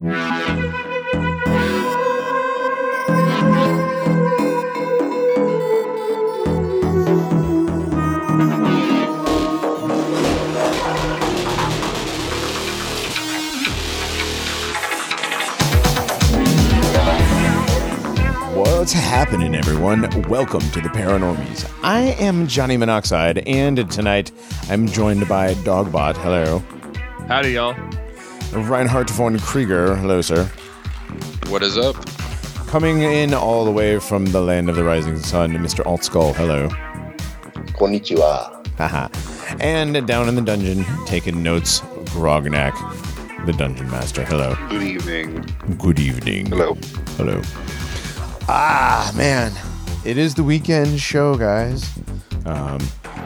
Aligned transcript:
What's 0.00 0.12
happening, 18.92 19.56
everyone? 19.56 20.02
Welcome 20.28 20.60
to 20.60 20.80
the 20.80 20.88
Paranormies. 20.90 21.68
I 21.82 22.14
am 22.20 22.46
Johnny 22.46 22.76
Monoxide, 22.76 23.38
and 23.48 23.90
tonight 23.90 24.30
I'm 24.68 24.86
joined 24.86 25.26
by 25.28 25.54
Dogbot. 25.54 26.16
Hello. 26.18 26.60
Howdy, 27.26 27.50
y'all. 27.54 27.87
Reinhardt 28.52 29.10
von 29.10 29.38
Krieger. 29.38 29.96
Hello, 29.96 30.20
sir. 30.20 30.44
What 31.48 31.62
is 31.62 31.76
up? 31.76 31.96
Coming 32.66 33.02
in 33.02 33.34
all 33.34 33.64
the 33.64 33.70
way 33.70 33.98
from 33.98 34.26
the 34.26 34.40
land 34.40 34.68
of 34.68 34.76
the 34.76 34.84
rising 34.84 35.18
sun, 35.18 35.52
Mr. 35.52 35.84
Altskull. 35.84 36.34
Hello. 36.34 36.68
Konnichiwa. 37.72 38.54
Haha. 38.76 39.08
and 39.60 40.06
down 40.06 40.28
in 40.28 40.34
the 40.34 40.42
dungeon, 40.42 40.84
taking 41.06 41.42
notes, 41.42 41.80
Grognak, 42.12 42.74
the 43.46 43.52
dungeon 43.52 43.90
master. 43.90 44.24
Hello. 44.24 44.56
Good 44.68 44.82
evening. 44.82 45.46
Good 45.78 45.98
evening. 45.98 46.46
Hello. 46.46 46.74
Hello. 47.16 47.40
Ah, 48.48 49.12
man. 49.16 49.52
It 50.04 50.16
is 50.18 50.34
the 50.34 50.44
weekend 50.44 51.00
show, 51.00 51.36
guys. 51.36 51.90
Um, 52.46 52.80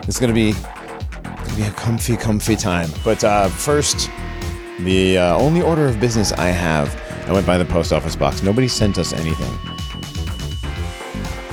it's 0.09 0.19
going 0.19 0.29
to 0.31 0.34
be 0.34 0.55
gonna 1.53 1.57
be 1.57 1.62
a 1.62 1.70
comfy, 1.73 2.17
comfy 2.17 2.57
time. 2.57 2.89
But 3.05 3.25
uh, 3.25 3.48
first, 3.48 4.11
the 4.81 5.19
uh, 5.19 5.37
only 5.37 5.62
order 5.62 5.87
of 5.87 6.01
business 6.01 6.33
I 6.33 6.47
have, 6.49 6.95
I 7.29 7.33
went 7.33 7.47
by 7.47 7.59
the 7.59 7.65
post 7.65 7.93
office 7.93 8.17
box. 8.17 8.43
Nobody 8.43 8.69
sent 8.69 8.98
us 8.98 9.12
anything. 9.12 9.53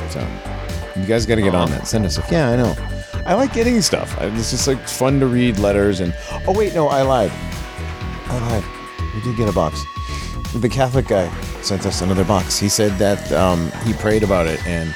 So, 0.09 0.19
you 0.95 1.05
guys 1.05 1.25
got 1.25 1.35
to 1.35 1.41
get 1.41 1.53
on 1.55 1.69
that. 1.71 1.87
Send 1.87 2.05
us 2.05 2.13
stuff. 2.13 2.31
Yeah, 2.31 2.49
I 2.49 2.55
know. 2.55 2.75
I 3.25 3.35
like 3.35 3.53
getting 3.53 3.81
stuff. 3.81 4.17
I- 4.19 4.25
It's 4.25 4.49
just 4.51 4.67
like 4.67 4.87
fun 4.87 5.19
to 5.19 5.27
read 5.27 5.59
letters 5.59 5.99
and. 5.99 6.15
Oh, 6.47 6.53
wait, 6.57 6.73
no, 6.73 6.87
I 6.87 7.03
lied. 7.03 7.31
I 8.27 8.39
lied. 8.49 8.63
We 9.15 9.21
did 9.21 9.37
get 9.37 9.47
a 9.49 9.53
box. 9.53 9.83
The 10.55 10.69
Catholic 10.69 11.07
guy 11.07 11.29
sent 11.61 11.85
us 11.85 12.01
another 12.01 12.23
box. 12.23 12.57
He 12.57 12.69
said 12.69 12.97
that 12.97 13.31
um, 13.33 13.71
he 13.85 13.93
prayed 13.93 14.23
about 14.23 14.47
it 14.47 14.65
and 14.65 14.89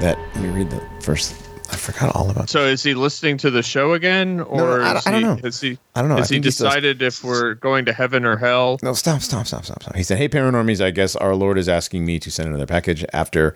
that. 0.00 0.18
Let 0.34 0.42
me 0.44 0.50
read 0.50 0.68
the 0.70 0.82
first. 1.00 1.47
I 1.88 1.92
forgot 1.92 2.14
all 2.14 2.28
about. 2.30 2.50
So 2.50 2.66
is 2.66 2.82
he 2.82 2.92
listening 2.94 3.38
to 3.38 3.50
the 3.50 3.62
show 3.62 3.94
again, 3.94 4.40
or 4.40 4.82
I 4.82 4.88
don't- 4.92 4.96
is 4.98 5.06
I 5.06 5.10
don't 5.10 5.20
he, 5.20 5.26
know. 5.26 5.36
Has 5.42 5.60
he, 5.60 5.78
I 5.94 6.00
don't 6.00 6.10
know. 6.10 6.16
I 6.16 6.18
Has 6.18 6.28
he 6.28 6.38
decided 6.38 7.00
if 7.00 7.24
we're 7.24 7.54
going 7.54 7.86
to 7.86 7.92
heaven 7.92 8.24
or 8.24 8.36
hell? 8.36 8.78
No, 8.82 8.92
stop, 8.92 9.22
stop, 9.22 9.46
stop, 9.46 9.64
stop, 9.64 9.82
stop. 9.82 9.96
He 9.96 10.02
said, 10.02 10.18
Hey, 10.18 10.28
paranormies, 10.28 10.84
I 10.84 10.90
guess 10.90 11.16
our 11.16 11.34
Lord 11.34 11.56
is 11.56 11.68
asking 11.68 12.04
me 12.04 12.18
to 12.20 12.30
send 12.30 12.48
another 12.48 12.66
package 12.66 13.04
after 13.12 13.54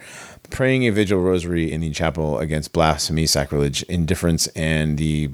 praying 0.51 0.87
a 0.87 0.91
vigil 0.93 1.21
rosary 1.21 1.71
in 1.71 1.81
the 1.83 1.91
chapel 1.91 2.39
against 2.39 2.73
blasphemy, 2.73 3.27
sacrilege, 3.27 3.83
indifference, 3.85 4.47
and 4.49 4.97
the 4.99 5.29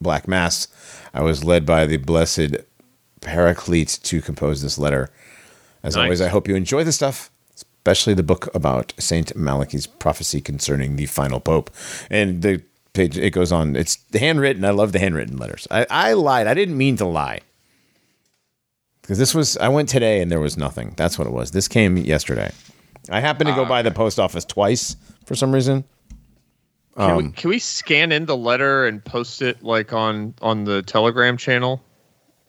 Black 0.00 0.28
Mass. 0.28 0.68
I 1.14 1.22
was 1.22 1.44
led 1.44 1.64
by 1.64 1.86
the 1.86 1.96
blessed 1.96 2.56
Paraclete 3.20 3.98
to 4.04 4.20
compose 4.20 4.62
this 4.62 4.78
letter. 4.78 5.10
As 5.82 5.96
Nice. 5.96 6.02
always, 6.02 6.20
I 6.20 6.28
hope 6.28 6.46
you 6.48 6.54
enjoy 6.56 6.84
the 6.84 6.92
stuff, 6.92 7.30
especially 7.88 8.12
the 8.12 8.22
book 8.22 8.54
about 8.54 8.92
Saint 8.98 9.34
Malachi's 9.34 9.86
prophecy 9.86 10.42
concerning 10.42 10.96
the 10.96 11.06
final 11.06 11.40
pope. 11.40 11.70
And 12.10 12.42
the 12.42 12.62
page 12.92 13.16
it 13.16 13.30
goes 13.30 13.50
on. 13.50 13.76
It's 13.76 13.96
handwritten. 14.12 14.62
I 14.66 14.70
love 14.70 14.92
the 14.92 14.98
handwritten 14.98 15.38
letters. 15.38 15.66
I, 15.70 15.86
I 15.88 16.12
lied. 16.12 16.46
I 16.46 16.52
didn't 16.52 16.76
mean 16.76 16.96
to 16.98 17.06
lie. 17.06 17.40
Because 19.00 19.16
this 19.16 19.34
was, 19.34 19.56
I 19.56 19.68
went 19.68 19.88
today 19.88 20.20
and 20.20 20.30
there 20.30 20.38
was 20.38 20.58
nothing. 20.58 20.92
That's 20.98 21.18
what 21.18 21.26
it 21.26 21.32
was. 21.32 21.52
This 21.52 21.66
came 21.66 21.96
yesterday. 21.96 22.50
I 23.08 23.20
happened 23.20 23.48
to 23.48 23.54
go 23.54 23.64
by 23.64 23.80
the 23.80 23.90
post 23.90 24.20
office 24.20 24.44
twice 24.44 24.94
for 25.24 25.34
some 25.34 25.50
reason. 25.50 25.84
Can, 26.94 27.10
Um, 27.10 27.16
we, 27.16 27.30
can 27.30 27.48
we 27.48 27.58
scan 27.58 28.12
in 28.12 28.26
the 28.26 28.36
letter 28.36 28.86
and 28.86 29.02
post 29.02 29.40
it 29.40 29.62
like 29.62 29.94
on 29.94 30.34
on 30.42 30.64
the 30.64 30.82
Telegram 30.82 31.38
channel, 31.38 31.80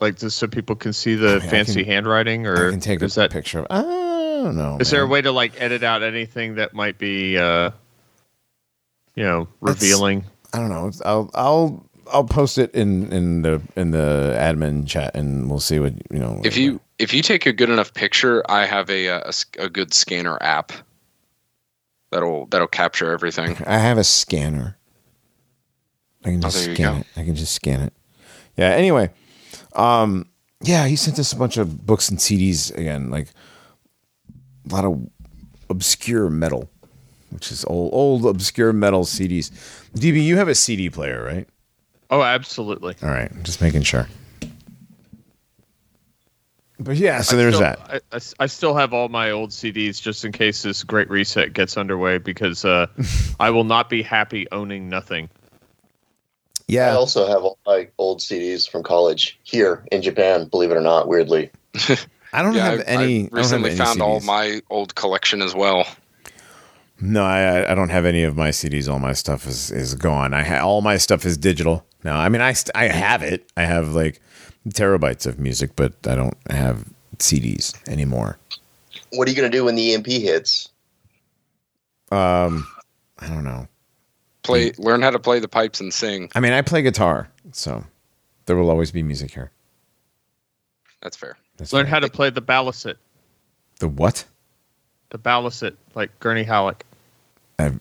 like 0.02 0.18
just 0.18 0.38
so 0.38 0.48
people 0.48 0.76
can 0.76 0.92
see 0.92 1.16
the 1.16 1.36
I 1.36 1.40
fancy 1.40 1.84
can- 1.84 1.94
handwriting? 1.94 2.46
Or 2.46 2.68
I 2.68 2.72
can 2.72 2.82
take 2.82 3.02
a 3.02 3.08
that 3.08 3.32
picture 3.32 3.60
of 3.60 3.68
I 3.70 4.09
don't 4.44 4.56
know. 4.58 4.78
is 4.80 4.90
there 4.90 5.04
a 5.04 5.08
way 5.08 5.22
to 5.22 5.32
like 5.32 5.60
edit 5.62 5.84
out 5.84 6.04
anything 6.04 6.56
that 6.56 6.74
might 6.74 6.98
be, 6.98 7.38
uh, 7.38 7.72
you 9.16 9.24
know, 9.24 9.48
revealing? 9.62 10.26
I 10.54 10.60
don't 10.60 10.70
know. 10.70 10.92
I'll 11.06 11.30
I'll 11.34 11.86
I'll 12.12 12.24
post 12.24 12.58
it 12.58 12.74
in 12.74 13.12
in 13.14 13.42
the 13.44 13.62
in 13.76 13.92
the 13.92 14.36
admin 14.38 14.88
chat 14.88 15.16
and 15.16 15.50
we'll 15.50 15.60
see 15.60 15.80
what 15.80 15.94
you 16.12 16.20
know. 16.20 16.42
If 16.44 16.58
you 16.58 16.80
if 16.98 17.14
you 17.14 17.22
take 17.22 17.46
a 17.46 17.54
good 17.54 17.70
enough 17.70 17.94
picture, 17.94 18.44
I 18.50 18.66
have 18.66 18.90
a 18.90 19.08
a 19.60 19.70
good 19.70 19.94
scanner 19.94 20.38
app 20.42 20.72
that'll 22.12 22.48
that'll 22.48 22.68
capture 22.68 23.12
everything. 23.12 23.58
I 23.66 23.78
have 23.78 23.98
a 23.98 24.04
scanner. 24.04 24.78
I 26.26 26.30
can 26.32 26.40
Oh, 26.40 26.42
just 26.50 26.58
there 26.60 26.70
you 26.70 26.76
scan 26.76 26.98
it. 26.98 27.08
I 27.16 27.24
can 27.24 27.36
just 27.36 27.54
scan 27.54 27.82
it. 27.82 27.94
Yeah. 28.58 28.72
Anyway, 28.72 29.10
um, 29.74 30.28
yeah, 30.62 30.86
he 30.88 30.96
sent 30.98 31.18
us 31.20 31.32
a 31.32 31.38
bunch 31.38 31.56
of 31.58 31.86
books 31.86 32.10
and 32.10 32.18
CDs 32.20 32.76
again, 32.76 33.10
like 33.10 33.30
a 34.68 34.74
lot 34.74 34.86
of 34.86 35.08
obscure 35.70 36.30
metal, 36.30 36.70
which 37.30 37.52
is 37.52 37.66
old, 37.66 37.94
old 37.94 38.26
obscure 38.26 38.74
metal 38.74 39.04
CDs. 39.04 39.52
DB, 39.96 40.24
you 40.24 40.38
have 40.38 40.48
a 40.48 40.56
CD 40.56 40.90
player, 40.90 41.24
right? 41.24 41.48
Oh, 42.10 42.22
absolutely. 42.22 42.96
All 43.04 43.10
right, 43.10 43.32
just 43.44 43.62
making 43.62 43.84
sure. 43.84 44.08
But 46.80 46.96
yeah, 46.96 47.22
so 47.22 47.36
there's 47.36 47.56
still, 47.56 47.76
that. 47.92 48.34
I 48.40 48.46
still 48.46 48.74
have 48.74 48.94
all 48.94 49.10
my 49.10 49.32
old 49.32 49.50
CDs 49.50 50.02
just 50.02 50.24
in 50.24 50.32
case 50.32 50.64
this 50.64 50.84
great 50.84 51.10
reset 51.10 51.52
gets 51.52 51.76
underway 51.76 52.20
because 52.20 52.64
uh, 52.64 52.88
I 53.40 53.50
will 53.50 53.66
not 53.66 53.90
be 53.90 54.02
happy 54.02 54.48
owning 54.52 54.88
nothing. 54.88 55.30
Yeah. 56.70 56.92
I 56.92 56.96
also 56.96 57.28
have 57.28 57.44
like 57.66 57.92
old 57.98 58.20
CDs 58.20 58.70
from 58.70 58.84
college 58.84 59.40
here 59.44 59.84
in 59.92 60.02
Japan. 60.02 60.48
Believe 60.48 60.72
it 60.72 60.76
or 60.76 60.82
not, 60.82 61.08
weirdly. 61.08 61.52
I 62.32 62.42
don't 62.42 62.54
yeah, 62.54 62.72
have 62.72 62.80
I, 62.80 62.84
any. 62.84 63.04
I 63.04 63.06
I 63.06 63.08
don't 63.08 63.24
have 63.24 63.34
recently 63.34 63.70
any 63.72 63.80
found 63.80 64.02
all 64.02 64.20
my 64.22 64.62
old 64.70 64.96
collection 64.96 65.42
as 65.42 65.56
well. 65.56 65.88
No, 67.02 67.24
I 67.24 67.72
I 67.72 67.76
don't 67.76 67.90
have 67.90 68.06
any 68.06 68.24
of 68.24 68.36
my 68.36 68.50
CDs. 68.50 68.90
All 68.92 69.00
my 69.00 69.14
stuff 69.14 69.48
is 69.48 69.72
is 69.72 69.96
gone. 69.96 70.34
I 70.34 70.44
ha- 70.44 70.66
all 70.66 70.82
my 70.82 70.98
stuff 70.98 71.26
is 71.26 71.38
digital 71.38 71.86
now. 72.04 72.18
I 72.20 72.30
mean, 72.30 72.42
I 72.42 72.54
st- 72.54 72.76
I 72.76 72.88
have 72.88 73.24
it. 73.24 73.50
I 73.56 73.64
have 73.64 73.90
like 73.90 74.22
terabytes 74.70 75.26
of 75.26 75.40
music, 75.40 75.72
but 75.76 75.94
I 76.06 76.16
don't 76.16 76.38
have 76.50 76.86
CDs 77.18 77.76
anymore. 77.88 78.38
What 79.12 79.28
are 79.28 79.32
you 79.32 79.38
gonna 79.38 79.50
do 79.50 79.66
when 79.66 79.76
the 79.76 79.94
EMP 79.94 80.08
hits? 80.08 80.70
Um, 82.12 82.68
I 83.20 83.28
don't 83.28 83.44
know. 83.44 83.68
Play 84.44 84.74
learn 84.78 85.02
how 85.02 85.12
to 85.12 85.20
play 85.20 85.40
the 85.40 85.48
pipes 85.48 85.80
and 85.80 85.94
sing. 85.94 86.30
I 86.36 86.40
mean, 86.40 86.54
I 86.54 86.62
play 86.62 86.82
guitar, 86.82 87.30
so 87.52 87.86
there 88.46 88.56
will 88.56 88.70
always 88.70 88.92
be 88.92 89.04
music 89.04 89.32
here. 89.32 89.52
That's 91.02 91.16
fair. 91.16 91.38
That's 91.60 91.72
Learn 91.74 91.86
fine. 91.86 91.92
how 91.92 92.00
to 92.00 92.10
play 92.10 92.30
the 92.32 92.42
baliset. 92.42 92.96
the 93.80 93.88
what? 93.88 94.26
The 95.12 95.20
baliset, 95.20 95.76
like 95.96 96.18
Gurney 96.20 96.44
Halleck. 96.44 96.86
I 97.60 97.64
have, 97.64 97.80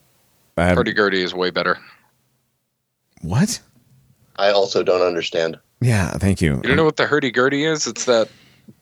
I 0.56 0.64
have 0.66 0.76
Hurdy 0.76 0.92
gurdy 0.92 1.22
is 1.22 1.32
way 1.34 1.50
better. 1.50 1.78
what? 3.22 3.60
I 4.36 4.50
also 4.50 4.82
don't 4.82 5.02
understand. 5.02 5.58
Yeah, 5.80 6.10
thank 6.12 6.40
you. 6.40 6.56
You 6.56 6.62
don't 6.62 6.76
know 6.76 6.84
what 6.84 6.96
the 6.96 7.06
hurdy 7.06 7.30
gurdy 7.30 7.64
is? 7.64 7.86
It's 7.86 8.04
that 8.06 8.28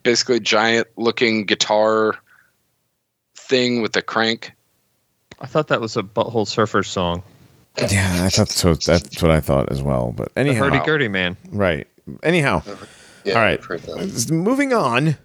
basically 0.03 0.41
giant 0.41 0.87
looking 0.97 1.45
guitar 1.45 2.15
thing 3.35 3.83
with 3.83 3.93
the 3.93 4.03
crank. 4.03 4.53
I 5.41 5.47
thought 5.47 5.69
that 5.69 5.81
was 5.81 5.97
a 5.97 6.03
Butthole 6.03 6.47
Surfer 6.47 6.83
song. 6.83 7.23
Yeah, 7.91 8.25
I 8.25 8.31
thought 8.31 8.49
so. 8.49 8.75
That's 8.75 9.21
what 9.23 9.31
I 9.31 9.41
thought 9.41 9.71
as 9.71 9.83
well. 9.83 10.13
But 10.17 10.33
The 10.35 10.41
anyhow, 10.41 10.65
Hurdy 10.65 10.79
Gurdy 10.85 11.09
man. 11.09 11.37
right. 11.51 11.87
Anyhow, 12.23 12.63
Yeah, 13.27 13.35
All 13.35 13.43
right. 13.43 13.59
I've 13.59 13.65
heard 13.65 13.83
that. 13.83 13.99
S- 13.99 14.31
moving 14.31 14.73
on 14.73 15.17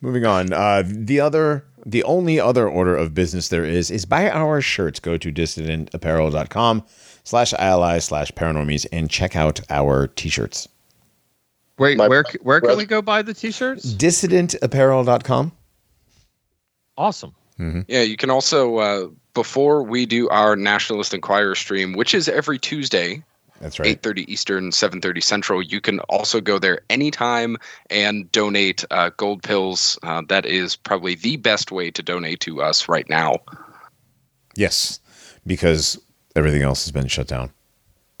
moving 0.00 0.24
on 0.24 0.52
uh 0.52 0.82
the 0.86 1.20
other 1.20 1.64
the 1.84 2.02
only 2.04 2.40
other 2.40 2.66
order 2.68 2.96
of 2.96 3.12
business 3.14 3.48
there 3.48 3.64
is 3.64 3.90
is 3.90 4.04
buy 4.06 4.30
our 4.30 4.60
shirts 4.62 4.98
go 4.98 5.16
to 5.18 5.30
dissidentapparel.com 5.30 6.82
slash 7.22 7.52
ili 7.60 8.00
slash 8.00 8.32
paranormies 8.32 8.86
and 8.92 9.10
check 9.10 9.36
out 9.36 9.60
our 9.70 10.06
t-shirts 10.08 10.68
Wait, 11.78 11.96
My 11.98 12.08
where 12.08 12.24
where 12.42 12.60
can 12.60 12.76
we 12.78 12.84
go 12.86 13.00
buy 13.02 13.22
the 13.22 13.32
t-shirts? 13.34 13.92
dissidentapparel.com 13.94 15.52
Awesome. 16.96 17.34
Yeah, 17.88 18.02
you 18.02 18.16
can 18.16 18.30
also 18.30 18.76
uh, 18.78 19.06
before 19.34 19.82
we 19.82 20.06
do 20.06 20.28
our 20.30 20.56
Nationalist 20.56 21.12
Enquirer 21.14 21.54
stream, 21.54 21.92
which 21.94 22.14
is 22.14 22.26
every 22.28 22.58
Tuesday, 22.58 23.22
that's 23.60 23.78
right 23.78 23.88
eight 23.88 24.02
thirty 24.02 24.30
Eastern, 24.32 24.72
seven 24.72 25.00
thirty 25.00 25.20
Central. 25.20 25.62
You 25.62 25.80
can 25.80 26.00
also 26.00 26.40
go 26.40 26.58
there 26.58 26.80
anytime 26.90 27.56
and 27.88 28.30
donate 28.32 28.84
uh, 28.90 29.10
gold 29.16 29.42
pills. 29.42 29.98
Uh, 30.02 30.22
that 30.28 30.46
is 30.46 30.76
probably 30.76 31.14
the 31.14 31.36
best 31.36 31.70
way 31.70 31.90
to 31.90 32.02
donate 32.02 32.40
to 32.40 32.62
us 32.62 32.88
right 32.88 33.08
now. 33.08 33.36
yes 34.56 35.00
because 35.46 36.00
everything 36.36 36.62
else 36.62 36.84
has 36.84 36.92
been 36.92 37.06
shut 37.06 37.26
down 37.26 37.50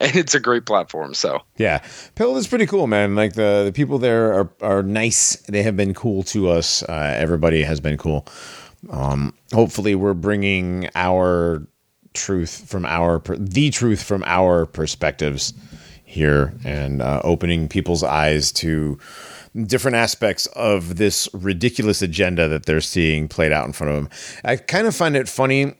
and 0.00 0.16
it's 0.16 0.34
a 0.34 0.40
great 0.40 0.66
platform. 0.66 1.14
So 1.14 1.40
Yeah, 1.56 1.82
Pill 2.14 2.36
is 2.36 2.46
pretty 2.46 2.66
cool, 2.66 2.86
man. 2.86 3.14
Like 3.14 3.34
the, 3.34 3.62
the 3.66 3.72
people 3.72 3.98
there 3.98 4.32
are 4.32 4.50
are 4.60 4.82
nice. 4.82 5.36
They 5.48 5.62
have 5.62 5.76
been 5.76 5.94
cool 5.94 6.22
to 6.24 6.50
us. 6.50 6.82
Uh, 6.82 7.14
everybody 7.16 7.62
has 7.62 7.80
been 7.80 7.96
cool. 7.96 8.26
Um, 8.90 9.34
hopefully, 9.52 9.94
we're 9.94 10.14
bringing 10.14 10.90
our 10.94 11.66
truth 12.14 12.64
from 12.68 12.86
our 12.86 13.20
the 13.36 13.70
truth 13.70 14.02
from 14.02 14.22
our 14.24 14.66
perspectives 14.66 15.52
here 16.04 16.54
and 16.64 17.02
uh, 17.02 17.20
opening 17.24 17.68
people's 17.68 18.02
eyes 18.02 18.52
to 18.52 18.98
different 19.66 19.96
aspects 19.96 20.46
of 20.54 20.96
this 20.96 21.28
ridiculous 21.32 22.02
agenda 22.02 22.48
that 22.48 22.66
they're 22.66 22.80
seeing 22.80 23.28
played 23.28 23.52
out 23.52 23.66
in 23.66 23.72
front 23.72 23.92
of 23.92 23.96
them. 23.96 24.08
I 24.44 24.56
kind 24.56 24.86
of 24.86 24.94
find 24.94 25.16
it 25.16 25.28
funny 25.28 25.74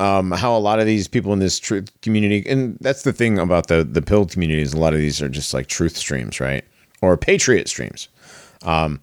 um, 0.00 0.32
how 0.32 0.56
a 0.56 0.58
lot 0.58 0.80
of 0.80 0.86
these 0.86 1.06
people 1.06 1.32
in 1.32 1.38
this 1.38 1.58
truth 1.58 1.90
community, 2.00 2.44
and 2.48 2.76
that's 2.80 3.02
the 3.02 3.12
thing 3.12 3.38
about 3.38 3.68
the 3.68 3.84
the 3.84 4.02
pilled 4.02 4.32
community 4.32 4.62
is 4.62 4.72
a 4.72 4.78
lot 4.78 4.94
of 4.94 4.98
these 4.98 5.22
are 5.22 5.28
just 5.28 5.54
like 5.54 5.66
truth 5.66 5.96
streams, 5.96 6.40
right, 6.40 6.64
or 7.00 7.16
patriot 7.16 7.68
streams. 7.68 8.08
Um, 8.64 9.00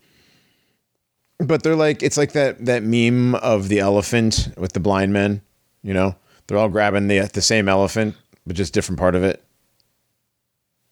but 1.38 1.64
they're 1.64 1.76
like 1.76 2.04
it's 2.04 2.18
like 2.18 2.34
that 2.34 2.66
that 2.66 2.84
meme 2.84 3.36
of 3.36 3.70
the 3.70 3.80
elephant 3.80 4.50
with 4.58 4.74
the 4.74 4.80
blind 4.80 5.14
men. 5.14 5.42
You 5.84 5.94
know, 5.94 6.16
they're 6.50 6.58
all 6.58 6.70
grabbing 6.70 7.08
the 7.08 7.20
the 7.32 7.42
same 7.42 7.70
elephant, 7.70 8.16
but 8.46 8.56
just 8.56 8.74
different 8.74 9.00
part 9.00 9.16
of 9.16 9.24
it. 9.24 9.42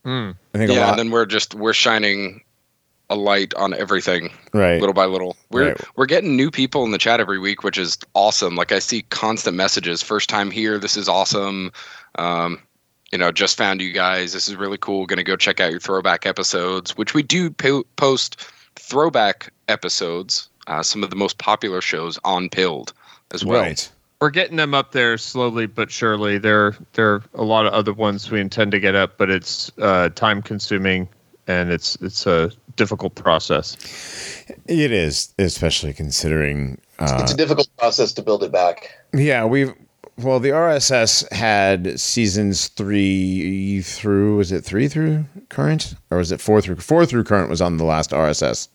I 0.06 0.34
think 0.54 0.70
a 0.72 0.74
yeah, 0.74 0.86
lot, 0.86 0.90
and 0.92 1.00
then 1.00 1.12
we're 1.12 1.26
just 1.26 1.54
we're 1.54 1.74
shining 1.74 2.42
a 3.10 3.16
light 3.16 3.54
on 3.56 3.74
everything 3.74 4.30
right. 4.54 4.80
little 4.80 4.94
by 4.94 5.06
little. 5.06 5.36
We're 5.50 5.70
Right. 5.70 5.82
we're 5.96 6.06
getting 6.06 6.36
new 6.36 6.52
people 6.52 6.86
in 6.86 6.92
the 6.92 6.98
chat 6.98 7.20
every 7.20 7.40
week, 7.40 7.64
which 7.64 7.78
is 7.78 7.98
awesome. 8.14 8.56
Like 8.56 8.72
I 8.72 8.80
see 8.80 9.02
constant 9.04 9.58
messages. 9.58 10.02
First 10.02 10.30
time 10.30 10.52
here, 10.52 10.78
this 10.78 10.96
is 10.96 11.10
awesome. 11.10 11.72
Um, 12.18 12.62
you 13.12 13.18
know, 13.18 13.32
just 13.32 13.58
found 13.58 13.82
you 13.82 13.92
guys. 13.94 14.34
This 14.34 14.48
is 14.48 14.56
really 14.56 14.78
cool. 14.78 15.06
Going 15.06 15.18
to 15.18 15.24
go 15.24 15.36
check 15.36 15.60
out 15.60 15.72
your 15.72 15.80
throwback 15.80 16.26
episodes, 16.26 16.98
which 16.98 17.14
we 17.14 17.24
do 17.24 17.50
po- 17.50 17.86
post 17.96 18.42
throwback 18.76 19.52
episodes. 19.68 20.50
Uh, 20.68 20.84
some 20.84 21.04
of 21.04 21.10
the 21.10 21.16
most 21.16 21.38
popular 21.38 21.80
shows 21.82 22.20
on 22.26 22.50
Pilled 22.50 22.94
as 23.34 23.44
well. 23.46 23.62
Right. 23.62 23.90
We're 24.20 24.32
getting 24.32 24.58
them 24.58 24.74
up 24.74 24.94
there 24.94 25.18
slowly 25.18 25.68
but 25.68 25.92
surely. 25.92 26.38
There, 26.40 26.76
there 26.94 27.14
are 27.16 27.24
a 27.36 27.44
lot 27.44 27.68
of 27.68 27.74
other 27.74 27.94
ones 27.94 28.32
we 28.32 28.42
intend 28.42 28.72
to 28.72 28.80
get 28.80 28.96
up, 28.96 29.18
but 29.18 29.30
it's 29.30 29.72
uh, 29.80 30.10
time 30.10 30.42
consuming 30.42 31.08
and 31.48 31.72
it's 31.72 31.96
it's 32.02 32.26
a 32.26 32.52
difficult 32.78 33.16
process. 33.16 33.78
It 34.68 34.92
is, 34.92 35.34
especially 35.38 35.94
considering. 35.94 36.80
Uh, 37.00 37.20
it's 37.22 37.32
a 37.32 37.38
difficult 37.38 37.70
process 37.78 38.12
to 38.14 38.24
build 38.24 38.44
it 38.44 38.52
back. 38.52 38.92
Yeah, 39.14 39.46
we've 39.46 39.74
well, 40.18 40.40
the 40.40 40.50
RSS 40.50 41.32
had 41.32 42.00
seasons 42.00 42.70
three 42.70 43.82
through 43.84 44.38
was 44.38 44.52
it 44.52 44.64
three 44.66 44.88
through 44.88 45.26
current 45.50 45.94
or 46.10 46.18
was 46.18 46.32
it 46.32 46.42
four 46.42 46.60
through 46.60 46.78
four 46.78 47.06
through 47.06 47.24
current 47.24 47.50
was 47.52 47.62
on 47.62 47.78
the 47.78 47.86
last 47.86 48.10
RSS, 48.12 48.68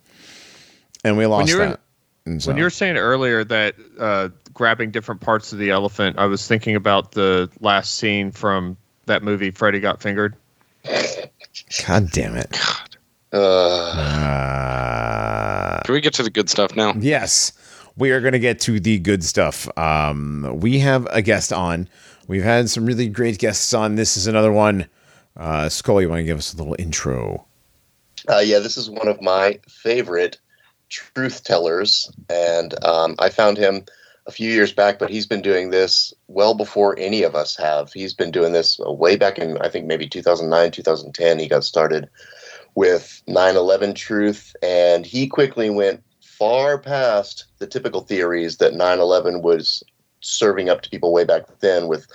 and 1.05 1.17
we 1.19 1.27
lost 1.27 1.49
you 1.51 1.59
were- 1.59 1.67
that. 1.67 1.81
And 2.25 2.41
so- 2.41 2.51
When 2.51 2.57
you 2.57 2.63
were 2.63 2.71
saying 2.71 2.97
earlier 2.97 3.43
that 3.43 3.75
uh, 3.99 4.29
grabbing 4.55 4.91
different 4.91 5.21
parts 5.21 5.53
of 5.53 5.59
the 5.59 5.71
elephant, 5.71 6.19
I 6.19 6.27
was 6.27 6.47
thinking 6.47 6.77
about 6.77 7.13
the 7.13 7.51
last 7.61 7.95
scene 7.97 8.31
from 8.31 8.77
that 9.07 9.23
movie, 9.23 9.51
Freddy 9.51 9.81
Got 9.81 10.01
Fingered. 10.03 10.35
God 11.87 12.11
damn 12.13 12.37
it! 12.37 12.59
Uh, 13.33 13.93
Uh, 13.97 15.81
Can 15.85 15.93
we 15.95 16.01
get 16.01 16.15
to 16.15 16.23
the 16.23 16.31
good 16.31 16.49
stuff 16.51 16.75
now? 16.77 16.93
yes, 16.99 17.53
we 17.97 18.11
are 18.11 18.21
going 18.21 18.33
to 18.33 18.39
get 18.39 18.61
to 18.61 18.81
the 18.81 18.99
good 18.99 19.23
stuff. 19.25 19.69
Um, 19.79 20.59
we 20.61 20.79
have 20.81 21.07
a 21.11 21.23
guest 21.23 21.53
on. 21.53 21.89
We've 22.29 22.43
had 22.43 22.71
some 22.71 22.87
really 22.87 23.09
great 23.09 23.39
guests 23.39 23.73
on. 23.75 23.97
This 23.97 24.17
is 24.17 24.27
another 24.27 24.53
one. 24.53 24.87
Uh, 25.37 25.69
Skull, 25.69 26.01
you 26.01 26.09
want 26.09 26.21
to 26.21 26.25
give 26.25 26.39
us 26.39 26.53
a 26.55 26.57
little 26.57 26.77
intro? 26.79 27.47
uh, 28.29 28.39
yeah, 28.39 28.59
this 28.61 28.77
is 28.77 28.89
one 28.89 29.09
of 29.09 29.21
my 29.21 29.59
favorite 29.69 30.39
truth 30.89 31.43
tellers, 31.43 32.11
and 32.29 32.73
um, 32.85 33.17
I 33.19 33.31
found 33.31 33.57
him 33.57 33.85
a 34.27 34.33
few 34.33 34.51
years 34.51 34.73
back, 34.73 34.99
but 34.99 35.11
he's 35.11 35.27
been 35.27 35.43
doing 35.43 35.71
this 35.71 36.15
well 36.29 36.55
before 36.55 36.99
any 36.99 37.23
of 37.23 37.35
us 37.35 37.57
have. 37.57 37.93
He's 37.93 38.15
been 38.15 38.31
doing 38.31 38.53
this 38.53 38.79
way 38.79 39.17
back 39.17 39.39
in, 39.39 39.59
I 39.59 39.69
think, 39.69 39.87
maybe 39.87 40.09
2009, 40.09 40.71
2010. 40.71 41.39
He 41.39 41.49
got 41.49 41.65
started 41.65 42.09
with 42.75 43.23
9 43.27 43.57
11 43.57 43.95
truth, 43.95 44.55
and 44.63 45.05
he 45.05 45.27
quickly 45.27 45.71
went 45.71 46.03
far 46.21 46.79
past 46.79 47.47
the 47.59 47.67
typical 47.67 48.01
theories 48.01 48.59
that 48.59 48.75
9 48.75 48.99
11 48.99 49.43
was 49.43 49.83
serving 50.21 50.69
up 50.69 50.83
to 50.83 50.91
people 50.91 51.13
way 51.13 51.25
back 51.25 51.43
then 51.61 51.89
with. 51.89 52.07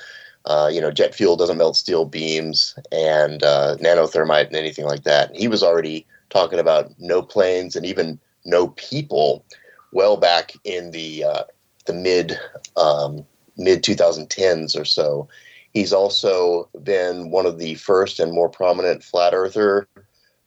Uh, 0.45 0.69
you 0.71 0.79
know, 0.79 0.91
jet 0.91 1.13
fuel 1.13 1.35
doesn't 1.35 1.57
melt 1.57 1.75
steel 1.75 2.05
beams 2.05 2.73
and 2.89 3.43
uh, 3.43 3.75
nanothermite 3.81 4.47
and 4.47 4.55
anything 4.55 4.85
like 4.85 5.03
that. 5.03 5.35
He 5.35 5.49
was 5.49 5.61
already 5.61 6.07
talking 6.29 6.57
about 6.57 6.89
no 6.99 7.21
planes 7.21 7.75
and 7.75 7.85
even 7.85 8.17
no 8.45 8.69
people 8.69 9.43
well 9.91 10.15
back 10.15 10.53
in 10.63 10.91
the 10.91 11.25
uh, 11.25 11.43
the 11.87 11.93
mid 11.93 12.37
um, 12.75 13.25
mid 13.57 13.83
2010s 13.83 14.79
or 14.79 14.85
so. 14.85 15.27
He's 15.73 15.93
also 15.93 16.69
been 16.83 17.31
one 17.31 17.45
of 17.45 17.59
the 17.59 17.75
first 17.75 18.19
and 18.19 18.31
more 18.31 18.49
prominent 18.49 19.03
flat 19.03 19.33
earther 19.33 19.87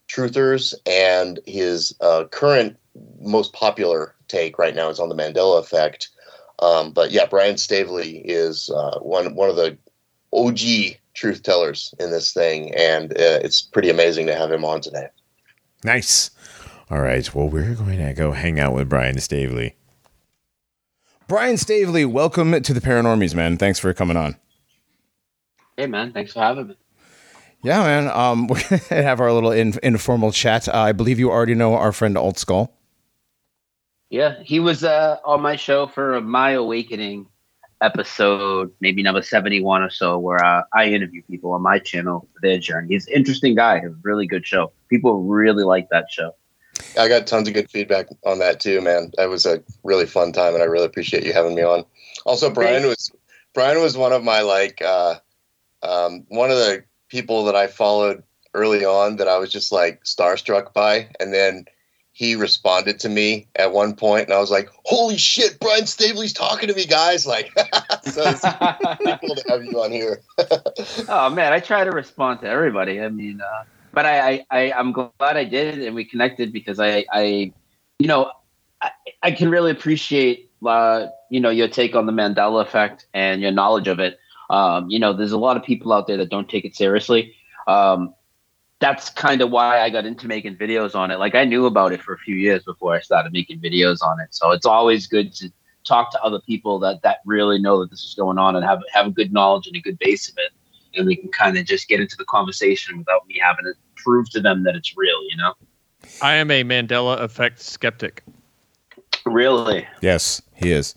truthers, 0.09 0.75
and 0.87 1.41
his 1.47 1.95
uh, 2.01 2.25
current 2.31 2.77
most 3.21 3.53
popular 3.53 4.15
take 4.29 4.59
right 4.59 4.75
now 4.75 4.89
is 4.89 5.01
on 5.01 5.09
the 5.09 5.15
Mandela 5.15 5.61
effect. 5.61 6.09
Um, 6.61 6.93
but 6.93 7.11
yeah, 7.11 7.27
Brian 7.27 7.57
Staveley 7.57 8.19
is 8.25 8.71
uh, 8.71 8.99
one 9.01 9.35
one 9.35 9.51
of 9.51 9.57
the 9.57 9.77
OG 10.33 10.97
truth 11.15 11.43
tellers 11.43 11.95
in 11.99 12.11
this 12.11 12.33
thing, 12.33 12.75
and 12.75 13.13
uh, 13.13 13.41
it's 13.43 13.63
pretty 13.63 13.91
amazing 13.91 14.27
to 14.27 14.35
have 14.35 14.51
him 14.51 14.65
on 14.65 14.81
today. 14.81 15.09
Nice. 15.85 16.31
All 16.91 17.01
right. 17.01 17.33
Well, 17.35 17.49
we're 17.49 17.75
going 17.75 17.99
to 17.99 18.13
go 18.13 18.33
hang 18.33 18.59
out 18.59 18.75
with 18.75 18.89
Brian 18.89 19.21
Staveley. 19.21 19.77
Brian 21.31 21.57
Staveley, 21.57 22.05
welcome 22.05 22.61
to 22.61 22.75
the 22.75 22.81
Paranormies, 22.81 23.37
man. 23.37 23.57
Thanks 23.57 23.79
for 23.79 23.95
coming 23.95 24.17
on. 24.17 24.35
Hey 25.77 25.87
man, 25.87 26.13
thanks 26.13 26.33
for 26.33 26.41
having 26.41 26.67
me. 26.67 26.77
Yeah, 27.63 27.85
man. 27.85 28.09
Um, 28.09 28.47
we're 28.49 28.59
to 28.59 28.79
have 29.01 29.21
our 29.21 29.33
little 29.33 29.53
in, 29.53 29.75
informal 29.85 30.33
chat. 30.33 30.67
Uh, 30.67 30.73
I 30.73 30.91
believe 30.91 31.21
you 31.21 31.31
already 31.31 31.55
know 31.55 31.77
our 31.77 31.93
friend 31.93 32.19
Alt 32.19 32.37
Skull. 32.37 32.77
Yeah, 34.09 34.43
he 34.43 34.59
was 34.59 34.83
uh, 34.83 35.19
on 35.25 35.41
my 35.41 35.55
show 35.55 35.87
for 35.87 36.21
My 36.21 36.51
Awakening 36.51 37.29
episode, 37.81 38.73
maybe 38.81 39.01
number 39.01 39.23
71 39.23 39.83
or 39.83 39.91
so, 39.91 40.19
where 40.19 40.45
uh, 40.45 40.65
I 40.75 40.87
interview 40.87 41.23
people 41.31 41.53
on 41.53 41.63
my 41.63 41.79
channel 41.79 42.27
for 42.35 42.41
their 42.43 42.59
journey. 42.59 42.89
He's 42.95 43.07
an 43.07 43.13
interesting 43.13 43.55
guy, 43.55 43.77
a 43.77 43.91
really 44.03 44.27
good 44.27 44.45
show. 44.45 44.73
People 44.89 45.23
really 45.23 45.63
like 45.63 45.91
that 45.91 46.11
show. 46.11 46.33
I 46.99 47.09
got 47.09 47.27
tons 47.27 47.49
of 47.49 47.55
good 47.55 47.71
feedback 47.71 48.07
on 48.25 48.39
that 48.41 48.61
too, 48.61 48.81
man. 48.81 49.13
That 49.17 49.29
was 49.29 49.47
a 49.47 49.63
really 49.85 50.07
fun 50.07 50.33
time, 50.33 50.55
and 50.55 50.63
I 50.63 50.67
really 50.67 50.87
appreciate 50.87 51.25
you 51.25 51.33
having 51.33 51.55
me 51.55 51.63
on. 51.63 51.85
Also, 52.25 52.51
Brian 52.51 52.87
was 52.87 53.11
Brian 53.55 53.81
was 53.81 53.97
one 53.97 54.13
of 54.13 54.23
my 54.23 54.41
like 54.43 54.83
uh, 54.83 55.17
um, 55.83 56.25
one 56.29 56.51
of 56.51 56.57
the 56.57 56.85
people 57.09 57.45
that 57.45 57.57
I 57.57 57.67
followed 57.67 58.23
early 58.55 58.85
on 58.85 59.17
that 59.17 59.29
I 59.29 59.39
was 59.39 59.51
just 59.51 59.73
like 59.73 60.05
starstruck 60.05 60.73
by, 60.73 61.11
and 61.19 61.33
then 61.33 61.67
he 62.13 62.37
responded 62.37 63.01
to 63.01 63.09
me 63.09 63.47
at 63.57 63.73
one 63.73 63.95
point, 63.95 64.25
and 64.25 64.35
I 64.35 64.41
was 64.41 64.51
like, 64.51 64.69
"Holy 64.85 65.17
shit, 65.17 65.59
Brian 65.61 65.87
Staveley's 65.87 66.33
talking 66.33 66.69
to 66.69 66.75
me, 66.75 66.85
guys!" 66.85 67.27
Like, 67.27 67.53
so 68.03 68.23
it's 68.27 68.41
cool 69.21 69.37
to 69.37 69.45
have 69.49 69.65
you 69.65 69.83
on 69.83 69.91
here. 69.93 70.21
oh 71.09 71.31
man, 71.31 71.53
I 71.53 71.61
try 71.61 71.85
to 71.85 71.91
respond 71.91 72.41
to 72.41 72.49
everybody. 72.49 73.01
I 73.01 73.09
mean, 73.09 73.41
uh, 73.41 73.65
but 73.93 74.07
I, 74.07 74.31
I, 74.31 74.47
I, 74.51 74.73
I'm 74.73 74.93
glad 74.93 75.13
I 75.21 75.45
did, 75.45 75.81
and 75.83 75.95
we 75.95 76.05
connected 76.05 76.53
because 76.53 76.81
I, 76.81 77.05
I, 77.13 77.53
you 77.99 78.07
know, 78.07 78.31
I, 78.81 78.91
I 79.23 79.31
can 79.33 79.51
really 79.51 79.71
appreciate, 79.71 80.51
uh, 80.65 81.07
you 81.31 81.41
know, 81.41 81.51
your 81.51 81.69
take 81.69 81.95
on 81.95 82.07
the 82.07 82.13
Mandela 82.13 82.63
effect 82.63 83.07
and 83.15 83.41
your 83.41 83.53
knowledge 83.53 83.89
of 83.89 83.99
it. 83.99 84.19
Um, 84.49 84.91
you 84.91 84.99
know, 84.99 85.13
there's 85.13 85.33
a 85.33 85.39
lot 85.39 85.57
of 85.57 85.63
people 85.63 85.93
out 85.93 86.07
there 86.07 86.17
that 86.17 86.31
don't 86.31 86.49
take 86.49 86.65
it 86.65 86.75
seriously. 86.75 87.35
Um, 87.67 88.15
that's 88.81 89.11
kind 89.11 89.43
of 89.43 89.51
why 89.51 89.81
I 89.81 89.91
got 89.91 90.07
into 90.07 90.27
making 90.27 90.57
videos 90.57 90.95
on 90.95 91.11
it. 91.11 91.19
Like 91.19 91.35
I 91.35 91.45
knew 91.45 91.67
about 91.67 91.93
it 91.93 92.03
for 92.03 92.15
a 92.15 92.19
few 92.19 92.35
years 92.35 92.65
before 92.65 92.95
I 92.95 93.01
started 93.01 93.33
making 93.33 93.61
videos 93.61 94.03
on 94.03 94.19
it. 94.21 94.35
So 94.35 94.51
it's 94.53 94.67
always 94.67 95.07
good 95.07 95.35
to 95.35 95.53
talk 95.85 96.11
to 96.13 96.23
other 96.23 96.41
people 96.41 96.79
that 96.81 97.03
that 97.03 97.19
really 97.27 97.59
know 97.59 97.81
that 97.81 97.91
this 97.91 98.05
is 98.05 98.15
going 98.15 98.39
on 98.39 98.57
and 98.57 98.65
have 98.65 98.81
have 98.93 99.07
a 99.07 99.11
good 99.11 99.33
knowledge 99.33 99.67
and 99.67 99.77
a 99.77 99.81
good 99.81 99.99
base 99.99 100.29
of 100.29 100.35
it, 100.39 100.53
and 100.95 101.07
we 101.07 101.17
can 101.17 101.31
kind 101.31 101.57
of 101.57 101.65
just 101.67 101.89
get 101.89 102.01
into 102.01 102.17
the 102.17 102.25
conversation 102.25 102.99
without 102.99 103.27
me 103.27 103.41
having 103.43 103.65
to 103.65 103.75
prove 103.97 104.31
to 104.31 104.41
them 104.41 104.65
that 104.65 104.75
it's 104.77 104.97
real. 104.97 105.23
You 105.29 105.37
know, 105.37 105.55
I 106.23 106.35
am 106.35 106.51
a 106.51 106.65
Mandela 106.65 107.21
effect 107.21 107.61
skeptic. 107.61 108.23
really. 109.27 109.87
Yes, 110.01 110.43
he 110.55 110.71
is. 110.73 110.95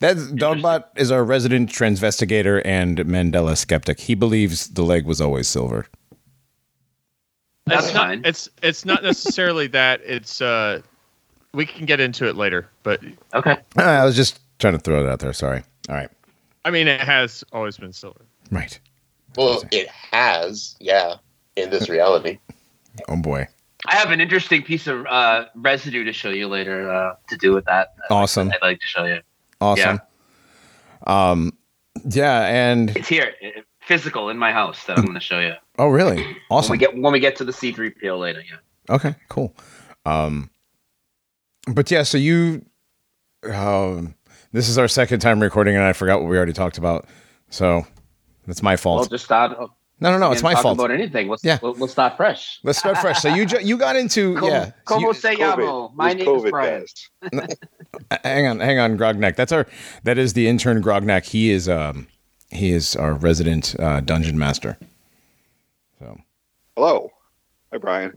That 0.00 0.16
Dogbot 0.16 0.84
is 0.96 1.12
our 1.12 1.22
resident 1.24 1.70
transvestigator 1.70 2.60
and 2.64 2.98
Mandela 2.98 3.56
skeptic. 3.56 4.00
He 4.00 4.14
believes 4.14 4.68
the 4.68 4.82
leg 4.82 5.06
was 5.06 5.20
always 5.20 5.46
silver. 5.46 5.86
That's 7.66 7.86
it's 7.86 7.94
not, 7.94 8.00
fine. 8.00 8.22
It's 8.24 8.48
it's 8.62 8.84
not 8.84 9.02
necessarily 9.02 9.66
that. 9.68 10.00
It's 10.04 10.40
uh, 10.40 10.80
we 11.54 11.66
can 11.66 11.86
get 11.86 12.00
into 12.00 12.28
it 12.28 12.36
later, 12.36 12.68
but 12.82 13.00
Okay. 13.34 13.56
Uh, 13.78 13.82
I 13.82 14.04
was 14.04 14.16
just 14.16 14.40
trying 14.58 14.74
to 14.74 14.80
throw 14.80 15.04
it 15.04 15.08
out 15.08 15.20
there. 15.20 15.32
Sorry. 15.32 15.62
All 15.88 15.94
right. 15.94 16.10
I 16.64 16.70
mean, 16.70 16.88
it 16.88 17.00
has 17.00 17.44
always 17.52 17.76
been 17.76 17.92
silver. 17.92 18.20
Right. 18.50 18.78
Well, 19.36 19.62
it 19.70 19.88
has, 20.12 20.76
yeah, 20.80 21.14
in 21.56 21.70
this 21.70 21.88
reality. 21.88 22.38
Oh 23.08 23.16
boy, 23.16 23.46
I 23.86 23.94
have 23.94 24.10
an 24.10 24.20
interesting 24.20 24.62
piece 24.62 24.86
of 24.88 25.06
uh, 25.06 25.46
residue 25.54 26.04
to 26.04 26.12
show 26.12 26.28
you 26.30 26.48
later 26.48 26.90
uh, 26.92 27.14
to 27.28 27.36
do 27.36 27.54
with 27.54 27.64
that. 27.66 27.94
awesome, 28.10 28.50
I'd 28.52 28.60
like 28.60 28.80
to 28.80 28.86
show 28.86 29.04
you. 29.04 29.20
awesome. 29.60 30.00
Um, 31.06 31.52
yeah, 32.04 32.46
and 32.46 32.94
It's 32.96 33.08
here, 33.08 33.32
uh, 33.44 33.60
physical 33.80 34.28
in 34.28 34.36
my 34.38 34.52
house 34.52 34.84
that 34.86 34.98
I'm 34.98 35.04
going 35.04 35.14
to 35.14 35.20
show 35.20 35.38
you. 35.40 35.54
oh 35.78 35.86
really? 35.88 36.16
When 36.16 36.36
Awesome. 36.50 36.72
we 36.72 36.78
get 36.78 36.96
when 36.96 37.12
we 37.12 37.20
get 37.20 37.36
to 37.36 37.44
the 37.44 37.52
C3 37.52 37.92
PO 38.02 38.18
later, 38.18 38.42
yeah. 38.42 38.94
Okay, 38.94 39.14
cool. 39.28 39.54
Um, 40.04 40.50
but 41.72 41.90
yeah, 41.90 42.02
so 42.02 42.18
you, 42.18 42.66
um, 43.50 44.14
this 44.52 44.68
is 44.68 44.78
our 44.78 44.88
second 44.88 45.20
time 45.20 45.40
recording, 45.40 45.76
and 45.76 45.84
I 45.84 45.92
forgot 45.92 46.20
what 46.20 46.28
we 46.28 46.36
already 46.36 46.52
talked 46.52 46.76
about. 46.76 47.06
So 47.50 47.86
that's 48.50 48.62
my 48.62 48.76
fault. 48.76 48.96
Well, 48.96 49.02
fault. 49.04 49.10
just 49.12 49.24
start. 49.24 49.56
oh, 49.58 49.70
no, 50.00 50.10
no, 50.10 50.18
no, 50.18 50.32
it's 50.32 50.42
my 50.42 50.54
talk 50.54 50.62
fault. 50.62 50.78
About 50.78 50.90
anything? 50.90 51.28
Let's 51.28 51.44
Yeah. 51.44 51.58
we'll, 51.62 51.74
we'll 51.74 51.86
start 51.88 52.16
fresh. 52.16 52.58
Let's 52.64 52.78
start 52.78 52.98
fresh. 52.98 53.20
So 53.20 53.28
you 53.34 53.46
ju- 53.46 53.60
you 53.62 53.76
got 53.76 53.96
into 53.96 54.34
Como, 54.40 54.46
yeah. 54.50 54.64
so 54.66 54.72
como 54.86 55.08
you- 55.08 55.14
se 55.14 55.36
llamo? 55.36 55.94
My 55.94 56.14
This 56.14 56.26
name 56.26 56.36
is 56.36 56.42
COVID, 56.42 56.50
Brian. 56.50 56.84
guys. 57.30 57.56
hang 58.24 58.46
on, 58.46 58.60
hang 58.60 58.78
on, 58.78 58.96
Grognak. 58.98 59.36
That's 59.36 59.52
our 59.52 59.66
that 60.04 60.18
is 60.18 60.32
the 60.32 60.48
intern 60.48 60.82
Grognak. 60.82 61.26
He 61.26 61.50
is 61.50 61.68
um 61.68 62.06
he 62.50 62.72
is 62.72 62.96
our 62.96 63.14
resident 63.14 63.76
uh, 63.78 64.00
dungeon 64.00 64.38
master. 64.38 64.76
So 65.98 66.18
Hello. 66.76 67.10
Hi, 67.72 67.78
Brian. 67.78 68.16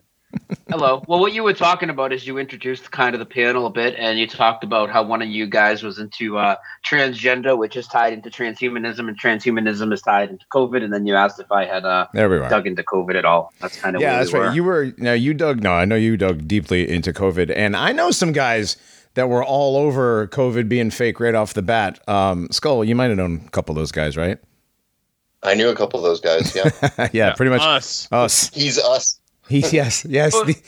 Hello. 0.69 1.03
Well, 1.07 1.19
what 1.19 1.33
you 1.33 1.43
were 1.43 1.53
talking 1.53 1.89
about 1.89 2.11
is 2.13 2.25
you 2.25 2.37
introduced 2.37 2.89
kind 2.91 3.13
of 3.13 3.19
the 3.19 3.25
panel 3.25 3.65
a 3.65 3.69
bit, 3.69 3.95
and 3.97 4.17
you 4.17 4.27
talked 4.27 4.63
about 4.63 4.89
how 4.89 5.03
one 5.03 5.21
of 5.21 5.27
you 5.27 5.45
guys 5.45 5.83
was 5.83 5.99
into 5.99 6.37
uh, 6.37 6.55
transgender, 6.85 7.57
which 7.57 7.75
is 7.75 7.85
tied 7.87 8.13
into 8.13 8.29
transhumanism, 8.29 9.07
and 9.07 9.19
transhumanism 9.19 9.93
is 9.93 10.01
tied 10.01 10.29
into 10.29 10.45
COVID. 10.51 10.83
And 10.83 10.91
then 10.91 11.05
you 11.05 11.15
asked 11.15 11.39
if 11.39 11.51
I 11.51 11.65
had 11.65 11.85
uh, 11.85 12.07
there 12.13 12.29
we 12.29 12.37
are. 12.37 12.49
dug 12.49 12.65
into 12.65 12.83
COVID 12.83 13.15
at 13.15 13.25
all. 13.25 13.53
That's 13.59 13.79
kind 13.79 13.95
of 13.95 14.01
yeah, 14.01 14.17
that's 14.17 14.33
we 14.33 14.39
right. 14.39 14.47
were. 14.47 14.55
You 14.55 14.63
were 14.63 14.93
now 14.97 15.13
you 15.13 15.33
dug. 15.33 15.61
No, 15.61 15.73
I 15.73 15.85
know 15.85 15.95
you 15.95 16.17
dug 16.17 16.47
deeply 16.47 16.89
into 16.89 17.13
COVID, 17.13 17.53
and 17.55 17.75
I 17.75 17.91
know 17.91 18.11
some 18.11 18.31
guys 18.31 18.77
that 19.13 19.29
were 19.29 19.43
all 19.43 19.77
over 19.77 20.27
COVID 20.27 20.67
being 20.67 20.89
fake 20.89 21.19
right 21.19 21.35
off 21.35 21.53
the 21.53 21.61
bat. 21.61 21.99
Um, 22.09 22.47
Skull, 22.51 22.83
you 22.83 22.95
might 22.95 23.09
have 23.09 23.17
known 23.17 23.43
a 23.45 23.49
couple 23.51 23.73
of 23.73 23.77
those 23.77 23.91
guys, 23.91 24.17
right? 24.17 24.39
I 25.43 25.55
knew 25.55 25.69
a 25.69 25.75
couple 25.75 25.99
of 25.99 26.03
those 26.03 26.21
guys. 26.21 26.55
Yeah, 26.55 27.09
yeah, 27.13 27.33
pretty 27.33 27.51
much 27.51 27.61
Us. 27.61 28.07
us. 28.11 28.49
he's 28.53 28.79
us. 28.79 29.19
He, 29.49 29.59
yes, 29.71 30.05
yes, 30.05 30.33
the- 30.33 30.61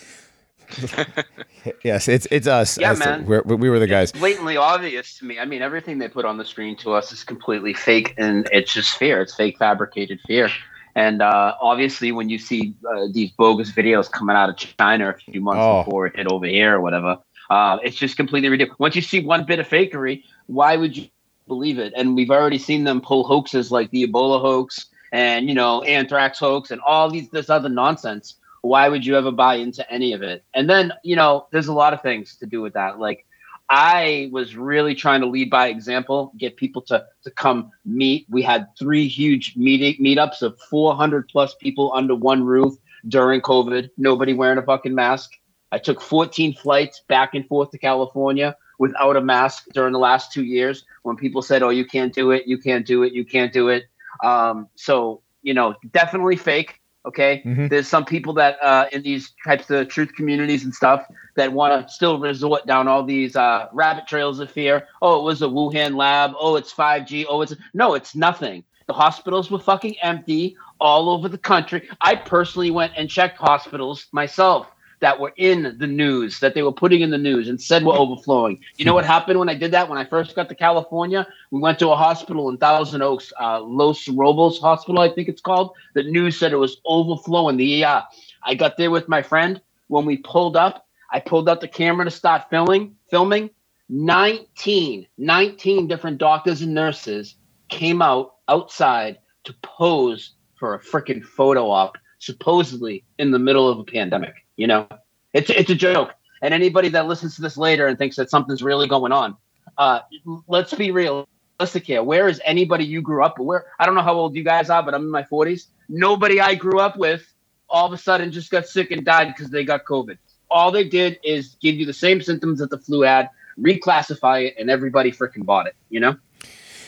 yes. 1.84 2.08
It's 2.08 2.28
it's 2.32 2.48
us. 2.48 2.78
Yeah, 2.78 2.94
man. 2.94 3.26
We're, 3.26 3.42
we 3.44 3.70
were 3.70 3.80
the 3.80 3.88
guys. 3.88 4.12
blatantly 4.12 4.58
obvious 4.58 5.18
to 5.20 5.26
me. 5.26 5.40
I 5.40 5.46
mean, 5.46 5.62
everything 5.62 6.00
they 6.00 6.08
put 6.08 6.26
on 6.26 6.38
the 6.38 6.46
screen 6.46 6.76
to 6.78 6.94
us 6.94 7.12
is 7.12 7.24
completely 7.24 7.74
fake, 7.74 8.14
and 8.18 8.48
it's 8.52 8.74
just 8.74 8.98
fear. 8.98 9.22
It's 9.22 9.36
fake, 9.36 9.58
fabricated 9.60 10.20
fear. 10.28 10.50
And 10.96 11.22
uh, 11.22 11.56
obviously, 11.62 12.12
when 12.14 12.30
you 12.30 12.40
see 12.40 12.74
uh, 12.90 13.08
these 13.12 13.32
bogus 13.32 13.72
videos 13.72 14.10
coming 14.10 14.36
out 14.36 14.50
of 14.50 14.56
China 14.56 15.10
a 15.10 15.14
few 15.14 15.42
months 15.42 15.60
Oh. 15.62 15.84
before 15.84 16.08
it 16.08 16.16
hit 16.16 16.28
over 16.32 16.46
here 16.46 16.76
or 16.76 16.82
whatever, 16.82 17.20
uh, 17.50 17.78
it's 17.84 17.98
just 17.98 18.16
completely 18.18 18.48
ridiculous. 18.50 18.80
Once 18.80 18.96
you 18.96 19.02
see 19.02 19.20
one 19.24 19.44
bit 19.46 19.60
of 19.60 19.68
fakery, 19.68 20.24
why 20.48 20.78
would 20.78 20.96
you 20.96 21.08
believe 21.48 21.80
it? 21.80 21.94
And 21.98 22.16
we've 22.16 22.32
already 22.32 22.58
seen 22.58 22.86
them 22.86 23.02
pull 23.02 23.26
hoaxes 23.26 23.72
like 23.72 23.92
the 23.92 24.08
Ebola 24.08 24.40
hoax 24.42 24.86
and 25.12 25.48
you 25.48 25.54
know 25.54 25.84
anthrax 25.84 26.40
hoax 26.40 26.72
and 26.72 26.82
all 26.82 27.10
these 27.12 27.30
this 27.30 27.50
other 27.50 27.70
nonsense. 27.70 28.36
Why 28.66 28.90
would 28.90 29.06
you 29.06 29.16
ever 29.18 29.32
buy 29.32 29.56
into 29.56 29.90
any 29.92 30.14
of 30.14 30.22
it? 30.24 30.44
And 30.54 30.70
then 30.70 30.94
you 31.04 31.16
know, 31.16 31.48
there's 31.52 31.68
a 31.68 31.74
lot 31.74 31.94
of 31.94 32.02
things 32.02 32.36
to 32.38 32.46
do 32.46 32.62
with 32.62 32.74
that, 32.74 33.00
like. 33.00 33.26
I 33.68 34.30
was 34.32 34.56
really 34.56 34.94
trying 34.94 35.22
to 35.22 35.26
lead 35.26 35.50
by 35.50 35.70
example, 35.70 36.32
get 36.38 36.56
people 36.56 36.84
to 36.84 37.04
to 37.24 37.32
come 37.32 37.72
meet. 37.84 38.28
We 38.30 38.44
had 38.44 38.68
three 38.78 39.08
huge 39.08 39.56
meeting 39.56 39.96
meetups 40.00 40.44
of 40.44 40.60
400 40.70 41.28
plus 41.30 41.56
people 41.56 41.92
under 41.96 42.14
one 42.14 42.44
roof 42.44 42.76
during 43.08 43.42
COVID. 43.42 43.90
Nobody 43.98 44.34
wearing 44.34 44.58
a 44.58 44.62
fucking 44.62 44.94
mask. 44.94 45.32
I 45.72 45.80
took 45.80 46.02
14 46.02 46.54
flights 46.54 47.02
back 47.08 47.34
and 47.34 47.48
forth 47.48 47.72
to 47.72 47.78
California 47.78 48.56
without 48.80 49.18
a 49.18 49.22
mask 49.22 49.66
during 49.74 49.94
the 49.94 50.00
last 50.00 50.32
two 50.32 50.44
years. 50.44 50.86
When 51.04 51.16
people 51.18 51.42
said, 51.42 51.64
"Oh, 51.64 51.70
you 51.70 51.86
can't 51.86 52.14
do 52.14 52.32
it, 52.32 52.48
you 52.48 52.58
can't 52.58 52.86
do 52.86 53.04
it, 53.04 53.14
you 53.14 53.26
can't 53.26 53.52
do 53.52 53.70
it," 53.70 53.86
um, 54.24 54.68
so 54.76 55.22
you 55.42 55.54
know, 55.54 55.76
definitely 55.92 56.36
fake. 56.36 56.82
Okay, 57.06 57.44
Mhm. 57.46 57.70
there's 57.70 57.88
some 57.88 58.04
people 58.06 58.34
that 58.34 58.58
uh, 58.62 58.86
in 58.92 59.04
these 59.04 59.34
types 59.46 59.70
of 59.70 59.88
truth 59.90 60.14
communities 60.16 60.64
and 60.64 60.74
stuff 60.74 61.06
that 61.36 61.52
want 61.54 61.88
to 61.88 61.94
still 61.94 62.20
resort 62.20 62.66
down 62.66 62.88
all 62.88 63.04
these 63.04 63.36
uh, 63.36 63.68
rabbit 63.74 64.08
trails 64.08 64.40
of 64.40 64.50
fear. 64.50 64.88
Oh, 65.02 65.20
it 65.20 65.24
was 65.24 65.42
a 65.42 65.46
Wuhan 65.46 65.96
lab. 65.96 66.32
Oh, 66.40 66.56
it's 66.56 66.74
5G. 66.74 67.26
Oh, 67.30 67.42
it's 67.42 67.54
no, 67.74 67.94
it's 67.94 68.16
nothing. 68.16 68.64
The 68.88 68.94
hospitals 68.94 69.50
were 69.52 69.60
fucking 69.60 69.96
empty 70.02 70.58
all 70.80 71.10
over 71.10 71.28
the 71.30 71.38
country. 71.38 71.88
I 72.02 72.16
personally 72.16 72.72
went 72.72 72.94
and 72.98 73.10
checked 73.10 73.38
hospitals 73.38 74.08
myself 74.12 74.72
that 75.00 75.20
were 75.20 75.34
in 75.38 75.76
the 75.80 75.88
news, 75.88 76.40
that 76.40 76.54
they 76.54 76.64
were 76.64 76.72
putting 76.72 77.02
in 77.02 77.10
the 77.10 77.18
news 77.18 77.50
and 77.50 77.62
said 77.62 77.84
were 77.84 77.94
overflowing. 77.94 78.60
You 78.78 78.86
know 78.86 78.94
what 78.94 79.06
happened 79.06 79.40
when 79.40 79.50
I 79.50 79.56
did 79.56 79.72
that? 79.72 79.90
When 79.90 79.98
I 79.98 80.06
first 80.06 80.36
got 80.36 80.50
to 80.50 80.56
California, 80.56 81.28
we 81.52 81.60
went 81.60 81.80
to 81.80 81.90
a 81.90 81.96
hospital 81.96 82.50
in 82.50 82.58
Thousand 82.58 83.02
Oaks, 83.02 83.32
uh, 83.40 83.62
Los 83.62 84.08
Robles 84.08 84.60
Hospital, 84.60 85.02
I 85.02 85.10
think 85.10 85.30
it's 85.30 85.42
called. 85.42 85.74
The 85.94 86.04
news 86.04 86.38
said 86.38 86.54
it 86.54 86.58
was 86.58 86.78
overflowing. 86.86 87.58
The 87.58 87.84
ER. 87.84 88.04
I 88.44 88.56
got 88.56 88.78
there 88.78 88.92
with 88.92 89.08
my 89.08 89.22
friend. 89.22 89.62
When 89.88 90.06
we 90.06 90.18
pulled 90.18 90.56
up, 90.58 90.88
I 91.12 91.20
pulled 91.20 91.48
out 91.50 91.62
the 91.62 91.68
camera 91.68 92.06
to 92.06 92.12
start 92.12 92.50
filming. 92.50 92.96
Filming. 93.10 93.50
19, 93.90 95.08
19 95.18 95.88
different 95.88 96.18
doctors 96.18 96.62
and 96.62 96.74
nurses 96.74 97.36
came 97.70 98.02
out 98.02 98.36
outside 98.50 99.20
to 99.44 99.54
pose 99.62 100.34
for 100.56 100.74
a 100.74 100.80
freaking 100.80 101.24
photo 101.24 101.70
op, 101.70 101.98
supposedly 102.26 103.04
in 103.20 103.32
the 103.32 103.40
middle 103.40 103.70
of 103.70 103.80
a 103.80 103.84
pandemic. 103.84 104.34
You 104.58 104.68
know, 104.68 104.88
it's 105.34 105.50
it's 105.50 105.70
a 105.70 105.76
joke. 105.76 106.14
And 106.42 106.54
anybody 106.54 106.90
that 106.90 107.08
listens 107.08 107.36
to 107.36 107.42
this 107.42 107.58
later 107.58 107.88
and 107.88 107.98
thinks 107.98 108.16
that 108.18 108.30
something's 108.30 108.62
really 108.62 108.88
going 108.88 109.12
on, 109.12 109.38
uh, 109.78 110.00
let's 110.48 110.74
be 110.74 110.92
realistic 110.92 111.86
here. 111.86 112.04
Where 112.04 112.28
is 112.28 112.42
anybody 112.44 112.86
you 112.86 113.02
grew 113.02 113.24
up 113.24 113.40
with? 113.40 113.48
Where 113.48 113.66
I 113.80 113.86
don't 113.86 113.96
know 113.96 114.02
how 114.02 114.14
old 114.14 114.36
you 114.36 114.44
guys 114.44 114.70
are, 114.70 114.84
but 114.84 114.94
I'm 114.94 115.04
in 115.04 115.12
my 115.12 115.24
40s. 115.24 115.68
Nobody 115.88 116.42
I 116.42 116.56
grew 116.56 116.80
up 116.80 116.98
with 116.98 117.32
all 117.70 117.86
of 117.86 117.94
a 117.94 117.98
sudden 117.98 118.32
just 118.32 118.52
got 118.52 118.68
sick 118.68 118.92
and 118.92 119.06
died 119.06 119.28
because 119.28 119.50
they 119.50 119.64
got 119.64 119.86
COVID. 119.86 120.18
All 120.52 120.72
they 120.72 120.88
did 120.88 121.20
is 121.24 121.56
give 121.62 121.76
you 121.76 121.86
the 121.86 121.94
same 121.94 122.22
symptoms 122.22 122.60
that 122.60 122.70
the 122.70 122.78
flu 122.78 123.02
had, 123.02 123.30
reclassify 123.60 124.48
it, 124.48 124.56
and 124.60 124.70
everybody 124.70 125.12
freaking 125.12 125.46
bought 125.46 125.68
it. 125.68 125.76
You 125.90 126.00
know. 126.00 126.18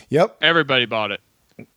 Yep, 0.10 0.38
Everybody 0.41 0.86
bought 0.86 1.12
it. 1.12 1.20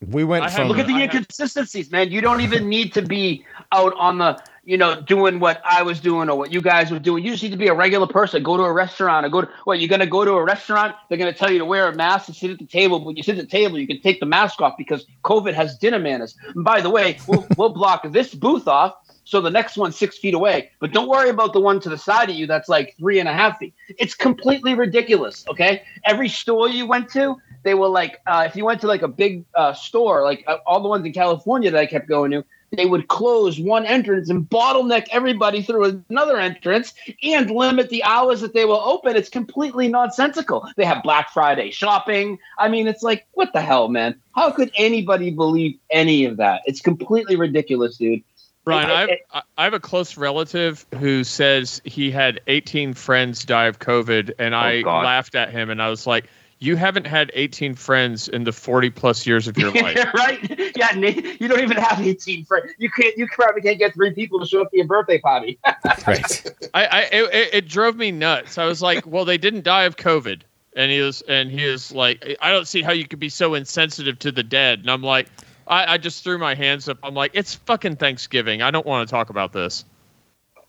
We 0.06 0.24
went 0.24 0.44
I 0.44 0.50
from 0.50 0.68
Look 0.68 0.78
at 0.78 0.86
the 0.86 1.02
inconsistencies, 1.02 1.90
man. 1.90 2.10
You 2.10 2.20
don't 2.20 2.40
even 2.42 2.68
need 2.68 2.92
to 2.94 3.02
be 3.02 3.44
out 3.72 3.94
on 3.96 4.18
the, 4.18 4.42
you 4.64 4.76
know, 4.76 5.00
doing 5.00 5.40
what 5.40 5.62
I 5.64 5.82
was 5.82 6.00
doing 6.00 6.28
or 6.28 6.36
what 6.36 6.52
you 6.52 6.60
guys 6.60 6.90
were 6.90 6.98
doing. 6.98 7.24
You 7.24 7.30
just 7.30 7.42
need 7.42 7.52
to 7.52 7.56
be 7.56 7.68
a 7.68 7.74
regular 7.74 8.06
person. 8.06 8.42
Go 8.42 8.56
to 8.56 8.62
a 8.64 8.72
restaurant 8.72 9.24
or 9.24 9.30
go 9.30 9.42
to 9.42 9.48
what 9.64 9.80
you're 9.80 9.88
gonna 9.88 10.06
go 10.06 10.24
to 10.24 10.32
a 10.32 10.44
restaurant. 10.44 10.94
They're 11.08 11.18
gonna 11.18 11.32
tell 11.32 11.50
you 11.50 11.58
to 11.58 11.64
wear 11.64 11.88
a 11.88 11.94
mask 11.94 12.28
and 12.28 12.36
sit 12.36 12.50
at 12.50 12.58
the 12.58 12.66
table. 12.66 12.98
But 12.98 13.06
when 13.06 13.16
you 13.16 13.22
sit 13.22 13.38
at 13.38 13.44
the 13.44 13.50
table, 13.50 13.78
you 13.78 13.86
can 13.86 14.00
take 14.00 14.20
the 14.20 14.26
mask 14.26 14.60
off 14.60 14.74
because 14.76 15.06
COVID 15.24 15.54
has 15.54 15.78
dinner 15.78 15.98
manners. 15.98 16.36
And 16.54 16.64
by 16.64 16.82
the 16.82 16.90
way, 16.90 17.18
we'll, 17.26 17.46
we'll 17.56 17.68
block 17.74 18.02
this 18.10 18.34
booth 18.34 18.68
off. 18.68 18.94
So 19.30 19.40
the 19.40 19.48
next 19.48 19.76
one's 19.76 19.96
six 19.96 20.18
feet 20.18 20.34
away. 20.34 20.72
But 20.80 20.92
don't 20.92 21.08
worry 21.08 21.30
about 21.30 21.52
the 21.52 21.60
one 21.60 21.78
to 21.80 21.88
the 21.88 21.96
side 21.96 22.30
of 22.30 22.34
you 22.34 22.48
that's 22.48 22.68
like 22.68 22.96
three 22.98 23.20
and 23.20 23.28
a 23.28 23.32
half 23.32 23.58
feet. 23.58 23.72
It's 23.96 24.12
completely 24.12 24.74
ridiculous. 24.74 25.44
Okay. 25.48 25.82
Every 26.04 26.28
store 26.28 26.68
you 26.68 26.84
went 26.84 27.10
to, 27.10 27.36
they 27.62 27.74
were 27.74 27.86
like, 27.86 28.20
uh, 28.26 28.42
if 28.44 28.56
you 28.56 28.64
went 28.64 28.80
to 28.80 28.88
like 28.88 29.02
a 29.02 29.08
big 29.08 29.44
uh, 29.54 29.72
store, 29.72 30.24
like 30.24 30.42
uh, 30.48 30.56
all 30.66 30.82
the 30.82 30.88
ones 30.88 31.06
in 31.06 31.12
California 31.12 31.70
that 31.70 31.78
I 31.78 31.86
kept 31.86 32.08
going 32.08 32.32
to, 32.32 32.44
they 32.72 32.86
would 32.86 33.06
close 33.06 33.60
one 33.60 33.86
entrance 33.86 34.30
and 34.30 34.50
bottleneck 34.50 35.06
everybody 35.12 35.62
through 35.62 36.02
another 36.10 36.36
entrance 36.36 36.92
and 37.22 37.52
limit 37.52 37.88
the 37.88 38.02
hours 38.02 38.40
that 38.40 38.52
they 38.52 38.64
will 38.64 38.80
open. 38.80 39.14
It's 39.14 39.28
completely 39.28 39.86
nonsensical. 39.86 40.66
They 40.76 40.84
have 40.84 41.04
Black 41.04 41.30
Friday 41.30 41.70
shopping. 41.70 42.40
I 42.58 42.68
mean, 42.68 42.88
it's 42.88 43.04
like, 43.04 43.28
what 43.34 43.52
the 43.52 43.60
hell, 43.60 43.86
man? 43.86 44.20
How 44.34 44.50
could 44.50 44.72
anybody 44.74 45.30
believe 45.30 45.78
any 45.88 46.24
of 46.24 46.36
that? 46.38 46.62
It's 46.64 46.80
completely 46.80 47.36
ridiculous, 47.36 47.96
dude. 47.96 48.24
Brian, 48.64 48.90
I- 48.90 48.94
I 48.94 49.00
have, 49.00 49.10
I- 49.32 49.42
I 49.58 49.64
have 49.64 49.74
a 49.74 49.80
close 49.80 50.16
relative 50.16 50.84
who 50.98 51.24
says 51.24 51.80
he 51.84 52.10
had 52.10 52.40
18 52.46 52.94
friends 52.94 53.44
die 53.44 53.66
of 53.66 53.78
COVID, 53.78 54.32
and 54.38 54.54
oh, 54.54 54.58
I 54.58 54.82
God. 54.82 55.04
laughed 55.04 55.34
at 55.34 55.50
him, 55.50 55.70
and 55.70 55.80
I 55.82 55.88
was 55.88 56.06
like, 56.06 56.26
"You 56.58 56.76
haven't 56.76 57.06
had 57.06 57.30
18 57.34 57.74
friends 57.74 58.28
in 58.28 58.44
the 58.44 58.52
40 58.52 58.90
plus 58.90 59.26
years 59.26 59.48
of 59.48 59.56
your 59.56 59.70
life." 59.82 59.98
right? 60.14 60.72
Yeah, 60.76 60.94
you 60.94 61.48
don't 61.48 61.60
even 61.62 61.78
have 61.78 62.00
18 62.00 62.44
friends. 62.44 62.72
You 62.78 62.90
can't. 62.90 63.16
You 63.16 63.26
probably 63.32 63.62
can't 63.62 63.78
get 63.78 63.94
three 63.94 64.12
people 64.12 64.38
to 64.40 64.46
show 64.46 64.60
up 64.62 64.70
to 64.70 64.76
your 64.76 64.86
birthday 64.86 65.18
party. 65.18 65.58
right. 66.06 66.52
I, 66.74 66.84
I 66.86 67.00
it, 67.12 67.34
it- 67.34 67.54
it 67.54 67.68
drove 67.68 67.96
me 67.96 68.10
nuts. 68.10 68.58
I 68.58 68.66
was 68.66 68.82
like, 68.82 69.06
"Well, 69.06 69.24
they 69.24 69.38
didn't 69.38 69.64
die 69.64 69.84
of 69.84 69.96
COVID," 69.96 70.42
and 70.76 70.90
he 70.92 71.00
was, 71.00 71.22
and 71.22 71.50
he 71.50 71.64
was 71.66 71.92
like, 71.92 72.36
"I 72.42 72.52
don't 72.52 72.68
see 72.68 72.82
how 72.82 72.92
you 72.92 73.06
could 73.08 73.20
be 73.20 73.30
so 73.30 73.54
insensitive 73.54 74.18
to 74.20 74.30
the 74.30 74.42
dead." 74.42 74.80
And 74.80 74.90
I'm 74.90 75.02
like, 75.02 75.28
I, 75.70 75.94
I 75.94 75.98
just 75.98 76.22
threw 76.24 76.36
my 76.36 76.54
hands 76.54 76.88
up. 76.88 76.98
I'm 77.02 77.14
like, 77.14 77.30
"It's 77.34 77.54
fucking 77.54 77.96
Thanksgiving. 77.96 78.60
I 78.60 78.70
don't 78.70 78.86
want 78.86 79.08
to 79.08 79.10
talk 79.10 79.30
about 79.30 79.52
this." 79.52 79.84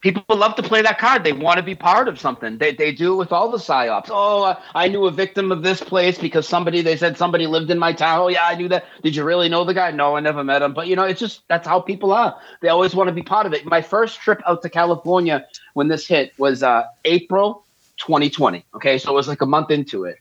people 0.01 0.35
love 0.35 0.55
to 0.55 0.63
play 0.63 0.81
that 0.81 0.97
card. 0.97 1.23
They 1.23 1.31
want 1.31 1.57
to 1.57 1.63
be 1.63 1.75
part 1.75 2.07
of 2.07 2.19
something. 2.19 2.57
They, 2.57 2.73
they 2.73 2.91
do 2.91 3.13
it 3.13 3.17
with 3.17 3.31
all 3.31 3.49
the 3.49 3.57
psyops. 3.57 4.07
Oh, 4.09 4.55
I 4.75 4.87
knew 4.87 5.05
a 5.05 5.11
victim 5.11 5.51
of 5.51 5.63
this 5.63 5.81
place 5.81 6.17
because 6.17 6.47
somebody 6.47 6.81
they 6.81 6.97
said 6.97 7.17
somebody 7.17 7.47
lived 7.47 7.71
in 7.71 7.79
my 7.79 7.93
town. 7.93 8.19
Oh 8.19 8.27
yeah, 8.27 8.45
I 8.45 8.55
knew 8.55 8.67
that. 8.69 8.85
Did 9.03 9.15
you 9.15 9.23
really 9.23 9.47
know 9.47 9.63
the 9.63 9.73
guy? 9.73 9.91
No, 9.91 10.17
I 10.17 10.19
never 10.19 10.43
met 10.43 10.61
him. 10.61 10.73
But 10.73 10.87
you 10.87 10.95
know, 10.95 11.03
it's 11.03 11.19
just 11.19 11.47
that's 11.47 11.67
how 11.67 11.79
people 11.79 12.11
are. 12.11 12.37
They 12.61 12.69
always 12.69 12.93
want 12.95 13.07
to 13.07 13.13
be 13.13 13.23
part 13.23 13.45
of 13.45 13.53
it. 13.53 13.65
My 13.65 13.81
first 13.81 14.19
trip 14.19 14.41
out 14.45 14.61
to 14.63 14.69
California 14.69 15.45
when 15.75 15.87
this 15.87 16.07
hit 16.07 16.33
was 16.37 16.63
uh, 16.63 16.83
April 17.05 17.63
2020. 17.97 18.65
Okay, 18.75 18.97
so 18.97 19.11
it 19.11 19.15
was 19.15 19.27
like 19.27 19.41
a 19.41 19.45
month 19.45 19.71
into 19.71 20.03
it. 20.05 20.17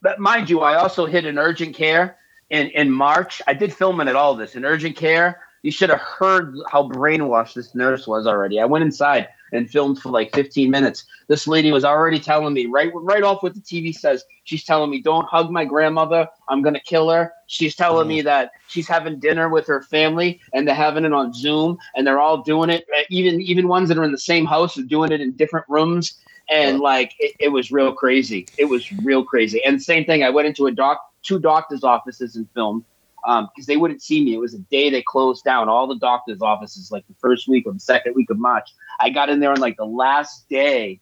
But 0.00 0.20
mind 0.20 0.48
you, 0.50 0.60
I 0.60 0.76
also 0.76 1.06
hit 1.06 1.24
an 1.24 1.38
urgent 1.38 1.74
care 1.74 2.16
in 2.50 2.68
in 2.68 2.90
March. 2.90 3.40
I 3.46 3.54
did 3.54 3.72
filming 3.72 4.08
at 4.08 4.16
all 4.16 4.34
this 4.34 4.54
in 4.54 4.64
urgent 4.64 4.96
care 4.96 5.40
you 5.64 5.70
should 5.70 5.88
have 5.88 6.00
heard 6.00 6.54
how 6.70 6.86
brainwashed 6.90 7.54
this 7.54 7.74
nurse 7.74 8.06
was 8.06 8.26
already. 8.26 8.60
I 8.60 8.66
went 8.66 8.84
inside 8.84 9.28
and 9.50 9.68
filmed 9.68 9.98
for 9.98 10.10
like 10.10 10.30
15 10.34 10.70
minutes. 10.70 11.06
This 11.26 11.46
lady 11.48 11.72
was 11.72 11.86
already 11.86 12.20
telling 12.20 12.52
me 12.52 12.66
right 12.66 12.90
right 12.94 13.22
off 13.22 13.42
what 13.42 13.54
the 13.54 13.60
TV 13.62 13.94
says. 13.94 14.24
She's 14.44 14.62
telling 14.62 14.90
me, 14.90 15.00
"Don't 15.00 15.26
hug 15.26 15.50
my 15.50 15.64
grandmother. 15.64 16.28
I'm 16.50 16.60
gonna 16.60 16.80
kill 16.80 17.08
her." 17.08 17.32
She's 17.46 17.74
telling 17.74 18.06
me 18.08 18.20
that 18.20 18.50
she's 18.68 18.86
having 18.86 19.18
dinner 19.18 19.48
with 19.48 19.66
her 19.66 19.80
family 19.80 20.38
and 20.52 20.68
they're 20.68 20.74
having 20.74 21.06
it 21.06 21.14
on 21.14 21.32
Zoom 21.32 21.78
and 21.96 22.06
they're 22.06 22.20
all 22.20 22.42
doing 22.42 22.68
it. 22.68 22.84
uh, 22.94 23.00
Even 23.08 23.40
even 23.40 23.66
ones 23.66 23.88
that 23.88 23.96
are 23.96 24.04
in 24.04 24.12
the 24.12 24.18
same 24.18 24.44
house 24.44 24.76
are 24.76 24.82
doing 24.82 25.12
it 25.12 25.22
in 25.22 25.32
different 25.32 25.64
rooms. 25.70 26.20
And 26.50 26.80
like 26.80 27.14
it, 27.18 27.36
it 27.40 27.48
was 27.48 27.72
real 27.72 27.94
crazy. 27.94 28.50
It 28.58 28.66
was 28.66 28.92
real 29.02 29.24
crazy. 29.24 29.64
And 29.64 29.82
same 29.82 30.04
thing. 30.04 30.22
I 30.22 30.28
went 30.28 30.46
into 30.46 30.66
a 30.66 30.72
doc 30.72 31.00
two 31.24 31.38
doctors' 31.38 31.82
offices 31.82 32.36
and 32.36 32.48
filmed 32.54 32.84
because 33.24 33.44
um, 33.46 33.66
they 33.66 33.78
wouldn't 33.78 34.02
see 34.02 34.22
me. 34.22 34.34
It 34.34 34.38
was 34.38 34.52
a 34.52 34.58
day 34.58 34.90
they 34.90 35.02
closed 35.02 35.44
down 35.44 35.68
all 35.68 35.86
the 35.86 35.96
doctors' 35.96 36.42
offices, 36.42 36.92
like 36.92 37.06
the 37.08 37.14
first 37.18 37.48
week 37.48 37.66
or 37.66 37.72
the 37.72 37.80
second 37.80 38.14
week 38.14 38.28
of 38.28 38.38
March. 38.38 38.70
I 39.00 39.08
got 39.08 39.30
in 39.30 39.40
there 39.40 39.50
on 39.50 39.60
like 39.60 39.78
the 39.78 39.86
last 39.86 40.46
day, 40.50 41.00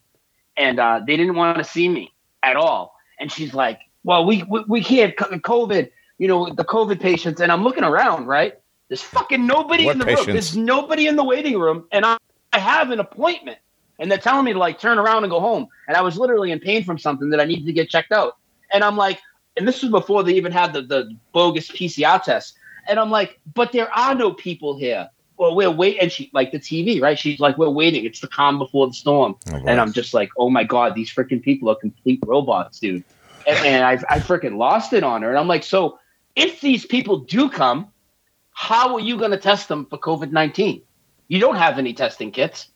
and 0.57 0.79
uh, 0.79 1.01
they 1.05 1.17
didn't 1.17 1.35
want 1.35 1.59
to 1.59 1.65
see 1.65 1.89
me 1.89 2.13
at 2.43 2.55
all. 2.55 2.95
And 3.19 3.31
she's 3.31 3.55
like, 3.55 3.81
"Well, 4.05 4.25
we 4.25 4.45
we, 4.45 4.65
we 4.69 4.85
can't 4.85 5.17
COVID, 5.17 5.91
you 6.19 6.29
know, 6.29 6.55
the 6.55 6.65
COVID 6.65 7.01
patients." 7.01 7.41
And 7.41 7.51
I'm 7.51 7.65
looking 7.65 7.85
around, 7.85 8.27
right? 8.27 8.55
There's 8.89 9.03
fucking 9.03 9.45
nobody 9.45 9.85
What 9.85 9.93
in 9.93 9.99
the 9.99 10.07
room. 10.07 10.27
There's 10.27 10.57
nobody 10.57 11.09
in 11.09 11.17
the 11.17 11.25
waiting 11.25 11.59
room, 11.59 11.87
and 11.91 12.07
I, 12.07 12.19
I 12.53 12.61
have 12.61 12.91
an 12.91 13.01
appointment, 13.01 13.59
and 13.99 14.09
they're 14.09 14.19
telling 14.19 14.45
me 14.45 14.53
to 14.53 14.59
like 14.61 14.79
turn 14.79 14.99
around 14.99 15.25
and 15.25 15.31
go 15.31 15.41
home. 15.41 15.67
And 15.89 15.97
I 15.97 16.03
was 16.03 16.17
literally 16.17 16.53
in 16.53 16.61
pain 16.61 16.85
from 16.85 16.99
something 16.99 17.31
that 17.31 17.41
I 17.41 17.47
needed 17.47 17.67
to 17.67 17.73
get 17.73 17.91
checked 17.91 18.13
out. 18.13 18.37
And 18.73 18.85
I'm 18.85 18.97
like, 18.97 19.21
and 19.57 19.69
this 19.69 19.83
was 19.83 19.91
before 19.91 20.23
they 20.23 20.35
even 20.35 20.53
had 20.53 20.73
the, 20.73 20.83
the 20.83 21.17
bogus 21.33 21.71
PCR 21.71 22.23
test. 22.23 22.57
And 22.89 22.99
I'm 22.99 23.11
like, 23.11 23.39
but 23.55 23.73
there 23.73 23.91
are 23.93 24.15
no 24.15 24.33
people 24.33 24.77
here. 24.77 25.09
Well, 25.37 25.55
we're 25.55 25.71
waiting. 25.71 26.01
And 26.01 26.13
she, 26.13 26.31
like 26.33 26.53
the 26.53 26.59
TV, 26.59 27.01
right? 27.01 27.19
She's 27.19 27.41
like, 27.41 27.59
we're 27.59 27.71
waiting. 27.71 28.05
It's 28.05 28.21
the 28.21 28.29
calm 28.29 28.59
before 28.59 28.87
the 28.87 28.93
storm. 28.95 29.37
Oh, 29.53 29.63
and 29.67 29.81
I'm 29.81 29.93
just 29.93 30.15
like, 30.15 30.31
oh 30.37 30.51
my 30.51 30.65
God, 30.65 30.95
these 30.95 31.13
freaking 31.13 31.43
people 31.43 31.69
are 31.71 31.75
complete 31.75 32.21
robots, 32.27 32.79
dude. 32.79 33.05
And, 33.47 33.67
and 33.67 33.85
I, 33.85 33.93
I 34.09 34.21
freaking 34.21 34.57
lost 34.57 34.93
it 34.93 35.05
on 35.05 35.23
her. 35.23 35.31
And 35.31 35.39
I'm 35.39 35.49
like, 35.49 35.65
so 35.65 35.99
if 36.37 36.61
these 36.61 36.87
people 36.87 37.19
do 37.19 37.49
come, 37.49 37.89
how 38.53 38.95
are 38.95 39.01
you 39.01 39.17
going 39.17 39.31
to 39.31 39.39
test 39.39 39.69
them 39.69 39.87
for 39.87 39.99
COVID 39.99 40.31
19? 40.33 40.83
You 41.29 41.41
don't 41.41 41.57
have 41.57 41.79
any 41.79 41.93
testing 41.95 42.31
kits. 42.31 42.69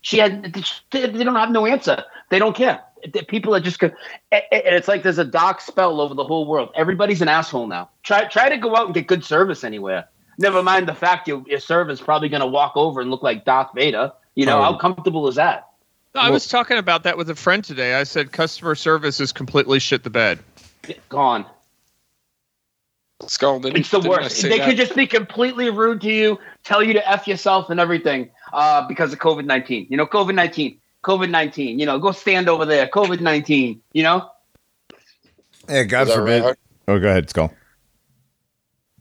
She 0.00 0.18
had, 0.18 0.54
they 0.92 1.06
they 1.06 1.24
don't 1.24 1.34
have 1.34 1.50
no 1.50 1.66
answer. 1.66 2.04
They 2.30 2.38
don't 2.38 2.54
care. 2.54 2.80
The 3.12 3.22
People 3.24 3.54
are 3.54 3.60
just, 3.60 3.78
go- 3.78 3.90
and 4.32 4.42
and 4.50 4.74
it's 4.74 4.88
like 4.88 5.02
there's 5.02 5.18
a 5.18 5.24
dark 5.24 5.60
spell 5.60 6.00
over 6.00 6.14
the 6.14 6.24
whole 6.24 6.46
world. 6.46 6.70
Everybody's 6.74 7.22
an 7.22 7.28
asshole 7.28 7.66
now. 7.66 7.90
Try, 8.02 8.24
try 8.26 8.48
to 8.48 8.56
go 8.56 8.74
out 8.76 8.86
and 8.86 8.94
get 8.94 9.06
good 9.06 9.24
service 9.24 9.64
anywhere. 9.64 10.08
Never 10.38 10.62
mind 10.62 10.88
the 10.88 10.94
fact 10.94 11.28
your, 11.28 11.42
your 11.46 11.60
server's 11.60 12.00
probably 12.00 12.28
going 12.28 12.40
to 12.40 12.46
walk 12.46 12.72
over 12.76 13.00
and 13.00 13.10
look 13.10 13.22
like 13.22 13.44
Darth 13.44 13.70
Vader. 13.74 14.12
You 14.34 14.46
know, 14.46 14.58
Oh. 14.58 14.62
how 14.62 14.76
comfortable 14.76 15.28
is 15.28 15.36
that? 15.36 15.68
No, 16.14 16.20
I 16.22 16.30
was 16.30 16.48
talking 16.48 16.78
about 16.78 17.02
that 17.04 17.16
with 17.18 17.28
a 17.30 17.34
friend 17.34 17.62
today. 17.62 17.94
I 17.94 18.04
said 18.04 18.32
customer 18.32 18.74
service 18.74 19.20
is 19.20 19.32
completely 19.32 19.78
shit 19.78 20.02
the 20.02 20.10
bed. 20.10 20.38
Gone. 21.08 21.44
Skull, 23.26 23.60
didn't, 23.60 23.78
It's 23.78 23.90
the 23.90 23.98
didn't 24.00 24.10
worst. 24.10 24.42
They 24.42 24.58
that? 24.58 24.68
could 24.68 24.76
just 24.76 24.94
be 24.94 25.06
completely 25.06 25.70
rude 25.70 26.02
to 26.02 26.12
you, 26.12 26.38
tell 26.64 26.82
you 26.82 26.92
to 26.94 27.08
f 27.10 27.26
yourself 27.26 27.70
and 27.70 27.80
everything 27.80 28.30
uh, 28.52 28.86
because 28.86 29.12
of 29.12 29.18
COVID 29.18 29.46
nineteen. 29.46 29.86
You 29.88 29.96
know, 29.96 30.06
COVID 30.06 30.34
nineteen, 30.34 30.78
COVID 31.06 31.30
nineteen. 31.30 31.78
You 31.78 31.86
know, 31.86 31.98
go 31.98 32.10
stand 32.10 32.48
over 32.48 32.66
there. 32.66 32.88
COVID 32.88 33.20
nineteen. 33.20 33.80
You 33.92 34.02
know, 34.02 34.28
Yeah, 35.68 35.84
God 35.84 36.02
Is 36.02 36.08
that 36.08 36.14
forbid. 36.14 36.32
Reinhardt? 36.32 36.58
Oh, 36.88 36.98
go 36.98 37.08
ahead, 37.08 37.30
Skull. 37.30 37.54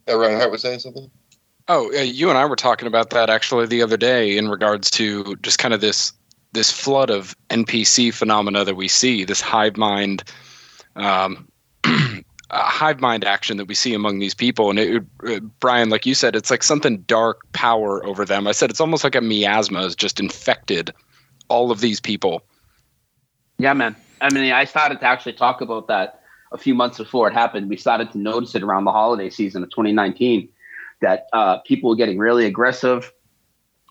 Uh, 0.07 0.17
Reinhardt 0.17 0.51
was 0.51 0.61
saying 0.61 0.79
something. 0.79 1.09
Oh, 1.67 1.91
uh, 1.97 2.01
you 2.01 2.29
and 2.29 2.37
I 2.37 2.45
were 2.45 2.55
talking 2.55 2.87
about 2.87 3.09
that 3.09 3.31
actually 3.31 3.65
the 3.65 3.81
other 3.81 3.97
day 3.97 4.37
in 4.37 4.49
regards 4.49 4.91
to 4.91 5.35
just 5.37 5.57
kind 5.57 5.73
of 5.73 5.81
this 5.81 6.13
this 6.53 6.71
flood 6.71 7.09
of 7.09 7.35
NPC 7.49 8.13
phenomena 8.13 8.63
that 8.63 8.75
we 8.75 8.87
see, 8.87 9.25
this 9.25 9.41
hive 9.41 9.75
mind, 9.75 10.23
um, 10.95 11.47
uh, 11.83 12.21
hive 12.51 13.01
mind 13.01 13.25
action 13.25 13.57
that 13.57 13.65
we 13.65 13.75
see 13.75 13.93
among 13.93 14.19
these 14.19 14.35
people. 14.35 14.69
And 14.69 14.79
it, 14.79 15.03
uh, 15.27 15.39
Brian, 15.59 15.89
like 15.89 16.05
you 16.05 16.13
said, 16.13 16.35
it's 16.35 16.51
like 16.51 16.63
something 16.63 16.99
dark 17.07 17.41
power 17.51 18.05
over 18.05 18.23
them. 18.23 18.47
I 18.47 18.51
said 18.53 18.69
it's 18.69 18.79
almost 18.79 19.03
like 19.03 19.15
a 19.15 19.21
miasma 19.21 19.81
is 19.81 19.95
just 19.95 20.19
infected 20.19 20.93
all 21.47 21.71
of 21.71 21.79
these 21.79 21.99
people. 21.99 22.43
yeah, 23.57 23.73
man. 23.73 23.95
I 24.21 24.33
mean, 24.33 24.51
I 24.51 24.65
started 24.65 24.99
to 25.01 25.05
actually 25.05 25.33
talk 25.33 25.61
about 25.61 25.87
that 25.87 26.21
a 26.51 26.57
few 26.57 26.73
months 26.73 26.97
before 26.97 27.27
it 27.27 27.33
happened. 27.33 27.69
We 27.69 27.77
started 27.77 28.11
to 28.11 28.17
notice 28.17 28.55
it 28.55 28.63
around 28.63 28.85
the 28.85 28.91
holiday 28.91 29.29
season 29.29 29.63
of 29.63 29.69
2019 29.69 30.49
that 31.01 31.27
uh, 31.33 31.57
people 31.59 31.89
were 31.89 31.95
getting 31.95 32.17
really 32.17 32.45
aggressive, 32.45 33.11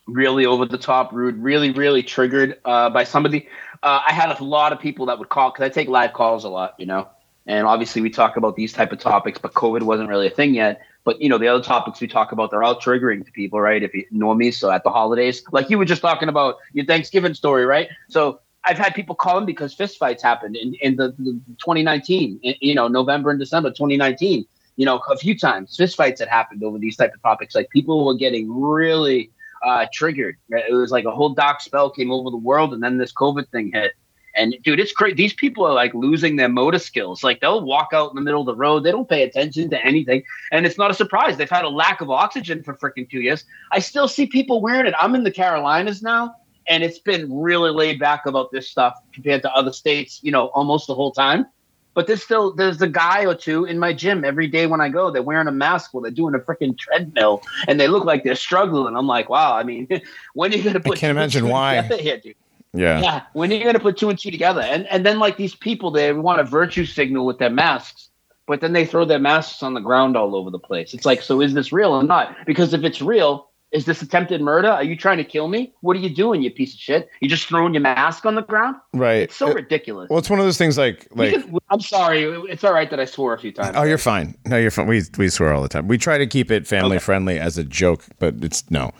really 0.06 0.46
over 0.46 0.64
the 0.64 0.78
top, 0.78 1.12
rude, 1.12 1.36
really, 1.42 1.70
really 1.70 2.02
triggered 2.02 2.58
uh, 2.64 2.90
by 2.90 3.04
somebody. 3.04 3.48
Uh, 3.82 4.00
I 4.06 4.12
had 4.12 4.30
a 4.38 4.42
lot 4.42 4.72
of 4.72 4.80
people 4.80 5.06
that 5.06 5.18
would 5.18 5.28
call 5.28 5.50
because 5.50 5.64
I 5.64 5.68
take 5.68 5.88
live 5.88 6.14
calls 6.14 6.44
a 6.44 6.48
lot, 6.48 6.74
you 6.78 6.86
know, 6.86 7.08
and 7.46 7.66
obviously 7.66 8.00
we 8.00 8.10
talk 8.10 8.36
about 8.36 8.56
these 8.56 8.72
type 8.72 8.92
of 8.92 8.98
topics, 8.98 9.38
but 9.38 9.52
COVID 9.52 9.82
wasn't 9.82 10.08
really 10.08 10.26
a 10.26 10.30
thing 10.30 10.54
yet. 10.54 10.80
But 11.04 11.20
you 11.20 11.28
know, 11.28 11.38
the 11.38 11.48
other 11.48 11.62
topics 11.62 12.00
we 12.00 12.08
talk 12.08 12.32
about, 12.32 12.50
they're 12.50 12.62
all 12.62 12.80
triggering 12.80 13.24
to 13.24 13.32
people, 13.32 13.60
right? 13.60 13.82
If 13.82 13.94
you 13.94 14.06
know 14.10 14.34
me, 14.34 14.50
so 14.50 14.70
at 14.70 14.84
the 14.84 14.90
holidays, 14.90 15.42
like 15.52 15.70
you 15.70 15.78
were 15.78 15.84
just 15.84 16.02
talking 16.02 16.28
about 16.28 16.56
your 16.72 16.86
Thanksgiving 16.86 17.34
story, 17.34 17.66
right? 17.66 17.88
So 18.08 18.40
I've 18.64 18.78
had 18.78 18.94
people 18.94 19.14
call 19.14 19.32
calling 19.32 19.46
because 19.46 19.76
fistfights 19.76 20.22
happened 20.22 20.56
in, 20.56 20.74
in 20.80 20.96
the, 20.96 21.08
the 21.18 21.40
2019, 21.58 22.40
in, 22.42 22.54
you 22.60 22.74
know, 22.74 22.88
November 22.88 23.30
and 23.30 23.38
December 23.38 23.70
2019. 23.70 24.46
You 24.76 24.86
know, 24.86 25.00
a 25.10 25.16
few 25.16 25.38
times 25.38 25.76
fistfights 25.76 26.18
had 26.18 26.28
happened 26.28 26.64
over 26.64 26.78
these 26.78 26.96
type 26.96 27.14
of 27.14 27.22
topics. 27.22 27.54
Like 27.54 27.70
people 27.70 28.04
were 28.04 28.16
getting 28.16 28.50
really 28.50 29.30
uh, 29.64 29.86
triggered. 29.92 30.36
It 30.50 30.72
was 30.72 30.90
like 30.90 31.04
a 31.04 31.10
whole 31.10 31.34
dark 31.34 31.60
spell 31.60 31.90
came 31.90 32.10
over 32.10 32.30
the 32.30 32.36
world, 32.36 32.74
and 32.74 32.82
then 32.82 32.98
this 32.98 33.12
COVID 33.12 33.48
thing 33.50 33.70
hit. 33.72 33.92
And 34.34 34.56
dude, 34.62 34.80
it's 34.80 34.92
crazy. 34.92 35.14
These 35.14 35.34
people 35.34 35.64
are 35.64 35.72
like 35.72 35.94
losing 35.94 36.36
their 36.36 36.48
motor 36.48 36.78
skills. 36.78 37.22
Like 37.22 37.40
they'll 37.40 37.62
walk 37.62 37.90
out 37.92 38.10
in 38.10 38.16
the 38.16 38.20
middle 38.20 38.40
of 38.40 38.46
the 38.46 38.56
road. 38.56 38.80
They 38.80 38.90
don't 38.90 39.08
pay 39.08 39.22
attention 39.22 39.70
to 39.70 39.84
anything. 39.84 40.24
And 40.50 40.66
it's 40.66 40.76
not 40.78 40.90
a 40.90 40.94
surprise. 40.94 41.36
They've 41.36 41.48
had 41.48 41.64
a 41.64 41.68
lack 41.68 42.00
of 42.00 42.10
oxygen 42.10 42.62
for 42.62 42.74
freaking 42.74 43.08
two 43.08 43.20
years. 43.20 43.44
I 43.70 43.78
still 43.78 44.08
see 44.08 44.26
people 44.26 44.60
wearing 44.60 44.86
it. 44.86 44.94
I'm 44.98 45.14
in 45.14 45.24
the 45.24 45.30
Carolinas 45.30 46.02
now, 46.02 46.34
and 46.66 46.82
it's 46.82 46.98
been 46.98 47.32
really 47.32 47.70
laid 47.70 47.98
back 47.98 48.26
about 48.26 48.50
this 48.50 48.68
stuff 48.68 48.94
compared 49.12 49.42
to 49.42 49.52
other 49.52 49.72
states, 49.72 50.20
you 50.22 50.32
know, 50.32 50.46
almost 50.48 50.86
the 50.86 50.94
whole 50.94 51.12
time. 51.12 51.46
But 51.94 52.08
there's 52.08 52.24
still 52.24 52.52
there's 52.52 52.82
a 52.82 52.88
guy 52.88 53.24
or 53.24 53.36
two 53.36 53.66
in 53.66 53.78
my 53.78 53.92
gym 53.92 54.24
every 54.24 54.48
day 54.48 54.66
when 54.66 54.80
I 54.80 54.88
go. 54.88 55.12
They're 55.12 55.22
wearing 55.22 55.46
a 55.46 55.52
mask 55.52 55.94
while 55.94 56.02
they're 56.02 56.10
doing 56.10 56.34
a 56.34 56.40
freaking 56.40 56.76
treadmill, 56.76 57.40
and 57.68 57.78
they 57.78 57.86
look 57.86 58.04
like 58.04 58.24
they're 58.24 58.34
struggling. 58.34 58.96
I'm 58.96 59.06
like, 59.06 59.28
wow. 59.28 59.56
I 59.56 59.62
mean, 59.62 59.86
when 60.34 60.52
are 60.52 60.56
you 60.56 60.64
gonna 60.64 60.80
put? 60.80 60.98
I 60.98 61.00
can't 61.00 61.12
imagine 61.12 61.48
why. 61.48 61.82
Here, 61.82 62.18
dude? 62.18 62.34
Yeah. 62.74 63.00
Yeah, 63.00 63.22
when 63.34 63.50
are 63.52 63.54
you 63.54 63.62
going 63.62 63.74
to 63.74 63.80
put 63.80 63.96
two 63.96 64.10
and 64.10 64.18
two 64.18 64.30
together? 64.30 64.60
And 64.60 64.86
and 64.88 65.06
then 65.06 65.18
like 65.18 65.36
these 65.36 65.54
people, 65.54 65.90
they 65.90 66.12
want 66.12 66.40
a 66.40 66.44
virtue 66.44 66.84
signal 66.84 67.24
with 67.24 67.38
their 67.38 67.50
masks, 67.50 68.08
but 68.46 68.60
then 68.60 68.72
they 68.72 68.84
throw 68.84 69.04
their 69.04 69.18
masks 69.20 69.62
on 69.62 69.74
the 69.74 69.80
ground 69.80 70.16
all 70.16 70.34
over 70.34 70.50
the 70.50 70.58
place. 70.58 70.92
It's 70.92 71.06
like, 71.06 71.22
so 71.22 71.40
is 71.40 71.54
this 71.54 71.72
real 71.72 71.92
or 71.92 72.02
not? 72.02 72.34
Because 72.46 72.74
if 72.74 72.82
it's 72.82 73.00
real, 73.00 73.48
is 73.70 73.86
this 73.86 74.02
attempted 74.02 74.40
murder? 74.40 74.68
Are 74.68 74.84
you 74.84 74.94
trying 74.96 75.16
to 75.18 75.24
kill 75.24 75.48
me? 75.48 75.72
What 75.80 75.96
are 75.96 76.00
you 76.00 76.08
doing, 76.14 76.42
you 76.42 76.50
piece 76.50 76.74
of 76.74 76.78
shit? 76.80 77.08
You 77.20 77.28
just 77.28 77.48
throwing 77.48 77.74
your 77.74 77.80
mask 77.80 78.24
on 78.24 78.36
the 78.36 78.42
ground? 78.42 78.76
Right. 78.92 79.22
It's 79.22 79.34
so 79.36 79.48
Uh, 79.50 79.54
ridiculous. 79.54 80.08
well, 80.10 80.18
it's 80.20 80.30
one 80.30 80.38
of 80.38 80.44
those 80.44 80.58
things 80.58 80.76
like 80.78 81.08
like. 81.12 81.32
can- 81.32 81.58
I'm 81.70 81.80
sorry. 81.80 82.22
It's 82.50 82.62
all 82.64 82.72
right 82.72 82.88
that 82.90 83.00
I 83.00 83.04
swore 83.04 83.34
a 83.34 83.38
few 83.38 83.50
times. 83.52 83.74
Oh, 83.76 83.82
you're 83.82 83.98
fine. 83.98 84.36
No, 84.46 84.56
you're 84.56 84.70
fine. 84.70 84.86
We 84.86 85.02
we 85.18 85.28
swear 85.28 85.52
all 85.52 85.62
the 85.62 85.68
time. 85.68 85.88
We 85.88 85.98
try 85.98 86.18
to 86.18 86.26
keep 86.26 86.50
it 86.52 86.66
family 86.66 86.96
Okay. 86.96 87.04
friendly 87.04 87.38
as 87.40 87.58
a 87.58 87.64
joke, 87.64 88.04
but 88.20 88.34
it's 88.42 88.68
no. 88.70 88.92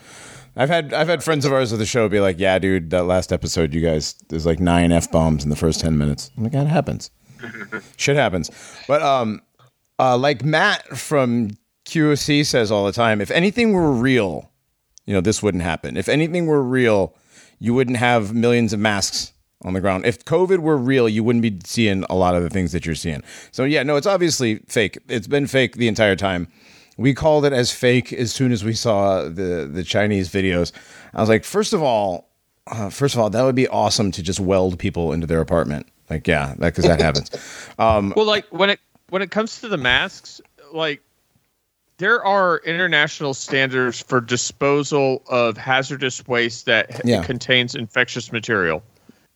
I've 0.55 0.69
had 0.69 0.93
I've 0.93 1.07
had 1.07 1.23
friends 1.23 1.45
of 1.45 1.51
ours 1.51 1.71
of 1.71 1.79
the 1.79 1.85
show 1.85 2.07
be 2.07 2.19
like, 2.19 2.39
"Yeah, 2.39 2.57
dude, 2.59 2.89
that 2.91 3.03
last 3.03 3.33
episode, 3.33 3.73
you 3.73 3.81
guys, 3.81 4.15
there's 4.29 4.45
like 4.45 4.59
nine 4.59 4.91
f 4.91 5.11
bombs 5.11 5.43
in 5.43 5.49
the 5.49 5.55
first 5.55 5.79
ten 5.79 5.97
minutes." 5.97 6.31
I'm 6.37 6.43
like, 6.43 6.53
"That 6.53 6.67
happens. 6.67 7.11
Shit 7.97 8.15
happens." 8.15 8.51
But 8.87 9.01
um, 9.01 9.41
uh, 9.99 10.17
like 10.17 10.43
Matt 10.43 10.97
from 10.97 11.51
QOC 11.85 12.45
says 12.45 12.71
all 12.71 12.85
the 12.85 12.91
time, 12.91 13.21
if 13.21 13.31
anything 13.31 13.73
were 13.73 13.91
real, 13.91 14.49
you 15.05 15.13
know, 15.13 15.21
this 15.21 15.43
wouldn't 15.43 15.63
happen. 15.63 15.97
If 15.97 16.09
anything 16.09 16.47
were 16.47 16.63
real, 16.63 17.15
you 17.59 17.73
wouldn't 17.73 17.97
have 17.97 18.33
millions 18.33 18.73
of 18.73 18.79
masks 18.79 19.33
on 19.63 19.73
the 19.73 19.81
ground. 19.81 20.05
If 20.05 20.25
COVID 20.25 20.59
were 20.59 20.77
real, 20.77 21.09
you 21.09 21.23
wouldn't 21.23 21.41
be 21.41 21.59
seeing 21.63 22.03
a 22.09 22.15
lot 22.15 22.35
of 22.35 22.43
the 22.43 22.49
things 22.49 22.71
that 22.71 22.85
you're 22.85 22.95
seeing. 22.95 23.23
So 23.51 23.63
yeah, 23.63 23.83
no, 23.83 23.95
it's 23.95 24.07
obviously 24.07 24.57
fake. 24.67 24.97
It's 25.07 25.27
been 25.27 25.47
fake 25.47 25.75
the 25.75 25.87
entire 25.87 26.15
time. 26.15 26.47
We 26.97 27.13
called 27.13 27.45
it 27.45 27.53
as 27.53 27.71
fake 27.71 28.13
as 28.13 28.31
soon 28.31 28.51
as 28.51 28.63
we 28.63 28.73
saw 28.73 29.23
the 29.23 29.69
the 29.71 29.83
Chinese 29.83 30.29
videos. 30.29 30.71
I 31.13 31.19
was 31.21 31.29
like, 31.29 31.43
first 31.43 31.73
of 31.73 31.81
all, 31.83 32.29
uh, 32.67 32.89
first 32.89 33.15
of 33.15 33.19
all, 33.21 33.29
that 33.29 33.43
would 33.43 33.55
be 33.55 33.67
awesome 33.67 34.11
to 34.11 34.23
just 34.23 34.39
weld 34.39 34.79
people 34.79 35.11
into 35.13 35.27
their 35.27 35.41
apartment. 35.41 35.87
Like, 36.09 36.27
yeah, 36.27 36.49
that 36.59 36.59
because 36.59 36.85
that 36.85 37.01
happens. 37.01 37.29
Um, 37.79 38.13
Well, 38.15 38.25
like 38.25 38.45
when 38.51 38.69
it 38.69 38.79
when 39.09 39.21
it 39.21 39.31
comes 39.31 39.59
to 39.61 39.67
the 39.67 39.77
masks, 39.77 40.39
like 40.71 41.01
there 41.97 42.23
are 42.25 42.57
international 42.65 43.33
standards 43.33 44.01
for 44.01 44.19
disposal 44.21 45.23
of 45.29 45.57
hazardous 45.57 46.25
waste 46.27 46.65
that 46.65 47.01
Yeah. 47.05 47.23
contains 47.23 47.75
infectious 47.75 48.31
material. 48.31 48.83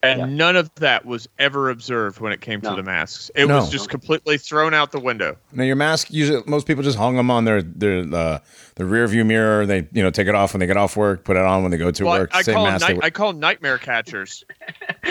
And 0.01 0.19
Yeah. 0.19 0.25
none 0.27 0.55
of 0.55 0.73
that 0.75 1.05
was 1.05 1.27
ever 1.39 1.69
observed 1.69 2.21
when 2.21 2.31
it 2.31 2.39
came 2.39 2.61
to 2.61 2.69
No. 2.69 2.75
the 2.77 2.83
masks. 2.83 3.29
It 3.35 3.47
No. 3.47 3.57
was 3.57 3.69
just 3.69 3.89
completely 3.89 4.37
thrown 4.37 4.73
out 4.73 4.91
the 4.93 4.99
window. 4.99 5.35
Now 5.51 5.63
your 5.63 5.75
mask 5.75 6.07
usually 6.09 6.41
most 6.45 6.67
people 6.67 6.83
just 6.83 6.97
hung 6.97 7.17
them 7.17 7.29
on 7.29 7.43
their 7.43 7.61
their 7.61 8.05
uh, 8.13 8.39
the 8.79 8.85
rear 8.85 9.05
view 9.07 9.25
mirror. 9.25 9.65
They 9.65 9.87
you 9.91 10.01
know 10.01 10.09
take 10.09 10.27
it 10.27 10.33
off 10.35 10.53
when 10.53 10.61
they 10.61 10.65
get 10.65 10.77
off 10.77 10.95
work, 10.95 11.25
put 11.25 11.35
it 11.35 11.43
on 11.43 11.61
when 11.63 11.69
they 11.71 11.77
go 11.77 11.91
to 11.91 12.05
Well, 12.05 12.17
work. 12.21 12.29
I, 12.33 12.39
I 12.39 12.41
same 12.43 12.55
call 12.55 12.63
them 12.63 12.73
mask. 12.73 12.87
they 12.87 12.93
night, 12.93 12.97
wear. 13.01 13.05
I 13.05 13.09
call 13.09 13.29
'em 13.29 13.39
nightmare 13.39 13.77
catchers. 13.77 14.43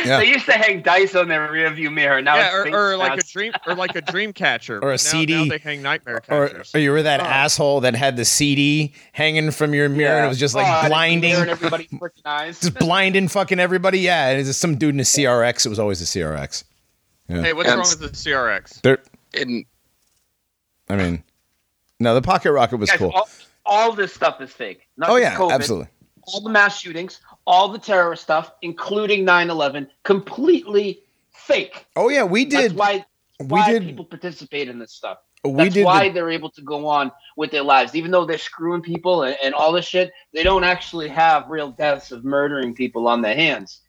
Yeah. 0.04 0.18
They 0.20 0.26
used 0.28 0.46
to 0.46 0.52
hang 0.52 0.82
dice 0.82 1.16
on 1.16 1.26
their 1.26 1.48
rearview 1.48 1.92
mirror. 1.92 2.22
Now 2.22 2.36
yeah, 2.36 2.54
or, 2.54 2.92
or 2.92 2.96
like 2.96 3.18
a 3.18 3.24
dream, 3.24 3.52
or 3.66 3.74
like 3.74 3.96
a 3.96 4.00
dream 4.00 4.32
catcher. 4.32 4.78
Or 4.78 4.90
a 4.90 4.92
now, 4.92 4.96
CD. 4.96 5.34
Now 5.44 5.50
they 5.50 5.58
hang 5.58 5.82
nightmare 5.82 6.20
catchers. 6.20 6.72
or 6.72 6.78
you 6.78 6.92
were 6.92 7.02
that 7.02 7.18
asshole 7.18 7.80
that 7.80 7.96
had 7.96 8.16
the 8.16 8.24
CD 8.24 8.94
hanging 9.12 9.50
from 9.50 9.74
your 9.74 9.88
mirror 9.88 10.16
and 10.18 10.26
it 10.26 10.28
was 10.28 10.38
just 10.38 10.54
like 10.54 10.66
Oh, 10.84 10.88
blinding, 10.88 11.32
glaring 11.32 11.50
everybody's 11.50 11.88
freaking 11.88 12.10
eyes. 12.24 12.60
just 12.60 12.78
blinding 12.78 13.26
fucking 13.26 13.58
everybody. 13.58 13.98
Yeah, 13.98 14.28
and 14.28 14.38
it's 14.38 14.48
just 14.48 14.60
some 14.60 14.76
dude 14.76 14.94
in 14.94 15.00
a 15.00 15.04
CRX. 15.04 15.66
It 15.66 15.68
was 15.68 15.80
always 15.80 16.00
a 16.00 16.04
CRX. 16.04 16.62
hey, 17.26 17.52
what's 17.52 17.68
And- 17.68 17.80
wrong 17.80 17.88
with 17.88 17.98
the 18.00 18.08
CRX? 18.10 18.80
There, 18.82 18.98
And 19.34 19.64
I 20.88 20.96
mean, 20.96 21.24
no, 21.98 22.14
the 22.14 22.22
pocket 22.22 22.52
rocket 22.52 22.76
was 22.76 22.88
Guys, 22.90 22.98
cool. 22.98 23.10
all, 23.10 23.28
all 23.68 23.92
this 23.92 24.12
stuff 24.12 24.40
is 24.40 24.50
fake. 24.50 24.88
Not 24.96 25.10
Oh 25.10 25.16
yeah, 25.16 25.36
COVID, 25.36 25.52
absolutely. 25.52 25.88
All 26.24 26.40
the 26.40 26.50
mass 26.50 26.78
shootings, 26.80 27.20
all 27.46 27.68
the 27.68 27.78
terrorist 27.78 28.22
stuff, 28.22 28.52
including 28.62 29.24
9/11, 29.24 29.88
completely 30.02 31.02
fake. 31.32 31.86
Oh 31.96 32.08
yeah, 32.08 32.24
we 32.24 32.44
That's 32.44 32.68
did. 32.68 32.76
why 32.76 33.04
We 33.40 33.62
did. 33.64 33.82
people 33.84 34.04
participate 34.04 34.68
in 34.68 34.78
this 34.78 34.92
stuff. 34.92 35.18
We 35.44 35.52
That's 35.52 35.74
did. 35.74 35.84
why 35.84 36.08
the- 36.08 36.14
they're 36.14 36.30
able 36.30 36.50
to 36.50 36.62
go 36.62 36.86
on 36.86 37.12
with 37.36 37.50
their 37.52 37.62
lives, 37.62 37.94
even 37.94 38.10
though 38.10 38.24
they're 38.26 38.36
screwing 38.38 38.82
people 38.82 39.22
and, 39.22 39.36
and 39.42 39.54
all 39.54 39.70
this 39.72 39.86
shit. 39.86 40.10
They 40.34 40.42
don't 40.42 40.64
actually 40.64 41.08
have 41.08 41.48
real 41.48 41.70
deaths 41.70 42.10
of 42.10 42.24
murdering 42.24 42.74
people 42.74 43.06
on 43.06 43.22
their 43.22 43.36
hands. 43.36 43.80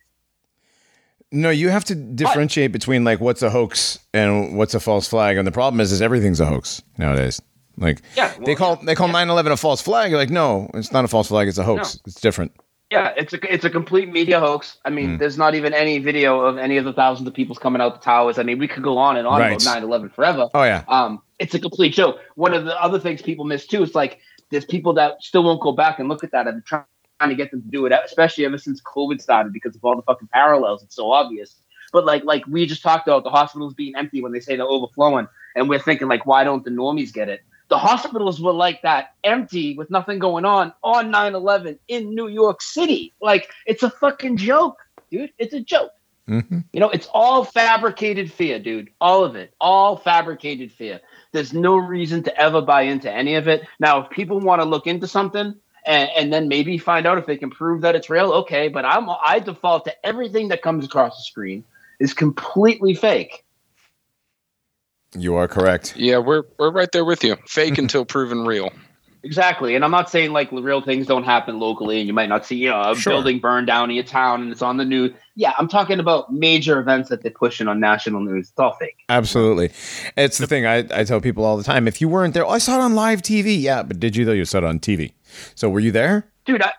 No, 1.31 1.49
you 1.49 1.69
have 1.69 1.83
to 1.85 1.95
differentiate 1.95 2.71
between 2.71 3.03
like 3.03 3.19
what's 3.19 3.41
a 3.41 3.49
hoax 3.49 3.99
and 4.13 4.57
what's 4.57 4.73
a 4.73 4.79
false 4.79 5.07
flag. 5.07 5.37
And 5.37 5.45
the 5.45 5.51
problem 5.51 5.79
is, 5.81 5.91
is 5.91 6.01
everything's 6.01 6.39
a 6.39 6.45
hoax 6.45 6.81
nowadays. 6.97 7.41
Like 7.79 8.01
Yeah, 8.15 8.33
they 8.45 8.55
call 8.55 8.75
they 8.77 8.95
call 8.95 9.07
yeah. 9.07 9.25
9/11 9.25 9.51
a 9.51 9.57
false 9.57 9.81
flag. 9.81 10.11
You're 10.11 10.19
like, 10.19 10.29
no, 10.29 10.69
it's 10.73 10.91
not 10.91 11.05
a 11.05 11.07
false 11.07 11.27
flag. 11.29 11.47
It's 11.47 11.57
a 11.57 11.63
hoax. 11.63 11.99
It's 12.05 12.19
different. 12.19 12.51
Yeah, 12.91 13.13
it's 13.15 13.33
a 13.33 13.53
it's 13.53 13.65
a 13.65 13.69
complete 13.69 14.09
media 14.11 14.39
hoax. 14.39 14.77
I 14.83 14.89
mean, 14.89 15.17
there's 15.19 15.37
not 15.37 15.53
even 15.53 15.73
any 15.73 15.99
video 15.99 16.41
of 16.41 16.57
any 16.57 16.77
of 16.77 16.85
the 16.85 16.93
thousands 16.93 17.27
of 17.27 17.33
people 17.35 17.55
coming 17.55 17.81
out 17.81 17.93
the 17.93 18.03
towers. 18.03 18.39
I 18.39 18.43
mean, 18.43 18.57
we 18.57 18.67
could 18.67 18.81
go 18.83 18.97
on 18.97 19.15
and 19.17 19.27
on 19.27 19.39
Right. 19.39 19.49
about 19.51 19.61
9/11 19.83 20.09
forever. 20.09 20.49
Oh 20.53 20.63
yeah, 20.63 20.83
Um, 20.87 21.21
it's 21.37 21.53
a 21.53 21.59
complete 21.59 21.93
joke. 21.93 22.17
One 22.35 22.53
of 22.53 22.65
the 22.65 22.75
other 22.81 22.99
things 22.99 23.21
people 23.21 23.45
miss 23.45 23.67
too 23.67 23.83
is 23.83 23.93
like 23.93 24.19
there's 24.49 24.65
people 24.65 24.93
that 24.93 25.21
still 25.21 25.43
won't 25.43 25.61
go 25.61 25.71
back 25.71 25.99
and 25.99 26.09
look 26.09 26.23
at 26.23 26.31
that 26.31 26.47
and 26.47 26.65
trying 26.65 26.83
to 27.21 27.35
get 27.35 27.51
them 27.51 27.61
to 27.61 27.67
do 27.67 27.85
it, 27.85 27.93
especially 28.03 28.45
ever 28.45 28.57
since 28.57 28.81
COVID 28.81 29.21
started 29.21 29.53
because 29.53 29.75
of 29.75 29.85
all 29.85 29.95
the 29.95 30.01
fucking 30.01 30.29
parallels. 30.33 30.81
It's 30.81 30.95
so 30.95 31.11
obvious. 31.11 31.55
But 31.93 32.05
like 32.05 32.23
like 32.23 32.43
we 32.47 32.65
just 32.65 32.81
talked 32.81 33.07
about 33.07 33.23
the 33.23 33.29
hospitals 33.29 33.75
being 33.75 33.95
empty 33.95 34.21
when 34.23 34.31
they 34.31 34.39
say 34.39 34.55
they're 34.55 34.65
overflowing, 34.65 35.27
and 35.55 35.69
we're 35.69 35.77
thinking 35.77 36.07
like, 36.07 36.25
why 36.25 36.43
don't 36.43 36.63
the 36.63 36.71
normies 36.71 37.13
get 37.13 37.29
it? 37.29 37.41
The 37.69 37.77
hospitals 37.77 38.41
were 38.41 38.53
like 38.53 38.81
that, 38.81 39.13
empty 39.23 39.77
with 39.77 39.89
nothing 39.91 40.19
going 40.19 40.45
on 40.45 40.73
on 40.83 41.11
9/11 41.11 41.77
in 41.87 42.15
New 42.15 42.27
York 42.27 42.61
City. 42.61 43.13
Like 43.21 43.49
it's 43.65 43.83
a 43.83 43.89
fucking 43.89 44.37
joke, 44.37 44.77
dude. 45.11 45.31
It's 45.37 45.53
a 45.53 45.59
joke. 45.61 45.91
hmm 46.27 46.59
You 46.73 46.79
know, 46.79 46.89
it's 46.89 47.07
all 47.13 47.43
fabricated 47.43 48.31
fear, 48.31 48.59
dude. 48.59 48.89
All 48.99 49.23
of 49.23 49.35
it. 49.35 49.53
All 49.61 49.97
fabricated 49.97 50.71
fear. 50.71 50.99
There's 51.31 51.53
no 51.53 51.75
reason 51.77 52.23
to 52.23 52.35
ever 52.39 52.61
buy 52.61 52.83
into 52.83 53.11
any 53.11 53.35
of 53.35 53.47
it. 53.47 53.61
Now, 53.79 54.03
if 54.03 54.09
people 54.09 54.39
want 54.39 54.61
to 54.61 54.67
look 54.67 54.87
into 54.87 55.07
something 55.07 55.53
and, 55.85 56.09
and 56.15 56.33
then 56.33 56.47
maybe 56.47 56.77
find 56.79 57.05
out 57.05 57.19
if 57.19 57.27
they 57.27 57.37
can 57.37 57.51
prove 57.51 57.81
that 57.81 57.95
it's 57.95 58.09
real, 58.09 58.31
okay. 58.33 58.67
But 58.67 58.85
I'm 58.85 59.07
I 59.09 59.39
default 59.39 59.85
to 59.85 60.05
everything 60.05 60.47
that 60.49 60.63
comes 60.63 60.85
across 60.85 61.17
the 61.17 61.23
screen 61.23 61.63
is 61.99 62.13
completely 62.13 62.95
fake. 62.95 63.43
You 65.17 65.35
are 65.35 65.47
correct. 65.47 65.95
yeah, 65.97 66.17
we're 66.19 66.43
we're 66.57 66.71
right 66.71 66.91
there 66.91 67.05
with 67.05 67.23
you. 67.23 67.35
Fake 67.47 67.77
until 67.83 68.05
proven 68.05 68.45
real. 68.45 68.71
Exactly. 69.21 69.75
And 69.75 69.83
I'm 69.83 69.91
not 69.91 70.09
saying 70.09 70.31
like 70.31 70.49
real 70.49 70.79
things 70.81 71.05
don't 71.05 71.25
happen 71.25 71.59
locally 71.59 71.97
and 71.99 72.07
you 72.07 72.13
might 72.13 72.29
not 72.29 72.45
see, 72.45 72.55
you 72.55 72.69
know, 72.69 72.79
a 72.91 72.95
Sure. 72.95 73.11
building 73.13 73.39
burn 73.39 73.65
down 73.65 73.89
in 73.89 73.95
your 73.97 74.05
town 74.05 74.41
and 74.41 74.49
it's 74.49 74.61
on 74.61 74.77
the 74.77 74.85
news. 74.85 75.11
Yeah, 75.35 75.51
I'm 75.57 75.67
talking 75.67 75.99
about 75.99 76.31
major 76.31 76.79
events 76.79 77.09
that 77.09 77.21
they're 77.21 77.31
pushing 77.31 77.67
on 77.67 77.81
national 77.81 78.21
news. 78.21 78.47
It's 78.49 78.57
all 78.59 78.75
fake. 78.79 78.95
Absolutely, 79.09 79.71
it's 80.15 80.37
the 80.37 80.47
thing 80.47 80.65
I, 80.65 80.85
I 80.93 81.03
tell 81.03 81.19
people 81.19 81.43
all 81.43 81.57
the 81.57 81.63
time. 81.63 81.85
If 81.85 81.99
you 81.99 82.07
weren't 82.07 82.33
there, 82.33 82.45
oh, 82.45 82.49
I 82.51 82.59
saw 82.59 82.75
it 82.79 82.81
on 82.81 82.95
live 82.95 83.21
TV. 83.21 83.59
Yeah, 83.61 83.83
but 83.83 83.99
did 83.99 84.15
you 84.15 84.23
though? 84.23 84.31
You 84.31 84.45
saw 84.45 84.59
it 84.59 84.63
on 84.63 84.79
TV. 84.79 85.11
So 85.55 85.69
were 85.69 85.81
you 85.81 85.91
there? 85.91 86.25
dude 86.45 86.61
I, 86.61 86.71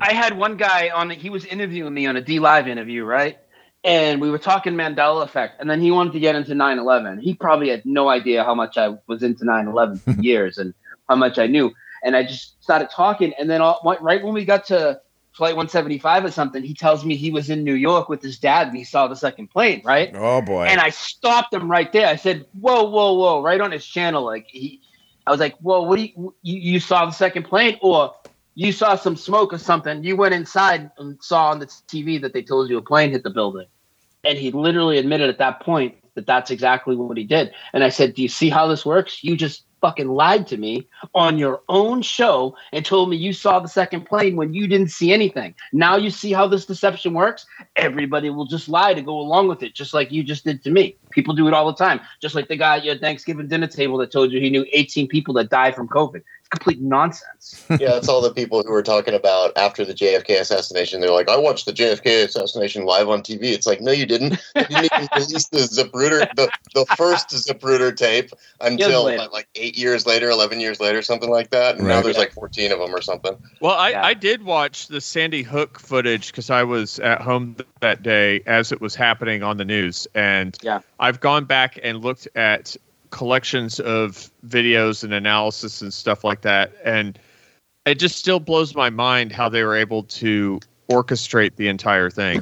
I 0.00 0.12
had 0.14 0.36
one 0.36 0.56
guy 0.56 0.90
on 0.90 1.08
he 1.10 1.30
was 1.30 1.44
interviewing 1.44 1.94
me 1.94 2.06
on 2.06 2.16
a 2.16 2.22
DLive 2.22 2.66
interview 2.66 3.04
right 3.04 3.38
and 3.84 4.20
we 4.20 4.30
were 4.30 4.38
talking 4.38 4.74
mandela 4.74 5.22
effect 5.22 5.60
and 5.60 5.68
then 5.68 5.80
he 5.80 5.90
wanted 5.90 6.12
to 6.12 6.20
get 6.20 6.34
into 6.34 6.52
9-11 6.52 7.20
he 7.20 7.34
probably 7.34 7.68
had 7.68 7.84
no 7.84 8.08
idea 8.08 8.42
how 8.44 8.54
much 8.54 8.76
i 8.78 8.96
was 9.06 9.22
into 9.22 9.44
9-11 9.44 10.00
for 10.00 10.10
years 10.22 10.58
and 10.58 10.74
how 11.08 11.16
much 11.16 11.38
i 11.38 11.46
knew 11.46 11.72
and 12.02 12.16
i 12.16 12.22
just 12.22 12.62
started 12.62 12.88
talking 12.90 13.32
and 13.38 13.48
then 13.50 13.60
all, 13.60 13.80
right 14.00 14.22
when 14.24 14.34
we 14.34 14.44
got 14.44 14.64
to 14.66 15.00
flight 15.32 15.56
175 15.56 16.24
or 16.26 16.30
something 16.30 16.62
he 16.62 16.74
tells 16.74 17.04
me 17.04 17.16
he 17.16 17.30
was 17.30 17.50
in 17.50 17.64
new 17.64 17.74
york 17.74 18.08
with 18.08 18.22
his 18.22 18.38
dad 18.38 18.68
and 18.68 18.76
he 18.76 18.84
saw 18.84 19.06
the 19.08 19.16
second 19.16 19.48
plane 19.48 19.82
right 19.84 20.12
Oh 20.14 20.40
boy. 20.40 20.64
and 20.64 20.80
I 20.80 20.90
stopped 20.90 21.52
him 21.52 21.70
right 21.70 21.90
there. 21.92 22.06
I 22.06 22.16
said, 22.16 22.46
"Whoa, 22.60 22.84
whoa, 22.84 23.14
whoa!" 23.14 23.42
Right 23.42 23.60
on 23.60 23.72
his 23.72 23.84
channel, 23.84 24.24
like 24.24 24.46
he, 24.48 24.80
I 25.26 25.30
was 25.32 25.40
like, 25.40 25.56
"Whoa, 25.58 25.82
what 25.82 25.96
do 25.96 26.02
you, 26.02 26.34
you 26.42 26.58
you 26.74 26.80
saw 26.80 27.04
the 27.06 27.10
second 27.12 27.44
plane, 27.44 27.78
or 27.82 28.14
you 28.54 28.70
saw 28.72 28.94
some 28.94 29.16
smoke 29.16 29.52
or 29.52 29.58
something? 29.58 30.04
You 30.04 30.16
went 30.16 30.34
inside 30.34 30.90
and 30.98 31.18
saw 31.22 31.50
on 31.50 31.58
the 31.58 31.66
TV 31.66 32.20
that 32.22 32.32
they 32.32 32.42
told 32.42 32.70
you 32.70 32.78
a 32.78 32.82
plane 32.82 33.10
hit 33.10 33.22
the 33.24 33.30
building." 33.30 33.66
And 34.24 34.38
he 34.38 34.50
literally 34.50 34.98
admitted 34.98 35.28
at 35.28 35.38
that 35.38 35.60
point 35.60 35.96
that 36.14 36.26
that's 36.26 36.50
exactly 36.50 36.96
what 36.96 37.16
he 37.16 37.24
did. 37.24 37.52
And 37.72 37.82
I 37.82 37.88
said, 37.88 38.14
"Do 38.14 38.22
you 38.22 38.28
see 38.28 38.48
how 38.48 38.66
this 38.66 38.86
works? 38.86 39.22
You 39.22 39.36
just 39.36 39.64
fucking 39.84 40.08
lied 40.08 40.46
to 40.46 40.56
me 40.56 40.88
on 41.14 41.36
your 41.36 41.60
own 41.68 42.00
show 42.00 42.56
and 42.72 42.86
told 42.86 43.10
me 43.10 43.16
you 43.18 43.34
saw 43.34 43.60
the 43.60 43.68
second 43.68 44.06
plane 44.06 44.34
when 44.34 44.54
you 44.54 44.66
didn't 44.66 44.90
see 44.90 45.12
anything. 45.12 45.54
Now 45.74 45.96
you 45.96 46.08
see 46.08 46.32
how 46.32 46.46
this 46.46 46.64
deception 46.64 47.12
works? 47.12 47.44
Everybody 47.76 48.30
will 48.30 48.46
just 48.46 48.66
lie 48.66 48.94
to 48.94 49.02
go 49.02 49.18
along 49.20 49.48
with 49.48 49.62
it, 49.62 49.74
just 49.74 49.92
like 49.92 50.10
you 50.10 50.24
just 50.24 50.42
did 50.42 50.64
to 50.64 50.70
me. 50.70 50.96
People 51.14 51.34
do 51.34 51.46
it 51.48 51.54
all 51.54 51.66
the 51.66 51.74
time. 51.76 52.00
Just 52.20 52.34
like 52.34 52.48
the 52.48 52.56
guy 52.56 52.76
at 52.78 52.84
your 52.84 52.96
Thanksgiving 52.98 53.48
dinner 53.48 53.66
table 53.66 53.96
that 53.98 54.10
told 54.10 54.32
you 54.32 54.40
he 54.40 54.50
knew 54.50 54.66
18 54.72 55.08
people 55.08 55.32
that 55.34 55.48
died 55.48 55.74
from 55.74 55.88
COVID. 55.88 56.16
It's 56.40 56.48
complete 56.50 56.80
nonsense. 56.80 57.64
yeah, 57.70 57.96
it's 57.96 58.08
all 58.08 58.20
the 58.20 58.32
people 58.32 58.62
who 58.62 58.70
were 58.70 58.82
talking 58.82 59.14
about 59.14 59.56
after 59.56 59.84
the 59.84 59.94
JFK 59.94 60.40
assassination. 60.40 61.00
They're 61.00 61.10
like, 61.10 61.28
I 61.30 61.36
watched 61.38 61.64
the 61.64 61.72
JFK 61.72 62.24
assassination 62.24 62.84
live 62.84 63.08
on 63.08 63.22
TV. 63.22 63.44
It's 63.44 63.66
like, 63.66 63.80
no, 63.80 63.92
you 63.92 64.04
didn't. 64.04 64.32
You 64.54 64.64
didn't 64.66 64.84
even 64.84 65.08
release 65.16 65.48
the 65.48 65.58
Zapruder, 65.58 66.28
the, 66.36 66.50
the 66.74 66.84
first 66.96 67.28
Zapruder 67.30 67.96
tape 67.96 68.30
until 68.60 69.04
later. 69.04 69.26
like 69.32 69.48
eight 69.54 69.78
years 69.78 70.06
later, 70.06 70.28
11 70.28 70.60
years 70.60 70.80
later, 70.80 71.00
something 71.00 71.30
like 71.30 71.50
that. 71.50 71.76
And 71.76 71.86
now 71.86 71.94
Right. 71.96 72.04
there's 72.04 72.18
like 72.18 72.32
14 72.32 72.72
of 72.72 72.78
them 72.78 72.94
or 72.94 73.00
something. 73.00 73.36
Well, 73.60 73.74
I, 73.76 73.90
Yeah. 73.90 74.04
I 74.04 74.12
did 74.14 74.42
watch 74.42 74.88
the 74.88 75.00
Sandy 75.00 75.42
Hook 75.42 75.78
footage 75.78 76.26
because 76.30 76.50
I 76.50 76.62
was 76.64 76.98
at 76.98 77.22
home 77.22 77.56
that 77.80 78.02
day 78.02 78.42
as 78.46 78.70
it 78.72 78.80
was 78.82 78.94
happening 78.94 79.42
on 79.42 79.56
the 79.56 79.64
news, 79.64 80.06
and 80.14 80.56
Yeah. 80.62 80.80
I've 81.04 81.20
gone 81.20 81.44
back 81.44 81.78
and 81.82 82.02
looked 82.02 82.26
at 82.34 82.76
collections 83.10 83.78
of 83.78 84.30
videos 84.48 85.04
and 85.04 85.12
analysis 85.12 85.82
and 85.82 85.92
stuff 85.92 86.24
like 86.24 86.40
that, 86.40 86.72
and 86.82 87.18
it 87.84 87.98
just 87.98 88.16
still 88.16 88.40
blows 88.40 88.74
my 88.74 88.88
mind 88.88 89.30
how 89.30 89.50
they 89.50 89.62
were 89.64 89.76
able 89.76 90.04
to 90.04 90.60
orchestrate 90.90 91.56
the 91.56 91.68
entire 91.68 92.08
thing. 92.08 92.40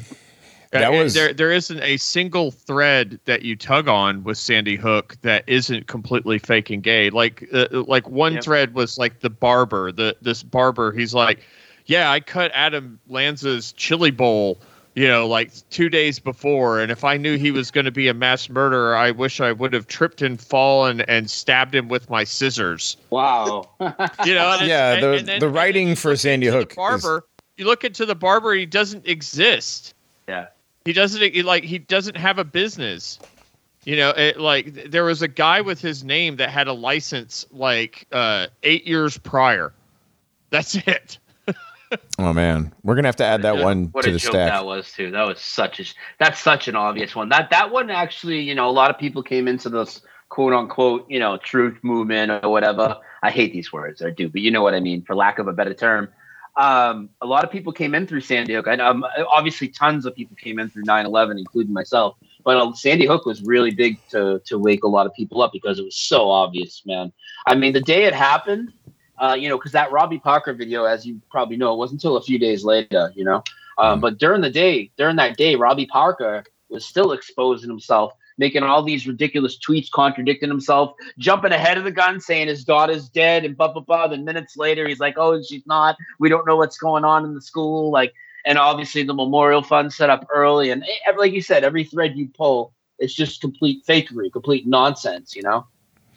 That 0.70 0.84
Uh, 0.84 0.92
was- 0.92 1.12
there. 1.14 1.34
There 1.34 1.50
isn't 1.50 1.82
a 1.82 1.96
single 1.96 2.52
thread 2.52 3.18
that 3.24 3.42
you 3.42 3.56
tug 3.56 3.88
on 3.88 4.22
with 4.22 4.38
Sandy 4.38 4.76
Hook 4.76 5.16
that 5.22 5.42
isn't 5.48 5.88
completely 5.88 6.38
fake 6.38 6.70
and 6.70 6.82
gay. 6.84 7.10
Like, 7.10 7.46
uh, 7.52 7.66
like 7.72 8.08
one 8.08 8.34
Yeah. 8.34 8.40
thread 8.42 8.74
was 8.74 8.96
like 8.96 9.20
the 9.20 9.28
barber. 9.30 9.90
The 9.90 10.16
this 10.22 10.44
barber, 10.44 10.92
he's 10.92 11.12
like, 11.12 11.40
"Yeah, 11.86 12.10
I 12.12 12.20
cut 12.20 12.52
Adam 12.54 13.00
Lanza's 13.08 13.72
chili 13.72 14.12
bowl." 14.12 14.60
You 14.94 15.08
know, 15.08 15.26
like 15.26 15.50
two 15.70 15.88
days 15.88 16.18
before, 16.18 16.78
and 16.80 16.92
if 16.92 17.02
I 17.02 17.16
knew 17.16 17.38
he 17.38 17.50
was 17.50 17.70
going 17.70 17.86
to 17.86 17.90
be 17.90 18.08
a 18.08 18.14
mass 18.14 18.50
murderer, 18.50 18.94
I 18.94 19.10
wish 19.10 19.40
I 19.40 19.50
would 19.52 19.72
have 19.72 19.86
tripped 19.86 20.20
and 20.20 20.38
fallen 20.38 21.00
and 21.02 21.30
stabbed 21.30 21.74
him 21.74 21.88
with 21.88 22.10
my 22.10 22.24
scissors. 22.24 22.98
Wow. 23.08 23.70
You 24.26 24.34
know, 24.34 24.56
and 24.58 24.68
Yeah, 24.68 25.00
the- 25.00 25.12
and 25.12 25.26
then- 25.28 25.40
the 25.40 25.48
writing 25.48 25.88
you 25.88 25.96
for 25.96 26.14
Sandy 26.14 26.46
into 26.48 26.58
the 26.58 26.62
Hook 26.64 26.70
is- 26.72 26.76
barber. 26.76 27.24
You 27.56 27.64
look 27.66 27.84
into 27.84 28.04
the 28.06 28.14
barber; 28.14 28.52
he 28.54 28.66
doesn't 28.66 29.06
exist. 29.06 29.94
yeah. 30.28 30.48
He 30.84 30.92
doesn't 30.92 31.22
he, 31.32 31.42
like 31.42 31.64
he 31.64 31.78
doesn't 31.78 32.16
have 32.16 32.38
a 32.38 32.44
business. 32.44 33.18
You 33.84 33.96
know, 33.96 34.10
it, 34.10 34.38
like 34.40 34.90
there 34.90 35.04
was 35.04 35.22
a 35.22 35.28
guy 35.28 35.60
with 35.60 35.80
his 35.80 36.02
name 36.04 36.36
that 36.36 36.50
had 36.50 36.66
a 36.68 36.72
license 36.72 37.46
like 37.52 38.06
uh, 38.12 38.48
eight 38.62 38.86
years 38.86 39.16
prior. 39.18 39.72
That's 40.50 40.74
it. 40.86 41.18
Oh 42.18 42.32
man, 42.32 42.72
we're 42.82 42.94
gonna 42.94 43.08
have 43.08 43.16
to 43.16 43.24
add 43.24 43.42
that 43.42 43.58
one 43.58 43.90
to 43.92 43.98
a 43.98 44.02
the 44.02 44.10
joke 44.12 44.20
stack. 44.20 44.50
that 44.50 44.64
was 44.64 44.90
too. 44.92 45.10
That 45.10 45.26
was 45.26 45.40
such 45.40 45.80
a 45.80 45.84
that's 46.18 46.40
such 46.40 46.68
an 46.68 46.76
obvious 46.76 47.14
one. 47.14 47.28
That 47.30 47.50
that 47.50 47.70
one 47.70 47.90
actually, 47.90 48.40
you 48.40 48.54
know, 48.54 48.68
a 48.68 48.72
lot 48.72 48.90
of 48.90 48.98
people 48.98 49.22
came 49.22 49.48
into 49.48 49.68
this 49.68 50.02
quote 50.28 50.52
unquote, 50.52 51.10
you 51.10 51.18
know, 51.18 51.36
truth 51.36 51.78
movement 51.82 52.30
or 52.30 52.50
whatever. 52.50 52.96
I 53.22 53.30
hate 53.30 53.52
these 53.52 53.72
words, 53.72 54.02
I 54.02 54.10
do, 54.10 54.28
but 54.28 54.40
you 54.40 54.50
know 54.50 54.62
what 54.62 54.74
I 54.74 54.80
mean, 54.80 55.02
for 55.02 55.14
lack 55.14 55.38
of 55.38 55.48
a 55.48 55.52
better 55.52 55.74
term. 55.74 56.08
Um, 56.56 57.08
a 57.20 57.26
lot 57.26 57.44
of 57.44 57.50
people 57.50 57.72
came 57.72 57.94
in 57.94 58.06
through 58.06 58.20
Sandy 58.22 58.54
Hook. 58.54 58.66
And 58.66 58.80
um, 58.80 59.04
obviously, 59.30 59.68
tons 59.68 60.04
of 60.04 60.14
people 60.14 60.36
came 60.36 60.58
in 60.58 60.68
through 60.68 60.84
9/11, 60.84 61.38
including 61.38 61.72
myself. 61.72 62.16
But 62.44 62.56
uh, 62.56 62.72
Sandy 62.74 63.06
Hook 63.06 63.24
was 63.24 63.42
really 63.42 63.70
big 63.70 63.98
to 64.10 64.40
to 64.46 64.58
wake 64.58 64.84
a 64.84 64.88
lot 64.88 65.06
of 65.06 65.14
people 65.14 65.42
up 65.42 65.52
because 65.52 65.78
it 65.78 65.84
was 65.84 65.96
so 65.96 66.30
obvious, 66.30 66.82
man. 66.84 67.12
I 67.46 67.54
mean, 67.54 67.72
the 67.72 67.80
day 67.80 68.04
it 68.04 68.14
happened, 68.14 68.72
uh, 69.22 69.34
you 69.34 69.48
know, 69.48 69.56
because 69.56 69.72
that 69.72 69.92
Robbie 69.92 70.18
Parker 70.18 70.52
video, 70.52 70.84
as 70.84 71.06
you 71.06 71.20
probably 71.30 71.56
know, 71.56 71.72
it 71.72 71.76
wasn't 71.76 72.02
until 72.02 72.16
a 72.16 72.22
few 72.22 72.38
days 72.38 72.64
later, 72.64 73.12
you 73.14 73.24
know. 73.24 73.42
Um, 73.78 74.00
but 74.00 74.18
during 74.18 74.40
the 74.40 74.50
day, 74.50 74.90
during 74.98 75.16
that 75.16 75.36
day, 75.36 75.54
Robbie 75.54 75.86
Parker 75.86 76.44
was 76.68 76.84
still 76.84 77.12
exposing 77.12 77.70
himself, 77.70 78.14
making 78.36 78.64
all 78.64 78.82
these 78.82 79.06
ridiculous 79.06 79.58
tweets, 79.58 79.90
contradicting 79.90 80.48
himself, 80.48 80.94
jumping 81.18 81.52
ahead 81.52 81.78
of 81.78 81.84
the 81.84 81.92
gun, 81.92 82.20
saying 82.20 82.48
his 82.48 82.64
daughter's 82.64 83.08
dead, 83.08 83.44
and 83.44 83.56
blah 83.56 83.72
blah 83.72 83.82
blah. 83.82 84.08
Then 84.08 84.24
minutes 84.24 84.56
later, 84.56 84.88
he's 84.88 85.00
like, 85.00 85.14
"Oh, 85.16 85.40
she's 85.40 85.66
not. 85.66 85.96
We 86.18 86.28
don't 86.28 86.46
know 86.46 86.56
what's 86.56 86.76
going 86.76 87.04
on 87.04 87.24
in 87.24 87.34
the 87.34 87.40
school." 87.40 87.92
Like, 87.92 88.12
and 88.44 88.58
obviously 88.58 89.04
the 89.04 89.14
memorial 89.14 89.62
fund 89.62 89.92
set 89.92 90.10
up 90.10 90.26
early, 90.34 90.70
and 90.70 90.82
eh, 90.82 91.12
like 91.16 91.32
you 91.32 91.42
said, 91.42 91.62
every 91.62 91.84
thread 91.84 92.16
you 92.16 92.28
pull, 92.28 92.74
it's 92.98 93.14
just 93.14 93.40
complete 93.40 93.86
fakery, 93.86 94.32
complete 94.32 94.66
nonsense, 94.66 95.36
you 95.36 95.42
know. 95.42 95.66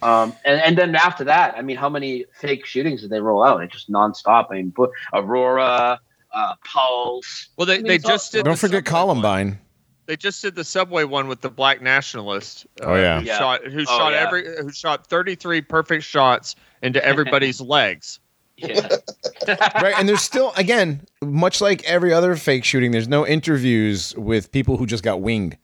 Um, 0.02 0.34
and, 0.46 0.62
and 0.62 0.78
then 0.78 0.96
after 0.96 1.24
that, 1.24 1.56
I 1.58 1.62
mean, 1.62 1.78
how 1.78 1.90
many 1.90 2.26
fake 2.40 2.66
shootings 2.66 3.02
did 3.02 3.10
they 3.10 3.20
roll 3.22 3.44
out? 3.44 3.62
It 3.64 3.72
just 3.72 3.90
nonstop. 3.92 4.48
I 4.52 4.56
mean, 4.56 4.74
Aurora, 5.14 6.00
uh, 6.34 6.54
Pulse. 6.64 7.50
Well, 7.58 7.66
they, 7.66 7.76
I 7.76 7.78
mean, 7.78 7.88
they 7.88 7.96
it's 7.96 8.06
all- 8.06 8.12
just 8.12 8.32
did. 8.34 8.46
Don't 8.46 8.58
forget 8.60 8.86
Subway 8.88 9.00
one. 9.00 9.08
Columbine. 9.08 9.60
They 10.08 10.16
just 10.16 10.40
did 10.44 10.54
the 10.54 10.64
subway 10.64 11.04
one 11.04 11.28
with 11.28 11.42
the 11.42 11.50
black 11.50 11.82
nationalist. 11.82 12.68
uh, 12.80 12.86
Oh, 12.86 12.96
yeah. 12.96 13.20
who 13.22 13.26
Yeah. 13.26 13.38
shot 13.40 13.64
who 13.66 13.82
Oh, 13.82 13.86
shot 13.86 14.12
yeah. 14.12 14.20
every 14.28 14.46
who 14.62 14.72
shot 14.72 15.08
thirty 15.08 15.34
three 15.34 15.62
perfect 15.62 16.04
shots 16.04 16.56
into 16.84 17.04
everybody's 17.04 17.60
legs. 17.78 18.20
Yeah. 18.58 18.88
right 19.48 19.96
and 19.98 20.08
there's 20.08 20.22
still 20.22 20.54
again 20.56 21.02
much 21.22 21.60
like 21.60 21.84
every 21.84 22.14
other 22.14 22.36
fake 22.38 22.64
shooting 22.64 22.92
there's 22.92 23.08
no 23.08 23.28
interviews 23.28 24.16
with 24.16 24.50
people 24.52 24.78
who 24.78 24.86
just 24.86 25.04
got 25.04 25.20
winged 25.20 25.58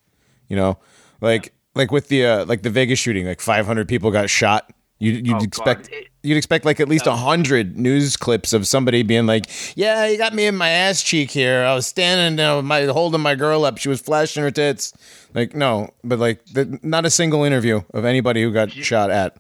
you 0.50 0.58
know 0.58 0.78
like 1.22 1.54
like 1.76 1.92
with 1.92 2.08
the 2.10 2.26
uh, 2.26 2.46
like 2.46 2.62
the 2.64 2.70
vegas 2.70 3.00
shooting 3.00 3.26
like 3.26 3.42
500 3.42 3.88
people 3.88 4.12
got 4.12 4.30
shot. 4.30 4.72
You, 5.00 5.14
you'd 5.14 5.34
Oh, 5.34 5.44
expect 5.44 5.90
It- 5.92 6.08
you'd 6.24 6.38
expect 6.38 6.64
like 6.66 6.80
at 6.80 6.88
least 6.88 7.08
a 7.08 7.16
hundred 7.16 7.76
news 7.80 8.16
clips 8.16 8.54
of 8.54 8.68
somebody 8.68 9.02
being 9.02 9.26
like 9.26 9.46
yeah 9.76 10.06
you 10.06 10.16
got 10.20 10.36
me 10.36 10.46
in 10.46 10.56
my 10.56 10.70
ass 10.70 11.02
cheek 11.02 11.32
here. 11.32 11.64
I 11.64 11.74
was 11.74 11.88
standing 11.88 12.36
there 12.36 12.56
with 12.58 12.66
my 12.66 12.84
holding 12.86 13.22
my 13.22 13.34
girl 13.34 13.66
up. 13.66 13.80
She 13.80 13.90
was 13.90 14.00
flashing 14.02 14.44
her 14.44 14.52
tits. 14.52 14.94
Like 15.34 15.56
no 15.56 15.90
but 16.04 16.20
like 16.20 16.46
the, 16.46 16.78
not 16.84 17.06
a 17.06 17.10
single 17.10 17.44
interview 17.44 17.82
of 17.96 18.06
anybody 18.06 18.44
who 18.44 18.52
got 18.54 18.72
shot 18.72 19.10
at. 19.10 19.36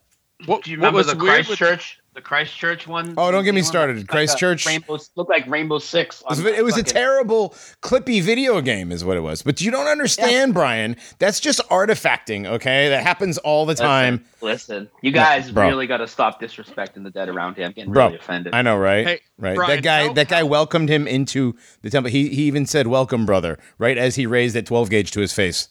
What, 0.48 0.64
Do 0.64 0.72
you 0.72 0.78
what 0.80 0.88
remember 0.94 0.98
was 0.98 1.08
the 1.08 1.16
weird 1.18 1.46
Christchurch? 1.46 2.00
The 2.14 2.20
Christchurch 2.22 2.88
one. 2.90 3.14
Oh, 3.18 3.32
don't 3.32 3.46
get 3.46 3.56
me 3.56 3.62
started. 3.62 3.96
like 3.96 4.04
a 4.04 4.08
Christchurch- 4.08 4.66
Rainbow 4.66 4.98
looked 5.16 5.30
like 5.30 5.48
Rainbow 5.48 5.80
Six. 5.80 6.22
on 6.24 6.46
It 6.46 6.62
was 6.66 6.78
a 6.78 6.84
terrible, 6.84 7.56
clippy 7.82 8.22
video 8.22 8.60
game, 8.60 8.92
is 8.92 9.06
what 9.06 9.16
it 9.16 9.22
was. 9.22 9.42
But 9.44 9.62
you 9.62 9.72
don't 9.72 9.88
understand, 9.88 10.54
Brian. 10.54 10.98
That's 11.20 11.40
just 11.40 11.62
artifacting, 11.70 12.46
okay? 12.48 12.90
That 12.90 13.04
happens 13.04 13.38
all 13.38 13.66
the 13.66 13.76
time. 13.76 14.26
Listen, 14.42 14.76
listen, 14.76 14.90
you 15.02 15.12
guys 15.14 15.52
bro. 15.52 15.70
really 15.70 15.88
got 15.88 15.98
to 15.98 16.08
stop 16.08 16.42
disrespecting 16.42 17.04
the 17.06 17.12
dead 17.12 17.30
around 17.30 17.56
here. 17.56 17.66
I'm 17.66 17.72
getting 17.72 17.94
Bro, 17.94 18.08
really 18.08 18.18
offended. 18.18 18.54
I 18.54 18.62
know, 18.62 18.76
right? 18.76 19.08
Hey, 19.08 19.20
right. 19.38 19.56
Brian, 19.56 19.70
that 19.78 19.84
guy, 19.84 20.08
how- 20.08 20.14
that 20.14 20.28
guy 20.28 20.44
welcomed 20.44 20.90
him 20.90 21.08
into 21.08 21.56
the 21.82 21.90
temple. 21.90 22.12
He 22.12 22.28
he 22.28 22.44
even 22.44 22.66
said, 22.66 22.88
"Welcome, 22.88 23.26
brother," 23.26 23.58
right 23.78 23.98
as 23.98 24.16
he 24.16 24.26
raised 24.26 24.54
that 24.56 24.66
12 24.66 24.90
gauge 24.90 25.12
to 25.12 25.22
his 25.22 25.32
face. 25.32 25.70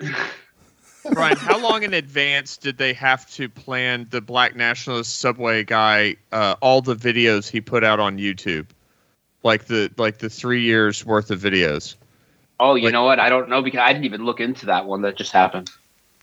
Brian, 1.12 1.36
how 1.36 1.58
long 1.58 1.82
in 1.82 1.94
advance 1.94 2.56
did 2.56 2.78
they 2.78 2.92
have 2.94 3.28
to 3.32 3.48
plan 3.48 4.06
the 4.10 4.20
black 4.20 4.56
nationalist 4.56 5.18
subway 5.18 5.64
guy 5.64 6.16
uh, 6.32 6.56
all 6.60 6.80
the 6.80 6.96
videos 6.96 7.48
he 7.48 7.60
put 7.60 7.84
out 7.84 8.00
on 8.00 8.18
YouTube? 8.18 8.66
Like 9.42 9.66
the 9.66 9.90
like 9.98 10.18
the 10.18 10.30
three 10.30 10.62
years 10.62 11.04
worth 11.04 11.30
of 11.30 11.40
videos. 11.40 11.96
oh, 12.58 12.74
you 12.74 12.84
like- 12.84 12.92
know 12.92 13.04
what? 13.04 13.18
I 13.18 13.28
don't 13.28 13.48
know 13.48 13.62
because 13.62 13.80
I 13.80 13.92
didn't 13.92 14.06
even 14.06 14.24
look 14.24 14.40
into 14.40 14.66
that 14.66 14.86
one 14.86 15.02
that 15.02 15.16
just 15.16 15.32
happened. 15.32 15.70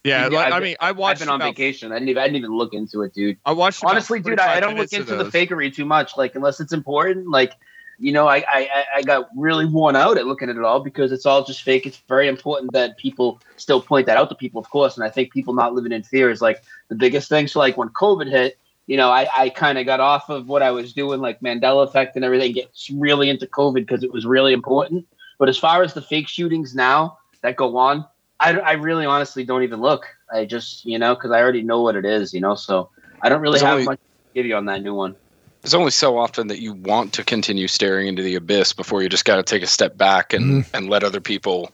Yeah, 0.03 0.29
like, 0.29 0.47
I've 0.47 0.53
I 0.53 0.59
mean, 0.59 0.75
I 0.79 0.89
I've 0.89 0.97
watched 0.97 1.19
been 1.19 1.29
on 1.29 1.35
about, 1.35 1.49
vacation. 1.49 1.91
I 1.91 1.95
didn't 1.95 2.09
even 2.09 2.23
I 2.23 2.25
didn't 2.25 2.37
even 2.37 2.57
look 2.57 2.73
into 2.73 3.03
it, 3.03 3.13
dude. 3.13 3.37
I 3.45 3.51
watched 3.51 3.83
Honestly, 3.85 4.19
dude, 4.19 4.39
I, 4.39 4.55
I 4.55 4.59
don't 4.59 4.75
look 4.75 4.91
into 4.91 5.15
the 5.15 5.25
fakery 5.25 5.71
too 5.73 5.85
much. 5.85 6.17
Like 6.17 6.33
unless 6.35 6.59
it's 6.59 6.73
important, 6.73 7.29
like 7.29 7.53
you 8.01 8.11
know, 8.11 8.27
I, 8.27 8.43
I 8.47 8.85
I- 8.97 9.01
got 9.03 9.29
really 9.35 9.65
worn 9.65 9.95
out 9.95 10.17
at 10.17 10.25
looking 10.25 10.49
at 10.49 10.55
it 10.57 10.63
all 10.63 10.79
because 10.79 11.11
it's 11.11 11.25
all 11.25 11.43
just 11.43 11.61
fake. 11.63 11.85
It's 11.85 11.97
very 12.07 12.27
important 12.27 12.73
that 12.73 12.97
people 12.97 13.39
still 13.57 13.81
point 13.81 14.05
that 14.07 14.17
out 14.17 14.29
to 14.29 14.35
people, 14.35 14.59
of 14.59 14.69
course. 14.69 14.97
And 14.97 15.03
I 15.05 15.09
think 15.09 15.31
people 15.31 15.53
not 15.53 15.73
living 15.73 15.91
in 15.91 16.03
fear 16.03 16.29
is 16.29 16.41
like 16.41 16.63
the 16.89 16.95
biggest 16.95 17.29
thing. 17.29 17.47
So 17.47 17.59
like 17.59 17.77
when 17.77 17.89
COVID 17.89 18.29
hit, 18.29 18.57
you 18.87 18.97
know, 18.97 19.09
I, 19.09 19.27
I 19.37 19.49
kind 19.49 19.77
of 19.77 19.85
got 19.85 19.99
off 19.99 20.29
of 20.29 20.47
what 20.47 20.61
I 20.63 20.71
was 20.71 20.93
doing, 20.93 21.21
like 21.21 21.39
Mandela 21.41 21.87
effect 21.87 22.15
and 22.15 22.25
everything, 22.25 22.51
get 22.53 22.71
really 22.93 23.29
into 23.29 23.45
COVID 23.47 23.75
because 23.75 24.03
it 24.03 24.11
was 24.11 24.25
really 24.25 24.53
important. 24.53 25.07
But 25.37 25.49
as 25.49 25.57
far 25.57 25.83
as 25.83 25.93
the 25.93 26.01
fake 26.01 26.27
shootings 26.27 26.75
now 26.75 27.17
that 27.41 27.55
go 27.55 27.77
on, 27.77 28.05
I, 28.39 28.57
I 28.57 28.71
really 28.73 29.05
honestly 29.05 29.43
don't 29.45 29.63
even 29.63 29.81
look. 29.81 30.05
I 30.33 30.45
just, 30.45 30.85
you 30.85 30.97
know, 30.97 31.13
because 31.15 31.31
I 31.31 31.39
already 31.41 31.61
know 31.61 31.81
what 31.81 31.95
it 31.95 32.05
is, 32.05 32.33
you 32.33 32.41
know, 32.41 32.55
so 32.55 32.89
I 33.21 33.29
don't 33.29 33.41
really 33.41 33.59
have 33.59 33.73
only- 33.75 33.85
much 33.85 33.99
to 33.99 34.33
give 34.33 34.45
you 34.45 34.55
on 34.55 34.65
that 34.65 34.81
new 34.81 34.95
one. 34.95 35.15
There's 35.61 35.73
only 35.73 35.91
so 35.91 36.17
often 36.17 36.47
that 36.47 36.59
you 36.59 36.73
want 36.73 37.13
to 37.13 37.23
continue 37.23 37.67
staring 37.67 38.07
into 38.07 38.23
the 38.23 38.35
abyss 38.35 38.73
before 38.73 39.03
you 39.03 39.09
just 39.09 39.25
got 39.25 39.35
to 39.35 39.43
take 39.43 39.61
a 39.61 39.67
step 39.67 39.97
back 39.97 40.33
and, 40.33 40.65
and 40.73 40.89
let 40.89 41.03
other 41.03 41.21
people. 41.21 41.71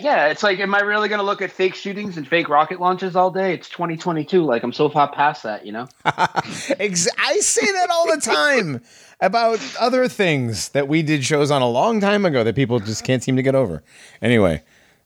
Yeah, 0.00 0.28
it's 0.28 0.42
like, 0.42 0.58
am 0.60 0.74
I 0.74 0.80
really 0.80 1.08
going 1.08 1.18
to 1.18 1.24
look 1.24 1.42
at 1.42 1.50
fake 1.50 1.74
shootings 1.74 2.16
and 2.16 2.26
fake 2.26 2.48
rocket 2.48 2.80
launches 2.80 3.14
all 3.14 3.30
day? 3.30 3.52
It's 3.54 3.68
2022. 3.68 4.44
Like, 4.44 4.62
I'm 4.62 4.72
so 4.72 4.88
far 4.88 5.12
past 5.12 5.42
that, 5.42 5.66
you 5.66 5.72
know? 5.72 5.88
I 6.04 7.38
say 7.40 7.66
that 7.66 7.88
all 7.90 8.06
the 8.14 8.20
time 8.20 8.80
about 9.20 9.60
other 9.80 10.08
things 10.08 10.70
that 10.70 10.88
we 10.88 11.02
did 11.02 11.24
shows 11.24 11.50
on 11.50 11.62
a 11.62 11.68
long 11.68 12.00
time 12.00 12.24
ago 12.24 12.42
that 12.44 12.54
people 12.56 12.80
just 12.80 13.04
can't 13.04 13.22
seem 13.22 13.36
to 13.36 13.42
get 13.42 13.54
over. 13.54 13.82
Anyway, 14.20 14.62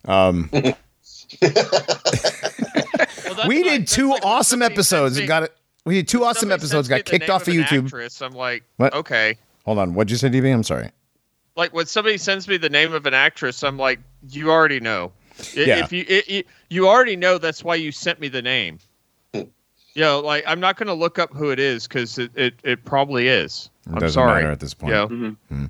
um, 0.07 0.51
Well, 3.37 3.49
we 3.49 3.63
did 3.63 3.89
two 3.89 4.11
like 4.11 4.25
awesome 4.25 4.63
episodes. 4.63 5.19
and 5.19 5.29
Got 5.29 5.45
it. 5.45 5.57
We 5.87 5.95
did 5.95 6.09
two 6.09 6.25
awesome 6.25 6.51
episodes. 6.51 6.89
Got 6.89 7.05
kicked 7.05 7.31
off 7.31 7.43
of 7.43 7.49
an 7.49 7.55
YouTube. 7.63 7.85
Actress, 7.85 8.21
I'm 8.21 8.33
like, 8.33 8.65
What? 8.77 8.93
okay. 8.93 9.39
Hold 9.65 9.79
on. 9.79 9.95
What'd 9.95 10.11
you 10.11 10.17
say, 10.17 10.29
DB? 10.29 10.53
I'm 10.53 10.63
sorry. 10.65 10.91
Like 11.57 11.73
when 11.73 11.87
somebody 11.87 12.19
sends 12.19 12.47
me 12.49 12.57
the 12.59 12.69
name 12.69 12.93
of 12.93 13.07
an 13.07 13.15
actress, 13.15 13.63
I'm 13.63 13.79
like, 13.79 14.01
you 14.29 14.51
already 14.51 14.81
know. 14.81 15.13
Yeah. 15.55 15.85
If 15.85 15.93
you 15.93 16.05
it, 16.09 16.25
it, 16.29 16.47
you 16.71 16.89
already 16.89 17.15
know, 17.17 17.39
that's 17.39 17.63
why 17.65 17.77
you 17.77 17.93
sent 17.93 18.21
me 18.21 18.29
the 18.29 18.43
name. 18.43 18.79
you 19.33 19.47
know, 19.97 20.21
like 20.21 20.45
I'm 20.47 20.61
not 20.61 20.77
going 20.77 20.89
to 20.89 20.95
look 20.95 21.19
up 21.19 21.33
who 21.33 21.51
it 21.51 21.59
is 21.61 21.87
because 21.87 22.19
it, 22.19 22.31
it, 22.35 22.55
it 22.65 22.85
probably 22.85 23.29
is. 23.29 23.71
It 23.87 23.93
I'm 23.93 23.99
doesn't 24.01 24.11
sorry. 24.15 24.43
matter 24.43 24.53
at 24.53 24.61
this 24.61 24.75
point. 24.75 24.91
You 24.93 24.95
know? 24.99 25.09
Mm-hmm. 25.09 25.55
Hmm. 25.55 25.67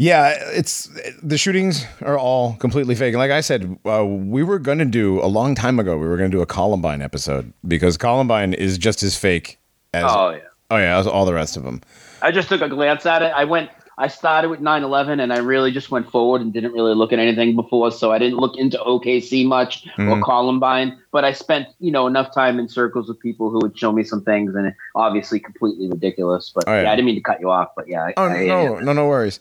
Yeah, 0.00 0.32
it's 0.52 0.88
the 1.24 1.36
shootings 1.36 1.84
are 2.02 2.16
all 2.16 2.54
completely 2.56 2.94
fake. 2.94 3.14
And 3.14 3.18
like 3.18 3.32
I 3.32 3.40
said, 3.40 3.78
uh, 3.84 4.04
we 4.06 4.44
were 4.44 4.60
going 4.60 4.78
to 4.78 4.84
do 4.84 5.20
a 5.20 5.26
long 5.26 5.56
time 5.56 5.80
ago. 5.80 5.98
We 5.98 6.06
were 6.06 6.16
going 6.16 6.30
to 6.30 6.36
do 6.36 6.40
a 6.40 6.46
Columbine 6.46 7.02
episode 7.02 7.52
because 7.66 7.96
Columbine 7.96 8.52
is 8.54 8.78
just 8.78 9.02
as 9.02 9.16
fake 9.18 9.58
as 9.92 10.04
Oh, 10.06 10.30
yeah. 10.30 10.38
oh 10.70 10.76
yeah, 10.76 10.98
as 10.98 11.08
all 11.08 11.24
the 11.24 11.34
rest 11.34 11.56
of 11.56 11.64
them. 11.64 11.80
I 12.22 12.30
just 12.30 12.48
took 12.48 12.60
a 12.60 12.68
glance 12.68 13.06
at 13.06 13.22
it. 13.22 13.32
I 13.34 13.42
went, 13.42 13.70
I 13.96 14.06
started 14.06 14.50
with 14.50 14.60
9 14.60 14.84
11 14.84 15.18
and 15.18 15.32
I 15.32 15.38
really 15.38 15.72
just 15.72 15.90
went 15.90 16.08
forward 16.12 16.42
and 16.42 16.52
didn't 16.52 16.72
really 16.74 16.94
look 16.94 17.12
at 17.12 17.18
anything 17.18 17.56
before. 17.56 17.90
So 17.90 18.12
I 18.12 18.18
didn't 18.20 18.38
look 18.38 18.56
into 18.56 18.78
OKC 18.78 19.44
much 19.44 19.84
or 19.98 20.04
Mhm. 20.04 20.22
Columbine, 20.22 20.96
but 21.10 21.24
I 21.24 21.32
spent, 21.32 21.66
you 21.80 21.90
know, 21.90 22.06
enough 22.06 22.32
time 22.32 22.60
in 22.60 22.68
circles 22.68 23.08
with 23.08 23.18
people 23.18 23.50
who 23.50 23.58
would 23.62 23.76
show 23.76 23.90
me 23.90 24.04
some 24.04 24.22
things 24.22 24.54
and 24.54 24.72
obviously 24.94 25.40
completely 25.40 25.88
ridiculous. 25.88 26.52
But 26.54 26.64
Oh, 26.68 26.72
yeah. 26.72 26.82
yeah. 26.82 26.92
I 26.92 26.94
didn't 26.94 27.06
mean 27.06 27.16
to 27.16 27.20
cut 27.20 27.40
you 27.40 27.50
off, 27.50 27.70
but 27.74 27.88
yeah. 27.88 28.04
I, 28.04 28.14
Oh 28.16 28.26
I, 28.26 28.46
no, 28.46 28.78
no, 28.78 28.92
no 28.92 29.08
worries. 29.08 29.40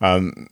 Um, 0.00 0.48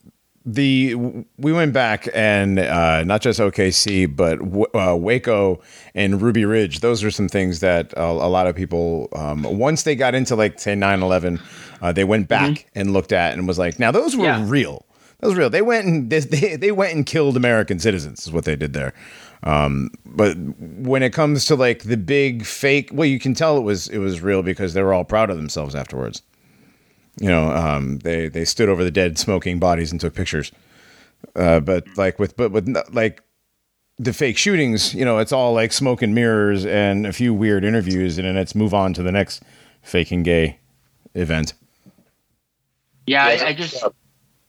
the 0.46 0.94
we 1.38 1.52
went 1.52 1.72
back 1.72 2.06
and 2.12 2.58
uh, 2.58 3.02
not 3.04 3.22
just 3.22 3.40
OKC, 3.40 4.14
but 4.14 4.38
w- 4.40 4.66
uh, 4.74 4.94
Waco 4.94 5.62
and 5.94 6.20
Ruby 6.20 6.44
Ridge. 6.44 6.80
Those 6.80 7.02
are 7.02 7.10
some 7.10 7.28
things 7.30 7.60
that 7.60 7.94
a, 7.94 8.04
a 8.04 8.28
lot 8.28 8.46
of 8.46 8.54
people, 8.54 9.08
um, 9.14 9.42
once 9.44 9.84
they 9.84 9.94
got 9.96 10.14
into 10.14 10.36
like 10.36 10.60
say 10.60 10.74
9-11, 10.74 11.40
uh, 11.80 11.92
they 11.92 12.04
went 12.04 12.28
back 12.28 12.66
and 12.74 12.92
looked 12.92 13.10
at 13.12 13.32
and 13.32 13.48
was 13.48 13.58
like, 13.58 13.78
now 13.78 13.90
those 13.90 14.16
were 14.16 14.24
Yeah. 14.26 14.44
real. 14.46 14.84
Those 15.20 15.32
were 15.32 15.40
real. 15.40 15.50
They 15.50 15.62
went 15.62 15.86
and 15.86 16.10
they, 16.10 16.20
they 16.20 16.56
they 16.56 16.72
went 16.72 16.94
and 16.94 17.06
killed 17.06 17.38
American 17.38 17.78
citizens. 17.78 18.26
Is 18.26 18.32
what 18.32 18.44
they 18.44 18.56
did 18.56 18.74
there. 18.74 18.92
Um, 19.44 19.90
but 20.04 20.36
when 20.58 21.02
it 21.02 21.14
comes 21.14 21.46
to 21.46 21.54
like 21.54 21.84
the 21.84 21.96
big 21.96 22.44
fake, 22.44 22.90
well, 22.92 23.06
you 23.08 23.18
can 23.18 23.32
tell 23.32 23.56
it 23.56 23.62
was 23.62 23.88
it 23.88 23.98
was 23.98 24.20
real 24.20 24.42
because 24.42 24.74
they 24.74 24.82
were 24.82 24.92
all 24.92 25.04
proud 25.04 25.30
of 25.30 25.38
themselves 25.38 25.74
afterwards. 25.74 26.20
You 27.20 27.28
know, 27.28 27.50
um, 27.50 27.98
they 27.98 28.28
they 28.28 28.44
stood 28.44 28.68
over 28.68 28.82
the 28.84 28.90
dead, 28.90 29.18
smoking 29.18 29.58
bodies 29.58 29.92
and 29.92 30.00
took 30.00 30.14
pictures. 30.14 30.50
Uh, 31.36 31.60
but 31.60 31.84
like 31.96 32.18
with 32.18 32.36
but 32.36 32.50
with 32.50 32.68
like 32.92 33.22
the 33.98 34.12
fake 34.12 34.36
shootings, 34.36 34.94
you 34.94 35.04
know, 35.04 35.18
it's 35.18 35.32
all 35.32 35.52
like 35.54 35.72
smoke 35.72 36.02
and 36.02 36.14
mirrors 36.14 36.66
and 36.66 37.06
a 37.06 37.12
few 37.12 37.32
weird 37.32 37.64
interviews, 37.64 38.18
and 38.18 38.26
then 38.26 38.36
it's 38.36 38.54
move 38.54 38.74
on 38.74 38.92
to 38.94 39.02
the 39.02 39.12
next 39.12 39.42
faking 39.82 40.22
gay 40.24 40.58
event. 41.14 41.54
Yeah, 43.06 43.32
Yeah, 43.32 43.44
I, 43.44 43.48
I 43.48 43.52
just 43.54 43.82
uh, 43.82 43.90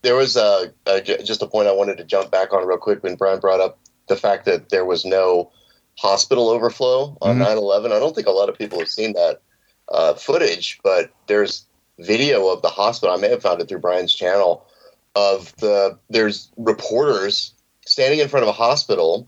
there 0.02 0.16
was 0.16 0.36
a, 0.36 0.72
a 0.86 1.02
j- 1.02 1.22
just 1.24 1.42
a 1.42 1.48
point 1.48 1.68
I 1.68 1.72
wanted 1.72 1.98
to 1.98 2.04
jump 2.04 2.32
back 2.32 2.54
on 2.54 2.66
real 2.66 2.78
quick 2.78 3.04
when 3.04 3.16
Brian 3.16 3.40
brought 3.40 3.60
up 3.60 3.78
the 4.08 4.16
fact 4.16 4.46
that 4.46 4.70
there 4.70 4.86
was 4.86 5.06
no 5.06 5.52
hospital 5.98 6.50
overflow 6.50 7.18
on 7.22 7.38
Mhm. 7.38 7.46
9/11. 7.46 7.92
I 7.92 8.00
don't 8.00 8.16
think 8.16 8.28
a 8.28 8.32
lot 8.32 8.50
of 8.50 8.58
people 8.58 8.80
have 8.80 8.88
seen 8.90 9.14
that 9.14 9.42
uh, 9.90 10.14
footage, 10.16 10.80
but 10.84 11.12
there's 11.28 11.66
video 12.00 12.48
of 12.50 12.62
the 12.62 12.70
hospital. 12.70 13.16
I 13.16 13.20
may 13.20 13.30
have 13.30 13.42
found 13.42 13.62
it 13.62 13.68
through 13.70 13.80
Brian's 13.80 14.14
channel 14.14 14.66
of 15.16 15.56
the 15.58 15.98
there's 16.10 16.52
reporters 16.58 17.54
standing 17.86 18.20
in 18.20 18.28
front 18.28 18.44
of 18.44 18.50
a 18.50 18.54
hospital. 18.54 19.28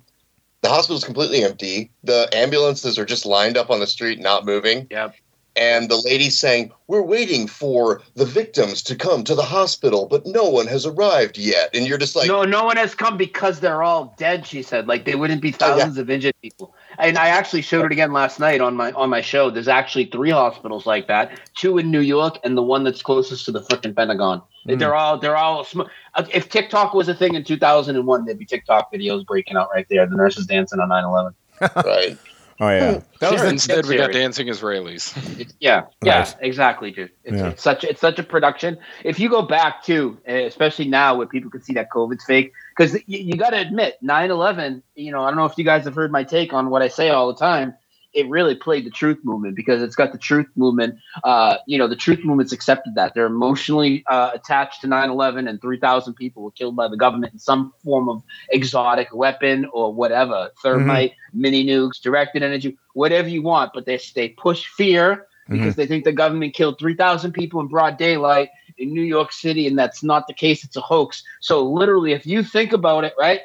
The 0.62 0.70
hospital's 0.70 1.04
completely 1.04 1.44
empty. 1.44 1.92
The 2.04 2.28
ambulances 2.34 2.98
are 3.00 3.06
just 3.06 3.26
lined 3.26 3.58
up 3.58 3.70
on 3.70 3.80
the 3.80 3.88
street, 3.88 4.20
not 4.20 4.44
moving 4.46 4.88
Yep. 4.90 5.16
and 5.56 5.90
the 5.90 5.96
lady 5.98 6.30
saying, 6.30 6.72
"We're 6.88 7.04
waiting 7.04 7.48
for 7.48 8.02
the 8.16 8.26
victims 8.26 8.82
to 8.84 8.96
come 8.96 9.24
to 9.26 9.36
the 9.36 9.44
hospital, 9.44 10.08
but 10.08 10.26
no 10.26 10.50
one 10.50 10.68
has 10.68 10.86
arrived 10.86 11.38
yet." 11.38 11.70
And 11.74 11.88
you're 11.88 11.98
just 12.00 12.16
like, 12.16 12.28
no, 12.28 12.44
no 12.44 12.66
one 12.66 12.76
has 12.78 12.96
come 12.96 13.16
because 13.18 13.60
they're 13.60 13.84
all 13.84 14.14
dead. 14.18 14.46
She 14.46 14.62
said, 14.64 14.88
like 14.88 15.06
they 15.06 15.16
wouldn't 15.16 15.42
be 15.42 15.50
Oh, 15.50 15.58
yeah. 15.62 15.76
thousands 15.76 15.98
of 16.00 16.10
injured 16.10 16.36
people. 16.42 16.74
And 16.98 17.18
I 17.18 17.28
actually 17.28 17.62
showed 17.62 17.86
it 17.86 17.92
again 17.92 18.12
last 18.12 18.40
night 18.40 18.60
on 18.60 18.76
my 18.76 18.92
on 18.94 19.10
my 19.10 19.22
show. 19.22 19.50
There's 19.50 19.68
actually 19.68 20.06
three 20.06 20.32
hospitals 20.32 20.86
like 20.86 21.08
that, 21.08 21.40
two 21.56 21.78
in 21.78 21.92
New 21.92 22.00
York, 22.00 22.40
and 22.44 22.58
the 22.58 22.64
one 22.64 22.84
that's 22.84 23.02
closest 23.02 23.46
to 23.46 23.52
the 23.52 23.62
freaking 23.62 23.96
Pentagon. 23.96 24.42
Hmm. 24.66 24.78
They're 24.78 24.96
all 24.96 25.18
they're 25.20 25.38
all. 25.38 25.64
Sm- 25.64 25.82
uh, 26.16 26.26
if 26.34 26.50
TikTok 26.50 26.94
was 26.94 27.08
a 27.08 27.14
thing 27.14 27.36
in 27.36 27.44
2001, 27.44 28.26
there'd 28.26 28.40
be 28.40 28.46
TikTok 28.46 28.92
videos 28.92 29.26
breaking 29.26 29.58
out 29.58 29.70
right 29.74 29.86
there. 29.90 30.06
The 30.08 30.16
nurses 30.16 30.48
dancing 30.48 30.80
on 30.80 30.90
9/11. 30.90 31.34
right? 31.86 32.18
Oh 32.60 32.70
yeah, 32.70 33.02
that 33.20 33.32
was 33.32 33.44
Instead, 33.44 33.86
we 33.86 33.98
got 33.98 34.12
dancing 34.12 34.48
Israelis. 34.48 35.14
It's, 35.40 35.54
yeah, 35.60 35.84
yeah, 36.04 36.20
Right. 36.20 36.36
exactly, 36.40 36.90
dude. 36.90 37.12
It's, 37.24 37.38
Yeah. 37.38 37.50
it's 37.50 37.62
such 37.62 37.84
it's 37.84 38.02
such 38.02 38.18
a 38.18 38.24
production. 38.24 38.80
If 39.04 39.20
you 39.20 39.30
go 39.30 39.44
back 39.44 39.84
to, 39.84 40.18
uh, 40.28 40.34
especially 40.34 40.88
now 40.88 41.16
where 41.16 41.28
people 41.28 41.52
can 41.52 41.62
see 41.62 41.74
that 41.74 41.90
COVID's 41.92 42.26
fake, 42.26 42.54
because 42.76 42.96
you, 43.06 43.20
you 43.20 43.34
got 43.36 43.52
to 43.52 43.60
admit, 43.62 43.98
9/11. 44.04 44.82
You 44.96 45.12
know, 45.12 45.24
I 45.24 45.28
don't 45.28 45.38
know 45.38 45.46
if 45.46 45.58
you 45.58 45.64
guys 45.64 45.86
have 45.86 45.94
heard 45.94 46.12
my 46.12 46.24
take 46.24 46.52
on 46.52 46.70
what 46.72 46.82
I 46.82 46.88
say 46.88 47.10
all 47.10 47.28
the 47.28 47.38
time. 47.40 47.76
It 48.18 48.28
really 48.30 48.56
played 48.56 48.84
the 48.84 48.90
truth 48.90 49.20
movement 49.24 49.56
because 49.56 49.82
it's 49.82 49.96
got 49.96 50.12
the 50.12 50.18
truth 50.18 50.48
movement. 50.56 50.98
Uh, 51.24 51.58
you 51.68 51.78
know, 51.78 51.88
the 51.88 51.96
truth 51.96 52.20
movement's 52.24 52.52
accepted 52.52 52.96
that 52.96 53.14
they're 53.14 53.28
emotionally 53.28 54.04
uh, 54.08 54.32
attached 54.34 54.82
to 54.82 54.88
9/11, 54.88 55.48
and 55.48 55.62
3,000 55.62 56.16
people 56.16 56.42
were 56.42 56.52
killed 56.52 56.76
by 56.76 56.88
the 56.88 56.98
government 56.98 57.34
in 57.34 57.40
some 57.40 57.74
form 57.84 58.10
of 58.10 58.24
exotic 58.50 59.14
weapon 59.14 59.68
or 59.72 59.94
whatever, 59.94 60.50
thermite, 60.64 61.14
mini 61.34 61.64
nukes, 61.64 62.02
directed 62.02 62.42
energy, 62.42 62.78
whatever 62.94 63.30
you 63.30 63.44
want. 63.44 63.72
But 63.74 63.86
they 63.86 64.00
they 64.16 64.30
push 64.30 64.66
fear 64.66 65.28
because 65.50 65.76
they 65.76 65.86
think 65.88 66.04
the 66.04 66.12
government 66.12 66.54
killed 66.54 66.78
3,000 66.78 67.32
people 67.32 67.62
in 67.62 67.68
broad 67.68 67.98
daylight 67.98 68.50
in 68.78 68.94
New 68.94 69.04
York 69.04 69.32
City, 69.32 69.68
and 69.68 69.78
that's 69.78 70.04
not 70.04 70.28
the 70.28 70.34
case. 70.34 70.64
It's 70.64 70.76
a 70.76 70.82
hoax. 70.82 71.24
So, 71.40 71.64
literally, 71.64 72.14
if 72.14 72.26
you 72.26 72.44
think 72.44 72.74
about 72.74 73.06
it, 73.06 73.14
right, 73.18 73.42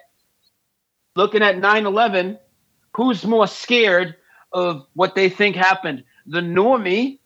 looking 1.14 1.42
at 1.42 1.58
9 1.58 1.86
11, 1.86 2.38
who's 2.94 3.24
more 3.24 3.46
scared 3.46 4.16
of 4.52 4.86
what 4.94 5.14
they 5.14 5.28
think 5.28 5.56
happened? 5.56 6.04
The 6.26 6.40
normie 6.40 7.18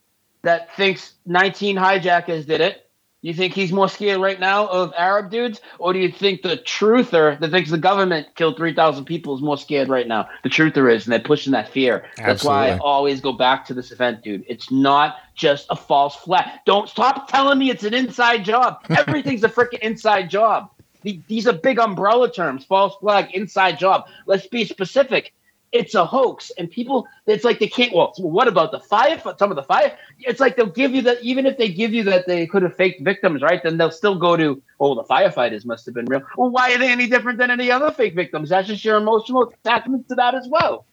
that 0.43 0.75
thinks 0.77 1.15
19 1.27 1.77
hijackers 1.77 2.47
did 2.47 2.61
it. 2.61 2.83
You 3.23 3.35
think 3.35 3.55
he's 3.55 3.73
more 3.73 3.89
scared 3.89 4.21
right 4.21 4.39
now 4.39 4.69
of 4.69 4.93
Arab 4.97 5.33
dudes, 5.33 5.61
or 5.81 5.93
do 5.93 5.99
you 5.99 6.13
think 6.13 6.43
the 6.43 6.59
truther 6.59 7.41
that 7.41 7.51
thinks 7.51 7.71
the 7.71 7.79
government 7.79 8.29
killed 8.37 8.57
3,000 8.57 9.05
people 9.05 9.35
is 9.35 9.43
more 9.43 9.57
scared 9.59 9.89
right 9.89 10.07
now? 10.07 10.29
The 10.45 10.49
truther 10.49 10.95
is, 10.95 11.05
and 11.07 11.13
they're 11.13 11.19
pushing 11.19 11.53
that 11.53 11.69
fear. 11.69 12.05
That's 12.17 12.45
why 12.45 12.69
I 12.69 12.79
always 12.79 13.21
go 13.21 13.33
back 13.33 13.67
to 13.67 13.75
this 13.75 13.91
event, 13.91 14.23
dude. 14.23 14.45
It's 14.47 14.71
not 14.71 15.17
just 15.35 15.67
a 15.71 15.75
false 15.75 16.15
flag. 16.15 16.45
Don't 16.67 16.89
stop 16.89 17.29
telling 17.29 17.59
me 17.59 17.69
it's 17.69 17.83
an 17.83 17.95
inside 17.95 18.45
job. 18.45 18.85
Everything's 18.91 19.43
a 19.43 19.49
freaking 19.49 19.81
inside 19.81 20.31
job. 20.31 20.71
These 21.03 21.49
are 21.49 21.53
big 21.53 21.81
umbrella 21.81 22.33
terms 22.33 22.65
false 22.65 22.95
flag, 23.01 23.35
inside 23.35 23.79
job. 23.79 24.07
Let's 24.27 24.47
be 24.47 24.65
specific. 24.65 25.33
It's 25.77 25.95
a 25.95 26.05
hoax. 26.07 26.51
And 26.59 26.71
people, 26.71 27.07
it's 27.27 27.45
like 27.45 27.59
they 27.59 27.69
can't. 27.69 27.95
Well, 27.95 28.13
what 28.19 28.49
about 28.49 28.73
the 28.73 28.81
fire? 28.81 29.21
Some 29.39 29.51
of 29.51 29.57
the 29.57 29.63
fire. 29.63 29.97
It's 30.21 30.41
like 30.41 30.57
they'll 30.57 30.67
give 30.67 30.95
you 30.95 31.03
that, 31.03 31.23
even 31.23 31.47
if 31.47 31.59
they 31.59 31.69
give 31.69 31.93
you 31.93 32.03
that 32.05 32.27
they 32.27 32.47
could 32.47 32.63
have 32.63 32.77
faked 32.77 33.03
victims, 33.05 33.43
right? 33.43 33.63
Then 33.63 33.77
they'll 33.77 33.91
still 33.91 34.19
go 34.19 34.37
to, 34.37 34.63
oh, 34.81 34.95
the 34.95 35.05
firefighters 35.05 35.65
must 35.67 35.87
have 35.87 35.95
been 35.95 36.07
real. 36.07 36.23
Well, 36.37 36.51
why 36.51 36.73
are 36.75 36.79
they 36.79 36.91
any 36.91 37.07
different 37.07 37.39
than 37.39 37.51
any 37.51 37.71
other 37.71 37.91
fake 37.91 38.15
victims? 38.15 38.49
That's 38.49 38.69
just 38.69 38.85
your 38.85 38.97
emotional 38.97 39.53
attachment 39.65 40.09
to 40.09 40.15
that 40.17 40.35
as 40.35 40.49
well. 40.49 40.87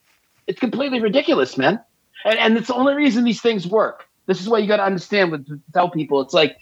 It's 0.47 0.59
completely 0.59 0.99
ridiculous, 0.99 1.57
man. 1.57 1.79
And, 2.25 2.37
and 2.37 2.57
it's 2.57 2.67
the 2.67 2.75
only 2.75 2.93
reason 2.95 3.23
these 3.23 3.41
things 3.41 3.65
work. 3.65 4.07
This 4.25 4.41
is 4.41 4.47
what 4.47 4.61
you 4.61 4.67
got 4.67 4.77
to 4.77 4.85
understand 4.85 5.45
to 5.47 5.59
tell 5.73 5.89
people. 5.89 6.21
It's 6.21 6.33
like, 6.33 6.57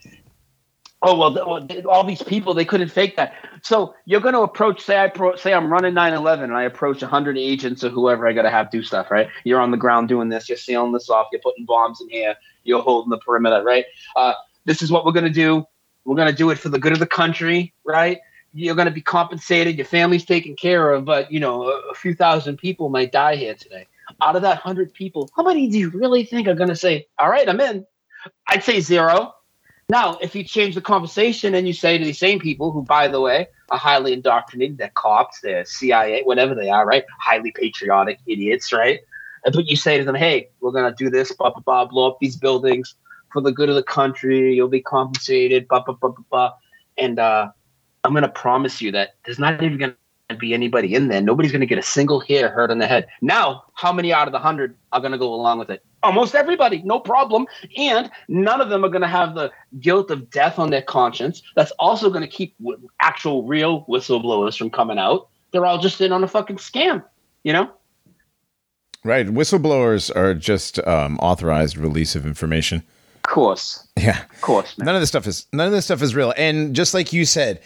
oh 1.01 1.17
well, 1.17 1.69
all 1.87 2.03
these 2.03 2.21
people 2.21 2.53
they 2.53 2.65
couldn't 2.65 2.89
fake 2.89 3.15
that. 3.15 3.33
So 3.63 3.95
you're 4.05 4.21
going 4.21 4.33
to 4.33 4.41
approach. 4.41 4.81
Say 4.81 4.97
I 4.97 5.07
pro, 5.07 5.35
say 5.35 5.53
I'm 5.53 5.71
running 5.71 5.93
9/11 5.93 6.43
and 6.43 6.53
I 6.53 6.63
approach 6.63 7.01
100 7.01 7.37
agents 7.37 7.83
or 7.83 7.89
whoever 7.89 8.27
I 8.27 8.33
got 8.33 8.43
to 8.43 8.49
have 8.49 8.71
do 8.71 8.83
stuff. 8.83 9.11
Right? 9.11 9.29
You're 9.43 9.59
on 9.59 9.71
the 9.71 9.77
ground 9.77 10.07
doing 10.07 10.29
this. 10.29 10.49
You're 10.49 10.57
sealing 10.57 10.91
this 10.91 11.09
off. 11.09 11.27
You're 11.31 11.41
putting 11.41 11.65
bombs 11.65 12.01
in 12.01 12.09
here. 12.09 12.35
You're 12.63 12.81
holding 12.81 13.09
the 13.09 13.17
perimeter. 13.17 13.63
Right? 13.63 13.85
Uh, 14.15 14.33
this 14.65 14.81
is 14.81 14.91
what 14.91 15.05
we're 15.05 15.11
going 15.11 15.25
to 15.25 15.29
do. 15.29 15.65
We're 16.05 16.15
going 16.15 16.29
to 16.29 16.35
do 16.35 16.49
it 16.49 16.57
for 16.57 16.69
the 16.69 16.79
good 16.79 16.93
of 16.93 16.99
the 16.99 17.07
country. 17.07 17.73
Right? 17.83 18.19
You're 18.53 18.75
going 18.75 18.87
to 18.87 18.93
be 18.93 19.01
compensated. 19.01 19.77
Your 19.77 19.85
family's 19.85 20.25
taken 20.25 20.55
care 20.55 20.91
of. 20.91 21.05
But 21.05 21.31
you 21.31 21.39
know, 21.39 21.63
a, 21.63 21.91
a 21.91 21.93
few 21.93 22.13
thousand 22.13 22.57
people 22.57 22.89
might 22.89 23.11
die 23.11 23.35
here 23.35 23.55
today. 23.55 23.87
Out 24.21 24.35
of 24.35 24.41
that 24.41 24.57
hundred 24.57 24.93
people, 24.93 25.29
how 25.37 25.43
many 25.43 25.69
do 25.69 25.79
you 25.79 25.89
really 25.89 26.25
think 26.25 26.47
are 26.47 26.53
going 26.53 26.69
to 26.69 26.75
say, 26.75 27.07
"All 27.17 27.29
right, 27.29 27.47
I'm 27.47 27.61
in"? 27.61 27.85
I'd 28.47 28.63
say 28.63 28.81
zero. 28.81 29.33
Now, 29.91 30.17
if 30.21 30.35
you 30.35 30.45
change 30.45 30.75
the 30.75 30.81
conversation 30.81 31.53
and 31.53 31.67
you 31.67 31.73
say 31.73 31.97
to 31.97 32.05
these 32.05 32.17
same 32.17 32.39
people, 32.39 32.71
who, 32.71 32.81
by 32.81 33.09
the 33.09 33.19
way, 33.19 33.49
are 33.71 33.77
highly 33.77 34.13
indoctrinated, 34.13 34.77
they're 34.77 34.89
cops, 34.95 35.41
they're 35.41 35.65
CIA, 35.65 36.23
whatever 36.23 36.55
they 36.55 36.69
are, 36.69 36.85
right? 36.85 37.03
Highly 37.19 37.51
patriotic 37.51 38.17
idiots, 38.25 38.71
right? 38.71 39.01
But 39.43 39.67
you 39.67 39.75
say 39.75 39.97
to 39.97 40.05
them, 40.05 40.15
hey, 40.15 40.47
we're 40.61 40.71
going 40.71 40.89
to 40.89 40.95
do 40.95 41.09
this, 41.09 41.33
blah, 41.33 41.49
blah, 41.49 41.59
blah, 41.59 41.83
blow 41.83 42.09
up 42.09 42.19
these 42.21 42.37
buildings 42.37 42.95
for 43.33 43.41
the 43.41 43.51
good 43.51 43.67
of 43.67 43.75
the 43.75 43.83
country. 43.83 44.55
You'll 44.55 44.69
be 44.69 44.79
compensated, 44.79 45.67
blah, 45.67 45.83
blah, 45.83 45.95
blah, 45.95 46.11
blah, 46.11 46.23
blah. 46.29 46.53
And 46.97 47.19
uh, 47.19 47.49
I'm 48.05 48.13
going 48.13 48.23
to 48.23 48.29
promise 48.29 48.81
you 48.81 48.93
that 48.93 49.15
there's 49.25 49.39
not 49.39 49.61
even 49.61 49.77
going 49.77 49.95
be 50.39 50.53
anybody 50.53 50.93
in 50.93 51.07
there. 51.07 51.21
Nobody's 51.21 51.51
going 51.51 51.61
to 51.61 51.67
get 51.67 51.77
a 51.77 51.83
single 51.83 52.19
hair 52.19 52.49
hurt 52.49 52.71
on 52.71 52.79
the 52.79 52.87
head. 52.87 53.07
Now, 53.21 53.63
how 53.73 53.91
many 53.91 54.13
out 54.13 54.27
of 54.27 54.31
the 54.31 54.39
100 54.39 54.75
are 54.91 54.99
going 54.99 55.11
to 55.11 55.17
go 55.17 55.33
along 55.33 55.59
with 55.59 55.69
it? 55.69 55.83
Almost 56.03 56.35
everybody, 56.35 56.81
no 56.83 56.99
problem. 56.99 57.45
And 57.77 58.09
none 58.27 58.61
of 58.61 58.69
them 58.69 58.83
are 58.83 58.89
going 58.89 59.01
to 59.01 59.07
have 59.07 59.35
the 59.35 59.51
guilt 59.79 60.11
of 60.11 60.29
death 60.29 60.59
on 60.59 60.69
their 60.71 60.81
conscience. 60.81 61.41
That's 61.55 61.71
also 61.71 62.09
going 62.09 62.23
to 62.23 62.27
keep 62.27 62.55
actual 62.99 63.43
real 63.43 63.85
whistleblowers 63.85 64.57
from 64.57 64.69
coming 64.69 64.97
out. 64.97 65.27
They're 65.51 65.65
all 65.65 65.77
just 65.77 66.01
in 66.01 66.11
on 66.11 66.23
a 66.23 66.27
fucking 66.27 66.57
scam, 66.57 67.03
you 67.43 67.53
know? 67.53 67.71
right. 69.03 69.27
Whistleblowers 69.27 70.15
are 70.15 70.33
just 70.33 70.85
um, 70.87 71.17
authorized 71.19 71.77
release 71.77 72.15
of 72.15 72.25
information. 72.25 72.83
Of 73.23 73.31
course. 73.31 73.87
Yeah. 73.97 74.23
Of 74.33 74.41
course, 74.41 74.77
man. 74.77 74.85
None 74.85 74.95
of 74.95 75.01
this 75.01 75.09
stuff 75.09 75.27
is 75.27 75.45
none 75.53 75.67
of 75.67 75.73
this 75.73 75.85
stuff 75.85 76.01
is 76.01 76.15
real. 76.15 76.33
And 76.37 76.75
just 76.75 76.93
like 76.93 77.13
you 77.13 77.25
said, 77.25 77.61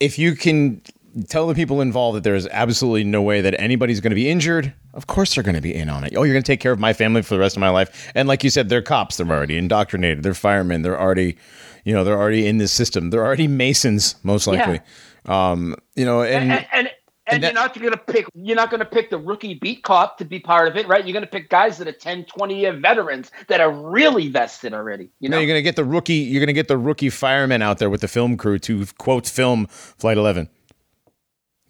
if 0.00 0.18
you 0.18 0.34
can 0.34 0.80
tell 1.28 1.46
the 1.46 1.54
people 1.54 1.80
involved 1.80 2.16
that 2.16 2.24
there 2.24 2.34
is 2.34 2.48
absolutely 2.50 3.04
no 3.04 3.22
way 3.22 3.40
that 3.40 3.58
anybody's 3.60 4.00
going 4.00 4.10
to 4.10 4.16
be 4.16 4.28
injured, 4.28 4.72
of 4.92 5.06
course 5.06 5.34
they're 5.34 5.44
going 5.44 5.54
to 5.54 5.60
be 5.60 5.74
in 5.74 5.88
on 5.88 6.04
it. 6.04 6.14
Oh, 6.16 6.22
you're 6.22 6.34
going 6.34 6.42
to 6.42 6.46
take 6.46 6.60
care 6.60 6.72
of 6.72 6.78
my 6.78 6.92
family 6.92 7.22
for 7.22 7.34
the 7.34 7.40
rest 7.40 7.56
of 7.56 7.60
my 7.60 7.68
life. 7.68 8.10
And 8.14 8.28
like 8.28 8.44
you 8.44 8.50
said, 8.50 8.68
they're 8.68 8.82
cops. 8.82 9.16
They're 9.16 9.26
already 9.26 9.56
indoctrinated. 9.56 10.22
They're 10.22 10.34
firemen. 10.34 10.82
They're 10.82 11.00
already, 11.00 11.36
you 11.84 11.94
know, 11.94 12.04
they're 12.04 12.20
already 12.20 12.46
in 12.46 12.58
this 12.58 12.72
system. 12.72 13.10
They're 13.10 13.24
already 13.24 13.48
masons, 13.48 14.16
most 14.22 14.46
likely. 14.46 14.80
Um, 15.26 15.76
you 15.94 16.04
know, 16.04 16.22
and, 16.22 16.52
and 16.52 16.66
and, 16.72 16.90
and, 17.26 17.42
and 17.42 17.42
you're 17.42 17.52
not 17.52 17.74
going 17.74 17.90
to 17.90 17.96
pick 17.96 18.26
you're 18.34 18.56
not 18.56 18.70
going 18.70 18.80
to 18.80 18.84
pick 18.84 19.08
the 19.08 19.16
rookie 19.16 19.54
beat 19.54 19.82
cop 19.82 20.18
to 20.18 20.24
be 20.26 20.38
part 20.38 20.68
of 20.68 20.76
it 20.76 20.86
right 20.86 21.06
you're 21.06 21.14
going 21.14 21.24
to 21.24 21.30
pick 21.30 21.48
guys 21.48 21.78
that 21.78 21.88
are 21.88 21.92
10 21.92 22.26
20 22.26 22.60
year 22.60 22.74
veterans 22.74 23.30
that 23.48 23.62
are 23.62 23.72
really 23.72 24.28
vested 24.28 24.74
already 24.74 25.04
you 25.04 25.10
you 25.20 25.28
know 25.30 25.36
know, 25.36 25.40
you're 25.40 25.48
going 25.48 25.58
to 25.58 25.62
get 25.62 25.76
the 25.76 25.84
rookie. 25.84 26.14
You're 26.14 26.40
going 26.40 26.48
to 26.48 26.52
get 26.52 26.68
the 26.68 26.76
rookie 26.76 27.10
firemen 27.10 27.62
out 27.62 27.78
there 27.78 27.90
with 27.90 28.00
the 28.02 28.08
film 28.08 28.36
crew 28.36 28.58
to 28.58 28.86
quote 28.98 29.26
film 29.26 29.66
Flight 29.68 30.18
11. 30.18 30.48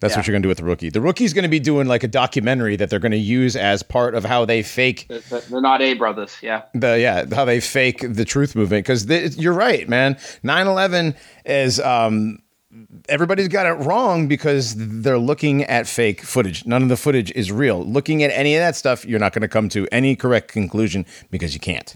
That's 0.01 0.13
Yeah. 0.13 0.19
what 0.19 0.27
you're 0.27 0.33
going 0.33 0.41
to 0.41 0.45
do 0.45 0.49
with 0.49 0.57
the 0.57 0.65
rookie. 0.65 0.89
The 0.89 0.99
rookie's 1.01 1.33
going 1.33 1.43
to 1.43 1.49
be 1.49 1.59
doing 1.59 1.87
like 1.87 2.03
a 2.03 2.07
documentary 2.07 2.75
that 2.75 2.89
they're 2.89 2.99
going 2.99 3.13
to 3.13 3.17
use 3.17 3.55
as 3.55 3.81
part 3.81 4.13
of 4.13 4.25
how 4.25 4.43
they 4.43 4.61
fake 4.61 5.05
They're- 5.07 5.39
they're 5.49 5.61
not 5.61 5.81
a 5.81 5.93
brothers 5.93 6.35
yeah 6.41 6.63
the 6.73 6.99
yeah 6.99 7.25
how 7.33 7.45
they 7.45 7.59
fake 7.61 8.05
the 8.13 8.25
truth 8.25 8.55
movement 8.55 8.85
because 8.85 9.37
you're 9.37 9.53
right, 9.53 9.87
man. 9.87 10.15
9/11 10.43 11.15
is 11.45 11.79
um 11.79 12.39
everybody's 13.07 13.47
got 13.47 13.65
it 13.65 13.85
wrong 13.85 14.27
because 14.27 14.75
they're 14.75 15.17
looking 15.17 15.63
at 15.63 15.87
fake 15.87 16.21
footage. 16.21 16.65
None 16.65 16.83
of 16.83 16.89
the 16.89 16.97
footage 16.97 17.31
is 17.31 17.49
real. 17.49 17.81
Looking 17.85 18.21
at 18.21 18.31
any 18.31 18.53
of 18.55 18.59
that 18.59 18.75
stuff, 18.75 19.05
you're 19.05 19.19
not 19.19 19.31
going 19.31 19.43
to 19.43 19.47
come 19.47 19.69
to 19.69 19.87
any 19.93 20.17
correct 20.17 20.51
conclusion 20.51 21.05
because 21.31 21.53
you 21.53 21.61
can't. 21.61 21.95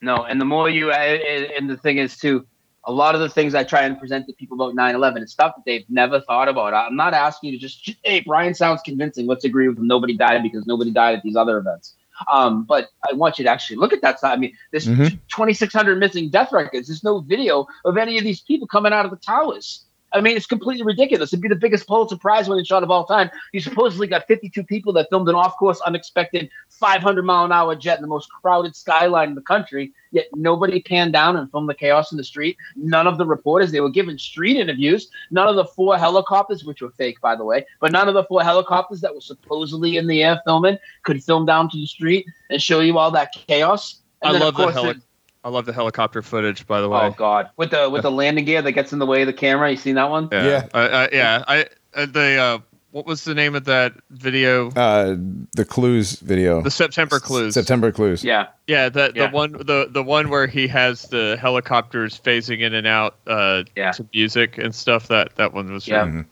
No, 0.00 0.24
and 0.24 0.40
the 0.40 0.44
more 0.46 0.70
you, 0.70 0.90
and 0.90 1.68
the 1.68 1.76
thing 1.76 1.98
is 1.98 2.16
too, 2.16 2.46
a 2.88 2.92
lot 2.92 3.14
of 3.14 3.20
the 3.20 3.28
things 3.28 3.54
I 3.54 3.64
try 3.64 3.82
and 3.82 3.98
present 3.98 4.26
to 4.26 4.32
people 4.32 4.60
about 4.60 4.74
9/11 4.74 5.22
is 5.22 5.30
stuff 5.30 5.54
that 5.56 5.64
they've 5.66 5.84
never 5.90 6.20
thought 6.20 6.48
about. 6.48 6.72
I'm 6.72 6.96
not 6.96 7.12
asking 7.12 7.52
you 7.52 7.58
to 7.58 7.60
just, 7.60 7.94
hey, 8.02 8.20
Brian 8.20 8.54
sounds 8.54 8.80
convincing. 8.82 9.26
Let's 9.26 9.44
agree 9.44 9.68
with 9.68 9.76
him. 9.76 9.86
Nobody 9.86 10.16
died 10.16 10.42
because 10.42 10.66
nobody 10.66 10.90
died 10.90 11.16
at 11.16 11.22
these 11.22 11.36
other 11.36 11.58
events. 11.58 11.94
Um, 12.32 12.64
but 12.64 12.88
I 13.08 13.12
want 13.12 13.38
you 13.38 13.44
to 13.44 13.50
actually 13.50 13.76
look 13.76 13.92
at 13.92 14.00
that 14.02 14.18
side. 14.18 14.32
I 14.32 14.36
mean, 14.36 14.56
there's 14.72 14.86
Mhm. 14.86 15.18
2,600 15.28 16.00
missing 16.00 16.30
death 16.30 16.50
records. 16.50 16.88
There's 16.88 17.04
no 17.04 17.20
video 17.20 17.66
of 17.84 17.98
any 17.98 18.16
of 18.16 18.24
these 18.24 18.40
people 18.40 18.66
coming 18.66 18.92
out 18.92 19.04
of 19.04 19.10
the 19.10 19.18
towers. 19.18 19.84
I 20.12 20.20
mean, 20.20 20.36
it's 20.36 20.46
completely 20.46 20.84
ridiculous. 20.84 21.32
It'd 21.32 21.42
be 21.42 21.48
the 21.48 21.56
biggest 21.56 21.86
Pulitzer 21.86 22.16
Prize 22.16 22.48
winning 22.48 22.64
shot 22.64 22.82
of 22.82 22.90
all 22.90 23.04
time. 23.04 23.30
You 23.52 23.60
supposedly 23.60 24.06
got 24.06 24.26
52 24.26 24.62
people 24.64 24.92
that 24.94 25.08
filmed 25.10 25.28
an 25.28 25.34
off 25.34 25.56
course, 25.58 25.80
unexpected 25.82 26.48
500 26.70 27.22
mile 27.24 27.44
an 27.44 27.52
hour 27.52 27.74
jet 27.74 27.98
in 27.98 28.02
the 28.02 28.08
most 28.08 28.30
crowded 28.30 28.74
skyline 28.74 29.28
in 29.30 29.34
the 29.34 29.42
country. 29.42 29.92
Yet 30.10 30.28
nobody 30.34 30.80
panned 30.80 31.12
down 31.12 31.36
and 31.36 31.50
filmed 31.50 31.68
the 31.68 31.74
chaos 31.74 32.10
in 32.10 32.16
the 32.16 32.24
street. 32.24 32.56
None 32.76 33.06
of 33.06 33.18
the 33.18 33.26
reporters, 33.26 33.70
they 33.70 33.80
were 33.80 33.90
given 33.90 34.18
street 34.18 34.56
interviews. 34.56 35.10
None 35.30 35.46
of 35.48 35.56
the 35.56 35.66
four 35.66 35.98
helicopters, 35.98 36.64
which 36.64 36.80
were 36.80 36.90
fake, 36.92 37.20
by 37.20 37.36
the 37.36 37.44
way, 37.44 37.66
but 37.80 37.92
none 37.92 38.08
of 38.08 38.14
the 38.14 38.24
four 38.24 38.42
helicopters 38.42 39.02
that 39.02 39.14
were 39.14 39.20
supposedly 39.20 39.98
in 39.98 40.06
the 40.06 40.22
air 40.22 40.40
filming 40.46 40.78
could 41.02 41.22
film 41.22 41.44
down 41.44 41.68
to 41.70 41.76
the 41.76 41.86
street 41.86 42.26
and 42.48 42.62
show 42.62 42.80
you 42.80 42.96
all 42.96 43.10
that 43.10 43.32
chaos. 43.32 44.00
And 44.22 44.36
I 44.36 44.40
love 44.40 44.56
the 44.56 44.62
course, 44.62 44.74
heli- 44.74 44.92
the- 44.94 45.02
I 45.48 45.50
love 45.50 45.64
the 45.64 45.72
helicopter 45.72 46.20
footage. 46.20 46.66
By 46.66 46.82
the 46.82 46.90
way, 46.90 47.00
Oh 47.00 47.10
God, 47.10 47.48
with 47.56 47.70
the 47.70 47.88
with 47.88 48.02
the 48.02 48.10
landing 48.10 48.44
gear 48.44 48.60
that 48.60 48.72
gets 48.72 48.92
in 48.92 48.98
the 48.98 49.06
way 49.06 49.22
of 49.22 49.26
the 49.26 49.32
camera. 49.32 49.70
You 49.70 49.78
seen 49.78 49.94
that 49.94 50.10
one? 50.10 50.28
yeah, 50.30 50.44
Yeah. 50.46 50.66
I, 50.74 50.80
I, 50.88 51.08
yeah. 51.10 51.44
I 51.48 51.66
uh, 51.94 52.04
the 52.06 52.36
uh, 52.36 52.58
what 52.90 53.06
was 53.06 53.24
the 53.24 53.34
name 53.34 53.54
of 53.54 53.64
that 53.64 53.94
video? 54.10 54.68
Uh, 54.72 55.16
the 55.56 55.64
clues 55.64 56.16
video. 56.20 56.60
The 56.60 56.70
September 56.70 57.18
Clues. 57.18 57.54
September 57.54 57.90
clues. 57.92 58.22
Yeah. 58.22 58.48
Yeah, 58.66 58.90
the 58.90 59.10
Yeah. 59.14 59.28
the 59.28 59.32
one 59.34 59.52
the 59.52 59.88
the 59.90 60.02
one 60.02 60.28
where 60.28 60.46
he 60.46 60.68
has 60.68 61.04
the 61.04 61.38
helicopters 61.40 62.20
phasing 62.20 62.60
in 62.60 62.74
and 62.74 62.86
out 62.86 63.16
uh, 63.26 63.62
Yeah. 63.74 63.92
to 63.92 64.06
music 64.12 64.58
and 64.58 64.74
stuff. 64.74 65.08
That 65.08 65.34
that 65.36 65.54
one 65.54 65.72
was 65.72 65.88
Yeah. 65.88 66.04
really- 66.04 66.24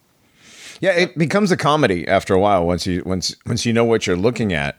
Yeah, 0.83 0.91
it 0.93 1.17
becomes 1.17 1.51
a 1.53 1.57
comedy 1.57 2.07
after 2.07 2.35
a 2.35 2.39
while 2.39 2.67
once 2.67 2.87
you 2.87 3.03
once 3.07 3.35
once 3.47 3.65
you 3.65 3.73
know 3.73 3.85
what 3.87 4.07
you're 4.07 4.15
looking 4.15 4.53
at. 4.53 4.77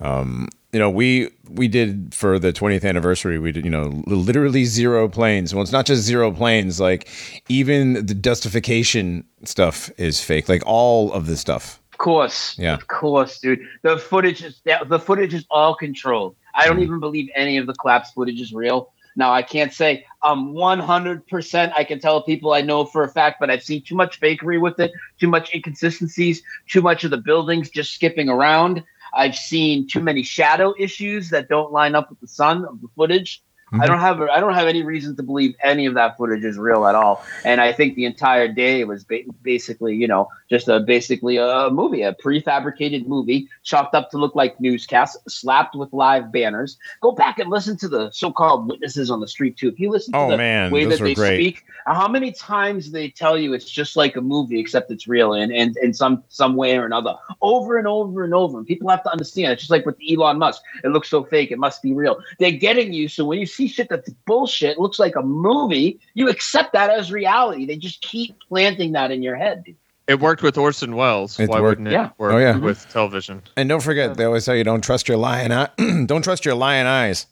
Um, 0.00 0.48
you 0.72 0.80
know, 0.80 0.90
we 0.90 1.30
we 1.48 1.68
did 1.68 2.12
for 2.12 2.38
the 2.38 2.52
20th 2.52 2.84
anniversary. 2.84 3.38
We 3.38 3.52
did, 3.52 3.64
you 3.64 3.70
know, 3.70 4.02
literally 4.06 4.64
zero 4.64 5.08
planes. 5.08 5.54
Well, 5.54 5.62
it's 5.62 5.70
not 5.72 5.86
just 5.86 6.02
zero 6.02 6.32
planes. 6.32 6.80
Like 6.80 7.08
even 7.48 8.04
the 8.06 8.14
dustification 8.14 9.24
stuff 9.44 9.90
is 9.96 10.20
fake. 10.20 10.48
Like 10.48 10.64
all 10.66 11.12
of 11.12 11.26
the 11.26 11.36
stuff. 11.36 11.80
Of 11.92 11.98
course. 11.98 12.58
Yeah. 12.58 12.74
Of 12.74 12.88
course, 12.88 13.38
dude. 13.38 13.60
The 13.82 13.98
footage 13.98 14.42
is 14.42 14.60
the 14.64 14.98
footage 14.98 15.32
is 15.32 15.46
all 15.48 15.76
controlled. 15.76 16.34
I 16.56 16.66
don't 16.66 16.82
even 16.82 16.98
believe 16.98 17.30
any 17.36 17.56
of 17.56 17.68
the 17.68 17.74
collapse 17.74 18.10
footage 18.10 18.40
is 18.40 18.52
real. 18.52 18.92
Now 19.16 19.32
I 19.32 19.42
can't 19.42 19.72
say 19.72 20.04
um 20.22 20.54
100% 20.54 21.72
I 21.76 21.84
can 21.84 22.00
tell 22.00 22.22
people 22.22 22.52
I 22.52 22.62
know 22.62 22.84
for 22.84 23.04
a 23.04 23.08
fact, 23.08 23.38
but 23.38 23.48
I've 23.48 23.62
seen 23.62 23.82
too 23.82 23.94
much 23.94 24.20
fakery 24.20 24.60
with 24.60 24.80
it, 24.80 24.90
too 25.20 25.28
much 25.28 25.54
inconsistencies, 25.54 26.42
too 26.68 26.82
much 26.82 27.04
of 27.04 27.12
the 27.12 27.16
buildings 27.16 27.70
just 27.70 27.92
skipping 27.92 28.28
around. 28.28 28.82
I've 29.14 29.36
seen 29.36 29.86
too 29.86 30.00
many 30.00 30.22
shadow 30.22 30.74
issues 30.78 31.30
that 31.30 31.48
don't 31.48 31.72
line 31.72 31.94
up 31.94 32.10
with 32.10 32.20
the 32.20 32.28
sun 32.28 32.64
of 32.64 32.80
the 32.80 32.88
footage. 32.96 33.42
I 33.80 33.86
don't 33.86 33.96
mm-hmm. 33.96 34.04
have 34.04 34.20
I 34.22 34.40
don't 34.40 34.54
have 34.54 34.66
any 34.66 34.82
reason 34.82 35.16
to 35.16 35.22
believe 35.22 35.54
any 35.62 35.86
of 35.86 35.94
that 35.94 36.16
footage 36.16 36.44
is 36.44 36.58
real 36.58 36.86
at 36.86 36.94
all. 36.94 37.24
And 37.44 37.60
I 37.60 37.72
think 37.72 37.94
the 37.94 38.04
entire 38.04 38.48
day 38.48 38.84
was 38.84 39.04
ba- 39.04 39.22
basically, 39.42 39.94
you 39.94 40.06
know, 40.06 40.28
just 40.50 40.68
a 40.68 40.80
basically 40.80 41.36
a 41.36 41.70
movie, 41.70 42.02
a 42.02 42.14
prefabricated 42.14 43.06
movie, 43.06 43.48
chopped 43.62 43.94
up 43.94 44.10
to 44.10 44.18
look 44.18 44.34
like 44.34 44.60
newscasts, 44.60 45.16
slapped 45.28 45.74
with 45.74 45.92
live 45.92 46.32
banners. 46.32 46.76
Go 47.00 47.12
back 47.12 47.38
and 47.38 47.50
listen 47.50 47.76
to 47.78 47.88
the 47.88 48.10
so-called 48.10 48.68
witnesses 48.68 49.10
on 49.10 49.20
the 49.20 49.28
street 49.28 49.56
too. 49.56 49.68
If 49.68 49.80
you 49.80 49.90
listen 49.90 50.12
to 50.12 50.18
Oh, 50.18 50.30
the 50.30 50.36
man, 50.36 50.70
way 50.70 50.84
that 50.84 51.00
they 51.00 51.14
great. 51.14 51.36
speak, 51.36 51.64
how 51.86 52.08
many 52.08 52.32
times 52.32 52.90
they 52.90 53.08
tell 53.08 53.36
you 53.36 53.52
it's 53.52 53.68
just 53.70 53.96
like 53.96 54.16
a 54.16 54.20
movie 54.20 54.58
except 54.60 54.90
it's 54.90 55.06
real 55.08 55.34
and 55.34 55.52
and 55.52 55.76
in 55.78 55.92
some 55.92 56.22
some 56.28 56.56
way 56.56 56.76
or 56.76 56.86
another, 56.86 57.14
over 57.42 57.78
and 57.78 57.86
over 57.86 58.24
and 58.24 58.34
over. 58.34 58.58
And 58.58 58.66
people 58.66 58.88
have 58.88 59.02
to 59.04 59.10
understand. 59.10 59.52
It's 59.52 59.62
just 59.62 59.70
like 59.70 59.86
with 59.86 59.96
Elon 60.08 60.38
Musk. 60.38 60.62
It 60.82 60.88
looks 60.88 61.08
so 61.08 61.24
fake. 61.24 61.50
It 61.50 61.58
must 61.58 61.82
be 61.82 61.92
real. 61.92 62.18
They're 62.38 62.52
getting 62.52 62.92
you. 62.92 63.08
So 63.08 63.24
when 63.24 63.38
you 63.38 63.46
see 63.46 63.63
shit 63.68 63.88
that's 63.88 64.10
bullshit, 64.26 64.78
looks 64.78 64.98
like 64.98 65.16
a 65.16 65.22
movie, 65.22 66.00
you 66.14 66.28
accept 66.28 66.72
that 66.72 66.90
as 66.90 67.10
reality. 67.12 67.66
They 67.66 67.76
just 67.76 68.00
keep 68.02 68.36
planting 68.48 68.92
that 68.92 69.10
in 69.10 69.22
your 69.22 69.36
head. 69.36 69.64
dude. 69.64 69.76
It 70.06 70.20
worked 70.20 70.42
with 70.42 70.58
Orson 70.58 70.96
Welles. 70.96 71.40
It 71.40 71.48
Why 71.48 71.60
worked- 71.60 71.80
wouldn't 71.80 71.88
it 71.88 71.92
Yeah. 71.92 72.10
work 72.18 72.34
Oh, 72.34 72.38
yeah. 72.38 72.56
with 72.58 72.86
television? 72.90 73.42
And 73.56 73.68
don't 73.70 73.82
forget, 73.82 74.16
they 74.18 74.24
always 74.24 74.44
tell 74.44 74.54
you 74.54 74.62
don't 74.64 74.82
trust 74.84 75.08
your 75.08 75.16
lion 75.16 75.50
eye. 75.50 75.68
don't 76.06 76.22
trust 76.22 76.44
your 76.44 76.54
lion 76.54 76.86
eyes, 76.86 77.26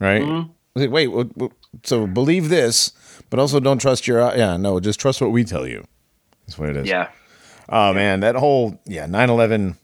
right? 0.00 0.22
Mhm. 0.22 0.50
Wait, 0.74 0.90
wait, 0.90 1.06
what- 1.08 1.36
what- 1.36 1.52
so 1.84 2.06
believe 2.06 2.48
this, 2.48 2.92
but 3.30 3.38
also 3.38 3.60
don't 3.60 3.78
trust 3.78 4.06
your 4.08 4.20
eye. 4.22 4.34
Yeah, 4.36 4.56
no, 4.56 4.80
just 4.80 4.98
trust 4.98 5.20
what 5.20 5.30
we 5.30 5.44
tell 5.44 5.66
you. 5.68 5.84
That's 6.46 6.58
what 6.58 6.68
it 6.70 6.76
is. 6.78 6.88
Yeah. 6.88 7.08
Oh 7.68 7.92
man, 7.92 8.20
that 8.20 8.34
whole 8.36 8.80
yeah 8.86 9.06
9/11. 9.06 9.76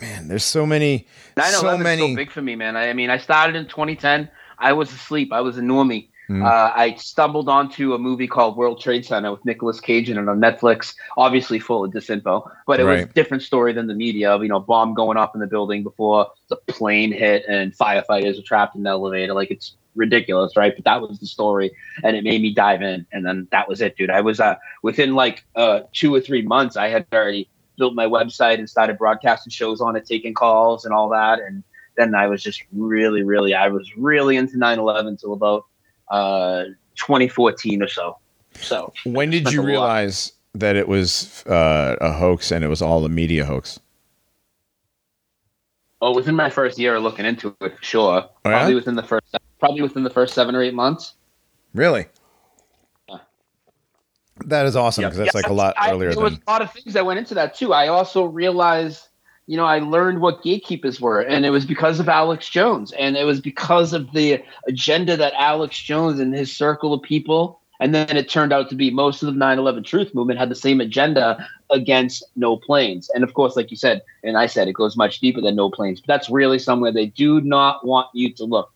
Man, 0.00 0.28
there's 0.28 0.44
so 0.44 0.66
many, 0.66 1.06
9 1.38 1.50
so 1.52 1.60
11 1.62 1.80
is 1.80 1.84
many. 1.84 2.12
so 2.12 2.16
big 2.16 2.30
for 2.30 2.42
me, 2.42 2.54
man. 2.56 2.76
I, 2.76 2.90
I 2.90 2.92
mean, 2.92 3.08
I 3.08 3.16
started 3.16 3.56
in 3.56 3.64
2010. 3.66 4.28
I 4.58 4.72
was 4.72 4.92
asleep. 4.92 5.32
I 5.32 5.40
was 5.40 5.58
a 5.58 5.62
normie. 5.62 6.08
Mm. 6.28 6.44
Uh, 6.44 6.72
I 6.74 6.94
stumbled 6.96 7.48
onto 7.48 7.94
a 7.94 7.98
movie 7.98 8.26
called 8.26 8.56
World 8.56 8.80
Trade 8.80 9.06
Center 9.06 9.30
with 9.30 9.44
Nicolas 9.44 9.78
Cage 9.80 10.10
in 10.10 10.18
it 10.18 10.28
on 10.28 10.40
Netflix, 10.40 10.96
obviously 11.16 11.60
full 11.60 11.84
of 11.84 11.92
disinfo, 11.92 12.50
but 12.66 12.80
it 12.80 12.84
was 12.84 13.02
a 13.02 13.06
different 13.06 13.44
story 13.44 13.72
than 13.72 13.86
the 13.86 13.94
media 13.94 14.32
of, 14.32 14.42
you 14.42 14.48
know, 14.48 14.58
bomb 14.58 14.92
going 14.92 15.16
off 15.16 15.34
in 15.34 15.40
the 15.40 15.46
building 15.46 15.84
before 15.84 16.32
the 16.48 16.56
plane 16.66 17.12
hit 17.12 17.44
and 17.48 17.76
firefighters 17.76 18.36
were 18.36 18.42
trapped 18.42 18.74
in 18.74 18.82
the 18.82 18.90
elevator. 18.90 19.34
Like, 19.34 19.52
it's 19.52 19.76
ridiculous, 19.94 20.56
right? 20.56 20.74
But 20.74 20.84
that 20.84 21.00
was 21.00 21.20
the 21.20 21.26
story, 21.26 21.70
and 22.02 22.16
it 22.16 22.24
made 22.24 22.42
me 22.42 22.52
dive 22.52 22.82
in. 22.82 23.06
And 23.12 23.24
then 23.24 23.46
that 23.52 23.68
was 23.68 23.80
it, 23.80 23.96
dude. 23.96 24.10
I 24.10 24.20
was, 24.20 24.40
uh, 24.40 24.56
within 24.82 25.14
like 25.14 25.44
uh, 25.54 25.82
two 25.92 26.12
or 26.12 26.20
three 26.20 26.42
months, 26.42 26.76
I 26.76 26.88
had 26.88 27.06
already 27.12 27.48
built 27.78 27.94
my 27.94 28.06
website 28.06 28.58
and 28.58 28.68
started 28.68 28.98
broadcasting 28.98 29.52
shows 29.52 29.80
on 29.80 29.94
it, 29.94 30.06
taking 30.06 30.34
calls 30.34 30.84
and 30.84 30.92
all 30.92 31.08
that. 31.10 31.38
And 31.38 31.62
then 31.96 32.14
I 32.14 32.26
was 32.26 32.42
just 32.42 32.62
really, 32.72 33.22
really, 33.22 33.54
I 33.54 33.68
was 33.68 33.96
really 33.96 34.36
into 34.36 34.56
9 34.58 34.78
11 34.78 35.06
until 35.06 35.32
about 35.32 35.66
uh, 36.10 36.64
2014 36.96 37.82
or 37.82 37.88
so. 37.88 38.18
So, 38.60 38.92
when 39.04 39.30
did 39.30 39.52
you 39.52 39.60
a 39.60 39.62
lot. 39.62 39.66
realize 39.66 40.32
that 40.54 40.76
it 40.76 40.88
was 40.88 41.44
uh, 41.46 41.96
a 42.00 42.12
hoax 42.12 42.50
and 42.50 42.64
it 42.64 42.68
was 42.68 42.80
all 42.80 43.04
a 43.04 43.08
media 43.08 43.44
hoax? 43.44 43.78
oh, 46.02 46.14
within 46.14 46.34
my 46.34 46.50
first 46.50 46.78
year 46.78 46.96
of 46.96 47.02
looking 47.02 47.24
into 47.24 47.54
it, 47.60 47.76
for 47.76 47.82
sure. 47.82 48.22
Oh, 48.22 48.30
yeah? 48.44 48.58
Probably 48.58 48.74
within 48.74 48.94
the 48.94 49.02
first, 49.02 49.36
probably 49.58 49.82
within 49.82 50.02
the 50.02 50.10
first 50.10 50.34
seven 50.34 50.54
or 50.54 50.62
eight 50.62 50.74
months. 50.74 51.14
Really? 51.74 52.06
Yeah. 53.08 53.18
That 54.46 54.66
is 54.66 54.76
awesome 54.76 55.04
because 55.04 55.18
that's 55.18 55.34
like 55.34 55.48
a 55.48 55.52
lot 55.52 55.74
I- 55.76 55.90
earlier 55.90 56.12
There 56.12 56.22
was 56.22 56.34
a 56.34 56.50
lot 56.50 56.62
of 56.62 56.72
things 56.72 56.94
that 56.94 57.04
went 57.04 57.18
into 57.18 57.34
that 57.34 57.54
too. 57.54 57.72
I 57.72 57.88
also 57.88 58.24
realized, 58.24 59.08
you 59.46 59.56
know, 59.56 59.64
I 59.64 59.78
learned 59.78 60.20
what 60.20 60.42
gatekeepers 60.42 61.00
were, 61.00 61.20
and 61.20 61.46
it 61.46 61.50
was 61.50 61.64
because 61.64 62.00
of 62.00 62.08
Alex 62.08 62.48
Jones, 62.48 62.92
and 62.92 63.16
it 63.16 63.24
was 63.24 63.40
because 63.40 63.92
of 63.92 64.12
the 64.12 64.42
agenda 64.66 65.16
that 65.16 65.34
Alex 65.34 65.80
Jones 65.80 66.18
and 66.18 66.34
his 66.34 66.54
circle 66.54 66.92
of 66.92 67.02
people. 67.02 67.60
And 67.78 67.94
then 67.94 68.16
it 68.16 68.30
turned 68.30 68.54
out 68.54 68.70
to 68.70 68.74
be 68.74 68.90
most 68.90 69.22
of 69.22 69.26
the 69.26 69.38
9 69.38 69.58
11 69.58 69.84
truth 69.84 70.14
movement 70.14 70.38
had 70.38 70.48
the 70.48 70.54
same 70.54 70.80
agenda 70.80 71.46
against 71.70 72.24
no 72.34 72.56
planes. 72.56 73.10
And 73.10 73.22
of 73.22 73.34
course, 73.34 73.54
like 73.54 73.70
you 73.70 73.76
said, 73.76 74.00
and 74.24 74.38
I 74.38 74.46
said, 74.46 74.66
it 74.66 74.72
goes 74.72 74.96
much 74.96 75.20
deeper 75.20 75.42
than 75.42 75.56
no 75.56 75.70
planes. 75.70 76.00
But 76.00 76.06
that's 76.06 76.30
really 76.30 76.58
somewhere 76.58 76.90
they 76.90 77.06
do 77.06 77.42
not 77.42 77.86
want 77.86 78.08
you 78.14 78.32
to 78.32 78.44
look. 78.44 78.72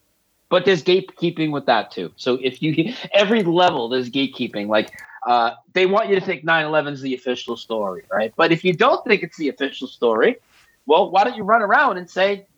But 0.51 0.67
there's 0.67 0.83
gatekeeping 0.85 1.51
with 1.51 1.65
that 1.65 1.91
too. 1.91 2.13
So 2.17 2.39
if 2.43 2.63
you, 2.63 2.93
every 3.15 3.43
level, 3.43 3.89
there's 3.89 4.11
gatekeeping. 4.11 4.69
Like 4.69 4.93
uh, 5.27 5.53
they 5.73 5.87
want 5.87 6.09
you 6.09 6.15
to 6.17 6.25
think 6.25 6.45
9/11 6.45 6.93
is 6.93 7.01
the 7.01 7.15
official 7.15 7.57
story, 7.57 8.05
right? 8.13 8.33
But 8.37 8.53
if 8.53 8.65
you 8.65 8.73
don't 8.73 9.05
think 9.05 9.23
it's 9.23 9.37
the 9.37 9.49
official 9.49 9.89
story, 9.89 10.37
well, 10.91 11.09
why 11.09 11.23
don't 11.23 11.37
you 11.37 11.45
run 11.45 11.63
around 11.63 11.99
and 11.99 12.11
say 12.11 12.49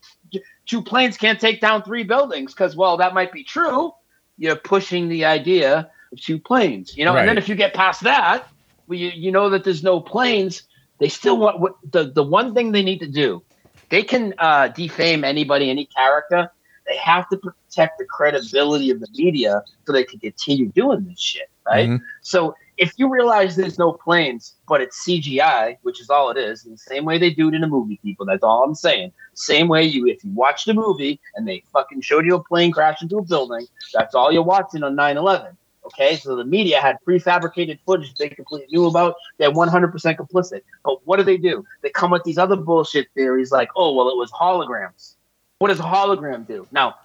two 0.64 0.80
planes 0.82 1.18
can't 1.18 1.38
take 1.38 1.60
down 1.60 1.82
three 1.82 2.02
buildings? 2.02 2.54
Because 2.54 2.74
well, 2.74 2.96
that 2.96 3.12
might 3.12 3.30
be 3.30 3.44
true. 3.44 3.92
You're 4.38 4.56
pushing 4.56 5.08
the 5.08 5.26
idea 5.26 5.90
of 6.10 6.18
two 6.18 6.38
planes, 6.38 6.96
you 6.96 7.04
know. 7.04 7.14
And 7.14 7.28
then 7.28 7.36
if 7.36 7.46
you 7.46 7.54
get 7.54 7.74
past 7.74 8.04
that, 8.04 8.46
well, 8.86 8.98
you, 8.98 9.10
you 9.14 9.32
know 9.32 9.50
that 9.50 9.64
there's 9.64 9.82
no 9.82 10.00
planes. 10.00 10.62
They 10.98 11.08
still 11.08 11.36
want 11.36 11.60
what 11.60 11.74
the 11.90 12.10
the 12.10 12.22
one 12.22 12.54
thing 12.54 12.72
they 12.72 12.82
need 12.82 13.00
to 13.00 13.06
do. 13.06 13.42
They 13.90 14.02
can 14.02 14.32
uh, 14.38 14.68
defame 14.68 15.24
anybody, 15.24 15.68
any 15.68 15.84
character. 15.84 16.50
They 16.86 16.96
have 16.96 17.28
to 17.28 17.36
protect 17.36 17.98
the 17.98 18.06
credibility 18.06 18.88
of 18.88 19.00
the 19.00 19.08
media 19.12 19.62
so 19.86 19.92
they 19.92 20.04
can 20.04 20.20
continue 20.20 20.68
doing 20.72 21.04
this 21.04 21.20
shit, 21.20 21.50
right? 21.66 21.90
Mhm. 21.90 22.00
So 22.22 22.54
if 22.76 22.92
you 22.96 23.08
realize 23.08 23.54
there's 23.54 23.78
no 23.78 23.92
planes, 23.92 24.54
but 24.66 24.80
it's 24.80 25.04
CGI, 25.06 25.76
which 25.82 26.00
is 26.00 26.10
all 26.10 26.30
it 26.30 26.38
is, 26.38 26.64
in 26.64 26.72
the 26.72 26.78
same 26.78 27.04
way 27.04 27.18
they 27.18 27.30
do 27.30 27.48
it 27.48 27.54
in 27.54 27.62
a 27.62 27.68
movie, 27.68 28.00
people. 28.02 28.26
That's 28.26 28.42
all 28.42 28.64
I'm 28.64 28.74
saying. 28.74 29.12
Same 29.34 29.68
way 29.68 29.84
you, 29.84 30.06
if 30.06 30.24
you 30.24 30.30
watch 30.32 30.64
the 30.64 30.74
movie 30.74 31.20
and 31.36 31.46
they 31.46 31.62
fucking 31.72 32.00
showed 32.00 32.24
you 32.24 32.34
a 32.34 32.42
plane 32.42 32.72
crash 32.72 33.02
into 33.02 33.18
a 33.18 33.22
building, 33.22 33.66
that's 33.92 34.14
all 34.14 34.32
you're 34.32 34.42
watching 34.42 34.82
on 34.82 34.96
9/11. 34.96 35.56
Okay, 35.84 36.16
so 36.16 36.36
the 36.36 36.44
media 36.44 36.80
had 36.80 36.96
prefabricated 37.06 37.78
footage 37.84 38.14
they 38.14 38.28
completely 38.28 38.68
knew 38.70 38.86
about. 38.86 39.16
They're 39.38 39.50
100% 39.50 40.16
complicit. 40.16 40.62
But 40.84 41.04
what 41.06 41.16
do 41.16 41.24
they 41.24 41.36
do? 41.36 41.64
They 41.82 41.90
come 41.90 42.12
with 42.12 42.22
these 42.22 42.38
other 42.38 42.54
bullshit 42.54 43.08
theories 43.14 43.50
like, 43.50 43.68
oh, 43.74 43.92
well, 43.92 44.08
it 44.08 44.16
was 44.16 44.30
holograms. 44.30 45.14
What 45.58 45.68
does 45.68 45.80
a 45.80 45.84
hologram 45.84 46.46
do? 46.46 46.68
Now, 46.70 46.96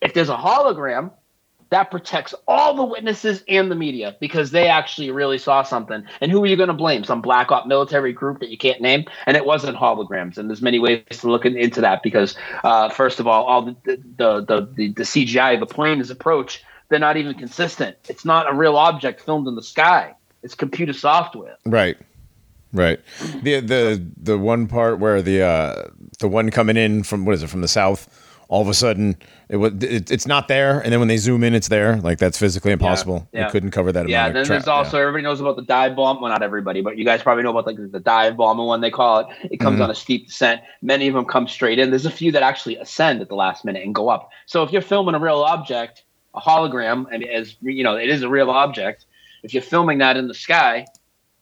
if 0.00 0.12
there's 0.12 0.28
a 0.28 0.36
hologram, 0.36 1.12
that 1.70 1.90
protects 1.90 2.34
all 2.46 2.74
the 2.74 2.84
witnesses 2.84 3.42
and 3.48 3.70
the 3.70 3.74
media 3.74 4.16
because 4.20 4.50
they 4.50 4.68
actually 4.68 5.10
really 5.10 5.38
saw 5.38 5.62
something. 5.62 6.04
And 6.20 6.30
who 6.30 6.42
are 6.42 6.46
you 6.46 6.56
going 6.56 6.68
to 6.68 6.74
blame? 6.74 7.04
Some 7.04 7.20
black 7.20 7.50
op 7.50 7.66
military 7.66 8.12
group 8.12 8.40
that 8.40 8.50
you 8.50 8.58
can't 8.58 8.80
name? 8.80 9.04
And 9.26 9.36
it 9.36 9.44
wasn't 9.44 9.76
holograms. 9.76 10.38
And 10.38 10.48
there's 10.48 10.62
many 10.62 10.78
ways 10.78 11.02
to 11.10 11.30
look 11.30 11.44
in, 11.44 11.56
into 11.56 11.80
that 11.80 12.02
because, 12.02 12.36
uh, 12.62 12.88
first 12.88 13.20
of 13.20 13.26
all, 13.26 13.44
all 13.44 13.62
the 13.62 13.76
the, 13.84 13.96
the 14.16 14.60
the 14.76 14.88
the 14.88 15.02
CGI 15.02 15.54
of 15.54 15.60
the 15.60 15.66
plane 15.66 16.00
is 16.00 16.10
approach. 16.10 16.62
They're 16.88 17.00
not 17.00 17.16
even 17.16 17.34
consistent. 17.34 17.96
It's 18.08 18.24
not 18.24 18.48
a 18.48 18.54
real 18.54 18.76
object 18.76 19.20
filmed 19.20 19.48
in 19.48 19.56
the 19.56 19.62
sky. 19.62 20.14
It's 20.44 20.54
computer 20.54 20.92
software. 20.92 21.56
Right. 21.64 21.96
Right. 22.72 23.00
The 23.42 23.60
the 23.60 24.06
the 24.16 24.38
one 24.38 24.68
part 24.68 25.00
where 25.00 25.22
the 25.22 25.42
uh 25.42 25.88
the 26.20 26.28
one 26.28 26.50
coming 26.50 26.76
in 26.76 27.02
from 27.02 27.24
what 27.24 27.34
is 27.34 27.42
it 27.42 27.48
from 27.48 27.62
the 27.62 27.68
south 27.68 28.25
all 28.48 28.62
of 28.62 28.68
a 28.68 28.74
sudden 28.74 29.16
it 29.48 29.56
was 29.56 29.72
it, 29.82 30.10
it's 30.10 30.26
not 30.26 30.48
there 30.48 30.80
and 30.80 30.92
then 30.92 30.98
when 30.98 31.08
they 31.08 31.16
zoom 31.16 31.42
in 31.42 31.54
it's 31.54 31.68
there 31.68 31.96
like 31.96 32.18
that's 32.18 32.38
physically 32.38 32.72
impossible 32.72 33.28
yeah. 33.32 33.44
they 33.44 33.50
couldn't 33.50 33.70
cover 33.70 33.90
that 33.92 34.08
Yeah, 34.08 34.28
then 34.30 34.42
of 34.42 34.48
there's 34.48 34.64
tra- 34.64 34.72
also 34.72 35.00
everybody 35.00 35.22
knows 35.24 35.40
about 35.40 35.56
the 35.56 35.62
dive 35.62 35.96
bomb. 35.96 36.20
Well, 36.20 36.30
not 36.30 36.42
everybody, 36.42 36.80
but 36.80 36.96
you 36.96 37.04
guys 37.04 37.22
probably 37.22 37.42
know 37.42 37.50
about 37.50 37.66
like 37.66 37.76
the 37.92 38.00
dive 38.00 38.36
bomber 38.36 38.64
one 38.64 38.80
they 38.80 38.90
call 38.90 39.18
it. 39.20 39.26
It 39.50 39.58
comes 39.58 39.78
Mhm. 39.80 39.84
on 39.84 39.90
a 39.90 39.94
steep 39.94 40.26
descent. 40.28 40.60
Many 40.82 41.08
of 41.08 41.14
them 41.14 41.24
come 41.24 41.48
straight 41.48 41.78
in. 41.78 41.90
There's 41.90 42.06
a 42.06 42.10
few 42.10 42.30
that 42.32 42.42
actually 42.42 42.76
ascend 42.76 43.20
at 43.20 43.28
the 43.28 43.34
last 43.34 43.64
minute 43.64 43.82
and 43.84 43.94
go 43.94 44.08
up. 44.08 44.30
So 44.46 44.62
if 44.62 44.72
you're 44.72 44.82
filming 44.82 45.14
a 45.14 45.18
real 45.18 45.42
object, 45.42 46.04
a 46.34 46.40
hologram, 46.40 47.06
and 47.12 47.24
as 47.24 47.56
you 47.62 47.82
know, 47.82 47.96
it 47.96 48.08
is 48.08 48.22
a 48.22 48.28
real 48.28 48.50
object. 48.50 49.06
If 49.42 49.54
you're 49.54 49.62
filming 49.62 49.98
that 49.98 50.16
in 50.16 50.28
the 50.28 50.34
sky, 50.34 50.86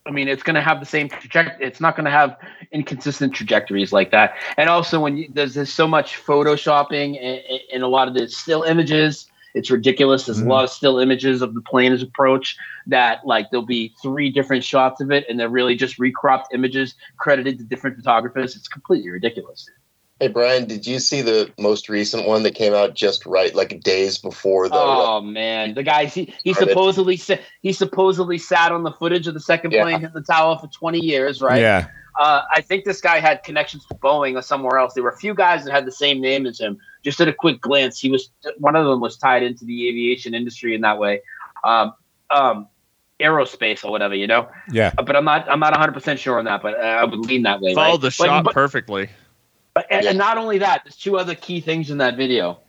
I 0.06 0.10
mean, 0.10 0.28
it's 0.28 0.42
going 0.42 0.54
to 0.54 0.60
have 0.60 0.80
the 0.80 0.86
same 0.86 1.08
trajectory. 1.08 1.66
It's 1.66 1.80
not 1.80 1.96
going 1.96 2.04
to 2.04 2.10
have 2.10 2.36
inconsistent 2.72 3.34
trajectories 3.34 3.92
like 3.92 4.10
that. 4.10 4.34
And 4.58 4.68
also, 4.68 5.00
when 5.00 5.16
you, 5.16 5.28
there's, 5.32 5.54
there's 5.54 5.72
so 5.72 5.86
much 5.88 6.22
photoshopping 6.22 7.16
in, 7.18 7.60
in 7.72 7.82
a 7.82 7.88
lot 7.88 8.08
of 8.08 8.14
the 8.14 8.28
still 8.28 8.64
images, 8.64 9.30
it's 9.54 9.70
ridiculous. 9.70 10.26
There's 10.26 10.42
Mhm. 10.42 10.46
a 10.46 10.48
lot 10.48 10.64
of 10.64 10.70
still 10.70 10.98
images 10.98 11.40
of 11.40 11.54
the 11.54 11.62
plane's 11.62 12.02
approach 12.02 12.56
that, 12.86 13.24
like, 13.24 13.50
there'll 13.50 13.64
be 13.64 13.94
three 14.02 14.28
different 14.28 14.62
shots 14.62 15.00
of 15.00 15.10
it, 15.10 15.24
and 15.28 15.40
they're 15.40 15.48
really 15.48 15.74
just 15.74 15.98
recropped 15.98 16.52
images 16.52 16.94
credited 17.16 17.56
to 17.58 17.64
different 17.64 17.96
photographers. 17.96 18.56
It's 18.56 18.68
completely 18.68 19.10
ridiculous. 19.10 19.68
Hey 20.24 20.28
Brian, 20.28 20.64
did 20.66 20.86
you 20.86 21.00
see 21.00 21.20
the 21.20 21.52
most 21.58 21.90
recent 21.90 22.26
one 22.26 22.44
that 22.44 22.54
came 22.54 22.72
out 22.72 22.94
just 22.94 23.26
right, 23.26 23.54
like 23.54 23.78
days 23.82 24.16
before 24.16 24.70
the? 24.70 24.74
Oh 24.74 25.20
man, 25.20 25.74
the 25.74 25.82
guy 25.82 26.06
he, 26.06 26.32
he 26.42 26.54
Started. 26.54 26.70
supposedly 26.70 27.16
sa- 27.18 27.36
he 27.60 27.74
supposedly 27.74 28.38
sat 28.38 28.72
on 28.72 28.84
the 28.84 28.90
footage 28.92 29.26
of 29.26 29.34
the 29.34 29.40
second 29.40 29.72
Yeah. 29.72 29.82
plane 29.82 30.00
hit 30.00 30.14
the 30.14 30.22
tower 30.22 30.56
for 30.58 30.66
20 30.68 30.98
years, 31.00 31.42
right? 31.42 31.60
yeah 31.60 31.88
Uh, 32.18 32.40
I 32.54 32.62
think 32.62 32.86
this 32.86 33.02
guy 33.02 33.18
had 33.20 33.42
connections 33.42 33.84
to 33.84 33.94
Boeing 33.96 34.34
or 34.38 34.40
somewhere 34.40 34.78
else. 34.78 34.94
There 34.94 35.02
were 35.02 35.10
a 35.10 35.16
few 35.18 35.34
guys 35.34 35.66
that 35.66 35.72
had 35.72 35.84
the 35.84 35.92
same 35.92 36.22
name 36.22 36.46
as 36.46 36.58
him. 36.58 36.78
Just 37.02 37.20
at 37.20 37.28
a 37.28 37.32
quick 37.34 37.60
glance, 37.60 38.00
he 38.00 38.08
was 38.08 38.30
one 38.56 38.76
of 38.76 38.86
them 38.86 39.00
was 39.00 39.18
tied 39.18 39.42
into 39.42 39.66
the 39.66 39.88
aviation 39.90 40.32
industry 40.32 40.74
in 40.74 40.80
that 40.80 40.98
way, 40.98 41.20
um, 41.64 41.92
um, 42.30 42.66
aerospace 43.20 43.84
or 43.84 43.90
whatever, 43.90 44.14
you 44.14 44.26
know. 44.26 44.48
yeah 44.72 44.92
Uh, 44.96 45.02
But 45.02 45.16
I'm 45.16 45.26
not 45.26 45.46
I'm 45.50 45.60
not 45.60 45.72
100 45.72 45.92
percent 45.92 46.18
sure 46.18 46.38
on 46.38 46.46
that, 46.46 46.62
but 46.62 46.80
uh, 46.80 46.82
I 46.82 47.04
would 47.04 47.18
lean 47.18 47.42
that 47.42 47.60
way. 47.60 47.74
Followed 47.74 47.90
right? 47.90 48.00
the 48.00 48.06
But- 48.18 48.26
shot 48.26 48.44
but- 48.44 48.54
perfectly. 48.54 49.10
But, 49.74 49.86
and, 49.90 50.06
and 50.06 50.18
not 50.18 50.38
only 50.38 50.58
that, 50.58 50.82
there's 50.84 50.96
two 50.96 51.18
other 51.18 51.34
key 51.34 51.60
things 51.60 51.90
in 51.90 51.98
that 51.98 52.16
video. 52.16 52.60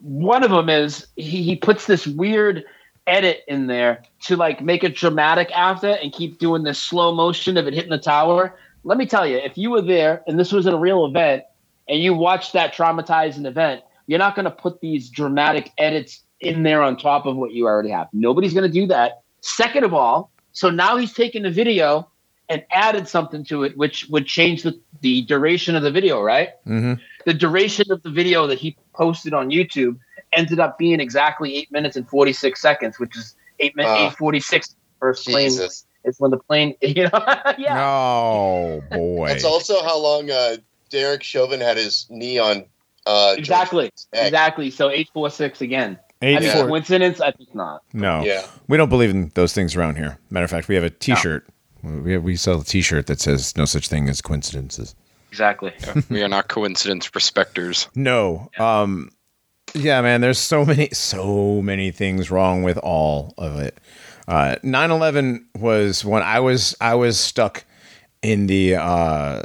One 0.00 0.42
of 0.42 0.50
them 0.50 0.68
is 0.68 1.06
he, 1.16 1.42
he 1.42 1.56
puts 1.56 1.86
this 1.86 2.06
weird 2.06 2.64
edit 3.06 3.40
in 3.48 3.66
there 3.66 4.02
to 4.22 4.36
like 4.36 4.60
make 4.60 4.84
it 4.84 4.94
dramatic 4.94 5.50
after 5.52 5.88
and 5.88 6.12
keep 6.12 6.38
doing 6.38 6.62
this 6.62 6.78
slow 6.78 7.14
motion 7.14 7.56
of 7.56 7.66
it 7.66 7.74
hitting 7.74 7.90
the 7.90 7.98
tower. 7.98 8.56
Let 8.84 8.98
me 8.98 9.06
tell 9.06 9.26
you, 9.26 9.38
if 9.38 9.56
you 9.56 9.70
were 9.70 9.82
there 9.82 10.22
and 10.26 10.38
this 10.38 10.52
was 10.52 10.66
a 10.66 10.76
real 10.76 11.04
event 11.06 11.44
and 11.88 12.00
you 12.00 12.14
watched 12.14 12.52
that 12.52 12.74
traumatizing 12.74 13.46
event, 13.46 13.82
you're 14.06 14.18
not 14.18 14.34
going 14.34 14.44
to 14.44 14.50
put 14.50 14.80
these 14.80 15.08
dramatic 15.08 15.72
edits 15.78 16.22
in 16.40 16.62
there 16.62 16.82
on 16.82 16.96
top 16.96 17.24
of 17.26 17.36
what 17.36 17.52
you 17.52 17.66
already 17.66 17.90
have. 17.90 18.08
Nobody's 18.12 18.52
going 18.52 18.70
to 18.70 18.72
do 18.72 18.86
that. 18.88 19.22
Second 19.40 19.84
of 19.84 19.94
all, 19.94 20.30
so 20.52 20.68
now 20.68 20.96
he's 20.96 21.12
taken 21.12 21.44
the 21.44 21.50
video 21.50 22.08
and 22.52 22.64
added 22.70 23.08
something 23.08 23.44
to 23.46 23.64
it, 23.64 23.76
which 23.76 24.06
would 24.10 24.26
change 24.26 24.62
the, 24.62 24.78
the 25.00 25.22
duration 25.22 25.74
of 25.74 25.82
the 25.82 25.90
video, 25.90 26.20
right? 26.22 26.50
hmm 26.64 26.94
The 27.24 27.34
duration 27.34 27.90
of 27.90 28.02
the 28.02 28.10
video 28.10 28.46
that 28.46 28.58
he 28.58 28.76
posted 28.94 29.32
on 29.34 29.50
YouTube 29.50 29.98
ended 30.32 30.60
up 30.60 30.76
being 30.78 31.00
exactly 31.00 31.56
eight 31.56 31.70
minutes 31.72 31.96
and 31.96 32.08
46 32.08 32.60
seconds, 32.60 32.98
which 33.00 33.16
is 33.16 33.34
eight 33.60 33.74
minutes, 33.76 33.94
Ah. 33.96 34.06
eight 34.08 34.16
46 34.16 34.76
first 35.00 35.26
plane 35.26 35.48
Jesus. 35.50 35.86
is 36.04 36.20
when 36.20 36.30
the 36.30 36.38
plane, 36.38 36.74
you 36.82 37.04
know, 37.04 37.10
yeah. 37.58 37.84
oh 37.90 38.82
boy 38.90 39.28
That's 39.28 39.44
also 39.44 39.82
how 39.82 39.98
long 39.98 40.30
uh, 40.30 40.56
Derek 40.90 41.22
Chauvin 41.22 41.60
had 41.60 41.76
his 41.76 42.06
knee 42.10 42.38
on. 42.38 42.64
Uh, 43.06 43.34
Exactly. 43.36 43.90
Exactly. 44.12 44.70
So 44.70 44.88
846 44.90 45.60
again. 45.62 45.98
Eight 46.24 46.36
I 46.36 46.40
mean, 46.40 46.52
four- 46.52 46.66
coincidence? 46.68 47.20
I 47.20 47.32
think 47.32 47.52
not. 47.54 47.82
no 47.92 48.22
Yeah. 48.24 48.46
we 48.68 48.76
don't 48.76 48.88
believe 48.88 49.10
in 49.10 49.32
those 49.34 49.52
things 49.52 49.74
around 49.74 49.96
here 49.96 50.18
matter 50.30 50.44
of 50.44 50.50
fact 50.50 50.68
we 50.68 50.76
have 50.76 50.84
a 50.84 50.90
t-shirt 50.90 51.48
we, 51.82 52.12
have, 52.12 52.22
we 52.22 52.36
sell 52.36 52.60
a 52.60 52.64
t-shirt 52.64 53.06
that 53.06 53.20
says 53.20 53.56
no 53.56 53.64
such 53.64 53.88
thing 53.88 54.08
as 54.08 54.20
coincidences 54.20 54.94
Exactly. 55.32 55.72
we 56.10 56.22
are 56.22 56.28
not 56.28 56.48
coincidence 56.48 57.08
respecters. 57.10 57.88
No. 57.94 58.50
Um 58.58 59.10
yeah, 59.74 60.02
man, 60.02 60.20
there's 60.20 60.38
so 60.38 60.66
many 60.66 60.90
so 60.90 61.62
many 61.62 61.90
things 61.90 62.30
wrong 62.30 62.62
with 62.62 62.76
all 62.76 63.32
of 63.38 63.58
it. 63.58 63.78
Uh 64.28 64.56
9/11 64.62 65.44
was 65.58 66.04
when 66.04 66.22
I 66.22 66.40
was 66.40 66.76
I 66.82 66.94
was 66.96 67.18
stuck 67.18 67.64
in 68.20 68.46
the 68.46 68.76
uh 68.76 69.42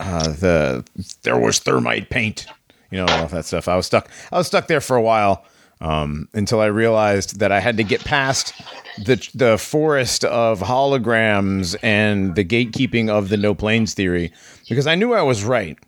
uh 0.00 0.28
the 0.32 0.84
there 1.22 1.38
was 1.38 1.60
thermite 1.60 2.10
paint, 2.10 2.46
you 2.90 2.98
know, 2.98 3.06
all 3.06 3.28
that 3.28 3.44
stuff. 3.44 3.68
I 3.68 3.76
was 3.76 3.86
stuck 3.86 4.10
I 4.32 4.38
was 4.38 4.48
stuck 4.48 4.66
there 4.66 4.80
for 4.80 4.96
a 4.96 5.02
while 5.02 5.44
um 5.82 6.28
until 6.32 6.60
I 6.60 6.66
realized 6.66 7.40
that 7.40 7.52
I 7.52 7.60
had 7.60 7.76
to 7.76 7.84
get 7.84 8.02
past 8.04 8.54
the 8.98 9.28
the 9.34 9.58
forest 9.58 10.24
of 10.24 10.60
holograms 10.60 11.76
and 11.82 12.34
the 12.34 12.44
gatekeeping 12.44 13.08
of 13.08 13.28
the 13.28 13.36
no 13.36 13.54
planes 13.54 13.92
theory 13.92 14.32
because 14.68 14.86
I 14.86 14.94
knew 14.94 15.12
I 15.12 15.22
was 15.22 15.44
right. 15.44 15.78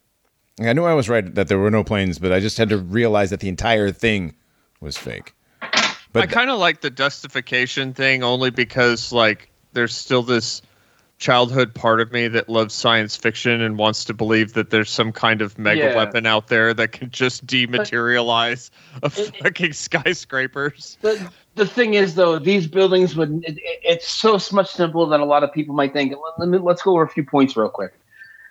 I 0.60 0.72
knew 0.72 0.84
I 0.84 0.94
was 0.94 1.08
right 1.08 1.34
that 1.34 1.48
there 1.48 1.58
were 1.58 1.70
no 1.70 1.82
planes, 1.82 2.18
but 2.18 2.32
I 2.32 2.40
just 2.40 2.58
had 2.58 2.68
to 2.68 2.78
realize 2.78 3.30
that 3.30 3.40
the 3.40 3.48
entire 3.48 3.90
thing 3.90 4.34
was 4.80 4.96
fake. 4.96 5.34
But 6.12 6.22
I 6.22 6.26
kind 6.26 6.48
of 6.48 6.60
like 6.60 6.80
the 6.80 6.90
dustification 6.90 7.92
thing 7.92 8.22
only 8.22 8.50
because 8.50 9.10
like 9.12 9.50
there's 9.72 9.94
still 9.94 10.22
this 10.22 10.62
childhood 11.18 11.74
part 11.74 12.00
of 12.00 12.12
me 12.12 12.28
that 12.28 12.48
loves 12.48 12.74
science 12.74 13.16
fiction 13.16 13.60
and 13.60 13.78
wants 13.78 14.04
to 14.06 14.12
believe 14.14 14.54
that 14.54 14.70
there's 14.70 14.90
some 14.90 15.12
kind 15.12 15.40
of 15.42 15.58
mega 15.58 15.80
Yeah. 15.80 15.96
weapon 15.96 16.26
out 16.26 16.48
there 16.48 16.74
that 16.74 16.92
can 16.92 17.10
just 17.10 17.46
dematerialize 17.46 18.70
a 19.02 19.06
It- 19.06 19.36
fucking 19.42 19.72
skyscrapers. 19.72 20.98
the, 21.02 21.30
the 21.54 21.66
thing 21.66 21.94
is 21.94 22.14
though 22.16 22.38
these 22.38 22.66
buildings 22.66 23.14
would 23.16 23.44
it, 23.44 23.56
it- 23.58 23.80
it's 23.84 24.08
so 24.08 24.38
much 24.52 24.70
simpler 24.72 25.06
than 25.06 25.20
a 25.20 25.24
lot 25.24 25.44
of 25.44 25.52
people 25.52 25.74
might 25.74 25.92
think 25.92 26.12
Let- 26.12 26.38
let 26.38 26.48
me, 26.48 26.58
let's 26.58 26.82
go 26.82 26.92
over 26.92 27.04
a 27.04 27.08
few 27.08 27.24
points 27.24 27.56
real 27.56 27.68
quick 27.68 27.92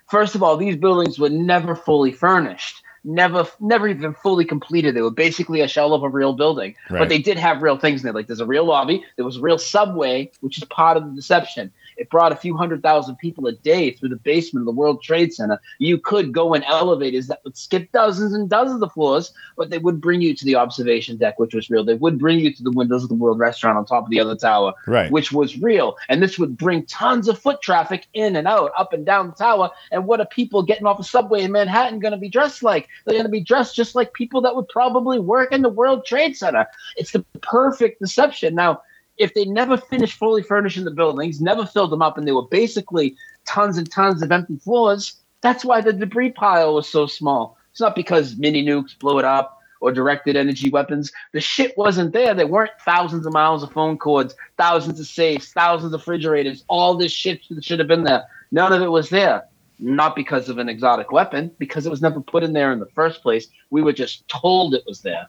first 0.08 0.34
of 0.34 0.42
all 0.42 0.56
these 0.56 0.76
buildings 0.76 1.18
were 1.18 1.30
never 1.30 1.74
fully 1.76 2.12
furnished 2.12 2.82
never 3.06 3.46
never 3.60 3.86
even 3.88 4.14
fully 4.14 4.46
completed 4.46 4.94
they 4.96 5.02
were 5.02 5.10
basically 5.10 5.60
a 5.60 5.68
shell 5.68 5.92
of 5.92 6.02
a 6.02 6.08
real 6.08 6.32
building 6.32 6.74
Right. 6.88 7.00
but 7.00 7.08
they 7.10 7.18
did 7.18 7.36
have 7.38 7.60
real 7.60 7.76
things 7.76 8.00
in 8.00 8.04
there 8.06 8.14
like 8.14 8.26
there's 8.26 8.40
a 8.40 8.46
real 8.46 8.64
lobby 8.64 9.04
there 9.16 9.24
was 9.26 9.36
a 9.36 9.40
real 9.42 9.58
subway 9.58 10.30
which 10.40 10.56
is 10.56 10.64
part 10.64 10.96
of 10.96 11.04
the 11.04 11.10
deception 11.14 11.70
it 11.96 12.10
brought 12.10 12.32
a 12.32 12.36
few 12.36 12.56
hundred 12.56 12.82
thousand 12.82 13.16
people 13.16 13.46
a 13.46 13.52
day 13.52 13.90
through 13.90 14.08
the 14.08 14.16
basement 14.16 14.62
of 14.62 14.66
the 14.66 14.78
world 14.78 15.02
trade 15.02 15.32
center 15.32 15.60
you 15.78 15.98
could 15.98 16.32
go 16.32 16.54
in 16.54 16.62
elevators 16.64 17.26
that 17.26 17.40
would 17.44 17.56
skip 17.56 17.90
dozens 17.92 18.32
and 18.32 18.48
dozens 18.48 18.82
of 18.82 18.92
floors 18.92 19.32
but 19.56 19.70
they 19.70 19.78
would 19.78 20.00
bring 20.00 20.20
you 20.20 20.34
to 20.34 20.44
the 20.44 20.56
observation 20.56 21.16
deck, 21.16 21.38
which 21.38 21.54
was 21.54 21.70
real. 21.70 21.84
They 21.84 21.94
would 21.94 22.18
bring 22.18 22.38
you 22.40 22.52
to 22.52 22.62
the 22.62 22.70
windows 22.70 23.02
of 23.02 23.08
the 23.08 23.14
World 23.14 23.38
Restaurant 23.38 23.76
on 23.76 23.84
top 23.84 24.04
of 24.04 24.10
the 24.10 24.20
other 24.20 24.36
tower, 24.36 24.74
right. 24.86 25.10
which 25.10 25.32
was 25.32 25.58
real. 25.60 25.96
And 26.08 26.22
this 26.22 26.38
would 26.38 26.56
bring 26.56 26.86
tons 26.86 27.28
of 27.28 27.38
foot 27.38 27.60
traffic 27.62 28.06
in 28.14 28.36
and 28.36 28.46
out, 28.46 28.72
up 28.76 28.92
and 28.92 29.04
down 29.04 29.28
the 29.28 29.34
tower. 29.34 29.70
And 29.90 30.06
what 30.06 30.20
are 30.20 30.26
people 30.26 30.62
getting 30.62 30.86
off 30.86 31.00
a 31.00 31.04
subway 31.04 31.42
in 31.42 31.52
Manhattan 31.52 31.98
going 31.98 32.12
to 32.12 32.18
be 32.18 32.28
dressed 32.28 32.62
like? 32.62 32.88
They're 33.04 33.14
going 33.14 33.24
to 33.24 33.30
be 33.30 33.40
dressed 33.40 33.76
just 33.76 33.94
like 33.94 34.12
people 34.12 34.40
that 34.42 34.54
would 34.54 34.68
probably 34.68 35.18
work 35.18 35.52
in 35.52 35.62
the 35.62 35.68
World 35.68 36.04
Trade 36.06 36.36
Center. 36.36 36.66
It's 36.96 37.12
the 37.12 37.24
perfect 37.40 38.00
deception. 38.00 38.54
Now, 38.54 38.82
if 39.18 39.34
they 39.34 39.44
never 39.44 39.76
finished 39.76 40.18
fully 40.18 40.42
furnishing 40.42 40.84
the 40.84 40.90
buildings, 40.90 41.40
never 41.40 41.66
filled 41.66 41.90
them 41.92 42.02
up, 42.02 42.18
and 42.18 42.26
they 42.26 42.32
were 42.32 42.46
basically 42.48 43.16
tons 43.46 43.78
and 43.78 43.90
tons 43.90 44.22
of 44.22 44.32
empty 44.32 44.56
floors, 44.56 45.20
that's 45.40 45.64
why 45.64 45.80
the 45.80 45.92
debris 45.92 46.32
pile 46.32 46.74
was 46.74 46.88
so 46.88 47.06
small. 47.06 47.56
It's 47.70 47.80
not 47.80 47.94
because 47.94 48.36
mini 48.36 48.64
nukes 48.64 48.98
blew 48.98 49.18
it 49.18 49.24
up 49.24 49.58
or 49.80 49.92
directed 49.92 50.36
energy 50.36 50.70
weapons. 50.70 51.12
The 51.32 51.40
shit 51.40 51.76
wasn't 51.76 52.12
there. 52.12 52.34
There 52.34 52.46
weren't 52.46 52.70
thousands 52.84 53.26
of 53.26 53.32
miles 53.32 53.62
of 53.62 53.72
phone 53.72 53.98
cords, 53.98 54.34
thousands 54.56 54.98
of 54.98 55.06
safes, 55.06 55.52
thousands 55.52 55.92
of 55.92 56.00
refrigerators. 56.00 56.64
All 56.68 56.94
this 56.94 57.12
shit 57.12 57.44
should- 57.44 57.62
should 57.64 57.78
have 57.80 57.88
been 57.88 58.04
there. 58.04 58.24
None 58.50 58.72
of 58.72 58.80
it 58.80 58.90
was 58.90 59.10
there. 59.10 59.44
Not 59.78 60.16
because 60.16 60.48
of 60.48 60.58
an 60.58 60.68
exotic 60.68 61.12
weapon, 61.12 61.50
because 61.58 61.84
it 61.84 61.90
was 61.90 62.00
never 62.00 62.20
put 62.20 62.44
in 62.44 62.52
there 62.52 62.72
in 62.72 62.78
the 62.78 62.88
first 62.94 63.22
place. 63.22 63.48
We 63.70 63.82
were 63.82 63.92
just 63.92 64.26
told 64.28 64.72
it 64.74 64.84
was 64.86 65.02
there. 65.02 65.28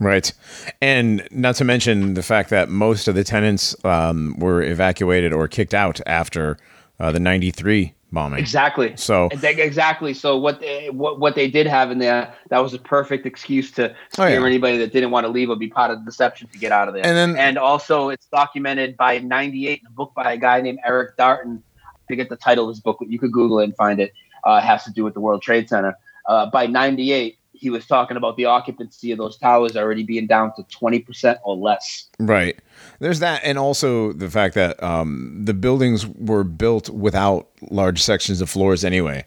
Right. 0.00 0.32
And 0.80 1.26
not 1.30 1.56
to 1.56 1.64
mention 1.64 2.14
the 2.14 2.22
fact 2.22 2.50
that 2.50 2.68
most 2.68 3.08
of 3.08 3.14
the 3.14 3.24
tenants 3.24 3.74
um, 3.84 4.34
were 4.38 4.62
evacuated 4.62 5.32
or 5.32 5.48
kicked 5.48 5.74
out 5.74 6.00
after 6.06 6.58
uh, 7.00 7.12
the 7.12 7.20
93 7.20 7.94
bombing. 8.12 8.38
Exactly. 8.38 8.94
So 8.96 9.28
Exactly. 9.32 10.14
So 10.14 10.36
what 10.38 10.60
they 10.60 10.90
what 10.90 11.18
what 11.20 11.34
they 11.34 11.50
did 11.50 11.66
have 11.66 11.90
in 11.90 11.98
there 11.98 12.32
that 12.50 12.58
was 12.60 12.72
a 12.72 12.78
perfect 12.78 13.26
excuse 13.26 13.70
to 13.72 13.94
scare 14.12 14.26
Oh, 14.26 14.40
yeah. 14.40 14.46
anybody 14.46 14.78
that 14.78 14.92
didn't 14.92 15.10
want 15.10 15.24
to 15.24 15.28
leave 15.28 15.50
or 15.50 15.56
be 15.56 15.68
part 15.68 15.90
of 15.90 15.98
the 15.98 16.04
deception 16.04 16.48
to 16.48 16.58
get 16.58 16.72
out 16.72 16.88
of 16.88 16.94
there. 16.94 17.04
And 17.04 17.16
then- 17.16 17.36
and 17.36 17.58
also 17.58 18.08
it's 18.10 18.26
documented 18.26 18.96
by 18.96 19.18
'98 19.18 19.80
in 19.80 19.86
a 19.86 19.90
book 19.90 20.12
by 20.14 20.32
a 20.32 20.36
guy 20.36 20.60
named 20.60 20.78
Eric 20.86 21.16
Darton. 21.16 21.62
I 21.84 21.88
forget 22.08 22.28
the 22.28 22.36
title 22.36 22.64
of 22.64 22.68
his 22.70 22.80
book, 22.80 22.96
but 23.00 23.10
you 23.10 23.18
could 23.18 23.32
Google 23.32 23.58
it 23.60 23.64
and 23.64 23.76
find 23.76 23.98
it. 24.00 24.12
Uh, 24.46 24.60
it 24.62 24.66
has 24.66 24.84
to 24.84 24.92
do 24.92 25.02
with 25.04 25.14
the 25.14 25.20
World 25.20 25.42
Trade 25.42 25.68
Center. 25.68 25.96
Uh, 26.26 26.46
by 26.50 26.66
'98, 26.66 27.36
he 27.58 27.70
was 27.70 27.86
talking 27.86 28.16
about 28.16 28.36
the 28.36 28.44
occupancy 28.44 29.12
of 29.12 29.18
those 29.18 29.36
towers 29.38 29.76
already 29.76 30.02
being 30.02 30.26
down 30.26 30.52
to 30.56 30.62
20 30.64 31.00
percent 31.00 31.38
or 31.42 31.56
less. 31.56 32.06
Right. 32.18 32.58
There's 32.98 33.20
that, 33.20 33.40
and 33.44 33.58
also 33.58 34.12
the 34.12 34.28
fact 34.30 34.54
that 34.54 34.82
um, 34.82 35.42
the 35.44 35.54
buildings 35.54 36.06
were 36.06 36.44
built 36.44 36.90
without 36.90 37.48
large 37.70 38.02
sections 38.02 38.40
of 38.40 38.50
floors 38.50 38.84
anyway. 38.84 39.24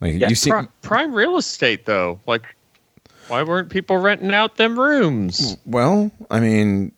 Like 0.00 0.14
Yeah. 0.14 0.28
you 0.28 0.34
see, 0.34 0.50
Pri- 0.50 0.68
prime 0.82 1.14
real 1.14 1.36
estate 1.36 1.86
though. 1.86 2.20
Like, 2.26 2.42
why 3.28 3.42
weren't 3.42 3.70
people 3.70 3.96
renting 3.96 4.34
out 4.34 4.56
them 4.56 4.78
rooms? 4.78 5.56
well, 5.64 6.10
I 6.30 6.40
mean, 6.40 6.92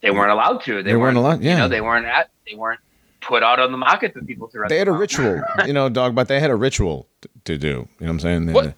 They 0.00 0.10
weren't 0.10 0.30
allowed 0.30 0.62
to. 0.64 0.82
They, 0.82 0.92
They 0.92 0.96
weren't 0.96 1.16
allowed- 1.18 1.42
yeah. 1.42 1.52
You 1.52 1.58
know, 1.58 1.68
they 1.68 1.80
weren't 1.82 2.06
at. 2.06 2.30
They 2.48 2.54
weren't 2.56 2.80
put 3.20 3.42
out 3.42 3.58
on 3.58 3.72
the 3.72 3.78
market 3.78 4.14
for 4.14 4.20
people 4.22 4.46
to 4.48 4.60
rent. 4.60 4.68
they 4.70 4.78
had 4.78 4.86
a 4.88 4.92
ritual, 4.92 5.42
you 5.66 5.72
know, 5.72 5.88
dog, 5.88 6.14
but 6.14 6.28
they 6.28 6.38
had 6.38 6.50
a 6.50 6.54
ritual 6.56 7.06
t- 7.20 7.28
to 7.44 7.58
do. 7.58 7.66
You 7.66 7.74
know 7.74 7.86
what 7.98 8.08
I'm 8.10 8.20
saying? 8.20 8.46
They 8.46 8.52
What? 8.52 8.74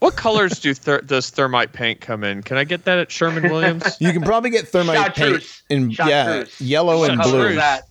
Had 0.00 0.04
a- 0.04 0.04
What 0.06 0.16
colors 0.16 0.58
do 0.60 0.74
ther- 0.74 1.00
does 1.02 1.30
thermite 1.30 1.72
paint 1.72 2.00
come 2.00 2.24
in? 2.24 2.42
Can 2.42 2.56
I 2.56 2.64
get 2.64 2.84
that 2.84 2.98
at 2.98 3.10
Sherman 3.10 3.44
Williams? 3.44 3.96
You 4.00 4.12
can 4.12 4.22
probably 4.22 4.50
get 4.50 4.68
thermite 4.68 5.14
paint 5.14 5.16
Chartreuse. 5.16 5.62
in 5.68 5.90
yeah, 5.90 6.24
Chartreuse. 6.24 6.60
yellow 6.60 7.04
and 7.04 7.20
blue. 7.20 7.54
that? 7.56 7.82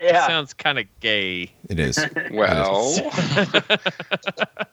Yeah. 0.00 0.26
Sounds 0.26 0.52
kind 0.52 0.78
of 0.78 0.84
gay. 1.00 1.50
It 1.70 1.78
is. 1.80 1.98
Well, 2.32 2.92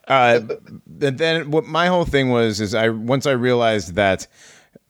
uh, 0.08 0.42
then 0.86 1.52
what 1.52 1.66
my 1.66 1.88
whole 1.88 2.06
thing 2.06 2.30
was 2.30 2.60
is 2.60 2.76
I 2.76 2.90
once 2.90 3.26
I 3.26 3.32
realized 3.32 3.96
that 3.96 4.28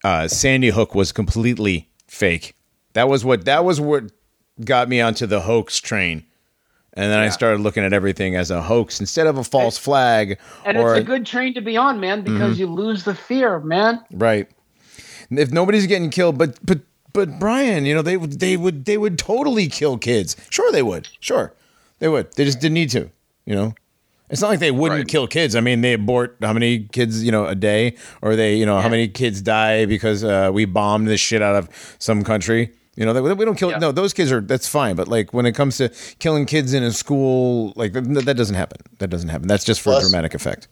uh, 0.04 0.28
Sandy 0.28 0.70
Hook 0.70 0.96
was 0.96 1.12
completely 1.12 1.90
fake. 2.08 2.56
That 2.94 3.08
was 3.10 3.24
what 3.24 3.46
that 3.46 3.64
was 3.64 3.80
what 3.80 4.12
got 4.64 4.90
me 4.90 5.02
onto 5.02 5.26
the 5.28 5.42
hoax 5.42 5.80
train. 5.80 6.26
And 6.96 7.12
then 7.12 7.20
I 7.20 7.30
started 7.30 7.60
looking 7.62 7.84
at 7.84 7.92
everything 7.92 8.36
as 8.36 8.52
a 8.52 8.62
hoax 8.62 9.00
instead 9.00 9.26
of 9.26 9.38
a 9.40 9.44
false 9.44 9.78
flag 9.80 10.38
And 10.64 10.78
or 10.78 10.94
it's 10.96 11.02
a 11.02 11.04
good 11.04 11.26
train 11.26 11.56
to 11.56 11.62
be 11.62 11.76
on, 11.76 12.00
man, 12.00 12.22
because 12.22 12.60
you 12.60 12.68
lose 12.68 13.04
the 13.04 13.16
fear, 13.16 13.60
man. 13.60 14.00
right. 14.12 14.48
If 15.32 15.52
nobody's 15.52 15.88
getting 15.88 16.10
killed, 16.12 16.38
but 16.38 16.60
but 16.64 16.82
but 17.14 17.40
Brian, 17.40 17.86
you 17.86 17.96
know 17.96 18.02
they 18.04 18.18
would 18.18 18.40
they 18.40 18.56
would 18.58 18.86
they 18.86 18.98
would 18.98 19.18
totally 19.18 19.68
kill 19.68 19.98
kids. 19.98 20.36
Sure, 20.52 20.72
they 20.72 20.84
would. 20.84 21.08
Sure, 21.20 21.54
they 22.00 22.08
would. 22.10 22.32
They 22.34 22.46
just 22.46 22.60
didn't 22.60 22.76
need 22.76 22.92
to. 22.92 23.10
You 23.46 23.56
know, 23.56 23.74
it's 24.30 24.42
not 24.42 24.50
like 24.50 24.60
they 24.60 24.70
wouldn't 24.72 25.00
Right. 25.00 25.08
kill 25.08 25.28
kids. 25.28 25.56
I 25.56 25.62
mean, 25.62 25.82
they 25.82 25.94
abort 25.94 26.38
how 26.42 26.54
many 26.54 26.80
kids 26.92 27.24
you 27.24 27.32
know 27.32 27.46
a 27.48 27.56
day, 27.56 27.96
or 28.22 28.36
they 28.36 28.56
you 28.58 28.66
know 28.68 28.80
how 28.82 28.90
many 28.90 29.08
kids 29.08 29.42
die 29.42 29.86
because 29.86 30.24
uh, 30.24 30.52
we 30.54 30.66
bombed 30.66 31.08
the 31.08 31.18
shit 31.18 31.42
out 31.42 31.56
of 31.56 31.70
some 31.98 32.24
country. 32.24 32.72
You 32.96 33.06
know, 33.06 33.14
they- 33.14 33.22
we 33.22 33.46
don't 33.46 33.56
kill. 33.58 33.72
Yeah. 33.72 33.80
No, 33.80 33.92
those 33.92 34.14
kids 34.14 34.32
are 34.32 34.42
that's 34.42 34.68
fine. 34.68 34.96
But 34.96 35.08
like 35.08 35.34
when 35.34 35.46
it 35.46 35.54
comes 35.54 35.78
to 35.78 35.90
killing 36.20 36.46
kids 36.46 36.74
in 36.74 36.84
a 36.84 36.92
school, 36.92 37.74
like 37.76 37.94
th- 37.94 38.06
that 38.26 38.36
doesn't 38.38 38.56
happen. 38.56 38.80
That 39.00 39.10
doesn't 39.10 39.30
happen. 39.30 39.48
That's 39.48 39.64
just 39.66 39.82
for 39.82 39.92
Plus- 39.92 40.04
dramatic 40.10 40.34
effect. 40.34 40.68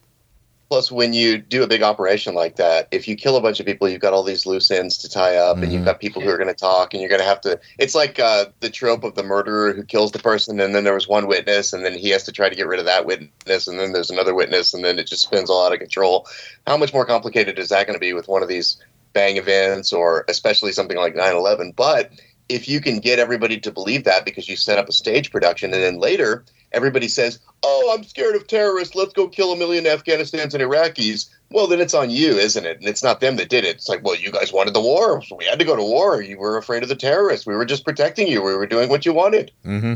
Plus, 0.69 0.89
when 0.89 1.11
you 1.11 1.37
do 1.37 1.63
a 1.63 1.67
big 1.67 1.83
operation 1.83 2.33
like 2.33 2.55
that, 2.55 2.87
if 2.91 3.05
you 3.05 3.17
kill 3.17 3.35
a 3.35 3.41
bunch 3.41 3.59
of 3.59 3.65
people, 3.65 3.89
you've 3.89 3.99
got 3.99 4.13
all 4.13 4.23
these 4.23 4.45
loose 4.45 4.71
ends 4.71 4.97
to 4.99 5.09
tie 5.09 5.35
up, 5.35 5.57
and 5.57 5.69
you've 5.73 5.83
got 5.83 5.99
people 5.99 6.21
who 6.21 6.29
are 6.29 6.37
going 6.37 6.47
to 6.47 6.53
talk, 6.53 6.93
and 6.93 7.01
you're 7.01 7.09
going 7.09 7.19
to 7.19 7.27
have 7.27 7.41
to. 7.41 7.59
It's 7.77 7.93
like 7.93 8.21
uh, 8.21 8.45
the 8.61 8.69
trope 8.69 9.03
of 9.03 9.15
the 9.15 9.21
murderer 9.23 9.73
who 9.73 9.83
kills 9.83 10.13
the 10.13 10.19
person, 10.19 10.61
and 10.61 10.73
then 10.73 10.85
there 10.85 10.93
was 10.93 11.09
one 11.09 11.27
witness, 11.27 11.73
and 11.73 11.83
then 11.83 11.97
he 11.97 12.07
has 12.11 12.23
to 12.23 12.31
try 12.31 12.47
to 12.47 12.55
get 12.55 12.67
rid 12.67 12.79
of 12.79 12.85
that 12.85 13.05
witness, 13.05 13.67
and 13.67 13.81
then 13.81 13.91
there's 13.91 14.09
another 14.09 14.33
witness, 14.33 14.73
and 14.73 14.81
then 14.85 14.97
it 14.97 15.07
just 15.07 15.23
spins 15.23 15.49
all 15.49 15.65
out 15.65 15.73
of 15.73 15.79
control. 15.79 16.25
How 16.65 16.77
much 16.77 16.93
more 16.93 17.05
complicated 17.05 17.59
is 17.59 17.67
that 17.67 17.85
going 17.85 17.97
to 17.97 17.99
be 17.99 18.13
with 18.13 18.29
one 18.29 18.41
of 18.41 18.47
these 18.47 18.77
bang 19.13 19.37
events, 19.37 19.93
or 19.93 20.25
especially 20.27 20.71
something 20.71 20.97
like 20.97 21.15
9 21.15 21.35
11? 21.35 21.73
But 21.75 22.11
if 22.49 22.67
you 22.67 22.81
can 22.81 22.99
get 22.99 23.19
everybody 23.19 23.59
to 23.59 23.71
believe 23.71 24.03
that 24.03 24.25
because 24.25 24.49
you 24.49 24.55
set 24.55 24.77
up 24.77 24.89
a 24.89 24.93
stage 24.93 25.31
production, 25.31 25.73
and 25.73 25.81
then 25.81 25.99
later 25.99 26.43
everybody 26.71 27.07
says, 27.07 27.39
"Oh, 27.63 27.93
I'm 27.95 28.03
scared 28.03 28.35
of 28.35 28.47
terrorists. 28.47 28.95
Let's 28.95 29.13
go 29.13 29.27
kill 29.27 29.53
a 29.53 29.57
million 29.57 29.85
Afghanistans 29.85 30.53
and 30.53 30.63
Iraqis." 30.63 31.29
Well, 31.49 31.67
then 31.67 31.81
it's 31.81 31.93
on 31.93 32.09
you, 32.09 32.37
isn't 32.37 32.65
it? 32.65 32.79
And 32.79 32.87
it's 32.87 33.03
not 33.03 33.19
them 33.19 33.35
that 33.37 33.49
did 33.49 33.65
it. 33.65 33.75
It's 33.75 33.89
like, 33.89 34.03
well, 34.05 34.15
you 34.15 34.31
guys 34.31 34.53
wanted 34.53 34.73
the 34.73 34.81
war, 34.81 35.21
so 35.21 35.35
we 35.35 35.45
had 35.45 35.59
to 35.59 35.65
go 35.65 35.75
to 35.75 35.83
war. 35.83 36.21
You 36.21 36.37
were 36.37 36.57
afraid 36.57 36.81
of 36.83 36.89
the 36.89 36.95
terrorists. 36.95 37.45
We 37.45 37.55
were 37.55 37.65
just 37.65 37.83
protecting 37.83 38.27
you. 38.27 38.41
We 38.41 38.55
were 38.55 38.67
doing 38.67 38.87
what 38.89 39.05
you 39.05 39.13
wanted. 39.13 39.51
Mm-hmm. 39.65 39.95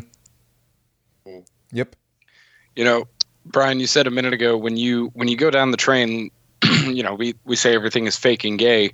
Yep. 1.71 1.95
you 2.75 2.83
know, 2.83 3.07
Brian, 3.45 3.79
you 3.79 3.87
said 3.87 4.07
a 4.07 4.11
minute 4.11 4.33
ago 4.33 4.57
when 4.57 4.77
you 4.77 5.11
when 5.13 5.27
you 5.27 5.37
go 5.37 5.51
down 5.51 5.71
the 5.71 5.77
train, 5.77 6.31
you 6.85 7.03
know, 7.03 7.13
we 7.15 7.35
we 7.45 7.55
say 7.55 7.73
everything 7.75 8.07
is 8.07 8.15
fake 8.17 8.43
and 8.43 8.57
gay. 8.59 8.91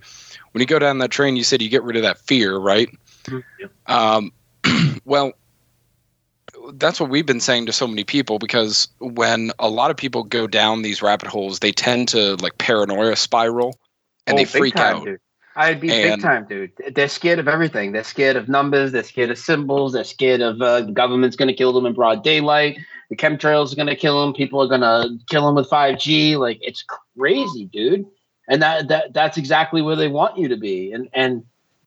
When 0.51 0.59
you 0.61 0.65
go 0.65 0.80
down 0.80 0.97
that 0.99 1.11
train, 1.11 1.36
you 1.36 1.43
said 1.43 1.61
you 1.61 1.69
get 1.69 1.84
rid 1.84 1.95
of 1.95 2.01
that 2.03 2.17
fear, 2.19 2.57
right? 2.57 2.89
Um, 3.88 4.32
well, 5.05 5.32
that's 6.74 6.99
what 6.99 7.09
we've 7.09 7.26
been 7.26 7.39
saying 7.39 7.65
to 7.67 7.74
so 7.74 7.88
many 7.88 8.03
people 8.03 8.38
because 8.39 8.88
when 8.99 9.51
a 9.59 9.69
lot 9.69 9.91
of 9.91 9.97
people 9.97 10.24
go 10.24 10.47
down 10.47 10.82
these 10.82 11.01
rabbit 11.01 11.28
holes, 11.30 11.59
they 11.59 11.72
tend 11.72 12.07
to 12.09 12.36
like 12.36 12.57
paranoia 12.57 13.15
spiral 13.15 13.76
and 14.28 14.36
Oh, 14.36 14.38
they 14.38 14.45
freak 14.45 14.76
time, 14.76 14.97
out. 14.97 15.05
Dude. 15.05 15.19
I'd 15.55 15.82
be 15.82 15.91
And- 15.91 16.15
big 16.15 16.22
time, 16.22 16.45
dude. 16.47 16.72
They're 16.93 17.09
scared 17.09 17.39
of 17.39 17.47
everything. 17.47 17.91
They're 17.91 18.03
scared 18.03 18.36
of 18.38 18.47
numbers. 18.47 18.91
They're 18.91 19.03
scared 19.03 19.32
of 19.32 19.38
symbols. 19.38 19.93
They're 19.93 20.03
scared 20.03 20.41
of 20.41 20.61
uh, 20.61 20.82
the 20.82 20.91
government's 20.91 21.36
going 21.36 21.49
to 21.49 21.53
kill 21.53 21.74
them 21.74 21.86
in 21.86 21.93
broad 21.93 22.24
daylight. 22.24 22.78
The 23.12 23.18
chemtrails 23.18 23.74
are 23.74 23.76
going 23.76 23.89
to 23.89 23.95
kill 23.97 24.22
them. 24.22 24.34
People 24.34 24.62
are 24.62 24.70
going 24.70 24.80
to 24.80 25.18
kill 25.30 25.45
them 25.45 25.55
with 25.55 25.70
5G. 25.70 26.38
Like 26.38 26.59
it's 26.62 26.86
crazy, 27.18 27.66
dude. 27.66 28.05
And 28.47 28.62
that 28.62 28.88
that 28.88 29.14
that's 29.14 29.38
exactly 29.38 29.82
where 29.82 29.97
they 29.97 30.07
want 30.07 30.38
you 30.38 30.47
to 30.47 30.55
be. 30.55 30.93
And 30.93 31.09
and 31.14 31.43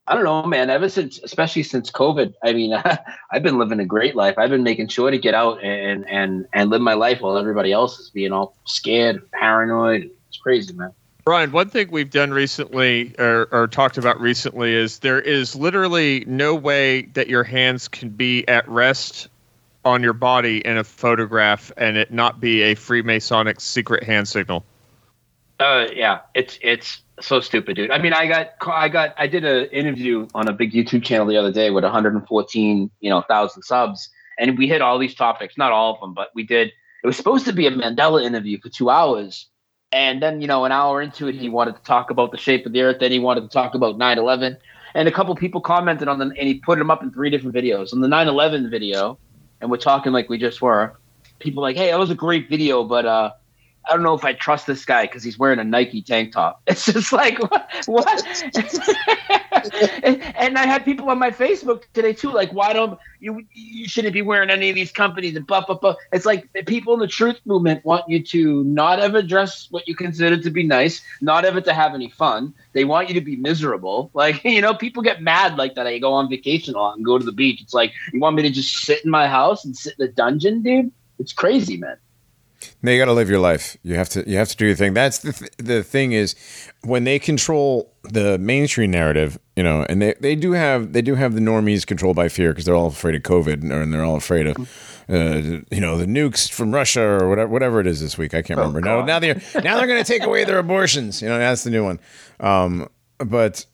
I 0.07 0.15
don't 0.15 0.25
know, 0.25 0.43
man. 0.45 0.69
Ever 0.69 0.91
since, 0.91 1.19
especially 1.23 1.63
since 1.63 1.91
COVID, 1.91 2.35
I 2.45 2.53
mean, 2.53 2.75
I've 3.33 3.43
been 3.43 3.59
living 3.59 3.81
a 3.81 3.87
great 3.87 4.15
life. 4.15 4.35
I've 4.37 4.51
been 4.51 4.65
making 4.65 4.89
sure 4.89 5.11
to 5.11 5.17
get 5.17 5.33
out 5.33 5.65
and 5.65 6.07
and 6.11 6.47
and 6.53 6.69
live 6.69 6.83
my 6.83 6.93
life 6.93 7.23
while 7.23 7.39
everybody 7.39 7.73
else 7.73 7.99
is 7.99 8.11
being 8.11 8.33
all 8.33 8.55
scared, 8.67 9.23
paranoid. 9.33 10.11
It's 10.29 10.37
crazy, 10.37 10.75
man. 10.75 10.93
Brian, 11.25 11.53
one 11.53 11.71
thing 11.71 11.91
we've 11.91 12.11
done 12.11 12.33
recently 12.33 13.15
or, 13.19 13.49
or 13.51 13.67
talked 13.67 13.97
about 13.97 14.21
recently 14.21 14.75
is 14.75 14.99
there 14.99 15.23
is 15.23 15.57
literally 15.57 16.23
no 16.27 16.55
way 16.55 17.07
that 17.15 17.29
your 17.29 17.45
hands 17.45 17.89
can 17.89 18.11
be 18.11 18.47
at 18.47 18.69
rest 18.69 19.31
on 19.85 20.03
your 20.03 20.13
body 20.13 20.59
in 20.65 20.77
a 20.77 20.85
photograph 20.85 21.71
and 21.77 21.97
it 21.97 22.13
not 22.13 22.41
be 22.41 22.63
a 22.63 22.75
Freemasonic 22.75 23.61
secret 23.61 24.03
hand 24.03 24.29
signal. 24.29 24.65
Uh, 25.61 25.87
yeah, 25.95 26.21
it's 26.35 26.59
it's 26.63 27.03
so 27.21 27.41
stupid, 27.41 27.77
dude. 27.77 27.91
I 27.91 27.99
mean, 27.99 28.13
I 28.13 28.27
got 28.27 28.51
I 28.67 28.89
got 28.89 29.15
I 29.17 29.27
did 29.27 29.45
an 29.45 29.67
interview 29.67 30.27
on 30.35 30.49
a 30.49 30.53
big 30.53 30.73
YouTube 30.73 31.05
channel 31.05 31.27
the 31.27 31.37
other 31.37 31.53
day 31.53 31.71
with 31.71 31.85
114 31.85 32.91
you 33.01 33.11
know 33.11 33.23
thousand 33.23 33.63
subs, 33.63 34.09
and 34.39 34.59
we 34.59 34.69
hit 34.69 34.83
all 34.83 34.99
these 34.99 35.15
topics. 35.15 35.57
Not 35.57 35.73
all 35.73 35.95
of 35.95 36.01
them, 36.01 36.13
but 36.15 36.31
we 36.35 36.43
did. 36.43 36.73
It 37.03 37.07
was 37.07 37.17
supposed 37.17 37.45
to 37.45 37.53
be 37.53 37.67
a 37.67 37.71
Mandela 37.71 38.25
interview 38.25 38.59
for 38.61 38.69
two 38.69 38.91
hours, 38.91 39.49
and 39.93 40.21
then 40.21 40.41
you 40.41 40.49
know 40.49 40.65
an 40.65 40.73
hour 40.73 41.01
into 41.01 41.29
it, 41.29 41.37
he 41.37 41.49
wanted 41.49 41.77
to 41.77 41.83
talk 41.83 42.11
about 42.11 42.33
the 42.33 42.39
shape 42.39 42.67
of 42.67 42.73
the 42.73 42.83
earth. 42.83 42.97
Then 42.99 43.13
he 43.13 43.21
wanted 43.21 43.43
to 43.43 43.49
talk 43.49 43.75
about 43.75 43.97
9/11, 43.97 44.57
and 44.95 45.07
a 45.07 45.13
couple 45.13 45.37
people 45.37 45.61
commented 45.61 46.09
on 46.09 46.19
them, 46.19 46.33
and 46.37 46.49
he 46.49 46.55
put 46.55 46.79
them 46.79 46.91
up 46.91 47.03
in 47.03 47.13
three 47.13 47.31
different 47.31 47.55
videos. 47.55 47.93
On 47.93 48.01
the 48.01 48.09
9/11 48.09 48.71
video, 48.71 49.19
and 49.65 49.71
we're 49.71 49.79
talking 49.79 50.13
like 50.13 50.29
we 50.29 50.37
just 50.37 50.61
were. 50.61 50.95
People 51.39 51.63
like, 51.63 51.75
hey, 51.75 51.91
that 51.91 51.99
was 51.99 52.11
a 52.11 52.15
great 52.15 52.51
video, 52.51 52.85
but 52.85 53.07
uh. 53.07 53.33
I 53.87 53.93
don't 53.93 54.03
know 54.03 54.15
if 54.15 54.25
I 54.25 54.33
trust 54.33 54.67
this 54.67 54.85
guy 54.85 55.03
because 55.03 55.23
he's 55.23 55.39
wearing 55.39 55.59
a 55.59 55.65
Nike 55.65 56.03
tank 56.03 56.33
top. 56.33 56.63
It's 56.75 56.87
just 56.87 57.13
like 57.13 57.39
what? 57.39 57.71
what? 57.87 58.27
and, 60.03 60.59
I 60.59 60.67
had 60.67 60.85
people 60.85 61.09
on 61.11 61.19
my 61.19 61.31
Facebook 61.31 61.83
today 61.93 62.13
too, 62.13 62.31
like, 62.31 62.53
why 62.53 62.73
don't 62.73 62.99
you? 63.21 63.45
You 63.53 63.87
shouldn't 63.89 64.15
be 64.15 64.23
wearing 64.23 64.51
any 64.51 64.71
of 64.71 64.75
these 64.75 64.91
companies 64.91 65.37
and 65.37 65.47
blah 65.47 65.65
blah 65.65 65.77
blah. 65.77 65.95
It's 66.13 66.27
like 66.27 66.49
people 66.67 66.95
in 66.95 67.01
the 67.01 67.07
truth 67.07 67.41
movement 67.45 67.85
want 67.85 68.09
you 68.09 68.23
to 68.25 68.65
not 68.65 69.01
ever 69.01 69.23
dress 69.23 69.69
what 69.71 69.87
you 69.87 69.95
consider 69.95 70.37
to 70.41 70.51
be 70.51 70.63
nice, 70.63 71.03
not 71.21 71.45
ever 71.45 71.61
to 71.61 71.73
have 71.73 71.95
any 71.95 72.11
fun. 72.11 72.55
They 72.73 72.85
want 72.85 73.09
you 73.09 73.15
to 73.15 73.21
be 73.21 73.37
miserable. 73.37 74.11
Like 74.25 74.43
you 74.45 74.61
know, 74.61 74.75
people 74.75 75.03
get 75.03 75.21
mad 75.21 75.57
like 75.57 75.75
that. 75.75 75.87
I 75.87 75.99
go 75.99 76.13
on 76.15 76.31
vacation 76.31 76.75
a 76.75 76.79
lot 76.79 76.97
and 76.97 77.05
go 77.05 77.19
to 77.19 77.25
the 77.25 77.33
beach. 77.33 77.61
It's 77.61 77.75
like 77.75 77.93
you 78.13 78.21
want 78.21 78.37
me 78.37 78.43
to 78.43 78.51
just 78.51 78.85
sit 78.85 79.05
in 79.05 79.11
my 79.11 79.29
house 79.29 79.65
and 79.65 79.77
sit 79.77 79.95
in 79.99 80.07
the 80.07 80.13
dungeon, 80.13 80.63
dude. 80.63 80.91
It's 81.19 81.33
crazy, 81.33 81.77
man. 81.77 81.97
No, 82.83 82.91
you 82.91 82.99
got 82.99 83.07
to 83.07 83.13
live 83.13 83.29
your 83.31 83.39
life. 83.41 83.77
You 83.83 83.95
have 83.95 84.09
to. 84.11 84.29
You 84.29 84.37
have 84.39 84.49
to 84.49 84.57
do 84.57 84.67
your 84.67 84.77
thing. 84.77 84.95
That's 84.95 85.19
the 85.19 85.33
th- 85.33 85.51
the 85.59 85.83
thing 85.83 86.13
is 86.13 86.35
when 86.83 87.05
they 87.05 87.19
control 87.19 87.93
the 88.03 88.39
mainstream 88.39 88.91
narrative, 88.91 89.39
you 89.57 89.63
know, 89.63 89.87
and 89.89 90.03
they, 90.03 90.15
they 90.21 90.35
do 90.35 90.53
have 90.53 90.93
they 90.93 91.03
do 91.03 91.15
have 91.15 91.35
the 91.35 91.41
normies 91.41 91.87
controlled 91.87 92.17
by 92.17 92.29
fear 92.29 92.53
because 92.53 92.65
they're 92.65 92.75
all 92.75 92.87
afraid 92.87 93.15
of 93.15 93.23
COVID 93.23 93.63
and 93.63 93.93
they're 93.93 94.05
all 94.05 94.17
afraid 94.17 94.47
of, 94.47 94.57
uh, 95.09 95.63
you 95.71 95.81
know, 95.81 95.97
the 95.97 96.07
nukes 96.07 96.51
from 96.51 96.73
Russia 96.75 97.03
or 97.03 97.29
whatever 97.29 97.49
whatever 97.49 97.81
it 97.81 97.87
is 97.87 98.01
this 98.01 98.19
week. 98.19 98.35
I 98.35 98.43
can't 98.43 98.59
remember. 98.59 98.81
Now 98.81 99.05
now 99.05 99.19
they're 99.19 99.41
now 99.63 99.79
they're 99.79 99.87
going 99.87 100.03
to 100.03 100.13
take 100.13 100.25
away 100.25 100.45
their 100.45 100.59
abortions. 100.59 101.23
You 101.23 101.29
know, 101.29 101.39
that's 101.39 101.65
the 101.65 101.71
new 101.71 101.85
one. 101.85 102.01
Um, 102.41 102.89
but 103.19 103.67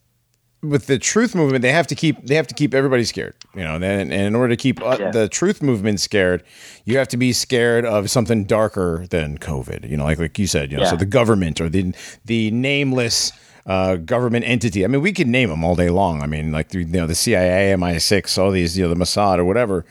with 0.62 0.86
the 0.86 0.98
truth 0.98 1.34
movement, 1.34 1.62
they 1.62 1.72
have 1.72 1.86
to 1.88 1.94
keep 1.94 2.24
they 2.26 2.34
have 2.34 2.46
to 2.48 2.54
keep 2.54 2.74
everybody 2.74 3.04
scared. 3.04 3.34
You 3.54 3.62
know, 3.62 3.74
and, 3.76 3.84
and 3.84 4.12
in 4.12 4.34
order 4.34 4.50
to 4.50 4.56
keep 4.56 4.82
uh, 4.82 4.96
Yeah. 5.00 5.10
the 5.10 5.28
truth 5.28 5.62
movement 5.62 6.00
scared, 6.00 6.42
you 6.84 6.98
have 6.98 7.08
to 7.08 7.16
be 7.16 7.32
scared 7.32 7.84
of 7.84 8.10
something 8.10 8.44
darker 8.44 9.06
than 9.10 9.38
COVID. 9.38 9.88
You 9.88 9.96
know, 9.96 10.04
like 10.04 10.18
like 10.18 10.38
you 10.38 10.46
said, 10.46 10.70
you 10.70 10.78
know, 10.78 10.84
so 10.84 10.96
the 10.96 11.06
government 11.06 11.60
or 11.60 11.68
the 11.68 11.92
the 12.24 12.50
nameless. 12.50 13.32
Uh, 13.66 13.96
government 13.96 14.44
entity. 14.48 14.84
I 14.84 14.88
mean, 14.88 15.02
we 15.02 15.12
could 15.12 15.28
name 15.28 15.50
them 15.50 15.62
all 15.62 15.76
day 15.76 15.90
long. 15.90 16.22
I 16.22 16.26
mean, 16.26 16.50
like 16.50 16.72
you 16.72 16.84
know, 16.86 17.06
the 17.06 17.14
CIA, 17.14 17.72
MI6, 17.76 18.38
all 18.38 18.50
these, 18.50 18.76
you 18.76 18.82
know, 18.84 18.88
the 18.92 18.96
Mossad 18.96 19.38
or 19.38 19.44
whatever. 19.44 19.84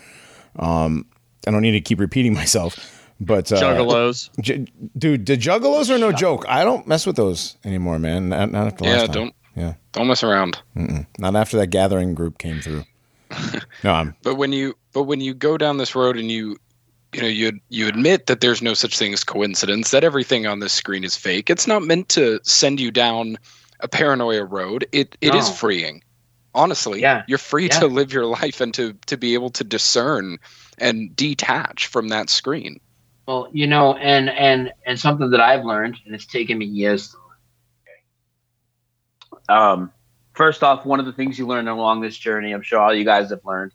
Um, 0.58 1.06
I 1.48 1.52
don't 1.52 1.62
need 1.62 1.72
to 1.74 1.82
keep 1.82 2.00
repeating 2.00 2.34
myself, 2.34 2.76
but 3.22 3.50
uh, 3.52 3.62
Juggalos. 3.62 4.32
J- 4.42 4.66
dude, 4.98 5.28
the 5.28 5.38
Juggalos 5.38 5.94
are 5.94 6.00
no 6.00 6.12
joke. 6.12 6.46
I 6.50 6.64
don't 6.64 6.88
mess 6.88 7.06
with 7.06 7.16
those 7.16 7.58
anymore, 7.64 8.00
man. 8.00 8.30
Not, 8.30 8.52
not 8.52 8.68
after 8.68 8.86
Yeah, 8.86 8.92
last 8.92 9.06
time. 9.06 9.14
don't- 9.14 9.36
Yeah, 9.60 9.74
Don't 9.92 10.08
mess 10.08 10.24
around. 10.24 10.58
not 11.20 11.36
after 11.36 11.58
that 11.58 11.68
gathering 11.68 12.14
group 12.16 12.38
came 12.38 12.62
through. 12.62 12.84
no, 13.84 13.92
I'm. 13.94 14.16
But 14.24 14.36
when 14.36 14.54
you 14.54 14.76
but 14.94 15.04
when 15.04 15.22
you 15.22 15.34
go 15.34 15.58
down 15.58 15.78
this 15.78 15.94
road 15.96 16.18
and 16.18 16.32
you 16.32 16.58
you 17.14 17.22
know 17.22 17.28
you 17.28 17.60
you 17.70 17.88
admit 17.88 18.28
that 18.28 18.40
there's 18.42 18.62
no 18.62 18.74
such 18.74 18.98
thing 18.98 19.14
as 19.14 19.24
coincidence, 19.24 19.92
that 19.92 20.04
everything 20.04 20.48
on 20.48 20.60
this 20.60 20.74
screen 20.74 21.04
is 21.04 21.16
fake. 21.16 21.50
It's 21.50 21.68
not 21.68 21.84
meant 21.84 22.10
to 22.10 22.40
send 22.44 22.80
you 22.80 22.90
down 22.90 23.38
a 23.82 23.88
paranoia 23.88 24.44
road. 24.46 24.88
It 24.92 25.18
it 25.22 25.36
is 25.36 25.48
No. 25.50 25.54
freeing. 25.56 26.04
Honestly, 26.56 27.02
Yeah. 27.02 27.24
you're 27.28 27.38
free 27.38 27.66
Yeah. 27.68 27.80
to 27.80 27.88
live 27.88 28.12
your 28.14 28.26
life 28.26 28.62
and 28.62 28.74
to 28.76 28.94
to 29.08 29.18
be 29.18 29.34
able 29.34 29.50
to 29.52 29.64
discern 29.64 30.38
and 30.78 31.16
detach 31.16 31.88
from 31.88 32.08
that 32.08 32.30
screen. 32.30 32.80
Well, 33.28 33.48
you 33.52 33.68
know, 33.68 33.94
and 33.96 34.30
and 34.30 34.72
and 34.88 35.00
something 35.00 35.30
that 35.32 35.42
I've 35.42 35.66
learned, 35.66 35.98
and 36.06 36.16
it's 36.16 36.26
taken 36.26 36.58
me 36.58 36.66
years. 36.66 37.16
Um, 39.50 39.92
first 40.34 40.64
off, 40.64 40.86
one 40.86 41.00
of 41.00 41.06
the 41.06 41.14
things 41.14 41.38
you 41.38 41.48
learned 41.48 41.68
along 41.68 42.02
this 42.02 42.18
journey, 42.18 42.54
I'm 42.54 42.62
sure 42.62 42.80
all 42.80 42.94
you 42.94 43.04
guys 43.04 43.32
have 43.32 43.44
learned, 43.44 43.74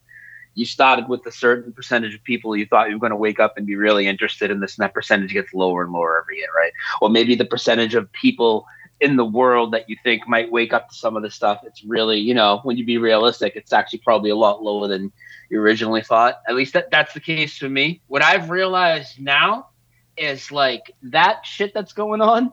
you 0.55 0.65
started 0.65 1.09
with 1.09 1.27
a 1.27 1.33
certain 1.33 1.73
percentage 1.73 2.15
of 2.15 2.23
people 2.23 2.57
you 2.57 2.65
thought 2.65 2.89
you 2.89 2.95
were 2.95 3.01
going 3.01 3.11
to 3.11 3.17
wake 3.17 3.41
up 3.41 3.59
and 3.59 3.67
be 3.67 3.75
really 3.75 4.07
interested 4.07 4.51
in 4.51 4.61
this, 4.61 4.79
and 4.79 4.85
that 4.85 4.95
percentage 4.95 5.33
gets 5.33 5.53
lower 5.53 5.83
and 5.83 5.93
lower 5.93 6.21
every 6.23 6.39
year, 6.39 6.49
right? 6.57 6.73
Or 7.03 7.11
maybe 7.11 7.35
the 7.35 7.45
percentage 7.45 7.95
of 7.97 8.11
people 8.13 8.65
in 9.01 9.17
the 9.17 9.25
world 9.25 9.73
that 9.73 9.91
you 9.91 9.97
think 10.05 10.29
might 10.29 10.51
wake 10.53 10.73
up 10.73 10.89
to 10.89 10.95
some 10.95 11.17
of 11.17 11.23
this 11.23 11.35
stuff, 11.35 11.61
it's 11.65 11.83
really, 11.85 12.19
you 12.19 12.35
know, 12.35 12.61
when 12.63 12.77
you 12.77 12.85
be 12.87 12.99
realistic, 12.99 13.57
it's 13.57 13.73
actually 13.73 13.99
probably 13.99 14.31
a 14.31 14.37
lot 14.37 14.63
lower 14.63 14.87
than 14.87 15.13
you 15.51 15.61
originally 15.61 16.03
thought. 16.03 16.41
At 16.49 16.55
least 16.55 16.73
that, 16.75 16.91
that's 16.91 17.13
the 17.13 17.21
case 17.21 17.59
for 17.59 17.69
me. 17.69 18.01
What 18.07 18.23
I've 18.23 18.49
realized 18.49 19.21
now 19.21 19.69
is 20.17 20.53
like 20.53 20.95
that 21.03 21.45
shit 21.45 21.75
that's 21.75 21.93
going 21.93 22.21
on. 22.21 22.53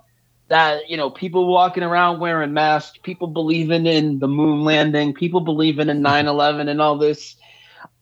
That 0.52 0.90
you 0.90 0.98
know, 0.98 1.10
people 1.10 1.48
walking 1.48 1.84
around 1.84 2.20
wearing 2.20 2.54
masks, 2.54 3.00
people 3.02 3.28
believing 3.28 3.86
in 3.86 4.20
the 4.20 4.28
moon 4.28 4.64
landing, 4.64 5.14
people 5.14 5.40
believing 5.40 5.90
in 5.90 6.02
9-11 6.04 6.70
and 6.70 6.82
all 6.82 6.98
this. 6.98 7.38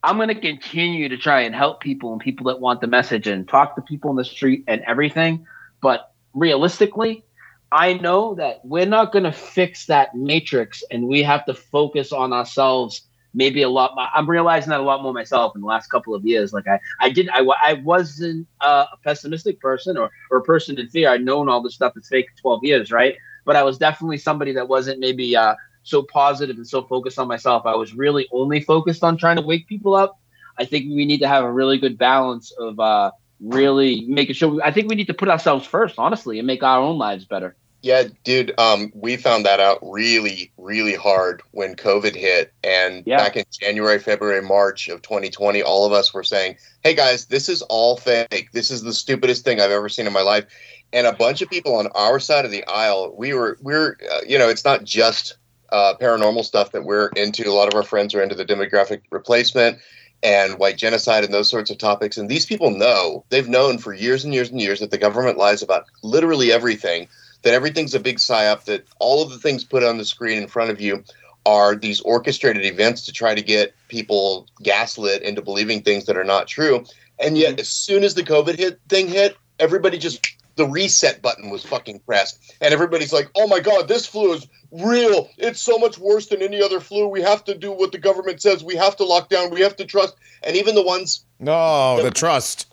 I'm 0.03 0.17
gonna 0.17 0.33
continue 0.33 1.09
to 1.09 1.17
try 1.17 1.41
and 1.41 1.53
help 1.53 1.79
people 1.79 2.11
and 2.11 2.19
people 2.19 2.47
that 2.47 2.59
want 2.59 2.81
the 2.81 2.87
message 2.87 3.27
and 3.27 3.47
talk 3.47 3.75
to 3.75 3.81
people 3.83 4.09
in 4.09 4.15
the 4.17 4.25
street 4.25 4.63
and 4.67 4.81
everything. 4.87 5.45
But 5.81 6.11
realistically, 6.33 7.23
I 7.71 7.93
know 7.93 8.35
that 8.35 8.61
we're 8.63 8.87
not 8.87 9.11
going 9.11 9.25
to 9.25 9.31
fix 9.31 9.85
that 9.85 10.15
matrix 10.15 10.83
and 10.89 11.07
we 11.07 11.21
have 11.23 11.45
to 11.45 11.53
focus 11.53 12.11
on 12.11 12.33
ourselves 12.33 13.01
maybe 13.33 13.61
a 13.61 13.69
lot. 13.69 13.93
I'm 14.13 14.29
realizing 14.29 14.69
that 14.71 14.79
a 14.79 14.83
lot 14.83 15.01
more 15.03 15.13
myself 15.13 15.55
in 15.55 15.61
the 15.61 15.67
last 15.67 15.87
couple 15.87 16.15
of 16.15 16.25
years. 16.25 16.53
Like 16.53 16.67
I, 16.67 16.79
I 16.99 17.09
did, 17.09 17.29
I, 17.29 17.45
I 17.63 17.73
wasn't 17.73 18.47
uh, 18.61 18.85
a 18.91 18.97
pessimistic 18.97 19.59
person 19.59 19.97
or, 19.97 20.09
or 20.31 20.37
a 20.37 20.43
person 20.43 20.79
in 20.79 20.87
fear. 20.89 21.09
I'd 21.09 21.23
known 21.23 21.49
all 21.49 21.61
this 21.61 21.75
stuff 21.75 21.93
is 21.95 22.07
fake 22.07 22.27
for 22.35 22.41
12 22.41 22.63
years, 22.63 22.91
right? 22.91 23.15
But 23.45 23.55
I 23.55 23.63
was 23.63 23.77
definitely 23.77 24.17
somebody 24.17 24.53
that 24.53 24.67
wasn't 24.67 24.99
maybe 24.99 25.35
uh, 25.35 25.55
so 25.83 26.03
positive 26.03 26.57
and 26.57 26.67
so 26.67 26.83
focused 26.83 27.19
on 27.19 27.27
myself. 27.27 27.65
I 27.65 27.75
was 27.75 27.93
really 27.93 28.27
only 28.31 28.61
focused 28.61 29.03
on 29.03 29.17
trying 29.17 29.37
to 29.37 29.41
wake 29.41 29.67
people 29.67 29.95
up. 29.95 30.19
I 30.57 30.65
think 30.65 30.85
we 30.89 31.05
need 31.05 31.19
to 31.19 31.27
have 31.27 31.43
a 31.43 31.51
really 31.51 31.77
good 31.77 31.97
balance 31.97 32.51
of 32.51 32.79
uh, 32.79 33.11
really 33.39 34.05
making 34.07 34.35
sure. 34.35 34.59
I 34.63 34.71
think 34.71 34.89
we 34.89 34.95
need 34.95 35.07
to 35.07 35.13
put 35.13 35.29
ourselves 35.29 35.65
first, 35.65 35.95
honestly, 35.97 36.37
and 36.37 36.45
make 36.45 36.63
our 36.63 36.79
own 36.79 36.97
lives 36.97 37.25
better. 37.25 37.55
Yeah, 37.81 38.03
dude. 38.23 38.53
Um, 38.59 38.91
we 38.93 39.15
found 39.15 39.45
that 39.45 39.59
out 39.59 39.79
really, 39.81 40.51
really 40.57 40.95
hard 40.95 41.41
when 41.51 41.75
COVID 41.75 42.13
hit, 42.13 42.51
and 42.63 43.03
Yeah. 43.05 43.17
back 43.17 43.37
in 43.37 43.45
January, 43.51 43.99
February, 43.99 44.41
March 44.41 44.89
of 44.89 45.01
2020, 45.01 45.61
all 45.61 45.85
of 45.85 45.93
us 45.93 46.13
were 46.13 46.23
saying, 46.23 46.57
"Hey 46.83 46.93
guys, 46.93 47.27
this 47.27 47.47
is 47.47 47.61
all 47.63 47.95
fake. 47.95 48.49
This 48.51 48.69
is 48.69 48.83
the 48.83 48.93
stupidest 48.93 49.45
thing 49.45 49.61
I've 49.61 49.71
ever 49.71 49.87
seen 49.87 50.07
in 50.07 50.13
my 50.13 50.21
life." 50.21 50.45
And 50.91 51.07
a 51.07 51.13
bunch 51.13 51.41
of 51.41 51.49
people 51.49 51.75
on 51.75 51.87
our 51.95 52.19
side 52.19 52.45
of 52.45 52.51
the 52.51 52.65
aisle, 52.65 53.13
we 53.15 53.33
were, 53.33 53.57
we're, 53.61 53.95
uh, 54.11 54.21
you 54.27 54.37
know, 54.39 54.49
it's 54.49 54.65
not 54.65 54.83
just 54.83 55.37
uh, 55.71 55.93
paranormal 56.01 56.43
stuff 56.43 56.71
that 56.71 56.83
we're 56.83 57.09
into. 57.09 57.47
A 57.47 57.53
lot 57.53 57.67
of 57.67 57.75
our 57.75 57.83
friends 57.83 58.15
are 58.15 58.21
into 58.23 58.35
the 58.35 58.43
demographic 58.45 59.01
replacement 59.11 59.77
and 60.23 60.57
white 60.57 60.77
genocide 60.77 61.23
and 61.23 61.33
those 61.33 61.49
sorts 61.49 61.69
of 61.69 61.77
topics. 61.77 62.17
And 62.17 62.27
these 62.27 62.45
people 62.45 62.71
know, 62.71 63.23
they've 63.29 63.47
known 63.47 63.77
for 63.77 63.93
years 63.93 64.25
and 64.25 64.33
years 64.33 64.49
and 64.49 64.59
years 64.59 64.79
that 64.79 64.91
the 64.91 64.97
government 64.97 65.37
lies 65.37 65.61
about 65.61 65.85
literally 66.01 66.51
everything, 66.51 67.07
that 67.43 67.53
everything's 67.53 67.95
a 67.95 67.99
big 67.99 68.17
psyop, 68.17 68.65
that 68.65 68.85
all 68.99 69.21
of 69.21 69.29
the 69.29 69.37
things 69.37 69.63
put 69.63 69.83
on 69.83 69.97
the 69.97 70.05
screen 70.05 70.41
in 70.41 70.47
front 70.47 70.71
of 70.71 70.81
you 70.81 71.03
are 71.45 71.75
these 71.75 72.01
orchestrated 72.01 72.65
events 72.65 73.05
to 73.05 73.11
try 73.11 73.33
to 73.33 73.41
get 73.41 73.73
people 73.87 74.47
gaslit 74.61 75.21
into 75.23 75.41
believing 75.41 75.81
things 75.81 76.05
that 76.05 76.17
are 76.17 76.23
not 76.23 76.47
true. 76.47 76.83
And 77.19 77.37
yet, 77.37 77.53
mm-hmm. 77.53 77.61
as 77.61 77.69
soon 77.69 78.03
as 78.03 78.13
the 78.15 78.23
COVID 78.23 78.57
hit 78.57 78.79
thing 78.89 79.07
hit, 79.07 79.37
everybody 79.59 79.97
just 79.97 80.25
the 80.55 80.67
reset 80.67 81.21
button 81.21 81.49
was 81.49 81.63
fucking 81.63 81.99
pressed, 81.99 82.55
and 82.59 82.73
everybody's 82.73 83.13
like, 83.13 83.29
"Oh 83.35 83.47
my 83.47 83.61
god, 83.61 83.87
this 83.87 84.05
flu 84.05 84.33
is 84.33 84.45
real. 84.71 85.29
It's 85.37 85.61
so 85.61 85.77
much 85.77 85.97
worse 85.97 86.27
than 86.27 86.41
any 86.41 86.61
other 86.61 86.81
flu. 86.81 87.07
We 87.07 87.21
have 87.21 87.45
to 87.45 87.57
do 87.57 87.71
what 87.71 87.93
the 87.93 87.97
government 87.97 88.41
says. 88.41 88.63
We 88.63 88.75
have 88.75 88.97
to 88.97 89.05
lock 89.05 89.29
down. 89.29 89.51
We 89.51 89.61
have 89.61 89.77
to 89.77 89.85
trust." 89.85 90.15
And 90.43 90.55
even 90.57 90.75
the 90.75 90.83
ones, 90.83 91.25
No, 91.39 92.01
the 92.03 92.11
trust. 92.11 92.67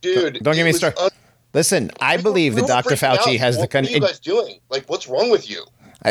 dude, 0.00 0.42
Don't 0.42 0.54
get 0.54 0.64
me 0.64 0.72
started. 0.72 1.00
un- 1.00 1.10
Listen, 1.52 1.90
I 2.00 2.16
people- 2.16 2.32
believe 2.32 2.54
that 2.54 2.62
we 2.62 2.68
Dr. 2.68 2.94
Fauci 2.94 3.34
out. 3.34 3.40
has 3.40 3.56
the 3.56 3.62
What, 3.62 3.70
con- 3.70 3.84
what 3.84 3.90
are 3.90 3.94
you 3.94 4.00
guys 4.00 4.20
doing? 4.20 4.60
Like, 4.70 4.84
what's 4.88 5.08
wrong 5.08 5.30
with 5.30 5.48
you? 5.50 5.64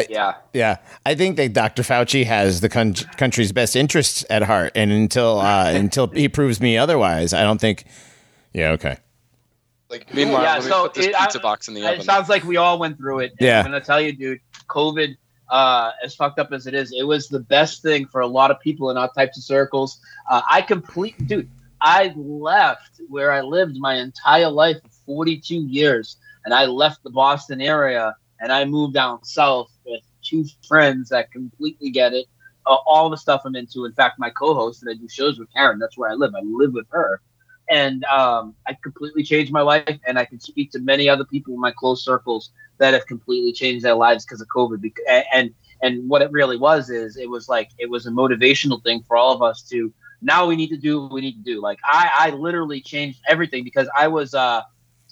Yeah. 0.09 0.35
Yeah, 0.53 0.77
I 1.05 1.15
think 1.15 1.37
that 1.37 1.53
Dr. 1.53 1.81
Fauci 1.81 2.23
has 2.25 2.61
the 2.61 2.69
con- 2.69 2.93
country's 3.17 3.51
best 3.51 3.75
interests 3.75 4.23
at 4.29 4.43
heart, 4.43 4.71
and 4.75 4.91
until 4.91 5.39
uh, 5.39 5.71
until 5.73 6.07
he 6.07 6.29
proves 6.29 6.61
me 6.61 6.77
otherwise, 6.77 7.33
I 7.33 7.41
don't 7.43 7.59
think. 7.59 7.85
Yeah, 8.53 8.71
okay. 8.71 8.97
Like, 9.89 10.13
Meanwhile, 10.13 10.43
Yeah, 10.43 10.53
let 10.55 10.63
me 10.63 10.69
so 10.69 10.83
put 10.83 10.93
this 10.93 11.05
it- 11.07 11.15
I- 11.19 11.25
pizza 11.25 11.39
box 11.39 11.67
in 11.67 11.73
the 11.73 11.85
oven. 11.87 12.01
It 12.01 12.03
sounds 12.03 12.29
like 12.29 12.43
we 12.43 12.57
all 12.57 12.77
went 12.77 12.97
through 12.97 13.19
it. 13.19 13.31
And 13.39 13.47
Yeah. 13.47 13.59
I'm 13.59 13.65
gonna 13.65 13.81
tell 13.81 13.99
you, 13.99 14.11
dude, 14.11 14.39
COVID, 14.67 15.15
uh, 15.49 15.91
as 16.03 16.13
fucked 16.13 16.37
up 16.37 16.51
as 16.51 16.67
it 16.67 16.75
is, 16.75 16.91
it 16.95 17.03
was 17.07 17.27
the 17.27 17.39
best 17.39 17.81
thing 17.81 18.05
for 18.05 18.21
a 18.21 18.27
lot 18.27 18.51
of 18.51 18.59
people 18.59 18.91
in 18.91 18.97
all 18.97 19.09
types 19.09 19.37
of 19.39 19.43
circles. 19.43 19.99
Uh, 20.29 20.41
I 20.51 20.61
complete, 20.61 21.15
dude. 21.27 21.49
I 21.81 22.13
left 22.15 22.99
where 23.07 23.31
I 23.31 23.41
lived 23.41 23.77
my 23.77 23.95
entire 23.95 24.49
life, 24.51 24.77
42 25.09 25.55
years, 25.55 26.17
and 26.45 26.53
I 26.53 26.65
left 26.65 27.01
the 27.03 27.09
Boston 27.09 27.61
area 27.61 28.15
and 28.39 28.51
I 28.51 28.63
moved 28.63 28.93
down 28.93 29.23
south 29.23 29.71
with 29.83 30.03
two 30.21 30.45
friends 30.67 31.09
that 31.09 31.31
completely 31.31 31.89
get 31.89 32.13
it. 32.13 32.27
Uh, 32.67 32.77
all 32.85 33.09
the 33.09 33.17
stuff 33.17 33.41
I'm 33.43 33.55
into. 33.55 33.85
In 33.85 33.93
fact, 33.93 34.19
my 34.19 34.29
co-host 34.29 34.81
that 34.81 34.91
I 34.91 34.93
do 34.93 35.09
shows 35.09 35.39
with 35.39 35.51
Karen. 35.51 35.79
That's 35.79 35.97
where 35.97 36.11
I 36.11 36.13
live. 36.13 36.35
I 36.35 36.41
live 36.43 36.73
with 36.73 36.85
her 36.91 37.21
and 37.69 38.03
um, 38.05 38.55
I 38.67 38.75
completely 38.81 39.23
changed 39.23 39.51
my 39.51 39.61
life. 39.61 39.99
And 40.05 40.17
I 40.19 40.25
can 40.25 40.39
speak 40.39 40.71
to 40.71 40.79
many 40.79 41.07
other 41.09 41.25
people 41.25 41.53
in 41.53 41.59
my 41.59 41.71
close 41.71 42.03
circles 42.03 42.51
that 42.79 42.93
have 42.93 43.05
completely 43.07 43.53
changed 43.53 43.85
their 43.85 43.95
lives 43.95 44.25
because 44.25 44.41
of 44.41 44.47
COVID. 44.55 44.91
And 45.33 45.51
and 45.81 46.09
what 46.09 46.21
it 46.21 46.31
really 46.31 46.57
was 46.57 46.89
is 46.89 47.15
it 47.15 47.29
was 47.29 47.47
like 47.47 47.69
it 47.77 47.89
was 47.89 48.05
a 48.05 48.11
motivational 48.11 48.83
thing 48.83 49.03
for 49.07 49.15
all 49.15 49.33
of 49.33 49.41
us 49.41 49.61
to 49.69 49.93
now 50.21 50.45
we 50.45 50.57
need 50.57 50.69
to 50.69 50.77
do 50.77 51.01
what 51.01 51.13
we 51.13 51.21
need 51.21 51.43
to 51.43 51.53
do. 51.53 51.61
Like 51.61 51.79
I 51.83 52.09
I 52.17 52.29
literally 52.31 52.81
changed 52.81 53.21
everything 53.27 53.63
because 53.63 53.89
I 53.95 54.07
was 54.07 54.33
uh 54.33 54.61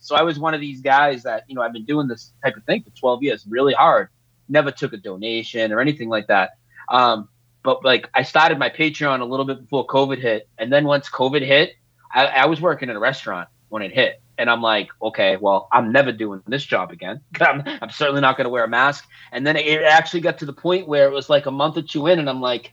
so 0.07 0.15
I 0.15 0.21
was 0.21 0.39
one 0.39 0.53
of 0.53 0.61
these 0.61 0.79
guys 0.79 1.23
that 1.23 1.43
you 1.49 1.55
know 1.55 1.61
I've 1.61 1.73
been 1.73 1.83
doing 1.83 2.07
this 2.07 2.31
type 2.41 2.55
of 2.55 2.63
thing 2.63 2.81
for 2.81 2.91
12 2.91 3.23
years, 3.23 3.45
really 3.45 3.73
hard. 3.73 4.07
Never 4.47 4.71
took 4.71 4.93
a 4.93 4.97
donation 4.97 5.73
or 5.73 5.81
anything 5.81 6.07
like 6.07 6.27
that. 6.27 6.51
Um, 6.87 7.27
but 7.61 7.83
like 7.83 8.09
I 8.13 8.23
started 8.23 8.57
my 8.57 8.69
Patreon 8.69 9.19
a 9.19 9.25
little 9.25 9.45
bit 9.45 9.59
before 9.59 9.85
COVID 9.85 10.21
hit, 10.21 10.47
and 10.57 10.71
then 10.71 10.85
once 10.85 11.09
COVID 11.09 11.45
hit, 11.45 11.73
I, 12.09 12.25
I 12.27 12.45
was 12.45 12.61
working 12.61 12.87
in 12.89 12.95
a 12.95 12.99
restaurant 13.01 13.49
when 13.67 13.81
it 13.81 13.91
hit, 13.91 14.21
and 14.37 14.49
I'm 14.49 14.61
like, 14.61 14.87
okay, 15.01 15.35
well, 15.35 15.67
I'm 15.73 15.91
never 15.91 16.13
doing 16.13 16.41
this 16.47 16.65
job 16.65 16.91
again. 16.91 17.19
I'm, 17.41 17.63
I'm 17.65 17.89
certainly 17.89 18.21
not 18.21 18.37
going 18.37 18.45
to 18.45 18.49
wear 18.49 18.63
a 18.63 18.69
mask. 18.69 19.05
And 19.33 19.45
then 19.45 19.57
it 19.57 19.83
actually 19.83 20.21
got 20.21 20.37
to 20.37 20.45
the 20.45 20.53
point 20.53 20.87
where 20.87 21.05
it 21.05 21.11
was 21.11 21.29
like 21.29 21.47
a 21.47 21.51
month 21.51 21.75
or 21.75 21.81
two 21.81 22.07
in, 22.07 22.19
and 22.19 22.29
I'm 22.29 22.39
like, 22.39 22.71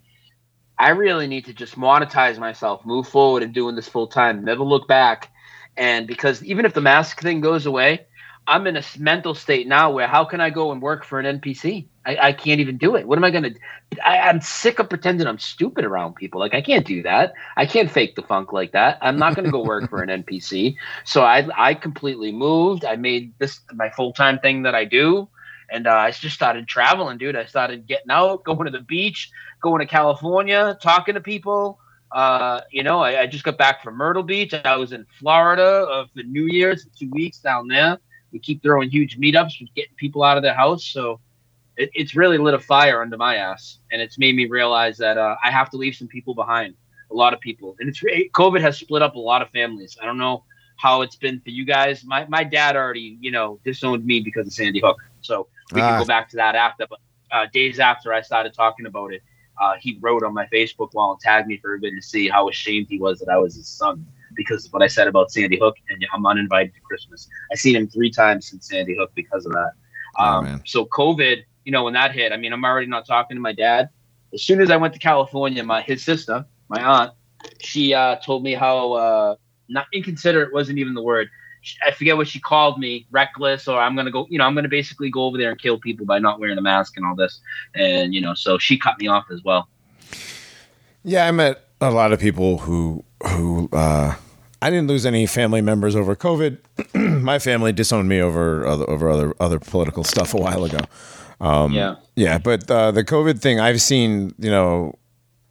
I 0.79 0.91
really 0.91 1.27
need 1.27 1.47
to 1.47 1.53
just 1.53 1.75
monetize 1.75 2.39
myself, 2.39 2.87
move 2.87 3.09
forward, 3.09 3.43
and 3.43 3.53
doing 3.53 3.75
this 3.75 3.89
full 3.89 4.07
time, 4.07 4.45
never 4.45 4.63
look 4.63 4.87
back. 4.87 5.33
And 5.77 6.07
because 6.07 6.43
even 6.45 6.65
if 6.65 6.75
the 6.75 6.81
mask 6.81 7.21
thing 7.21 7.41
goes 7.41 7.67
away, 7.67 8.07
I'm 8.47 8.67
in 8.67 8.77
a 8.77 8.83
mental 8.99 9.35
state 9.35 9.67
now 9.67 9.91
where 9.93 10.07
how 10.07 10.25
can 10.25 10.41
I 10.41 10.51
go 10.51 10.73
and 10.73 10.83
work 10.83 11.05
for 11.05 11.19
an 11.21 11.41
NPC? 11.41 11.89
I, 12.05 12.17
I 12.29 12.33
can't 12.33 12.61
even 12.61 12.77
do 12.77 12.95
it. 12.97 13.07
What 13.09 13.19
am 13.19 13.25
I 13.25 13.31
going 13.31 13.45
to? 13.45 13.55
I'm 14.07 14.41
sick 14.41 14.79
of 14.79 14.89
pretending 14.91 15.27
I'm 15.27 15.39
stupid 15.39 15.85
around 15.85 16.15
people. 16.17 16.41
Like 16.41 16.55
I 16.55 16.61
can't 16.61 16.87
do 16.87 17.03
that. 17.03 17.33
I 17.57 17.67
can't 17.67 17.91
fake 17.91 18.17
the 18.17 18.23
funk 18.23 18.53
like 18.53 18.73
that. 18.73 18.99
I'm 19.01 19.19
not 19.19 19.35
going 19.35 19.45
to 19.45 19.51
go 19.51 19.63
work 19.65 19.89
for 19.89 20.03
an 20.03 20.09
NPC. 20.25 20.77
So 21.05 21.23
I 21.23 21.49
I 21.57 21.75
completely 21.75 22.33
moved. 22.33 22.85
I 22.85 22.97
made 22.97 23.35
this 23.39 23.61
my 23.73 23.91
full 23.91 24.13
time 24.13 24.39
thing 24.39 24.63
that 24.65 24.75
I 24.75 24.85
do, 24.85 25.29
And 25.71 25.87
uh, 25.87 25.93
I 25.95 26.11
just 26.11 26.35
started 26.35 26.69
traveling, 26.69 27.19
dude. 27.19 27.37
I 27.37 27.47
started 27.47 27.87
getting 27.87 28.11
out, 28.11 28.45
going 28.45 28.67
to 28.67 28.71
the 28.71 28.81
beach, 28.81 29.31
going 29.63 29.81
to 29.81 29.87
California, 29.87 30.77
talking 30.83 31.15
to 31.15 31.21
people. 31.21 31.81
Uh, 32.15 32.61
you 32.71 32.85
know, 32.85 33.01
I, 33.01 33.23
I, 33.23 33.27
just 33.27 33.43
got 33.43 33.59
back 33.59 33.83
from 33.83 33.97
Myrtle 33.97 34.23
Beach. 34.23 34.55
I 34.55 34.77
was 34.77 34.93
in 34.93 35.05
Florida 35.19 35.85
uh, 35.91 36.07
for 36.15 36.23
New 36.23 36.45
Year's, 36.45 36.87
two 36.97 37.11
weeks 37.11 37.39
down 37.39 37.67
there. 37.67 37.99
We 38.31 38.39
keep 38.39 38.63
throwing 38.63 38.89
huge 38.89 39.19
meetups, 39.19 39.55
getting 39.75 39.97
people 39.97 40.23
out 40.23 40.37
of 40.37 40.45
their 40.45 40.55
house. 40.55 40.85
So 40.85 41.19
it, 41.77 41.91
it's 41.93 42.15
really 42.15 42.39
lit 42.39 42.55
a 42.55 42.61
fire 42.61 43.03
under 43.03 43.17
my 43.17 43.35
ass, 43.35 43.79
and 43.91 44.01
it's 44.01 44.17
made 44.17 44.37
me 44.37 44.47
realize 44.47 44.97
that 44.99 45.19
uh, 45.19 45.35
I 45.43 45.51
have 45.51 45.71
to 45.71 45.77
leave 45.77 45.97
some 45.97 46.07
people 46.07 46.37
behind. 46.37 46.77
A 47.11 47.15
lot 47.15 47.35
of 47.35 47.41
people, 47.41 47.77
and 47.81 47.89
it's 47.89 48.01
COVID 48.01 48.61
has 48.61 48.79
split 48.79 49.03
up 49.03 49.15
a 49.15 49.21
lot 49.21 49.43
of 49.43 49.51
families. 49.51 49.97
I 50.01 50.07
don't 50.07 50.19
know 50.19 50.45
how 50.77 51.03
it's 51.03 51.17
been 51.17 51.41
for 51.41 51.51
you 51.51 51.65
guys. 51.65 52.05
My 52.05 52.27
my 52.29 52.45
dad 52.45 52.77
already, 52.77 53.19
you 53.21 53.31
know, 53.31 53.61
disowned 53.65 54.05
me 54.05 54.21
because 54.21 54.47
of 54.47 54.53
Sandy 54.53 54.81
Hook. 54.81 54.99
So 55.21 55.49
we 55.73 55.81
ah. 55.81 55.91
can 55.91 56.01
go 56.01 56.07
back 56.07 56.29
to 56.31 56.37
that 56.37 56.55
after. 56.55 56.87
But 56.89 57.01
uh, 57.31 57.47
days 57.53 57.79
after 57.79 58.13
I 58.13 58.23
started 58.23 58.55
talking 58.55 58.87
about 58.87 59.13
it, 59.13 59.23
uh, 59.61 59.75
he 59.81 59.99
wrote 60.01 60.23
on 60.23 60.35
my 60.35 60.47
Facebook 60.47 60.93
wall 60.95 61.13
and 61.13 61.21
tagged 61.21 61.47
me 61.47 61.59
for 61.59 61.75
everybody 61.75 61.95
to 61.95 62.03
see 62.03 62.29
how 62.29 62.49
ashamed 62.49 62.87
he 62.89 62.99
was 62.99 63.19
that 63.21 63.29
I 63.29 63.39
was 63.39 63.55
his 63.55 63.69
son 63.69 64.07
because 64.35 64.67
of 64.67 64.73
what 64.73 64.83
I 64.83 64.87
said 64.87 65.07
about 65.07 65.31
Sandy 65.31 65.59
Hook, 65.59 65.77
and 65.89 66.05
I'm 66.13 66.27
uninvited 66.27 66.75
to 66.75 66.81
Christmas. 66.81 67.29
I've 67.53 67.59
seen 67.59 67.77
him 67.77 67.89
three 67.89 68.11
times 68.11 68.49
since 68.49 68.69
Sandy 68.69 68.97
Hook 68.97 69.13
because 69.15 69.47
of 69.47 69.53
that. 69.53 69.73
Oh, 70.19 70.25
um, 70.25 70.47
oh, 70.47 70.61
so 70.65 70.87
COVID, 70.87 71.45
you 71.65 71.73
know, 71.73 71.85
when 71.85 71.95
that 71.95 72.13
hit, 72.13 72.33
I 72.33 72.37
mean, 72.37 72.53
I'm 72.53 72.65
already 72.65 72.87
not 72.87 73.07
talking 73.07 73.37
to 73.37 73.41
my 73.41 73.53
dad. 73.53 73.91
As 74.33 74.43
soon 74.43 74.61
as 74.61 74.71
I 74.71 74.77
went 74.77 74.93
to 74.95 75.01
California, 75.01 75.63
my 75.63 75.83
his 75.83 76.03
sister, 76.03 76.45
my 76.69 76.83
aunt, 76.83 77.13
she 77.61 77.95
uh, 77.95 78.17
told 78.17 78.43
me 78.43 78.55
how 78.55 78.93
uh, 78.95 79.37
not 79.69 79.87
inconsiderate 79.93 80.53
wasn't 80.53 80.79
even 80.79 80.95
the 80.95 81.03
word. 81.03 81.29
I 81.87 81.91
forget 81.91 82.17
what 82.17 82.29
she 82.29 82.41
called 82.41 82.79
me, 82.79 83.07
reckless, 83.11 83.69
or 83.69 83.81
I'm 83.81 83.97
gonna 83.97 84.11
go. 84.11 84.27
You 84.31 84.39
know, 84.39 84.45
I'm 84.45 84.55
gonna 84.55 84.69
basically 84.69 85.11
go 85.11 85.25
over 85.25 85.39
there 85.39 85.51
and 85.51 85.61
kill 85.61 85.79
people 85.79 86.07
by 86.07 86.19
not 86.19 86.41
wearing 86.41 86.59
a 86.59 86.63
mask 86.63 86.97
and 86.97 87.07
all 87.07 87.15
this. 87.15 87.41
And 87.75 88.15
you 88.15 88.21
know, 88.21 88.35
so 88.35 88.59
she 88.59 88.79
cut 88.79 88.99
me 88.99 89.07
off 89.07 89.27
as 89.33 89.43
well. 89.45 89.69
Yeah, 91.03 91.27
I 91.27 91.31
met 91.31 91.65
a 91.81 91.91
lot 91.91 92.13
of 92.13 92.21
people 92.21 92.59
who 92.59 93.05
who 93.27 93.69
uh, 93.73 94.15
I 94.63 94.71
didn't 94.71 94.89
lose 94.89 95.05
any 95.05 95.27
family 95.27 95.61
members 95.61 95.95
over 95.95 96.17
COVID. 96.17 96.59
My 97.23 97.39
family 97.39 97.73
disowned 97.73 98.09
me 98.09 98.21
over 98.21 98.67
other, 98.67 98.89
over 98.89 99.11
other 99.11 99.35
other 99.41 99.59
political 99.59 100.05
stuff 100.05 100.33
a 100.35 100.39
while 100.39 100.65
ago. 100.65 100.81
Um, 101.41 101.73
yeah, 101.73 101.97
yeah, 102.17 102.39
but 102.39 102.71
uh, 102.71 102.91
the 102.91 103.05
COVID 103.05 103.41
thing, 103.41 103.61
I've 103.61 103.83
seen, 103.83 104.35
you 104.39 104.51
know, 104.51 104.95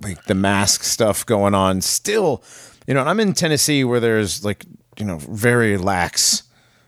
like 0.01 0.23
the 0.25 0.33
mask 0.33 0.83
stuff 0.83 1.25
going 1.25 1.53
on. 1.53 1.81
Still, 1.81 2.43
you 2.87 2.93
know, 2.93 3.01
I'm 3.01 3.19
in 3.19 3.33
Tennessee 3.33 3.83
where 3.83 3.99
there's 3.99 4.43
like 4.43 4.65
you 4.97 5.05
know 5.05 5.17
very 5.17 5.77
lax. 5.77 6.43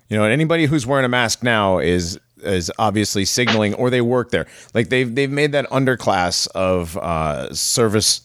You 0.09 0.17
know, 0.17 0.23
anybody 0.23 0.65
who's 0.65 0.85
wearing 0.85 1.05
a 1.05 1.09
mask 1.09 1.43
now 1.43 1.79
is 1.79 2.19
is 2.43 2.71
obviously 2.77 3.25
signaling, 3.25 3.73
or 3.73 3.89
they 3.89 4.01
work 4.01 4.31
there. 4.31 4.45
Like 4.73 4.89
they've 4.89 5.13
they've 5.13 5.31
made 5.31 5.51
that 5.53 5.69
underclass 5.69 6.47
of 6.49 6.97
uh, 6.97 7.53
service, 7.53 8.21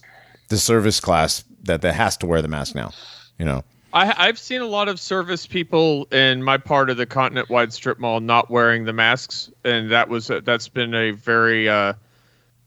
the 0.49 0.57
service 0.57 0.99
class 0.99 1.43
that 1.63 1.81
that 1.81 1.95
has 1.95 2.17
to 2.17 2.27
wear 2.27 2.41
the 2.41 2.47
mask 2.47 2.75
now. 2.75 2.91
You 3.37 3.45
know. 3.45 3.63
I, 3.93 4.25
have 4.27 4.39
seen 4.39 4.61
a 4.61 4.67
lot 4.67 4.87
of 4.87 5.01
service 5.01 5.45
people 5.45 6.05
in 6.13 6.41
my 6.43 6.57
part 6.57 6.89
of 6.89 6.95
the 6.95 7.05
continent 7.05 7.49
wide 7.49 7.73
strip 7.73 7.99
mall 7.99 8.21
not 8.21 8.49
wearing 8.49 8.85
the 8.85 8.93
masks, 8.93 9.51
and 9.65 9.91
that 9.91 10.07
was 10.07 10.29
a, 10.29 10.39
that's 10.39 10.69
been 10.69 10.93
a 10.93 11.11
very 11.11 11.67
uh, 11.67 11.93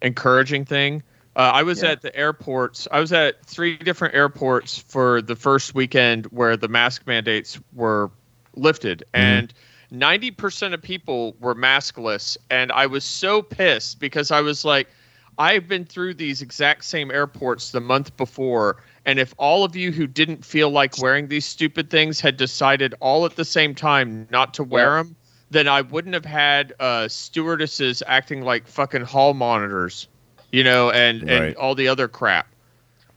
encouraging 0.03 0.67
thing. 0.67 1.03
Uh, 1.37 1.51
I 1.53 1.63
was 1.65 1.83
yeah. 1.83 1.91
at 1.91 2.03
the 2.03 2.15
airports. 2.17 2.87
I 2.93 3.01
was 3.01 3.13
at 3.13 3.45
three 3.45 3.77
different 3.77 4.15
airports 4.15 4.79
for 4.79 5.21
the 5.21 5.35
first 5.35 5.75
weekend 5.75 6.27
where 6.27 6.57
the 6.57 6.69
mask 6.69 7.07
mandates 7.07 7.59
were 7.73 8.11
lifted, 8.55 9.03
mm-hmm. 9.13 9.27
and 9.27 9.55
ninety 9.91 10.31
percent 10.31 10.75
of 10.75 10.83
people 10.83 11.35
were 11.41 11.55
maskless, 11.55 12.37
and 12.51 12.71
I 12.71 12.87
was 12.87 13.03
so 13.03 13.43
pissed 13.43 13.99
because 13.99 14.31
I 14.31 14.41
was 14.43 14.65
like, 14.65 14.89
I've 15.37 15.67
been 15.67 15.85
through 15.85 16.15
these 16.15 16.41
exact 16.41 16.85
same 16.85 17.11
airports 17.11 17.73
the 17.73 17.81
month 17.81 18.17
before, 18.17 18.77
and 19.05 19.19
if 19.19 19.35
all 19.37 19.65
of 19.65 19.75
you 19.75 19.91
who 19.91 20.07
didn't 20.07 20.45
feel 20.45 20.71
like 20.71 21.03
wearing 21.03 21.27
these 21.27 21.47
stupid 21.47 21.91
things 21.91 22.21
had 22.21 22.37
decided 22.37 22.95
all 23.01 23.25
at 23.25 23.35
the 23.35 23.45
same 23.45 23.75
time 23.75 24.29
not 24.31 24.55
to 24.55 24.63
wear 24.63 24.97
yeah. 24.97 25.03
them, 25.03 25.17
then 25.51 25.67
I 25.67 25.81
wouldn't 25.81 26.15
have 26.15 26.25
had 26.25 26.75
uh, 26.79 27.09
stewardesses 27.09 28.05
acting 28.07 28.43
like 28.43 28.69
fucking 28.69 29.03
hall 29.03 29.35
monitors 29.35 30.07
you 30.55 30.63
know, 30.63 30.89
and 30.93 31.23
right. 31.23 31.31
and 31.33 31.57
all 31.57 31.75
the 31.75 31.89
other 31.89 32.07
crap. 32.07 32.47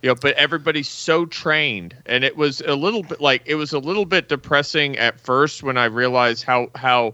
You 0.01 0.09
know, 0.09 0.15
but 0.15 0.33
everybody's 0.35 0.87
so 0.87 1.27
trained, 1.27 1.95
and 2.07 2.23
it 2.23 2.35
was 2.35 2.61
a 2.61 2.75
little 2.75 3.03
bit 3.03 3.21
like 3.21 3.43
it 3.45 3.55
was 3.55 3.73
a 3.73 3.79
little 3.79 4.05
bit 4.05 4.27
depressing 4.27 4.97
at 4.97 5.19
first 5.19 5.61
when 5.61 5.77
I 5.77 5.85
realized 5.85 6.43
how 6.43 6.71
how 6.73 7.13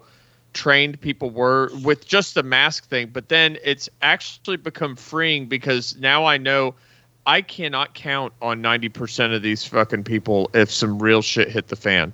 trained 0.54 1.02
people 1.02 1.30
were 1.30 1.70
with 1.84 2.08
just 2.08 2.36
the 2.36 2.44
mask 2.44 2.88
thing. 2.88 3.10
But 3.12 3.28
then 3.28 3.58
it's 3.66 3.90
actually 4.02 4.58
become 4.58 4.96
freeing 4.96 5.48
because 5.48 5.98
now 5.98 6.26
I 6.26 6.38
know 6.38 6.76
I 7.26 7.42
cannot 7.42 7.94
count 7.94 8.32
on 8.42 8.62
ninety 8.62 8.90
percent 8.90 9.34
of 9.34 9.42
these 9.42 9.66
fucking 9.66 10.06
people 10.06 10.50
if 10.54 10.72
some 10.72 11.00
real 11.00 11.22
shit 11.22 11.50
hit 11.50 11.68
the 11.68 11.76
fan. 11.76 12.14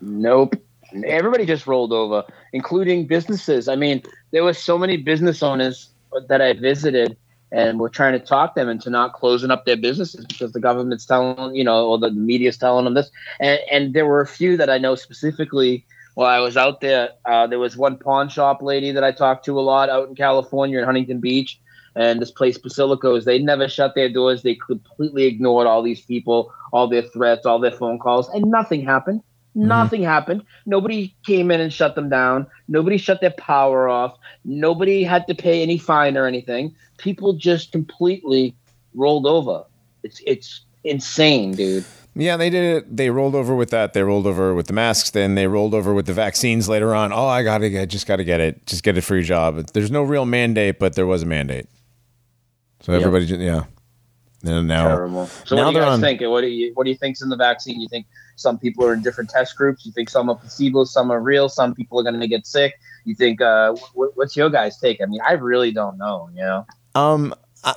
Nope. 0.00 0.56
Everybody 1.04 1.46
just 1.46 1.66
rolled 1.68 1.92
over, 1.92 2.24
including 2.52 3.06
businesses. 3.06 3.68
I 3.68 3.76
mean, 3.76 4.02
there 4.32 4.42
were 4.42 4.54
so 4.54 4.78
many 4.78 4.96
business 4.96 5.44
owners 5.44 5.90
that 6.28 6.40
I 6.40 6.52
visited, 6.54 7.16
and 7.52 7.78
we're 7.78 7.88
trying 7.88 8.18
to 8.18 8.24
talk 8.24 8.54
them 8.54 8.68
into 8.68 8.90
not 8.90 9.12
closing 9.12 9.50
up 9.50 9.64
their 9.64 9.76
businesses 9.76 10.26
because 10.26 10.52
the 10.52 10.60
government's 10.60 11.06
telling, 11.06 11.54
you 11.54 11.64
know, 11.64 11.86
or 11.86 11.98
the 11.98 12.10
media's 12.10 12.58
telling 12.58 12.84
them 12.84 12.94
this. 12.94 13.10
And, 13.40 13.60
and 13.70 13.94
there 13.94 14.06
were 14.06 14.20
a 14.20 14.26
few 14.26 14.56
that 14.56 14.70
I 14.70 14.78
know 14.78 14.94
specifically. 14.94 15.86
While 16.14 16.30
I 16.30 16.40
was 16.40 16.56
out 16.56 16.80
there, 16.80 17.10
uh, 17.26 17.46
there 17.46 17.58
was 17.58 17.76
one 17.76 17.98
pawn 17.98 18.30
shop 18.30 18.62
lady 18.62 18.90
that 18.90 19.04
I 19.04 19.12
talked 19.12 19.44
to 19.44 19.58
a 19.58 19.60
lot 19.60 19.90
out 19.90 20.08
in 20.08 20.14
California 20.14 20.78
in 20.78 20.84
Huntington 20.84 21.20
Beach, 21.20 21.60
and 21.94 22.22
this 22.22 22.30
place 22.30 22.56
Basilico's. 22.56 23.26
They 23.26 23.38
never 23.38 23.68
shut 23.68 23.94
their 23.94 24.08
doors. 24.08 24.42
They 24.42 24.54
completely 24.54 25.24
ignored 25.24 25.66
all 25.66 25.82
these 25.82 26.00
people, 26.00 26.54
all 26.72 26.88
their 26.88 27.02
threats, 27.02 27.44
all 27.44 27.58
their 27.58 27.70
phone 27.70 27.98
calls, 27.98 28.30
and 28.30 28.46
nothing 28.50 28.82
happened. 28.82 29.22
Mm-hmm. 29.56 29.68
Nothing 29.68 30.02
happened. 30.02 30.42
Nobody 30.66 31.14
came 31.24 31.50
in 31.50 31.60
and 31.60 31.72
shut 31.72 31.94
them 31.94 32.08
down. 32.08 32.46
Nobody 32.68 32.98
shut 32.98 33.20
their 33.20 33.30
power 33.30 33.88
off. 33.88 34.18
Nobody 34.44 35.02
had 35.02 35.26
to 35.28 35.34
pay 35.34 35.62
any 35.62 35.78
fine 35.78 36.16
or 36.16 36.26
anything. 36.26 36.74
People 36.98 37.32
just 37.32 37.72
completely 37.72 38.54
rolled 38.94 39.26
over. 39.26 39.64
It's 40.02 40.20
it's 40.26 40.60
insane, 40.84 41.52
dude. 41.52 41.84
Yeah, 42.14 42.36
they 42.36 42.48
did 42.48 42.76
it. 42.76 42.96
They 42.96 43.10
rolled 43.10 43.34
over 43.34 43.54
with 43.54 43.70
that. 43.70 43.92
They 43.92 44.02
rolled 44.02 44.26
over 44.26 44.54
with 44.54 44.68
the 44.68 44.72
masks. 44.72 45.10
Then 45.10 45.34
they 45.34 45.46
rolled 45.46 45.74
over 45.74 45.92
with 45.92 46.06
the 46.06 46.14
vaccines 46.14 46.68
later 46.68 46.94
on. 46.94 47.12
Oh, 47.12 47.26
I 47.26 47.42
gotta 47.42 47.68
get, 47.68 47.88
just 47.90 48.06
gotta 48.06 48.24
get 48.24 48.40
it. 48.40 48.66
Just 48.66 48.82
get 48.82 48.96
it 48.96 49.02
for 49.02 49.14
your 49.14 49.24
job. 49.24 49.66
There's 49.74 49.90
no 49.90 50.02
real 50.02 50.24
mandate, 50.24 50.78
but 50.78 50.94
there 50.94 51.06
was 51.06 51.22
a 51.22 51.26
mandate. 51.26 51.66
So 52.80 52.94
everybody, 52.94 53.26
yep. 53.26 53.28
just, 53.28 53.40
yeah. 53.42 53.64
And 54.50 54.68
now, 54.68 54.88
Terrible. 54.88 55.26
So 55.44 55.56
now 55.56 55.66
what 55.66 55.72
do 55.72 55.78
you 55.78 55.84
guys 55.84 55.92
on, 55.94 56.00
think? 56.00 56.20
What 56.22 56.40
do 56.42 56.46
you 56.46 56.72
what 56.74 56.84
do 56.84 56.90
you 56.90 56.96
think's 56.96 57.20
in 57.20 57.28
the 57.28 57.36
vaccine? 57.36 57.80
You 57.80 57.88
think 57.88 58.06
some 58.36 58.58
people 58.58 58.84
are 58.84 58.94
in 58.94 59.02
different 59.02 59.30
test 59.30 59.56
groups? 59.56 59.84
You 59.84 59.92
think 59.92 60.08
some 60.08 60.30
are 60.30 60.36
placebo, 60.36 60.84
some 60.84 61.10
are 61.10 61.20
real, 61.20 61.48
some 61.48 61.74
people 61.74 61.98
are 61.98 62.02
going 62.02 62.20
to 62.20 62.28
get 62.28 62.46
sick? 62.46 62.74
You 63.04 63.14
think 63.14 63.40
uh, 63.40 63.74
what's 63.94 64.36
your 64.36 64.50
guys' 64.50 64.78
take? 64.78 65.00
I 65.02 65.06
mean, 65.06 65.20
I 65.26 65.32
really 65.32 65.72
don't 65.72 65.98
know. 65.98 66.28
You 66.34 66.42
know. 66.42 66.66
Um. 66.94 67.34
I, 67.64 67.74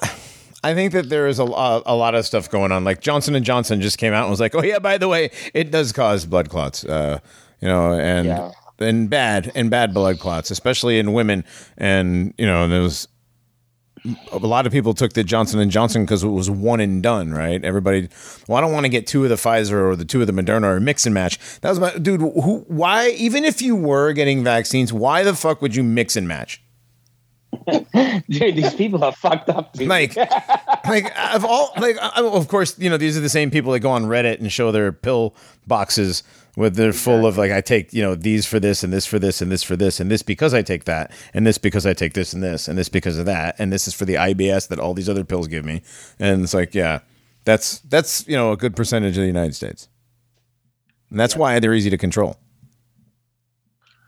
I 0.64 0.74
think 0.74 0.92
that 0.92 1.10
there 1.10 1.28
is 1.28 1.40
a, 1.40 1.44
a 1.44 1.96
lot 1.96 2.16
of 2.16 2.26
stuff 2.26 2.50
going 2.50 2.72
on. 2.72 2.84
Like 2.84 3.00
Johnson 3.00 3.36
and 3.36 3.46
Johnson 3.46 3.82
just 3.82 3.98
came 3.98 4.14
out 4.14 4.24
and 4.24 4.30
was 4.30 4.40
like, 4.40 4.56
"Oh 4.56 4.64
yeah, 4.64 4.80
by 4.80 4.98
the 4.98 5.08
way, 5.08 5.32
it 5.54 5.72
does 5.72 5.94
cause 5.94 6.26
blood 6.26 6.50
clots." 6.50 6.84
Uh, 6.84 7.20
you 7.62 7.68
know, 7.68 7.94
and 7.94 8.28
yeah. 8.28 8.52
and 8.80 9.10
bad 9.10 9.52
and 9.56 9.70
bad 9.70 9.94
blood 9.94 10.20
clots, 10.20 10.52
especially 10.52 11.00
in 11.00 11.14
women. 11.14 11.46
And 11.78 12.34
you 12.38 12.46
know, 12.46 12.68
was 12.82 13.08
a 14.32 14.38
lot 14.38 14.66
of 14.66 14.72
people 14.72 14.94
took 14.94 15.14
the 15.14 15.24
Johnson 15.24 15.60
and 15.60 15.72
Johnson 15.72 16.04
because 16.04 16.24
it 16.24 16.28
was 16.28 16.50
one 16.50 16.80
and 16.80 17.02
done, 17.02 17.32
right? 17.32 17.64
Everybody, 17.64 18.10
well, 18.48 18.58
I 18.58 18.62
don't 18.62 18.72
want 18.72 18.86
to 18.86 18.90
get 18.90 19.08
two 19.08 19.24
of 19.24 19.30
the 19.30 19.36
Pfizer 19.36 19.92
or 19.92 19.96
the 19.96 20.06
two 20.06 20.22
of 20.22 20.28
the 20.28 20.34
Moderna 20.34 20.64
or 20.64 20.80
mix 20.80 21.06
and 21.06 21.14
match. 21.14 21.40
That 21.62 21.70
was 21.70 21.80
my 21.80 21.98
dude. 21.98 22.22
Who? 22.22 22.66
Why? 22.68 23.10
Even 23.10 23.44
if 23.46 23.62
you 23.62 23.76
were 23.76 24.14
getting 24.14 24.44
vaccines, 24.44 24.94
why 24.94 25.24
the 25.24 25.34
fuck 25.34 25.62
would 25.62 25.76
you 25.76 25.84
mix 25.84 26.16
and 26.16 26.28
match? 26.28 26.62
dude, 28.30 28.56
these 28.56 28.74
people 28.76 29.04
are 29.04 29.12
fucked 29.12 29.50
up. 29.50 29.74
Dude. 29.74 29.88
Like, 29.88 30.16
like 30.16 31.12
of 31.34 31.46
all, 31.46 31.72
like, 31.78 31.98
of 32.16 32.48
course, 32.48 32.78
you 32.80 32.90
know, 32.90 32.98
these 32.98 33.18
are 33.18 33.22
the 33.22 33.30
same 33.30 33.52
people 33.52 33.72
that 33.74 33.80
go 33.80 33.92
on 33.92 34.06
Reddit 34.06 34.40
and 34.40 34.52
show 34.52 34.72
their 34.72 34.92
pill 34.92 35.36
boxes 35.68 36.24
with 36.60 36.76
they're 36.76 36.92
full 36.92 37.26
of 37.26 37.38
like 37.38 37.52
I 37.52 37.62
take 37.62 37.94
you 37.94 38.02
know 38.02 38.16
these 38.16 38.46
for 38.46 38.60
this 38.60 38.84
and 38.84 38.92
this 38.92 39.06
for 39.06 39.18
this 39.18 39.42
and 39.42 39.50
this 39.50 39.64
for 39.64 39.78
this 39.78 40.02
and 40.02 40.12
this 40.12 40.22
because 40.22 40.54
I 40.54 40.62
take 40.62 40.84
that 40.84 41.10
and 41.34 41.48
this 41.48 41.58
because 41.58 41.86
I 41.86 41.94
take 41.94 42.14
this 42.14 42.34
and 42.34 42.44
this 42.44 42.68
and 42.68 42.78
this 42.78 42.90
because 42.90 43.18
of 43.18 43.26
that 43.28 43.56
and 43.58 43.72
this 43.72 43.88
is 43.88 43.94
for 43.94 44.04
the 44.04 44.16
IBS 44.16 44.68
that 44.68 44.78
all 44.78 44.94
these 44.94 45.08
other 45.08 45.24
pills 45.24 45.48
give 45.48 45.64
me 45.64 45.82
and 46.20 46.44
it's 46.44 46.54
like 46.54 46.76
yeah 46.76 47.00
that's 47.46 47.80
that's 47.80 48.28
you 48.28 48.36
know 48.36 48.52
a 48.52 48.58
good 48.58 48.76
percentage 48.76 49.16
of 49.16 49.22
the 49.22 49.28
United 49.28 49.56
States 49.56 49.88
and 51.10 51.18
that's 51.18 51.36
yeah. 51.36 51.40
why 51.40 51.60
they're 51.60 51.74
easy 51.74 51.90
to 51.90 51.98
control. 51.98 52.36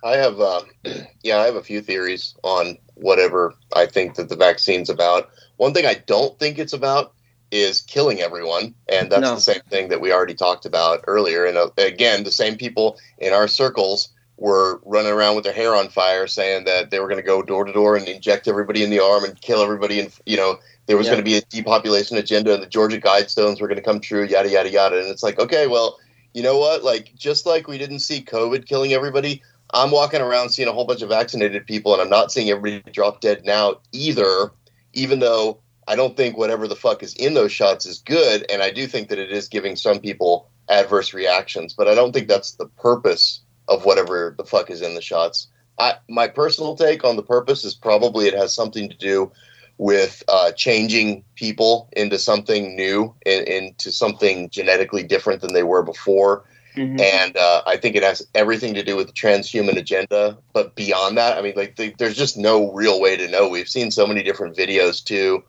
I 0.04 0.18
have 0.18 0.38
uh, 0.41 0.62
yeah 1.24 1.38
I 1.38 1.45
have 1.45 1.56
a 1.56 1.64
few 1.64 1.82
theories 1.82 2.36
on 2.43 2.78
whatever 2.95 3.54
I 3.74 3.86
think 3.86 4.16
that 4.16 4.28
the 4.28 4.36
vaccine's 4.36 4.89
about. 4.89 5.30
One 5.56 5.74
thing 5.74 5.86
I 5.86 6.04
don't 6.06 6.38
think 6.38 6.60
it's 6.60 6.74
about 6.74 7.14
is 7.52 7.82
killing 7.82 8.22
everyone, 8.22 8.74
and 8.88 9.12
that's 9.12 9.22
no. 9.22 9.36
the 9.36 9.41
same 9.41 9.62
thing 9.70 9.89
that 9.89 10.02
we 10.02 10.12
already 10.12 10.34
talked 10.34 10.66
about 10.66 11.04
earlier. 11.08 11.45
And 11.45 11.58
uh, 11.58 11.70
again, 11.78 12.24
the 12.24 12.32
same 12.32 12.56
people 12.56 12.97
in 13.18 13.34
our 13.34 13.47
circles 13.47 14.10
were 14.38 14.82
running 14.86 15.12
around 15.12 15.36
with 15.36 15.43
their 15.43 15.54
hair 15.54 15.76
on 15.76 15.89
fire, 15.89 16.26
saying 16.28 16.64
that 16.66 16.89
they 16.89 16.99
were 16.99 17.08
going 17.08 17.22
to 17.22 17.26
go 17.26 17.43
door 17.43 17.66
to 17.66 17.72
door 17.74 17.95
and 17.95 18.08
inject 18.08 18.47
everybody 18.47 18.84
in 18.84 18.89
the 18.89 18.99
arm 18.99 19.24
and 19.24 19.39
kill 19.41 19.62
everybody, 19.62 19.99
and 19.99 20.12
you 20.26 20.38
know 20.38 20.58
there 20.88 20.97
was 20.97 21.06
Yeah. 21.06 21.14
going 21.14 21.24
to 21.24 21.30
be 21.30 21.38
a 21.38 21.41
depopulation 21.41 22.18
agenda, 22.18 22.54
and 22.54 22.64
the 22.64 22.68
Georgia 22.68 22.99
Guidestones 22.99 23.62
were 23.62 23.68
going 23.68 23.78
to 23.78 23.84
come 23.84 23.99
true, 23.99 24.24
yada 24.26 24.49
yada 24.49 24.70
yada. 24.70 24.99
And 24.99 25.10
it's 25.10 25.24
like, 25.24 25.39
okay, 25.39 25.68
well, 25.68 25.99
you 26.34 26.41
know 26.41 26.58
what? 26.58 26.84
Like, 26.84 27.14
just 27.16 27.45
like 27.45 27.68
we 27.68 27.78
didn't 27.78 27.99
see 27.99 28.22
COVID 28.24 28.66
killing 28.66 28.93
everybody, 28.93 29.43
I'm 29.74 29.91
walking 29.91 30.22
around 30.22 30.49
seeing 30.49 30.68
a 30.68 30.74
whole 30.74 30.86
bunch 30.86 31.02
of 31.02 31.10
vaccinated 31.10 31.68
people, 31.68 31.93
and 31.93 32.02
I'm 32.02 32.10
not 32.10 32.32
seeing 32.32 32.49
everybody 32.49 32.91
drop 32.91 33.22
dead 33.22 33.45
now 33.45 33.76
either. 33.91 34.52
Even 34.93 35.20
though 35.20 35.60
I 35.92 35.96
don't 35.96 36.16
think 36.16 36.38
whatever 36.38 36.70
the 36.70 36.76
fuck 36.78 37.04
is 37.04 37.14
in 37.16 37.34
those 37.34 37.52
shots 37.52 37.86
is 37.86 37.98
good, 38.00 38.46
and 38.50 38.64
I 38.64 38.72
do 38.72 38.88
think 38.88 39.10
that 39.10 39.20
it 39.20 39.30
is 39.30 39.50
giving 39.50 39.76
some 39.76 40.00
people 40.00 40.50
adverse 40.70 41.14
reactions, 41.14 41.74
but 41.74 41.89
I 41.89 41.96
don't 41.96 42.14
think 42.14 42.30
that's 42.30 42.54
the 42.54 42.68
purpose 42.68 43.42
of 43.68 43.84
whatever 43.84 44.34
the 44.38 44.46
fuck 44.46 44.70
is 44.70 44.82
in 44.82 44.96
the 44.96 45.02
shots. 45.02 45.48
I, 45.78 45.96
my 46.08 46.30
personal 46.30 46.78
take 46.78 47.04
on 47.04 47.18
the 47.18 47.24
purpose 47.24 47.66
is 47.66 47.76
probably 47.76 48.28
it 48.28 48.34
has 48.34 48.54
something 48.54 48.88
to 48.88 48.96
do 48.96 49.34
with 49.80 50.24
uh, 50.30 50.54
changing 50.54 51.26
people 51.36 51.89
into 51.92 52.18
something 52.18 52.74
new, 52.74 53.14
in, 53.26 53.44
into 53.44 53.92
something 53.92 54.50
genetically 54.50 55.04
different 55.04 55.42
than 55.42 55.54
they 55.54 55.64
were 55.64 55.84
before. 55.84 56.46
Mhm. 56.78 57.02
And 57.02 57.36
uh, 57.36 57.64
I 57.68 57.76
think 57.76 57.98
it 57.98 58.04
has 58.04 58.26
everything 58.34 58.76
to 58.76 58.84
do 58.84 58.96
with 58.96 59.08
the 59.08 59.14
transhuman 59.14 59.76
agenda. 59.76 60.38
But 60.54 60.76
beyond 60.76 61.18
that, 61.18 61.38
I 61.38 61.42
mean, 61.42 61.56
like, 61.58 61.76
the, 61.76 61.94
there's 61.98 62.16
just 62.16 62.38
no 62.38 62.72
real 62.72 63.02
way 63.02 63.18
to 63.18 63.28
know. 63.28 63.50
We've 63.50 63.68
seen 63.68 63.92
so 63.92 64.08
many 64.08 64.24
different 64.24 64.56
videos 64.56 65.04
too 65.04 65.44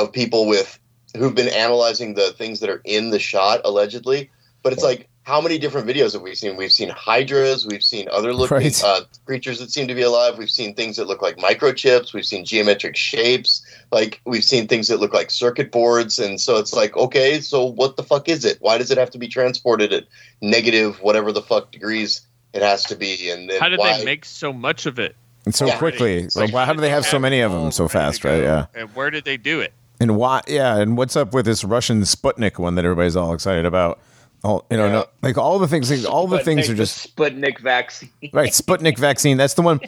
of 0.00 0.12
people 0.12 0.46
with 0.46 0.78
who've 1.16 1.34
been 1.34 1.48
analyzing 1.48 2.14
the 2.14 2.32
things 2.32 2.60
that 2.60 2.70
are 2.70 2.80
in 2.84 3.10
the 3.10 3.18
shot 3.18 3.60
allegedly. 3.64 4.30
But 4.62 4.72
it's 4.72 4.82
like, 4.82 5.08
how 5.22 5.40
many 5.40 5.58
different 5.58 5.86
videos 5.86 6.12
have 6.12 6.22
we 6.22 6.34
seen? 6.34 6.56
We've 6.56 6.72
seen 6.72 6.88
hydras, 6.88 7.66
we've 7.66 7.82
seen 7.82 8.08
other 8.10 8.32
looking 8.32 8.56
Right. 8.58 8.84
uh, 8.84 9.02
creatures 9.26 9.58
that 9.58 9.70
seem 9.70 9.86
to 9.88 9.94
be 9.94 10.02
alive. 10.02 10.38
We've 10.38 10.50
seen 10.50 10.74
things 10.74 10.96
that 10.96 11.06
look 11.06 11.20
like 11.22 11.36
microchips. 11.36 12.12
We've 12.14 12.24
seen 12.26 12.44
geometric 12.44 12.96
shapes. 12.96 13.62
Like 13.92 14.20
we've 14.24 14.44
seen 14.44 14.66
things 14.66 14.88
that 14.88 14.98
look 15.00 15.12
like 15.12 15.30
circuit 15.30 15.70
boards. 15.72 16.18
And 16.18 16.40
so 16.40 16.56
it's 16.58 16.72
like, 16.72 16.96
okay, 16.96 17.40
so 17.40 17.64
what 17.64 17.96
the 17.96 18.02
fuck 18.02 18.28
is 18.28 18.44
it? 18.44 18.58
Why 18.60 18.78
does 18.78 18.90
it 18.90 18.98
have 18.98 19.10
to 19.10 19.18
be 19.18 19.28
transported 19.28 19.92
at 19.92 20.04
negative 20.40 21.00
whatever 21.00 21.32
the 21.32 21.42
fuck 21.42 21.70
degrees 21.72 22.20
it 22.52 22.62
has 22.62 22.84
to 22.84 22.96
be? 22.96 23.30
And 23.30 23.48
then 23.50 23.60
How 23.60 23.68
did 23.68 23.78
why? 23.78 23.98
they 23.98 24.04
make 24.04 24.24
so 24.24 24.52
much 24.52 24.86
of 24.86 24.98
it? 24.98 25.16
And 25.44 25.54
so 25.54 25.66
Yeah. 25.66 25.78
quickly. 25.78 26.18
It's 26.18 26.36
Like, 26.36 26.52
why, 26.52 26.64
how 26.64 26.72
do 26.74 26.80
they 26.80 26.90
have 26.90 27.06
so 27.06 27.18
many 27.18 27.40
of 27.40 27.50
them 27.52 27.70
so 27.72 27.88
fast, 27.88 28.24
right? 28.24 28.42
Yeah. 28.42 28.66
And 28.74 28.94
where 28.94 29.10
did 29.10 29.24
they 29.24 29.36
do 29.36 29.60
it? 29.60 29.72
And 30.00 30.16
why? 30.16 30.40
Yeah. 30.48 30.78
And 30.78 30.96
what's 30.96 31.14
up 31.16 31.34
with 31.34 31.44
this 31.44 31.62
Russian 31.62 32.00
Sputnik 32.02 32.58
one 32.58 32.74
that 32.76 32.84
everybody's 32.84 33.16
all 33.16 33.32
excited 33.34 33.66
about? 33.66 34.00
All 34.42 34.64
you 34.70 34.78
know, 34.78 34.86
Yeah. 34.86 34.92
no, 34.92 35.06
like 35.22 35.36
all 35.36 35.58
the 35.58 35.68
things, 35.68 35.90
like, 35.90 36.10
all 36.10 36.26
the 36.26 36.38
things 36.38 36.70
are 36.70 36.74
just 36.74 37.14
Sputnik 37.14 37.58
vaccine. 37.60 38.08
right. 38.32 38.50
Sputnik 38.50 38.96
vaccine. 38.98 39.36
That's 39.36 39.52
the 39.54 39.60
one. 39.62 39.80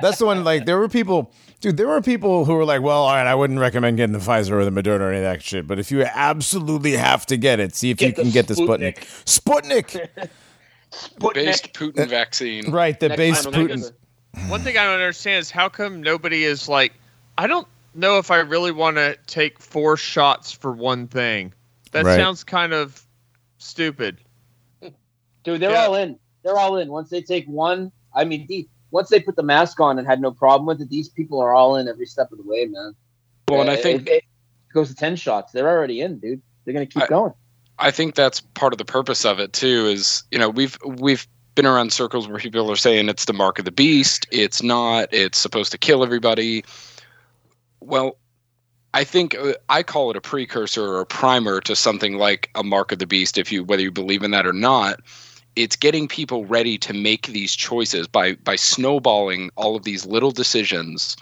That's 0.00 0.18
the 0.18 0.24
one. 0.24 0.42
Like 0.42 0.64
there 0.64 0.78
were 0.78 0.88
people, 0.88 1.30
dude. 1.60 1.76
There 1.76 1.86
were 1.88 2.00
people 2.00 2.46
who 2.46 2.54
were 2.54 2.64
like, 2.64 2.80
"Well, 2.80 3.02
all 3.02 3.14
right, 3.14 3.26
I 3.26 3.34
wouldn't 3.34 3.58
recommend 3.60 3.98
getting 3.98 4.14
the 4.14 4.18
Pfizer 4.18 4.52
or 4.52 4.64
the 4.64 4.70
Moderna 4.70 5.00
or 5.00 5.08
any 5.10 5.18
of 5.18 5.24
that 5.24 5.42
shit. 5.42 5.66
But 5.66 5.78
if 5.78 5.90
you 5.90 6.02
absolutely 6.02 6.92
have 6.92 7.26
to 7.26 7.36
get 7.36 7.60
it, 7.60 7.76
see 7.76 7.90
if 7.90 8.00
you 8.00 8.06
Get 8.08 8.16
the 8.16 8.22
can 8.22 8.30
get 8.30 8.48
the 8.48 8.54
Sputnik. 8.54 8.96
Sputnik, 9.26 10.08
The 11.18 11.30
based 11.34 11.74
Putin 11.74 12.04
uh, 12.04 12.06
vaccine. 12.06 12.70
right? 12.70 12.98
The 12.98 13.08
Next 13.10 13.18
base 13.18 13.46
Putin. 13.46 13.92
One 14.48 14.60
thing 14.62 14.78
I 14.78 14.84
don't 14.84 14.94
understand 14.94 15.40
is 15.40 15.50
how 15.50 15.68
come 15.68 16.00
nobody 16.02 16.44
is 16.44 16.68
like, 16.70 16.94
I 17.36 17.46
don't 17.46 17.68
know 17.94 18.18
if 18.18 18.30
I 18.30 18.38
really 18.38 18.72
want 18.72 18.96
to 18.96 19.16
take 19.26 19.58
four 19.58 19.96
shots 19.96 20.52
for 20.52 20.72
one 20.72 21.06
thing. 21.08 21.52
That 21.92 22.04
Right. 22.04 22.16
sounds 22.16 22.44
kind 22.44 22.72
of 22.72 23.04
stupid. 23.58 24.18
Dude, 25.42 25.60
they're 25.60 25.70
Yeah. 25.70 25.86
all 25.86 25.94
in. 25.94 26.18
They're 26.42 26.56
all 26.58 26.76
in. 26.76 26.88
Once 26.90 27.10
they 27.10 27.22
take 27.22 27.46
one, 27.46 27.92
I 28.14 28.24
mean, 28.24 28.46
the, 28.46 28.68
once 28.90 29.08
they 29.08 29.20
put 29.20 29.36
the 29.36 29.42
mask 29.42 29.80
on 29.80 29.98
and 29.98 30.06
had 30.06 30.20
no 30.20 30.30
problem 30.32 30.66
with 30.66 30.80
it, 30.80 30.88
these 30.90 31.08
people 31.08 31.40
are 31.40 31.54
all 31.54 31.76
in 31.76 31.88
every 31.88 32.06
step 32.06 32.30
of 32.32 32.38
the 32.38 32.44
way, 32.44 32.66
man. 32.66 32.94
Well, 33.48 33.60
and 33.62 33.70
I 33.70 33.74
It- 33.74 33.82
think 33.82 34.06
it, 34.08 34.12
it 34.12 34.24
goes 34.72 34.88
to 34.88 34.94
ten 34.94 35.16
shots. 35.16 35.52
They're 35.52 35.68
already 35.68 36.00
in, 36.00 36.18
dude. 36.18 36.42
They're 36.64 36.74
gonna 36.74 36.86
keep 36.86 37.02
I- 37.02 37.06
going. 37.06 37.32
I 37.78 37.90
think 37.90 38.14
that's 38.14 38.40
part 38.40 38.74
of 38.74 38.78
the 38.78 38.84
purpose 38.84 39.24
of 39.24 39.40
it 39.40 39.52
too. 39.54 39.86
Is 39.86 40.22
you 40.30 40.38
know 40.38 40.50
we've 40.50 40.76
we've 40.84 41.26
been 41.54 41.66
around 41.66 41.92
circles 41.92 42.28
where 42.28 42.38
people 42.38 42.70
are 42.70 42.76
saying 42.76 43.08
it's 43.08 43.24
the 43.24 43.32
mark 43.32 43.58
of 43.58 43.64
the 43.64 43.72
beast. 43.72 44.26
It's 44.30 44.62
not. 44.62 45.08
It's 45.12 45.38
supposed 45.38 45.72
to 45.72 45.78
kill 45.78 46.02
everybody. 46.04 46.64
Well, 47.80 48.16
I 48.92 49.04
think 49.04 49.34
uh, 49.36 49.54
I 49.68 49.82
call 49.82 50.10
it 50.10 50.16
a 50.16 50.20
precursor 50.20 50.84
or 50.84 51.00
a 51.00 51.06
primer 51.06 51.60
to 51.62 51.76
something 51.76 52.16
like 52.16 52.50
a 52.54 52.64
mark 52.64 52.92
of 52.92 52.98
the 52.98 53.06
beast. 53.06 53.38
If 53.38 53.52
you 53.52 53.64
whether 53.64 53.82
you 53.82 53.90
believe 53.90 54.22
in 54.22 54.32
that 54.32 54.46
or 54.46 54.52
not, 54.52 55.00
it's 55.56 55.76
getting 55.76 56.08
people 56.08 56.44
ready 56.46 56.78
to 56.78 56.92
make 56.92 57.28
these 57.28 57.54
choices 57.54 58.06
by 58.06 58.34
by 58.34 58.56
snowballing 58.56 59.50
all 59.56 59.76
of 59.76 59.84
these 59.84 60.06
little 60.06 60.30
decisions 60.30 61.16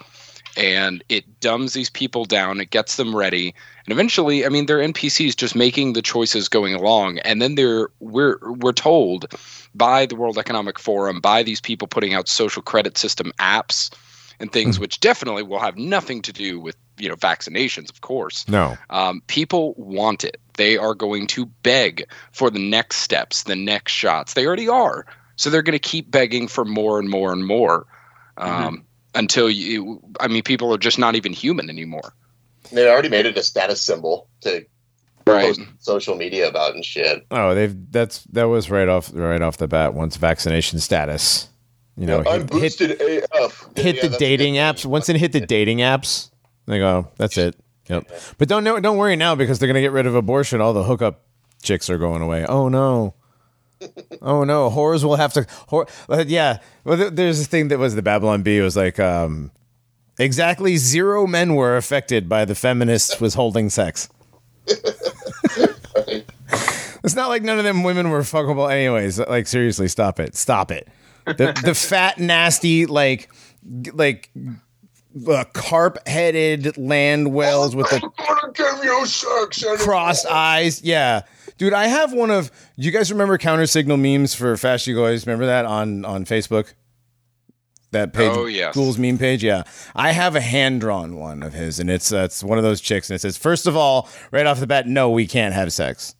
and 0.57 1.03
it 1.09 1.39
dumbs 1.39 1.73
these 1.73 1.89
people 1.89 2.25
down 2.25 2.59
it 2.59 2.71
gets 2.71 2.95
them 2.95 3.15
ready 3.15 3.53
and 3.85 3.91
eventually 3.91 4.45
i 4.45 4.49
mean 4.49 4.65
they're 4.65 4.79
npcs 4.79 5.35
just 5.35 5.55
making 5.55 5.93
the 5.93 6.01
choices 6.01 6.49
going 6.49 6.73
along 6.73 7.19
and 7.19 7.41
then 7.41 7.55
they're 7.55 7.89
we're 7.99 8.37
we're 8.59 8.71
told 8.71 9.25
by 9.75 10.05
the 10.05 10.15
world 10.15 10.37
economic 10.37 10.79
forum 10.79 11.19
by 11.21 11.43
these 11.43 11.61
people 11.61 11.87
putting 11.87 12.13
out 12.13 12.27
social 12.27 12.61
credit 12.61 12.97
system 12.97 13.31
apps 13.39 13.91
and 14.39 14.51
things 14.51 14.79
which 14.79 14.99
definitely 14.99 15.43
will 15.43 15.59
have 15.59 15.77
nothing 15.77 16.21
to 16.21 16.31
do 16.33 16.59
with 16.59 16.75
you 16.97 17.07
know 17.09 17.15
vaccinations 17.15 17.89
of 17.89 18.01
course 18.01 18.47
No, 18.47 18.77
um, 18.89 19.21
people 19.27 19.73
want 19.77 20.23
it. 20.23 20.37
They 20.57 20.77
are 20.77 20.93
going 20.93 21.27
to 21.27 21.45
beg 21.63 22.05
for 22.33 22.49
the 22.49 22.59
next 22.59 22.97
steps, 22.97 23.43
the 23.43 23.55
next 23.55 23.93
shots. 23.93 24.33
They 24.33 24.45
already 24.45 24.67
are. 24.67 25.05
So 25.37 25.49
they're 25.49 25.61
going 25.61 25.79
to 25.79 25.89
keep 25.89 26.11
begging 26.11 26.47
for 26.49 26.65
more 26.65 26.99
and 26.99 27.09
more 27.09 27.31
and 27.31 27.47
more 27.47 27.85
um, 28.37 28.83
until 29.15 29.49
you. 29.49 30.01
I 30.19 30.27
mean, 30.27 30.43
people 30.43 30.73
are 30.73 30.77
just 30.77 30.99
not 30.99 31.15
even 31.15 31.31
human 31.31 31.69
anymore. 31.69 32.13
They 32.73 32.89
already 32.89 33.07
made 33.09 33.25
it 33.25 33.37
a 33.37 33.43
status 33.43 33.81
symbol 33.81 34.27
to 34.41 34.65
Right. 35.25 35.45
post 35.55 35.61
social 35.79 36.15
media 36.15 36.49
about 36.49 36.73
and 36.73 36.83
shit. 36.83 37.25
oh, 37.29 37.53
they've 37.53 37.75
that's 37.91 38.23
that 38.33 38.45
was 38.45 38.69
right 38.71 38.87
off 38.89 39.11
right 39.13 39.41
off 39.41 39.57
the 39.57 39.67
bat. 39.67 39.93
Once 39.93 40.17
vaccination 40.17 40.79
status, 40.79 41.49
you 41.99 42.05
know, 42.05 42.23
I'm 42.25 42.47
hit, 42.47 42.79
hit, 42.79 43.29
AF. 43.33 43.69
hit 43.75 43.97
Yeah, 43.97 44.07
the 44.07 44.17
dating 44.17 44.53
apps. 44.55 44.85
Once 44.85 45.09
it 45.09 45.17
hit 45.17 45.33
the 45.33 45.41
dating 45.41 45.79
apps, 45.79 46.31
they 46.65 46.79
go, 46.79 47.09
that's 47.17 47.37
it. 47.37 47.55
Yep. 47.89 48.09
But 48.37 48.47
don't 48.47 48.63
know, 48.63 48.79
don't 48.79 48.97
worry 48.97 49.17
now 49.17 49.35
because 49.35 49.59
they're 49.59 49.67
gonna 49.67 49.81
get 49.81 49.91
rid 49.91 50.05
of 50.05 50.15
abortion. 50.15 50.61
All 50.61 50.71
the 50.71 50.83
hookup 50.83 51.25
chicks 51.61 51.89
are 51.89 51.97
going 51.97 52.21
away. 52.21 52.45
Oh 52.45 52.69
no. 52.69 53.15
Oh 54.21 54.43
no, 54.43 54.69
whores 54.69 55.05
will 55.05 55.15
have 55.15 55.31
to. 55.33 55.43
Whore, 55.69 55.89
uh, 56.09 56.25
yeah, 56.27 56.57
well, 56.83 56.97
th- 56.97 57.13
there's 57.13 57.37
this 57.37 57.47
thing 57.47 57.69
that 57.69 57.79
was 57.79 57.95
the 57.95 58.01
Babylon 58.01 58.43
Bee. 58.43 58.59
Was 58.59 58.75
like 58.75 58.99
um, 58.99 59.51
exactly 60.17 60.75
zero 60.75 61.25
men 61.25 61.55
were 61.55 61.77
affected 61.77 62.27
by 62.27 62.43
the 62.43 62.55
feminists 62.55 63.21
was 63.21 63.35
holding 63.35 63.69
sex. 63.69 64.09
It's 67.03 67.15
not 67.15 67.29
like 67.29 67.43
none 67.43 67.57
of 67.57 67.63
them 67.63 67.83
women 67.83 68.09
were 68.09 68.21
fuckable, 68.21 68.69
anyways. 68.69 69.19
Like 69.19 69.47
seriously, 69.47 69.87
stop 69.87 70.19
it, 70.19 70.35
stop 70.35 70.69
it. 70.69 70.87
The 71.37 71.59
the 71.63 71.75
fat, 71.75 72.17
nasty, 72.17 72.85
like 72.85 73.29
like 73.93 74.31
uh, 75.27 75.43
carp 75.53 76.07
headed 76.07 76.77
land 76.77 77.33
whales 77.33 77.75
with 77.75 77.89
the 77.89 77.99
gonna 77.99 78.53
give 78.53 78.83
you 78.83 79.05
sex 79.05 79.63
crossed 79.83 80.25
eyes. 80.27 80.81
Yeah. 80.83 81.21
Dude, 81.57 81.73
I 81.73 81.87
have 81.87 82.13
one 82.13 82.31
of 82.31 82.51
you 82.77 82.89
guys 82.91 83.11
remember 83.11 83.37
counter 83.37 83.65
signal 83.65 83.97
memes 83.97 84.33
for 84.33 84.55
Fast 84.55 84.87
You 84.87 84.95
Guys? 84.95 85.27
Remember 85.27 85.45
that 85.47 85.65
on 85.65 86.05
on 86.05 86.23
Facebook? 86.25 86.73
That 87.91 88.13
page, 88.13 88.31
Oh, 88.31 88.45
yes. 88.45 88.75
Ghoul's 88.75 88.99
meme 88.99 89.17
page. 89.17 89.43
Yeah, 89.43 89.63
I 89.95 90.11
have 90.11 90.35
a 90.35 90.41
hand 90.41 90.79
drawn 90.81 91.15
one 91.15 91.41
of 91.41 91.53
his, 91.53 91.79
and 91.79 91.89
it's 91.89 92.13
uh, 92.13 92.19
it's 92.19 92.43
one 92.43 92.59
of 92.59 92.63
those 92.63 92.79
chicks, 92.81 93.09
and 93.09 93.15
it 93.15 93.19
says, 93.19 93.35
first 93.35 93.65
of 93.65 93.75
all, 93.75 94.07
right 94.31 94.45
off 94.45 94.59
the 94.59 94.67
bat, 94.67 94.85
no, 94.87 95.09
we 95.09 95.25
can't 95.25 95.55
have 95.55 95.73
sex, 95.73 96.13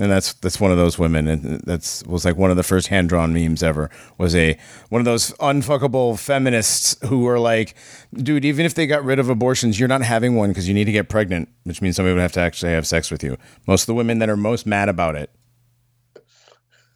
and 0.00 0.10
that's 0.10 0.32
that's 0.34 0.58
one 0.58 0.70
of 0.70 0.78
those 0.78 0.98
women, 0.98 1.28
and 1.28 1.60
that's 1.60 2.02
was 2.04 2.24
like 2.24 2.36
one 2.36 2.50
of 2.50 2.56
the 2.56 2.62
first 2.62 2.88
hand 2.88 3.10
drawn 3.10 3.34
memes 3.34 3.62
ever. 3.62 3.90
Was 4.16 4.34
a 4.34 4.56
one 4.88 5.00
of 5.00 5.04
those 5.04 5.32
unfuckable 5.32 6.18
feminists 6.18 6.96
who 7.06 7.20
were 7.20 7.38
like, 7.38 7.74
dude, 8.14 8.44
even 8.46 8.64
if 8.64 8.74
they 8.74 8.86
got 8.86 9.04
rid 9.04 9.18
of 9.18 9.28
abortions, 9.28 9.78
you're 9.78 9.88
not 9.88 10.02
having 10.02 10.36
one 10.36 10.50
because 10.50 10.66
you 10.66 10.72
need 10.72 10.86
to 10.86 10.92
get 10.92 11.10
pregnant, 11.10 11.50
which 11.64 11.82
means 11.82 11.96
somebody 11.96 12.14
would 12.14 12.22
have 12.22 12.32
to 12.32 12.40
actually 12.40 12.72
have 12.72 12.86
sex 12.86 13.10
with 13.10 13.22
you. 13.22 13.36
Most 13.66 13.82
of 13.82 13.86
the 13.88 13.94
women 13.94 14.20
that 14.20 14.30
are 14.30 14.38
most 14.38 14.66
mad 14.66 14.88
about 14.88 15.16
it, 15.16 15.30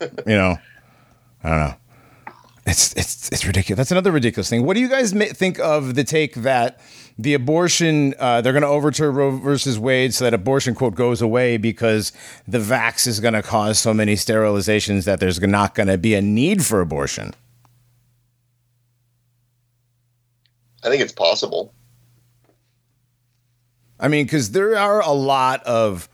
you 0.01 0.35
know, 0.35 0.57
I 1.43 1.51
don't 1.51 1.59
know. 1.61 1.75
It's 2.67 2.95
it's 2.95 3.29
it's 3.31 3.45
ridiculous. 3.45 3.77
That's 3.77 3.91
another 3.91 4.11
ridiculous 4.11 4.49
thing. 4.49 4.65
What 4.65 4.75
do 4.75 4.81
you 4.81 4.89
guys 4.89 5.13
think 5.13 5.59
of 5.59 5.95
the 5.95 6.05
take 6.05 6.35
that 6.37 6.81
the 7.19 7.35
abortion 7.35 8.15
uh, 8.19 8.41
they're 8.41 8.55
going 8.55 8.63
to 8.63 8.69
overturn 8.69 9.15
Roe 9.15 9.37
versus 9.37 9.79
Wade 9.79 10.15
so 10.15 10.25
that 10.25 10.33
abortion 10.33 10.75
quote 10.75 10.95
goes 10.95 11.21
away 11.21 11.59
because 11.59 12.13
the 12.49 12.59
vax 12.59 13.07
is 13.07 13.21
going 13.21 13.35
to 13.35 13.43
cause 13.43 13.79
so 13.79 13.93
many 13.93 14.15
sterilizations 14.15 15.05
that 15.05 15.21
there's 15.21 15.41
not 15.41 15.75
going 15.75 15.89
to 15.89 15.99
be 15.99 16.15
a 16.15 16.23
need 16.23 16.65
for 16.65 16.81
abortion. 16.81 17.35
I 20.83 20.89
think 20.89 21.03
it's 21.03 21.13
possible. 21.13 21.73
I 24.01 24.09
mean, 24.09 24.27
because 24.27 24.51
there 24.51 24.77
are 24.77 25.01
a 25.01 25.13
lot 25.13 25.63
of 25.65 26.09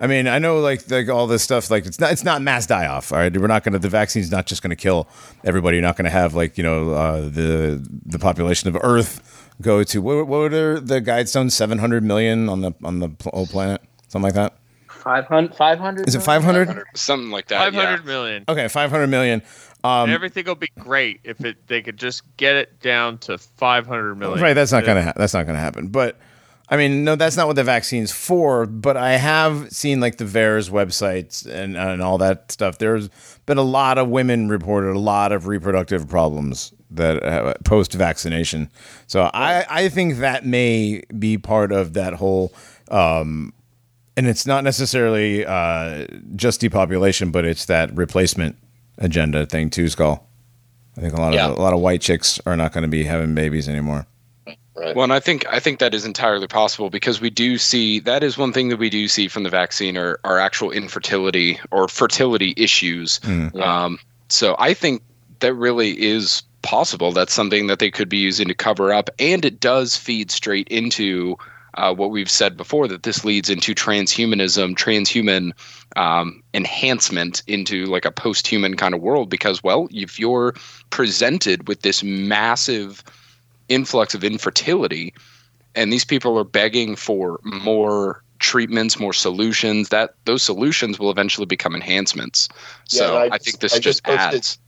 I 0.00 0.06
mean, 0.06 0.26
I 0.26 0.38
know 0.38 0.60
like 0.60 0.90
like 0.90 1.08
all 1.08 1.26
this 1.26 1.42
stuff. 1.42 1.70
Like 1.70 1.84
it's 1.84 2.00
not 2.00 2.10
it's 2.10 2.24
not 2.24 2.40
mass 2.40 2.66
die 2.66 2.86
off. 2.86 3.12
All 3.12 3.18
right, 3.18 3.36
we're 3.36 3.46
not 3.46 3.64
going 3.64 3.74
to. 3.74 3.78
The 3.78 3.90
vaccine's 3.90 4.30
not 4.30 4.46
just 4.46 4.62
going 4.62 4.70
to 4.70 4.76
kill 4.76 5.06
everybody. 5.44 5.76
You're 5.76 5.86
not 5.86 5.96
going 5.96 6.06
to 6.06 6.10
have 6.10 6.34
like 6.34 6.56
you 6.56 6.64
know 6.64 6.90
uh, 6.90 7.20
the 7.22 7.86
the 8.06 8.18
population 8.18 8.68
of 8.68 8.78
Earth 8.82 9.52
go 9.60 9.84
to 9.84 10.00
what, 10.00 10.26
what 10.26 10.54
are 10.54 10.80
the 10.80 11.02
guidestones? 11.02 11.52
Seven 11.52 11.78
hundred 11.78 12.02
million 12.02 12.48
on 12.48 12.62
the 12.62 12.72
on 12.82 13.00
the 13.00 13.10
pl- 13.10 13.32
whole 13.34 13.46
planet, 13.46 13.82
something 14.08 14.24
like 14.24 14.34
that. 14.34 14.54
500 14.88 15.54
500 15.54 16.08
Is 16.08 16.14
it 16.14 16.22
five 16.22 16.44
hundred? 16.44 16.84
Something 16.94 17.30
like 17.30 17.48
that. 17.48 17.58
Five 17.58 17.74
yeah. 17.74 17.84
hundred 17.86 18.06
million. 18.06 18.44
Okay, 18.48 18.68
five 18.68 18.90
hundred 18.90 19.08
million. 19.08 19.42
Um, 19.82 20.04
and 20.04 20.12
everything 20.12 20.44
will 20.44 20.54
be 20.54 20.70
great 20.78 21.20
if 21.24 21.42
it 21.42 21.66
they 21.66 21.80
could 21.80 21.96
just 21.96 22.22
get 22.36 22.56
it 22.56 22.80
down 22.80 23.16
to 23.18 23.38
500 23.38 24.14
million. 24.14 24.42
Right, 24.42 24.52
that's 24.52 24.72
not 24.72 24.84
gonna 24.84 25.02
ha- 25.02 25.12
that's 25.16 25.32
not 25.32 25.46
gonna 25.46 25.58
happen. 25.58 25.88
But 25.88 26.18
I 26.72 26.76
mean, 26.76 27.02
no, 27.02 27.16
that's 27.16 27.36
not 27.36 27.48
what 27.48 27.56
the 27.56 27.64
vaccine's 27.64 28.12
for. 28.12 28.64
But 28.64 28.96
I 28.96 29.12
have 29.16 29.70
seen 29.72 29.98
like 30.00 30.18
the 30.18 30.24
VAERS 30.24 30.70
websites 30.70 31.44
and 31.44 31.76
and 31.76 32.00
all 32.00 32.16
that 32.18 32.52
stuff. 32.52 32.78
There's 32.78 33.08
been 33.46 33.58
a 33.58 33.62
lot 33.62 33.98
of 33.98 34.08
women 34.08 34.48
reported 34.48 34.94
a 34.94 34.98
lot 34.98 35.32
of 35.32 35.46
reproductive 35.48 36.08
problems 36.08 36.72
that 36.92 37.22
uh, 37.24 37.54
post 37.64 37.92
vaccination. 37.94 38.70
So 39.08 39.30
I 39.34 39.64
I 39.68 39.88
think 39.88 40.18
that 40.18 40.46
may 40.46 41.02
be 41.18 41.38
part 41.38 41.72
of 41.72 41.94
that 41.94 42.14
whole. 42.14 42.52
Um, 42.90 43.52
and 44.16 44.26
it's 44.26 44.46
not 44.46 44.64
necessarily 44.64 45.46
uh, 45.46 46.06
just 46.36 46.60
depopulation, 46.60 47.30
but 47.30 47.44
it's 47.44 47.64
that 47.66 47.96
replacement 47.96 48.56
agenda 48.98 49.46
thing 49.46 49.70
too, 49.70 49.88
Skull. 49.88 50.26
I 50.96 51.00
think 51.00 51.14
a 51.14 51.20
lot 51.20 51.32
Yeah. 51.32 51.48
of 51.48 51.58
a 51.58 51.62
lot 51.62 51.72
of 51.72 51.80
white 51.80 52.00
chicks 52.00 52.38
are 52.46 52.56
not 52.56 52.72
going 52.72 52.82
to 52.82 52.88
be 52.88 53.04
having 53.04 53.34
babies 53.34 53.68
anymore. 53.68 54.06
Right. 54.80 54.96
Well, 54.96 55.04
and 55.04 55.12
I 55.12 55.20
think 55.20 55.44
I 55.52 55.60
think 55.60 55.78
that 55.80 55.92
is 55.92 56.06
entirely 56.06 56.46
possible 56.46 56.88
because 56.88 57.20
we 57.20 57.28
do 57.28 57.58
see 57.58 58.00
that 58.00 58.22
is 58.22 58.38
one 58.38 58.54
thing 58.54 58.70
that 58.70 58.78
we 58.78 58.88
do 58.88 59.08
see 59.08 59.28
from 59.28 59.42
the 59.42 59.50
vaccine 59.50 59.98
are, 59.98 60.18
are 60.24 60.38
actual 60.38 60.70
infertility 60.70 61.60
or 61.70 61.86
fertility 61.86 62.54
issues. 62.56 63.20
Um, 63.60 63.98
so 64.30 64.56
I 64.58 64.72
think 64.72 65.02
that 65.40 65.52
really 65.52 66.00
is 66.00 66.42
possible. 66.62 67.12
That's 67.12 67.34
something 67.34 67.66
that 67.66 67.78
they 67.78 67.90
could 67.90 68.08
be 68.08 68.16
using 68.16 68.48
to 68.48 68.54
cover 68.54 68.90
up, 68.90 69.10
and 69.18 69.44
it 69.44 69.60
does 69.60 69.98
feed 69.98 70.30
straight 70.30 70.68
into 70.68 71.36
uh, 71.74 71.94
what 71.94 72.10
we've 72.10 72.30
said 72.30 72.56
before 72.56 72.88
that 72.88 73.02
this 73.02 73.22
leads 73.22 73.50
into 73.50 73.74
transhumanism, 73.74 74.76
transhuman 74.76 75.52
um, 75.96 76.42
enhancement 76.54 77.42
into 77.46 77.84
like 77.84 78.06
a 78.06 78.10
post-human 78.10 78.78
kind 78.78 78.94
of 78.94 79.02
world. 79.02 79.28
Because 79.28 79.62
well, 79.62 79.88
if 79.90 80.18
you're 80.18 80.54
presented 80.88 81.68
with 81.68 81.82
this 81.82 82.02
massive 82.02 83.04
influx 83.70 84.14
of 84.14 84.22
infertility 84.22 85.14
and 85.74 85.90
these 85.92 86.04
people 86.04 86.36
are 86.38 86.44
begging 86.44 86.96
for 86.96 87.40
more 87.44 88.22
treatments 88.40 88.98
more 88.98 89.12
solutions 89.14 89.88
that 89.88 90.14
those 90.26 90.42
solutions 90.42 90.98
will 90.98 91.10
eventually 91.10 91.46
become 91.46 91.74
enhancements 91.74 92.48
Yeah, 92.90 92.98
so 92.98 93.06
and 93.22 93.32
I, 93.32 93.36
I 93.36 93.38
think 93.38 93.60
this 93.60 93.72
I 93.74 93.78
just 93.78 94.04
just 94.04 94.20
adds 94.34 94.58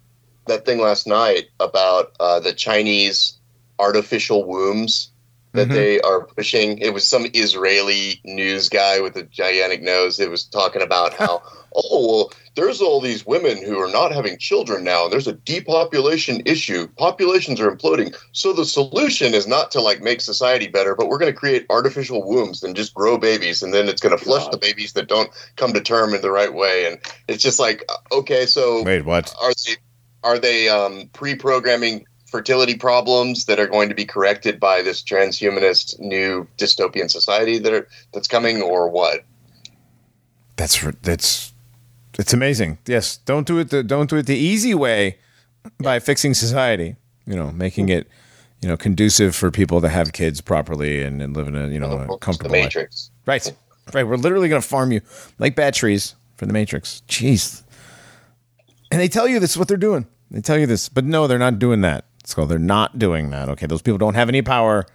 that 0.47 0.65
thing 0.65 0.81
last 0.81 1.07
night 1.07 1.47
about 1.61 2.17
uh, 2.19 2.41
the 2.41 2.53
Chinese 2.53 3.39
artificial 3.79 4.45
wombs 4.45 5.11
that 5.55 5.69
Mhm. 5.69 5.73
they 5.73 6.01
are 6.01 6.27
pushing. 6.27 6.79
It 6.79 6.95
was 6.95 7.07
some 7.07 7.27
Israeli 7.35 8.21
news 8.25 8.69
guy 8.69 9.01
with 9.01 9.17
a 9.17 9.23
gigantic 9.25 9.83
nose 9.83 10.17
that 10.17 10.31
was 10.31 10.45
talking 10.45 10.83
about 10.83 11.15
how, 11.15 11.43
oh, 11.75 12.07
well, 12.07 12.33
there's 12.55 12.81
all 12.81 13.01
these 13.01 13.27
women 13.27 13.63
who 13.63 13.79
are 13.79 13.91
not 13.91 14.13
having 14.13 14.39
children 14.39 14.85
now, 14.85 15.05
and 15.05 15.13
there's 15.13 15.27
a 15.27 15.33
depopulation 15.33 16.43
issue. 16.45 16.87
Populations 16.97 17.61
are 17.61 17.75
imploding. 17.75 18.15
So 18.33 18.53
the 18.53 18.65
solution 18.65 19.35
is 19.35 19.47
not 19.47 19.71
to 19.73 19.81
like 19.81 20.03
make 20.03 20.21
society 20.21 20.69
better, 20.69 20.95
but 20.95 21.09
we're 21.09 21.19
going 21.19 21.33
to 21.33 21.39
create 21.39 21.67
artificial 21.71 22.23
wombs 22.23 22.63
and 22.63 22.77
just 22.77 22.95
grow 22.95 23.19
babies, 23.19 23.63
and 23.63 23.73
then 23.73 23.89
it's 23.89 24.01
going 24.01 24.17
to 24.17 24.23
flush 24.23 24.45
God. 24.45 24.53
the 24.53 24.59
babies 24.59 24.93
that 24.95 25.09
don't 25.09 25.31
come 25.57 25.73
to 25.73 25.81
term 25.81 26.15
in 26.15 26.21
the 26.21 26.31
right 26.31 26.53
way. 26.53 26.87
And 26.87 26.99
it's 27.29 27.43
just 27.43 27.59
like, 27.59 27.89
okay, 28.11 28.47
so 28.47 28.83
Wait, 28.83 29.05
what? 29.05 29.35
are 29.41 29.53
they 29.67 29.77
are 30.25 30.39
they 30.39 30.69
um, 30.69 31.11
pre-programming 31.13 32.07
fertility 32.27 32.77
problems 32.77 33.45
that 33.45 33.61
are 33.61 33.67
going 33.67 33.91
to 33.91 33.95
be 33.95 34.07
corrected 34.07 34.59
by 34.59 34.81
this 34.83 35.03
transhumanist 35.03 36.01
new 36.01 36.49
dystopian 36.57 37.11
society 37.11 37.59
that 37.59 37.73
are 37.73 37.89
that's 38.13 38.29
coming, 38.29 38.63
or 38.63 38.89
what? 38.89 39.21
That's 40.57 40.81
that's 41.03 41.52
it's 42.19 42.33
amazing. 42.33 42.79
Yes, 42.87 43.17
don't 43.19 43.47
do 43.47 43.59
it. 43.59 43.71
The, 43.71 43.83
don't 43.83 44.09
do 44.11 44.17
it 44.17 44.27
the 44.27 44.37
easy 44.37 44.75
way 44.75 45.19
by 45.79 45.99
fixing 45.99 46.35
society. 46.35 46.97
You 47.27 47.37
know, 47.37 47.53
making 47.53 47.89
it 47.89 48.09
you 48.61 48.69
know 48.69 48.77
conducive 48.77 49.35
for 49.35 49.51
people 49.51 49.81
to 49.81 49.89
have 49.89 50.13
kids 50.13 50.41
properly 50.41 51.03
and, 51.03 51.21
and 51.21 51.37
live 51.37 51.49
in 51.49 51.57
a 51.57 51.69
you 51.69 51.79
know 51.79 51.93
a 51.93 52.07
the 52.07 52.17
comfortable 52.19 52.55
life. 52.55 52.65
Matrix. 52.67 53.11
Right, 53.27 53.53
right. 53.93 54.07
We're 54.07 54.17
literally 54.17 54.49
going 54.49 54.63
to 54.63 54.67
farm 54.67 54.93
you 54.93 55.01
like 55.39 55.55
bad 55.55 55.75
trees 55.75 56.15
for 56.37 56.47
the 56.47 56.53
Matrix. 56.53 57.03
Jeez. 57.09 57.63
And 58.91 59.01
they 59.01 59.09
tell 59.09 59.27
you 59.27 59.41
this 59.41 59.53
is 59.53 59.59
what 59.59 59.69
they're 59.69 59.77
doing. 59.77 60.07
They 60.31 60.41
tell 60.41 60.59
you 60.59 60.67
this, 60.67 60.89
but 60.89 61.05
no, 61.05 61.27
they're 61.27 61.39
not 61.39 61.59
doing 61.59 61.83
that. 61.83 62.05
So 62.25 62.47
they're 62.47 62.59
not 62.59 62.99
doing 62.99 63.31
that. 63.31 63.49
Okay, 63.51 63.67
those 63.67 63.83
people 63.83 63.99
don't 63.99 64.15
have 64.15 64.29
any 64.29 64.43
power. 64.43 64.87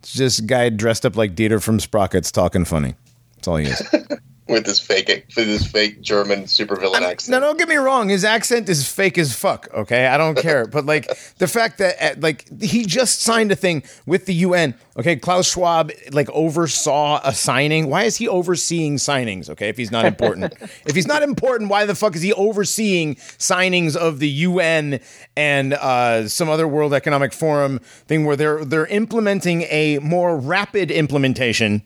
It's 0.00 0.12
just 0.12 0.40
a 0.40 0.42
guy 0.42 0.68
dressed 0.68 1.06
up 1.06 1.16
like 1.16 1.34
Dieter 1.34 1.62
from 1.62 1.80
Sprockets 1.80 2.30
talking 2.30 2.64
funny. 2.64 2.94
That's 3.36 3.48
all 3.48 3.56
he 3.56 3.66
is. 3.66 3.82
with 4.48 4.64
this 4.64 4.78
fake 4.78 5.08
with 5.08 5.46
this 5.46 5.66
fake 5.66 6.00
German 6.00 6.44
supervillain 6.44 7.00
accent. 7.00 7.32
No, 7.32 7.40
don't 7.40 7.58
get 7.58 7.68
me 7.68 7.76
wrong. 7.76 8.08
His 8.08 8.24
accent 8.24 8.68
is 8.68 8.88
fake 8.88 9.18
as 9.18 9.34
fuck. 9.34 9.68
Okay, 9.74 10.06
I 10.06 10.16
don't 10.16 10.38
care. 10.38 10.66
But 10.66 10.86
like 10.86 11.08
the 11.38 11.48
fact 11.48 11.78
that 11.78 11.96
uh, 12.00 12.14
like 12.18 12.46
he 12.62 12.84
just 12.84 13.22
signed 13.22 13.50
a 13.50 13.56
thing 13.56 13.82
with 14.06 14.26
the 14.26 14.34
UN. 14.34 14.74
Okay, 14.96 15.16
Klaus 15.16 15.50
Schwab 15.50 15.90
like 16.12 16.30
oversaw 16.30 17.20
a 17.24 17.34
signing. 17.34 17.88
Why 17.88 18.04
is 18.04 18.16
he 18.16 18.28
overseeing 18.28 18.96
signings? 18.96 19.50
Okay, 19.50 19.68
if 19.68 19.76
he's 19.76 19.90
not 19.90 20.04
important, 20.04 20.54
if 20.86 20.94
he's 20.94 21.08
not 21.08 21.22
important, 21.22 21.70
why 21.70 21.84
the 21.84 21.94
fuck 21.94 22.14
is 22.14 22.22
he 22.22 22.32
overseeing 22.32 23.16
signings 23.16 23.96
of 23.96 24.20
the 24.20 24.28
UN 24.28 25.00
and 25.36 25.74
uh, 25.74 26.28
some 26.28 26.48
other 26.48 26.68
World 26.68 26.94
Economic 26.94 27.32
Forum 27.32 27.80
thing 28.06 28.24
where 28.24 28.36
they're 28.36 28.64
they're 28.64 28.86
implementing 28.86 29.62
a 29.62 29.98
more 29.98 30.36
rapid 30.36 30.90
implementation? 30.90 31.82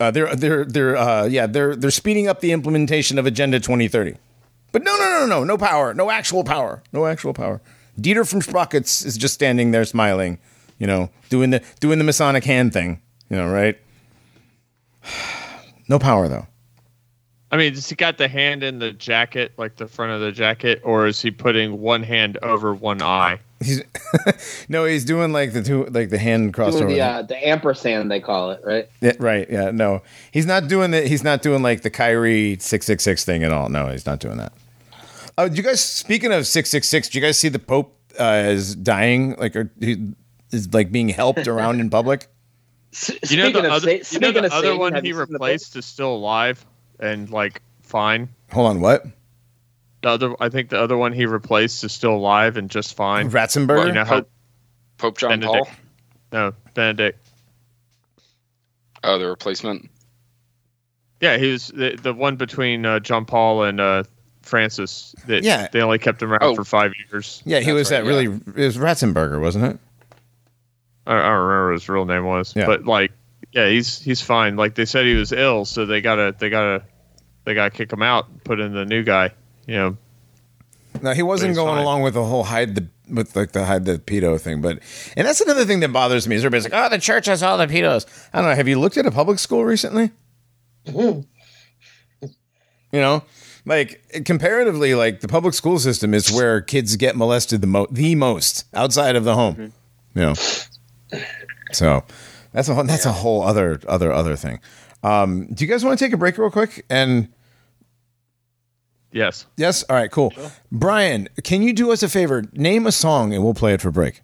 Uh, 0.00 0.10
they're 0.10 0.34
they're 0.34 0.64
they're 0.64 0.96
uh, 0.96 1.24
yeah 1.24 1.46
they're 1.46 1.76
they're 1.76 1.90
speeding 1.90 2.28
up 2.28 2.40
the 2.40 2.52
implementation 2.52 3.18
of 3.18 3.26
Agenda 3.26 3.60
2030. 3.60 4.16
But 4.72 4.82
no 4.82 4.96
no 4.96 5.20
no 5.20 5.26
no 5.26 5.44
no 5.44 5.58
power 5.58 5.92
no 5.94 6.10
actual 6.10 6.44
power 6.44 6.82
no 6.92 7.06
actual 7.06 7.34
power. 7.34 7.60
Dieter 8.00 8.28
from 8.28 8.40
Sprockets 8.40 9.04
is 9.04 9.18
just 9.18 9.34
standing 9.34 9.70
there 9.70 9.84
smiling, 9.84 10.38
you 10.78 10.86
know, 10.86 11.10
doing 11.28 11.50
the 11.50 11.62
doing 11.80 11.98
the 11.98 12.04
Masonic 12.04 12.44
hand 12.44 12.72
thing, 12.72 13.00
you 13.28 13.36
know, 13.36 13.50
right? 13.50 13.78
No 15.88 15.98
power 15.98 16.28
though. 16.28 16.46
I 17.52 17.58
mean, 17.58 17.74
has 17.74 17.86
he 17.86 17.94
got 17.94 18.16
the 18.16 18.28
hand 18.28 18.62
in 18.62 18.78
the 18.78 18.92
jacket, 18.92 19.52
like 19.58 19.76
the 19.76 19.86
front 19.86 20.10
of 20.12 20.20
the 20.22 20.32
jacket, 20.32 20.80
or 20.84 21.06
is 21.06 21.20
he 21.20 21.30
putting 21.30 21.80
one 21.82 22.02
hand 22.02 22.38
over 22.42 22.72
one 22.74 23.02
eye? 23.02 23.40
He's 23.62 23.82
no, 24.70 24.86
he's 24.86 25.04
doing 25.04 25.32
like 25.32 25.52
the 25.52 25.62
two 25.62 25.84
like 25.86 26.08
the 26.08 26.16
hand 26.18 26.54
Doing 26.54 26.72
crossover. 26.72 26.88
the 26.88 27.00
uh, 27.02 27.22
the 27.22 27.46
ampersand 27.46 28.10
they 28.10 28.20
call 28.20 28.52
it, 28.52 28.62
right? 28.64 28.88
Yeah, 29.02 29.12
right. 29.18 29.46
Yeah. 29.50 29.70
No, 29.70 30.00
he's 30.32 30.46
not 30.46 30.66
doing 30.66 30.92
the. 30.92 31.02
He's 31.02 31.22
not 31.22 31.42
doing 31.42 31.62
like 31.62 31.82
the 31.82 31.90
Kyrie 31.90 32.56
six 32.58 32.86
six 32.86 33.04
six 33.04 33.24
thing 33.24 33.44
at 33.44 33.52
all. 33.52 33.68
No, 33.68 33.88
he's 33.88 34.06
not 34.06 34.18
doing 34.18 34.38
that. 34.38 34.52
Oh, 35.36 35.48
do 35.48 35.54
you 35.54 35.62
guys? 35.62 35.80
Speaking 35.82 36.32
of 36.32 36.46
six 36.46 36.70
six 36.70 36.88
six, 36.88 37.08
do 37.10 37.18
you 37.18 37.22
guys 37.24 37.38
see 37.38 37.50
the 37.50 37.58
Pope 37.58 37.96
uh, 38.18 38.44
is 38.46 38.74
dying? 38.74 39.36
Like, 39.36 39.54
or 39.54 39.70
he 39.78 40.12
is 40.52 40.72
like 40.72 40.90
being 40.90 41.10
helped 41.10 41.46
around 41.46 41.80
in 41.80 41.90
public. 41.90 42.28
S- 42.94 43.30
You 43.30 43.36
know 43.36 43.50
the 43.50 43.58
of 43.60 43.64
other, 43.72 44.02
Sa- 44.02 44.14
you 44.14 44.20
know 44.20 44.32
the 44.32 44.52
other 44.52 44.76
one 44.76 44.94
he 44.94 45.08
you 45.08 45.14
seen 45.14 45.26
the 45.26 45.32
replaced 45.34 45.76
is 45.76 45.84
still 45.86 46.14
alive 46.16 46.64
and 47.02 47.28
like 47.30 47.60
fine. 47.82 48.30
Hold 48.52 48.68
on, 48.70 48.80
what? 48.80 49.04
The 50.02 50.08
other, 50.08 50.34
I 50.40 50.48
think 50.48 50.70
the 50.70 50.80
other 50.80 50.96
one 50.96 51.12
he 51.12 51.26
replaced 51.26 51.84
is 51.84 51.92
still 51.92 52.14
alive 52.14 52.56
and 52.56 52.70
just 52.70 52.94
fine. 52.96 53.30
Ratzenberger. 53.30 53.86
You 53.88 53.92
know 53.92 54.04
how? 54.04 54.24
Pope 54.98 55.18
John 55.18 55.40
Benedict. 55.40 55.66
Paul. 55.66 55.74
No, 56.32 56.52
Benedict. 56.74 57.18
Oh, 59.04 59.18
the 59.18 59.26
replacement. 59.26 59.90
Yeah, 61.20 61.36
he 61.36 61.52
was 61.52 61.68
the, 61.68 61.96
the 62.00 62.12
one 62.14 62.36
between 62.36 62.84
uh, 62.86 62.98
John 63.00 63.24
Paul 63.26 63.64
and 63.64 63.80
uh, 63.80 64.04
Francis. 64.42 65.14
That 65.26 65.42
Yeah. 65.44 65.68
they 65.72 65.80
only 65.82 65.98
kept 65.98 66.22
him 66.22 66.32
around 66.32 66.42
Oh. 66.42 66.54
for 66.54 66.64
five 66.64 66.92
years. 67.10 67.42
yeah, 67.44 67.60
he 67.60 67.66
That's 67.66 67.74
was 67.74 67.90
right, 67.92 68.02
that 68.02 68.08
really. 68.08 68.24
It 68.26 68.66
was 68.66 68.76
Ratzenberger, 68.76 69.40
wasn't 69.40 69.64
it? 69.66 69.78
I, 71.06 71.14
I 71.16 71.22
don't 71.22 71.40
remember 71.46 71.66
what 71.66 71.72
his 71.74 71.88
real 71.88 72.04
name 72.04 72.24
was, 72.24 72.54
Yeah. 72.56 72.66
but 72.66 72.84
like, 72.86 73.12
yeah, 73.52 73.68
he's 73.68 74.00
he's 74.00 74.20
fine. 74.20 74.56
Like 74.56 74.74
they 74.74 74.84
said 74.84 75.04
he 75.06 75.14
was 75.14 75.30
ill, 75.32 75.64
so 75.64 75.84
they 75.86 76.00
gotta 76.00 76.34
they 76.38 76.48
gotta 76.48 76.82
they 77.44 77.54
gotta 77.54 77.70
kick 77.70 77.92
him 77.92 78.02
out, 78.02 78.44
put 78.44 78.60
in 78.60 78.72
the 78.72 78.84
new 78.84 79.02
guy. 79.02 79.30
You 79.66 79.74
know, 79.76 79.96
No, 81.02 81.12
he 81.12 81.22
wasn't 81.22 81.54
going 81.54 81.76
fine. 81.76 81.82
along 81.82 82.02
with 82.02 82.14
the 82.14 82.24
whole 82.24 82.44
hide 82.44 82.74
the 82.74 82.86
with 83.08 83.34
like 83.36 83.52
the 83.52 83.64
hide 83.64 83.84
the 83.84 83.98
pedo 83.98 84.40
thing. 84.40 84.60
But 84.60 84.78
and 85.16 85.26
that's 85.26 85.40
another 85.40 85.64
thing 85.64 85.80
that 85.80 85.92
bothers 85.92 86.26
me 86.28 86.36
is 86.36 86.44
everybody's 86.44 86.64
like, 86.70 86.74
oh, 86.74 86.88
the 86.88 86.98
church 86.98 87.26
has 87.26 87.42
all 87.42 87.58
the 87.58 87.66
pedos. 87.66 88.06
I 88.32 88.40
don't 88.40 88.50
know. 88.50 88.54
Have 88.56 88.68
you 88.68 88.78
looked 88.80 88.96
at 88.96 89.06
a 89.06 89.10
public 89.10 89.38
school 89.38 89.64
recently? 89.64 90.10
Mm-hmm. 90.86 91.20
you 92.92 93.00
know, 93.00 93.22
like 93.64 94.24
comparatively, 94.24 94.94
like 94.94 95.20
the 95.20 95.28
public 95.28 95.54
school 95.54 95.78
system 95.78 96.12
is 96.14 96.30
where 96.32 96.60
kids 96.60 96.96
get 96.96 97.16
molested 97.16 97.60
the 97.60 97.66
mo- 97.66 97.86
the 97.90 98.14
most 98.14 98.66
outside 98.74 99.14
of 99.16 99.24
the 99.24 99.34
home. 99.34 99.54
Mm-hmm. 99.54 100.18
You 100.18 100.24
know, 100.26 101.22
so 101.72 102.04
that's 102.52 102.68
a 102.68 102.74
whole- 102.74 102.84
that's 102.84 103.06
a 103.06 103.12
whole 103.12 103.42
other 103.42 103.80
other 103.88 104.12
other 104.12 104.36
thing. 104.36 104.60
Um, 105.02 105.48
do 105.52 105.64
you 105.64 105.70
guys 105.70 105.84
want 105.84 105.98
to 105.98 106.04
take 106.04 106.12
a 106.12 106.16
break 106.16 106.38
real 106.38 106.50
quick? 106.50 106.84
And 106.88 107.28
Yes. 109.10 109.44
yes, 109.56 109.82
all 109.90 109.96
right, 109.96 110.10
cool. 110.10 110.32
Brian, 110.70 111.28
can 111.44 111.62
you 111.62 111.72
do 111.74 111.92
us 111.92 112.02
a 112.02 112.08
favor? 112.08 112.44
Name 112.52 112.86
a 112.86 112.92
song 112.92 113.34
and 113.34 113.44
we'll 113.44 113.52
play 113.54 113.74
it 113.74 113.80
for 113.82 113.90
break. 113.90 114.22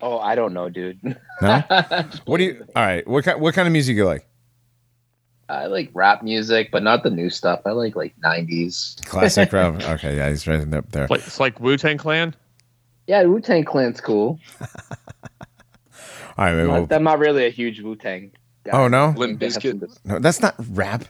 Oh, 0.00 0.18
I 0.18 0.34
don't 0.34 0.52
know, 0.52 0.68
dude. 0.68 0.98
No? 1.40 1.62
what 2.24 2.38
do 2.38 2.44
you? 2.44 2.66
All 2.74 2.84
right, 2.84 3.06
what 3.06 3.24
kind? 3.24 3.40
What 3.40 3.54
kind 3.54 3.68
of 3.68 3.72
music 3.72 3.94
you 3.94 4.04
like? 4.04 4.26
I 5.48 5.66
like 5.66 5.90
rap 5.94 6.24
music, 6.24 6.70
but 6.72 6.82
not 6.82 7.04
the 7.04 7.10
new 7.10 7.30
stuff. 7.30 7.60
I 7.64 7.70
like 7.70 7.94
like 7.94 8.12
'90s. 8.24 9.04
Classic 9.06 9.52
rap. 9.52 9.80
Okay, 9.80 10.16
yeah, 10.16 10.28
he's 10.28 10.44
right 10.48 10.74
up 10.74 10.90
there. 10.90 11.06
Like, 11.08 11.24
it's 11.24 11.38
like 11.38 11.60
Wu 11.60 11.76
Tang 11.76 11.98
Clan. 11.98 12.34
Yeah, 13.06 13.22
Wu 13.22 13.40
Tang 13.40 13.64
Clan's 13.64 14.00
cool. 14.00 14.40
All 16.38 16.44
right, 16.44 16.54
maybe 16.54 16.68
we'll, 16.68 16.80
Not- 16.82 16.92
I'm 16.92 17.02
not 17.04 17.18
really 17.18 17.46
a 17.46 17.50
huge 17.50 17.80
Wu 17.80 17.96
Tang. 17.96 18.32
oh 18.72 18.88
no, 18.88 19.14
Limp 19.16 19.40
Bizkit. 19.40 19.98
no, 20.04 20.18
that's 20.18 20.40
not 20.40 20.54
rap. 20.70 21.04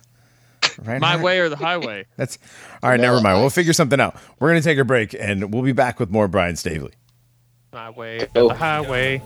Right? 0.81 0.99
My 0.99 1.11
All 1.11 1.15
right. 1.17 1.23
way 1.23 1.39
or 1.39 1.49
the 1.49 1.55
highway. 1.55 2.05
That's 2.17 2.39
all 2.81 2.89
right. 2.89 2.99
Never 2.99 3.21
mind. 3.21 3.39
We'll 3.41 3.51
figure 3.51 3.73
something 3.73 3.99
out. 3.99 4.15
We're 4.39 4.47
gonna 4.49 4.61
take 4.61 4.79
a 4.79 4.83
break, 4.85 5.13
and 5.13 5.53
we'll 5.53 5.61
be 5.61 5.71
back 5.73 5.99
with 5.99 6.09
more 6.09 6.27
Brian 6.27 6.55
Staveley. 6.55 6.93
My 7.73 7.89
way 7.91 8.21
or 8.21 8.27
Oh. 8.35 8.47
the 8.47 8.55
highway. 8.55 9.21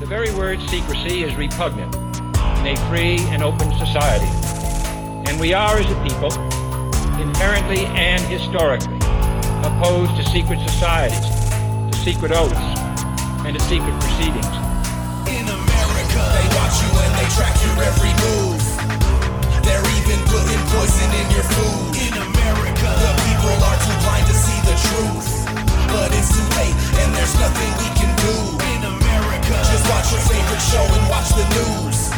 The 0.00 0.06
very 0.06 0.32
word 0.34 0.60
secrecy 0.68 1.22
is 1.22 1.34
repugnant 1.36 1.94
in 1.96 2.66
a 2.66 2.76
free 2.90 3.18
and 3.30 3.42
open 3.42 3.72
society. 3.78 4.26
And 5.30 5.40
we 5.40 5.54
are, 5.54 5.78
as 5.78 5.86
a 5.90 6.02
people, 6.02 6.32
inherently 7.20 7.86
and 7.86 8.20
historically 8.22 8.96
opposed 9.64 10.16
to 10.16 10.24
secret 10.30 10.60
societies, 10.68 11.20
to 11.90 11.92
secret 12.04 12.32
oaths, 12.32 12.54
and 13.48 13.56
to 13.56 13.64
secret 13.64 13.96
proceedings. 13.96 14.44
In 15.24 15.48
America, 15.48 16.20
they 16.36 16.46
watch 16.52 16.76
you 16.84 16.90
and 17.00 17.12
they 17.16 17.28
track 17.32 17.56
your 17.64 17.80
every 17.80 18.12
move. 18.28 18.60
They're 19.64 19.88
even 19.96 20.20
putting 20.28 20.60
poison 20.68 21.08
in 21.16 21.26
your 21.32 21.48
food. 21.56 21.96
In 21.96 22.12
America, 22.12 22.88
the 22.92 23.12
people 23.24 23.56
are 23.56 23.78
too 23.80 23.96
blind 24.04 24.28
to 24.28 24.36
see 24.36 24.58
the 24.68 24.76
truth. 24.76 25.48
But 25.88 26.12
it's 26.12 26.28
too 26.28 26.44
late, 26.60 26.76
and 27.00 27.08
there's 27.16 27.32
nothing 27.40 27.72
we 27.80 27.88
can 27.96 28.12
do. 28.20 28.36
In 28.76 28.80
America, 28.84 29.56
just 29.72 29.84
watch 29.88 30.12
your 30.12 30.24
favorite 30.28 30.64
show 30.68 30.84
and 30.84 31.04
watch 31.08 31.32
the 31.32 31.46
news. 31.56 32.12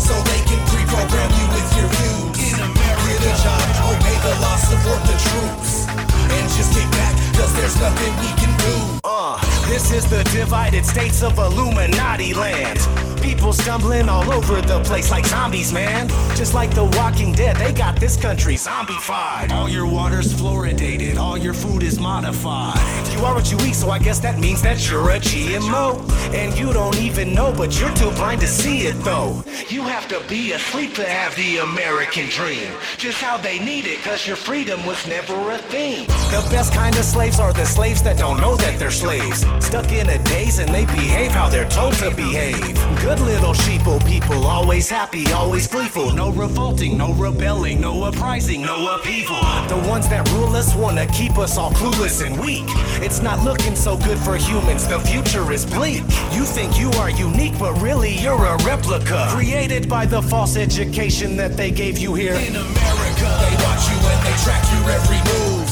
So 0.00 0.16
they 0.24 0.40
can 0.48 0.60
pre-program 0.72 1.36
you 1.36 1.46
with 1.52 1.68
your 1.76 1.88
views. 2.00 2.32
In 2.48 2.56
America, 2.64 3.12
get 3.12 3.28
a 3.28 3.34
job, 3.44 3.60
obey 3.92 4.16
the 4.24 4.32
law, 4.40 4.56
support 4.56 5.04
the 5.04 5.16
troops. 5.20 5.85
And 5.98 6.48
just 6.50 6.72
kick 6.72 6.90
back, 6.92 7.14
cause 7.34 7.54
there's 7.54 7.78
nothing 7.80 8.12
we 8.20 8.30
can 8.40 8.52
do. 8.58 9.00
Uh, 9.04 9.40
this 9.68 9.92
is 9.92 10.08
the 10.08 10.22
divided 10.24 10.84
states 10.84 11.22
of 11.22 11.38
Illuminati 11.38 12.34
land. 12.34 13.15
People 13.26 13.52
stumbling 13.52 14.08
all 14.08 14.30
over 14.32 14.62
the 14.62 14.80
place 14.84 15.10
like 15.10 15.26
zombies, 15.26 15.72
man. 15.72 16.06
Just 16.36 16.54
like 16.54 16.72
the 16.72 16.84
Walking 16.84 17.32
Dead, 17.32 17.56
they 17.56 17.72
got 17.72 17.98
this 17.98 18.16
country 18.16 18.54
zombified. 18.54 19.50
All 19.50 19.68
your 19.68 19.84
water's 19.84 20.32
fluoridated, 20.32 21.16
all 21.16 21.36
your 21.36 21.52
food 21.52 21.82
is 21.82 21.98
modified. 21.98 22.78
You 23.12 23.24
are 23.24 23.34
what 23.34 23.50
you 23.50 23.58
eat, 23.62 23.74
so 23.74 23.90
I 23.90 23.98
guess 23.98 24.20
that 24.20 24.38
means 24.38 24.62
that 24.62 24.88
you're 24.88 25.10
a 25.10 25.18
GMO. 25.18 26.08
And 26.32 26.56
you 26.56 26.72
don't 26.72 26.98
even 26.98 27.34
know, 27.34 27.52
but 27.52 27.80
you're 27.80 27.92
too 27.96 28.10
blind 28.12 28.42
to 28.42 28.46
see 28.46 28.86
it 28.86 28.94
though. 29.02 29.42
You 29.68 29.82
have 29.82 30.06
to 30.08 30.22
be 30.28 30.52
asleep 30.52 30.94
to 30.94 31.04
have 31.04 31.34
the 31.34 31.58
American 31.58 32.28
dream. 32.28 32.70
Just 32.96 33.20
how 33.20 33.38
they 33.38 33.58
need 33.58 33.86
it, 33.86 33.98
cause 34.02 34.24
your 34.24 34.36
freedom 34.36 34.86
was 34.86 35.04
never 35.08 35.50
a 35.50 35.58
thing. 35.58 36.06
The 36.30 36.46
best 36.50 36.72
kind 36.72 36.96
of 36.96 37.04
slaves 37.04 37.40
are 37.40 37.52
the 37.52 37.66
slaves 37.66 38.02
that 38.04 38.18
don't 38.18 38.40
know 38.40 38.54
that 38.56 38.78
they're 38.78 38.92
slaves. 38.92 39.40
Stuck 39.58 39.90
in 39.90 40.08
a 40.10 40.22
daze 40.22 40.60
and 40.60 40.72
they 40.72 40.84
behave 40.84 41.32
how 41.32 41.48
they're 41.48 41.68
told 41.68 41.94
to 41.94 42.10
behave. 42.14 42.76
Good 43.00 43.15
little 43.20 43.52
sheeple 43.52 44.04
people, 44.06 44.44
always 44.46 44.88
happy, 44.88 45.32
always 45.32 45.66
gleeful. 45.66 46.12
No 46.12 46.32
revolting, 46.32 46.96
no 46.96 47.12
rebelling, 47.14 47.80
no 47.80 48.04
uprising, 48.04 48.62
no 48.62 48.94
upheaval. 48.94 49.36
The 49.68 49.88
ones 49.88 50.08
that 50.08 50.28
rule 50.32 50.54
us 50.56 50.74
wanna 50.74 51.06
keep 51.06 51.38
us 51.38 51.58
all 51.58 51.70
clueless 51.72 52.24
and 52.24 52.38
weak. 52.40 52.64
It's 53.02 53.20
not 53.20 53.42
looking 53.44 53.76
so 53.76 53.96
good 53.96 54.18
for 54.18 54.36
humans, 54.36 54.86
the 54.86 55.00
future 55.00 55.52
is 55.52 55.64
bleak. 55.66 56.02
You 56.32 56.44
think 56.44 56.78
you 56.78 56.90
are 56.92 57.10
unique, 57.10 57.58
but 57.58 57.74
really 57.80 58.14
you're 58.14 58.44
a 58.44 58.56
replica. 58.64 59.26
Created 59.30 59.88
by 59.88 60.06
the 60.06 60.22
false 60.22 60.56
education 60.56 61.36
that 61.36 61.56
they 61.56 61.70
gave 61.70 61.98
you 61.98 62.14
here. 62.14 62.34
In 62.34 62.56
America, 62.56 63.28
they 63.42 63.54
watch 63.66 63.84
you 63.90 63.98
and 64.12 64.20
they 64.26 64.36
track 64.44 64.64
your 64.72 64.90
every 64.90 65.20
move. 65.32 65.70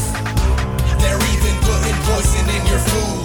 They're 1.00 1.24
even 1.32 1.54
putting 1.62 1.98
poison 2.08 2.48
in 2.56 2.66
your 2.66 2.78
food. 2.78 3.23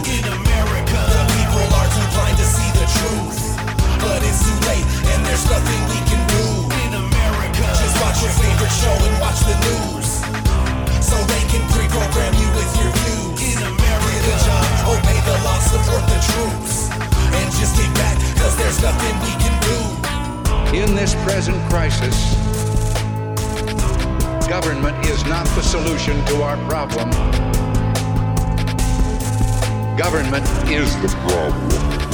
But 4.19 4.27
it's 4.27 4.43
too 4.43 4.59
late, 4.67 4.83
and 5.15 5.23
there's 5.23 5.47
nothing 5.47 5.79
we 5.87 5.95
can 6.03 6.19
do. 6.27 6.43
In 6.83 6.91
America, 6.91 7.63
just 7.79 7.95
watch 8.03 8.19
your 8.19 8.35
favorite 8.35 8.75
show 8.75 8.91
and 8.91 9.15
watch 9.23 9.39
the 9.47 9.55
news. 9.63 10.19
So 10.99 11.15
they 11.23 11.43
can 11.47 11.63
pre-program 11.71 12.35
you 12.35 12.51
with 12.51 12.67
your 12.83 12.91
views. 12.99 13.55
In 13.55 13.63
America, 13.63 14.19
get 14.19 14.27
a 14.27 14.35
job, 14.43 14.91
obey 14.91 15.15
the 15.23 15.39
law, 15.47 15.55
support 15.63 16.03
the 16.11 16.19
troops. 16.35 16.91
And 17.31 17.47
just 17.55 17.79
kick 17.79 17.87
back, 17.95 18.19
cause 18.35 18.59
there's 18.59 18.83
nothing 18.83 19.15
we 19.23 19.31
can 19.39 19.55
do. 19.63 19.79
In 20.75 20.99
this 20.99 21.15
present 21.23 21.55
crisis, 21.71 22.35
government 24.51 24.99
is 25.07 25.23
not 25.31 25.47
the 25.55 25.63
solution 25.63 26.19
to 26.25 26.43
our 26.43 26.57
problem. 26.67 27.07
Government 29.95 30.43
is 30.67 30.91
the 30.99 31.07
problem. 31.23 32.08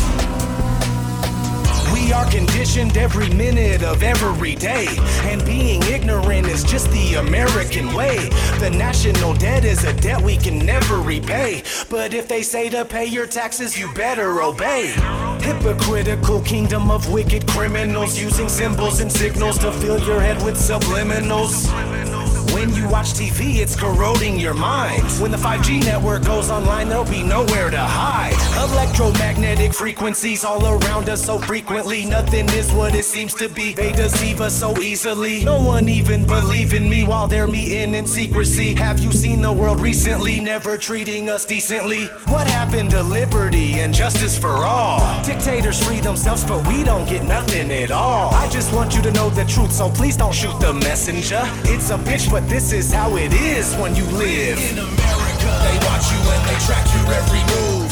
We 1.94 2.12
are 2.14 2.30
conditioned 2.30 2.98
every 2.98 3.30
minute 3.30 3.84
of 3.84 4.04
every 4.04 4.56
day. 4.56 4.88
And 5.24 5.44
being 5.46 5.82
ignorant 5.84 6.48
is 6.48 6.64
just 6.64 6.90
the 6.92 7.16
American 7.16 7.94
way. 7.94 8.30
The 8.60 8.70
national 8.70 9.34
debt 9.34 9.66
is 9.66 9.84
a 9.84 9.94
debt 9.94 10.22
we 10.22 10.38
can 10.38 10.66
never 10.66 10.98
repay. 10.98 11.64
But 11.90 12.14
if 12.14 12.28
they 12.28 12.42
say 12.42 12.70
to 12.70 12.86
pay 12.86 13.06
your 13.06 13.28
taxes, 13.28 13.78
you 13.78 13.92
better 13.94 14.42
obey. 14.42 14.94
Hypocritical 15.42 16.42
kingdom 16.42 16.92
of 16.92 17.12
wicked 17.12 17.48
criminals 17.48 18.20
using 18.20 18.50
symbols 18.50 19.00
and 19.00 19.12
signals 19.12 19.58
to 19.60 19.72
fill 19.72 20.00
your 20.00 20.22
head 20.22 20.44
with 20.44 20.56
subliminals. 20.56 22.15
When 22.54 22.74
you 22.74 22.88
watch 22.90 23.14
TV, 23.14 23.58
it's 23.58 23.76
corroding 23.76 24.40
your 24.40 24.54
mind. 24.54 25.04
When 25.22 25.32
the 25.32 25.38
5G 25.38 25.84
network 25.84 26.26
goes 26.26 26.50
online, 26.50 26.90
there'll 26.90 27.06
be 27.06 27.24
nowhere 27.24 27.70
to 27.70 27.80
hide. 27.80 28.34
Electromagnetic 28.70 29.74
frequencies 29.74 30.44
all 30.44 30.66
around 30.66 31.10
us 31.10 31.24
so 31.24 31.40
frequently. 31.40 32.06
Nothing 32.06 32.48
is 32.50 32.72
what 32.72 32.96
it 32.96 33.06
seems 33.06 33.34
to 33.36 33.50
be. 33.50 33.74
They 33.74 33.92
deceive 33.92 34.42
us 34.42 34.54
so 34.58 34.78
easily. 34.80 35.44
No 35.44 35.62
one 35.62 35.90
even 35.90 36.26
believe 36.26 36.74
in 36.74 36.90
me 36.90 37.04
while 37.04 37.28
they're 37.28 37.48
meeting 37.48 37.94
in 37.96 38.08
secrecy. 38.08 38.74
Have 38.76 39.00
you 39.00 39.12
seen 39.12 39.42
the 39.42 39.52
world 39.52 39.80
recently? 39.82 40.40
Never 40.40 40.78
treating 40.78 41.30
us 41.30 41.46
decently. 41.46 42.06
What 42.28 42.48
happened 42.48 42.92
to 42.92 43.04
liberty 43.04 43.80
and 43.80 43.94
justice 43.94 44.38
for 44.38 44.66
all? 44.66 45.24
Dictators 45.24 45.84
free 45.84 46.00
themselves, 46.00 46.44
but 46.44 46.66
we 46.68 46.84
don't 46.84 47.08
get 47.08 47.24
nothing 47.24 47.72
at 47.72 47.92
all. 47.92 48.34
I 48.34 48.50
just 48.50 48.74
want 48.74 48.96
you 48.96 49.02
to 49.02 49.12
know 49.12 49.30
the 49.30 49.46
truth, 49.46 49.72
so 49.72 49.90
please 49.90 50.18
don't 50.18 50.34
shoot 50.34 50.58
the 50.60 50.74
messenger. 50.74 51.42
It's 51.66 51.90
a 51.90 51.98
bitch, 51.98 52.30
but 52.36 52.50
this 52.52 52.74
is 52.74 52.92
how 52.92 53.16
it 53.16 53.32
is 53.32 53.72
when 53.80 53.96
you 53.96 54.04
live. 54.12 54.60
In 54.60 54.76
America, 54.76 55.52
they 55.64 55.78
watch 55.88 56.04
you 56.12 56.20
and 56.20 56.44
they 56.44 56.60
track 56.68 56.84
your 56.92 57.08
every 57.16 57.40
move. 57.56 57.88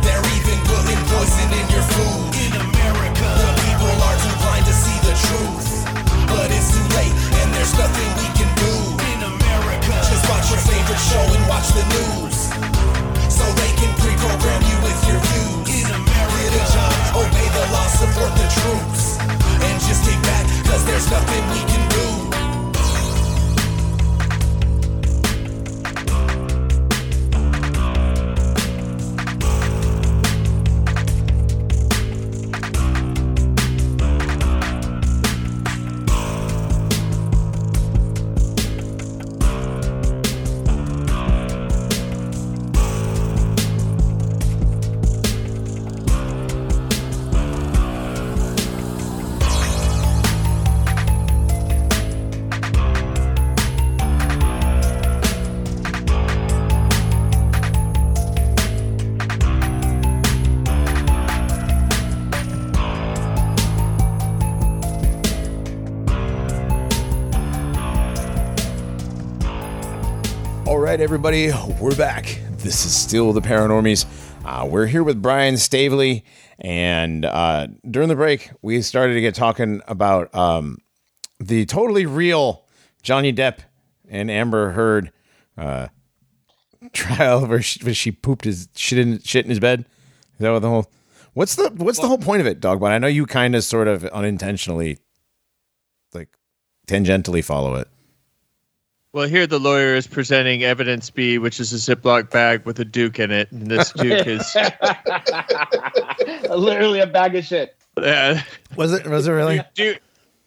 They're 0.00 0.28
even 0.32 0.56
putting 0.64 0.96
poison 1.12 1.48
in 1.52 1.66
your 1.68 1.84
food. 1.92 2.32
In 2.40 2.56
America, 2.56 3.28
the 3.44 3.52
people 3.68 3.96
are 4.00 4.16
too 4.24 4.36
blind 4.40 4.64
to 4.64 4.72
see 4.72 4.96
the 5.04 5.12
truth. 5.28 5.68
But 6.24 6.48
it's 6.56 6.72
too 6.72 6.88
late, 6.96 7.12
and 7.12 7.52
there's 7.52 7.76
nothing 7.76 8.08
we 8.16 8.32
can 8.32 8.48
do. 8.64 8.72
In 9.12 9.20
America, 9.28 9.92
just 9.92 10.24
watch 10.24 10.48
your 10.48 10.64
favorite 10.64 11.04
show 11.04 11.24
and 11.28 11.44
watch 11.44 11.68
the 11.76 11.84
news. 12.00 12.48
So 13.28 13.44
they 13.60 13.72
can 13.76 13.92
pre-program 14.00 14.60
you 14.64 14.76
with 14.88 15.00
your 15.04 15.20
views. 15.20 15.84
In 15.84 15.92
America, 15.92 16.48
get 16.48 16.64
a 16.64 16.64
job, 16.72 17.28
obey 17.28 17.48
the 17.52 17.64
law, 17.76 17.88
support 17.92 18.32
the 18.40 18.48
troops. 18.56 19.20
And 19.68 19.76
just 19.84 20.00
kick 20.08 20.16
back, 20.32 20.48
cause 20.64 20.80
there's 20.88 21.12
nothing 21.12 21.44
we 21.52 21.60
can 21.68 21.84
do. 21.92 22.43
Right, 70.94 71.00
everybody, 71.00 71.50
we're 71.80 71.96
back. 71.96 72.38
This 72.58 72.86
is 72.86 72.94
still 72.94 73.32
the 73.32 73.40
Paranormies. 73.40 74.06
Uh, 74.44 74.64
we're 74.64 74.86
here 74.86 75.02
with 75.02 75.20
Brian 75.20 75.56
Staveley, 75.56 76.22
and 76.60 77.24
uh, 77.24 77.66
during 77.90 78.08
the 78.08 78.14
break, 78.14 78.52
we 78.62 78.80
started 78.80 79.14
to 79.14 79.20
get 79.20 79.34
talking 79.34 79.82
about 79.88 80.32
um, 80.36 80.78
the 81.40 81.66
totally 81.66 82.06
real 82.06 82.64
Johnny 83.02 83.32
Depp 83.32 83.58
and 84.08 84.30
Amber 84.30 84.70
Heard 84.70 85.10
uh, 85.58 85.88
trial 86.92 87.44
where 87.44 87.60
she, 87.60 87.82
where 87.82 87.92
she 87.92 88.12
pooped 88.12 88.44
his 88.44 88.68
shit 88.76 89.00
in 89.00 89.18
shit 89.18 89.44
in 89.44 89.50
his 89.50 89.58
bed. 89.58 89.80
Is 90.34 90.38
that 90.38 90.52
what 90.52 90.60
the 90.60 90.68
whole? 90.68 90.88
What's 91.32 91.56
the 91.56 91.70
what's 91.70 91.98
the 91.98 92.06
whole 92.06 92.18
point 92.18 92.40
of 92.40 92.46
it, 92.46 92.60
Dogbot? 92.60 92.92
I 92.92 92.98
know 92.98 93.08
you 93.08 93.26
kind 93.26 93.56
of 93.56 93.64
sort 93.64 93.88
of 93.88 94.04
unintentionally, 94.04 94.98
like, 96.12 96.28
tangentially 96.86 97.42
follow 97.42 97.74
it. 97.74 97.88
Well, 99.14 99.28
here 99.28 99.46
the 99.46 99.60
lawyer 99.60 99.94
is 99.94 100.08
presenting 100.08 100.64
evidence 100.64 101.08
B, 101.08 101.38
which 101.38 101.60
is 101.60 101.72
a 101.72 101.76
Ziploc 101.76 102.30
bag 102.30 102.64
with 102.66 102.80
a 102.80 102.84
Duke 102.84 103.20
in 103.20 103.30
it, 103.30 103.48
and 103.52 103.68
this 103.68 103.92
Duke 103.92 104.26
is 104.26 104.56
Literally 106.50 106.98
a 106.98 107.06
bag 107.06 107.36
of 107.36 107.44
shit. 107.44 107.76
Yeah. 107.96 108.42
Was 108.74 108.92
it? 108.92 109.06
Was 109.06 109.28
it 109.28 109.30
really? 109.30 109.60
do 109.74 109.84
you, 109.84 109.96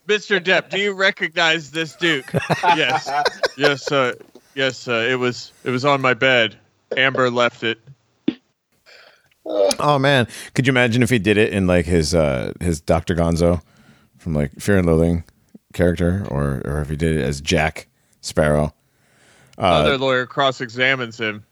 Mr. 0.08 0.44
Depp, 0.44 0.70
do 0.70 0.82
you 0.82 0.92
recognize 0.92 1.72
this 1.72 1.96
Duke? 1.96 2.30
yes, 2.62 3.10
yes, 3.58 3.90
uh, 3.90 4.16
yes. 4.54 4.86
Uh, 4.86 5.08
it 5.10 5.16
was 5.16 5.54
it 5.64 5.70
was 5.70 5.86
on 5.86 6.02
my 6.02 6.14
bed. 6.14 6.58
Amber 6.98 7.32
left 7.32 7.64
it. 7.64 7.80
Oh 9.46 9.98
man, 9.98 10.28
could 10.56 10.68
you 10.68 10.72
imagine 10.72 11.04
if 11.04 11.10
he 11.10 11.20
did 11.20 11.38
it 11.38 11.54
in 11.54 11.68
like 11.68 11.86
his 11.86 12.14
uh 12.14 12.52
his 12.60 12.82
Doctor 12.82 13.16
Gonzo 13.16 13.62
from 14.18 14.34
like 14.34 14.52
Fear 14.60 14.80
and 14.80 14.88
Loathing 14.88 15.24
character, 15.72 16.28
or 16.30 16.62
or 16.66 16.82
if 16.82 16.90
he 16.90 16.98
did 16.98 17.16
it 17.16 17.22
as 17.22 17.40
Jack 17.40 17.88
Sparrow? 18.22 18.74
Other 19.58 19.98
lawyer 19.98 20.26
cross 20.26 20.62
examines 20.62 21.20
him. 21.20 21.44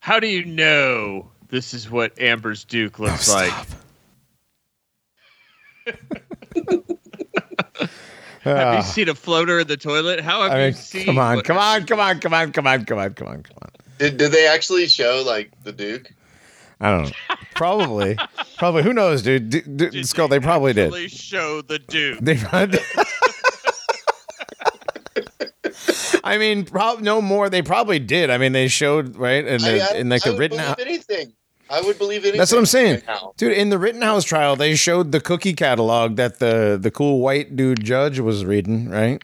How 0.00 0.18
do 0.20 0.26
you 0.26 0.44
know 0.44 1.30
this 1.48 1.74
is 1.74 1.90
what 1.90 2.18
Amber's 2.20 2.64
Duke 2.64 2.98
looks 2.98 3.32
like? 3.32 3.52
Have 8.42 8.76
you 8.76 8.82
seen 8.82 9.08
a 9.08 9.14
floater 9.14 9.58
in 9.60 9.66
the 9.66 9.76
toilet? 9.76 10.20
How 10.20 10.42
have 10.42 10.52
Ah. 10.52 10.54
I 10.54 10.58
mean, 10.58 10.66
you 10.68 10.72
seen? 10.74 11.04
come 11.06 11.18
on, 11.18 11.40
come 11.42 11.58
on, 11.58 11.84
come 11.84 11.98
on, 11.98 12.20
come 12.20 12.32
on, 12.32 12.52
come 12.52 12.66
on, 12.66 12.84
come 12.84 12.98
on, 12.98 13.14
come 13.14 13.26
on, 13.28 13.42
come 13.42 13.56
on. 13.60 13.70
Did, 13.98 14.16
did 14.18 14.30
they 14.30 14.46
actually 14.46 14.86
show 14.86 15.22
like 15.26 15.50
the 15.64 15.72
Duke? 15.72 16.12
I 16.80 16.90
don't 16.90 17.02
know. 17.04 17.10
Probably, 17.54 18.16
probably. 18.58 18.82
Who 18.84 18.92
knows, 18.92 19.22
dude? 19.22 19.50
D- 19.50 19.62
d- 19.62 19.88
Did 19.90 20.06
Skull. 20.08 20.28
They 20.28 20.38
probably 20.40 20.74
did. 20.74 21.10
show 21.10 21.62
the 21.62 21.78
Duke. 21.80 22.18
They. 22.20 22.36
I 26.26 26.38
mean, 26.38 26.64
prob- 26.64 27.00
no 27.00 27.22
more. 27.22 27.48
They 27.48 27.62
probably 27.62 27.98
did. 27.98 28.30
I 28.30 28.38
mean, 28.38 28.52
they 28.52 28.68
showed 28.68 29.16
right 29.16 29.44
in, 29.44 29.64
I- 29.64 29.70
the, 29.72 29.82
I- 29.92 29.96
in 29.98 30.08
like 30.08 30.26
I 30.26 30.30
the 30.30 30.34
would 30.34 30.40
written. 30.40 30.56
believe 30.58 30.70
Out- 30.70 30.80
anything. 30.80 31.32
I 31.68 31.80
would 31.80 31.98
believe 31.98 32.22
anything. 32.22 32.38
That's 32.38 32.52
what 32.52 32.58
I'm 32.58 32.66
saying, 32.66 33.02
right 33.08 33.20
dude. 33.36 33.52
In 33.52 33.70
the 33.70 33.78
Rittenhouse 33.78 34.22
trial, 34.24 34.54
they 34.54 34.76
showed 34.76 35.10
the 35.10 35.18
cookie 35.20 35.52
catalog 35.52 36.14
that 36.14 36.38
the 36.38 36.78
the 36.80 36.92
cool 36.92 37.18
white 37.18 37.56
dude 37.56 37.82
judge 37.84 38.20
was 38.20 38.44
reading, 38.44 38.88
right? 38.88 39.20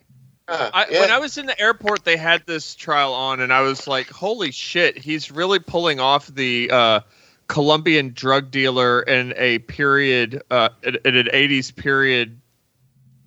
Uh, 0.48 0.68
I, 0.74 0.86
yeah. 0.90 1.00
When 1.02 1.10
I 1.12 1.18
was 1.20 1.38
in 1.38 1.46
the 1.46 1.58
airport, 1.60 2.04
they 2.04 2.16
had 2.16 2.44
this 2.46 2.74
trial 2.74 3.14
on, 3.14 3.38
and 3.40 3.52
I 3.52 3.60
was 3.60 3.86
like, 3.86 4.10
"Holy 4.10 4.50
shit! 4.50 4.98
He's 4.98 5.30
really 5.30 5.60
pulling 5.60 6.00
off 6.00 6.26
the 6.26 6.68
uh, 6.72 7.00
Colombian 7.46 8.12
drug 8.12 8.50
dealer 8.50 9.02
in 9.02 9.34
a 9.36 9.60
period, 9.60 10.42
uh, 10.50 10.70
in, 10.82 10.96
in 11.04 11.16
an 11.16 11.28
'80s 11.32 11.74
period 11.74 12.40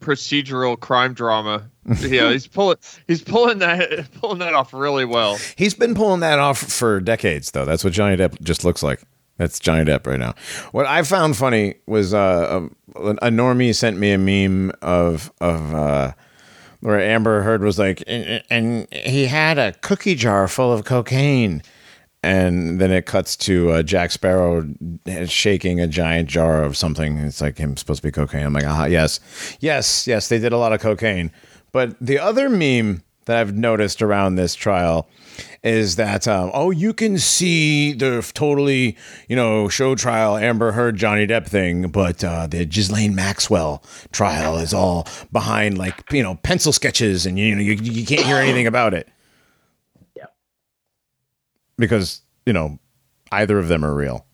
procedural 0.06 0.80
crime 0.80 1.14
drama." 1.14 1.70
yeah, 2.00 2.32
he's 2.32 2.48
pulling, 2.48 2.78
he's 3.08 3.22
pulling 3.22 3.60
that, 3.60 4.12
pulling 4.22 4.40
that 4.40 4.54
off 4.54 4.74
really 4.74 5.06
well. 5.06 5.38
He's 5.56 5.74
been 5.74 5.94
pulling 5.94 6.22
that 6.22 6.40
off 6.40 6.58
for 6.58 7.00
decades, 7.00 7.52
though. 7.52 7.66
That's 7.66 7.84
what 7.84 7.94
Johnny 7.94 8.16
Depp 8.16 8.42
just 8.42 8.64
looks 8.64 8.82
like. 8.82 9.04
That's 9.38 9.60
Johnny 9.60 9.84
Depp 9.84 10.08
right 10.08 10.20
now. 10.20 10.34
What 10.72 10.86
I 10.86 11.04
found 11.04 11.36
funny 11.36 11.76
was 11.86 12.14
uh, 12.14 12.68
a, 12.96 13.10
a 13.10 13.30
normie 13.30 13.76
sent 13.76 13.98
me 13.98 14.12
a 14.12 14.18
meme 14.18 14.72
of 14.82 15.32
of 15.42 15.76
uh, 15.76 16.14
where 16.80 17.00
Amber 17.00 17.42
Heard 17.42 17.62
was 17.62 17.78
like, 17.78 18.04
and, 18.08 18.44
and 18.50 18.88
he 18.92 19.26
had 19.26 19.58
a 19.58 19.74
cookie 19.74 20.16
jar 20.16 20.48
full 20.48 20.72
of 20.72 20.86
cocaine. 20.86 21.62
And 22.26 22.82
then 22.82 22.92
it 22.92 23.06
cuts 23.06 23.36
to 23.38 23.72
uh, 23.72 23.84
Jack 23.84 24.10
Sparrow 24.10 24.68
shaking 25.28 25.80
a 25.80 25.86
giant 25.86 26.28
jar 26.28 26.64
of 26.64 26.76
something. 26.76 27.20
It's 27.20 27.40
like 27.40 27.60
him 27.60 27.78
supposed 27.78 28.02
to 28.02 28.08
be 28.08 28.12
cocaine. 28.12 28.44
I'm 28.44 28.54
like, 28.54 28.66
ah, 28.66 28.86
yes, 28.86 29.20
yes, 29.60 30.08
yes. 30.08 30.28
They 30.28 30.40
did 30.40 30.52
a 30.52 30.58
lot 30.58 30.74
of 30.74 30.82
cocaine. 30.82 31.32
But 31.72 31.96
the 32.02 32.18
other 32.18 32.50
meme 32.50 33.04
that 33.26 33.38
I've 33.38 33.56
noticed 33.56 34.02
around 34.02 34.36
this 34.36 34.56
trial 34.56 35.08
is 35.64 35.98
that 35.98 36.28
um, 36.28 36.50
oh, 36.54 36.72
you 36.72 36.94
can 36.94 37.18
see 37.18 37.94
the 37.94 38.28
totally 38.34 38.98
you 39.28 39.36
know 39.36 39.68
show 39.68 39.96
trial 39.96 40.38
Amber 40.38 40.72
Heard 40.72 40.96
Johnny 40.96 41.28
Depp 41.28 41.48
thing, 41.48 41.90
but 41.90 42.24
uh, 42.24 42.48
the 42.48 42.66
Ghislaine 42.66 43.14
Maxwell 43.16 43.84
trial 44.12 44.58
is 44.58 44.74
all 44.74 45.08
behind 45.32 45.78
like 45.78 46.12
you 46.12 46.24
know 46.24 46.36
pencil 46.36 46.72
sketches, 46.72 47.26
and 47.26 47.38
you 47.38 47.56
know 47.56 47.62
you, 47.62 47.74
you 47.74 48.06
can't 48.06 48.26
hear 48.26 48.38
anything 48.38 48.68
about 48.68 48.94
it. 48.94 49.10
Yeah. 51.78 51.82
because 51.86 52.22
you 52.46 52.54
know 52.54 52.80
either 53.32 53.58
of 53.60 53.68
them 53.68 53.84
are 53.84 53.94
real. 53.94 54.26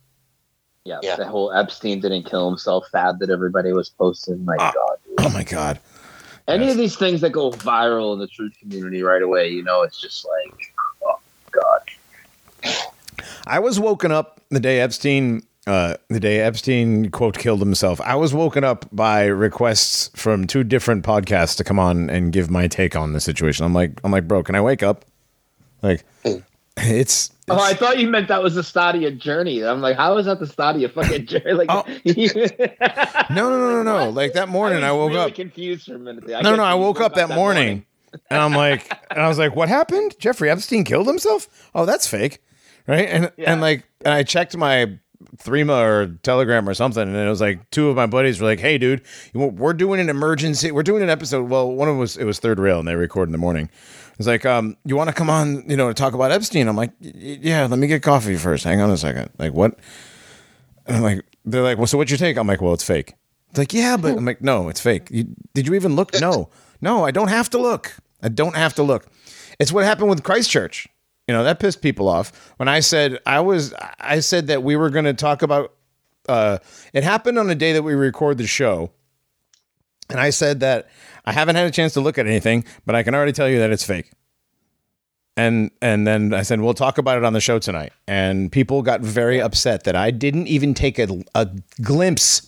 Yeah, 0.83 0.99
Yeah. 1.03 1.15
the 1.15 1.25
whole 1.27 1.51
Epstein 1.53 1.99
didn't 1.99 2.23
kill 2.23 2.49
himself 2.49 2.87
fad 2.91 3.19
that 3.19 3.29
everybody 3.29 3.71
was 3.71 3.89
posting. 3.89 4.43
My 4.45 4.55
Ah. 4.59 4.71
God, 4.73 4.97
dude. 5.05 5.15
Oh 5.25 5.29
my 5.29 5.43
god. 5.43 5.79
any 6.47 6.65
yes. 6.65 6.71
of 6.73 6.77
these 6.79 6.95
things 6.97 7.21
that 7.21 7.29
go 7.31 7.51
viral 7.51 8.13
in 8.13 8.19
the 8.19 8.27
truth 8.27 8.53
community 8.59 9.03
right 9.03 9.21
away, 9.21 9.47
you 9.49 9.63
know, 9.63 9.83
it's 9.83 10.01
just 10.01 10.25
like, 10.25 10.73
oh 11.05 11.19
God. 11.51 11.81
I 13.47 13.59
was 13.59 13.79
woken 13.79 14.11
up 14.11 14.41
the 14.49 14.59
day 14.59 14.79
Epstein, 14.81 15.43
uh, 15.67 15.95
the 16.09 16.19
day 16.19 16.39
Epstein 16.39 17.09
quote 17.11 17.37
killed 17.37 17.59
himself. 17.59 18.01
I 18.01 18.15
was 18.15 18.33
woken 18.33 18.63
up 18.63 18.85
by 18.91 19.25
requests 19.25 20.09
from 20.15 20.47
two 20.47 20.63
different 20.63 21.05
podcasts 21.05 21.55
to 21.57 21.63
come 21.63 21.79
on 21.79 22.09
and 22.09 22.33
give 22.33 22.49
my 22.49 22.67
take 22.67 22.95
on 22.95 23.13
the 23.13 23.19
situation. 23.19 23.63
I'm 23.65 23.73
like, 23.73 23.99
I'm 24.03 24.11
like, 24.11 24.27
bro, 24.27 24.41
can 24.43 24.55
I 24.55 24.61
wake 24.61 24.81
up? 24.83 25.05
Like, 25.83 26.03
it's. 26.77 27.31
Oh, 27.49 27.59
I 27.59 27.73
thought 27.73 27.99
you 27.99 28.07
meant 28.07 28.29
that 28.29 28.41
was 28.41 28.55
the 28.55 28.63
start 28.63 28.95
of 28.95 29.01
your 29.01 29.11
journey. 29.11 29.61
I'm 29.63 29.81
like, 29.81 29.97
how 29.97 30.17
is 30.17 30.25
that 30.25 30.39
the 30.39 30.47
start 30.47 30.75
of 30.75 30.81
your 30.81 30.89
fucking 30.91 31.25
journey? 31.25 31.51
Like, 31.53 31.67
Oh. 31.69 31.83
no, 33.29 33.49
no, 33.49 33.57
no, 33.59 33.83
no, 33.83 33.83
no. 33.83 34.09
Like 34.09 34.33
that 34.33 34.49
morning, 34.49 34.83
I, 34.83 34.91
was 34.91 34.99
woke 34.99 35.09
really 35.11 35.31
up. 35.31 35.35
confused 35.35 35.85
for 35.87 35.95
a 35.95 35.99
minute. 35.99 36.25
there. 36.25 36.41
No, 36.41 36.55
no, 36.55 36.63
I 36.63 36.75
woke 36.75 37.01
up 37.01 37.15
that 37.15 37.29
morning, 37.29 37.85
and 38.29 38.41
I'm 38.41 38.53
like, 38.53 38.89
and 39.09 39.21
I 39.21 39.27
was 39.27 39.37
like, 39.37 39.55
what 39.55 39.69
happened? 39.69 40.15
Jeffrey 40.19 40.49
Epstein 40.49 40.83
killed 40.83 41.07
himself? 41.07 41.47
Oh, 41.75 41.85
that's 41.85 42.07
fake, 42.07 42.41
right? 42.87 43.07
And 43.07 43.31
Yeah. 43.37 43.51
and 43.51 43.61
like, 43.61 43.83
and 44.05 44.13
I 44.13 44.23
checked 44.23 44.55
my 44.55 44.97
Threema 45.37 45.79
or 45.83 46.07
Telegram 46.23 46.67
or 46.67 46.73
something, 46.73 47.03
and 47.03 47.15
it 47.15 47.29
was 47.29 47.41
like 47.41 47.69
two 47.71 47.89
of 47.89 47.95
my 47.95 48.05
buddies 48.07 48.39
were 48.41 48.47
like, 48.47 48.59
"Hey, 48.59 48.77
dude, 48.77 49.01
we're 49.33 49.73
doing 49.73 49.99
an 49.99 50.09
emergency. 50.09 50.71
We're 50.71 50.83
doing 50.83 51.03
an 51.03 51.09
episode. 51.09 51.49
Well, 51.49 51.71
one 51.71 51.87
of 51.87 51.93
them 51.93 51.99
was 51.99 52.17
it 52.17 52.23
was 52.25 52.39
Third 52.39 52.59
Rail, 52.59 52.79
and 52.79 52.87
they 52.87 52.95
record 52.95 53.27
in 53.27 53.31
the 53.33 53.37
morning. 53.37 53.69
It's 54.21 54.27
like, 54.27 54.45
um, 54.45 54.77
you 54.85 54.95
want 54.95 55.09
to 55.09 55.13
come 55.13 55.29
on, 55.29 55.67
you 55.69 55.75
know, 55.75 55.87
to 55.87 55.93
talk 55.93 56.13
about 56.13 56.31
Epstein? 56.31 56.67
I'm 56.67 56.75
like, 56.75 56.91
"Y- 57.01 57.11
y- 57.15 57.39
yeah, 57.41 57.65
let 57.65 57.79
me 57.79 57.87
get 57.87 58.03
coffee 58.03 58.35
first. 58.37 58.63
Hang 58.63 58.79
on 58.79 58.91
a 58.91 58.97
second. 58.97 59.29
Like, 59.39 59.53
what? 59.53 59.79
And 60.85 60.97
I'm 60.97 61.03
like, 61.03 61.25
they're 61.43 61.63
like, 61.63 61.77
well, 61.77 61.87
so 61.87 61.97
what's 61.97 62.11
your 62.11 62.17
take? 62.17 62.37
I'm 62.37 62.45
like, 62.47 62.61
well, 62.61 62.73
it's 62.73 62.83
fake. 62.83 63.13
It's 63.49 63.57
like, 63.57 63.73
yeah, 63.73 63.97
but 63.97 64.17
I'm 64.17 64.25
like, 64.25 64.41
no, 64.41 64.69
it's 64.69 64.79
fake. 64.79 65.07
You, 65.11 65.25
did 65.53 65.67
you 65.67 65.73
even 65.73 65.95
look? 65.95 66.13
No, 66.21 66.49
no, 66.81 67.03
I 67.03 67.11
don't 67.11 67.29
have 67.29 67.49
to 67.51 67.57
look. 67.57 67.95
I 68.21 68.29
don't 68.29 68.55
have 68.55 68.73
to 68.75 68.83
look. 68.83 69.07
It's 69.59 69.71
what 69.71 69.83
happened 69.85 70.09
with 70.09 70.23
Christchurch. 70.23 70.87
You 71.27 71.33
know, 71.33 71.43
that 71.43 71.59
pissed 71.59 71.81
people 71.81 72.07
off 72.07 72.53
when 72.57 72.67
I 72.67 72.79
said 72.79 73.19
I 73.25 73.39
was. 73.39 73.73
I 73.99 74.19
said 74.19 74.47
that 74.47 74.63
we 74.63 74.75
were 74.75 74.89
going 74.89 75.05
to 75.05 75.13
talk 75.13 75.41
about. 75.41 75.73
Uh, 76.29 76.59
it 76.93 77.03
happened 77.03 77.37
on 77.39 77.47
the 77.47 77.55
day 77.55 77.73
that 77.73 77.83
we 77.83 77.93
record 77.93 78.37
the 78.37 78.47
show, 78.47 78.91
and 80.09 80.19
I 80.19 80.29
said 80.29 80.59
that 80.61 80.89
I 81.25 81.31
haven't 81.33 81.55
had 81.55 81.67
a 81.67 81.71
chance 81.71 81.93
to 81.93 82.01
look 82.01 82.17
at 82.17 82.25
anything, 82.27 82.65
but 82.85 82.95
I 82.95 83.03
can 83.03 83.13
already 83.15 83.31
tell 83.31 83.49
you 83.49 83.59
that 83.59 83.71
it's 83.71 83.83
fake. 83.83 84.11
And 85.37 85.71
and 85.81 86.05
then 86.05 86.33
I 86.33 86.41
said 86.41 86.59
we'll 86.59 86.73
talk 86.73 86.97
about 86.97 87.17
it 87.17 87.23
on 87.23 87.31
the 87.33 87.39
show 87.39 87.57
tonight, 87.57 87.93
and 88.05 88.51
people 88.51 88.81
got 88.81 88.99
very 89.01 89.41
upset 89.41 89.85
that 89.85 89.95
I 89.95 90.11
didn't 90.11 90.47
even 90.47 90.73
take 90.73 90.99
a, 90.99 91.07
a 91.33 91.49
glimpse 91.81 92.47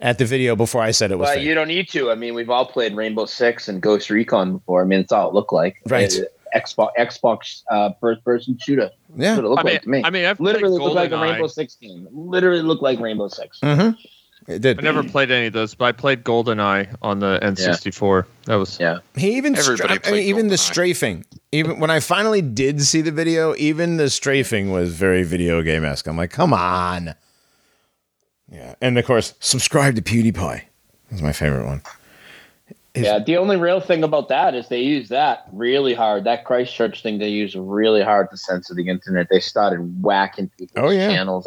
at 0.00 0.18
the 0.18 0.24
video 0.26 0.54
before 0.54 0.82
I 0.82 0.90
said 0.90 1.10
it 1.10 1.18
was 1.18 1.26
Well, 1.26 1.36
fake. 1.36 1.44
you 1.46 1.54
don't 1.54 1.68
need 1.68 1.88
to. 1.90 2.10
I 2.10 2.14
mean, 2.14 2.34
we've 2.34 2.50
all 2.50 2.66
played 2.66 2.94
Rainbow 2.94 3.24
Six 3.24 3.66
and 3.68 3.80
Ghost 3.80 4.10
Recon 4.10 4.58
before. 4.58 4.82
I 4.82 4.84
mean, 4.84 5.00
it's 5.00 5.10
all 5.10 5.28
it 5.30 5.34
looked 5.34 5.52
like. 5.52 5.76
Right. 5.86 6.12
Uh, 6.12 6.24
Xbox 6.54 6.90
Xbox 6.98 7.62
uh, 7.70 7.90
first 8.00 8.24
person 8.24 8.58
shooter. 8.58 8.90
Yeah. 9.16 9.34
That's 9.34 9.36
what 9.36 9.44
it 9.44 9.48
looked 9.48 9.60
I 9.60 9.64
mean, 9.64 9.74
like 9.74 9.82
to 9.82 9.88
me. 9.88 10.02
I 10.04 10.10
mean, 10.10 10.24
I've 10.24 10.40
literally 10.40 10.78
looked 10.78 10.94
like 10.94 11.10
a 11.10 11.18
Rainbow 11.20 11.46
Six 11.46 11.76
game. 11.76 12.08
Literally 12.10 12.62
looked 12.62 12.82
like 12.82 13.00
Rainbow 13.00 13.28
Six. 13.28 13.60
Mm-hmm. 13.60 14.00
It 14.48 14.62
did. 14.62 14.78
I 14.78 14.82
never 14.82 15.02
mm. 15.02 15.10
played 15.10 15.30
any 15.30 15.46
of 15.46 15.52
those, 15.52 15.74
but 15.74 15.84
I 15.84 15.92
played 15.92 16.24
GoldenEye 16.24 16.96
on 17.02 17.18
the 17.18 17.38
N64. 17.42 18.24
That 18.46 18.54
was 18.54 18.80
Yeah. 18.80 19.00
He 19.14 19.36
even 19.36 19.54
stra- 19.54 19.76
I 19.84 19.92
mean, 19.92 20.00
played 20.00 20.24
even 20.24 20.48
the 20.48 20.56
strafing. 20.56 21.26
Even 21.52 21.78
when 21.80 21.90
I 21.90 22.00
finally 22.00 22.40
did 22.40 22.80
see 22.82 23.02
the 23.02 23.12
video, 23.12 23.54
even 23.56 23.98
the 23.98 24.08
strafing 24.08 24.72
was 24.72 24.94
very 24.94 25.22
video 25.22 25.60
game 25.62 25.84
esque. 25.84 26.06
I'm 26.06 26.16
like, 26.16 26.30
come 26.30 26.54
on. 26.54 27.14
Yeah, 28.50 28.74
and 28.80 28.98
of 28.98 29.04
course, 29.04 29.34
subscribe 29.40 29.94
to 29.96 30.02
PewDiePie. 30.02 30.62
That's 31.10 31.22
my 31.22 31.32
favorite 31.32 31.66
one. 31.66 31.82
Yeah, 32.94 33.18
the 33.18 33.36
only 33.36 33.56
real 33.56 33.80
thing 33.80 34.02
about 34.02 34.28
that 34.28 34.54
is 34.54 34.68
they 34.68 34.80
use 34.80 35.08
that 35.10 35.46
really 35.52 35.92
hard. 35.92 36.24
That 36.24 36.44
Christchurch 36.44 37.02
thing 37.02 37.18
they 37.18 37.28
use 37.28 37.54
really 37.54 38.02
hard 38.02 38.30
to 38.30 38.36
censor 38.38 38.74
the 38.74 38.88
internet. 38.88 39.28
They 39.30 39.40
started 39.40 40.02
whacking 40.02 40.50
people's 40.58 40.84
Oh, 40.84 40.88
yeah. 40.90 41.08
channels. 41.08 41.46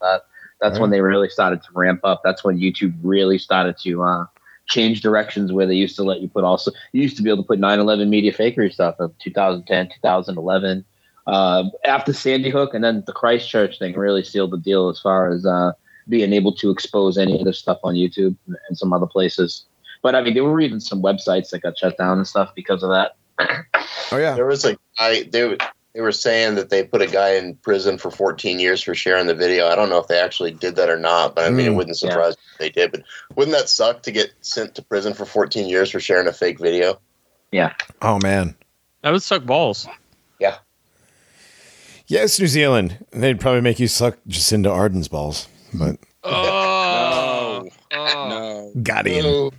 That, 0.00 0.22
that's 0.60 0.74
Right. 0.74 0.80
when 0.82 0.90
they 0.90 1.00
really 1.00 1.28
started 1.28 1.62
to 1.62 1.68
ramp 1.74 2.00
up. 2.04 2.20
That's 2.24 2.42
when 2.44 2.58
YouTube 2.58 2.94
really 3.02 3.38
started 3.38 3.76
to 3.84 4.02
uh, 4.02 4.26
change 4.66 5.00
directions 5.00 5.52
where 5.52 5.66
they 5.66 5.74
used 5.74 5.96
to 5.96 6.02
let 6.02 6.20
you 6.20 6.28
put 6.28 6.44
also 6.44 6.70
you 6.92 7.02
used 7.02 7.16
to 7.16 7.22
be 7.22 7.30
able 7.30 7.42
to 7.42 7.46
put 7.46 7.58
9/11 7.58 8.08
media 8.08 8.32
fakery 8.32 8.72
stuff 8.72 8.96
of 9.00 9.16
2010, 9.18 9.88
2011. 9.88 10.84
Um, 11.26 11.70
after 11.84 12.12
Sandy 12.12 12.48
Hook 12.50 12.72
and 12.74 12.82
then 12.82 13.02
the 13.06 13.12
Christchurch 13.12 13.78
thing 13.78 13.94
really 13.94 14.24
sealed 14.24 14.50
the 14.50 14.56
deal 14.58 14.88
as 14.88 14.98
far 15.00 15.28
as 15.30 15.44
uh, 15.44 15.72
being 16.08 16.32
able 16.32 16.54
to 16.54 16.70
expose 16.70 17.18
any 17.18 17.38
of 17.38 17.44
this 17.44 17.58
stuff 17.58 17.78
on 17.84 17.94
YouTube 17.94 18.34
and 18.46 18.78
some 18.78 18.92
other 18.94 19.06
places. 19.06 19.64
But 20.02 20.14
I 20.14 20.22
mean, 20.22 20.34
there 20.34 20.44
were 20.44 20.60
even 20.60 20.80
some 20.80 21.02
websites 21.02 21.50
that 21.50 21.60
got 21.62 21.76
shut 21.76 21.98
down 21.98 22.16
and 22.18 22.26
stuff 22.26 22.50
because 22.54 22.82
of 22.82 22.90
that. 22.90 23.16
Oh 24.10 24.16
yeah. 24.16 24.34
There 24.34 24.46
was 24.46 24.64
a 24.64 24.76
guy. 24.98 25.22
They 25.24 25.44
were- 25.48 25.58
they 25.98 26.02
were 26.02 26.12
saying 26.12 26.54
that 26.54 26.70
they 26.70 26.84
put 26.84 27.02
a 27.02 27.08
guy 27.08 27.30
in 27.34 27.56
prison 27.56 27.98
for 27.98 28.08
14 28.12 28.60
years 28.60 28.80
for 28.80 28.94
sharing 28.94 29.26
the 29.26 29.34
video. 29.34 29.66
I 29.66 29.74
don't 29.74 29.90
know 29.90 29.98
if 29.98 30.06
they 30.06 30.20
actually 30.20 30.52
did 30.52 30.76
that 30.76 30.88
or 30.88 30.96
not, 30.96 31.34
but 31.34 31.44
I 31.44 31.50
mean, 31.50 31.66
it 31.66 31.70
Mm. 31.70 31.74
wouldn't 31.74 32.00
Yeah. 32.00 32.10
surprise 32.10 32.34
me 32.36 32.42
if 32.52 32.58
they 32.58 32.68
did. 32.70 32.92
But 32.92 33.02
wouldn't 33.34 33.56
that 33.56 33.68
suck 33.68 34.04
to 34.04 34.12
get 34.12 34.30
sent 34.40 34.76
to 34.76 34.82
prison 34.82 35.12
for 35.12 35.24
14 35.24 35.68
years 35.68 35.90
for 35.90 35.98
sharing 35.98 36.28
a 36.28 36.32
fake 36.32 36.60
video? 36.60 37.00
Yeah. 37.50 37.72
Oh 38.00 38.20
man. 38.22 38.54
That 39.02 39.10
would 39.10 39.24
suck 39.24 39.44
balls. 39.44 39.88
Yeah. 40.38 40.58
Yes, 42.06 42.38
New 42.38 42.46
Zealand. 42.46 43.04
They'd 43.10 43.40
probably 43.40 43.62
make 43.62 43.80
you 43.80 43.88
suck 43.88 44.18
Jacinda 44.28 44.70
Ardern's 44.70 45.08
balls. 45.08 45.48
But 45.74 45.96
Oh, 46.22 47.64
No. 47.92 47.98
oh. 47.98 48.28
No. 48.28 48.72
got 48.84 49.08
him. 49.08 49.24
Oh, 49.26 49.50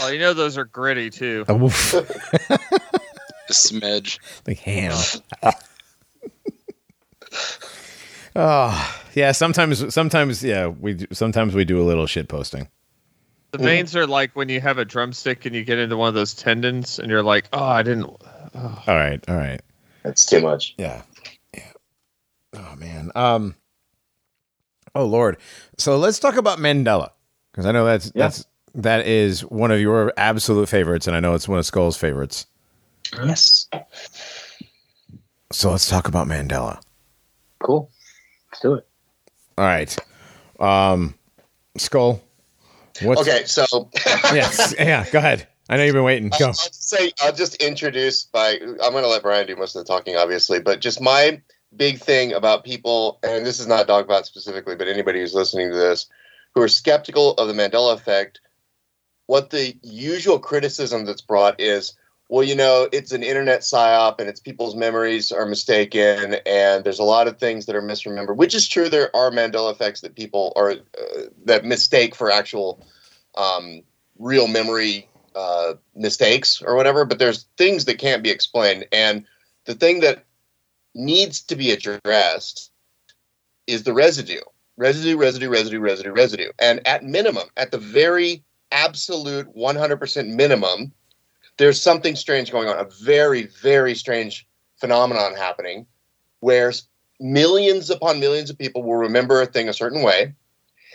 Oh, 0.00 0.08
you 0.08 0.18
know 0.18 0.32
those 0.32 0.56
are 0.56 0.64
gritty 0.64 1.10
too. 1.10 1.44
A 3.48 3.52
woof. 3.52 3.56
Smidge. 3.82 4.18
like 4.46 4.58
ham. 4.58 4.96
oh 8.36 9.00
yeah. 9.14 9.32
Sometimes, 9.32 9.92
sometimes, 9.94 10.42
yeah. 10.44 10.66
We 10.68 11.06
sometimes 11.12 11.54
we 11.54 11.64
do 11.64 11.80
a 11.80 11.84
little 11.84 12.06
shit 12.06 12.28
posting. 12.28 12.68
The 13.52 13.58
veins 13.58 13.96
are 13.96 14.06
like 14.06 14.36
when 14.36 14.48
you 14.50 14.60
have 14.60 14.76
a 14.78 14.84
drumstick 14.84 15.46
and 15.46 15.54
you 15.54 15.64
get 15.64 15.78
into 15.78 15.96
one 15.96 16.08
of 16.08 16.14
those 16.14 16.34
tendons, 16.34 16.98
and 16.98 17.10
you're 17.10 17.22
like, 17.22 17.48
"Oh, 17.52 17.64
I 17.64 17.82
didn't." 17.82 18.04
All 18.04 18.82
right, 18.86 19.22
all 19.28 19.36
right. 19.36 19.60
that's 20.02 20.26
too 20.26 20.40
much. 20.40 20.74
Yeah. 20.78 21.02
Yeah. 21.54 21.72
Oh 22.54 22.74
man. 22.76 23.10
Um 23.14 23.54
Oh 24.94 25.04
lord. 25.06 25.36
So 25.76 25.96
let's 25.98 26.18
talk 26.18 26.36
about 26.36 26.58
Mandela 26.58 27.10
because 27.52 27.66
I 27.66 27.72
know 27.72 27.84
that's 27.84 28.06
Yeah. 28.14 28.24
that's 28.24 28.44
that 28.74 29.06
is 29.06 29.40
one 29.44 29.70
of 29.70 29.80
your 29.80 30.12
absolute 30.16 30.68
favorites 30.68 31.06
and 31.06 31.14
I 31.16 31.20
know 31.20 31.34
it's 31.34 31.48
one 31.48 31.58
of 31.58 31.66
Skull's 31.66 31.96
favorites. 31.96 32.46
Yes. 33.14 33.68
So 35.52 35.70
let's 35.70 35.88
talk 35.88 36.08
about 36.08 36.26
Mandela. 36.26 36.80
Cool. 37.62 37.90
Let's 38.50 38.60
do 38.60 38.74
it. 38.74 38.86
All 39.56 39.64
right. 39.64 39.96
Um 40.60 41.14
Skull. 41.76 42.22
What's 43.02 43.22
Okay, 43.22 43.44
so 43.44 43.64
Yes. 44.06 44.74
Yeah, 44.78 45.08
go 45.10 45.18
ahead. 45.18 45.46
I 45.68 45.76
know 45.76 45.84
you've 45.84 45.94
been 45.94 46.04
waiting. 46.04 46.30
I'll, 46.32 46.38
Go. 46.38 46.46
I'll 46.46 46.52
just 46.52 46.88
say 46.88 47.12
I'll 47.20 47.32
just 47.32 47.56
introduce 47.56 48.24
by 48.24 48.58
I'm 48.60 48.92
going 48.92 49.04
to 49.04 49.08
let 49.08 49.22
Brian 49.22 49.46
do 49.46 49.56
most 49.56 49.76
of 49.76 49.84
the 49.84 49.92
talking, 49.92 50.16
obviously, 50.16 50.60
but 50.60 50.80
just 50.80 51.00
my 51.00 51.40
big 51.76 51.98
thing 51.98 52.32
about 52.32 52.64
people, 52.64 53.18
and 53.22 53.44
this 53.44 53.60
is 53.60 53.66
not 53.66 53.86
Dogbot 53.86 54.24
specifically, 54.24 54.76
but 54.76 54.88
anybody 54.88 55.20
who's 55.20 55.34
listening 55.34 55.70
to 55.70 55.76
this, 55.76 56.06
who 56.54 56.62
are 56.62 56.68
skeptical 56.68 57.34
of 57.34 57.48
the 57.48 57.54
Mandela 57.54 57.94
effect, 57.94 58.40
what 59.26 59.50
the 59.50 59.76
usual 59.82 60.38
criticism 60.38 61.04
that's 61.04 61.20
brought 61.20 61.60
is, 61.60 61.94
well, 62.28 62.44
you 62.44 62.54
know, 62.54 62.88
it's 62.92 63.12
an 63.12 63.22
internet 63.22 63.60
psyop 63.60 64.20
and 64.20 64.28
it's 64.28 64.40
people's 64.40 64.76
memories 64.76 65.32
are 65.32 65.46
mistaken, 65.46 66.36
and 66.44 66.84
there's 66.84 66.98
a 66.98 67.04
lot 67.04 67.26
of 67.26 67.38
things 67.38 67.66
that 67.66 67.74
are 67.74 67.82
misremembered, 67.82 68.36
which 68.36 68.54
is 68.54 68.68
true. 68.68 68.88
There 68.88 69.14
are 69.16 69.30
Mandela 69.30 69.72
effects 69.72 70.02
that 70.02 70.14
people 70.14 70.52
are 70.54 70.72
uh, 70.72 71.22
that 71.46 71.64
mistake 71.64 72.14
for 72.14 72.30
actual 72.30 72.84
um, 73.36 73.82
real 74.18 74.46
memory 74.46 75.08
uh, 75.34 75.74
mistakes 75.94 76.60
or 76.60 76.74
whatever, 76.74 77.04
but 77.04 77.18
there's 77.18 77.46
things 77.56 77.86
that 77.86 77.98
can't 77.98 78.22
be 78.22 78.30
explained. 78.30 78.86
And 78.92 79.24
the 79.64 79.74
thing 79.74 80.00
that 80.00 80.24
needs 80.94 81.40
to 81.42 81.56
be 81.56 81.70
addressed 81.70 82.70
is 83.66 83.84
the 83.84 83.94
residue. 83.94 84.40
Residue, 84.76 85.16
residue, 85.16 85.48
residue, 85.48 85.80
residue, 85.80 86.12
residue. 86.12 86.50
And 86.58 86.86
at 86.86 87.04
minimum, 87.04 87.48
at 87.56 87.70
the 87.70 87.78
very 87.78 88.42
absolute 88.70 89.46
100% 89.56 90.34
minimum, 90.34 90.92
there's 91.58 91.80
something 91.80 92.16
strange 92.16 92.50
going 92.50 92.68
on, 92.68 92.78
a 92.78 92.88
very, 93.02 93.46
very 93.62 93.94
strange 93.94 94.46
phenomenon 94.76 95.34
happening 95.34 95.86
where 96.40 96.72
millions 97.20 97.90
upon 97.90 98.20
millions 98.20 98.48
of 98.48 98.58
people 98.58 98.82
will 98.82 98.96
remember 98.96 99.42
a 99.42 99.46
thing 99.46 99.68
a 99.68 99.72
certain 99.72 100.02
way. 100.02 100.34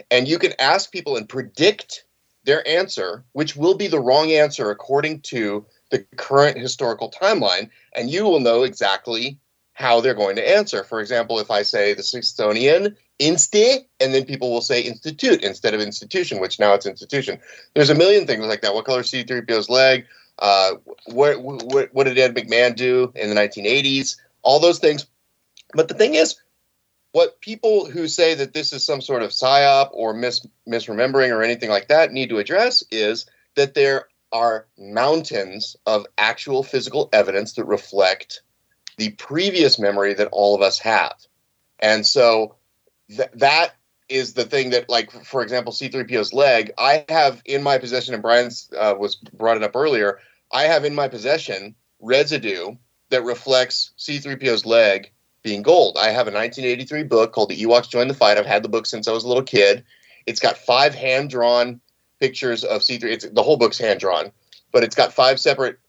And 0.10 0.28
you 0.28 0.40
can 0.40 0.54
ask 0.60 0.92
people 0.92 1.18
and 1.18 1.30
predict 1.30 2.06
their 2.46 2.68
answer, 2.68 3.24
which 3.34 3.56
will 3.56 3.76
be 3.76 3.88
the 3.88 4.00
wrong 4.00 4.32
answer 4.32 4.70
according 4.72 5.22
to 5.22 5.66
the 5.92 6.00
current 6.16 6.58
historical 6.58 7.12
timeline, 7.12 7.70
and 7.96 8.10
you 8.10 8.24
will 8.24 8.40
know 8.40 8.64
exactly 8.64 9.38
how 9.74 10.02
they're 10.02 10.14
going 10.14 10.36
to 10.36 10.50
answer. 10.50 10.84
For 10.84 11.00
example, 11.00 11.40
if 11.40 11.52
I 11.52 11.64
say 11.64 11.94
the 11.94 12.04
Smithsonian 12.04 12.96
insti, 13.20 13.86
and 14.00 14.14
then 14.14 14.26
people 14.26 14.52
will 14.52 14.62
say 14.62 14.82
institute 14.82 15.44
instead 15.44 15.74
of 15.74 15.82
institution, 15.82 16.40
which 16.40 16.60
now 16.60 16.74
it's 16.74 16.86
institution. 16.86 17.40
There's 17.74 17.90
a 17.90 17.96
million 17.96 18.26
things 18.28 18.46
like 18.46 18.62
that. 18.62 18.74
What 18.74 18.86
color 18.86 19.02
is 19.02 19.12
C3PO's 19.12 19.70
leg? 19.70 20.06
Uh, 20.40 20.74
what, 21.08 21.42
what, 21.42 21.90
what 21.94 22.04
did 22.06 22.18
Ed 22.18 22.36
McMahon 22.36 22.76
do 22.76 23.12
in 23.16 23.30
the 23.30 23.36
1980s? 23.36 24.18
All 24.42 24.60
those 24.60 24.80
things. 24.80 25.06
But 25.74 25.88
the 25.88 25.94
thing 25.94 26.16
is, 26.16 26.36
what 27.14 27.40
people 27.40 27.86
who 27.86 28.08
say 28.08 28.34
that 28.34 28.54
this 28.54 28.74
is 28.74 28.84
some 28.84 29.02
sort 29.02 29.22
of 29.22 29.30
psyop 29.30 29.90
or 29.94 30.14
mis- 30.14 30.46
misremembering 30.68 31.30
or 31.30 31.44
anything 31.44 31.70
like 31.70 31.88
that 31.90 32.12
need 32.12 32.30
to 32.30 32.40
address 32.40 32.84
is 32.92 33.28
that 33.56 33.76
there 33.76 34.08
are 34.32 34.66
mountains 34.78 35.76
of 35.86 36.08
actual 36.18 36.64
physical 36.64 37.10
evidence 37.14 37.54
that 37.54 37.66
reflect 37.66 38.42
the 38.98 39.12
previous 39.12 39.78
memory 39.78 40.16
that 40.16 40.30
all 40.32 40.56
of 40.56 40.62
us 40.62 40.80
have. 40.80 41.16
And 41.80 42.06
so 42.06 42.56
th- 43.10 43.30
that 43.36 43.76
is 44.14 44.34
the 44.34 44.46
thing 44.46 44.70
that, 44.70 44.90
like, 44.90 45.12
for 45.26 45.42
example, 45.42 45.74
C3PO's 45.74 46.34
leg, 46.34 46.72
I 46.78 47.04
have 47.10 47.42
in 47.46 47.64
my 47.64 47.80
possession, 47.80 48.14
and 48.14 48.22
Brian's 48.22 48.70
uh, 48.78 48.94
was 48.98 49.16
brought 49.16 49.58
it 49.58 49.64
up 49.64 49.76
earlier, 49.76 50.20
I 50.52 50.64
have 50.64 50.86
in 50.86 50.94
my 50.94 51.08
possession 51.08 51.74
residue 52.00 52.76
that 53.10 53.24
reflects 53.24 53.92
C3PO's 53.98 54.68
leg 54.68 55.12
being 55.42 55.64
gold. 55.64 55.98
I 56.00 56.10
have 56.10 56.28
a 56.28 56.32
1983 56.32 57.04
book 57.04 57.34
called 57.34 57.50
The 57.50 57.62
Ewoks 57.64 57.90
Join 57.90 58.08
the 58.08 58.14
Fight. 58.14 58.38
I've 58.38 58.46
had 58.46 58.64
the 58.64 58.70
book 58.70 58.86
since 58.86 59.08
I 59.08 59.12
was 59.12 59.24
a 59.24 59.28
little 59.28 59.44
kid. 59.44 59.84
It's 60.28 60.40
got 60.40 60.58
five 60.58 60.94
hand 60.94 61.32
drawn 61.32 61.82
pictures 62.20 62.64
of 62.64 62.82
C3. 62.82 63.04
It's 63.06 63.28
the 63.28 63.44
whole 63.44 63.58
book's 63.58 63.80
hand 63.80 64.00
drawn, 64.00 64.32
but 64.72 64.84
it's 64.84 64.96
got 64.96 65.12
five 65.12 65.40
separate 65.40 65.80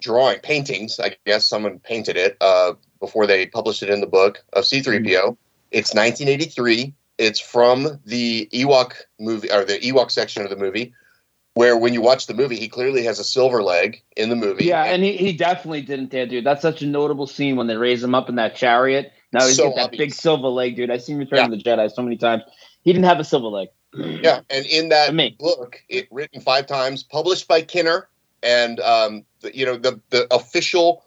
drawing 0.00 0.38
paintings. 0.38 1.00
I 1.00 1.16
guess 1.26 1.46
someone 1.46 1.80
painted 1.80 2.16
it 2.16 2.36
uh, 2.40 2.74
before 3.00 3.26
they 3.26 3.46
published 3.46 3.82
it 3.82 3.90
in 3.90 4.00
the 4.00 4.06
book 4.06 4.42
of 4.52 4.64
C3PO. 4.64 5.36
It's 5.72 5.94
1983. 5.94 6.94
It's 7.22 7.38
from 7.38 8.00
the 8.04 8.48
Ewok 8.52 8.94
movie 9.20 9.50
or 9.50 9.64
the 9.64 9.78
Ewok 9.78 10.10
section 10.10 10.42
of 10.42 10.50
the 10.50 10.56
movie, 10.56 10.92
where 11.54 11.78
when 11.78 11.94
you 11.94 12.00
watch 12.00 12.26
the 12.26 12.34
movie, 12.34 12.56
he 12.56 12.68
clearly 12.68 13.04
has 13.04 13.20
a 13.20 13.24
silver 13.24 13.62
leg 13.62 14.02
in 14.16 14.28
the 14.28 14.34
movie. 14.34 14.64
Yeah, 14.64 14.82
and 14.82 15.04
he, 15.04 15.16
he 15.16 15.32
definitely 15.32 15.82
didn't 15.82 16.10
there, 16.10 16.26
dude. 16.26 16.44
That's 16.44 16.62
such 16.62 16.82
a 16.82 16.86
notable 16.86 17.28
scene 17.28 17.54
when 17.54 17.68
they 17.68 17.76
raise 17.76 18.02
him 18.02 18.16
up 18.16 18.28
in 18.28 18.34
that 18.36 18.56
chariot. 18.56 19.12
Now 19.32 19.46
he's 19.46 19.56
So 19.56 19.68
got 19.68 19.76
that 19.76 19.84
obvious. 19.84 19.98
big 19.98 20.14
silver 20.14 20.48
leg, 20.48 20.74
dude. 20.74 20.90
I've 20.90 21.02
seen 21.02 21.18
Return 21.18 21.44
of 21.44 21.50
the 21.52 21.62
Jedi 21.62 21.92
so 21.92 22.02
many 22.02 22.16
times. 22.16 22.42
He 22.82 22.92
didn't 22.92 23.04
have 23.04 23.20
a 23.20 23.24
silver 23.24 23.46
leg. 23.46 23.68
Yeah, 23.94 24.40
and 24.50 24.66
in 24.66 24.88
that 24.88 25.14
book, 25.38 25.80
it 25.88 26.08
written 26.10 26.40
five 26.40 26.66
times, 26.66 27.02
published 27.02 27.46
by 27.46 27.60
Kenner, 27.60 28.08
and 28.42 28.80
um, 28.80 29.24
the, 29.42 29.56
you 29.56 29.66
know 29.66 29.76
the 29.76 30.00
the 30.10 30.26
official 30.34 31.04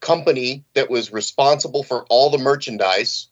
company 0.00 0.64
that 0.74 0.88
was 0.88 1.12
responsible 1.12 1.82
for 1.82 2.04
all 2.10 2.30
the 2.30 2.38
merchandise 2.38 3.27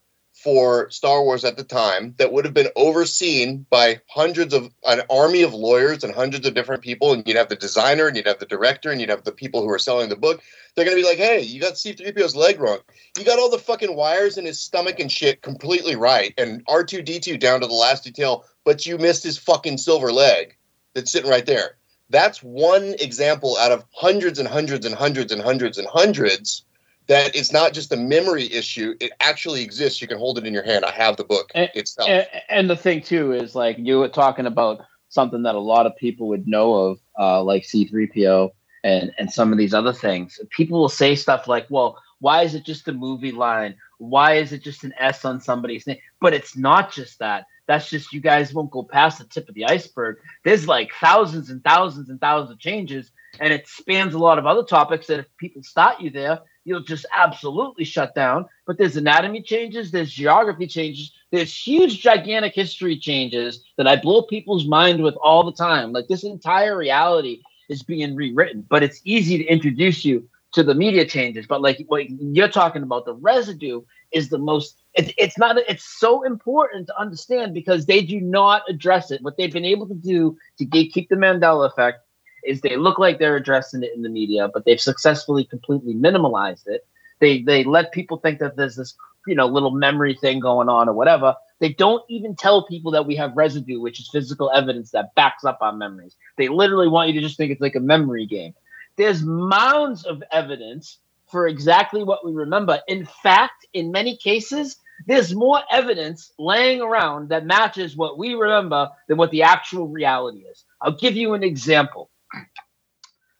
for 0.46 0.88
Star 0.90 1.24
Wars 1.24 1.44
at 1.44 1.56
the 1.56 1.64
time, 1.64 2.14
that 2.18 2.32
would 2.32 2.44
have 2.44 2.54
been 2.54 2.70
overseen 2.76 3.66
by 3.68 4.00
hundreds 4.08 4.54
of 4.54 4.70
an 4.84 5.02
army 5.10 5.42
of 5.42 5.52
lawyers 5.52 6.04
and 6.04 6.14
hundreds 6.14 6.46
of 6.46 6.54
different 6.54 6.84
people, 6.84 7.12
and 7.12 7.26
you'd 7.26 7.36
have 7.36 7.48
the 7.48 7.56
designer, 7.56 8.06
and 8.06 8.16
you'd 8.16 8.28
have 8.28 8.38
the 8.38 8.46
director, 8.46 8.92
and 8.92 9.00
you'd 9.00 9.10
have 9.10 9.24
the 9.24 9.32
people 9.32 9.60
who 9.60 9.68
are 9.68 9.78
selling 9.80 10.08
the 10.08 10.14
book. 10.14 10.40
They're 10.76 10.84
gonna 10.84 10.94
be 10.94 11.02
like, 11.02 11.18
"Hey, 11.18 11.40
you 11.40 11.60
got 11.60 11.76
C-3PO's 11.76 12.36
leg 12.36 12.60
wrong. 12.60 12.78
You 13.18 13.24
got 13.24 13.40
all 13.40 13.50
the 13.50 13.58
fucking 13.58 13.96
wires 13.96 14.38
in 14.38 14.44
his 14.44 14.60
stomach 14.60 15.00
and 15.00 15.10
shit 15.10 15.42
completely 15.42 15.96
right, 15.96 16.32
and 16.38 16.64
R2D2 16.68 17.40
down 17.40 17.62
to 17.62 17.66
the 17.66 17.74
last 17.74 18.04
detail, 18.04 18.44
but 18.64 18.86
you 18.86 18.98
missed 18.98 19.24
his 19.24 19.38
fucking 19.38 19.78
silver 19.78 20.12
leg 20.12 20.56
that's 20.94 21.10
sitting 21.10 21.28
right 21.28 21.44
there." 21.44 21.76
That's 22.08 22.40
one 22.40 22.94
example 23.00 23.56
out 23.58 23.72
of 23.72 23.84
hundreds 23.90 24.38
and 24.38 24.46
hundreds 24.46 24.86
and 24.86 24.94
hundreds 24.94 25.32
and 25.32 25.42
hundreds 25.42 25.76
and 25.76 25.88
hundreds 25.88 26.62
that 27.08 27.34
it's 27.36 27.52
not 27.52 27.72
just 27.72 27.92
a 27.92 27.96
memory 27.96 28.52
issue. 28.52 28.94
It 29.00 29.12
actually 29.20 29.62
exists. 29.62 30.00
You 30.02 30.08
can 30.08 30.18
hold 30.18 30.38
it 30.38 30.46
in 30.46 30.52
your 30.52 30.64
hand. 30.64 30.84
I 30.84 30.90
have 30.90 31.16
the 31.16 31.24
book 31.24 31.50
And- 31.54 31.70
itself. 31.74 32.08
And, 32.08 32.26
and 32.48 32.70
the 32.70 32.76
thing 32.76 33.00
too 33.02 33.32
is 33.32 33.54
like 33.54 33.76
you 33.78 33.98
were 33.98 34.08
talking 34.08 34.46
about 34.46 34.80
something 35.08 35.42
that 35.44 35.54
a 35.54 35.60
lot 35.60 35.86
of 35.86 35.96
people 35.96 36.28
would 36.28 36.46
know 36.48 36.74
of, 36.74 36.98
uh, 37.18 37.42
like 37.42 37.62
C3PO 37.62 38.50
and 38.84 39.12
and 39.18 39.30
some 39.32 39.52
of 39.52 39.58
these 39.58 39.74
other 39.74 39.92
things. 39.92 40.38
People 40.50 40.78
will 40.80 40.88
say 40.88 41.14
stuff 41.16 41.48
like, 41.48 41.66
"Well, 41.70 41.98
why 42.20 42.42
is 42.42 42.54
it 42.54 42.64
just 42.64 42.88
a 42.88 42.92
movie 42.92 43.32
line? 43.32 43.76
Why 43.98 44.34
is 44.34 44.52
it 44.52 44.62
just 44.62 44.84
an 44.84 44.92
S 44.98 45.24
on 45.24 45.40
somebody's 45.40 45.86
name?" 45.86 45.98
But 46.20 46.34
it's 46.34 46.56
not 46.56 46.92
just 46.92 47.18
that. 47.18 47.46
That's 47.66 47.90
just 47.90 48.12
you 48.12 48.20
guys 48.20 48.54
won't 48.54 48.70
go 48.70 48.84
past 48.84 49.18
the 49.18 49.24
tip 49.24 49.48
of 49.48 49.54
the 49.54 49.64
iceberg. 49.64 50.18
There's 50.44 50.68
like 50.68 50.90
thousands 51.00 51.50
and 51.50 51.64
thousands 51.64 52.10
and 52.10 52.20
thousands 52.20 52.52
of 52.52 52.58
changes, 52.58 53.10
and 53.40 53.52
it 53.52 53.66
spans 53.66 54.14
a 54.14 54.18
lot 54.18 54.38
of 54.38 54.46
other 54.46 54.62
topics 54.62 55.06
that 55.08 55.18
if 55.20 55.26
people 55.36 55.62
start 55.64 56.00
you 56.00 56.10
there, 56.10 56.40
you'll 56.66 56.82
just 56.82 57.06
absolutely 57.16 57.84
shut 57.84 58.14
down. 58.14 58.44
But 58.66 58.76
there's 58.76 58.96
anatomy 58.96 59.40
changes, 59.42 59.90
there's 59.90 60.12
geography 60.12 60.66
changes, 60.66 61.12
there's 61.30 61.54
huge, 61.54 62.00
gigantic 62.00 62.54
history 62.54 62.98
changes 62.98 63.64
that 63.76 63.86
I 63.86 63.96
blow 63.96 64.22
people's 64.22 64.66
mind 64.66 65.02
with 65.02 65.14
all 65.22 65.44
the 65.44 65.52
time. 65.52 65.92
Like 65.92 66.08
this 66.08 66.24
entire 66.24 66.76
reality 66.76 67.40
is 67.68 67.82
being 67.82 68.14
rewritten, 68.14 68.66
but 68.68 68.82
it's 68.82 69.00
easy 69.04 69.38
to 69.38 69.44
introduce 69.44 70.04
you 70.04 70.28
to 70.52 70.62
the 70.62 70.74
media 70.74 71.06
changes. 71.06 71.46
But 71.46 71.62
like 71.62 71.84
what 71.86 72.08
you're 72.08 72.48
talking 72.48 72.82
about, 72.82 73.04
the 73.04 73.14
residue 73.14 73.82
is 74.12 74.28
the 74.28 74.38
most. 74.38 74.82
It's 74.94 75.12
it's 75.18 75.38
not. 75.38 75.56
It's 75.68 75.84
so 75.84 76.22
important 76.22 76.86
to 76.88 76.98
understand 76.98 77.54
because 77.54 77.86
they 77.86 78.02
do 78.02 78.20
not 78.20 78.62
address 78.68 79.10
it. 79.10 79.22
What 79.22 79.36
they've 79.36 79.52
been 79.52 79.64
able 79.64 79.86
to 79.88 79.94
do 79.94 80.36
to 80.58 80.64
keep 80.64 81.08
the 81.08 81.16
Mandela 81.16 81.70
effect 81.70 82.05
is 82.46 82.60
they 82.62 82.76
look 82.76 82.98
like 82.98 83.18
they're 83.18 83.36
addressing 83.36 83.82
it 83.84 83.92
in 83.94 84.02
the 84.02 84.08
media, 84.10 84.48
but 84.52 84.64
they've 84.64 84.80
successfully 84.80 85.44
completely 85.44 85.94
minimalized 85.94 86.66
it. 86.68 86.86
They 87.20 87.42
they 87.42 87.64
let 87.64 87.92
people 87.92 88.18
think 88.18 88.40
that 88.40 88.56
there's 88.56 88.76
this 88.76 88.94
you 89.26 89.34
know 89.36 89.46
little 89.46 89.72
memory 89.72 90.14
thing 90.20 90.40
going 90.40 90.68
on 90.68 90.88
or 90.88 90.94
whatever. 90.94 91.34
They 91.60 91.72
don't 91.74 92.04
even 92.10 92.36
tell 92.36 92.66
people 92.66 92.92
that 92.92 93.06
we 93.06 93.16
have 93.16 93.36
residue, 93.36 93.80
which 93.80 94.00
is 94.00 94.10
physical 94.12 94.50
evidence 94.54 94.92
that 94.92 95.14
backs 95.16 95.44
up 95.44 95.58
our 95.62 95.72
memories. 95.74 96.16
They 96.38 96.48
literally 96.48 96.88
want 96.88 97.08
you 97.10 97.20
to 97.20 97.26
just 97.26 97.38
think 97.38 97.52
it's 97.52 97.60
like 97.62 97.76
a 97.76 97.80
memory 97.80 98.26
game. 98.26 98.54
There's 98.96 99.22
mounds 99.24 100.04
of 100.06 100.22
evidence 100.32 101.00
for 101.30 101.48
exactly 101.48 102.04
what 102.04 102.24
we 102.26 102.32
remember. 102.32 102.80
In 102.88 103.06
fact, 103.22 103.66
in 103.74 103.92
many 103.92 104.16
cases, 104.16 104.76
there's 105.06 105.34
more 105.34 105.60
evidence 105.70 106.32
laying 106.38 106.80
around 106.82 107.30
that 107.30 107.46
matches 107.46 107.96
what 107.96 108.18
we 108.18 108.34
remember 108.34 108.90
than 109.08 109.16
what 109.18 109.30
the 109.30 109.42
actual 109.44 109.88
reality 109.88 110.40
is. 110.40 110.64
I'll 110.82 110.96
give 110.96 111.16
you 111.16 111.34
an 111.34 111.42
example. 111.44 112.10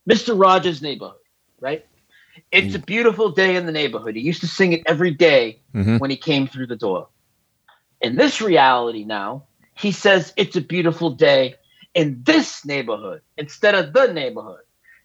Mr. 0.09 0.40
Rogers' 0.40 0.82
neighborhood, 0.82 1.16
right? 1.60 1.85
It's 2.52 2.74
a 2.74 2.78
beautiful 2.78 3.31
day 3.31 3.56
in 3.56 3.66
the 3.66 3.73
neighborhood. 3.73 4.16
He 4.16 4.23
used 4.23 4.40
to 4.43 4.47
sing 4.47 4.73
it 4.73 4.82
every 4.86 5.10
day 5.12 5.62
Mhm. 5.74 6.01
when 6.01 6.10
he 6.10 6.16
came 6.16 6.47
through 6.47 6.66
the 6.68 6.77
door. 6.77 7.09
In 8.01 8.16
this 8.16 8.40
reality 8.40 9.05
now, 9.05 9.47
he 9.74 9.93
says 9.93 10.32
it's 10.36 10.56
a 10.56 10.60
beautiful 10.60 11.10
day 11.10 11.56
in 11.94 12.23
this 12.24 12.64
neighborhood 12.64 13.23
instead 13.36 13.74
of 13.74 13.93
the 13.93 14.12
neighborhood. 14.12 14.60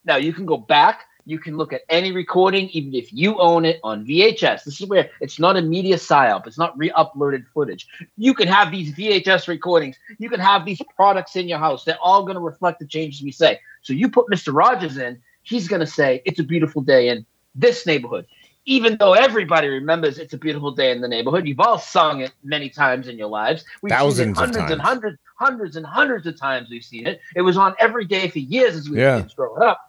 Now 0.06 0.18
you 0.18 0.34
can 0.34 0.46
go 0.46 0.58
back, 0.58 1.06
you 1.26 1.40
can 1.40 1.58
look 1.58 1.74
at 1.74 1.82
any 1.90 2.12
recording, 2.12 2.70
even 2.70 2.94
if 2.94 3.12
you 3.14 3.40
own 3.40 3.66
it 3.66 3.80
on 3.84 4.06
VHS. 4.06 4.64
This 4.64 4.82
is 4.82 4.88
where 4.88 5.10
it's 5.20 5.40
not 5.40 5.58
a 5.58 5.62
media 5.62 5.96
psyop, 5.96 6.48
it's 6.48 6.58
not 6.58 6.78
re-uploaded 6.78 7.46
footage. 7.54 7.88
You 8.18 8.34
can 8.34 8.48
have 8.48 8.72
these 8.72 8.94
VHS 8.94 9.48
recordings, 9.48 9.98
you 10.18 10.30
can 10.30 10.40
have 10.40 10.66
these 10.66 10.82
products 10.96 11.36
in 11.36 11.48
your 11.48 11.60
house. 11.60 11.84
They're 11.84 11.98
all 12.02 12.24
going 12.24 12.36
to 12.36 12.42
reflect 12.42 12.80
the 12.80 12.88
changes 12.88 13.22
we 13.22 13.32
say. 13.32 13.60
So 13.82 13.94
you 13.94 14.10
put 14.10 14.28
Mr. 14.28 14.54
Rogers 14.54 14.98
in, 14.98 15.22
he's 15.44 15.68
going 15.68 15.82
to 15.82 15.88
say 15.88 16.22
it's 16.26 16.40
a 16.40 16.44
beautiful 16.44 16.82
day 16.82 17.10
in 17.10 17.26
this 17.56 17.86
neighborhood. 17.86 18.26
Even 18.66 18.96
though 18.98 19.14
everybody 19.14 19.68
remembers 19.68 20.20
it's 20.20 20.34
a 20.34 20.38
beautiful 20.38 20.70
day 20.72 20.92
in 20.92 21.02
the 21.02 21.08
neighborhood, 21.08 21.48
you've 21.48 21.60
all 21.60 21.80
sung 21.80 22.22
it 22.22 22.32
many 22.44 22.70
times 22.70 23.08
in 23.08 23.18
your 23.18 23.28
lives. 23.28 23.66
We've 23.82 23.90
seen 23.92 23.98
it 23.98 24.04
Thousands 24.04 24.38
of 24.38 24.38
hundreds 24.38 24.58
and 24.58 24.68
times. 24.70 24.82
hundreds, 24.82 25.18
hundreds 25.36 25.76
and 25.78 25.86
hundreds 25.86 26.28
of 26.28 26.40
times. 26.40 26.70
We've 26.70 26.84
seen 26.84 27.08
it. 27.08 27.22
It 27.36 27.42
was 27.42 27.58
on 27.58 27.74
every 27.80 28.06
day 28.06 28.30
for 28.30 28.38
years 28.38 28.76
as 28.76 28.88
we 28.88 29.00
Yeah. 29.00 29.20
kids 29.22 29.34
growing 29.34 29.64
up. 29.64 29.82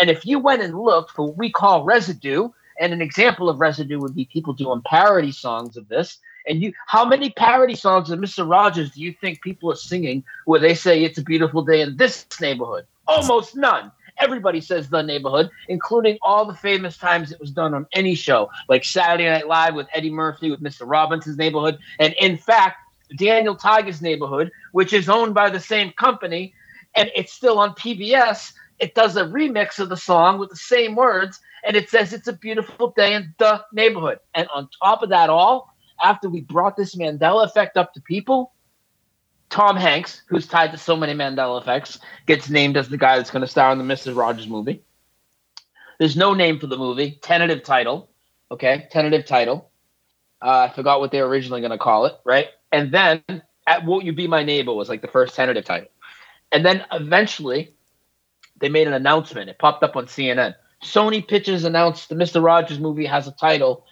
And 0.00 0.10
if 0.10 0.24
you 0.26 0.38
went 0.38 0.62
and 0.62 0.78
looked 0.78 1.12
for 1.12 1.26
what 1.26 1.36
we 1.36 1.50
call 1.50 1.84
residue, 1.84 2.50
and 2.80 2.92
an 2.92 3.02
example 3.02 3.48
of 3.48 3.60
residue 3.60 3.98
would 3.98 4.14
be 4.14 4.24
people 4.26 4.52
doing 4.52 4.82
parody 4.82 5.32
songs 5.32 5.76
of 5.76 5.88
this. 5.88 6.18
And 6.46 6.62
you, 6.62 6.72
how 6.86 7.04
many 7.04 7.30
parody 7.30 7.74
songs 7.74 8.10
of 8.10 8.18
Mr. 8.18 8.48
Rogers 8.48 8.92
do 8.92 9.02
you 9.02 9.12
think 9.12 9.42
people 9.42 9.70
are 9.70 9.76
singing 9.76 10.24
where 10.46 10.60
they 10.60 10.74
say 10.74 11.02
it's 11.02 11.18
a 11.18 11.22
beautiful 11.22 11.62
day 11.62 11.82
in 11.82 11.96
this 11.96 12.26
neighborhood? 12.40 12.86
Almost 13.06 13.56
none. 13.56 13.90
Everybody 14.20 14.60
says 14.60 14.88
the 14.88 15.02
neighborhood, 15.02 15.50
including 15.68 16.18
all 16.22 16.44
the 16.44 16.54
famous 16.54 16.96
times 16.96 17.30
it 17.30 17.40
was 17.40 17.50
done 17.50 17.74
on 17.74 17.86
any 17.92 18.14
show, 18.14 18.50
like 18.68 18.84
Saturday 18.84 19.28
Night 19.28 19.46
Live 19.46 19.74
with 19.74 19.86
Eddie 19.94 20.10
Murphy 20.10 20.50
with 20.50 20.60
Mr. 20.60 20.82
Robinson's 20.84 21.38
neighborhood, 21.38 21.78
and 22.00 22.14
in 22.18 22.36
fact, 22.36 22.78
Daniel 23.16 23.54
Tiger's 23.54 24.02
neighborhood, 24.02 24.50
which 24.72 24.92
is 24.92 25.08
owned 25.08 25.34
by 25.34 25.50
the 25.50 25.60
same 25.60 25.92
company, 25.92 26.52
and 26.94 27.10
it's 27.14 27.32
still 27.32 27.58
on 27.58 27.74
PBS. 27.74 28.52
It 28.78 28.94
does 28.94 29.16
a 29.16 29.24
remix 29.24 29.78
of 29.78 29.88
the 29.88 29.96
song 29.96 30.38
with 30.38 30.50
the 30.50 30.56
same 30.56 30.94
words, 30.94 31.40
and 31.64 31.76
it 31.76 31.90
says 31.90 32.12
it's 32.12 32.28
a 32.28 32.32
beautiful 32.32 32.92
day 32.96 33.14
in 33.14 33.34
the 33.38 33.64
neighborhood. 33.72 34.20
And 34.34 34.48
on 34.54 34.68
top 34.82 35.02
of 35.02 35.10
that, 35.10 35.30
all 35.30 35.74
after 36.02 36.28
we 36.28 36.40
brought 36.42 36.76
this 36.76 36.94
Mandela 36.94 37.44
effect 37.44 37.76
up 37.76 37.92
to 37.94 38.00
people, 38.00 38.52
Tom 39.50 39.76
Hanks, 39.76 40.22
who's 40.28 40.46
tied 40.46 40.72
to 40.72 40.78
so 40.78 40.94
many 40.96 41.14
Mandela 41.14 41.60
effects, 41.60 41.98
gets 42.26 42.48
named 42.48 42.76
as 42.76 42.88
the 42.88 42.98
guy 42.98 43.16
that's 43.16 43.30
going 43.30 43.42
to 43.42 43.48
star 43.48 43.72
in 43.72 43.78
the 43.78 43.84
Mrs. 43.84 44.16
Rogers 44.16 44.46
movie. 44.46 44.82
There's 45.98 46.16
no 46.16 46.34
name 46.34 46.60
for 46.60 46.66
the 46.66 46.76
movie, 46.76 47.18
tentative 47.22 47.64
title. 47.64 48.10
Okay, 48.50 48.86
tentative 48.90 49.26
title. 49.26 49.70
Uh, 50.40 50.68
I 50.70 50.74
forgot 50.74 51.00
what 51.00 51.10
they 51.10 51.20
were 51.20 51.28
originally 51.28 51.60
going 51.60 51.72
to 51.72 51.78
call 51.78 52.06
it, 52.06 52.14
right? 52.24 52.46
And 52.70 52.92
then 52.92 53.22
at 53.66 53.84
Won't 53.84 54.04
You 54.04 54.12
Be 54.12 54.28
My 54.28 54.44
Neighbor 54.44 54.72
was 54.72 54.88
like 54.88 55.02
the 55.02 55.08
first 55.08 55.34
tentative 55.34 55.64
title. 55.64 55.88
And 56.52 56.64
then 56.64 56.84
eventually 56.92 57.74
they 58.60 58.68
made 58.68 58.86
an 58.86 58.94
announcement. 58.94 59.50
It 59.50 59.58
popped 59.58 59.82
up 59.82 59.96
on 59.96 60.06
CNN. 60.06 60.54
Sony 60.82 61.26
Pictures 61.26 61.64
announced 61.64 62.08
the 62.08 62.14
Mr. 62.14 62.42
Rogers 62.42 62.78
movie 62.78 63.06
has 63.06 63.26
a 63.26 63.32
title. 63.32 63.84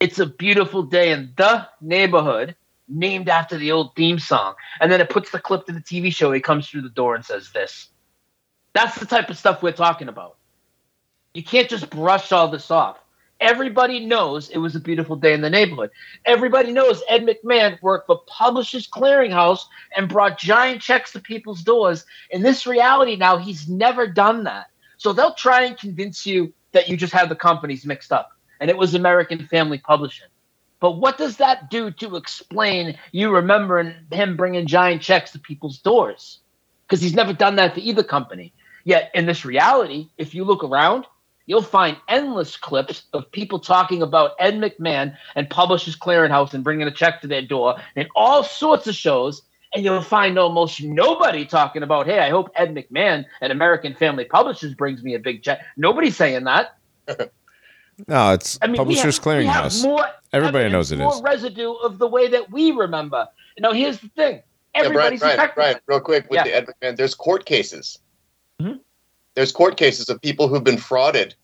It's 0.00 0.18
a 0.18 0.26
beautiful 0.26 0.82
day 0.82 1.12
in 1.12 1.32
the 1.36 1.66
neighborhood, 1.80 2.54
named 2.88 3.28
after 3.28 3.56
the 3.56 3.72
old 3.72 3.96
theme 3.96 4.18
song. 4.18 4.54
And 4.80 4.90
then 4.90 5.00
it 5.00 5.10
puts 5.10 5.30
the 5.30 5.40
clip 5.40 5.66
to 5.66 5.72
the 5.72 5.80
TV 5.80 6.14
show. 6.14 6.32
He 6.32 6.40
comes 6.40 6.68
through 6.68 6.82
the 6.82 6.88
door 6.90 7.14
and 7.14 7.24
says 7.24 7.50
this. 7.52 7.88
That's 8.74 8.98
the 8.98 9.06
type 9.06 9.30
of 9.30 9.38
stuff 9.38 9.62
we're 9.62 9.72
talking 9.72 10.08
about. 10.08 10.36
You 11.32 11.42
can't 11.42 11.68
just 11.68 11.90
brush 11.90 12.32
all 12.32 12.48
this 12.48 12.70
off. 12.70 12.98
Everybody 13.40 14.06
knows 14.06 14.48
it 14.48 14.58
was 14.58 14.76
a 14.76 14.80
beautiful 14.80 15.16
day 15.16 15.34
in 15.34 15.40
the 15.40 15.50
neighborhood. 15.50 15.90
Everybody 16.24 16.72
knows 16.72 17.02
Ed 17.08 17.26
McMahon 17.26 17.80
worked 17.82 18.06
for 18.06 18.22
Publishers 18.26 18.88
Clearinghouse 18.88 19.60
and 19.96 20.08
brought 20.08 20.38
giant 20.38 20.80
checks 20.80 21.12
to 21.12 21.20
people's 21.20 21.62
doors. 21.62 22.06
In 22.30 22.42
this 22.42 22.66
reality 22.66 23.16
now, 23.16 23.36
he's 23.36 23.68
never 23.68 24.06
done 24.06 24.44
that. 24.44 24.66
So 24.96 25.12
they'll 25.12 25.34
try 25.34 25.64
and 25.64 25.76
convince 25.76 26.24
you 26.24 26.52
that 26.72 26.88
you 26.88 26.96
just 26.96 27.12
have 27.12 27.28
the 27.28 27.36
companies 27.36 27.84
mixed 27.84 28.12
up 28.12 28.30
and 28.60 28.70
it 28.70 28.76
was 28.76 28.94
American 28.94 29.46
Family 29.46 29.78
Publishing. 29.78 30.28
But 30.80 30.92
what 30.92 31.18
does 31.18 31.38
that 31.38 31.70
do 31.70 31.90
to 31.90 32.16
explain 32.16 32.98
you 33.12 33.30
remembering 33.30 33.94
him 34.10 34.36
bringing 34.36 34.66
giant 34.66 35.02
checks 35.02 35.32
to 35.32 35.38
people's 35.38 35.78
doors? 35.78 36.40
Because 36.86 37.00
he's 37.00 37.14
never 37.14 37.32
done 37.32 37.56
that 37.56 37.74
to 37.74 37.80
either 37.80 38.02
company. 38.02 38.52
Yet 38.84 39.10
in 39.14 39.26
this 39.26 39.44
reality, 39.44 40.08
if 40.18 40.34
you 40.34 40.44
look 40.44 40.62
around, 40.62 41.06
you'll 41.46 41.62
find 41.62 41.96
endless 42.08 42.56
clips 42.56 43.04
of 43.12 43.30
people 43.32 43.58
talking 43.58 44.02
about 44.02 44.32
Ed 44.38 44.54
McMahon 44.54 45.16
and 45.34 45.48
Publishers 45.50 45.96
Clearinghouse 45.96 46.54
and 46.54 46.64
bringing 46.64 46.86
a 46.86 46.90
check 46.90 47.20
to 47.20 47.26
their 47.26 47.42
door 47.42 47.76
and 47.96 48.08
all 48.16 48.42
sorts 48.42 48.86
of 48.86 48.94
shows. 48.94 49.42
And 49.74 49.82
you'll 49.84 50.02
find 50.02 50.38
almost 50.38 50.80
nobody 50.82 51.44
talking 51.44 51.82
about, 51.82 52.06
hey, 52.06 52.20
I 52.20 52.30
hope 52.30 52.48
Ed 52.54 52.74
McMahon 52.74 53.24
and 53.40 53.50
American 53.52 53.92
Family 53.94 54.24
Publishers 54.24 54.72
brings 54.74 55.02
me 55.02 55.14
a 55.14 55.18
big 55.18 55.42
check. 55.42 55.60
Nobody's 55.76 56.16
saying 56.16 56.44
that. 56.44 56.76
No, 58.08 58.32
it's 58.32 58.58
I 58.60 58.66
mean, 58.66 58.72
we 58.72 58.78
Publishers 58.78 59.18
have- 59.18 59.26
we 59.38 59.44
have 59.46 59.66
Clearinghouse. 59.66 59.82
more 59.84 60.06
Everybody 60.32 60.64
evidence, 60.64 60.90
knows 60.90 60.92
it 60.92 60.98
more 60.98 61.14
is. 61.14 61.22
residue 61.22 61.72
of 61.74 61.98
the 61.98 62.08
way 62.08 62.26
that 62.26 62.50
we 62.50 62.72
remember. 62.72 63.28
Now, 63.60 63.72
here's 63.72 64.00
the 64.00 64.08
thing: 64.08 64.34
Yeah, 64.34 64.40
Brian, 64.74 64.86
everybody's 64.86 65.20
Brian, 65.20 65.34
affected. 65.38 65.54
Brian, 65.54 65.76
real 65.86 66.00
quick 66.00 66.24
with 66.28 66.38
Yeah. 66.38 66.42
the 66.42 66.54
Ed 66.56 66.66
McMahon, 66.66 66.96
there's 66.96 67.14
court 67.14 67.44
cases. 67.44 68.00
Mhm. 68.60 68.80
There's 69.34 69.52
court 69.52 69.76
cases 69.76 70.08
of 70.08 70.20
people 70.20 70.48
who've 70.48 70.64
been 70.64 70.76
frauded, 70.76 71.34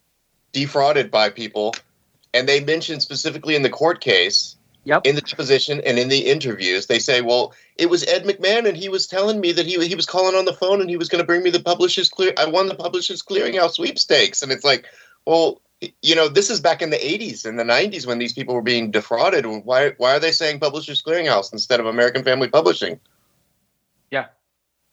defrauded 0.53 1.11
by 1.11 1.31
people, 1.31 1.75
and 2.33 2.49
they 2.49 2.63
mention 2.63 3.01
specifically 3.01 3.57
in 3.57 3.63
the 3.63 3.71
court 3.71 4.01
case, 4.01 4.57
Yep. 4.85 5.07
in 5.07 5.15
the 5.15 5.21
deposition 5.21 5.83
and 5.85 5.99
in 5.99 6.09
the 6.09 6.21
interviews, 6.21 6.87
they 6.87 6.99
say, 6.99 7.21
"Well, 7.21 7.53
it 7.77 7.91
was 7.91 8.03
Ed 8.05 8.25
McMahon, 8.25 8.67
and 8.67 8.77
he 8.77 8.89
was 8.89 9.07
telling 9.07 9.39
me 9.39 9.53
that 9.53 9.67
he 9.67 9.87
he 9.87 9.95
was 9.95 10.07
calling 10.07 10.35
on 10.35 10.47
the 10.47 10.55
phone, 10.55 10.81
and 10.81 10.89
he 10.89 10.97
was 10.97 11.11
going 11.11 11.21
to 11.21 11.27
bring 11.27 11.43
me 11.43 11.51
the 11.51 11.63
publishers 11.63 12.09
clear. 12.09 12.33
I 12.39 12.47
won 12.47 12.67
the 12.67 12.75
publishers 12.75 13.23
clearinghouse 13.23 13.73
sweepstakes, 13.73 14.43
and 14.43 14.51
it's 14.53 14.65
like, 14.65 14.87
well." 15.27 15.61
You 16.03 16.15
know, 16.15 16.29
this 16.29 16.51
is 16.51 16.61
back 16.61 16.83
in 16.83 16.91
the 16.91 16.99
'80s 16.99 17.47
and 17.47 17.59
the 17.59 17.65
'90s 17.65 18.07
when 18.07 18.19
these 18.19 18.35
people 18.35 18.55
were 18.55 18.61
being 18.61 18.91
defrauded. 18.91 19.47
Why? 19.47 19.93
Why 19.97 20.15
are 20.17 20.21
they 20.21 20.31
saying 20.31 20.61
Publishers 20.61 21.01
Clearinghouse 21.03 21.55
instead 21.55 21.81
of 21.81 21.87
American 21.87 22.23
Family 22.23 22.49
Publishing? 22.49 23.01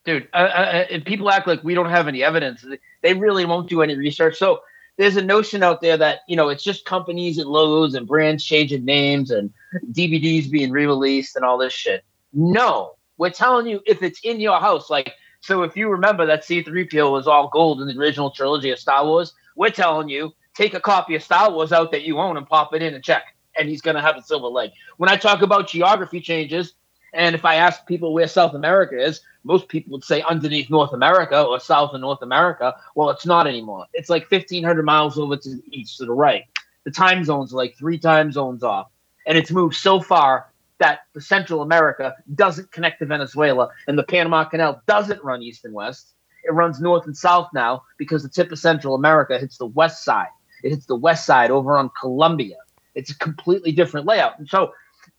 Dude. 0.08 0.28
Uh, 0.34 0.38
uh, 0.38 0.86
uh, 0.90 1.00
people 1.06 1.30
act 1.30 1.48
like 1.48 1.64
we 1.64 1.76
don't 1.76 1.90
have 1.90 2.08
any 2.08 2.24
evidence. 2.24 2.66
They 3.04 3.14
really 3.14 3.46
won't 3.46 3.70
do 3.70 3.82
any 3.82 3.96
research. 3.96 4.38
So 4.38 4.62
there's 4.98 5.18
a 5.18 5.22
notion 5.22 5.62
out 5.62 5.82
there 5.82 5.98
that 5.98 6.22
you 6.28 6.36
know 6.36 6.50
it's 6.50 6.64
just 6.64 6.86
companies 6.86 7.38
and 7.38 7.48
logos 7.48 7.94
and 7.94 8.08
brands 8.08 8.44
changing 8.44 8.86
names 8.86 9.30
and 9.30 9.54
DVDs 9.92 10.50
being 10.50 10.72
re-released 10.72 11.36
and 11.36 11.46
all 11.46 11.58
this 11.58 11.74
shit. 11.74 12.04
No, 12.34 12.96
We're 13.18 13.30
telling 13.30 13.68
you 13.68 13.82
if 13.86 14.02
it's 14.02 14.22
in 14.24 14.40
your 14.40 14.60
house. 14.60 14.90
Like, 14.90 15.12
so 15.42 15.64
if 15.64 15.76
you 15.76 15.90
remember 15.90 16.26
that 16.26 16.44
C3PO 16.44 17.12
was 17.12 17.28
all 17.28 17.50
gold 17.50 17.82
in 17.82 17.88
the 17.88 17.98
original 18.00 18.32
trilogy 18.32 18.72
of 18.72 18.80
Star 18.80 19.06
Wars, 19.06 19.34
we're 19.56 19.70
telling 19.70 20.08
you 20.08 20.34
take 20.56 20.74
a 20.74 20.80
copy 20.80 21.16
of 21.16 21.24
Star 21.24 21.52
Wars 21.52 21.72
out 21.72 21.92
that 21.92 22.04
you 22.04 22.18
own 22.18 22.38
and 22.38 22.48
pop 22.48 22.74
it 22.74 22.82
in 22.82 22.94
and 22.94 23.04
check. 23.04 23.24
And 23.60 23.68
he's 23.68 23.82
to 23.82 24.02
have 24.02 24.18
a 24.18 24.22
silver 24.22 24.48
leg. 24.48 24.72
When 24.98 25.10
I 25.10 25.18
talk 25.18 25.42
about 25.42 25.68
geography 25.68 26.22
changes, 26.22 26.74
and 27.18 27.34
if 27.34 27.46
I 27.46 27.56
ask 27.56 27.84
people 27.88 28.14
where 28.14 28.28
South 28.28 28.54
America 28.54 28.96
is, 28.96 29.22
most 29.44 29.70
people 29.70 29.92
would 29.94 30.04
say 30.04 30.22
underneath 30.22 30.70
North 30.70 30.94
America 30.94 31.42
or 31.42 31.60
south 31.60 31.92
of 31.94 32.00
North 32.00 32.22
America. 32.22 32.76
Well, 32.94 33.10
it's 33.10 33.26
not 33.26 33.48
anymore. 33.48 33.88
It's 33.94 34.08
like 34.08 34.32
1,500 34.32 34.84
miles 34.84 35.18
over 35.18 35.36
to 35.36 35.50
the 35.50 35.64
east, 35.72 35.98
to 35.98 36.06
the 36.06 36.14
right. 36.14 36.44
The 36.84 36.92
time 36.92 37.26
zones 37.26 37.52
are 37.52 37.58
like 37.58 37.76
three 37.76 37.98
time 37.98 38.32
zones 38.32 38.62
off. 38.62 38.92
And 39.26 39.36
it's 39.36 39.50
moved 39.50 39.76
so 39.76 40.00
far 40.00 40.52
that 40.78 41.00
the 41.14 41.22
Central 41.22 41.64
America 41.64 42.16
doesn't 42.36 42.72
connect 42.72 43.00
to 43.00 43.08
Venezuela 43.08 43.70
and 43.88 43.98
the 43.98 44.04
Panama 44.04 44.44
Canal 44.44 44.84
doesn't 44.86 45.24
run 45.24 45.42
east 45.42 45.66
and 45.66 45.74
west. 45.74 46.14
It 46.44 46.54
runs 46.54 46.80
north 46.80 47.08
and 47.08 47.18
south 47.18 47.50
now 47.52 47.82
because 47.98 48.22
the 48.22 48.30
tip 48.30 48.52
of 48.52 48.60
Central 48.60 48.94
America 48.94 49.40
hits 49.40 49.58
the 49.58 49.66
west 49.66 50.04
side. 50.04 50.30
It 50.64 50.70
hits 50.70 50.86
the 50.86 50.96
west 50.96 51.26
side 51.26 51.50
over 51.50 51.76
on 51.78 51.90
Colombia. 52.00 52.58
It's 52.94 53.10
a 53.10 53.18
completely 53.18 53.72
different 53.72 54.06
layout. 54.06 54.38
And 54.38 54.48
so 54.48 54.72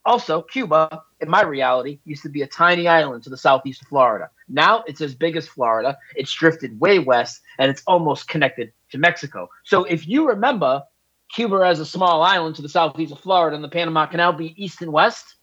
also, 0.04 0.42
Cuba, 0.42 1.02
in 1.20 1.28
my 1.28 1.42
reality, 1.42 2.00
used 2.04 2.22
to 2.22 2.28
be 2.28 2.42
a 2.42 2.46
tiny 2.46 2.88
island 2.88 3.22
to 3.24 3.30
the 3.30 3.36
southeast 3.36 3.82
of 3.82 3.88
Florida. 3.88 4.30
Now 4.48 4.82
it's 4.86 5.00
as 5.00 5.14
big 5.14 5.36
as 5.36 5.46
Florida. 5.46 5.98
It's 6.16 6.32
drifted 6.32 6.80
way 6.80 6.98
west 6.98 7.42
and 7.58 7.70
it's 7.70 7.82
almost 7.86 8.28
connected 8.28 8.72
to 8.90 8.98
Mexico. 8.98 9.48
So 9.64 9.84
if 9.84 10.08
you 10.08 10.28
remember 10.28 10.82
Cuba 11.34 11.56
as 11.56 11.80
a 11.80 11.86
small 11.86 12.22
island 12.22 12.56
to 12.56 12.62
the 12.62 12.68
southeast 12.68 13.12
of 13.12 13.20
Florida 13.20 13.54
and 13.54 13.62
the 13.62 13.68
Panama 13.68 14.06
Canal 14.06 14.32
being 14.32 14.54
east 14.56 14.80
and 14.80 14.92
west, 14.92 15.36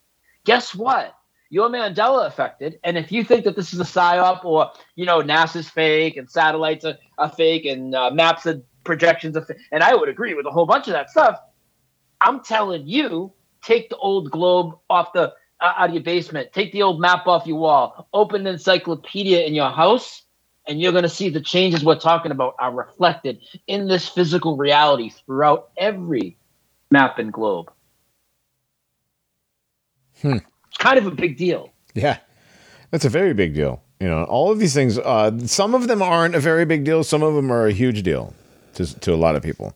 guess 0.44 0.74
what? 0.74 1.14
You're 1.48 1.68
Mandela 1.68 2.26
affected. 2.26 2.80
And 2.82 2.98
if 2.98 3.12
you 3.12 3.22
think 3.22 3.44
that 3.44 3.54
this 3.54 3.72
is 3.72 3.78
a 3.78 3.84
psyop 3.84 4.44
or, 4.44 4.72
you 4.96 5.06
know, 5.06 5.22
NASA's 5.22 5.68
fake 5.68 6.16
and 6.16 6.28
satellites 6.28 6.84
are, 6.84 6.98
are 7.18 7.30
fake 7.30 7.66
and 7.66 7.94
uh, 7.94 8.10
maps 8.10 8.46
and 8.46 8.64
projections 8.82 9.36
are 9.36 9.46
and 9.70 9.82
I 9.82 9.94
would 9.94 10.08
agree 10.08 10.34
with 10.34 10.46
a 10.46 10.50
whole 10.50 10.66
bunch 10.66 10.88
of 10.88 10.94
that 10.94 11.10
stuff, 11.10 11.38
I'm 12.20 12.42
telling 12.42 12.86
you 12.88 13.32
take 13.66 13.88
the 13.90 13.96
old 13.96 14.30
globe 14.30 14.78
off 14.88 15.12
the 15.12 15.34
uh, 15.60 15.72
out 15.76 15.88
of 15.88 15.94
your 15.94 16.02
basement, 16.02 16.52
take 16.52 16.72
the 16.72 16.82
old 16.82 17.00
map 17.00 17.26
off 17.26 17.46
your 17.46 17.58
wall, 17.58 18.08
open 18.12 18.44
the 18.44 18.50
encyclopedia 18.50 19.40
in 19.44 19.54
your 19.54 19.70
house, 19.70 20.22
and 20.68 20.80
you're 20.80 20.92
going 20.92 21.02
to 21.02 21.08
see 21.08 21.30
the 21.30 21.40
changes 21.40 21.84
we're 21.84 21.98
talking 21.98 22.30
about 22.30 22.54
are 22.58 22.72
reflected 22.72 23.40
in 23.66 23.88
this 23.88 24.08
physical 24.08 24.56
reality 24.56 25.10
throughout 25.24 25.70
every 25.78 26.36
map 26.90 27.18
and 27.18 27.32
globe. 27.32 27.70
Hmm. 30.20 30.38
It's 30.68 30.78
kind 30.78 30.98
of 30.98 31.06
a 31.06 31.10
big 31.10 31.36
deal. 31.36 31.72
Yeah, 31.94 32.18
that's 32.90 33.04
a 33.04 33.10
very 33.10 33.32
big 33.32 33.54
deal. 33.54 33.82
You 34.00 34.08
know, 34.08 34.24
all 34.24 34.52
of 34.52 34.58
these 34.58 34.74
things. 34.74 34.98
Uh, 34.98 35.38
some 35.46 35.74
of 35.74 35.88
them 35.88 36.02
aren't 36.02 36.34
a 36.34 36.40
very 36.40 36.66
big 36.66 36.84
deal. 36.84 37.02
Some 37.02 37.22
of 37.22 37.34
them 37.34 37.50
are 37.50 37.66
a 37.66 37.72
huge 37.72 38.02
deal 38.02 38.34
to 38.74 39.00
to 39.00 39.14
a 39.14 39.16
lot 39.16 39.36
of 39.36 39.42
people. 39.42 39.74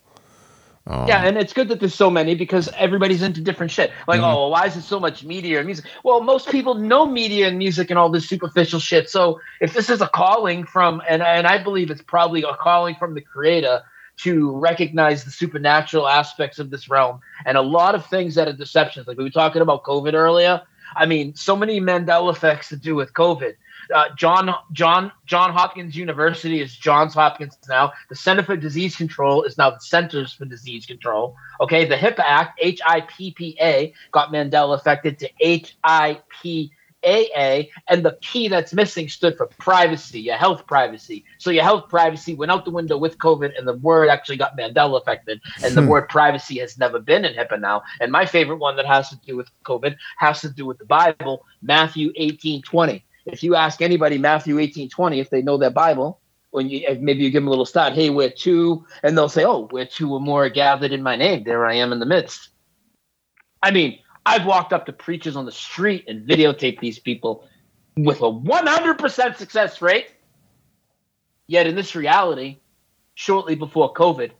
Um, 0.86 1.07
yeah, 1.07 1.24
and 1.24 1.36
it's 1.36 1.52
good 1.52 1.69
that 1.69 1.78
there's 1.78 1.94
so 1.94 2.11
many 2.11 2.35
because 2.35 2.69
everybody's 2.77 3.23
into 3.23 3.40
different 3.43 3.70
shit. 3.70 3.93
Like, 4.09 4.20
Mhm. 4.20 4.24
oh, 4.24 4.36
well, 4.40 4.51
why 4.51 4.66
is 4.66 4.77
it 4.77 4.82
so 4.82 4.98
much 4.98 5.23
media 5.23 5.59
and 5.59 5.66
music? 5.66 5.85
Well, 6.02 6.23
most 6.23 6.48
people 6.48 6.74
know 6.74 7.07
media 7.07 7.48
and 7.48 7.59
music 7.59 7.90
and 7.90 7.98
all 7.98 8.09
this 8.09 8.28
superficial 8.28 8.81
shit. 8.81 9.11
So 9.11 9.40
if 9.61 9.74
this 9.74 9.90
is 9.90 10.01
a 10.01 10.09
calling 10.09 10.65
from, 10.65 11.02
and 11.09 11.23
and 11.23 11.47
I 11.47 11.59
believe 11.62 11.90
it's 11.90 12.02
probably 12.02 12.43
a 12.43 12.55
calling 12.55 12.94
from 12.94 13.15
the 13.15 13.20
creator 13.20 13.82
to 14.19 14.51
recognize 14.59 15.24
the 15.24 15.31
supernatural 15.31 16.09
aspects 16.09 16.59
of 16.59 16.70
this 16.70 16.89
realm 16.90 17.20
and 17.47 17.57
a 17.57 17.62
lot 17.62 17.94
of 17.94 18.05
things 18.07 18.35
that 18.35 18.48
are 18.48 18.52
deceptions. 18.52 19.07
Like 19.07 19.16
we 19.16 19.24
were 19.24 19.31
talking 19.31 19.62
about 19.62 19.82
COVID 19.85 20.15
earlier. 20.15 20.62
I 20.97 21.07
mean, 21.07 21.35
so 21.36 21.57
many 21.57 21.81
Mandela 21.81 22.32
effects 22.32 22.69
to 22.70 22.77
do 22.77 22.94
with 22.94 23.12
COVID. 23.12 23.55
Uh, 23.95 24.09
John 24.17 24.55
John 24.73 25.11
John 25.27 25.53
Hopkins 25.53 25.97
University 25.97 26.61
is 26.61 26.77
Johns 26.77 27.15
Hopkins 27.15 27.59
now. 27.69 27.93
The 28.09 28.15
Center 28.15 28.43
for 28.43 28.57
Disease 28.57 28.97
Control 28.97 29.43
is 29.43 29.59
now 29.59 29.71
the 29.71 29.81
Centers 29.81 30.33
for 30.33 30.45
Disease 30.45 30.87
Control. 30.87 31.35
Okay, 31.61 31.85
the 31.87 31.97
HIPAA 31.97 32.21
Act 32.21 32.61
(HIPPA) 32.62 33.93
got 34.12 34.33
Mandela 34.33 34.75
affected 34.77 35.19
to 35.19 35.29
HIPAA, 35.43 36.71
and 37.89 38.05
the 38.05 38.17
P 38.21 38.49
that's 38.49 38.73
missing 38.75 39.09
stood 39.09 39.37
for 39.37 39.47
privacy, 39.59 40.21
your 40.21 40.37
health 40.37 40.67
privacy. 40.67 41.25
So 41.39 41.51
your 41.51 41.65
health 41.65 41.89
privacy 41.89 42.35
went 42.35 42.53
out 42.53 42.65
the 42.65 42.71
window 42.71 42.97
with 42.99 43.19
COVID, 43.19 43.59
and 43.59 43.67
the 43.67 43.75
word 43.75 44.09
actually 44.09 44.37
got 44.37 44.57
Mandela 44.57 45.01
affected. 45.01 45.41
And 45.65 45.77
the 45.77 45.83
Hmm. 45.83 45.89
word 45.89 46.09
privacy 46.09 46.59
has 46.59 46.79
never 46.79 47.01
been 47.01 47.25
in 47.25 47.35
HIPAA 47.35 47.59
now. 47.61 47.83
And 48.01 48.12
my 48.12 48.27
favorite 48.27 48.59
one 48.59 48.77
that 48.77 48.87
has 48.87 49.09
to 49.11 49.17
do 49.27 49.37
with 49.37 49.49
COVID 49.65 49.97
has 50.19 50.41
to 50.43 50.49
do 50.51 50.65
with 50.67 50.79
the 50.79 50.85
Bible, 50.85 51.45
Matthew 51.62 52.12
eighteen 52.17 52.62
twenty. 52.62 53.05
If 53.27 53.43
you 53.43 53.55
ask 53.55 53.83
anybody 53.83 54.19
Matthew 54.19 54.59
eighteen 54.59 54.89
twenty 54.89 55.21
if 55.21 55.31
they 55.31 55.43
know 55.43 55.57
their 55.57 55.71
Bible, 55.71 56.21
when 56.51 56.69
you 56.69 56.87
maybe 57.01 57.23
you 57.23 57.31
give 57.31 57.43
them 57.43 57.49
a 57.49 57.51
little 57.51 57.67
stat, 57.67 57.95
hey, 57.95 58.11
we're 58.11 58.31
two, 58.31 58.85
and 59.03 59.17
they'll 59.17 59.29
say, 59.29 59.45
oh, 59.45 59.69
we're 59.71 59.87
two 59.87 60.13
or 60.13 60.21
more 60.21 60.49
gathered 60.49 60.93
in 60.93 61.03
my 61.03 61.17
name. 61.17 61.45
There 61.45 61.67
I 61.67 61.75
am 61.75 61.93
in 61.93 62.01
the 62.01 62.07
midst. 62.07 62.51
I 63.63 63.71
mean, 63.71 63.99
I've 64.25 64.47
walked 64.47 64.73
up 64.73 64.87
to 64.87 64.93
preachers 64.93 65.37
on 65.37 65.47
the 65.47 65.53
street 65.53 66.05
and 66.09 66.27
videotaped 66.27 66.81
these 66.81 66.99
people 66.99 67.47
with 67.97 68.21
a 68.21 68.31
100% 68.31 69.37
success 69.37 69.83
rate. 69.83 70.09
Yet 71.47 71.67
in 71.67 71.75
this 71.75 71.95
reality, 71.97 72.61
shortly 73.15 73.55
before 73.55 73.93
COVID, 73.93 74.31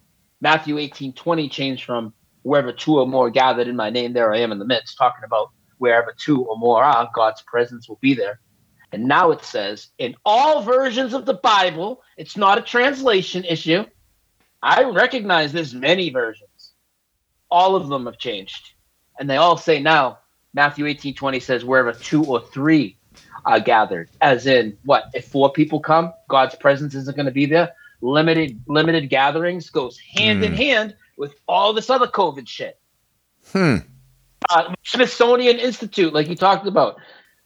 Matthew 0.41 0.79
18 0.79 1.13
20 1.13 1.49
changed 1.49 1.85
from 1.85 2.15
wherever 2.43 2.73
two 2.73 2.99
or 2.99 3.07
more 3.07 3.31
gathered 3.31 3.69
in 3.69 3.77
my 3.77 3.91
name, 3.91 4.13
there 4.13 4.33
I 4.33 4.39
am 4.39 4.53
in 4.53 4.59
the 4.59 4.65
midst, 4.65 4.97
talking 4.97 5.25
about 5.25 5.51
wherever 5.79 6.15
two 6.17 6.45
or 6.45 6.57
more 6.57 6.83
are, 6.83 7.11
God's 7.15 7.43
presence 7.43 7.89
will 7.89 7.99
be 8.01 8.15
there. 8.15 8.41
And 8.93 9.05
now 9.05 9.31
it 9.31 9.45
says 9.45 9.89
in 9.99 10.17
all 10.25 10.63
versions 10.63 11.15
of 11.15 11.25
the 11.27 11.35
Bible, 11.35 12.03
it's 12.17 12.37
not 12.37 12.59
a 12.59 12.63
translation 12.63 13.45
issue. 13.45 13.85
I 14.63 14.85
recognize 14.85 15.53
there's 15.53 15.75
many 15.75 16.11
versions. 16.11 16.73
All 17.51 17.77
of 17.77 17.89
them 17.89 18.07
have 18.07 18.19
changed. 18.19 18.73
And 19.19 19.29
they 19.29 19.37
all 19.37 19.57
say 19.57 19.81
now, 19.81 20.19
Matthew 20.55 20.87
18 20.87 21.15
20 21.15 21.41
says, 21.41 21.65
wherever 21.65 21.93
two 21.93 22.25
or 22.25 22.41
three 22.41 22.97
are 23.47 23.61
gathered. 23.61 24.11
As 24.21 24.47
in, 24.47 24.77
what? 24.85 25.05
If 25.15 25.27
four 25.29 25.53
people 25.53 25.81
come, 25.81 26.13
God's 26.29 26.55
presence 26.57 26.95
isn't 26.95 27.17
going 27.17 27.27
to 27.27 27.33
be 27.33 27.47
there. 27.47 27.73
Limited 28.03 28.61
limited 28.67 29.09
gatherings 29.11 29.71
goes 29.71 29.99
hand 29.99 30.43
in 30.43 30.53
Hmm. 30.53 30.57
hand 30.59 30.97
with 31.17 31.35
all 31.47 31.73
this 31.73 31.91
other 31.91 32.07
COVID 32.07 32.49
shit 32.49 32.79
Hmm. 33.53 33.77
uh, 34.49 34.75
Smithsonian 34.85 35.59
Institute, 35.59 36.13
like 36.13 36.29
you 36.29 36.35
talked 36.35 36.67
about. 36.67 36.97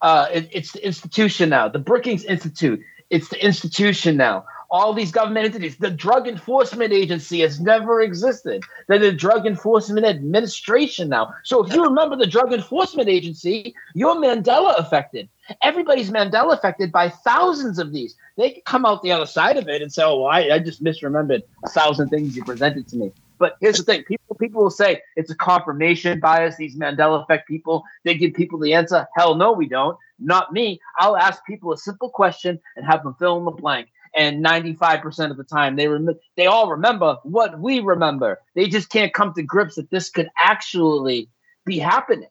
Uh, 0.04 0.28
it- 0.34 0.50
it's 0.52 0.72
the 0.72 0.84
institution 0.84 1.48
now. 1.48 1.66
The 1.66 1.78
Brookings 1.78 2.24
Institute, 2.24 2.78
it's 3.08 3.30
the 3.30 3.42
institution 3.42 4.18
now. 4.18 4.44
All 4.70 4.92
these 4.92 5.12
government 5.12 5.46
entities. 5.46 5.76
The 5.78 5.90
Drug 5.90 6.28
Enforcement 6.28 6.92
Agency 6.92 7.40
has 7.40 7.58
never 7.60 8.02
existed. 8.02 8.62
They're 8.86 8.98
the 8.98 9.12
Drug 9.12 9.46
Enforcement 9.46 10.04
Administration 10.04 11.08
now. 11.08 11.32
So 11.44 11.64
if 11.64 11.72
you 11.72 11.82
remember 11.84 12.16
the 12.16 12.26
Drug 12.26 12.52
Enforcement 12.52 13.08
Agency, 13.08 13.74
you're 13.94 14.16
Mandela 14.16 14.78
affected. 14.78 15.28
Everybody's 15.62 16.10
Mandela 16.10 16.52
affected 16.52 16.92
by 16.92 17.08
thousands 17.08 17.78
of 17.78 17.92
these. 17.92 18.14
They 18.36 18.62
come 18.66 18.84
out 18.84 19.02
the 19.02 19.12
other 19.12 19.26
side 19.26 19.56
of 19.56 19.68
it 19.68 19.80
and 19.80 19.92
say, 19.92 20.02
"Oh, 20.04 20.18
well, 20.20 20.30
I, 20.30 20.40
I 20.54 20.58
just 20.58 20.84
misremembered 20.84 21.42
a 21.64 21.68
thousand 21.70 22.08
things 22.10 22.36
you 22.36 22.44
presented 22.44 22.88
to 22.88 22.96
me." 22.96 23.12
But 23.44 23.58
here's 23.60 23.76
the 23.78 23.84
thing: 23.84 24.04
people 24.04 24.36
people 24.36 24.62
will 24.62 24.70
say 24.70 25.02
it's 25.16 25.30
a 25.30 25.36
confirmation 25.36 26.20
bias. 26.20 26.56
These 26.56 26.78
Mandela 26.78 27.22
effect 27.22 27.46
people, 27.48 27.84
they 28.04 28.16
give 28.16 28.34
people 28.34 28.58
the 28.58 28.74
answer. 28.74 29.06
Hell 29.16 29.34
no, 29.34 29.52
we 29.52 29.68
don't. 29.68 29.98
Not 30.18 30.54
me. 30.54 30.80
I'll 30.98 31.18
ask 31.18 31.44
people 31.46 31.72
a 31.74 31.76
simple 31.78 32.10
question 32.10 32.58
and 32.76 32.86
have 32.86 33.04
them 33.04 33.16
fill 33.18 33.38
in 33.38 33.44
the 33.44 33.52
blank. 33.52 33.88
And 34.16 34.44
95% 34.44 35.30
of 35.30 35.36
the 35.36 35.44
time, 35.44 35.76
they 35.76 35.88
rem- 35.88 36.18
they 36.38 36.46
all 36.46 36.70
remember 36.70 37.18
what 37.24 37.60
we 37.60 37.80
remember. 37.80 38.40
They 38.56 38.68
just 38.68 38.90
can't 38.90 39.14
come 39.14 39.34
to 39.34 39.42
grips 39.44 39.76
that 39.76 39.90
this 39.90 40.10
could 40.10 40.30
actually 40.38 41.28
be 41.66 41.78
happening. 41.78 42.30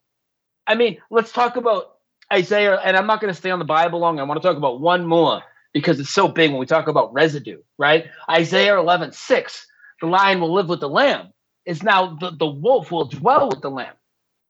I 0.66 0.76
mean, 0.76 0.98
let's 1.10 1.32
talk 1.32 1.56
about 1.56 1.96
Isaiah, 2.32 2.80
and 2.80 2.96
I'm 2.96 3.06
not 3.06 3.20
going 3.20 3.32
to 3.32 3.38
stay 3.38 3.50
on 3.50 3.60
the 3.60 3.66
Bible 3.66 4.00
long. 4.00 4.20
I 4.20 4.24
want 4.24 4.42
to 4.42 4.48
talk 4.48 4.58
about 4.58 4.80
one 4.80 5.06
more 5.06 5.42
because 5.74 6.00
it's 6.00 6.10
so 6.10 6.28
big 6.28 6.50
when 6.52 6.60
we 6.60 6.66
talk 6.66 6.88
about 6.88 7.14
residue, 7.14 7.60
right? 7.78 8.06
Isaiah 8.30 8.78
11, 8.78 9.12
6, 9.12 9.66
the 10.00 10.06
lion 10.06 10.40
will 10.40 10.52
live 10.52 10.68
with 10.68 10.80
the 10.80 10.88
lamb, 10.88 11.32
It's 11.64 11.82
now 11.82 12.16
the, 12.20 12.30
the 12.30 12.46
wolf 12.46 12.90
will 12.90 13.06
dwell 13.06 13.48
with 13.48 13.62
the 13.62 13.70
lamb. 13.70 13.94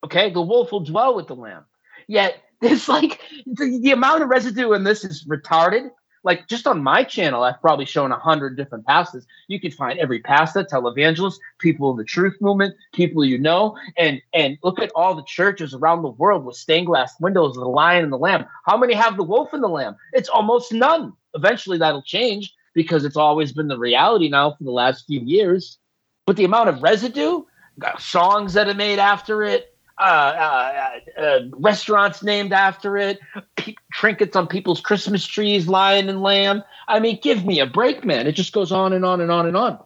Okay, 0.04 0.30
the 0.30 0.42
wolf 0.42 0.72
will 0.72 0.84
dwell 0.84 1.14
with 1.14 1.26
the 1.28 1.36
lamb. 1.36 1.64
Yet 2.08 2.42
there's 2.60 2.88
like 2.88 3.20
the, 3.46 3.78
the 3.82 3.90
amount 3.90 4.22
of 4.22 4.28
residue 4.28 4.72
in 4.72 4.84
this 4.84 5.04
is 5.04 5.24
retarded. 5.26 5.90
Like 6.22 6.48
just 6.48 6.66
on 6.66 6.82
my 6.82 7.04
channel, 7.04 7.42
I've 7.42 7.60
probably 7.60 7.84
shown 7.84 8.10
a 8.10 8.18
hundred 8.18 8.56
different 8.56 8.86
pastors. 8.86 9.26
You 9.48 9.60
can 9.60 9.70
find 9.70 9.98
every 9.98 10.20
pastor, 10.20 10.64
televangelist, 10.64 11.34
people 11.58 11.90
in 11.90 11.98
the 11.98 12.04
truth 12.04 12.34
movement, 12.40 12.74
people 12.94 13.26
you 13.26 13.36
know, 13.36 13.76
and 13.98 14.22
and 14.32 14.56
look 14.62 14.78
at 14.78 14.90
all 14.94 15.14
the 15.14 15.24
churches 15.24 15.74
around 15.74 16.00
the 16.00 16.08
world 16.08 16.46
with 16.46 16.56
stained 16.56 16.86
glass 16.86 17.12
windows, 17.20 17.58
of 17.58 17.62
the 17.62 17.68
lion 17.68 18.04
and 18.04 18.12
the 18.12 18.16
lamb. 18.18 18.46
How 18.64 18.78
many 18.78 18.94
have 18.94 19.18
the 19.18 19.22
wolf 19.22 19.52
and 19.52 19.62
the 19.62 19.68
lamb? 19.68 19.96
It's 20.14 20.30
almost 20.30 20.72
none. 20.72 21.12
Eventually 21.34 21.76
that'll 21.76 22.02
change 22.02 22.53
because 22.74 23.04
it's 23.04 23.16
always 23.16 23.52
been 23.52 23.68
the 23.68 23.78
reality 23.78 24.28
now 24.28 24.52
for 24.52 24.64
the 24.64 24.70
last 24.70 25.06
few 25.06 25.20
years. 25.20 25.78
But 26.26 26.36
the 26.36 26.44
amount 26.44 26.68
of 26.68 26.82
residue, 26.82 27.42
songs 27.98 28.54
that 28.54 28.68
are 28.68 28.74
made 28.74 28.98
after 28.98 29.42
it, 29.42 29.74
uh, 29.98 30.02
uh, 30.02 31.20
uh, 31.20 31.40
restaurants 31.52 32.22
named 32.22 32.52
after 32.52 32.96
it, 32.96 33.20
trinkets 33.92 34.34
on 34.36 34.46
people's 34.46 34.80
Christmas 34.80 35.24
trees, 35.24 35.68
lion 35.68 36.08
and 36.08 36.20
lamb. 36.20 36.62
I 36.88 36.98
mean, 36.98 37.20
give 37.22 37.46
me 37.46 37.60
a 37.60 37.66
break, 37.66 38.04
man. 38.04 38.26
It 38.26 38.32
just 38.32 38.52
goes 38.52 38.72
on 38.72 38.92
and 38.92 39.04
on 39.04 39.20
and 39.20 39.30
on 39.30 39.46
and 39.46 39.56
on. 39.56 39.78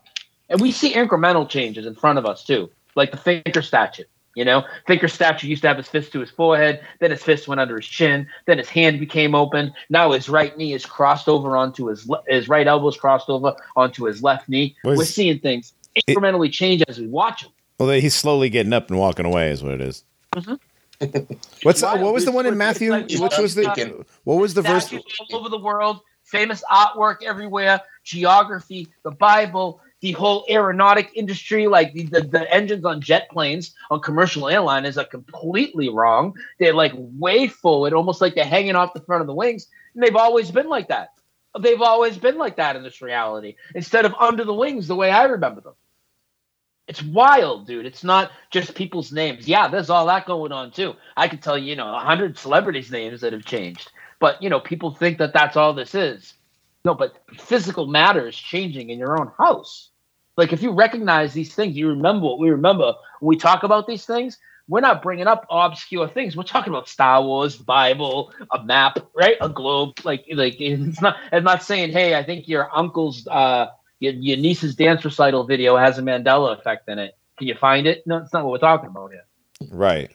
And 0.48 0.60
we 0.60 0.72
see 0.72 0.94
incremental 0.94 1.48
changes 1.48 1.84
in 1.84 1.94
front 1.94 2.18
of 2.18 2.24
us 2.24 2.42
too, 2.44 2.70
like 2.94 3.10
the 3.10 3.18
Thinker 3.18 3.62
statue. 3.62 4.04
You 4.34 4.44
know, 4.44 4.62
Thinker 4.86 5.08
statue 5.08 5.48
used 5.48 5.62
to 5.62 5.68
have 5.68 5.78
his 5.78 5.88
fist 5.88 6.12
to 6.12 6.20
his 6.20 6.30
forehead, 6.30 6.80
then 7.00 7.10
his 7.10 7.22
fist 7.22 7.48
went 7.48 7.60
under 7.60 7.76
his 7.76 7.86
chin, 7.86 8.28
then 8.46 8.58
his 8.58 8.68
hand 8.68 9.00
became 9.00 9.34
open. 9.34 9.72
Now 9.90 10.12
his 10.12 10.28
right 10.28 10.56
knee 10.56 10.74
is 10.74 10.86
crossed 10.86 11.28
over 11.28 11.56
onto 11.56 11.86
his 11.86 12.08
le- 12.08 12.22
his 12.28 12.48
right 12.48 12.66
elbow 12.66 12.88
is 12.88 12.96
crossed 12.96 13.28
over 13.28 13.56
onto 13.74 14.04
his 14.04 14.22
left 14.22 14.48
knee. 14.48 14.76
Was- 14.84 14.98
We're 14.98 15.04
seeing 15.06 15.40
things 15.40 15.72
incrementally 16.08 16.52
change 16.52 16.82
as 16.86 16.98
we 17.00 17.08
watch 17.08 17.42
him. 17.44 17.50
Well, 17.80 17.88
he's 17.90 18.14
slowly 18.14 18.48
getting 18.48 18.72
up 18.72 18.90
and 18.90 18.98
walking 18.98 19.26
away, 19.26 19.50
is 19.50 19.62
what 19.62 19.72
it 19.72 19.80
is. 19.80 20.04
Mm-hmm. 20.34 20.54
What's 21.62 21.82
Wild. 21.82 22.00
what 22.00 22.12
was 22.12 22.24
the 22.24 22.32
one 22.32 22.46
in 22.46 22.56
Matthew? 22.56 22.92
Which 22.92 23.38
was 23.38 23.54
the 23.54 24.04
what 24.24 24.34
was 24.36 24.54
the 24.54 24.62
verse? 24.62 24.92
all 24.92 25.36
over 25.40 25.48
the 25.48 25.58
world, 25.58 26.00
famous 26.24 26.62
artwork 26.70 27.22
everywhere, 27.24 27.80
geography, 28.04 28.88
the 29.04 29.10
Bible, 29.12 29.80
the 30.00 30.12
whole 30.12 30.44
aeronautic 30.48 31.10
industry, 31.14 31.66
like 31.66 31.92
the, 31.92 32.04
the, 32.04 32.20
the 32.20 32.54
engines 32.54 32.84
on 32.84 33.00
jet 33.00 33.28
planes, 33.30 33.74
on 33.90 34.00
commercial 34.00 34.44
airliners 34.44 34.96
are 34.96 35.06
completely 35.06 35.88
wrong. 35.88 36.34
They're 36.58 36.74
like 36.74 36.92
way 36.96 37.48
forward, 37.48 37.92
almost 37.92 38.20
like 38.20 38.34
they're 38.34 38.44
hanging 38.44 38.76
off 38.76 38.94
the 38.94 39.00
front 39.00 39.22
of 39.22 39.26
the 39.26 39.34
wings. 39.34 39.66
And 39.94 40.02
they've 40.02 40.14
always 40.16 40.50
been 40.50 40.68
like 40.68 40.88
that. 40.88 41.14
They've 41.60 41.82
always 41.82 42.16
been 42.16 42.38
like 42.38 42.56
that 42.56 42.76
in 42.76 42.82
this 42.82 43.02
reality, 43.02 43.56
instead 43.74 44.04
of 44.04 44.14
under 44.14 44.44
the 44.44 44.54
wings 44.54 44.86
the 44.86 44.94
way 44.94 45.10
I 45.10 45.24
remember 45.24 45.60
them. 45.60 45.74
It's 46.86 47.02
wild, 47.02 47.66
dude. 47.66 47.84
It's 47.84 48.04
not 48.04 48.30
just 48.50 48.74
people's 48.74 49.12
names. 49.12 49.46
Yeah, 49.46 49.68
there's 49.68 49.90
all 49.90 50.06
that 50.06 50.26
going 50.26 50.52
on 50.52 50.70
too. 50.70 50.94
I 51.16 51.28
could 51.28 51.42
tell 51.42 51.58
you, 51.58 51.70
you 51.70 51.76
know, 51.76 51.94
a 51.94 51.98
hundred 51.98 52.38
celebrities' 52.38 52.90
names 52.90 53.20
that 53.20 53.32
have 53.32 53.44
changed. 53.44 53.90
But 54.20 54.42
you 54.42 54.48
know, 54.48 54.60
people 54.60 54.92
think 54.94 55.18
that 55.18 55.34
that's 55.34 55.56
all 55.56 55.74
this 55.74 55.94
is. 55.94 56.34
No, 56.88 56.94
but 56.94 57.18
physical 57.38 57.86
matter 57.86 58.28
is 58.28 58.34
changing 58.34 58.88
in 58.88 58.98
your 58.98 59.20
own 59.20 59.30
house. 59.36 59.90
Like 60.38 60.54
if 60.54 60.62
you 60.62 60.70
recognize 60.72 61.34
these 61.34 61.54
things, 61.54 61.76
you 61.76 61.86
remember 61.88 62.24
what 62.24 62.38
we 62.38 62.48
remember 62.48 62.94
when 63.20 63.28
we 63.28 63.36
talk 63.36 63.62
about 63.62 63.86
these 63.86 64.06
things. 64.06 64.38
We're 64.68 64.80
not 64.80 65.02
bringing 65.02 65.26
up 65.26 65.46
obscure 65.50 66.08
things. 66.08 66.34
We're 66.34 66.44
talking 66.44 66.72
about 66.72 66.88
Star 66.88 67.22
Wars, 67.22 67.56
Bible, 67.56 68.32
a 68.50 68.64
map, 68.64 69.00
right? 69.14 69.36
A 69.42 69.50
globe. 69.50 69.98
Like, 70.02 70.24
like 70.32 70.58
it's 70.58 71.02
not. 71.02 71.16
I'm 71.30 71.44
not 71.44 71.62
saying, 71.62 71.92
hey, 71.92 72.14
I 72.14 72.22
think 72.22 72.48
your 72.48 72.74
uncle's, 72.74 73.26
uh, 73.26 73.66
your, 74.00 74.14
your 74.14 74.38
niece's 74.38 74.74
dance 74.74 75.04
recital 75.04 75.44
video 75.44 75.76
has 75.76 75.98
a 75.98 76.02
Mandela 76.02 76.58
effect 76.58 76.88
in 76.88 76.98
it. 76.98 77.18
Can 77.36 77.48
you 77.48 77.54
find 77.54 77.86
it? 77.86 78.06
No, 78.06 78.16
it's 78.16 78.32
not 78.32 78.44
what 78.44 78.52
we're 78.52 78.66
talking 78.66 78.88
about 78.88 79.10
here. 79.10 79.26
Right. 79.70 80.10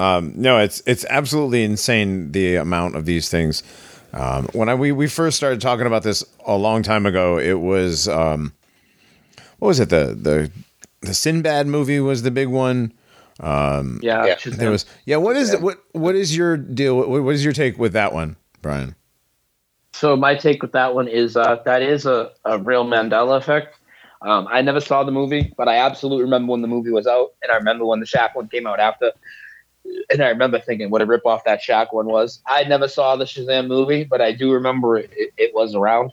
Um, 0.00 0.32
no, 0.34 0.58
it's 0.58 0.82
it's 0.86 1.04
absolutely 1.10 1.62
insane 1.62 2.32
the 2.32 2.56
amount 2.56 2.96
of 2.96 3.04
these 3.04 3.28
things. 3.28 3.62
Um, 4.14 4.48
when 4.54 4.68
I 4.68 4.74
we, 4.74 4.92
we 4.92 5.06
first 5.06 5.36
started 5.36 5.60
talking 5.60 5.86
about 5.86 6.02
this 6.02 6.24
a 6.46 6.56
long 6.56 6.82
time 6.82 7.04
ago, 7.04 7.38
it 7.38 7.60
was 7.60 8.08
um, 8.08 8.54
what 9.58 9.68
was 9.68 9.78
it 9.80 9.90
the 9.90 10.16
the 10.20 10.50
the 11.02 11.12
Sinbad 11.14 11.66
movie 11.66 12.00
was 12.00 12.22
the 12.22 12.30
big 12.30 12.48
one. 12.48 12.92
Um, 13.40 14.00
Yeah, 14.02 14.24
Yeah. 14.24 14.36
There 14.46 14.70
was 14.70 14.86
yeah. 15.04 15.16
What 15.16 15.36
is 15.36 15.52
Yeah. 15.52 15.60
what 15.60 15.78
what 15.92 16.14
is 16.14 16.34
your 16.34 16.56
deal? 16.56 16.96
What, 16.96 17.22
what 17.22 17.34
is 17.34 17.44
your 17.44 17.52
take 17.52 17.78
with 17.78 17.92
that 17.92 18.14
one, 18.14 18.36
Brian? 18.62 18.94
So 19.92 20.16
my 20.16 20.34
take 20.34 20.62
with 20.62 20.72
that 20.72 20.94
one 20.94 21.08
is 21.08 21.36
uh, 21.36 21.56
that 21.66 21.82
is 21.82 22.06
a, 22.06 22.30
a 22.46 22.58
real 22.58 22.86
Mandela 22.86 23.36
effect. 23.36 23.76
Um, 24.22 24.48
I 24.50 24.62
never 24.62 24.80
saw 24.80 25.02
the 25.04 25.12
movie, 25.12 25.52
but 25.56 25.68
I 25.68 25.76
absolutely 25.76 26.24
remember 26.24 26.52
when 26.52 26.62
the 26.62 26.68
movie 26.68 26.90
was 26.90 27.06
out, 27.06 27.32
and 27.42 27.50
I 27.52 27.56
remember 27.56 27.84
when 27.86 28.00
the 28.00 28.06
Shaq 28.06 28.34
one 28.34 28.48
came 28.48 28.66
out 28.66 28.80
after. 28.80 29.12
And 30.10 30.22
I 30.22 30.28
remember 30.28 30.58
thinking 30.58 30.90
what 30.90 31.02
a 31.02 31.06
rip 31.06 31.24
off 31.26 31.44
that 31.44 31.62
Shaq 31.62 31.92
one 31.92 32.06
was. 32.06 32.42
I 32.46 32.64
never 32.64 32.88
saw 32.88 33.16
the 33.16 33.24
Shazam 33.24 33.66
movie, 33.68 34.04
but 34.04 34.20
I 34.20 34.32
do 34.32 34.52
remember 34.52 34.98
it, 34.98 35.10
it, 35.36 35.54
was 35.54 35.74
around. 35.74 36.12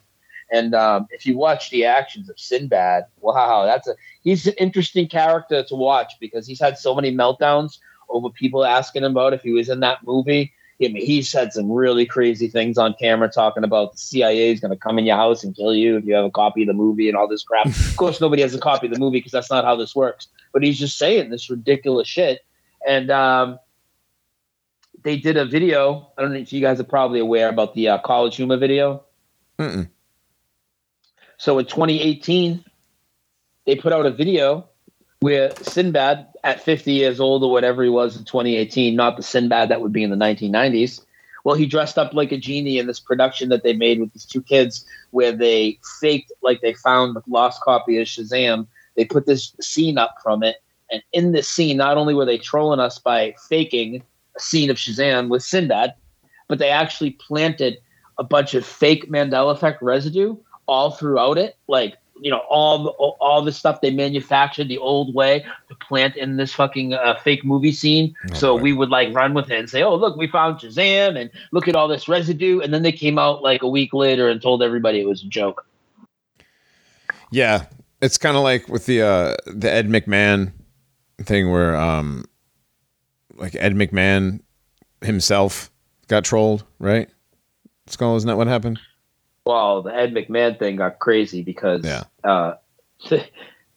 And 0.52 0.74
um, 0.74 1.08
if 1.12 1.26
you 1.26 1.38
watch 1.38 1.72
the 1.72 1.86
actions 1.86 2.30
of 2.30 2.40
Sinbad, 2.40 3.06
wow, 3.20 3.66
that's 3.66 3.88
a 3.88 3.96
he's 4.22 4.48
an 4.48 4.54
interesting 4.58 5.08
character 5.08 5.64
to 5.64 5.76
watch 5.76 6.14
because 6.20 6.48
he's 6.48 6.60
had 6.60 6.78
so 6.78 6.96
many 6.96 7.14
meltdowns 7.14 7.80
over 8.10 8.30
people 8.30 8.66
asking 8.66 9.04
him 9.04 9.12
about 9.12 9.34
if 9.34 9.42
he 9.42 9.52
was 9.52 9.70
in 9.70 9.82
that 9.82 10.06
movie. 10.06 10.54
I 10.80 10.90
mean, 10.90 11.04
he 11.04 11.24
said 11.24 11.54
some 11.54 11.72
really 11.72 12.06
crazy 12.06 12.48
things 12.48 12.78
on 12.78 12.94
camera 13.00 13.30
talking 13.30 13.64
about 13.64 13.94
the 13.94 13.98
CIA 13.98 14.52
is 14.52 14.60
going 14.60 14.72
to 14.72 14.78
come 14.78 15.00
in 15.00 15.06
your 15.06 15.18
house 15.18 15.44
and 15.44 15.56
kill 15.56 15.74
you 15.74 15.98
if 15.98 16.06
you 16.06 16.14
have 16.14 16.26
a 16.26 16.30
copy 16.32 16.62
of 16.62 16.68
the 16.68 16.74
movie 16.74 17.08
and 17.10 17.18
all 17.18 17.28
this 17.28 17.44
crap. 17.44 17.66
of 17.66 17.98
course, 17.98 18.22
nobody 18.22 18.44
has 18.44 18.54
a 18.54 18.60
copy 18.60 18.86
of 18.86 18.94
the 18.94 19.00
movie 19.00 19.18
because 19.18 19.32
that's 19.32 19.50
not 19.50 19.66
how 19.66 19.76
this 19.76 19.96
works. 19.96 20.28
But 20.54 20.64
he's 20.64 20.78
just 20.78 20.98
saying 20.98 21.32
this 21.32 21.50
ridiculous 21.50 22.08
shit. 22.08 22.46
And 22.88 23.10
um, 23.10 23.58
they 25.08 25.16
did 25.16 25.38
a 25.38 25.46
video. 25.46 26.12
I 26.18 26.22
don't 26.22 26.34
know 26.34 26.40
if 26.40 26.52
you 26.52 26.60
guys 26.60 26.82
are 26.82 26.84
probably 26.84 27.22
aware 27.22 27.48
about 27.48 27.74
the 27.76 27.88
uh, 27.88 27.98
College 28.00 28.36
Humor 28.36 28.58
video. 28.58 29.06
Mm-mm. 29.58 29.88
So 31.38 31.58
in 31.60 31.66
2018, 31.66 32.62
they 33.66 33.78
put 33.78 33.94
out 33.94 34.06
a 34.06 34.12
video 34.12 34.68
where 35.22 35.56
Sinbad, 35.62 36.28
at 36.44 36.60
50 36.60 36.92
years 36.92 37.22
old 37.22 37.42
or 37.42 37.50
whatever 37.50 37.84
he 37.84 37.90
was 37.90 38.18
in 38.18 38.26
2018, 38.26 38.98
not 38.98 39.16
the 39.16 39.24
Sinbad 39.24 39.70
that 39.70 39.80
would 39.80 39.94
be 39.94 40.04
in 40.04 40.10
the 40.10 40.18
1990s, 40.18 41.06
well, 41.46 41.56
he 41.56 41.68
dressed 41.68 41.98
up 41.98 42.14
like 42.14 42.34
a 42.34 42.38
genie 42.38 42.78
in 42.78 42.88
this 42.88 43.00
production 43.00 43.48
that 43.48 43.64
they 43.64 43.72
made 43.72 44.02
with 44.02 44.12
these 44.12 44.26
two 44.26 44.42
kids 44.42 44.86
where 45.12 45.32
they 45.32 45.80
faked 46.02 46.34
like 46.42 46.60
they 46.60 46.74
found 46.74 47.16
the 47.16 47.24
lost 47.30 47.62
copy 47.62 47.98
of 47.98 48.08
Shazam. 48.08 48.68
They 48.96 49.06
put 49.06 49.26
this 49.26 49.56
scene 49.62 49.98
up 49.98 50.16
from 50.22 50.44
it. 50.44 50.58
And 50.92 51.02
in 51.14 51.32
this 51.32 51.48
scene, 51.48 51.78
not 51.78 51.96
only 51.96 52.14
were 52.14 52.26
they 52.26 52.38
trolling 52.38 52.82
us 52.82 53.00
by 53.00 53.36
faking 53.48 54.04
scene 54.38 54.70
of 54.70 54.78
Shazam 54.78 55.30
with 55.30 55.44
Sinbad, 55.44 55.94
but 56.48 56.60
they 56.60 56.70
actually 56.70 57.12
planted 57.12 57.78
a 58.18 58.24
bunch 58.24 58.54
of 58.54 58.66
fake 58.66 59.10
Mandela 59.10 59.54
effect 59.54 59.82
residue 59.82 60.36
all 60.68 60.92
throughout 60.92 61.38
it, 61.38 61.56
like 61.68 61.96
you 62.20 62.32
know 62.32 62.42
all 62.50 62.84
the, 62.84 62.90
all 62.90 63.42
the 63.44 63.52
stuff 63.52 63.82
they 63.82 63.92
manufactured 63.92 64.68
the 64.68 64.78
old 64.78 65.14
way 65.14 65.46
to 65.70 65.76
plant 65.76 66.16
in 66.16 66.38
this 66.38 66.54
fucking 66.54 66.94
uh, 66.94 67.16
fake 67.24 67.46
movie 67.46 67.72
scene. 67.72 68.16
so 68.34 68.56
we 68.56 68.74
would 68.74 68.90
like 68.90 69.14
run 69.14 69.34
with 69.34 69.52
it 69.52 69.60
and 69.60 69.70
say, 69.70 69.84
"Oh, 69.84 69.96
look, 69.96 70.18
we 70.18 70.28
found 70.28 70.60
Shazam," 70.60 71.20
and 71.20 71.30
look 71.52 71.68
at 71.68 71.76
all 71.76 71.88
this 71.88 72.08
residue. 72.08 72.60
And 72.60 72.74
then 72.74 72.84
they 72.84 72.92
came 72.92 73.20
out 73.20 73.44
like 73.44 73.62
a 73.62 73.68
week 73.68 73.94
later 73.94 74.30
and 74.30 74.42
told 74.42 74.64
everybody 74.64 75.00
it 75.00 75.08
was 75.08 75.24
a 75.24 75.28
joke. 75.28 75.66
Yeah, 77.32 77.66
it's 78.02 78.18
kind 78.18 78.38
of 78.38 78.44
like 78.44 78.68
with 78.68 78.86
the 78.86 79.02
uh, 79.02 79.36
the 79.46 79.72
Ed 79.72 79.88
McMahon 79.88 80.52
thing, 81.22 81.52
where 81.52 81.76
um, 81.76 82.26
like 83.38 83.56
Ed 83.56 83.74
McMahon 83.76 84.42
himself 85.02 85.72
got 86.08 86.24
trolled, 86.26 86.64
right? 86.80 87.10
Skull, 87.88 88.16
isn't 88.18 88.28
that 88.28 88.38
what 88.38 88.48
happened? 88.48 88.80
Well, 89.46 89.82
the 89.82 89.96
Ed 89.96 90.14
McMahon 90.14 90.60
thing 90.60 90.76
got 90.76 91.00
crazy 91.00 91.42
because, 91.42 91.86
Yeah. 91.86 92.04
uh, 92.24 92.56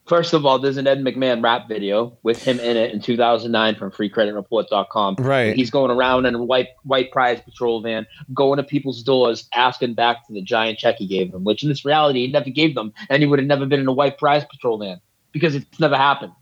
first 0.07 0.32
of 0.32 0.45
all, 0.45 0.59
there's 0.59 0.77
an 0.78 0.87
Ed 0.89 1.01
McMahon 1.05 1.43
rap 1.45 1.69
video 1.69 2.16
with 2.24 2.43
him 2.43 2.59
in 2.59 2.77
it 2.77 2.93
in 2.93 3.01
2009 3.01 3.77
from 3.77 3.93
FreeCreditReport.com. 3.93 5.16
Right. 5.20 5.55
He's 5.55 5.70
going 5.70 5.93
around 5.93 6.27
in 6.27 6.35
a 6.35 6.43
white 6.43 6.69
white 6.82 7.12
prize 7.12 7.41
patrol 7.41 7.81
van, 7.82 8.07
going 8.35 8.57
to 8.57 8.65
people's 8.65 9.03
doors, 9.05 9.49
asking 9.55 9.95
back 9.95 10.27
for 10.27 10.32
the 10.32 10.43
giant 10.43 10.78
check 10.78 10.97
he 10.97 11.07
gave 11.07 11.31
them. 11.31 11.45
Which 11.45 11.62
in 11.62 11.69
this 11.69 11.85
reality, 11.85 12.27
he 12.27 12.32
never 12.32 12.51
gave 12.51 12.74
them, 12.74 12.93
and 13.09 13.23
he 13.23 13.28
would 13.28 13.39
have 13.39 13.47
never 13.49 13.66
been 13.66 13.81
in 13.81 13.87
a 13.89 13.93
white 13.93 14.19
prize 14.19 14.45
patrol 14.45 14.78
van 14.78 15.01
because 15.32 15.55
it's 15.55 15.78
never 15.78 15.97
happened. 15.97 16.32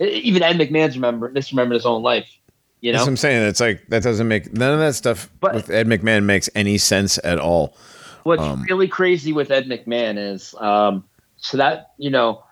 Even 0.00 0.42
Ed 0.42 0.56
McMahon's 0.56 0.94
remember 0.96 1.30
misremembered 1.30 1.74
his 1.74 1.86
own 1.86 2.02
life. 2.02 2.28
You 2.80 2.92
know, 2.92 2.98
That's 2.98 3.06
what 3.06 3.10
I'm 3.12 3.16
saying. 3.16 3.48
It's 3.48 3.60
like 3.60 3.86
that 3.88 4.02
doesn't 4.02 4.28
make 4.28 4.52
none 4.52 4.72
of 4.72 4.78
that 4.80 4.94
stuff 4.94 5.28
But- 5.40 5.54
with 5.54 5.70
Ed 5.70 5.86
McMahon 5.88 6.24
makes 6.24 6.48
any 6.54 6.78
sense 6.78 7.18
at 7.24 7.38
all. 7.40 7.76
What's 8.22 8.42
Um, 8.42 8.62
really 8.68 8.88
crazy 8.88 9.32
with 9.32 9.50
Ed 9.50 9.66
McMahon 9.66 10.16
is 10.18 10.54
um, 10.60 11.04
so 11.38 11.56
that 11.56 11.92
you 11.98 12.10
know, 12.10 12.44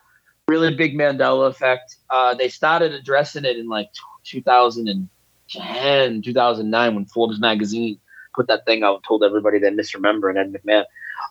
really 0.48 0.74
big 0.74 0.96
Mandela 0.96 1.48
effect. 1.48 1.96
Uh, 2.10 2.34
they 2.34 2.48
started 2.48 2.92
addressing 2.92 3.44
it 3.44 3.56
in 3.56 3.68
like 3.68 3.90
2010, 4.24 6.22
2009 6.22 6.94
when 6.94 7.04
Forbes 7.06 7.38
magazine 7.40 7.98
put 8.34 8.46
that 8.48 8.64
thing 8.66 8.82
out 8.82 8.96
and 8.96 9.04
told 9.04 9.22
everybody 9.24 9.58
they're 9.58 9.70
misremembering 9.72 10.36
Ed 10.38 10.52
McMahon. 10.52 10.84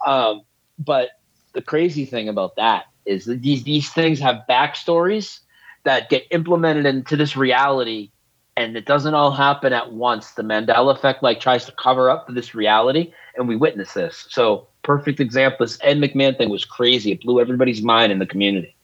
Um, 0.06 0.42
but 0.80 1.10
the 1.54 1.62
crazy 1.62 2.06
thing 2.06 2.28
about 2.30 2.56
that 2.58 2.86
is 3.06 3.26
that 3.26 3.42
these 3.42 3.64
these 3.64 3.90
things 3.92 4.20
have 4.20 4.44
backstories 4.50 5.40
that 5.84 6.10
get 6.10 6.24
implemented 6.32 6.86
into 6.86 7.16
this 7.16 7.38
reality 7.38 8.12
and 8.58 8.78
it 8.78 8.86
doesn't 8.86 9.14
all 9.14 9.32
happen 9.32 9.74
at 9.74 9.92
once. 9.92 10.32
The 10.32 10.44
Mandela 10.44 10.96
effect 10.96 11.22
like 11.24 11.40
tries 11.40 11.66
to 11.66 11.72
cover 11.74 12.10
up 12.10 12.26
for 12.26 12.32
this 12.32 12.56
reality, 12.56 13.14
and 13.36 13.48
we 13.48 13.56
witness 13.56 13.94
this. 13.94 14.28
So, 14.30 14.68
perfect 14.84 15.20
example. 15.20 15.66
This 15.66 15.78
Ed 15.82 15.98
McMahon 15.98 16.38
thing 16.38 16.50
was 16.50 16.64
crazy. 16.64 17.12
It 17.12 17.22
blew 17.22 17.42
everybody's 17.42 17.82
mind 17.82 18.12
in 18.12 18.20
the 18.20 18.26
community. 18.26 18.76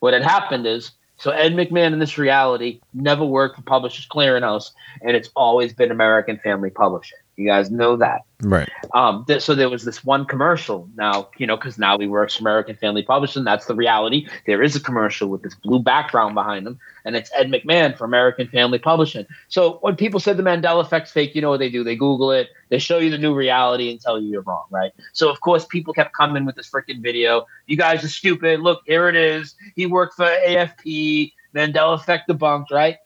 What 0.00 0.14
had 0.14 0.22
happened 0.22 0.66
is, 0.66 0.92
so 1.16 1.30
Ed 1.30 1.52
McMahon 1.52 1.92
in 1.92 1.98
this 1.98 2.18
reality 2.18 2.80
never 2.94 3.24
worked 3.24 3.56
for 3.56 3.62
Publishers 3.62 4.08
Clearinghouse, 4.08 4.72
and 5.02 5.16
it's 5.16 5.30
always 5.36 5.72
been 5.72 5.90
American 5.90 6.38
Family 6.38 6.70
Publishing. 6.70 7.18
You 7.36 7.46
guys 7.46 7.70
know 7.70 7.96
that. 7.96 8.22
Right. 8.42 8.68
Um, 8.92 9.24
th- 9.26 9.42
so 9.42 9.54
there 9.54 9.70
was 9.70 9.84
this 9.84 10.04
one 10.04 10.26
commercial 10.26 10.88
now, 10.94 11.30
you 11.38 11.46
know, 11.46 11.56
because 11.56 11.78
now 11.78 11.96
we 11.96 12.06
work 12.06 12.30
for 12.30 12.40
American 12.40 12.76
Family 12.76 13.02
Publishing. 13.02 13.44
That's 13.44 13.66
the 13.66 13.74
reality. 13.74 14.28
There 14.46 14.62
is 14.62 14.76
a 14.76 14.80
commercial 14.80 15.28
with 15.28 15.42
this 15.42 15.54
blue 15.54 15.78
background 15.78 16.34
behind 16.34 16.66
them, 16.66 16.78
and 17.04 17.16
it's 17.16 17.30
Ed 17.34 17.50
McMahon 17.50 17.96
for 17.96 18.04
American 18.04 18.48
Family 18.48 18.78
Publishing. 18.78 19.26
So 19.48 19.78
when 19.80 19.96
people 19.96 20.20
said 20.20 20.36
the 20.36 20.42
Mandela 20.42 20.84
effect's 20.84 21.12
fake, 21.12 21.34
you 21.34 21.40
know 21.40 21.50
what 21.50 21.60
they 21.60 21.70
do? 21.70 21.82
They 21.82 21.96
Google 21.96 22.30
it, 22.32 22.48
they 22.68 22.78
show 22.78 22.98
you 22.98 23.10
the 23.10 23.18
new 23.18 23.34
reality, 23.34 23.90
and 23.90 24.00
tell 24.00 24.20
you 24.20 24.28
you're 24.28 24.42
wrong, 24.42 24.66
right? 24.70 24.92
So 25.12 25.30
of 25.30 25.40
course 25.40 25.64
people 25.64 25.94
kept 25.94 26.12
coming 26.12 26.44
with 26.44 26.56
this 26.56 26.68
freaking 26.68 27.02
video. 27.02 27.46
You 27.66 27.76
guys 27.76 28.04
are 28.04 28.08
stupid. 28.08 28.60
Look, 28.60 28.82
here 28.86 29.08
it 29.08 29.16
is. 29.16 29.54
He 29.76 29.86
worked 29.86 30.14
for 30.14 30.26
AFP. 30.26 31.32
Mandela 31.54 31.94
effect 31.94 32.28
debunked, 32.28 32.70
right? 32.70 32.96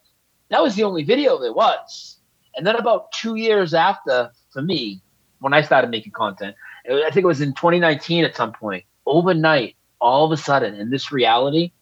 That 0.51 0.63
was 0.63 0.75
the 0.75 0.85
only 0.85 1.03
video 1.03 1.39
there 1.39 1.53
was. 1.53 2.14
And 2.57 2.67
then 2.67 2.77
about 2.77 3.13
two 3.13 3.37
years 3.37 3.75
after, 3.75 4.31
for 4.51 4.63
me, 4.63 5.01
when 5.41 5.53
I 5.53 5.63
started 5.63 5.91
making 5.91 6.13
content, 6.13 6.57
I 6.89 7.11
think 7.11 7.25
it 7.25 7.27
was 7.27 7.41
in 7.41 7.55
2019 7.55 8.25
at 8.25 8.37
some 8.37 8.53
point, 8.53 8.85
overnight, 9.07 9.77
all 10.01 10.25
of 10.25 10.33
a 10.33 10.37
sudden, 10.37 10.75
in 10.75 10.91
this 10.91 11.11
reality, 11.11 11.73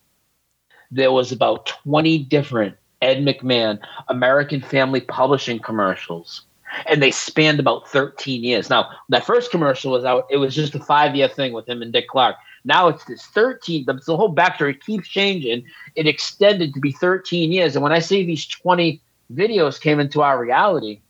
there 0.90 1.12
was 1.12 1.32
about 1.32 1.66
20 1.66 2.19
different 2.24 2.77
Ed 3.01 3.19
McMahon 3.19 3.78
American 4.09 4.61
Family 4.61 5.01
Publishing 5.01 5.59
commercials. 5.59 6.43
And 6.86 7.03
they 7.03 7.11
spanned 7.11 7.61
about 7.61 7.89
13 7.89 8.43
years. 8.43 8.70
Now, 8.70 8.89
that 9.11 9.27
first 9.27 9.51
commercial 9.51 9.93
was 9.93 10.05
out, 10.05 10.27
it 10.31 10.39
was 10.39 10.55
just 10.55 10.74
a 10.74 10.78
five 10.78 11.15
year 11.15 11.28
thing 11.28 11.53
with 11.53 11.69
him 11.69 11.82
and 11.82 11.93
Dick 11.93 12.09
Clark. 12.09 12.36
Now 12.65 12.89
it's 12.89 13.05
this 13.05 13.27
13, 13.27 13.85
the, 13.86 13.94
the 14.07 14.16
whole 14.16 14.35
backstory 14.35 14.81
keeps 14.81 15.09
changing. 15.09 15.65
It 15.97 16.07
extended 16.07 16.73
to 16.73 16.81
be 16.81 16.93
13 16.93 17.53
years. 17.53 17.74
And 17.74 17.82
when 17.82 17.93
I 17.93 17.99
say 17.99 18.24
these 18.24 18.47
20 18.47 19.02
videos 19.32 19.81
came 19.81 20.01
into 20.01 20.23
our 20.23 20.40
reality, 20.40 21.01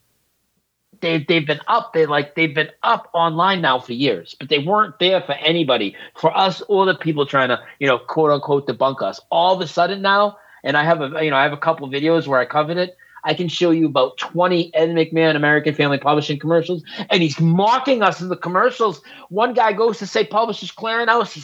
they 1.00 1.18
they've 1.18 1.46
been 1.46 1.60
up. 1.66 1.92
They 1.92 2.06
like 2.06 2.34
they've 2.34 2.54
been 2.54 2.70
up 2.82 3.10
online 3.12 3.60
now 3.60 3.78
for 3.78 3.92
years, 3.92 4.34
but 4.38 4.48
they 4.48 4.58
weren't 4.58 4.98
there 4.98 5.20
for 5.20 5.32
anybody, 5.32 5.96
for 6.16 6.34
us 6.36 6.62
or 6.68 6.86
the 6.86 6.94
people 6.94 7.26
trying 7.26 7.48
to 7.48 7.60
you 7.78 7.86
know 7.86 7.98
quote 7.98 8.30
unquote 8.30 8.66
debunk 8.66 9.02
us. 9.02 9.20
All 9.30 9.54
of 9.54 9.60
a 9.60 9.66
sudden 9.66 10.00
now, 10.00 10.38
and 10.64 10.76
I 10.76 10.84
have 10.84 11.02
a 11.02 11.22
you 11.22 11.30
know 11.30 11.36
I 11.36 11.42
have 11.42 11.52
a 11.52 11.58
couple 11.58 11.88
videos 11.88 12.26
where 12.26 12.40
I 12.40 12.46
covered 12.46 12.78
it. 12.78 12.96
I 13.24 13.34
can 13.34 13.46
show 13.48 13.70
you 13.70 13.86
about 13.86 14.18
20 14.18 14.74
Ed 14.74 14.88
McMahon 14.90 15.36
American 15.36 15.74
Family 15.74 15.98
Publishing 15.98 16.40
commercials, 16.40 16.82
and 17.08 17.22
he's 17.22 17.38
mocking 17.40 18.02
us 18.02 18.20
in 18.20 18.28
the 18.28 18.36
commercials. 18.36 19.00
One 19.28 19.54
guy 19.54 19.72
goes 19.72 19.98
to 19.98 20.08
say 20.08 20.24
Publishers 20.24 20.72
Clearinghouse, 20.72 21.32
he 21.32 21.40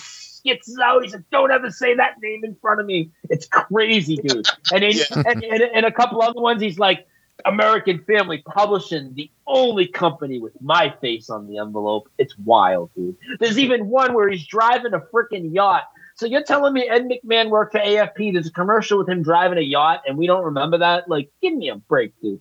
skits 0.48 0.78
out. 0.82 1.02
He 1.02 1.08
said, 1.08 1.24
"Don't 1.30 1.50
ever 1.50 1.70
say 1.70 1.94
that 1.94 2.16
name 2.22 2.44
in 2.44 2.54
front 2.56 2.80
of 2.80 2.86
me." 2.86 3.10
It's 3.30 3.46
crazy, 3.46 4.16
dude. 4.16 4.46
And 4.72 4.84
in, 4.84 4.96
and, 5.14 5.44
and, 5.44 5.62
and 5.62 5.86
a 5.86 5.92
couple 5.92 6.22
other 6.22 6.40
ones, 6.40 6.62
he's 6.62 6.78
like, 6.78 7.06
"American 7.44 8.02
Family 8.04 8.42
Publishing, 8.46 9.14
the 9.14 9.30
only 9.46 9.86
company 9.86 10.38
with 10.38 10.60
my 10.60 10.94
face 11.00 11.30
on 11.30 11.46
the 11.46 11.58
envelope." 11.58 12.08
It's 12.18 12.36
wild, 12.38 12.90
dude. 12.94 13.16
There's 13.40 13.58
even 13.58 13.88
one 13.88 14.14
where 14.14 14.28
he's 14.28 14.46
driving 14.46 14.94
a 14.94 15.00
freaking 15.00 15.52
yacht. 15.54 15.84
So 16.14 16.26
you're 16.26 16.42
telling 16.42 16.72
me 16.72 16.88
Ed 16.88 17.08
McMahon 17.08 17.48
worked 17.48 17.72
for 17.72 17.78
AFP? 17.78 18.32
There's 18.32 18.48
a 18.48 18.52
commercial 18.52 18.98
with 18.98 19.08
him 19.08 19.22
driving 19.22 19.58
a 19.58 19.62
yacht, 19.62 20.02
and 20.06 20.18
we 20.18 20.26
don't 20.26 20.44
remember 20.44 20.78
that? 20.78 21.08
Like, 21.08 21.30
give 21.40 21.54
me 21.54 21.68
a 21.68 21.76
break, 21.76 22.12
dude. 22.20 22.40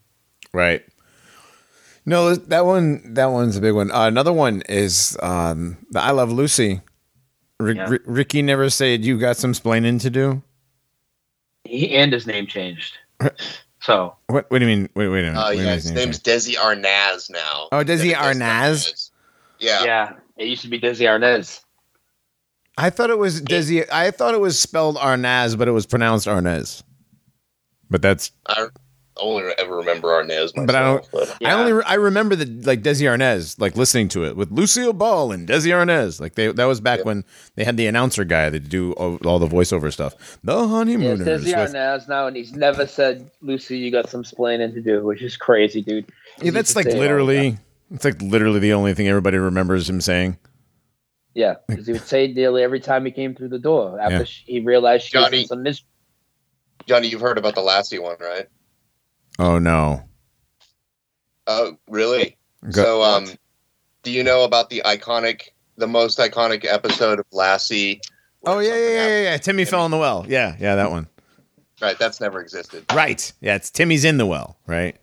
Right. 0.52 0.84
No, 2.04 2.34
that 2.34 2.66
one. 2.66 3.14
That 3.16 3.28
one's 3.28 3.58
a 3.58 3.62
big 3.62 3.76
one. 3.76 3.92
Uh, 3.92 4.08
another 4.08 4.32
one 4.32 4.64
is 4.70 5.18
um, 5.22 5.78
the 5.92 6.02
I 6.02 6.12
Love 6.12 6.32
Lucy. 6.32 6.82
R- 7.60 7.70
Yeah. 7.72 7.90
R- 7.90 8.00
Ricky 8.06 8.42
never 8.42 8.70
said 8.70 9.04
you 9.06 9.18
got 9.20 9.38
some 9.38 9.54
splaining 9.54 10.00
to 10.02 10.10
do. 10.10 10.42
He 11.64 11.92
and 11.96 12.14
his 12.14 12.28
name 12.28 12.48
changed. 12.48 12.98
So 13.80 14.16
What? 14.26 14.50
What 14.50 14.60
do 14.60 14.66
you 14.68 14.76
mean? 14.76 14.90
Wait, 14.96 15.08
wait 15.08 15.20
a 15.24 15.28
minute. 15.32 15.38
Uh, 15.40 15.44
What 15.44 15.52
do 15.52 15.58
you 15.60 15.64
yeah, 15.64 15.66
mean 15.68 15.76
his 15.76 15.92
name 15.92 15.96
name's 16.06 16.20
Desi 16.20 16.56
Arnaz 16.56 17.30
now. 17.30 17.70
Oh, 17.72 17.84
Desi 17.86 18.10
Instead 18.10 18.12
of 18.14 18.36
Arnaz? 18.38 19.12
Yeah. 19.60 19.84
yeah, 19.86 20.14
it 20.36 20.48
used 20.48 20.64
to 20.64 20.68
be 20.68 20.80
Desi 20.80 21.02
Arnaz. 21.06 21.62
I 22.78 22.90
thought 22.90 23.12
it 23.12 23.18
was 23.20 23.40
Desi. 23.42 23.86
I 23.92 24.12
thought 24.12 24.34
it 24.34 24.40
was 24.42 24.60
spelled 24.60 24.98
Arnaz, 24.98 25.58
but 25.58 25.68
it 25.68 25.72
was 25.72 25.86
pronounced 25.86 26.28
Arnaz. 26.28 26.84
But 27.90 28.02
that's. 28.02 28.32
I 28.48 28.68
only 29.20 29.44
ever 29.58 29.78
remember 29.78 30.08
Arnez. 30.10 30.56
myself. 30.56 30.68
But 30.68 30.76
I 30.76 30.84
don't. 30.84 31.08
but- 31.12 31.38
I 31.46 31.52
only. 31.52 31.74
re- 31.74 31.84
I 31.86 31.96
remember 31.96 32.36
the 32.36 32.46
like 32.68 32.82
Desi 32.82 33.04
Arnaz, 33.04 33.60
like 33.60 33.76
listening 33.76 34.08
to 34.10 34.26
it 34.26 34.36
with 34.36 34.52
Lucille 34.52 34.94
Ball 34.94 35.32
and 35.32 35.48
Desi 35.48 35.72
Arnaz. 35.72 36.20
Like 36.22 36.36
they. 36.36 36.52
That 36.52 36.66
was 36.66 36.80
back 36.82 37.06
when 37.06 37.24
they 37.56 37.64
had 37.64 37.78
the 37.78 37.88
announcer 37.88 38.24
guy 38.24 38.50
that 38.50 38.70
do 38.70 38.94
all, 38.94 39.18
all 39.26 39.40
the 39.40 39.48
voiceover 39.48 39.92
stuff. 39.92 40.40
The 40.44 40.56
Yeah, 40.58 40.68
honeymooners. 40.68 41.28
Desi 41.28 41.46
with- 41.58 41.74
Arnaz 41.74 42.08
now, 42.08 42.28
and 42.28 42.36
he's 42.36 42.54
never 42.54 42.86
said, 42.88 43.30
"Lucy, 43.42 43.78
you 43.78 43.92
got 43.92 44.10
some 44.10 44.24
splaining 44.24 44.74
to 44.74 44.82
do," 44.82 45.04
which 45.06 45.22
is 45.22 45.38
crazy, 45.38 45.82
dude. 45.82 46.06
yeah, 46.42 46.52
that's 46.52 46.76
like 46.76 46.86
say 46.86 46.92
it 46.92 46.94
all 46.94 47.00
the 47.00 47.08
literally. 47.08 47.58
It's 47.92 48.04
like 48.06 48.22
literally 48.22 48.60
the 48.60 48.74
only 48.74 48.94
thing 48.94 49.08
everybody 49.08 49.38
remembers 49.38 49.90
him 49.90 50.02
saying. 50.02 50.38
Yeah, 51.34 51.56
because 51.68 51.86
he 51.86 51.94
would 51.94 52.02
say 52.08 52.28
nearly 52.28 52.64
every 52.64 52.80
time 52.80 53.06
he 53.06 53.12
came 53.12 53.36
through 53.36 53.50
the 53.50 53.60
door 53.60 54.00
after 54.00 54.18
Yeah. 54.18 54.24
she, 54.24 54.44
he 54.54 54.60
realized 54.60 55.06
she 55.06 55.16
was 55.18 55.28
Johnny. 55.28 55.42
in 55.42 55.48
some 55.48 55.62
mis- 55.62 55.84
Johnny, 56.88 57.10
you've 57.10 57.22
heard 57.22 57.38
about 57.38 57.54
the 57.54 57.62
Lassie 57.62 58.00
one, 58.00 58.16
right? 58.20 58.48
Oh 59.40 59.60
no. 59.60 60.04
Oh, 61.46 61.78
really? 61.90 62.38
Go- 62.64 62.72
so, 62.72 63.04
um, 63.04 63.26
do 64.04 64.12
you 64.12 64.24
know 64.24 64.44
about 64.44 64.70
the 64.70 64.82
iconic, 64.86 65.50
the 65.78 65.88
most 65.88 66.18
iconic 66.18 66.66
episode 66.66 67.20
of 67.20 67.26
Lassie? 67.32 68.02
Oh 68.46 68.60
yeah, 68.60 68.76
yeah, 68.76 68.80
yeah, 68.90 69.08
yeah, 69.08 69.22
yeah. 69.32 69.38
Timmy 69.38 69.66
fell 69.66 69.86
in 69.86 69.92
the 69.92 69.98
well. 69.98 70.26
Yeah, 70.28 70.56
yeah, 70.60 70.76
that 70.76 70.92
one. 70.92 71.08
Right, 71.82 71.98
that's 72.00 72.20
never 72.20 72.42
existed. 72.42 72.86
Right. 72.94 73.32
Yeah, 73.40 73.56
it's 73.56 73.70
Timmy's 73.70 74.04
in 74.04 74.18
the 74.18 74.26
well. 74.26 74.58
Right. 74.66 74.98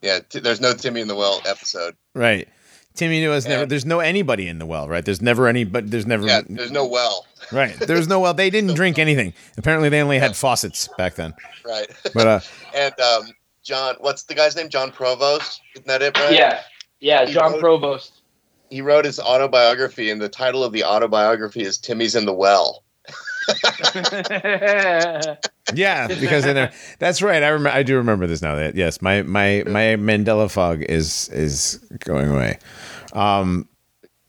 Yeah, 0.00 0.20
t- 0.28 0.38
there's 0.40 0.60
no 0.60 0.72
Timmy 0.72 1.00
in 1.00 1.08
the 1.08 1.16
Well 1.16 1.40
episode. 1.46 1.94
Right. 2.14 2.48
Timmy 2.94 3.22
Yeah. 3.22 3.38
never. 3.46 3.66
There's 3.66 3.84
no 3.84 4.00
anybody 4.00 4.48
in 4.48 4.58
the 4.58 4.64
well. 4.66 4.88
Right. 4.88 5.04
There's 5.04 5.20
never 5.20 5.46
any. 5.48 5.64
But 5.64 5.90
there's 5.90 6.06
never. 6.06 6.26
Yeah, 6.26 6.42
there's 6.48 6.70
no 6.70 6.86
well. 6.86 7.26
Right. 7.52 7.74
There's 7.78 8.08
no 8.08 8.20
well. 8.20 8.32
They 8.32 8.48
didn't 8.50 8.74
drink 8.76 8.98
anything. 8.98 9.34
Apparently, 9.58 9.88
they 9.90 10.00
only 10.00 10.18
had 10.18 10.34
faucets 10.36 10.88
back 10.96 11.16
then. 11.16 11.34
Right. 11.64 11.86
But 12.14 12.26
uh, 12.26 12.40
and 12.74 12.98
um, 13.00 13.22
John, 13.66 13.96
what's 13.98 14.22
the 14.22 14.34
guy's 14.34 14.54
name? 14.54 14.68
Jon 14.68 14.92
Provost? 14.92 15.60
Isn't 15.74 15.88
that 15.88 16.00
it, 16.00 16.16
right? 16.16 16.32
Yeah, 16.32 16.60
yeah, 17.00 17.26
He 17.26 17.34
John 17.34 17.50
wrote- 17.52 17.60
Provost. 17.60 18.22
He 18.70 18.80
wrote 18.80 19.04
his 19.04 19.18
autobiography, 19.20 20.08
and 20.10 20.20
the 20.20 20.28
title 20.28 20.62
of 20.64 20.72
the 20.72 20.84
autobiography 20.84 21.62
is 21.62 21.76
Timmy's 21.78 22.14
in 22.14 22.26
the 22.26 22.32
Well. 22.32 22.84
yeah, 25.74 26.06
because 26.20 26.44
in 26.46 26.54
there, 26.54 26.72
that's 26.98 27.22
right. 27.22 27.42
I 27.42 27.48
remember. 27.48 27.70
I 27.76 27.82
do 27.82 27.96
remember 27.96 28.26
this 28.26 28.42
now. 28.42 28.56
That 28.56 28.74
yes, 28.74 29.00
my 29.02 29.22
my 29.22 29.62
my 29.66 29.96
Mandela 29.96 30.50
fog 30.50 30.82
is 30.82 31.28
is 31.32 31.78
going 32.00 32.30
away. 32.30 32.58
Um, 33.12 33.68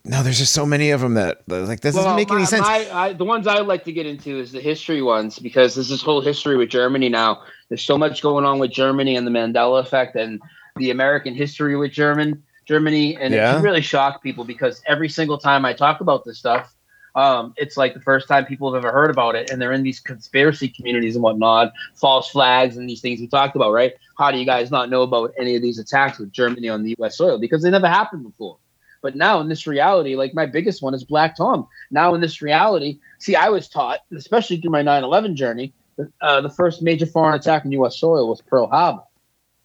no, 0.05 0.21
there's 0.23 0.37
just 0.37 0.53
so 0.53 0.65
many 0.67 0.91
of 0.91 1.01
them 1.01 1.15
that 1.15 1.41
like 1.47 1.81
this 1.81 1.95
doesn't 1.95 2.05
Well, 2.05 2.15
make 2.15 2.31
any 2.31 2.45
sense. 2.45 2.61
my- 2.61 2.87
I, 2.91 3.13
the 3.13 3.25
ones 3.25 3.47
I 3.47 3.59
like 3.59 3.83
to 3.85 3.91
get 3.91 4.05
into 4.05 4.39
is 4.39 4.51
the 4.51 4.61
history 4.61 5.01
ones 5.01 5.39
because 5.39 5.75
there's 5.75 5.89
this 5.89 6.01
whole 6.03 6.21
history 6.21 6.57
with 6.57 6.69
Germany 6.69 7.09
now. 7.09 7.41
There's 7.69 7.83
so 7.83 7.97
much 7.97 8.21
going 8.21 8.45
on 8.45 8.59
with 8.59 8.71
Germany 8.71 9.15
and 9.15 9.27
the 9.27 9.31
Mandela 9.31 9.81
effect 9.81 10.15
and 10.15 10.41
the 10.77 10.91
American 10.91 11.33
history 11.33 11.75
with 11.75 11.91
German 11.91 12.43
Germany, 12.65 13.17
and 13.19 13.33
Yeah. 13.33 13.57
it 13.57 13.61
really 13.61 13.81
shocked 13.81 14.21
people 14.23 14.43
because 14.43 14.81
every 14.87 15.09
single 15.09 15.37
time 15.37 15.65
I 15.65 15.73
talk 15.73 16.01
about 16.01 16.25
this 16.25 16.37
stuff, 16.37 16.73
um, 17.15 17.53
it's 17.57 17.77
like 17.77 17.93
the 17.93 18.01
first 18.01 18.27
time 18.27 18.45
people 18.45 18.73
have 18.73 18.83
ever 18.83 18.93
heard 18.93 19.09
about 19.09 19.35
it, 19.35 19.49
and 19.49 19.61
they're 19.61 19.71
in 19.71 19.83
these 19.83 19.99
conspiracy 19.99 20.67
communities 20.67 21.15
and 21.15 21.23
whatnot, 21.23 21.71
false 21.95 22.29
flags 22.29 22.77
and 22.77 22.87
these 22.89 23.01
things 23.01 23.19
we 23.19 23.27
talked 23.27 23.55
about, 23.55 23.71
right? 23.71 23.93
How 24.17 24.31
do 24.31 24.37
you 24.37 24.45
guys 24.45 24.69
not 24.69 24.89
know 24.89 25.01
about 25.01 25.33
any 25.39 25.55
of 25.55 25.61
these 25.61 25.79
attacks 25.79 26.19
with 26.19 26.31
Germany 26.31 26.69
on 26.69 26.83
the 26.83 26.95
U.S. 26.99 27.17
soil 27.17 27.39
because 27.39 27.63
they 27.63 27.71
never 27.71 27.87
happened 27.87 28.23
before? 28.23 28.57
But 29.01 29.15
now 29.15 29.39
in 29.39 29.47
this 29.47 29.65
reality, 29.65 30.15
like 30.15 30.33
my 30.33 30.45
biggest 30.45 30.81
one 30.81 30.93
is 30.93 31.03
Black 31.03 31.35
Tom. 31.37 31.67
Now 31.91 32.13
in 32.13 32.21
this 32.21 32.41
reality, 32.41 32.99
see, 33.19 33.35
I 33.35 33.49
was 33.49 33.69
taught, 33.69 33.99
especially 34.13 34.57
through 34.57 34.71
my 34.71 34.83
9/11 34.83 35.35
journey, 35.35 35.73
that, 35.76 35.76
uh, 36.21 36.41
the 36.41 36.49
first 36.49 36.81
major 36.81 37.05
foreign 37.05 37.35
attack 37.35 37.65
on 37.65 37.71
U.S. 37.73 37.99
soil 37.99 38.29
was 38.29 38.41
Pearl 38.41 38.67
Harbor. 38.67 39.03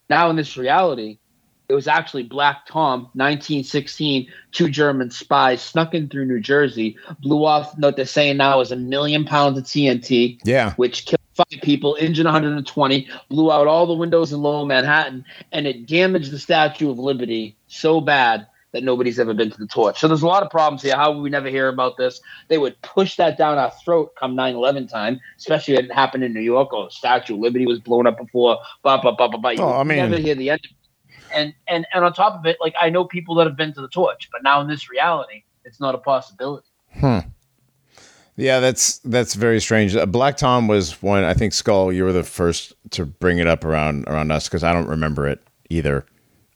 Now 0.08 0.30
in 0.30 0.36
this 0.36 0.56
reality, 0.56 1.18
it 1.68 1.74
was 1.74 1.88
actually 1.88 2.24
Black 2.24 2.66
Tom, 2.66 3.02
1916. 3.14 4.30
Two 4.50 4.68
German 4.68 5.10
spies 5.10 5.62
snuck 5.62 5.94
in 5.94 6.08
through 6.08 6.26
New 6.26 6.40
Jersey, 6.40 6.96
blew 7.20 7.44
off 7.44 7.76
what 7.78 7.96
they're 7.96 8.04
saying 8.04 8.36
now 8.36 8.60
is 8.60 8.72
a 8.72 8.76
million 8.76 9.24
pounds 9.24 9.56
of 9.56 9.64
TNT 9.64 10.38
yeah, 10.44 10.74
which 10.74 11.06
killed 11.06 11.20
five 11.34 11.62
people, 11.62 11.96
injured 11.98 12.26
120, 12.26 13.08
blew 13.30 13.50
out 13.50 13.66
all 13.66 13.86
the 13.86 13.94
windows 13.94 14.32
in 14.32 14.42
Lower 14.42 14.66
Manhattan, 14.66 15.24
and 15.50 15.66
it 15.66 15.86
damaged 15.86 16.30
the 16.30 16.38
Statue 16.38 16.90
of 16.90 16.98
Liberty 16.98 17.56
so 17.68 18.02
bad 18.02 18.46
that 18.72 18.82
nobody's 18.82 19.18
ever 19.20 19.34
been 19.34 19.50
to 19.50 19.58
the 19.58 19.66
torch. 19.66 20.00
So 20.00 20.08
there's 20.08 20.22
a 20.22 20.26
lot 20.26 20.42
of 20.42 20.50
problems 20.50 20.82
here. 20.82 20.96
How 20.96 21.12
would 21.12 21.20
we 21.22 21.28
never 21.30 21.48
hear 21.48 21.68
about 21.68 21.96
this? 21.98 22.20
They 22.48 22.58
would 22.58 22.80
push 22.82 23.16
that 23.16 23.36
down 23.36 23.58
our 23.58 23.70
throat 23.84 24.12
come 24.18 24.34
9/11 24.34 24.88
time, 24.90 25.20
especially 25.38 25.74
if 25.74 25.80
it 25.84 25.92
happened 25.92 26.24
in 26.24 26.32
New 26.32 26.40
York 26.40 26.72
or 26.72 26.90
Statue 26.90 27.34
of 27.34 27.40
Liberty 27.40 27.66
was 27.66 27.80
blown 27.80 28.06
up 28.06 28.16
before. 28.18 28.58
Blah 28.82 29.00
blah 29.02 29.12
blah 29.14 29.28
blah 29.28 29.38
blah. 29.40 29.50
You 29.50 29.62
Oh, 29.62 29.72
I 29.80 29.84
mean- 29.84 29.98
never 29.98 30.16
hear 30.16 30.34
the 30.34 30.50
end. 30.50 30.60
of 30.64 30.70
it. 30.70 30.76
And 31.34 31.54
and 31.68 31.86
and 31.94 32.04
on 32.04 32.12
top 32.12 32.38
of 32.38 32.44
it, 32.46 32.56
like 32.60 32.74
I 32.80 32.90
know 32.90 33.04
people 33.04 33.34
that 33.36 33.46
have 33.46 33.56
been 33.56 33.72
to 33.74 33.80
the 33.80 33.88
torch, 33.88 34.28
but 34.32 34.42
now 34.42 34.60
in 34.60 34.68
this 34.68 34.90
reality, 34.90 35.44
it's 35.64 35.80
not 35.80 35.94
a 35.94 35.98
possibility. 35.98 36.66
Hmm. 36.98 37.18
yeah. 38.36 38.60
That's 38.60 38.98
that's 38.98 39.34
very 39.34 39.60
strange. 39.60 39.94
Uh, 39.96 40.06
Black 40.06 40.36
Tom 40.36 40.66
was 40.68 41.00
one. 41.02 41.24
I 41.24 41.34
think 41.34 41.52
Skull. 41.52 41.92
You 41.92 42.04
were 42.04 42.12
the 42.12 42.22
first 42.24 42.72
to 42.90 43.04
bring 43.06 43.38
it 43.38 43.46
up 43.46 43.64
around 43.64 44.06
around 44.08 44.30
us 44.30 44.48
because 44.48 44.64
I 44.64 44.72
don't 44.72 44.88
remember 44.88 45.26
it 45.28 45.40
either. 45.70 46.04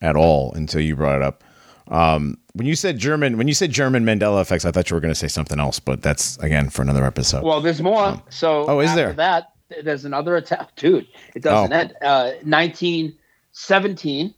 at 0.03 0.15
all 0.15 0.53
until 0.53 0.81
you 0.83 0.95
brought 0.95 1.17
it 1.17 1.23
up. 1.23 1.43
Um, 1.89 2.37
when 2.55 2.67
you 2.67 2.75
said 2.75 2.99
German, 2.99 3.37
when 3.39 3.49
you 3.49 3.55
said 3.55 3.71
German 3.71 4.05
Mandela 4.05 4.41
effects, 4.41 4.65
I 4.65 4.71
thought 4.73 4.91
you 4.91 4.95
were 4.95 5.01
going 5.01 5.13
to 5.15 5.19
say 5.19 5.29
something 5.29 5.61
else, 5.61 5.79
but 5.79 6.03
that's 6.03 6.37
again 6.39 6.69
for 6.71 6.83
another 6.83 7.05
episode. 7.05 7.45
Well, 7.45 7.61
there's 7.61 7.81
more. 7.83 8.21
So 8.31 8.65
Oh, 8.69 8.81
is 8.81 8.91
after 8.91 9.03
there? 9.03 9.13
that? 9.15 9.53
There's 9.85 10.05
another 10.05 10.37
attack, 10.37 10.75
dude. 10.77 11.07
It 11.35 11.43
doesn't 11.43 11.73
Oh. 11.73 11.77
end. 11.77 11.95
Uh, 12.03 12.33
1917. 12.45 14.35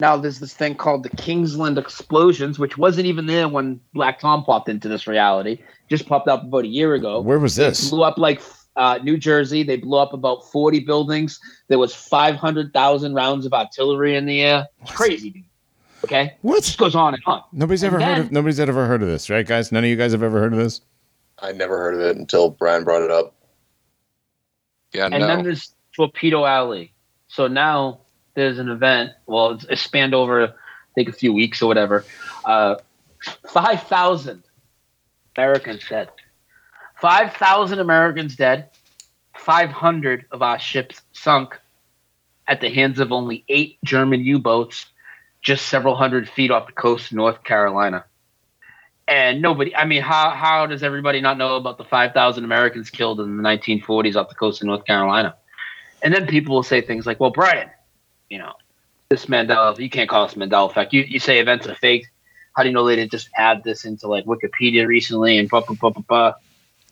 Now 0.00 0.16
there's 0.16 0.40
this 0.40 0.52
thing 0.52 0.74
called 0.74 1.04
the 1.04 1.08
Kingsland 1.10 1.78
explosions, 1.78 2.58
which 2.58 2.76
wasn't 2.76 3.06
even 3.06 3.26
there 3.26 3.48
when 3.48 3.80
Black 3.94 4.18
Tom 4.18 4.44
popped 4.44 4.68
into 4.68 4.88
this 4.88 5.06
reality. 5.06 5.58
Just 5.88 6.06
popped 6.08 6.26
up 6.28 6.42
about 6.42 6.64
a 6.64 6.68
year 6.68 6.94
ago. 6.94 7.20
Where 7.20 7.38
was 7.38 7.54
this? 7.56 7.90
blew 7.90 8.02
up 8.02 8.18
like 8.18 8.42
uh, 8.76 8.98
New 9.04 9.16
Jersey. 9.16 9.62
They 9.62 9.76
blew 9.76 9.98
up 9.98 10.12
about 10.12 10.50
40 10.50 10.80
buildings. 10.80 11.38
There 11.68 11.78
was 11.78 11.94
500,000 11.94 13.14
rounds 13.14 13.46
of 13.46 13.52
artillery 13.52 14.16
in 14.16 14.26
the 14.26 14.42
air. 14.42 14.66
It's 14.82 14.90
crazy, 14.90 15.30
dude. 15.30 15.44
Okay, 16.04 16.34
What? 16.42 16.62
just 16.62 16.78
goes 16.78 16.94
on 16.94 17.14
and 17.14 17.22
on. 17.26 17.42
Nobody's 17.52 17.82
ever 17.84 17.96
And 17.96 18.04
heard 18.04 18.18
of 18.26 18.32
nobody's 18.32 18.60
ever 18.60 18.86
heard 18.86 19.02
of 19.02 19.08
this, 19.08 19.28
right, 19.30 19.46
guys? 19.46 19.72
None 19.72 19.84
of 19.84 19.90
you 19.90 19.96
guys 19.96 20.12
have 20.12 20.22
ever 20.22 20.38
heard 20.40 20.52
of 20.52 20.58
this. 20.58 20.80
I 21.38 21.52
never 21.52 21.76
heard 21.78 21.94
of 21.94 22.00
it 22.00 22.16
until 22.16 22.50
Brian 22.50 22.84
brought 22.84 23.02
it 23.02 23.10
up. 23.10 23.34
Yeah, 24.92 25.06
and 25.06 25.20
no. 25.20 25.26
then 25.26 25.42
there's 25.42 25.74
Torpedo 25.94 26.44
Alley. 26.44 26.92
So 27.28 27.48
now 27.48 28.00
there's 28.34 28.58
an 28.58 28.68
event. 28.68 29.12
Well, 29.26 29.52
it's, 29.52 29.64
it's 29.64 29.82
spanned 29.82 30.14
over, 30.14 30.44
I 30.48 30.52
think, 30.94 31.08
a 31.08 31.12
few 31.12 31.32
weeks 31.32 31.60
or 31.62 31.66
whatever. 31.66 32.04
Uh, 32.44 32.76
Five 33.48 33.82
thousand 33.84 34.42
Americans 35.36 35.82
dead. 35.88 36.10
Five 37.00 37.32
thousand 37.34 37.78
Americans 37.80 38.36
dead. 38.36 38.68
Five 39.36 39.70
hundred 39.70 40.26
of 40.30 40.42
our 40.42 40.58
ships 40.58 41.00
sunk 41.12 41.58
at 42.46 42.60
the 42.60 42.68
hands 42.68 43.00
of 43.00 43.10
only 43.12 43.42
eight 43.48 43.78
German 43.84 44.20
U-boats, 44.20 44.84
just 45.44 45.68
several 45.68 45.94
hundred 45.94 46.28
feet 46.28 46.50
off 46.50 46.66
the 46.66 46.72
coast 46.72 47.12
of 47.12 47.16
North 47.16 47.44
Carolina. 47.44 48.04
And 49.06 49.42
nobody, 49.42 49.76
I 49.76 49.84
mean, 49.84 50.00
how, 50.00 50.30
how 50.30 50.66
does 50.66 50.82
everybody 50.82 51.20
not 51.20 51.36
know 51.36 51.56
about 51.56 51.76
the 51.76 51.84
5,000 51.84 52.42
Americans 52.42 52.88
killed 52.88 53.20
in 53.20 53.36
the 53.36 53.42
1940s 53.42 54.16
off 54.16 54.30
the 54.30 54.34
coast 54.34 54.62
of 54.62 54.66
North 54.66 54.86
Carolina? 54.86 55.36
And 56.02 56.12
then 56.12 56.26
people 56.26 56.54
will 56.54 56.62
say 56.62 56.80
things 56.80 57.06
like, 57.06 57.20
well, 57.20 57.30
Brian, 57.30 57.68
you 58.30 58.38
know, 58.38 58.54
this 59.10 59.26
Mandela, 59.26 59.78
you 59.78 59.90
can't 59.90 60.08
call 60.08 60.26
this 60.26 60.34
Mandela 60.34 60.70
effect. 60.70 60.94
You, 60.94 61.02
you 61.02 61.18
say 61.18 61.38
events 61.38 61.66
are 61.66 61.74
fake. 61.74 62.06
How 62.54 62.62
do 62.62 62.70
you 62.70 62.74
know 62.74 62.86
they 62.86 62.96
didn't 62.96 63.10
just 63.10 63.28
add 63.36 63.62
this 63.62 63.84
into 63.84 64.08
like 64.08 64.24
Wikipedia 64.24 64.86
recently 64.86 65.36
and 65.36 65.50
blah, 65.50 65.60
blah, 65.60 65.76
blah, 65.78 65.90
blah, 65.90 66.04
blah. 66.08 66.32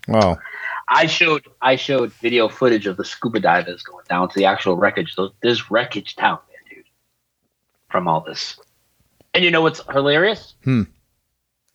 Well, 0.09 0.41
I 0.89 1.07
showed 1.07 1.47
I 1.62 1.77
showed 1.77 2.12
video 2.15 2.49
footage 2.49 2.89
of 2.89 2.97
the 2.97 3.05
scuba 3.05 3.39
divers 3.39 3.83
going 3.85 4.05
down 4.09 4.29
to 4.29 4.35
the 4.35 4.47
actual 4.47 4.77
wreckage. 4.77 5.16
There's 5.41 5.70
wreckage 5.70 6.16
down 6.16 6.41
from 7.93 8.09
all 8.09 8.20
this. 8.20 8.59
And 9.35 9.44
you 9.44 9.51
know 9.51 9.62
what's 9.62 9.81
hilarious? 9.93 10.55
Hmm. 10.64 10.82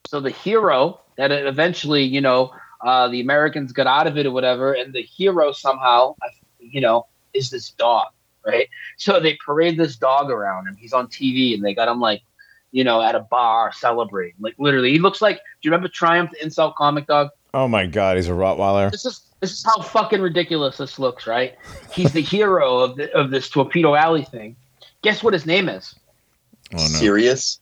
So 0.07 0.19
the 0.19 0.31
hero 0.31 0.99
that 1.17 1.31
eventually, 1.31 2.03
you 2.03 2.19
know, 2.21 2.51
uh, 2.85 3.07
the 3.07 3.21
Americans 3.21 3.71
got 3.71 3.87
out 3.87 4.07
of 4.07 4.17
it 4.17 4.25
or 4.25 4.31
whatever, 4.31 4.73
and 4.73 4.93
the 4.93 5.01
hero 5.01 5.51
somehow, 5.51 6.15
you 6.59 6.81
know, 6.81 7.07
is 7.33 7.49
this 7.49 7.71
dog, 7.71 8.07
right? 8.45 8.67
So 8.97 9.19
they 9.19 9.37
parade 9.43 9.77
this 9.77 9.95
dog 9.95 10.29
around, 10.29 10.67
and 10.67 10.77
he's 10.77 10.93
on 10.93 11.07
TV, 11.07 11.53
and 11.53 11.63
they 11.63 11.73
got 11.73 11.87
him 11.87 11.99
like, 11.99 12.21
you 12.71 12.83
know, 12.83 13.01
at 13.01 13.15
a 13.15 13.21
bar 13.21 13.71
celebrating. 13.73 14.35
Like 14.39 14.55
literally, 14.59 14.91
he 14.91 14.99
looks 14.99 15.21
like. 15.21 15.37
Do 15.37 15.41
you 15.63 15.71
remember 15.71 15.87
Triumph, 15.87 16.31
the 16.31 16.43
insult 16.43 16.75
comic 16.75 17.07
dog? 17.07 17.29
oh 17.53 17.67
my 17.67 17.87
God, 17.87 18.17
he's 18.17 18.27
a 18.27 18.31
Rottweiler. 18.31 18.91
this 18.91 19.05
is 19.05 19.21
this 19.39 19.51
is 19.51 19.63
how 19.63 19.81
fucking 19.81 20.21
ridiculous 20.21 20.77
this 20.77 20.99
looks, 20.99 21.27
right? 21.27 21.55
He's 21.91 22.13
the 22.13 22.21
hero 22.35 22.79
of 22.79 22.97
the, 22.97 23.11
of 23.13 23.31
this 23.31 23.49
Torpedo 23.49 23.95
Alley 23.95 24.23
thing. 24.23 24.55
Guess 25.01 25.23
what 25.23 25.33
his 25.33 25.45
name 25.45 25.69
is? 25.69 25.95
Oh 26.73 26.77
no, 26.77 26.83
Serious? 26.85 27.59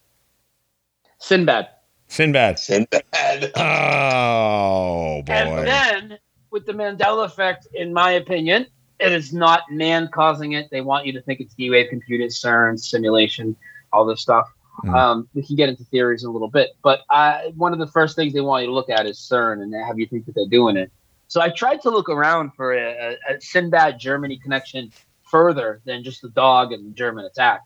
Sinbad. 1.19 1.67
Sinbad. 2.07 2.59
Sinbad. 2.59 3.51
Oh 3.57 5.21
boy. 5.25 5.33
And 5.33 5.67
then 5.67 6.19
with 6.51 6.65
the 6.65 6.73
Mandela 6.73 7.25
effect, 7.25 7.67
in 7.73 7.93
my 7.93 8.11
opinion, 8.11 8.67
it 8.99 9.11
is 9.11 9.33
not 9.33 9.63
man 9.71 10.09
causing 10.13 10.53
it. 10.53 10.69
They 10.71 10.81
want 10.81 11.05
you 11.05 11.13
to 11.13 11.21
think 11.21 11.39
it's 11.39 11.53
D-Wave 11.53 11.89
computers, 11.89 12.39
CERN, 12.41 12.79
simulation, 12.79 13.55
all 13.91 14.05
this 14.05 14.21
stuff. 14.21 14.47
Mhm. 14.83 14.93
Um, 14.93 15.29
we 15.33 15.45
can 15.45 15.55
get 15.55 15.69
into 15.69 15.83
theories 15.85 16.23
in 16.23 16.29
a 16.29 16.31
little 16.31 16.49
bit, 16.49 16.71
but 16.81 17.01
I, 17.09 17.53
one 17.55 17.73
of 17.73 17.79
the 17.79 17.87
first 17.87 18.15
things 18.15 18.33
they 18.33 18.41
want 18.41 18.63
you 18.63 18.67
to 18.67 18.73
look 18.73 18.89
at 18.89 19.05
is 19.05 19.17
CERN 19.19 19.61
and 19.61 19.73
have 19.73 19.97
you 19.99 20.05
think 20.05 20.25
that 20.25 20.33
they're 20.35 20.47
doing 20.47 20.75
it. 20.77 20.91
So 21.27 21.41
I 21.41 21.49
tried 21.49 21.81
to 21.81 21.89
look 21.89 22.09
around 22.09 22.51
for 22.55 22.73
a, 22.73 23.17
a, 23.29 23.35
a 23.35 23.41
Sinbad 23.41 23.99
Germany 23.99 24.37
connection 24.37 24.91
further 25.23 25.81
than 25.85 26.03
just 26.03 26.21
the 26.21 26.29
dog 26.29 26.71
and 26.71 26.85
the 26.85 26.91
German 26.91 27.25
attack. 27.25 27.61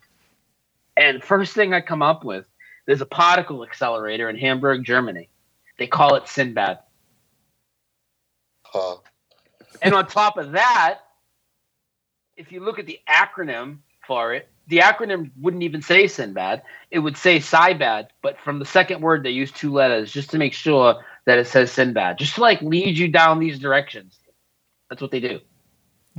And 0.99 1.23
first 1.23 1.53
thing 1.53 1.73
I 1.73 1.79
come 1.79 2.01
up 2.01 2.25
with, 2.25 2.45
there's 2.85 2.99
a 2.99 3.05
particle 3.05 3.63
accelerator 3.63 4.29
in 4.29 4.35
Hamburg, 4.35 4.83
Germany. 4.83 5.29
They 5.77 5.87
call 5.87 6.15
it 6.15 6.27
Sinbad. 6.27 6.79
Huh. 8.63 8.97
And 9.81 9.93
on 9.93 10.07
top 10.07 10.37
of 10.37 10.51
that, 10.51 10.99
if 12.35 12.51
you 12.51 12.59
look 12.59 12.79
at 12.79 12.85
the 12.85 12.99
acronym 13.07 13.77
for 14.05 14.33
it, 14.33 14.49
the 14.67 14.79
acronym 14.79 15.31
wouldn't 15.39 15.63
even 15.63 15.81
say 15.81 16.07
Sinbad. 16.07 16.63
It 16.91 16.99
would 16.99 17.15
say 17.15 17.37
Sybad, 17.39 18.07
but 18.21 18.37
from 18.41 18.59
the 18.59 18.65
second 18.65 19.01
word, 19.01 19.23
they 19.23 19.29
use 19.29 19.53
two 19.53 19.71
letters 19.71 20.11
just 20.11 20.31
to 20.31 20.37
make 20.37 20.53
sure 20.53 20.95
that 21.25 21.39
it 21.39 21.47
says 21.47 21.71
Sinbad, 21.71 22.17
just 22.17 22.35
to 22.35 22.41
like 22.41 22.61
lead 22.61 22.97
you 22.97 23.07
down 23.07 23.39
these 23.39 23.57
directions. 23.57 24.19
That's 24.89 25.01
what 25.01 25.11
they 25.11 25.21
do. 25.21 25.39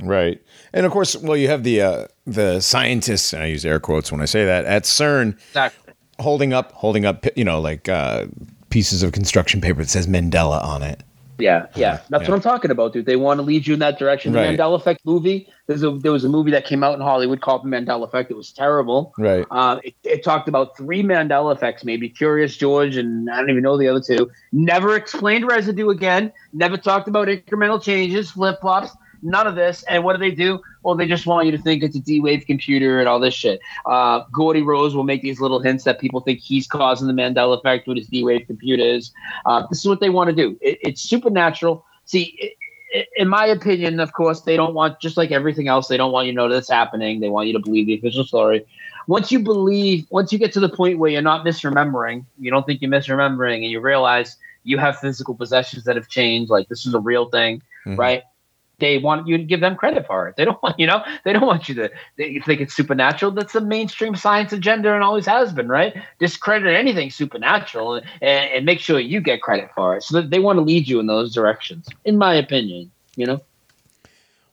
Right, 0.01 0.41
and 0.73 0.85
of 0.85 0.91
course, 0.91 1.15
well, 1.17 1.37
you 1.37 1.47
have 1.47 1.63
the 1.63 1.81
uh, 1.81 2.07
the 2.25 2.59
scientists, 2.59 3.33
and 3.33 3.43
I 3.43 3.47
use 3.47 3.65
air 3.65 3.79
quotes 3.79 4.11
when 4.11 4.21
I 4.21 4.25
say 4.25 4.45
that 4.45 4.65
at 4.65 4.83
CERN, 4.83 5.33
Exactly. 5.49 5.93
holding 6.19 6.53
up, 6.53 6.71
holding 6.71 7.05
up, 7.05 7.25
you 7.35 7.43
know, 7.43 7.59
like 7.61 7.87
uh, 7.89 8.25
pieces 8.69 9.03
of 9.03 9.11
construction 9.11 9.61
paper 9.61 9.81
that 9.81 9.89
says 9.89 10.07
Mandela 10.07 10.63
on 10.63 10.81
it. 10.81 11.03
Yeah, 11.37 11.65
yeah. 11.75 11.99
That's 12.09 12.23
Yeah. 12.23 12.29
what 12.29 12.35
I'm 12.35 12.41
talking 12.41 12.69
about, 12.69 12.93
dude. 12.93 13.07
They 13.07 13.15
want 13.15 13.39
to 13.39 13.41
lead 13.41 13.65
you 13.65 13.73
in 13.73 13.79
that 13.79 13.97
direction. 13.97 14.31
The 14.31 14.37
Right. 14.39 14.57
Mandela 14.59 14.75
Effect 14.75 14.99
movie, 15.05 15.47
there's 15.65 15.81
a, 15.81 15.89
there 15.89 16.11
was 16.11 16.23
a 16.23 16.29
movie 16.29 16.51
that 16.51 16.65
came 16.65 16.83
out 16.83 16.93
in 16.93 17.01
Hollywood 17.01 17.41
called 17.41 17.65
Mandela 17.65 18.03
Effect. 18.07 18.29
It 18.29 18.37
was 18.37 18.51
terrible. 18.51 19.11
Right. 19.17 19.43
Uh, 19.49 19.79
it, 19.83 19.95
it 20.03 20.23
talked 20.23 20.47
about 20.47 20.77
three 20.77 21.01
Mandela 21.01 21.55
effects, 21.55 21.83
maybe 21.83 22.09
Curious 22.09 22.55
George, 22.55 22.95
and 22.95 23.27
I 23.31 23.37
don't 23.37 23.49
even 23.49 23.63
know 23.63 23.75
the 23.75 23.87
other 23.87 24.01
two. 24.01 24.29
Never 24.51 24.95
explained 24.95 25.47
residue 25.47 25.89
again. 25.89 26.31
Never 26.53 26.77
talked 26.77 27.07
about 27.07 27.27
incremental 27.27 27.81
changes, 27.81 28.29
flip 28.29 28.61
flops, 28.61 28.95
none 29.21 29.47
of 29.47 29.55
this. 29.55 29.83
And 29.83 30.03
what 30.03 30.13
do 30.13 30.19
they 30.19 30.31
do? 30.31 30.61
Well, 30.83 30.95
they 30.95 31.07
just 31.07 31.25
want 31.25 31.45
you 31.45 31.51
to 31.51 31.57
think 31.57 31.83
it's 31.83 31.95
a 31.95 31.99
D 31.99 32.21
wave 32.21 32.45
computer 32.45 32.99
and 32.99 33.07
all 33.07 33.19
this 33.19 33.33
shit. 33.33 33.59
Uh, 33.85 34.23
Geordie 34.35 34.61
Rose 34.61 34.95
will 34.95 35.03
make 35.03 35.21
these 35.21 35.39
little 35.39 35.59
hints 35.59 35.83
that 35.83 35.99
people 35.99 36.21
think 36.21 36.39
he's 36.39 36.67
causing 36.67 37.07
the 37.07 37.13
Mandela 37.13 37.57
effect 37.57 37.87
with 37.87 37.97
his 37.97 38.07
D 38.07 38.23
wave 38.23 38.47
computers. 38.47 39.13
Uh, 39.45 39.65
this 39.67 39.79
is 39.79 39.87
what 39.87 39.99
they 39.99 40.09
want 40.09 40.29
to 40.29 40.35
do. 40.35 40.57
It, 40.61 40.79
it's 40.81 41.01
supernatural. 41.01 41.85
See, 42.05 42.35
it, 42.39 43.07
in 43.15 43.27
my 43.27 43.45
opinion, 43.45 43.99
of 43.99 44.13
course, 44.13 44.41
they 44.41 44.57
don't 44.57 44.73
want 44.73 44.99
just 44.99 45.15
like 45.17 45.31
everything 45.31 45.67
else. 45.67 45.87
They 45.87 45.97
don't 45.97 46.11
want 46.11 46.27
you 46.27 46.33
to 46.33 46.35
know 46.35 46.49
that 46.49 46.57
it's 46.57 46.69
happening. 46.69 47.19
They 47.19 47.29
want 47.29 47.47
you 47.47 47.53
to 47.53 47.59
believe 47.59 47.85
the 47.85 47.97
official 47.97 48.25
story. 48.25 48.65
Once 49.07 49.31
you 49.31 49.39
believe, 49.39 50.05
once 50.09 50.31
you 50.33 50.37
get 50.37 50.51
to 50.53 50.59
the 50.59 50.69
point 50.69 50.99
where 50.99 51.09
you're 51.09 51.21
not 51.21 51.45
misremembering, 51.45 52.25
you 52.39 52.51
don't 52.51 52.65
think 52.65 52.81
you're 52.81 52.91
misremembering, 52.91 53.57
and 53.63 53.71
you 53.71 53.79
realize 53.79 54.37
you 54.63 54.77
have 54.77 54.99
physical 54.99 55.33
possessions 55.33 55.85
that 55.85 55.95
have 55.95 56.07
changed. 56.07 56.51
Like 56.51 56.67
this 56.69 56.85
is 56.85 56.93
a 56.93 56.99
real 56.99 57.25
thing, 57.29 57.63
Mhm. 57.85 57.97
right? 57.97 58.23
They 58.81 58.97
want 58.97 59.27
you 59.27 59.37
to 59.37 59.43
give 59.43 59.61
them 59.61 59.77
credit 59.77 60.05
for 60.05 60.27
it. 60.27 60.35
They 60.35 60.43
don't 60.43 60.61
want 60.61 60.77
you 60.77 60.87
know. 60.87 61.01
They 61.23 61.31
don't 61.31 61.45
want 61.45 61.69
you 61.69 61.75
to 61.75 61.89
they 62.17 62.39
think 62.39 62.59
it's 62.59 62.73
supernatural. 62.73 63.31
That's 63.31 63.53
the 63.53 63.61
mainstream 63.61 64.15
science 64.15 64.51
agenda 64.51 64.93
and 64.93 65.03
always 65.03 65.25
has 65.25 65.53
been, 65.53 65.69
right? 65.69 65.95
Discredit 66.19 66.75
anything 66.75 67.09
supernatural 67.11 67.95
and, 67.95 68.05
and 68.21 68.65
make 68.65 68.79
sure 68.79 68.99
you 68.99 69.21
get 69.21 69.41
credit 69.41 69.69
for 69.73 69.95
it. 69.95 70.03
So 70.03 70.21
they 70.21 70.39
want 70.39 70.57
to 70.57 70.61
lead 70.61 70.87
you 70.89 70.99
in 70.99 71.07
those 71.07 71.33
directions, 71.33 71.87
in 72.03 72.17
my 72.17 72.33
opinion. 72.33 72.91
You 73.15 73.27
know. 73.27 73.41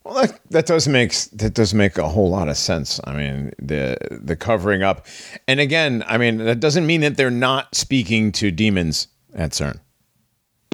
Well, 0.05 0.27
that, 0.27 0.41
that 0.51 0.67
does 0.67 0.89
make 0.89 1.13
that 1.33 1.55
does 1.55 1.75
make 1.75 1.99
a 1.99 2.09
whole 2.09 2.31
lot 2.31 2.49
of 2.49 2.57
sense. 2.57 3.01
I 3.05 3.15
mean, 3.15 3.53
the 3.59 3.99
the 4.11 4.37
covering 4.37 4.83
up, 4.83 5.07
and 5.47 5.61
again, 5.61 6.05
I 6.07 6.17
mean, 6.17 6.39
that 6.39 6.61
doesn't 6.61 6.87
mean 6.87 7.03
that 7.03 7.17
they're 7.17 7.31
not 7.31 7.75
speaking 7.75 8.33
to 8.33 8.51
demons 8.51 9.09
at 9.35 9.51
CERN. 9.51 9.81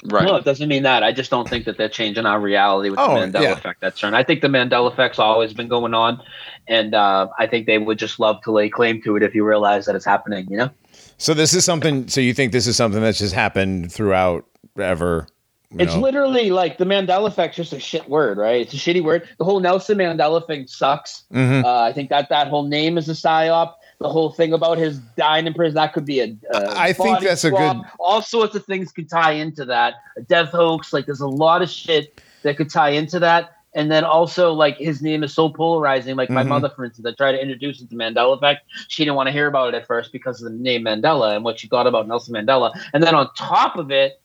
Right. 0.07 0.25
No, 0.25 0.37
it 0.37 0.45
doesn't 0.45 0.69
mean 0.69 0.83
that. 0.83 1.03
I 1.03 1.13
just 1.13 1.31
don't 1.31 1.49
think 1.49 1.65
that 1.65 1.79
they're 1.79 1.89
changing 1.89 2.27
our 2.27 2.39
reality 2.39 2.91
with 2.91 2.99
Oh, 3.01 3.19
the 3.19 3.27
Mandela 3.27 3.43
yeah. 3.43 3.53
effect. 3.53 3.81
That's 3.81 3.99
certain. 4.01 4.15
I 4.15 4.23
think 4.23 4.43
the 4.43 4.49
Mandela 4.49 4.93
effect's 4.93 5.19
always 5.19 5.55
been 5.55 5.69
going 5.69 5.95
on, 5.95 6.21
and 6.69 6.95
uh, 6.95 7.29
I 7.39 7.47
think 7.47 7.67
they 7.67 7.79
would 7.79 7.99
just 7.99 8.21
love 8.21 8.43
to 8.43 8.53
lay 8.53 8.69
claim 8.69 9.01
to 9.03 9.17
it 9.17 9.23
if 9.23 9.35
you 9.35 9.45
realize 9.47 9.87
that 9.87 9.95
it's 9.97 10.05
happening. 10.05 10.47
You 10.51 10.59
know. 10.59 10.71
So 11.17 11.33
this 11.33 11.55
is 11.55 11.65
something. 11.65 12.07
So 12.09 12.21
you 12.21 12.35
think 12.35 12.53
this 12.53 12.67
is 12.67 12.77
something 12.77 13.01
that's 13.01 13.19
just 13.19 13.35
happened 13.35 13.91
throughout 13.93 14.45
ever? 14.79 15.27
you 15.71 15.79
It's 15.81 15.95
know? 15.95 16.01
literally 16.01 16.51
like 16.51 16.77
the 16.79 16.85
Mandela 16.85 17.27
effect's 17.29 17.57
just 17.57 17.73
a 17.73 17.81
shit 17.81 18.09
word, 18.09 18.37
right? 18.39 18.61
It's 18.61 18.75
a 18.75 18.77
shitty 18.77 19.03
word. 19.03 19.27
The 19.39 19.45
whole 19.45 19.61
Nelson 19.61 19.99
Mandela 19.99 20.47
thing 20.47 20.67
sucks. 20.67 21.25
Mhm. 21.33 21.65
Uh, 21.65 21.81
I 21.81 21.93
think 21.93 22.11
that 22.11 22.29
that 22.29 22.49
whole 22.49 22.65
name 22.69 22.99
is 22.99 23.09
a 23.09 23.13
psyop. 23.13 23.75
The 24.05 24.11
whole 24.11 24.29
thing 24.29 24.53
about 24.53 24.77
his 24.77 24.99
dying 25.17 25.47
in 25.47 25.55
prison 25.55 25.77
that 25.77 25.95
could 25.95 26.05
be 26.05 26.21
a. 26.21 26.37
a 26.53 26.79
I 26.79 26.93
think 26.93 27.21
that's 27.21 27.43
a 27.43 27.51
good- 27.51 27.81
All 27.99 28.21
sorts 28.21 28.55
of 28.55 28.63
things 28.67 28.93
could 28.93 29.09
tie 29.09 29.33
into 29.33 29.65
that. 29.65 29.95
A 30.19 30.21
death 30.21 30.51
hoax. 30.51 30.93
Like 30.93 31.07
there's 31.07 31.23
a 31.23 31.27
lot 31.27 31.63
of 31.63 31.71
shit 31.71 32.21
that 32.43 32.59
could 32.59 32.69
tie 32.69 32.91
into 32.91 33.19
that. 33.21 33.53
And 33.75 33.91
then 33.91 34.05
also, 34.05 34.53
like 34.53 34.77
his 34.77 35.01
name 35.01 35.25
is 35.25 35.33
so 35.33 35.49
polarizing. 35.49 36.17
Like 36.17 36.29
my 36.29 36.43
Mhm. 36.45 36.49
mother, 36.49 36.69
for 36.69 36.85
instance, 36.85 37.07
I 37.07 37.13
tried 37.13 37.33
to 37.33 37.41
introduce 37.41 37.81
him 37.81 37.89
to 37.89 37.95
Mandela 37.97 38.37
effect. 38.37 38.67
She 38.89 39.05
didn't 39.07 39.17
want 39.17 39.29
to 39.29 39.33
hear 39.33 39.47
about 39.47 39.73
it 39.73 39.75
at 39.75 39.87
first 39.87 40.13
because 40.13 40.43
of 40.43 40.53
the 40.53 40.59
name 40.59 40.85
Mandela 40.85 41.35
and 41.35 41.43
what 41.43 41.59
she 41.59 41.67
thought 41.67 41.87
about 41.87 42.07
Nelson 42.07 42.35
Mandela. 42.35 42.73
And 42.93 43.03
then 43.03 43.15
on 43.15 43.31
top 43.39 43.77
of 43.79 43.91
it, 43.91 44.21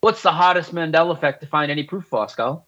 what's 0.00 0.22
the 0.22 0.32
hottest 0.32 0.74
Mandela 0.74 1.12
effect 1.12 1.40
to 1.42 1.46
find 1.46 1.70
any 1.70 1.84
proof 1.84 2.06
for, 2.06 2.28
Skull? 2.28 2.66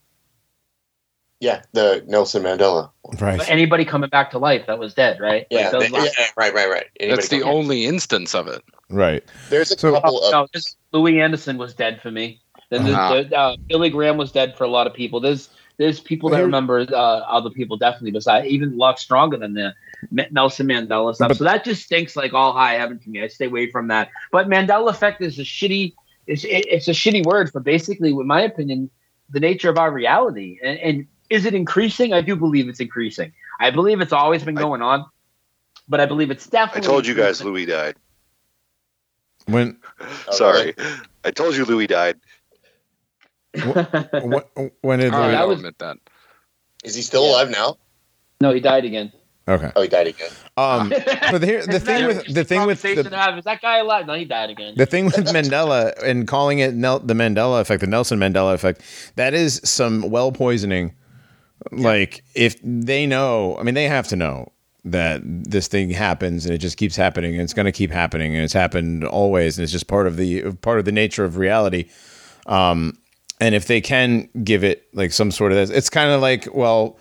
Yeah, 1.41 1.63
the 1.73 2.03
Nelson 2.07 2.43
Mandela. 2.43 2.91
Right. 3.21 3.47
Anybody 3.51 3.85
coming 3.85 4.09
back 4.09 4.31
to 4.31 4.39
life 4.39 4.67
that 4.67 4.79
was 4.79 4.95
dead, 4.95 5.21
right? 5.21 5.47
Yeah, 5.51 5.63
Like, 5.65 5.73
those 5.73 5.87
the- 5.89 5.93
last- 5.95 6.19
yeah, 6.19 6.27
right, 6.37 6.55
right, 6.55 6.71
right. 6.71 6.87
Anybody 7.01 7.17
That's 7.17 7.29
the 7.29 7.41
come- 7.41 7.49
only 7.51 7.85
instance 7.85 8.35
of 8.35 8.47
it. 8.49 8.63
Right. 8.89 9.23
There's 9.51 9.71
a 9.73 9.79
So- 9.79 9.93
couple 9.93 10.21
Oh, 10.23 10.27
of 10.27 10.33
no, 10.33 10.47
this 10.55 10.77
Louie 10.93 11.21
Anderson 11.21 11.59
was 11.59 11.75
dead 11.75 12.01
for 12.01 12.11
me. 12.11 12.41
Then 12.71 12.87
Uh-huh. 12.87 13.23
the, 13.29 13.37
uh, 13.37 13.57
Billy 13.69 13.91
Graham 13.91 14.17
was 14.17 14.33
dead 14.33 14.57
for 14.57 14.65
a 14.65 14.69
lot 14.69 14.87
of 14.87 14.95
people. 14.95 15.21
There's 15.21 15.51
there's 15.77 15.99
people 15.99 16.31
that 16.31 16.41
remember 16.41 16.87
uh, 16.89 16.95
other 16.95 17.51
people 17.51 17.77
definitely, 17.77 18.13
besides 18.13 18.47
even 18.47 18.75
a 18.75 18.77
lot 18.77 19.01
stronger 19.01 19.37
than 19.37 19.55
the 19.55 19.75
Nelson 20.31 20.69
Mandela 20.69 21.13
stuff. 21.17 21.31
But- 21.31 21.37
so 21.37 21.43
that 21.45 21.65
just 21.65 21.83
stinks 21.83 22.15
like 22.15 22.33
all 22.33 22.53
high 22.53 22.75
heaven 22.75 23.01
to 23.01 23.11
me. 23.11 23.21
I 23.25 23.27
stay 23.27 23.47
away 23.47 23.69
from 23.73 23.89
that. 23.89 24.09
But 24.31 24.49
Mandela 24.49 24.89
effect 24.89 25.21
is 25.21 25.37
a 25.41 25.43
shitty. 25.43 25.95
It's, 26.29 26.45
it's 26.47 26.87
a 26.87 26.93
shitty 26.93 27.25
word 27.27 27.51
for 27.51 27.59
basically, 27.61 28.11
in 28.11 28.25
my 28.27 28.43
opinion, 28.43 28.89
the 29.31 29.41
nature 29.41 29.69
of 29.69 29.77
our 29.77 29.91
reality. 29.91 30.61
And, 30.63 30.79
and 30.79 31.07
is 31.31 31.45
it 31.47 31.55
increasing? 31.55 32.13
I 32.13 32.21
do 32.21 32.37
believe 32.37 32.69
it's 32.69 32.81
increasing. 32.81 33.33
I 33.61 33.71
believe 33.71 34.01
it's 34.01 34.13
always 34.13 34.43
been 34.45 34.59
I- 34.59 34.61
going 34.63 34.83
on, 34.83 35.05
but 35.89 36.01
I 36.01 36.07
believe 36.07 36.31
it's 36.31 36.47
definitely. 36.47 36.89
I 36.89 36.91
told 36.91 37.07
you 37.07 37.15
guys. 37.15 37.43
Louie 37.43 37.67
died. 37.67 37.97
When 39.47 39.79
Sorry. 40.31 40.75
I 41.25 41.31
told 41.31 41.55
you 41.57 41.65
Louie 41.65 41.87
died. 41.87 42.17
when, 43.55 44.43
when 44.81 44.99
did 44.99 45.15
Oh, 45.15 45.19
that 45.19 45.35
I 45.35 45.41
Louie, 45.43 45.49
was- 45.49 45.59
admit 45.59 45.79
that. 45.79 45.97
Is 46.83 46.95
he 46.95 47.03
still 47.03 47.25
Yeah. 47.25 47.31
alive 47.33 47.51
now? 47.51 47.79
no, 48.41 48.53
he 48.53 48.61
died 48.61 48.85
again. 48.85 49.11
okay. 49.49 49.71
Oh, 49.77 49.83
he 49.83 49.89
died 49.89 50.07
again. 50.09 50.29
Um, 50.57 50.89
but 50.91 51.41
the, 51.41 51.67
the 51.71 51.81
thing 51.81 52.07
with 52.07 52.27
the 52.27 52.45
thing 52.45 52.67
with 52.67 52.83
conversation 52.83 53.11
the, 53.11 53.17
have 53.17 53.39
is 53.39 53.45
that 53.45 53.63
guy 53.63 53.79
alive? 53.79 54.07
No, 54.07 54.15
he 54.15 54.25
died 54.27 54.51
again. 54.51 54.75
The 54.77 54.85
thing 54.87 55.07
with 55.07 55.15
Mandela 55.17 55.93
and 56.03 56.27
calling 56.29 56.59
it 56.59 56.75
Nel- 56.75 56.99
the 56.99 57.15
Mandela 57.15 57.61
effect, 57.61 57.81
the 57.81 57.87
Nelson 57.87 58.19
Mandela 58.19 58.53
effect, 58.55 58.83
that 59.17 59.33
is 59.35 59.61
some 59.65 60.11
well 60.11 60.31
poisoning. 60.33 60.95
Like 61.73 62.23
if 62.35 62.57
they 62.63 63.07
know, 63.07 63.57
I 63.59 63.63
mean, 63.63 63.75
they 63.75 63.85
have 63.89 64.09
to 64.09 64.17
know 64.17 64.53
that 64.85 65.21
this 65.25 65.67
thing 65.67 65.89
happens 65.91 66.45
and 66.45 66.55
it 66.55 66.59
just 66.59 66.77
keeps 66.77 66.95
happening 66.95 67.33
and 67.33 67.43
it's 67.43 67.55
going 67.55 67.65
to 67.67 67.73
keep 67.73 67.91
happening 67.91 68.35
and 68.35 68.45
it's 68.45 68.53
happened 68.53 69.03
always 69.05 69.57
and 69.57 69.63
it's 69.63 69.73
just 69.73 69.87
part 69.87 70.07
of 70.07 70.17
the 70.19 70.53
part 70.57 70.79
of 70.79 70.85
the 70.85 70.93
nature 70.93 71.25
of 71.25 71.37
reality. 71.39 71.89
Um, 72.47 72.99
and 73.41 73.55
if 73.55 73.67
they 73.67 73.81
can 73.81 74.29
give 74.45 74.63
it 74.63 74.87
like 74.93 75.13
some 75.13 75.31
sort 75.31 75.53
of, 75.53 75.71
it's 75.71 75.89
kind 75.91 76.11
of 76.11 76.21
like, 76.21 76.47
well, 76.55 76.99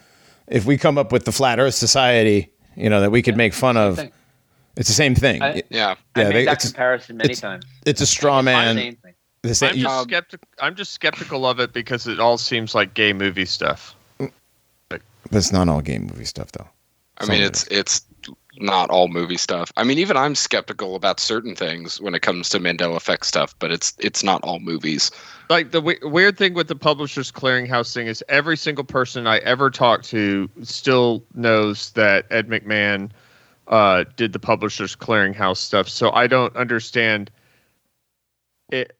if 0.48 0.66
we 0.66 0.78
come 0.78 0.98
up 0.98 1.12
with 1.12 1.26
the 1.26 1.32
flat 1.32 1.60
Earth 1.60 1.76
society, 1.76 2.52
you 2.76 2.90
know, 2.90 3.02
that 3.02 3.12
we 3.12 3.22
could 3.22 3.38
make 3.38 3.54
fun 3.54 3.76
of, 3.78 3.98
thing. 3.98 4.12
it's 4.78 4.88
the 4.88 4.96
same 4.96 5.14
thing. 5.16 5.42
I- 5.44 5.64
Yeah. 5.70 5.96
I 6.16 6.22
yeah, 6.22 6.28
made 6.30 6.36
they- 6.36 6.46
that 6.46 6.52
it's- 6.54 6.68
comparison 6.72 7.18
many 7.18 7.32
it's- 7.34 7.42
times. 7.42 7.66
it's 7.86 8.02
a 8.02 8.06
straw 8.08 8.40
It's 8.40 8.46
my 8.46 8.52
man. 8.52 8.76
same 8.78 8.96
thing. 8.96 9.14
The 9.44 9.54
same, 9.56 9.70
I'm 9.72 9.78
just 9.82 10.04
skeptic. 10.04 10.40
I'm 10.62 10.76
just 10.76 10.92
skeptical 10.94 11.46
of 11.46 11.60
it 11.60 11.74
because 11.74 12.08
it 12.08 12.20
all 12.22 12.38
seems 12.38 12.74
like 12.74 12.94
gay 12.94 13.12
movie 13.12 13.44
stuff. 13.46 13.94
That's 15.34 15.52
not 15.52 15.68
all 15.68 15.82
game 15.82 16.08
movie 16.08 16.26
stuff, 16.26 16.52
though. 16.52 16.68
I 17.18 17.26
Some 17.26 17.34
mean, 17.34 17.44
of 17.44 17.48
it's 17.48 17.68
it's 17.68 18.06
not 18.60 18.90
all 18.90 19.08
movie 19.08 19.38
stuff. 19.38 19.72
I 19.78 19.84
mean, 19.84 19.98
even 19.98 20.16
I'm 20.16 20.36
skeptical 20.36 20.96
about 20.96 21.20
certain 21.20 21.56
things 21.56 22.00
when 22.00 22.14
it 22.14 22.22
comes 22.22 22.50
to 22.50 22.60
Mandela 22.60 22.96
effect 22.96 23.26
stuff, 23.26 23.56
but 23.60 23.72
it's 23.72 23.94
it's 24.00 24.24
not 24.24 24.44
all 24.44 24.60
movies. 24.60 25.12
Like 25.50 25.72
the 25.72 25.80
w- 25.80 26.00
weird 26.04 26.38
thing 26.38 26.54
with 26.54 26.68
the 26.68 26.76
Publishers 26.76 27.32
Clearinghouse 27.32 27.94
thing 27.94 28.08
is 28.08 28.24
every 28.30 28.58
single 28.58 28.84
person 28.84 29.28
I 29.28 29.38
ever 29.40 29.70
talked 29.70 30.06
to 30.10 30.50
still 30.62 31.24
knows 31.34 31.92
that 31.92 32.26
Ed 32.30 32.48
McMahon 32.48 33.10
uh, 33.68 34.06
did 34.16 34.34
the 34.34 34.40
Publishers 34.40 34.96
Clearinghouse 34.96 35.58
stuff. 35.58 35.90
So 35.90 36.12
I 36.12 36.28
don't 36.28 36.56
understand 36.56 37.32
it. 38.72 38.96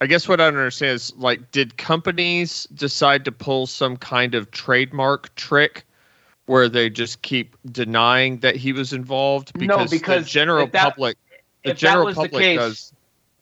I 0.00 0.06
guess 0.06 0.28
what 0.28 0.40
I 0.40 0.50
don't 0.50 0.58
understand 0.58 0.94
is 0.94 1.14
like, 1.16 1.50
did 1.50 1.76
companies 1.76 2.64
decide 2.74 3.24
to 3.24 3.32
pull 3.32 3.66
some 3.66 3.96
kind 3.96 4.34
of 4.34 4.50
trademark 4.50 5.34
trick 5.34 5.84
where 6.46 6.68
they 6.68 6.88
just 6.88 7.22
keep 7.22 7.56
denying 7.70 8.38
that 8.38 8.56
he 8.56 8.72
was 8.72 8.92
involved? 8.92 9.52
No, 9.60 9.86
because 9.86 10.24
the 10.24 10.30
general 10.30 10.66
that- 10.68 10.82
public, 10.94 11.16
the 11.64 11.74
general 11.74 12.06
was 12.06 12.16
the 12.16 12.22
public 12.22 12.42
case- 12.42 12.58
does. 12.58 12.92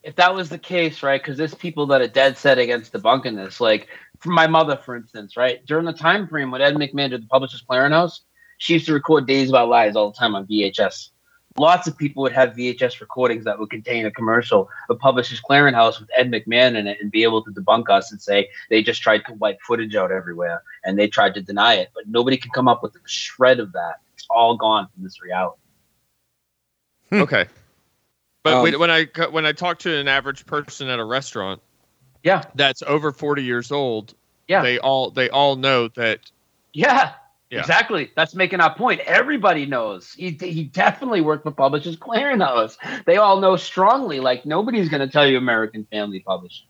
If 0.03 0.15
that 0.17 0.35
was 0.35 0.49
the 0.49 0.59
case, 0.59 1.03
right? 1.03 1.21
Because 1.21 1.37
there's 1.37 1.55
people 1.55 1.87
that 1.89 2.01
are 2.01 2.07
dead 2.07 2.39
set 2.39 2.59
against 2.59 2.93
debunking 2.93 3.35
this. 3.35 3.61
Like 3.61 3.89
for 4.21 4.31
my 4.31 4.47
mother, 4.47 4.77
for 4.77 4.95
instance, 4.95 5.37
right? 5.37 5.65
During 5.67 5.85
the 5.85 5.93
time 5.93 6.29
frame 6.29 6.53
when 6.53 6.63
Ed 6.63 6.75
McMahon 6.75 7.11
did 7.11 7.23
the 7.23 7.27
Publishers 7.27 7.65
Clearinghouse, 7.69 8.21
she 8.59 8.75
used 8.75 8.87
to 8.87 8.95
record 8.95 9.27
Days 9.27 9.49
of 9.49 9.57
Our 9.57 9.67
Lives 9.67 9.97
all 9.97 10.13
the 10.13 10.17
time 10.17 10.37
on 10.37 10.47
VHS. 10.47 11.11
Lots 11.59 11.87
of 11.87 11.97
people 11.97 12.23
would 12.23 12.33
have 12.33 12.51
VHS 12.55 13.01
recordings 13.01 13.45
that 13.45 13.59
would 13.59 13.71
contain 13.71 14.05
a 14.07 14.11
commercial 14.11 14.69
of 14.91 14.99
Publishers 14.99 15.41
Clearinghouse 15.41 15.99
with 15.99 16.11
Ed 16.15 16.31
McMahon 16.31 16.77
in 16.77 16.87
it 16.87 16.99
and 17.01 17.11
be 17.11 17.23
able 17.23 17.43
to 17.45 17.51
debunk 17.51 17.89
us 17.89 18.13
and 18.13 18.21
say 18.21 18.49
they 18.69 18.83
just 18.83 19.01
tried 19.03 19.25
to 19.27 19.33
wipe 19.35 19.61
footage 19.63 19.95
out 19.95 20.13
everywhere 20.13 20.63
and 20.85 20.99
they 20.99 21.09
tried 21.09 21.35
to 21.35 21.41
deny 21.43 21.75
it. 21.75 21.91
But 21.95 22.09
nobody 22.09 22.37
can 22.37 22.51
come 22.51 22.69
up 22.69 22.83
with 22.83 22.95
a 22.95 22.99
shred 23.07 23.59
of 23.61 23.73
that. 23.73 24.01
It's 24.15 24.27
all 24.29 24.57
gone 24.57 24.89
from 24.93 25.03
this 25.03 25.23
reality. 25.23 25.59
Okay. 27.13 27.47
But 28.43 28.55
Um, 28.55 28.63
when- 28.63 28.79
when 28.79 28.91
I 28.91 29.05
when 29.31 29.47
I 29.47 29.53
talk 29.53 29.79
to 29.81 29.97
an 29.97 30.09
average 30.09 30.47
person 30.47 30.89
at 30.89 30.99
a 30.99 31.05
restaurant, 31.05 31.63
Yeah. 32.23 32.43
that's 32.55 32.83
over 32.83 33.13
forty 33.13 33.43
years 33.45 33.73
old, 33.73 34.15
Yeah. 34.49 34.63
they 34.63 34.79
all 34.79 35.11
they 35.11 35.31
all 35.31 35.57
know 35.57 35.89
that. 35.89 36.31
Yeah, 36.73 37.15
Yeah. 37.57 37.61
exactly. 37.61 38.11
That's 38.17 38.35
making 38.35 38.61
our 38.61 38.75
point. 38.75 39.01
Everybody 39.01 39.67
knows. 39.67 40.13
He, 40.13 40.31
he 40.31 40.65
definitely 40.65 41.21
worked 41.21 41.43
for 41.45 41.51
Publishers 41.51 41.97
Clearinghouse. 41.97 42.77
They 43.05 43.17
all 43.17 43.41
know 43.41 43.57
strongly. 43.57 44.21
Like 44.21 44.47
nobody's 44.47 44.89
going 44.89 45.01
to 45.01 45.09
tell 45.09 45.27
you 45.27 45.37
American 45.39 45.85
Family 45.91 46.21
Publishing, 46.21 46.67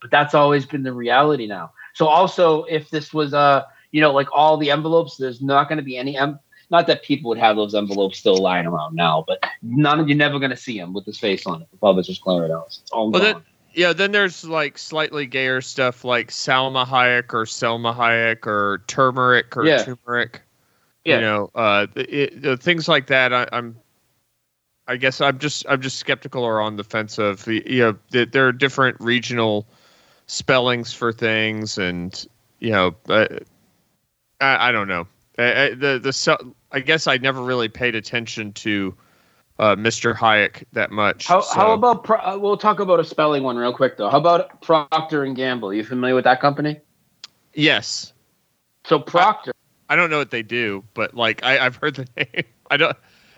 but 0.00 0.10
that's 0.10 0.34
always 0.34 0.66
been 0.66 0.82
the 0.82 0.92
reality 0.92 1.46
now. 1.46 1.72
So 1.94 2.06
also, 2.06 2.64
if 2.64 2.90
this 2.90 3.12
was 3.14 3.34
uh, 3.34 3.64
you 3.92 4.00
know, 4.00 4.12
like 4.12 4.28
all 4.32 4.56
the 4.56 4.70
envelopes, 4.70 5.16
there's 5.16 5.40
not 5.42 5.68
going 5.68 5.78
to 5.78 5.84
be 5.84 5.96
any. 5.96 6.16
Em- 6.16 6.38
not 6.68 6.86
that 6.88 7.02
people 7.04 7.28
would 7.28 7.38
have 7.38 7.56
those 7.56 7.74
envelopes 7.74 8.18
still 8.18 8.38
lying 8.38 8.66
around 8.66 8.96
now, 8.96 9.24
but 9.26 9.42
none 9.62 10.00
of 10.00 10.08
you're 10.08 10.18
never 10.18 10.38
going 10.40 10.50
to 10.50 10.56
see 10.56 10.76
him 10.78 10.92
with 10.92 11.06
his 11.06 11.18
face 11.18 11.46
on 11.46 11.62
it. 11.62 11.68
Publishers 11.80 12.20
Clearinghouse. 12.20 12.80
It's 12.80 12.90
all 12.90 13.10
Well, 13.10 13.22
gone. 13.22 13.32
that, 13.34 13.42
yeah. 13.76 13.92
Then 13.92 14.10
there's 14.10 14.44
like 14.44 14.78
slightly 14.78 15.26
gayer 15.26 15.60
stuff 15.60 16.04
like 16.04 16.30
Salma 16.30 16.84
Hayek 16.84 17.32
or 17.32 17.46
Selma 17.46 17.94
Hayek 17.94 18.46
or 18.46 18.82
turmeric 18.88 19.56
or 19.56 19.64
Yeah. 19.64 19.84
turmeric. 19.84 20.42
Yeah. 21.04 21.16
You 21.16 21.20
know, 21.20 21.50
uh, 21.54 21.86
it, 21.94 22.44
it, 22.44 22.60
things 22.60 22.88
like 22.88 23.06
that. 23.06 23.32
I, 23.32 23.46
I'm. 23.52 23.76
I 24.88 24.96
guess 24.96 25.20
I'm 25.20 25.38
just 25.38 25.66
I'm 25.68 25.80
just 25.82 25.98
skeptical 25.98 26.44
or 26.44 26.60
on 26.60 26.76
the 26.76 26.84
fence 26.84 27.18
of 27.18 27.44
the 27.44 27.62
you 27.66 27.80
know 27.80 27.98
th- 28.12 28.30
there 28.30 28.46
are 28.46 28.52
different 28.52 28.96
regional 29.00 29.66
spellings 30.28 30.92
for 30.92 31.12
things 31.12 31.76
and 31.76 32.24
you 32.60 32.70
know 32.70 32.94
uh, 33.08 33.26
I, 34.40 34.68
I 34.68 34.72
don't 34.72 34.86
know 34.86 35.08
I, 35.38 35.62
I, 35.62 35.68
the 35.70 35.98
the 35.98 36.54
I 36.70 36.78
guess 36.78 37.08
I 37.08 37.16
never 37.16 37.42
really 37.42 37.68
paid 37.68 37.96
attention 37.96 38.52
to 38.52 38.94
uh, 39.58 39.74
Mr. 39.76 40.14
Hayek 40.14 40.64
that 40.72 40.90
much. 40.90 41.26
How, 41.26 41.40
so- 41.40 41.54
how 41.54 41.72
about 41.72 42.04
Pro- 42.04 42.18
uh, 42.18 42.38
we'll 42.40 42.56
talk 42.56 42.78
about 42.80 43.00
a 43.00 43.04
spelling 43.04 43.42
one 43.42 43.56
real 43.56 43.72
quick 43.72 43.96
though. 43.96 44.10
How 44.10 44.18
about 44.18 44.60
Procter 44.62 45.24
and 45.24 45.34
Gamble? 45.36 45.72
You 45.72 45.84
familiar 45.84 46.14
with 46.14 46.24
that 46.24 46.40
company? 46.40 46.80
yes? 47.54 48.12
So 48.84 48.98
Procter, 49.00 49.52
I 49.88 49.96
don't 49.96 50.10
know 50.10 50.18
what 50.18 50.30
they 50.30 50.42
do, 50.42 50.84
but 50.94 51.14
like 51.14 51.44
I, 51.44 51.58
I've 51.64 51.76
heard 51.76 51.96
the 51.96 52.06
name. 52.16 52.44
I 52.70 52.76
don't 52.76 52.96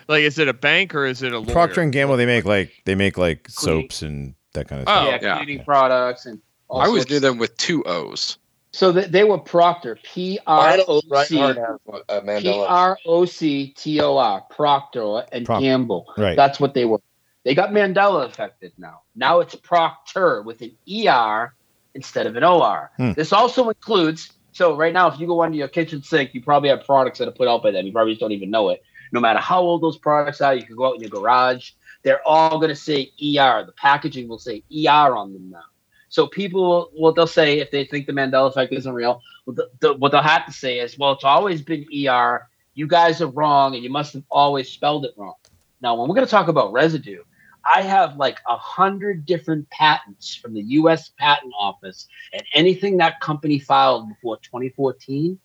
like. 0.09 0.23
Is 0.23 0.39
it 0.39 0.47
a 0.49 0.53
bank 0.53 0.95
or 0.95 1.07
is 1.07 1.23
it 1.23 1.33
a 1.33 1.39
lawyer? 1.39 1.53
Procter 1.53 1.81
and 1.81 1.93
Gamble, 1.93 2.17
they 2.19 2.27
make 2.27 2.45
like 2.45 2.73
they 2.85 2.95
make 2.95 3.17
like 3.17 3.45
Clean- 3.45 3.83
soaps 3.83 4.03
and 4.03 4.35
that 4.53 4.69
kind 4.69 4.83
of 4.83 4.89
Oh, 4.89 4.93
stuff. 5.09 5.23
yeah, 5.23 5.29
yeah. 5.29 5.37
cleaning 5.39 5.65
products 5.65 6.27
and 6.27 6.41
all 6.69 6.81
I 6.81 6.87
always 6.87 7.03
sorts 7.03 7.13
knew 7.13 7.21
them 7.21 7.39
with 7.39 7.57
two 7.57 7.83
O's. 7.85 8.37
So 8.79 8.93
they, 8.93 9.07
they 9.07 9.25
were 9.25 9.39
Procter, 9.39 9.99
P 10.05 10.39
R 10.47 10.79
O 10.87 11.03
Reinhardt 11.11 11.27
C 11.27 11.37
has 11.37 11.57
a 11.57 12.21
P 12.21 12.27
Mandela. 12.29 12.65
R 12.69 12.97
O 13.07 13.25
C 13.25 13.75
T 13.77 14.01
O 14.01 14.17
R, 14.17 14.41
Procter 14.43 15.25
and 15.33 15.45
Proc- 15.45 15.63
Gamble. 15.63 16.07
Right. 16.17 16.37
That's 16.37 16.61
what 16.61 16.75
they 16.75 16.85
were. 16.85 17.01
They 17.43 17.57
got 17.57 17.71
Mandela 17.71 18.25
affected 18.25 18.73
now. 18.79 19.01
Now 19.17 19.41
it's 19.41 19.57
Procter 19.57 20.43
with 20.43 20.63
an 20.63 20.77
ER 20.89 21.57
instead 21.97 22.29
of 22.29 22.37
an 22.37 22.45
OR. 22.45 22.93
Hmm. 22.97 23.15
This 23.15 23.33
also 23.33 23.69
includes, 23.69 24.33
so 24.53 24.77
right 24.77 24.93
now, 24.93 25.11
if 25.11 25.19
you 25.19 25.27
go 25.27 25.43
under 25.43 25.57
your 25.57 25.67
kitchen 25.67 26.05
sink, 26.05 26.33
you 26.33 26.41
probably 26.41 26.69
have 26.69 26.85
products 26.85 27.19
that 27.19 27.27
are 27.27 27.33
put 27.33 27.49
out 27.49 27.65
by 27.65 27.73
them. 27.73 27.85
You 27.85 27.91
probably 27.91 28.13
just 28.13 28.21
don't 28.21 28.31
even 28.31 28.49
know 28.49 28.69
it. 28.69 28.85
No 29.11 29.19
matter 29.19 29.41
how 29.41 29.61
old 29.61 29.83
those 29.83 29.99
products 29.99 30.41
are, 30.41 30.55
you 30.55 30.63
can 30.63 30.77
go 30.77 30.87
out 30.87 30.95
in 30.95 31.01
your 31.01 31.11
garage. 31.11 31.73
They're 32.05 32.25
all 32.25 32.61
going 32.61 32.69
to 32.69 32.77
say 32.77 33.11
ER. 33.21 33.65
The 33.67 33.75
packaging 33.77 34.29
will 34.29 34.39
say 34.39 34.63
ER 34.73 35.17
on 35.17 35.33
them 35.33 35.51
now. 35.51 35.65
So 36.09 36.27
people, 36.27 36.91
what 36.95 37.15
they'll 37.15 37.27
say 37.27 37.59
if 37.59 37.71
they 37.71 37.85
think 37.85 38.07
the 38.07 38.13
Mandela 38.13 38.49
effect 38.49 38.73
isn't 38.73 38.93
real, 38.93 39.21
what, 39.45 39.57
the, 39.57 39.71
the, 39.81 39.95
what 39.95 40.13
they'll 40.13 40.23
have 40.23 40.47
to 40.47 40.53
say 40.53 40.79
is, 40.79 40.99
well, 40.99 41.13
it's 41.13 41.25
always 41.25 41.63
been 41.63 41.87
ER. 42.07 42.49
You 42.75 42.87
guys 42.87 43.21
are 43.21 43.29
wrong, 43.29 43.75
and 43.75 43.85
you 43.85 43.91
must 43.91 44.15
have 44.15 44.25
always 44.31 44.71
spelled 44.71 45.05
it 45.05 45.13
wrong. 45.17 45.35
Now, 45.81 45.95
when 45.97 46.09
we're 46.09 46.15
going 46.15 46.27
to 46.27 46.31
talk 46.31 46.49
about 46.49 46.73
residue, 46.73 47.23
I 47.65 47.83
have 47.83 48.17
like 48.17 48.39
a 48.49 48.57
hundred 48.57 49.27
different 49.27 49.69
patents 49.71 50.35
from 50.35 50.55
the 50.55 50.63
U.S. 50.63 51.11
Patent 51.19 51.53
Office, 51.59 52.09
and 52.33 52.43
anything 52.55 52.97
that 52.99 53.21
company 53.21 53.59
filed 53.59 54.09
before 54.09 54.39
2014, 54.39 55.39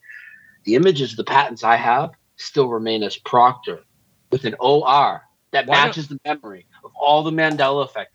the 0.63 0.75
images 0.75 1.11
of 1.11 1.17
the 1.17 1.23
patents 1.25 1.63
I 1.63 1.75
have 1.75 2.11
still 2.37 2.69
remain 2.69 3.03
as 3.03 3.17
Proctor 3.17 3.81
with 4.31 4.45
an 4.45 4.55
OR 4.59 5.23
that 5.51 5.67
Why 5.67 5.85
matches 5.85 6.07
the 6.07 6.19
memory 6.25 6.65
of 6.83 6.91
all 6.95 7.23
the 7.23 7.31
Mandela 7.31 7.83
effect. 7.85 8.13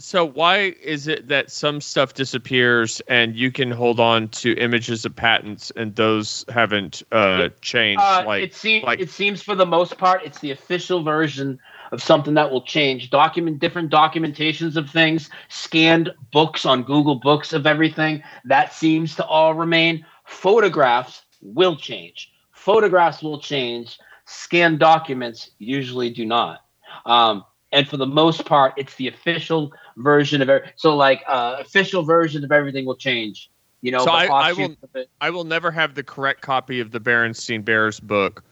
So 0.00 0.24
why 0.24 0.74
is 0.80 1.08
it 1.08 1.26
that 1.26 1.50
some 1.50 1.80
stuff 1.80 2.14
disappears 2.14 3.00
and 3.08 3.34
you 3.34 3.50
can 3.50 3.72
hold 3.72 3.98
on 3.98 4.28
to 4.28 4.56
images 4.56 5.04
of 5.04 5.16
patents 5.16 5.72
and 5.74 5.94
those 5.96 6.44
haven't 6.48 7.02
uh, 7.10 7.48
changed? 7.62 8.00
Uh, 8.00 8.22
like 8.24 8.44
it 8.44 8.54
seems 8.54 8.84
like- 8.84 9.00
it 9.00 9.10
seems 9.10 9.42
for 9.42 9.56
the 9.56 9.66
most 9.66 9.98
part 9.98 10.22
it's 10.24 10.38
the 10.38 10.52
official 10.52 11.02
version 11.02 11.58
of 11.90 12.00
something 12.00 12.34
that 12.34 12.50
will 12.52 12.62
change. 12.62 13.10
Document 13.10 13.58
different 13.58 13.90
documentations 13.90 14.76
of 14.76 14.88
things, 14.88 15.30
scanned 15.48 16.12
books 16.32 16.64
on 16.64 16.84
Google 16.84 17.16
Books 17.16 17.52
of 17.52 17.66
everything 17.66 18.22
that 18.44 18.72
seems 18.72 19.16
to 19.16 19.24
all 19.26 19.54
remain. 19.54 20.06
Photographs 20.24 21.22
will 21.42 21.74
change. 21.76 22.30
Photographs 22.52 23.20
will 23.22 23.40
change. 23.40 23.98
Scanned 24.26 24.78
documents 24.78 25.50
usually 25.58 26.10
do 26.10 26.24
not. 26.24 26.60
Um, 27.06 27.44
and 27.72 27.86
for 27.86 27.96
the 27.96 28.06
most 28.06 28.44
part, 28.44 28.74
it's 28.76 28.94
the 28.96 29.08
official 29.08 29.72
version 29.96 30.42
of 30.42 30.48
it. 30.48 30.72
So, 30.76 30.96
like, 30.96 31.22
uh, 31.26 31.56
official 31.58 32.02
version 32.02 32.44
of 32.44 32.52
everything 32.52 32.86
will 32.86 32.96
change. 32.96 33.50
You 33.82 33.92
know, 33.92 34.04
So 34.04 34.10
I- 34.10 34.26
I 34.26 34.52
will- 34.52 34.76
I 35.20 35.30
will 35.30 35.44
never 35.44 35.70
have 35.70 35.94
the 35.94 36.02
correct 36.02 36.40
copy 36.40 36.80
of 36.80 36.90
the 36.90 37.00
Berenstein 37.00 37.64
Bears 37.64 38.00
book, 38.00 38.42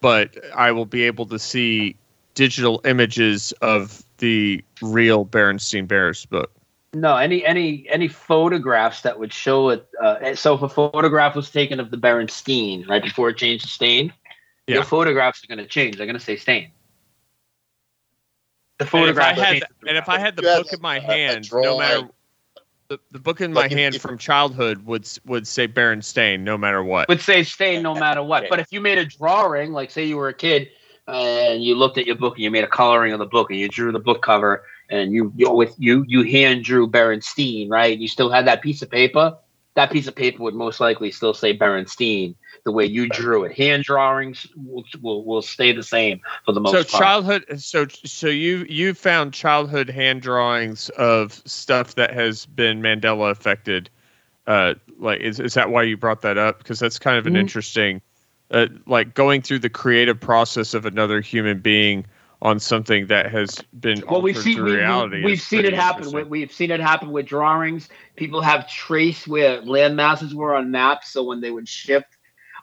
but 0.00 0.34
I 0.54 0.72
will 0.72 0.86
be 0.86 1.02
able 1.02 1.26
to 1.26 1.38
see 1.38 1.96
digital 2.34 2.80
images 2.84 3.52
of 3.60 4.02
the 4.18 4.64
real 4.80 5.26
Berenstein 5.26 5.86
Bears 5.86 6.24
book. 6.26 6.50
No, 6.94 7.16
any 7.16 7.44
any 7.44 7.86
any 7.88 8.08
photographs 8.08 9.02
that 9.02 9.18
would 9.18 9.32
show 9.32 9.68
it. 9.68 9.86
Uh, 10.02 10.34
so 10.34 10.54
if 10.54 10.62
a 10.62 10.68
photograph 10.68 11.36
was 11.36 11.50
taken 11.50 11.78
of 11.78 11.90
the 11.90 11.96
Berenstein 11.96 12.88
right 12.88 13.02
before 13.02 13.28
it 13.28 13.36
changed 13.36 13.64
to 13.64 13.70
stain, 13.70 14.12
Yeah. 14.66 14.76
your 14.76 14.84
photographs 14.84 15.44
are 15.44 15.46
going 15.46 15.58
to 15.58 15.66
change. 15.66 15.96
They're 15.96 16.06
going 16.06 16.18
to 16.18 16.24
say 16.24 16.36
stain. 16.36 16.70
The 18.80 18.96
And 18.96 19.10
if 19.10 19.18
I 19.18 19.32
had, 19.34 19.52
changed 19.52 19.66
if 19.82 20.08
I 20.08 20.18
had 20.18 20.36
the 20.36 20.42
book 20.42 20.72
in 20.72 20.80
my 20.80 20.96
a- 20.96 20.98
a 20.98 21.02
hand, 21.02 21.48
no 21.52 21.78
matter 21.78 22.08
the, 22.88 22.98
the 23.12 23.18
book 23.20 23.40
in 23.40 23.52
my 23.52 23.62
Like 23.62 23.72
hand 23.72 23.94
if- 23.94 24.02
from 24.02 24.18
childhood 24.18 24.84
would 24.86 25.06
would 25.26 25.46
say 25.46 25.68
Berenstain 25.68 26.40
no 26.40 26.56
matter 26.58 26.82
what. 26.82 27.08
would 27.08 27.20
say 27.20 27.42
stain 27.44 27.82
no 27.82 27.94
matter 27.94 28.22
what. 28.22 28.46
But 28.50 28.58
if 28.58 28.72
you 28.72 28.80
made 28.80 28.98
a 28.98 29.04
drawing, 29.04 29.72
like 29.72 29.90
say 29.90 30.04
you 30.06 30.16
were 30.16 30.28
a 30.28 30.34
kid 30.34 30.68
and 31.06 31.62
you 31.62 31.74
looked 31.76 31.98
at 31.98 32.06
your 32.06 32.16
book 32.16 32.34
and 32.36 32.42
you 32.44 32.50
made 32.50 32.64
a 32.64 32.68
coloring 32.68 33.12
of 33.12 33.18
the 33.18 33.26
book 33.26 33.50
and 33.50 33.58
you 33.60 33.68
drew 33.68 33.92
the 33.92 33.98
book 34.00 34.22
cover 34.22 34.64
and 34.88 35.12
you, 35.12 35.32
you 35.36 35.50
with 35.52 35.74
you 35.78 36.04
you 36.08 36.22
hand 36.24 36.64
drew 36.64 36.88
Berenstein, 36.88 37.70
right? 37.70 37.96
You 37.98 38.08
still 38.08 38.30
had 38.30 38.46
that 38.46 38.60
piece 38.62 38.82
of 38.82 38.90
paper. 38.90 39.36
That 39.80 39.90
piece 39.90 40.06
of 40.06 40.14
paper 40.14 40.42
would 40.42 40.54
most 40.54 40.78
likely 40.78 41.10
still 41.10 41.32
say 41.32 41.56
Berenstein 41.56 42.34
the 42.66 42.70
way 42.70 42.84
you 42.84 43.08
drew 43.08 43.44
it. 43.44 43.56
Hand 43.56 43.84
drawings 43.84 44.46
will, 44.54 44.84
will, 45.00 45.24
will 45.24 45.40
stay 45.40 45.72
the 45.72 45.82
same 45.82 46.20
for 46.44 46.52
the 46.52 46.60
most 46.60 46.74
so 46.74 46.82
part. 46.90 47.02
childhood 47.02 47.44
so 47.56 47.86
so 48.04 48.26
you 48.26 48.66
you 48.68 48.92
found 48.92 49.32
childhood 49.32 49.88
hand 49.88 50.20
drawings 50.20 50.90
of 50.90 51.32
stuff 51.46 51.94
that 51.94 52.12
has 52.12 52.44
been 52.44 52.82
Mandela 52.82 53.30
affected. 53.30 53.88
Uh, 54.46 54.74
like 54.98 55.20
is 55.20 55.40
is 55.40 55.54
that 55.54 55.70
why 55.70 55.82
you 55.82 55.96
brought 55.96 56.20
that 56.20 56.36
up? 56.36 56.58
Because 56.58 56.78
that's 56.78 56.98
kind 56.98 57.16
of 57.16 57.26
an 57.26 57.32
Mhm. 57.32 57.40
interesting, 57.40 58.02
uh, 58.50 58.66
like 58.86 59.14
going 59.14 59.40
through 59.40 59.60
the 59.60 59.70
creative 59.70 60.20
process 60.20 60.74
of 60.74 60.84
another 60.84 61.22
human 61.22 61.60
being 61.60 62.04
on 62.42 62.58
something 62.58 63.06
that 63.08 63.30
has 63.30 63.62
been 63.78 64.02
well, 64.08 64.22
we've 64.22 64.36
seen 64.36 64.62
we, 64.64 64.72
reality. 64.72 65.22
we've 65.22 65.40
seen 65.40 65.64
it 65.64 65.74
happen. 65.74 66.10
We, 66.10 66.22
we've 66.22 66.52
seen 66.52 66.70
it 66.70 66.80
happen 66.80 67.12
with 67.12 67.26
drawings. 67.26 67.88
People 68.16 68.40
have 68.40 68.68
traced 68.68 69.28
where 69.28 69.60
land 69.60 69.96
masses 69.96 70.34
were 70.34 70.54
on 70.54 70.70
maps, 70.70 71.10
so 71.10 71.22
when 71.22 71.40
they 71.40 71.50
would 71.50 71.68
shift, 71.68 72.16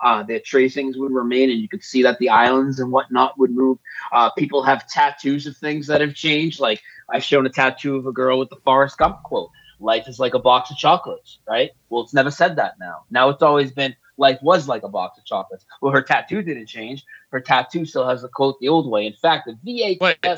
uh, 0.03 0.23
their 0.23 0.39
tracings 0.39 0.97
would 0.97 1.11
remain, 1.11 1.51
and 1.51 1.59
you 1.59 1.67
could 1.67 1.83
see 1.83 2.03
that 2.03 2.17
the 2.19 2.29
islands 2.29 2.79
and 2.79 2.91
whatnot 2.91 3.37
would 3.37 3.51
move. 3.51 3.77
Uh, 4.11 4.31
people 4.31 4.63
have 4.63 4.87
tattoos 4.87 5.45
of 5.45 5.55
things 5.57 5.87
that 5.87 6.01
have 6.01 6.15
changed. 6.15 6.59
Like 6.59 6.81
I've 7.09 7.23
shown 7.23 7.45
a 7.45 7.49
tattoo 7.49 7.97
of 7.97 8.07
a 8.07 8.11
girl 8.11 8.39
with 8.39 8.49
the 8.49 8.57
Forrest 8.63 8.97
Gump 8.97 9.21
quote: 9.23 9.51
"Life 9.79 10.07
is 10.07 10.19
like 10.19 10.33
a 10.33 10.39
box 10.39 10.71
of 10.71 10.77
chocolates." 10.77 11.37
Right? 11.47 11.71
Well, 11.89 12.01
it's 12.01 12.15
never 12.15 12.31
said 12.31 12.55
that 12.55 12.79
now. 12.79 13.03
Now 13.11 13.29
it's 13.29 13.43
always 13.43 13.71
been 13.71 13.95
life 14.17 14.39
was 14.41 14.67
like 14.67 14.83
a 14.83 14.89
box 14.89 15.17
of 15.17 15.25
chocolates. 15.25 15.65
Well, 15.81 15.93
her 15.93 16.01
tattoo 16.01 16.41
didn't 16.41 16.67
change. 16.67 17.05
Her 17.31 17.39
tattoo 17.39 17.85
still 17.85 18.07
has 18.07 18.21
the 18.21 18.29
quote 18.29 18.59
the 18.59 18.67
old 18.69 18.89
way. 18.89 19.05
In 19.07 19.13
fact, 19.13 19.47
the 19.47 19.97
VHS. 19.97 19.99
Wait. 20.01 20.37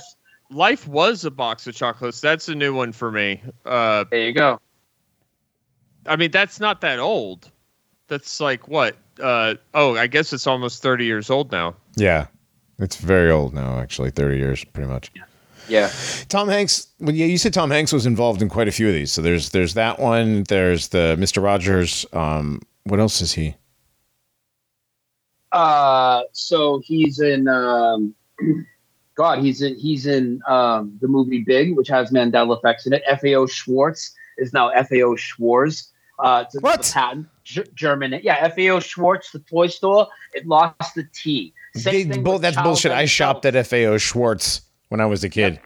Life 0.51 0.87
was 0.87 1.25
a 1.25 1.31
box 1.31 1.67
of 1.67 1.75
chocolates. 1.75 2.21
That's 2.21 2.49
a 2.49 2.55
new 2.55 2.73
one 2.73 2.91
for 2.91 3.11
me. 3.11 3.41
Uh, 3.65 4.05
There 4.09 4.25
you 4.25 4.33
go. 4.33 4.59
I 6.05 6.15
mean, 6.15 6.31
that's 6.31 6.59
not 6.59 6.81
that 6.81 6.99
old. 6.99 7.51
That's 8.07 8.39
like 8.39 8.67
what? 8.67 8.97
Uh, 9.21 9.55
oh, 9.73 9.95
I 9.95 10.07
guess 10.07 10.33
it's 10.33 10.47
almost 10.47 10.81
thirty 10.81 11.05
years 11.05 11.29
old 11.29 11.51
now. 11.51 11.75
Yeah. 11.95 12.27
It's 12.79 12.95
very 12.95 13.29
old 13.29 13.53
now, 13.53 13.77
actually, 13.79 14.09
30 14.11 14.37
years 14.37 14.63
pretty 14.63 14.89
much. 14.89 15.11
Yeah. 15.67 15.91
Tom 16.29 16.47
Hanks, 16.47 16.87
well, 16.99 17.13
yeah, 17.13 17.25
you 17.25 17.37
said 17.37 17.53
Tom 17.53 17.69
Hanks 17.69 17.91
was 17.91 18.05
involved 18.05 18.41
in 18.41 18.47
quite 18.49 18.69
a 18.69 18.71
few 18.71 18.87
of 18.87 18.93
these. 18.93 19.11
So 19.11 19.21
there's 19.21 19.49
there's 19.49 19.73
that 19.75 19.99
one, 19.99 20.43
there's 20.43 20.87
the 20.87 21.15
Mr. 21.19 21.43
Rogers, 21.43 22.05
um 22.13 22.61
what 22.85 22.99
else 22.99 23.21
is 23.21 23.33
he? 23.33 23.55
Uh, 25.51 26.21
so 26.31 26.81
he's 26.85 27.19
in. 27.19 27.47
Um, 27.47 28.13
God, 29.15 29.39
he's 29.39 29.61
in. 29.61 29.75
He's 29.77 30.05
in 30.05 30.41
um, 30.47 30.97
the 31.01 31.07
movie 31.07 31.43
Big, 31.45 31.75
which 31.75 31.87
has 31.89 32.11
Mandela 32.11 32.57
effects 32.57 32.85
in 32.85 32.93
it. 32.93 33.03
Fao 33.21 33.45
Schwartz 33.47 34.13
is 34.37 34.53
now 34.53 34.71
Fao 34.83 35.15
Schwarz. 35.15 35.91
Uh, 36.19 36.43
it's 36.45 36.61
What? 36.61 36.79
it's 36.81 36.93
patent, 36.93 37.27
G- 37.45 37.63
German. 37.75 38.19
Yeah, 38.23 38.47
Fao 38.49 38.79
Schwartz, 38.79 39.31
the 39.31 39.39
toy 39.39 39.67
store. 39.67 40.07
It 40.33 40.45
lost 40.45 40.95
the 40.95 41.07
T. 41.13 41.53
Same 41.75 42.09
They- 42.09 42.17
bull- 42.19 42.39
that's 42.39 42.61
bullshit. 42.61 42.91
I 42.91 43.05
shopped 43.05 43.45
at 43.45 43.65
FAO 43.67 43.97
Schwartz 43.97 44.61
when 44.89 44.99
I 45.01 45.05
was 45.05 45.23
a 45.23 45.29
kid. 45.29 45.59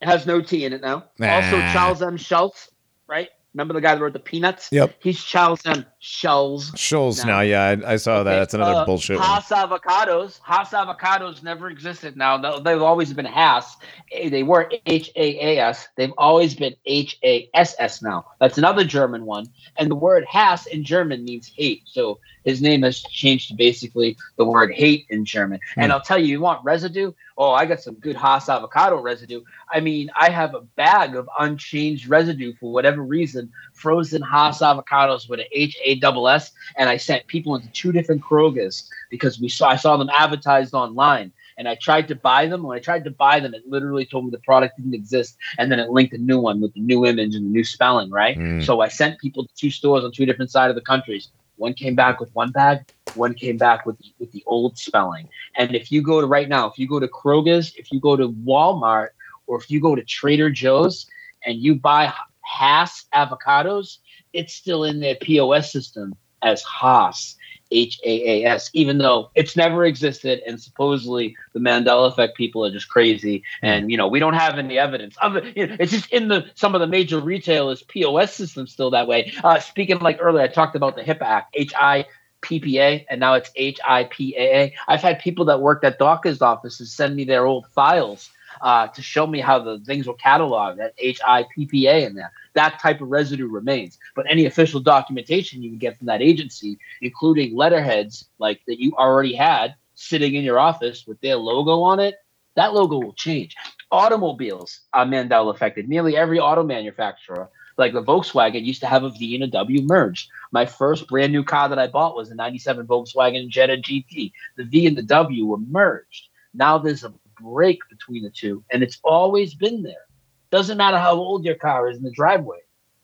It 0.00 0.06
has 0.08 0.26
no 0.26 0.40
T 0.42 0.64
in 0.64 0.72
it 0.72 0.80
now. 0.82 1.04
Also, 1.20 1.58
Charles 1.72 2.02
M. 2.02 2.16
Schultz, 2.16 2.70
right? 3.06 3.28
Remember 3.56 3.72
the 3.72 3.80
guy 3.80 3.94
that 3.94 4.02
wrote 4.02 4.12
the 4.12 4.18
Peanuts? 4.18 4.68
Yep. 4.70 4.96
He's 5.02 5.24
Charles 5.24 5.64
M. 5.64 5.86
Schulz. 5.98 6.72
Shoals 6.76 7.24
No. 7.24 7.32
now, 7.32 7.40
yeah, 7.40 7.62
I, 7.86 7.94
I 7.94 7.96
saw 7.96 8.22
that. 8.22 8.30
Okay, 8.30 8.38
That's 8.40 8.52
another 8.52 8.80
uh, 8.80 8.84
bullshit 8.84 9.18
one. 9.18 9.26
Avocados. 9.26 10.38
Haas 10.40 10.72
avocados 10.72 11.42
never 11.42 11.70
existed. 11.70 12.18
Now 12.18 12.36
They- 12.36 12.60
they've 12.60 12.82
always 12.82 13.14
been 13.14 13.24
Haas. 13.24 13.78
Eh, 14.12 14.28
They 14.28 14.42
were 14.42 14.70
H 14.84 15.10
A 15.16 15.56
A 15.56 15.58
S. 15.62 15.88
They've 15.96 16.12
always 16.18 16.54
been 16.54 16.74
H 16.84 17.18
A 17.24 17.48
S 17.54 17.74
S. 17.78 18.02
Now 18.02 18.26
that's 18.40 18.58
another 18.58 18.84
German 18.84 19.24
one. 19.24 19.46
And 19.78 19.90
the 19.90 19.94
word 19.94 20.26
Haas 20.26 20.66
in 20.66 20.84
German 20.84 21.24
means 21.24 21.48
hate. 21.56 21.84
So 21.86 22.18
his 22.46 22.62
name 22.62 22.80
has 22.82 23.02
changed 23.02 23.48
to 23.48 23.54
basically 23.54 24.16
the 24.38 24.46
word 24.46 24.72
hate 24.72 25.04
in 25.10 25.26
German. 25.26 25.60
And 25.76 25.92
I'll 25.92 26.00
tell 26.00 26.18
you, 26.18 26.28
you 26.28 26.40
want 26.40 26.64
residue? 26.64 27.12
Oh, 27.36 27.50
I 27.50 27.66
got 27.66 27.82
some 27.82 27.96
good 27.96 28.16
Haas 28.16 28.48
avocado 28.48 28.98
residue. 28.98 29.42
I 29.70 29.80
mean, 29.80 30.08
I 30.18 30.30
have 30.30 30.54
a 30.54 30.62
bag 30.62 31.14
of 31.14 31.28
unchanged 31.38 32.08
residue 32.08 32.54
for 32.58 32.72
whatever 32.72 33.02
reason, 33.02 33.52
frozen 33.74 34.22
Haas 34.22 34.60
avocados 34.60 35.28
with 35.28 35.40
an 35.40 35.46
H 35.52 35.76
A 35.84 35.96
double 35.96 36.28
S, 36.28 36.52
and 36.78 36.88
I 36.88 36.96
sent 36.96 37.26
people 37.26 37.54
into 37.54 37.68
two 37.72 37.92
different 37.92 38.22
Krogers 38.22 38.88
because 39.10 39.38
we 39.38 39.50
saw 39.50 39.68
I 39.68 39.76
saw 39.76 39.98
them 39.98 40.08
advertised 40.16 40.72
online. 40.72 41.32
And 41.58 41.66
I 41.66 41.74
tried 41.74 42.06
to 42.08 42.14
buy 42.14 42.46
them. 42.46 42.64
When 42.64 42.76
I 42.76 42.82
tried 42.82 43.04
to 43.04 43.10
buy 43.10 43.40
them, 43.40 43.54
it 43.54 43.62
literally 43.66 44.04
told 44.04 44.26
me 44.26 44.30
the 44.30 44.38
product 44.40 44.76
didn't 44.76 44.92
exist, 44.92 45.38
and 45.56 45.72
then 45.72 45.78
it 45.80 45.88
linked 45.88 46.12
a 46.12 46.18
new 46.18 46.38
one 46.38 46.60
with 46.60 46.74
the 46.74 46.80
new 46.80 47.06
image 47.06 47.34
and 47.34 47.46
the 47.46 47.50
new 47.50 47.64
spelling. 47.64 48.10
Right. 48.10 48.36
Mm. 48.36 48.62
So 48.62 48.80
I 48.82 48.88
sent 48.88 49.18
people 49.18 49.46
to 49.46 49.54
two 49.54 49.70
stores 49.70 50.04
on 50.04 50.12
two 50.12 50.26
different 50.26 50.50
sides 50.50 50.68
of 50.68 50.74
the 50.74 50.82
countries. 50.82 51.30
One 51.56 51.74
came 51.74 51.94
back 51.94 52.20
with 52.20 52.34
one 52.34 52.52
bag. 52.52 52.90
One 53.14 53.34
came 53.34 53.56
back 53.56 53.86
with 53.86 53.98
the, 53.98 54.12
with 54.18 54.32
the 54.32 54.42
old 54.46 54.78
spelling. 54.78 55.28
And 55.56 55.74
if 55.74 55.90
you 55.90 56.02
go 56.02 56.20
to 56.20 56.26
right 56.26 56.48
now, 56.48 56.66
if 56.68 56.78
you 56.78 56.86
go 56.86 57.00
to 57.00 57.08
Kroger's, 57.08 57.74
if 57.76 57.90
you 57.90 58.00
go 58.00 58.16
to 58.16 58.28
Walmart, 58.28 59.08
or 59.46 59.58
if 59.58 59.70
you 59.70 59.80
go 59.80 59.94
to 59.94 60.02
Trader 60.04 60.50
Joe's 60.50 61.06
and 61.44 61.58
you 61.58 61.76
buy 61.76 62.12
Haas 62.40 63.06
avocados, 63.14 63.98
it's 64.32 64.54
still 64.54 64.84
in 64.84 65.00
their 65.00 65.14
POS 65.16 65.72
system 65.72 66.14
as 66.46 66.62
Haas, 66.62 67.36
H 67.72 67.98
A 68.04 68.44
A 68.44 68.44
S, 68.46 68.70
even 68.72 68.98
though 68.98 69.30
it's 69.34 69.56
never 69.56 69.84
existed. 69.84 70.40
And 70.46 70.60
supposedly 70.60 71.36
the 71.52 71.58
Mandela 71.60 72.08
effect 72.08 72.36
people 72.36 72.64
are 72.64 72.70
just 72.70 72.88
crazy. 72.88 73.42
And, 73.60 73.90
you 73.90 73.96
know, 73.96 74.06
we 74.06 74.20
don't 74.20 74.34
have 74.34 74.56
any 74.58 74.78
evidence 74.78 75.16
of 75.20 75.36
it. 75.36 75.56
You 75.56 75.66
know, 75.66 75.76
it's 75.80 75.92
just 75.92 76.12
in 76.12 76.28
the 76.28 76.46
some 76.54 76.74
of 76.74 76.80
the 76.80 76.86
major 76.86 77.18
retailers' 77.18 77.82
POS 77.82 78.34
systems 78.34 78.72
still 78.72 78.90
that 78.90 79.08
way. 79.08 79.32
Uh, 79.42 79.58
speaking 79.58 79.98
like 79.98 80.18
earlier, 80.20 80.44
I 80.44 80.48
talked 80.48 80.76
about 80.76 80.94
the 80.94 81.02
HIPAA 81.02 81.22
Act, 81.22 81.54
H 81.54 81.72
I 81.76 82.06
PPA, 82.42 83.04
and 83.10 83.18
now 83.18 83.34
it's 83.34 83.50
HIPAA. 83.58 84.72
I've 84.86 85.02
had 85.02 85.18
people 85.18 85.46
that 85.46 85.60
worked 85.60 85.84
at 85.84 85.98
Doctor's 85.98 86.40
offices 86.40 86.92
send 86.92 87.16
me 87.16 87.24
their 87.24 87.44
old 87.44 87.66
files 87.74 88.30
uh, 88.60 88.86
to 88.88 89.02
show 89.02 89.26
me 89.26 89.40
how 89.40 89.58
the 89.58 89.80
things 89.80 90.06
were 90.06 90.14
cataloged 90.14 90.78
at 90.78 90.96
HIPPA 90.98 92.06
in 92.06 92.14
there. 92.14 92.32
That 92.56 92.80
type 92.80 93.00
of 93.00 93.08
residue 93.08 93.48
remains. 93.48 93.98
But 94.16 94.26
any 94.28 94.46
official 94.46 94.80
documentation 94.80 95.62
you 95.62 95.70
can 95.70 95.78
get 95.78 95.96
from 95.98 96.08
that 96.08 96.22
agency, 96.22 96.78
including 97.02 97.54
letterheads 97.54 98.28
like 98.38 98.62
that 98.66 98.80
you 98.80 98.92
already 98.96 99.34
had 99.34 99.76
sitting 99.94 100.34
in 100.34 100.44
your 100.44 100.58
office 100.58 101.06
with 101.06 101.20
their 101.20 101.36
logo 101.36 101.82
on 101.82 102.00
it, 102.00 102.16
that 102.56 102.72
logo 102.74 102.98
will 102.98 103.12
change. 103.12 103.54
automobiles 103.92 104.80
are 104.92 105.04
Mandela 105.04 105.54
affected. 105.54 105.88
Nearly 105.88 106.16
every 106.16 106.40
auto 106.40 106.64
manufacturer, 106.64 107.50
like 107.76 107.92
the 107.92 108.02
Volkswagen, 108.02 108.64
used 108.64 108.80
to 108.80 108.86
have 108.86 109.04
a 109.04 109.10
V 109.10 109.34
and 109.34 109.44
a 109.44 109.48
W 109.48 109.82
merged. 109.82 110.30
My 110.50 110.64
first 110.64 111.06
brand 111.08 111.32
new 111.32 111.44
car 111.44 111.68
that 111.68 111.78
I 111.78 111.86
bought 111.86 112.16
was 112.16 112.30
a 112.30 112.34
97 112.34 112.86
Volkswagen 112.86 113.48
Jetta 113.48 113.76
GT. 113.76 114.32
The 114.56 114.64
V 114.64 114.86
and 114.86 114.96
the 114.96 115.02
W 115.02 115.46
were 115.46 115.58
merged. 115.58 116.28
Now 116.54 116.78
there's 116.78 117.04
a 117.04 117.12
break 117.38 117.80
between 117.90 118.22
the 118.22 118.30
two, 118.30 118.64
and 118.72 118.82
it's 118.82 118.98
always 119.04 119.54
been 119.54 119.82
there. 119.82 120.05
Doesn't 120.50 120.78
matter 120.78 120.98
how 120.98 121.14
old 121.14 121.44
your 121.44 121.54
car 121.54 121.88
is 121.88 121.96
in 121.96 122.02
the 122.02 122.10
driveway. 122.10 122.58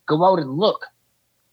Go 0.05 0.23
out 0.23 0.39
and 0.39 0.57
look. 0.57 0.87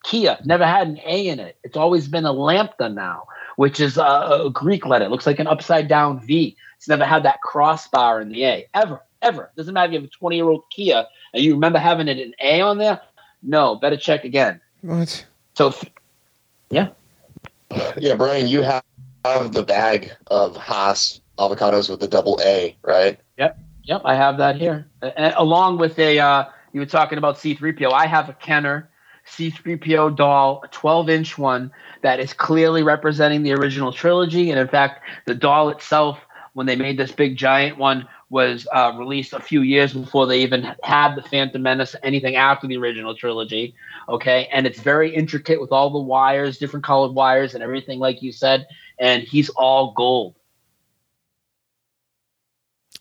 Kia 0.04 0.38
never 0.44 0.66
had 0.66 0.88
an 0.88 0.98
A 1.04 1.28
in 1.28 1.40
it. 1.40 1.58
It's 1.62 1.76
always 1.76 2.08
been 2.08 2.24
a 2.24 2.32
lambda 2.32 2.88
now, 2.88 3.26
which 3.56 3.80
is 3.80 3.96
a, 3.98 4.42
a 4.44 4.50
Greek 4.50 4.86
letter. 4.86 5.04
It 5.04 5.10
looks 5.10 5.26
like 5.26 5.38
an 5.38 5.46
upside 5.46 5.88
down 5.88 6.20
V. 6.20 6.56
It's 6.76 6.88
never 6.88 7.04
had 7.04 7.24
that 7.24 7.42
crossbar 7.42 8.20
in 8.20 8.30
the 8.30 8.44
A 8.44 8.66
ever, 8.72 9.02
ever. 9.20 9.50
Doesn't 9.56 9.74
matter 9.74 9.88
if 9.88 9.92
you 9.92 9.98
have 10.00 10.08
a 10.08 10.12
20 10.12 10.36
year 10.36 10.48
old 10.48 10.64
Kia 10.70 11.06
and 11.34 11.42
you 11.42 11.54
remember 11.54 11.78
having 11.78 12.08
it 12.08 12.18
an 12.18 12.34
A 12.40 12.60
on 12.62 12.78
there. 12.78 13.00
No, 13.42 13.76
better 13.76 13.96
check 13.96 14.24
again. 14.24 14.60
What? 14.80 15.26
So, 15.54 15.74
yeah. 16.70 16.88
Yeah, 17.98 18.14
Brian, 18.14 18.48
you 18.48 18.62
have, 18.62 18.82
have 19.24 19.52
the 19.52 19.62
bag 19.62 20.12
of 20.28 20.56
Haas 20.56 21.20
avocados 21.38 21.88
with 21.88 22.00
the 22.00 22.08
double 22.08 22.40
A, 22.42 22.76
right? 22.82 23.18
Yep, 23.38 23.58
yep, 23.84 24.02
I 24.04 24.14
have 24.14 24.38
that 24.38 24.56
here, 24.56 24.86
A- 25.02 25.34
along 25.36 25.78
with 25.78 25.98
a. 25.98 26.18
Uh, 26.18 26.44
you 26.72 26.80
were 26.80 26.86
talking 26.86 27.18
about 27.18 27.36
C3PO. 27.38 27.92
I 27.92 28.06
have 28.06 28.28
a 28.28 28.34
Kenner 28.34 28.90
C3PO 29.26 30.16
doll, 30.16 30.62
a 30.64 30.68
12 30.68 31.10
inch 31.10 31.38
one 31.38 31.72
that 32.02 32.20
is 32.20 32.32
clearly 32.32 32.82
representing 32.82 33.42
the 33.42 33.52
original 33.52 33.92
trilogy, 33.92 34.50
and 34.50 34.58
in 34.58 34.68
fact, 34.68 35.02
the 35.26 35.34
doll 35.34 35.68
itself, 35.70 36.18
when 36.54 36.66
they 36.66 36.76
made 36.76 36.98
this 36.98 37.12
big 37.12 37.36
giant 37.36 37.78
one, 37.78 38.06
was 38.30 38.66
uh, 38.72 38.92
released 38.96 39.32
a 39.32 39.40
few 39.40 39.62
years 39.62 39.92
before 39.92 40.26
they 40.26 40.40
even 40.40 40.62
had 40.82 41.16
the 41.16 41.22
Phantom 41.22 41.62
Menace, 41.62 41.96
anything 42.02 42.36
after 42.36 42.66
the 42.66 42.76
original 42.76 43.14
trilogy. 43.14 43.74
Okay, 44.08 44.48
and 44.52 44.66
it's 44.66 44.80
very 44.80 45.14
intricate 45.14 45.60
with 45.60 45.72
all 45.72 45.90
the 45.90 45.98
wires, 45.98 46.58
different 46.58 46.84
colored 46.84 47.12
wires, 47.12 47.54
and 47.54 47.62
everything, 47.62 47.98
like 47.98 48.22
you 48.22 48.32
said. 48.32 48.66
And 48.98 49.22
he's 49.22 49.48
all 49.50 49.92
gold. 49.96 50.36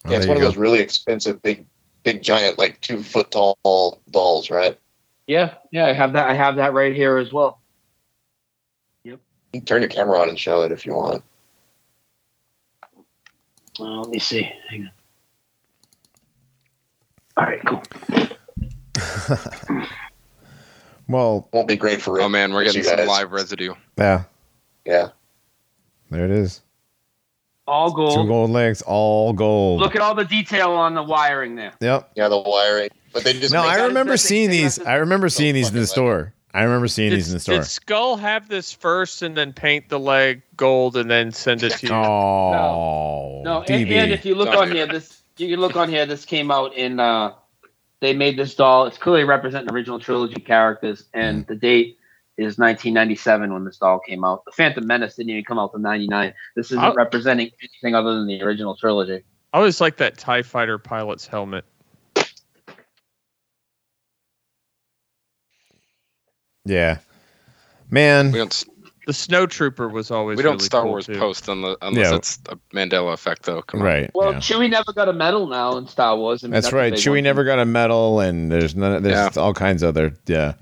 Oh, 0.04 0.10
Yeah, 0.12 0.18
it's 0.18 0.26
one 0.26 0.36
of 0.36 0.42
you 0.42 0.48
those 0.48 0.56
really 0.56 0.78
expensive, 0.80 1.42
big, 1.42 1.66
big, 2.02 2.22
giant, 2.22 2.58
like 2.58 2.80
two 2.80 3.02
foot 3.02 3.30
tall 3.30 3.58
dolls, 4.10 4.50
right? 4.50 4.78
Yeah, 5.26 5.54
yeah, 5.70 5.86
I 5.86 5.92
have 5.92 6.12
that. 6.14 6.28
I 6.28 6.34
have 6.34 6.56
that 6.56 6.72
right 6.72 6.94
here 6.94 7.18
as 7.18 7.32
well. 7.32 7.60
Yep. 9.04 9.20
You 9.52 9.60
can 9.60 9.66
turn 9.66 9.82
your 9.82 9.90
camera 9.90 10.18
on 10.20 10.28
and 10.28 10.38
show 10.38 10.62
it 10.62 10.72
if 10.72 10.84
you 10.86 10.94
want. 10.94 11.22
Uh, 13.78 13.84
let 14.00 14.08
me 14.10 14.18
see. 14.18 14.50
Hang 14.68 14.82
on. 14.82 14.90
All 17.36 17.44
right, 17.46 17.60
cool. 17.64 17.82
Well, 21.08 21.48
Won't 21.52 21.66
be 21.66 21.74
great 21.76 22.00
for 22.00 22.20
Oh 22.20 22.28
man, 22.28 22.52
we're 22.52 22.62
getting 22.62 22.84
some 22.84 22.94
guys. 22.96 23.08
live 23.08 23.32
residue. 23.32 23.74
yeah, 23.98 24.22
Yeah, 24.84 25.08
there 26.08 26.24
it 26.24 26.30
is. 26.30 26.60
All 27.70 27.90
Two 27.90 27.96
gold. 27.96 28.28
gold 28.28 28.50
legs, 28.50 28.82
all 28.82 29.32
gold. 29.32 29.80
Look 29.80 29.94
at 29.94 30.02
all 30.02 30.14
the 30.16 30.24
detail 30.24 30.72
on 30.72 30.94
the 30.94 31.02
wiring 31.04 31.54
there. 31.54 31.72
Yep. 31.80 32.10
yeah, 32.16 32.28
the 32.28 32.38
wiring. 32.40 32.88
But 33.12 33.22
they 33.24 33.32
just 33.34 33.52
No, 33.52 33.62
I 33.62 33.86
remember 33.86 34.16
seeing 34.16 34.50
these. 34.50 34.78
I 34.80 34.94
remember 34.96 35.28
seeing 35.28 35.54
these 35.54 35.68
in 35.70 35.76
the 35.76 35.86
store. 35.86 36.34
I 36.52 36.64
remember 36.64 36.88
seeing 36.88 37.10
Did, 37.10 37.18
these 37.18 37.28
in 37.28 37.34
the 37.34 37.40
store. 37.40 37.54
did 37.58 37.64
Skull 37.66 38.16
have 38.16 38.48
this 38.48 38.72
first 38.72 39.22
and 39.22 39.36
then 39.36 39.52
paint 39.52 39.88
the 39.88 40.00
leg 40.00 40.42
gold 40.56 40.96
and 40.96 41.08
then 41.08 41.30
send 41.30 41.62
it 41.62 41.70
to 41.74 41.86
you? 41.86 41.92
Oh, 41.94 43.42
No, 43.44 43.58
and, 43.68 43.86
DB. 43.86 43.92
and 43.92 44.10
if 44.10 44.24
you 44.24 44.34
look 44.34 44.48
on 44.48 44.70
here, 44.72 44.86
this 44.88 45.22
you 45.36 45.48
can 45.48 45.60
look 45.60 45.76
on 45.76 45.88
here. 45.88 46.06
This 46.06 46.24
came 46.24 46.50
out 46.50 46.74
in. 46.74 46.98
uh 46.98 47.34
They 48.00 48.14
made 48.14 48.36
this 48.36 48.56
doll. 48.56 48.86
It's 48.86 48.98
clearly 48.98 49.22
representing 49.22 49.72
original 49.72 50.00
trilogy 50.00 50.40
characters, 50.40 51.04
and 51.14 51.46
the 51.46 51.54
date 51.54 51.98
is 52.46 52.58
1997 52.58 53.52
when 53.52 53.64
this 53.64 53.76
doll 53.78 54.00
came 54.00 54.24
out. 54.24 54.44
The 54.46 54.52
Phantom 54.52 54.86
Menace 54.86 55.16
didn't 55.16 55.30
even 55.30 55.44
come 55.44 55.58
out 55.58 55.72
till 55.72 55.80
99. 55.80 56.32
This 56.56 56.66
isn't 56.72 56.82
Oh. 56.82 56.94
representing 56.94 57.50
anything 57.60 57.94
other 57.94 58.14
than 58.14 58.26
the 58.26 58.42
original 58.42 58.76
trilogy. 58.76 59.22
I 59.52 59.58
always 59.58 59.80
like 59.80 59.96
that 59.98 60.16
Tie 60.16 60.42
Fighter 60.42 60.78
pilot's 60.78 61.26
helmet. 61.26 61.64
yeah, 66.64 66.98
man. 67.90 68.32
We 68.32 68.38
don't 68.38 68.64
The 69.06 69.12
Snow 69.14 69.46
Trooper 69.46 69.88
was 69.88 70.10
always 70.10 70.36
we 70.36 70.42
don't 70.42 70.52
really 70.54 70.64
Star 70.64 70.82
cool, 70.82 70.90
Wars 70.92 71.06
too. 71.06 71.14
post 71.18 71.48
unless, 71.48 71.76
unless 71.82 72.10
Yeah. 72.10 72.16
it's 72.16 72.38
a 72.48 72.56
Mandela 72.74 73.12
effect 73.12 73.44
though. 73.44 73.62
Come 73.62 73.80
on. 73.80 73.86
Right. 73.86 74.10
Well, 74.14 74.32
yeah. 74.34 74.38
Chewie 74.38 74.70
never 74.70 74.92
got 74.92 75.08
a 75.08 75.12
medal 75.12 75.46
now 75.48 75.76
in 75.78 75.86
Star 75.88 76.16
Wars. 76.16 76.44
I 76.44 76.46
mean, 76.46 76.52
That's 76.52 76.72
a 76.72 76.76
right. 76.76 76.92
Chewie 76.92 77.22
never 77.22 77.42
got 77.44 77.58
a 77.58 77.64
medal, 77.64 78.20
and 78.20 78.52
there's 78.52 78.76
none. 78.76 79.02
There's 79.02 79.36
all 79.36 79.54
kinds 79.54 79.82
of 79.82 79.88
other. 79.90 80.14
Yeah. 80.26 80.52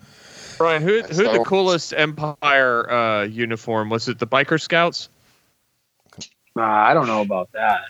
Brian, 0.58 0.82
who 0.82 1.02
who 1.02 1.14
Star 1.14 1.38
the 1.38 1.44
coolest 1.44 1.94
Empire 1.96 2.90
uh, 2.90 3.24
uniform 3.24 3.88
was 3.88 4.08
it? 4.08 4.18
The 4.18 4.26
Biker 4.26 4.60
Scouts 4.60 5.08
Uh, 6.56 6.62
I 6.62 6.92
don't 6.92 7.06
know 7.06 7.22
about 7.22 7.50
that. 7.52 7.82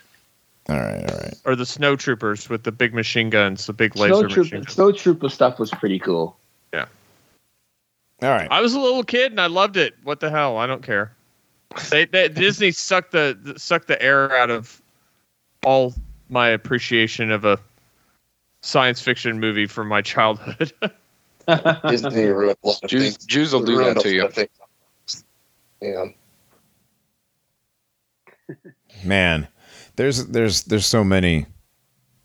All 0.69 0.77
right. 0.77 1.11
All 1.11 1.19
right. 1.19 1.35
or 1.47 1.57
the 1.57 1.65
Snowtroopers 1.65 2.51
with 2.51 2.65
the 2.65 2.73
big 2.73 2.93
machine 2.93 3.31
guns, 3.31 3.67
the 3.67 3.73
big 3.73 3.95
Snow 3.95 4.05
laser 4.05 4.23
machine 4.25 4.35
Trooper, 4.35 4.57
guns? 4.57 4.73
Snow 4.73 4.93
Trooper 4.93 5.29
stuff 5.31 5.59
was 5.59 5.71
pretty 5.71 5.99
cool. 5.99 6.37
Yeah. 6.75 6.87
All 8.23 8.29
right. 8.29 8.49
I 8.51 8.61
was 8.61 8.75
a 8.75 8.81
little 8.81 9.03
kid 9.03 9.33
and 9.33 9.41
I 9.41 9.47
loved 9.47 9.77
it. 9.77 9.95
What 10.03 10.21
the 10.21 10.31
hell? 10.31 10.59
I 10.59 10.67
don't 10.67 10.83
care. 10.83 11.13
They, 11.91 12.05
they 12.07 12.29
Disney 12.29 12.71
sucked 12.71 13.13
the 13.13 13.55
sucked 13.57 13.89
the 13.89 14.01
air 14.03 14.37
out 14.37 14.51
of 14.51 14.81
all 15.65 15.95
my 16.29 16.49
appreciation 16.49 17.31
of 17.31 17.45
a 17.45 17.59
science 18.63 19.01
fiction 19.01 19.39
movie 19.41 19.67
from 19.67 19.89
my 19.89 20.03
childhood. 20.03 20.73
Disney 21.89 22.25
ruined 22.27 22.57
a 22.63 22.67
lot 22.67 22.83
of 22.83 22.91
Jews, 22.91 23.03
things. 23.17 23.27
Jews 23.27 23.53
will 23.53 23.63
do 23.63 23.77
that 23.79 24.01
to 24.01 24.13
you. 24.13 24.29
Yeah. 25.81 26.05
Man, 29.05 29.49
there's 29.97 30.27
there's 30.27 30.65
there's 30.65 30.87
so 30.87 31.05
many 31.05 31.47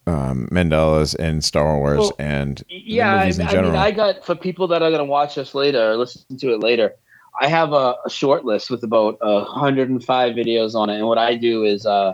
um, 0.07 0.47
Mandelas 0.51 1.15
in 1.15 1.41
Star 1.41 1.77
Wars 1.77 1.99
Well, 1.99 2.15
and 2.19 2.63
Yeah, 2.69 3.13
I, 3.15 3.19
movies 3.19 3.39
in 3.39 3.47
I 3.47 3.51
general. 3.51 3.71
mean, 3.71 3.79
I 3.81 3.91
got 3.91 4.25
for 4.25 4.35
people 4.35 4.67
that 4.67 4.81
are 4.81 4.89
going 4.89 4.99
to 4.99 5.05
watch 5.05 5.37
us 5.37 5.53
later 5.53 5.91
or 5.91 5.97
listen 5.97 6.37
to 6.37 6.53
it 6.53 6.59
later. 6.59 6.93
I 7.41 7.47
have 7.47 7.73
a, 7.73 7.95
a 8.05 8.09
short 8.09 8.45
list 8.45 8.69
with 8.69 8.83
about 8.83 9.17
uh, 9.21 9.41
105 9.45 10.35
videos 10.35 10.75
on 10.75 10.89
it, 10.89 10.97
and 10.97 11.07
what 11.07 11.17
I 11.17 11.35
do 11.35 11.63
is 11.63 11.85
uh, 11.85 12.13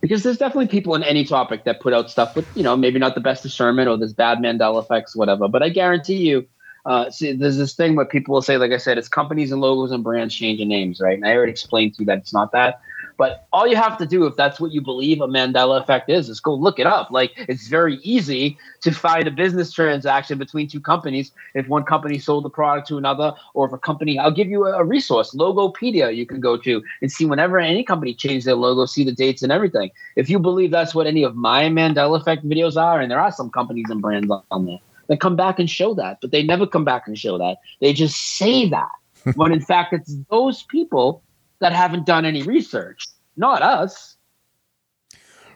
because 0.00 0.22
there's 0.22 0.38
definitely 0.38 0.68
people 0.68 0.94
in 0.94 1.02
any 1.02 1.24
topic 1.24 1.64
that 1.64 1.80
put 1.80 1.92
out 1.92 2.10
stuff 2.10 2.34
with 2.36 2.46
you 2.54 2.62
know 2.62 2.76
maybe 2.76 2.98
not 2.98 3.14
the 3.14 3.20
best 3.20 3.42
discernment 3.42 3.88
or 3.88 3.96
there's 3.96 4.12
bad 4.12 4.38
Mandela 4.38 4.82
effects, 4.82 5.16
whatever. 5.16 5.48
But 5.48 5.62
I 5.62 5.68
guarantee 5.68 6.16
you, 6.16 6.46
uh, 6.86 7.10
see, 7.10 7.32
there's 7.32 7.56
this 7.56 7.74
thing 7.74 7.96
where 7.96 8.06
people 8.06 8.34
will 8.34 8.42
say, 8.42 8.56
like 8.56 8.72
I 8.72 8.78
said, 8.78 8.98
it's 8.98 9.08
companies 9.08 9.52
and 9.52 9.60
logos 9.60 9.90
and 9.90 10.04
brands 10.04 10.34
changing 10.34 10.68
names, 10.68 11.00
right? 11.00 11.16
And 11.16 11.26
I 11.26 11.34
already 11.34 11.52
explained 11.52 11.94
to 11.94 12.02
you 12.02 12.06
that 12.06 12.18
it's 12.18 12.32
not 12.32 12.52
that. 12.52 12.80
But 13.18 13.48
all 13.52 13.66
you 13.66 13.74
have 13.74 13.98
to 13.98 14.06
do, 14.06 14.26
if 14.26 14.36
that's 14.36 14.60
what 14.60 14.70
you 14.70 14.80
believe 14.80 15.20
a 15.20 15.26
Mandela 15.26 15.82
effect 15.82 16.08
is, 16.08 16.28
is 16.30 16.38
go 16.38 16.54
look 16.54 16.78
it 16.78 16.86
up. 16.86 17.10
Like 17.10 17.32
it's 17.36 17.66
very 17.66 17.96
easy 17.96 18.56
to 18.82 18.92
find 18.92 19.26
a 19.26 19.32
business 19.32 19.72
transaction 19.72 20.38
between 20.38 20.68
two 20.68 20.80
companies 20.80 21.32
if 21.54 21.66
one 21.66 21.82
company 21.82 22.20
sold 22.20 22.44
the 22.44 22.50
product 22.50 22.86
to 22.88 22.96
another, 22.96 23.34
or 23.54 23.66
if 23.66 23.72
a 23.72 23.78
company. 23.78 24.20
I'll 24.20 24.30
give 24.30 24.48
you 24.48 24.66
a, 24.66 24.78
a 24.78 24.84
resource, 24.84 25.34
Logopedia. 25.34 26.14
You 26.14 26.26
can 26.26 26.38
go 26.38 26.56
to 26.58 26.80
and 27.02 27.10
see 27.10 27.26
whenever 27.26 27.58
any 27.58 27.82
company 27.82 28.14
changed 28.14 28.46
their 28.46 28.54
logo, 28.54 28.86
see 28.86 29.02
the 29.02 29.12
dates 29.12 29.42
and 29.42 29.50
everything. 29.50 29.90
If 30.14 30.30
you 30.30 30.38
believe 30.38 30.70
that's 30.70 30.94
what 30.94 31.08
any 31.08 31.24
of 31.24 31.34
my 31.34 31.64
Mandela 31.64 32.20
effect 32.20 32.48
videos 32.48 32.80
are, 32.80 33.00
and 33.00 33.10
there 33.10 33.20
are 33.20 33.32
some 33.32 33.50
companies 33.50 33.86
and 33.90 34.00
brands 34.00 34.30
on- 34.30 34.64
there 34.64 34.78
that 35.08 35.20
come 35.20 35.34
back 35.34 35.58
and 35.58 35.68
show 35.68 35.92
that, 35.94 36.18
but 36.20 36.30
they 36.30 36.42
never 36.42 36.66
come 36.66 36.84
back 36.84 37.08
and 37.08 37.18
show 37.18 37.36
that. 37.38 37.56
They 37.80 37.92
just 37.92 38.36
say 38.36 38.68
that 38.68 38.90
when 39.34 39.52
in 39.52 39.60
fact 39.60 39.92
it's 39.92 40.14
those 40.30 40.62
people 40.64 41.22
that 41.60 41.72
haven't 41.72 42.06
done 42.06 42.24
any 42.24 42.42
research, 42.42 43.06
not 43.36 43.62
us. 43.62 44.16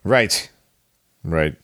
right. 0.04 0.50
Right. 1.24 1.56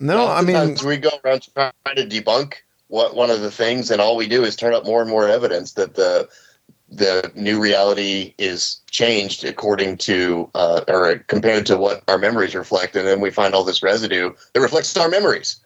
No, 0.00 0.28
I 0.28 0.42
mean, 0.42 0.76
we 0.84 0.98
go 0.98 1.10
around 1.24 1.48
trying 1.54 1.72
to 1.96 2.06
debunk 2.06 2.54
what 2.88 3.16
one 3.16 3.30
of 3.30 3.40
the 3.40 3.50
things, 3.50 3.90
and 3.90 4.00
all 4.00 4.16
we 4.16 4.28
do 4.28 4.44
is 4.44 4.54
turn 4.54 4.74
up 4.74 4.84
more 4.84 5.00
and 5.00 5.10
more 5.10 5.28
evidence 5.28 5.72
that 5.72 5.94
the 5.94 6.28
the 6.90 7.32
new 7.34 7.60
reality 7.60 8.34
is 8.38 8.80
changed 8.90 9.44
according 9.44 9.96
to 9.96 10.48
uh, 10.54 10.82
or 10.88 11.18
compared 11.26 11.64
to 11.66 11.76
what 11.76 12.02
our 12.08 12.18
memories 12.18 12.54
reflect, 12.54 12.94
and 12.96 13.06
then 13.06 13.20
we 13.20 13.30
find 13.30 13.54
all 13.54 13.64
this 13.64 13.82
residue 13.82 14.32
that 14.52 14.60
reflects 14.60 14.96
our 14.96 15.08
memories. 15.08 15.56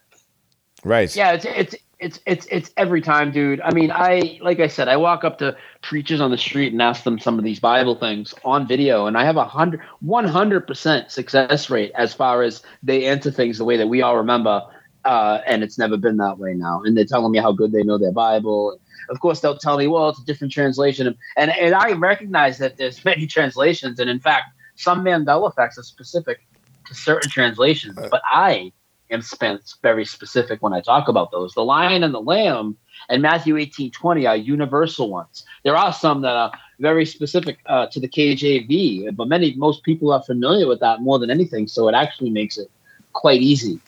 right. 0.83 1.13
Yeah, 1.15 1.33
it's 1.33 1.45
it's 1.45 1.75
it's 1.99 2.19
it's 2.25 2.47
it's 2.49 2.71
every 2.77 3.01
time, 3.01 3.31
dude. 3.31 3.59
I 3.61 3.73
mean, 3.73 3.91
I 3.91 4.39
like 4.41 4.59
I 4.59 4.67
said, 4.67 4.87
I 4.87 4.95
walk 4.97 5.23
up 5.23 5.37
to 5.39 5.57
preachers 5.81 6.21
on 6.21 6.31
the 6.31 6.37
street 6.37 6.71
and 6.71 6.81
ask 6.81 7.03
them 7.03 7.19
some 7.19 7.37
of 7.37 7.43
these 7.43 7.59
Bible 7.59 7.95
things 7.95 8.33
on 8.45 8.67
video, 8.67 9.05
and 9.05 9.17
I 9.17 9.25
have 9.25 9.35
a 9.35 9.43
hundred 9.43 9.81
one 9.99 10.25
hundred 10.25 10.65
percent 10.65 11.11
success 11.11 11.69
rate 11.69 11.91
as 11.95 12.13
far 12.13 12.41
as 12.41 12.63
they 12.81 13.05
answer 13.05 13.31
things 13.31 13.57
the 13.57 13.65
way 13.65 13.75
that 13.77 13.87
we 13.87 14.01
all 14.01 14.15
remember. 14.15 14.61
Uh, 15.05 15.39
and 15.45 15.63
it's 15.63 15.77
never 15.77 15.97
been 15.97 16.17
that 16.17 16.37
way 16.37 16.53
now. 16.53 16.81
And 16.83 16.95
they're 16.95 17.05
telling 17.05 17.31
me 17.31 17.39
how 17.39 17.53
good 17.53 17.71
they 17.71 17.83
know 17.83 17.97
their 17.97 18.11
Bible. 18.11 18.77
Of 19.09 19.19
course, 19.21 19.39
they'll 19.39 19.57
tell 19.57 19.77
me, 19.77 19.87
well, 19.87 20.09
it's 20.09 20.19
a 20.19 20.25
different 20.25 20.53
translation. 20.53 21.17
And 21.35 21.51
and 21.51 21.75
I 21.75 21.91
recognize 21.93 22.57
that 22.59 22.77
there's 22.77 23.03
many 23.11 23.27
translations, 23.27 23.99
and 23.99 24.09
in 24.09 24.19
fact, 24.21 24.51
some 24.75 25.03
Mandela 25.03 25.51
effects 25.51 25.77
are 25.77 25.83
specific 25.83 26.39
to 26.87 26.95
certain 26.95 27.29
translations, 27.29 27.97
but 28.09 28.21
I 28.25 28.71
am 29.11 29.21
spent 29.21 29.73
very 29.81 30.05
specific 30.05 30.61
when 30.61 30.73
I 30.73 30.81
talk 30.81 31.07
about 31.07 31.31
those. 31.31 31.53
The 31.53 31.63
lion 31.63 32.03
and 32.03 32.13
the 32.13 32.21
lamb 32.21 32.77
and 33.09 33.21
Matthew 33.21 33.57
18 33.57 33.91
20 33.91 34.25
are 34.27 34.35
universal 34.35 35.09
ones. 35.09 35.43
There 35.63 35.75
are 35.75 35.93
some 35.93 36.21
that 36.21 36.35
are 36.35 36.51
very 36.79 37.05
specific 37.05 37.59
uh, 37.65 37.87
to 37.87 37.99
the 37.99 38.07
KJV, 38.07 39.15
but 39.15 39.27
many 39.27 39.55
most 39.55 39.83
people 39.83 40.11
are 40.11 40.21
familiar 40.23 40.67
with 40.67 40.79
that 40.79 41.01
more 41.01 41.19
than 41.19 41.29
anything, 41.29 41.67
so 41.67 41.87
it 41.89 41.95
actually 41.95 42.29
makes 42.29 42.57
it 42.57 42.69
quite 43.13 43.41
easy. 43.41 43.79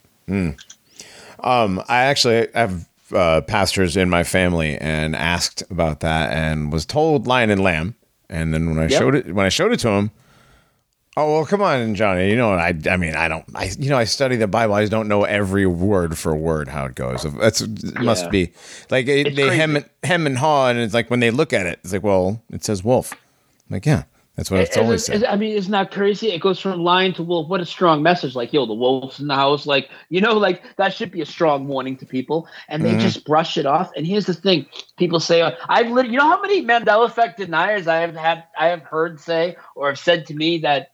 Um, 1.39 1.83
I 1.87 2.03
actually 2.03 2.47
have 2.53 2.87
uh, 3.13 3.41
pastors 3.41 3.97
in 3.97 4.09
my 4.09 4.23
family 4.23 4.77
and 4.77 5.15
asked 5.15 5.63
about 5.69 5.99
that 6.01 6.31
and 6.31 6.71
was 6.71 6.85
told 6.85 7.27
lion 7.27 7.49
and 7.49 7.61
lamb. 7.61 7.95
And 8.29 8.53
then 8.53 8.69
when 8.69 8.79
I 8.79 8.87
Yep. 8.87 8.99
showed 8.99 9.15
it, 9.15 9.33
when 9.33 9.45
I 9.45 9.49
showed 9.49 9.71
it 9.73 9.79
to 9.81 9.89
him, 9.89 10.11
oh 11.17 11.33
well, 11.33 11.45
come 11.45 11.61
on, 11.61 11.95
Johnny. 11.95 12.29
You 12.29 12.35
know, 12.35 12.51
I, 12.53 12.73
I 12.89 12.97
mean, 12.97 13.15
I 13.15 13.27
don't, 13.27 13.45
I, 13.55 13.71
you 13.77 13.89
know, 13.89 13.97
I 13.97 14.05
study 14.05 14.35
the 14.35 14.47
Bible. 14.47 14.73
I 14.73 14.81
just 14.81 14.91
don't 14.91 15.07
know 15.07 15.23
every 15.23 15.65
word 15.65 16.17
for 16.17 16.35
word 16.35 16.67
how 16.67 16.85
it 16.85 16.95
goes. 16.95 17.23
That's 17.23 17.61
it 17.61 17.99
must 17.99 18.25
Yeah. 18.25 18.29
be 18.29 18.53
like 18.89 19.07
it, 19.07 19.35
they 19.35 19.47
crazy. 19.47 19.57
hem 19.57 19.75
and, 19.77 19.89
hem 20.03 20.25
and 20.27 20.37
haw, 20.37 20.69
and 20.69 20.79
it's 20.79 20.93
like 20.93 21.09
when 21.09 21.19
they 21.19 21.31
look 21.31 21.53
at 21.53 21.65
it, 21.65 21.79
it's 21.83 21.93
like, 21.93 22.03
well, 22.03 22.41
it 22.51 22.63
says 22.63 22.83
wolf. 22.83 23.11
I'm 23.13 23.75
like, 23.75 23.85
yeah, 23.85 24.03
that's 24.35 24.49
what 24.49 24.61
it's 24.61 24.71
Is- 24.71 24.77
always 24.77 25.05
said. 25.05 25.23
I 25.25 25.35
mean, 25.35 25.55
isn't 25.55 25.71
that 25.71 25.91
crazy? 25.91 26.31
It 26.31 26.39
goes 26.41 26.59
from 26.59 26.79
lion 26.81 27.13
to 27.15 27.23
wolf. 27.23 27.47
What 27.49 27.59
a 27.61 27.65
strong 27.65 28.01
message! 28.01 28.33
Like, 28.35 28.53
yo, 28.53 28.65
the 28.65 28.73
wolf's 28.73 29.19
in 29.19 29.27
the 29.27 29.35
house. 29.35 29.65
Like, 29.65 29.89
you 30.09 30.21
know, 30.21 30.33
like 30.37 30.63
that 30.77 30.93
should 30.93 31.11
be 31.11 31.21
a 31.21 31.25
strong 31.25 31.67
warning 31.67 31.97
to 31.97 32.05
people, 32.05 32.47
and 32.69 32.83
they 32.85 32.93
Mhm. 32.93 33.01
just 33.01 33.25
brush 33.25 33.57
it 33.57 33.65
off. 33.65 33.91
And 33.95 34.07
here's 34.07 34.25
the 34.25 34.33
thing: 34.33 34.65
people 34.97 35.19
say, 35.19 35.41
uh, 35.41 35.51
"I've 35.67 35.89
lit-, 35.91 36.07
you 36.07 36.17
know 36.17 36.27
how 36.27 36.41
many 36.41 36.63
Mandela 36.65 37.05
effect 37.05 37.37
deniers 37.37 37.87
I 37.87 37.97
have 37.97 38.15
had, 38.15 38.43
I 38.57 38.67
have 38.67 38.81
heard 38.83 39.19
say 39.19 39.57
or 39.75 39.89
have 39.89 39.99
said 39.99 40.25
to 40.27 40.33
me 40.33 40.57
that." 40.59 40.87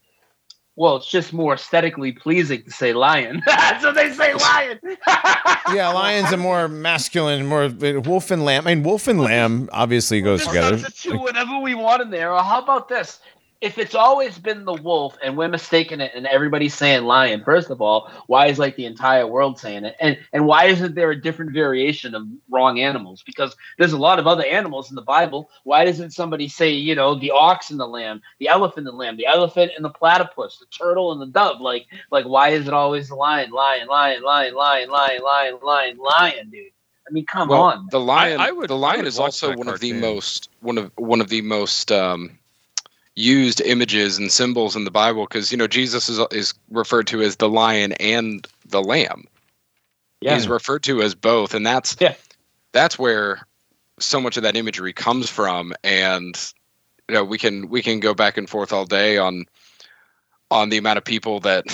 Well, 0.78 0.98
it's 0.98 1.10
just 1.10 1.34
more 1.34 1.56
aesthetically 1.56 2.12
pleasing 2.12 2.62
to 2.62 2.70
say 2.70 2.94
lion. 2.94 3.42
so 3.82 3.92
they 3.92 4.14
say 4.14 4.36
lion. 4.36 4.80
yeah, 5.74 5.90
lions 5.90 6.32
are 6.32 6.38
more 6.38 6.68
masculine, 6.68 7.48
more 7.48 7.68
wolf 8.02 8.30
and 8.30 8.46
lamb. 8.46 8.68
I 8.68 8.76
mean, 8.76 8.84
wolf 8.84 9.08
and 9.08 9.20
lamb 9.20 9.70
obviously 9.74 10.22
goes 10.22 10.42
Just 10.42 10.52
together. 10.52 10.78
substitute 10.78 11.20
whatever 11.20 11.58
we 11.60 11.74
want 11.74 12.04
in 12.04 12.12
there. 12.12 12.32
Or 12.32 12.44
how 12.44 12.62
about 12.62 12.90
this? 12.90 13.20
If 13.60 13.80
it's 13.80 13.96
always 13.96 14.38
been 14.38 14.66
the 14.66 14.74
wolf 14.74 15.18
and 15.24 15.36
we're 15.36 15.48
mistaken 15.48 16.00
it 16.00 16.12
and 16.14 16.28
everybody's 16.28 16.76
saying 16.76 17.06
lion, 17.06 17.44
first 17.44 17.72
of 17.72 17.82
all, 17.82 18.12
why 18.28 18.48
is 18.48 18.60
like 18.60 18.76
the 18.76 18.86
entire 18.86 19.26
world 19.26 19.58
saying 19.60 19.84
it? 19.84 19.96
And 20.00 20.18
and 20.32 20.46
why 20.46 20.66
isn't 20.66 20.94
there 20.94 21.10
a 21.10 21.20
different 21.20 21.54
variation 21.54 22.14
of 22.14 22.28
wrong 22.50 22.80
animals? 22.80 23.24
Because 23.26 23.56
there's 23.80 23.94
a 23.94 23.98
lot 23.98 24.20
of 24.20 24.28
other 24.28 24.46
animals 24.46 24.90
in 24.92 24.96
the 24.96 25.02
Bible. 25.02 25.50
Why 25.64 25.86
doesn't 25.86 26.12
somebody 26.12 26.48
say, 26.50 26.70
you 26.72 26.94
know, 26.94 27.16
the 27.16 27.32
ox 27.32 27.72
and 27.72 27.80
the 27.80 27.88
lamb, 27.88 28.22
the 28.40 28.48
elephant 28.48 28.88
and 28.88 28.94
the 28.94 28.98
lamb, 28.98 29.18
the 29.18 29.26
elephant 29.26 29.72
and 29.76 29.84
the 29.84 29.90
platypus, 29.90 30.60
the 30.60 30.68
turtle 30.68 31.12
and 31.12 31.20
the 31.22 31.26
dove? 31.26 31.60
Like, 31.60 31.88
like 32.12 32.26
why 32.26 32.50
is 32.50 32.68
it 32.68 32.74
always 32.74 33.08
the 33.10 33.16
lion, 33.16 33.50
lion, 33.52 33.88
lion, 33.88 34.22
lion, 34.22 34.54
lion, 34.54 34.90
lion, 34.90 35.22
lion, 35.24 35.60
lion, 35.64 35.98
lion, 35.98 36.50
dude? 36.52 36.72
I 37.08 37.12
mean, 37.12 37.26
come 37.26 37.50
well, 37.50 37.64
on. 37.64 37.88
the 37.90 38.00
lion. 38.00 38.40
I 38.40 38.52
would- 38.52 38.70
the 38.70 38.76
I 38.76 38.78
lion 38.78 39.00
would 39.00 39.08
is 39.08 39.18
also 39.18 39.52
one 39.54 39.68
of 39.68 39.80
the 39.80 39.94
cartoon. 39.94 40.02
most 40.02 40.50
one 40.60 40.78
of 40.78 40.92
one 40.98 41.22
of 41.22 41.30
the 41.30 41.42
most 41.42 41.92
um, 41.92 42.38
used 43.18 43.60
images 43.62 44.20
and 44.20 44.32
symbols 44.32 44.76
in 44.76 44.84
the 44.86 44.92
Bible 44.92 45.24
because 45.24 45.52
you 45.52 45.58
know 45.58 45.68
Jesus 45.68 46.08
is 46.08 46.20
is 46.32 46.54
referred 46.70 47.08
to 47.08 47.22
as 47.22 47.38
the 47.38 47.50
lion 47.50 47.94
and 47.94 48.48
the 48.68 48.82
lamb. 48.82 49.26
Yeah. 50.22 50.36
He's 50.36 50.48
referred 50.48 50.84
to 50.84 51.02
as 51.02 51.16
both, 51.16 51.54
and 51.54 51.66
that's 51.66 51.98
Yeah. 52.00 52.14
that's 52.74 52.98
where 52.98 53.46
so 54.00 54.22
much 54.22 54.38
of 54.38 54.44
that 54.44 54.56
imagery 54.56 54.94
comes 54.94 55.30
from. 55.30 55.74
And 55.84 56.40
you 57.10 57.16
know, 57.16 57.24
we 57.24 57.40
can 57.40 57.70
we 57.70 57.82
can 57.82 58.00
go 58.00 58.14
back 58.14 58.38
and 58.38 58.48
forth 58.48 58.72
all 58.72 58.86
day 58.86 59.18
on 59.18 59.46
on 60.52 60.70
the 60.70 60.78
amount 60.78 60.98
of 60.98 61.04
people 61.04 61.40
that 61.42 61.66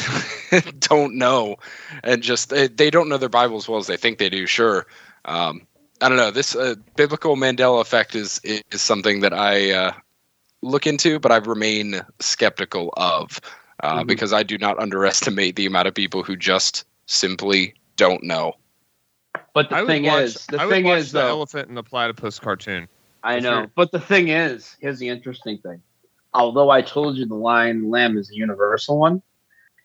don't 0.80 1.16
know 1.16 1.58
and 2.04 2.24
just 2.24 2.50
they, 2.50 2.68
they 2.68 2.90
don't 2.90 3.10
know 3.10 3.18
their 3.18 3.30
Bible 3.30 3.58
as 3.58 3.68
well 3.68 3.80
as 3.80 3.88
they 3.88 3.98
think 3.98 4.18
they 4.18 4.30
do. 4.30 4.48
Sure. 4.48 4.88
Um, 5.26 5.68
I 6.02 6.08
don't 6.08 6.18
know. 6.18 6.32
This 6.32 6.56
uh, 6.56 6.76
biblical 6.96 7.36
Mandela 7.36 7.82
effect 7.82 8.16
is 8.16 8.40
is 8.44 8.82
something 8.82 9.20
that 9.22 9.34
I 9.34 9.72
uh, 9.72 9.94
look 10.64 10.88
into, 10.88 11.20
but 11.20 11.32
I 11.32 11.38
remain 11.38 12.02
skeptical 12.20 12.94
of 12.98 13.40
uh, 13.82 14.02
Mhm. 14.04 14.08
because 14.08 14.32
I 14.34 14.44
do 14.44 14.58
not 14.58 14.80
underestimate 14.80 15.56
the 15.56 15.66
amount 15.66 15.88
of 15.88 15.94
people 15.94 16.24
who 16.24 16.36
just 16.38 16.86
simply 17.08 17.74
don't 17.98 18.24
know. 18.24 18.54
But 19.54 19.70
the 19.70 19.78
I 19.78 19.86
thing 19.86 20.04
watch, 20.04 20.24
is, 20.24 20.46
the 20.46 20.62
I 20.62 20.66
would 20.66 20.72
thing 20.72 20.86
watch 20.86 21.00
is, 21.00 21.12
the 21.12 21.20
though, 21.20 21.28
elephant 21.30 21.68
and 21.68 21.78
the 21.78 21.84
platypus 21.84 22.40
cartoon. 22.40 22.88
I 23.24 23.40
know. 23.40 23.62
sure. 23.62 23.72
But 23.76 23.92
the 23.92 24.00
thing 24.00 24.30
is, 24.30 24.76
here's 24.80 25.00
the 25.00 25.10
interesting 25.10 25.58
thing. 25.58 25.82
Although 26.34 26.70
I 26.70 26.82
told 26.82 27.18
you 27.18 27.26
the 27.26 27.36
lion 27.36 27.90
lamb 27.90 28.18
is 28.18 28.32
a 28.32 28.36
universal 28.36 28.98
one, 29.00 29.22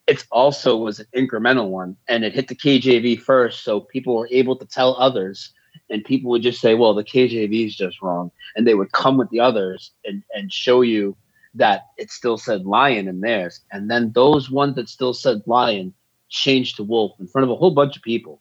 it 0.07 0.25
also 0.31 0.77
was 0.77 1.01
an 1.01 1.07
incremental 1.15 1.69
one, 1.69 1.97
and 2.09 2.25
it 2.25 2.33
hit 2.35 2.49
the 2.49 2.55
KJV 2.55 3.21
first, 3.21 3.65
so 3.65 3.81
people 3.81 4.17
were 4.17 4.29
able 4.31 4.57
to 4.57 4.65
tell 4.67 4.95
others, 4.97 5.53
and 5.90 6.05
people 6.05 6.31
would 6.31 6.43
just 6.43 6.60
say, 6.60 6.74
"Well, 6.74 6.94
the 6.94 7.05
KJV 7.05 7.66
is 7.66 7.77
just 7.77 8.02
wrong," 8.02 8.31
and 8.56 8.66
they 8.66 8.74
would 8.74 8.93
come 8.93 9.16
with 9.16 9.31
the 9.31 9.40
others 9.40 9.93
and 10.05 10.23
and 10.35 10.52
show 10.52 10.82
you 10.82 11.16
that 11.55 11.86
it 11.97 12.10
still 12.10 12.36
said 12.36 12.66
lion 12.66 13.09
in 13.09 13.20
theirs, 13.20 13.60
and 13.73 13.90
then 13.90 14.12
those 14.12 14.51
ones 14.51 14.77
that 14.77 14.89
still 14.89 15.15
said 15.15 15.43
lion 15.47 15.94
changed 16.28 16.77
to 16.77 16.85
wolf 16.85 17.12
in 17.19 17.27
front 17.27 17.44
of 17.44 17.51
a 17.51 17.56
whole 17.56 17.70
bunch 17.70 17.97
of 17.97 18.02
people. 18.02 18.40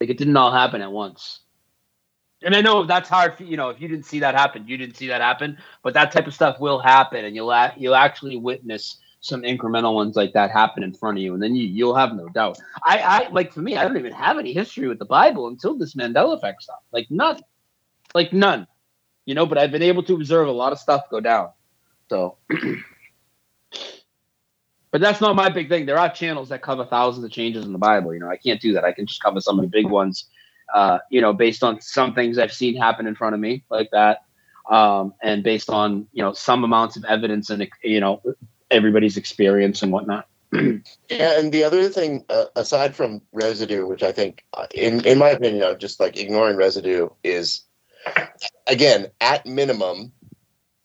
Like 0.00 0.10
it 0.10 0.18
didn't 0.18 0.36
all 0.36 0.52
happen 0.52 0.82
at 0.82 0.90
once. 0.90 1.40
And 2.44 2.56
I 2.56 2.60
know 2.60 2.84
that's 2.84 3.08
hard 3.08 3.36
for 3.36 3.44
you 3.44 3.56
know 3.56 3.68
if 3.70 3.80
you 3.80 3.88
didn't 3.88 4.06
see 4.06 4.18
that 4.20 4.34
happen, 4.34 4.66
you 4.66 4.76
didn't 4.76 4.96
see 4.96 5.08
that 5.08 5.20
happen. 5.20 5.58
But 5.82 5.94
that 5.94 6.12
type 6.12 6.26
of 6.26 6.34
stuff 6.34 6.58
will 6.58 6.80
happen, 6.80 7.24
and 7.24 7.36
you'll 7.36 7.70
you'll 7.76 7.94
actually 7.94 8.36
witness 8.36 8.98
some 9.22 9.42
incremental 9.42 9.94
ones 9.94 10.16
like 10.16 10.34
that 10.34 10.50
happen 10.50 10.82
in 10.82 10.92
front 10.92 11.16
of 11.16 11.22
you, 11.22 11.32
and 11.32 11.42
then 11.42 11.56
you 11.56 11.66
you'll 11.66 11.94
have 11.94 12.14
no 12.14 12.28
doubt. 12.28 12.58
I 12.84 12.98
I 12.98 13.28
like 13.30 13.52
for 13.52 13.60
me, 13.60 13.76
I 13.76 13.84
don't 13.84 13.96
even 13.96 14.12
have 14.12 14.38
any 14.38 14.52
history 14.52 14.88
with 14.88 14.98
the 14.98 15.06
Bible 15.06 15.48
until 15.48 15.78
this 15.78 15.94
Mandela 15.94 16.36
effect 16.36 16.62
stuff. 16.62 16.80
Like 16.92 17.10
none, 17.10 17.40
like 18.14 18.32
none. 18.32 18.66
You 19.24 19.34
know, 19.34 19.46
but 19.46 19.56
I've 19.56 19.72
been 19.72 19.82
able 19.82 20.02
to 20.04 20.14
observe 20.14 20.48
a 20.48 20.52
lot 20.52 20.72
of 20.72 20.78
stuff 20.78 21.08
go 21.10 21.20
down. 21.20 21.50
So. 22.08 22.36
But 24.90 25.00
that's 25.00 25.22
not 25.22 25.34
my 25.34 25.48
big 25.48 25.70
thing. 25.70 25.86
There 25.86 25.98
are 25.98 26.10
channels 26.10 26.50
that 26.50 26.60
cover 26.60 26.84
thousands 26.84 27.24
of 27.24 27.30
changes 27.30 27.64
in 27.64 27.72
the 27.72 27.78
Bible. 27.78 28.12
You 28.12 28.20
know, 28.20 28.28
I 28.28 28.36
can't 28.36 28.60
do 28.60 28.74
that. 28.74 28.84
I 28.84 28.92
can 28.92 29.06
just 29.06 29.22
cover 29.22 29.40
some 29.40 29.58
of 29.58 29.62
the 29.62 29.70
big 29.70 29.86
ones 29.86 30.26
uh, 30.72 30.98
you 31.10 31.20
know, 31.20 31.32
based 31.32 31.62
on 31.62 31.80
some 31.80 32.14
things 32.14 32.38
I've 32.38 32.52
seen 32.52 32.76
happen 32.76 33.06
in 33.06 33.14
front 33.14 33.34
of 33.34 33.40
me 33.40 33.62
like 33.70 33.90
that, 33.92 34.24
um, 34.70 35.14
and 35.22 35.42
based 35.42 35.70
on 35.70 36.06
you 36.12 36.22
know 36.22 36.32
some 36.32 36.64
amounts 36.64 36.96
of 36.96 37.04
evidence 37.04 37.50
and 37.50 37.68
you 37.82 38.00
know 38.00 38.22
everybody's 38.72 39.16
experience 39.16 39.82
and 39.82 39.92
whatnot. 39.92 40.26
Yeah, 41.08 41.38
and 41.38 41.52
the 41.52 41.64
other 41.64 41.88
thing, 41.88 42.24
uh, 42.28 42.46
aside 42.56 42.94
from 42.94 43.20
residue, 43.32 43.86
which 43.86 44.02
I 44.02 44.12
think, 44.12 44.44
uh, 44.54 44.66
in 44.74 45.04
in 45.06 45.18
my 45.18 45.30
opinion, 45.30 45.62
of 45.62 45.78
just 45.78 46.00
like 46.00 46.16
ignoring 46.16 46.56
residue 46.56 47.08
is, 47.22 47.62
again, 48.66 49.08
at 49.20 49.46
minimum. 49.46 50.12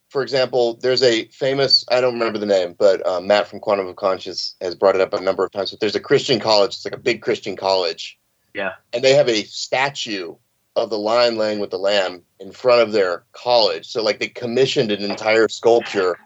For 0.09 0.21
example, 0.21 0.75
there's 0.81 1.03
a 1.03 1.25
famous, 1.29 1.85
I 1.89 1.99
don't 1.99 2.13
remember 2.13 2.39
the 2.39 2.45
name, 2.45 2.75
but 2.77 3.05
uh, 3.05 3.19
Matt 3.19 3.47
from 3.47 3.59
Quantum 3.59 3.87
of 3.87 3.97
Conscious 3.97 4.55
has 4.61 4.73
brought 4.73 4.95
it 4.95 5.01
up 5.01 5.13
a 5.13 5.21
number 5.21 5.43
of 5.43 5.51
times. 5.51 5.71
But 5.71 5.81
there's 5.81 5.95
a 5.95 6.01
Christian 6.01 6.39
college, 6.39 6.75
it's 6.75 6.85
like 6.85 6.95
a 6.95 6.97
big 6.97 7.21
Christian 7.21 7.57
college. 7.57 8.17
Yeah. 8.53 8.73
And 8.93 9.03
they 9.03 9.13
have 9.15 9.27
a 9.27 9.43
statue 9.43 10.35
of 10.77 10.89
the 10.89 10.97
lion 10.97 11.37
laying 11.37 11.59
with 11.59 11.71
the 11.71 11.79
lamb 11.79 12.23
in 12.39 12.51
front 12.51 12.81
of 12.81 12.91
their 12.93 13.23
college. 13.33 13.87
So, 13.87 14.01
like, 14.01 14.19
they 14.19 14.29
commissioned 14.29 14.91
an 14.91 15.03
entire 15.03 15.49
sculpture. 15.49 16.17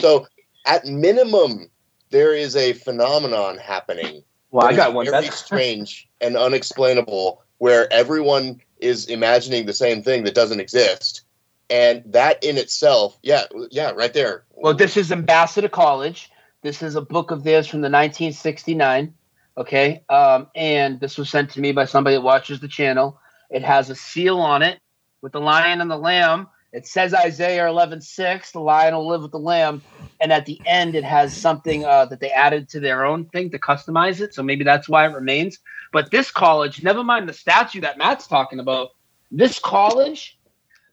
So, 0.00 0.26
at 0.68 0.84
minimum, 0.86 1.68
there 2.10 2.32
is 2.34 2.54
a 2.54 2.72
phenomenon 2.74 3.58
happening 3.58 4.22
Well, 4.50 4.66
I 4.66 4.76
got 4.76 4.94
one. 4.94 5.06
very 5.06 5.24
That's 5.24 5.36
strange 5.36 6.08
and 6.20 6.36
unexplainable, 6.36 7.42
where 7.58 7.92
everyone 7.92 8.60
is 8.78 9.06
imagining 9.06 9.66
the 9.66 9.72
same 9.72 10.02
thing 10.02 10.22
that 10.24 10.34
doesn't 10.34 10.60
exist, 10.60 11.22
and 11.70 12.02
that 12.12 12.42
in 12.44 12.56
itself, 12.56 13.18
yeah, 13.22 13.44
yeah, 13.70 13.90
right 13.90 14.14
there. 14.14 14.44
well, 14.54 14.74
this 14.74 14.96
is 14.96 15.10
Ambassador 15.10 15.68
College. 15.68 16.30
This 16.62 16.82
is 16.82 16.94
a 16.96 17.00
book 17.02 17.30
of 17.30 17.44
theirs 17.44 17.66
from 17.66 17.80
the 17.80 17.90
1969. 17.90 19.14
Okay, 19.56 20.04
um, 20.08 20.46
and 20.54 21.00
this 21.00 21.18
was 21.18 21.28
sent 21.28 21.50
to 21.50 21.60
me 21.60 21.72
by 21.72 21.84
somebody 21.84 22.14
that 22.16 22.22
watches 22.22 22.60
the 22.60 22.68
channel. 22.68 23.18
It 23.50 23.62
has 23.64 23.90
a 23.90 23.94
seal 23.96 24.38
on 24.38 24.62
it 24.62 24.78
with 25.20 25.32
the 25.32 25.40
lion 25.40 25.80
and 25.80 25.90
the 25.90 25.96
lamb. 25.98 26.46
It 26.72 26.86
says 26.86 27.12
Isaiah 27.14 27.66
11:6, 27.66 28.52
the 28.52 28.60
lion 28.60 28.94
will 28.94 29.08
live 29.08 29.22
with 29.22 29.32
the 29.32 29.38
lamb, 29.40 29.82
and 30.20 30.32
at 30.32 30.46
the 30.46 30.60
end 30.66 30.94
it 30.94 31.04
has 31.04 31.36
something 31.36 31.84
uh, 31.84 32.06
that 32.06 32.20
they 32.20 32.30
added 32.30 32.68
to 32.70 32.80
their 32.80 33.04
own 33.04 33.26
thing 33.26 33.50
to 33.50 33.58
customize 33.58 34.20
it. 34.20 34.34
So 34.34 34.42
maybe 34.42 34.64
that's 34.64 34.88
why 34.88 35.06
it 35.06 35.14
remains. 35.14 35.58
But 35.92 36.10
this 36.10 36.30
college, 36.30 36.82
never 36.82 37.04
mind 37.04 37.28
the 37.28 37.32
statue 37.32 37.80
that 37.80 37.98
Matt's 37.98 38.26
talking 38.26 38.60
about, 38.60 38.90
this 39.30 39.58
college 39.58 40.38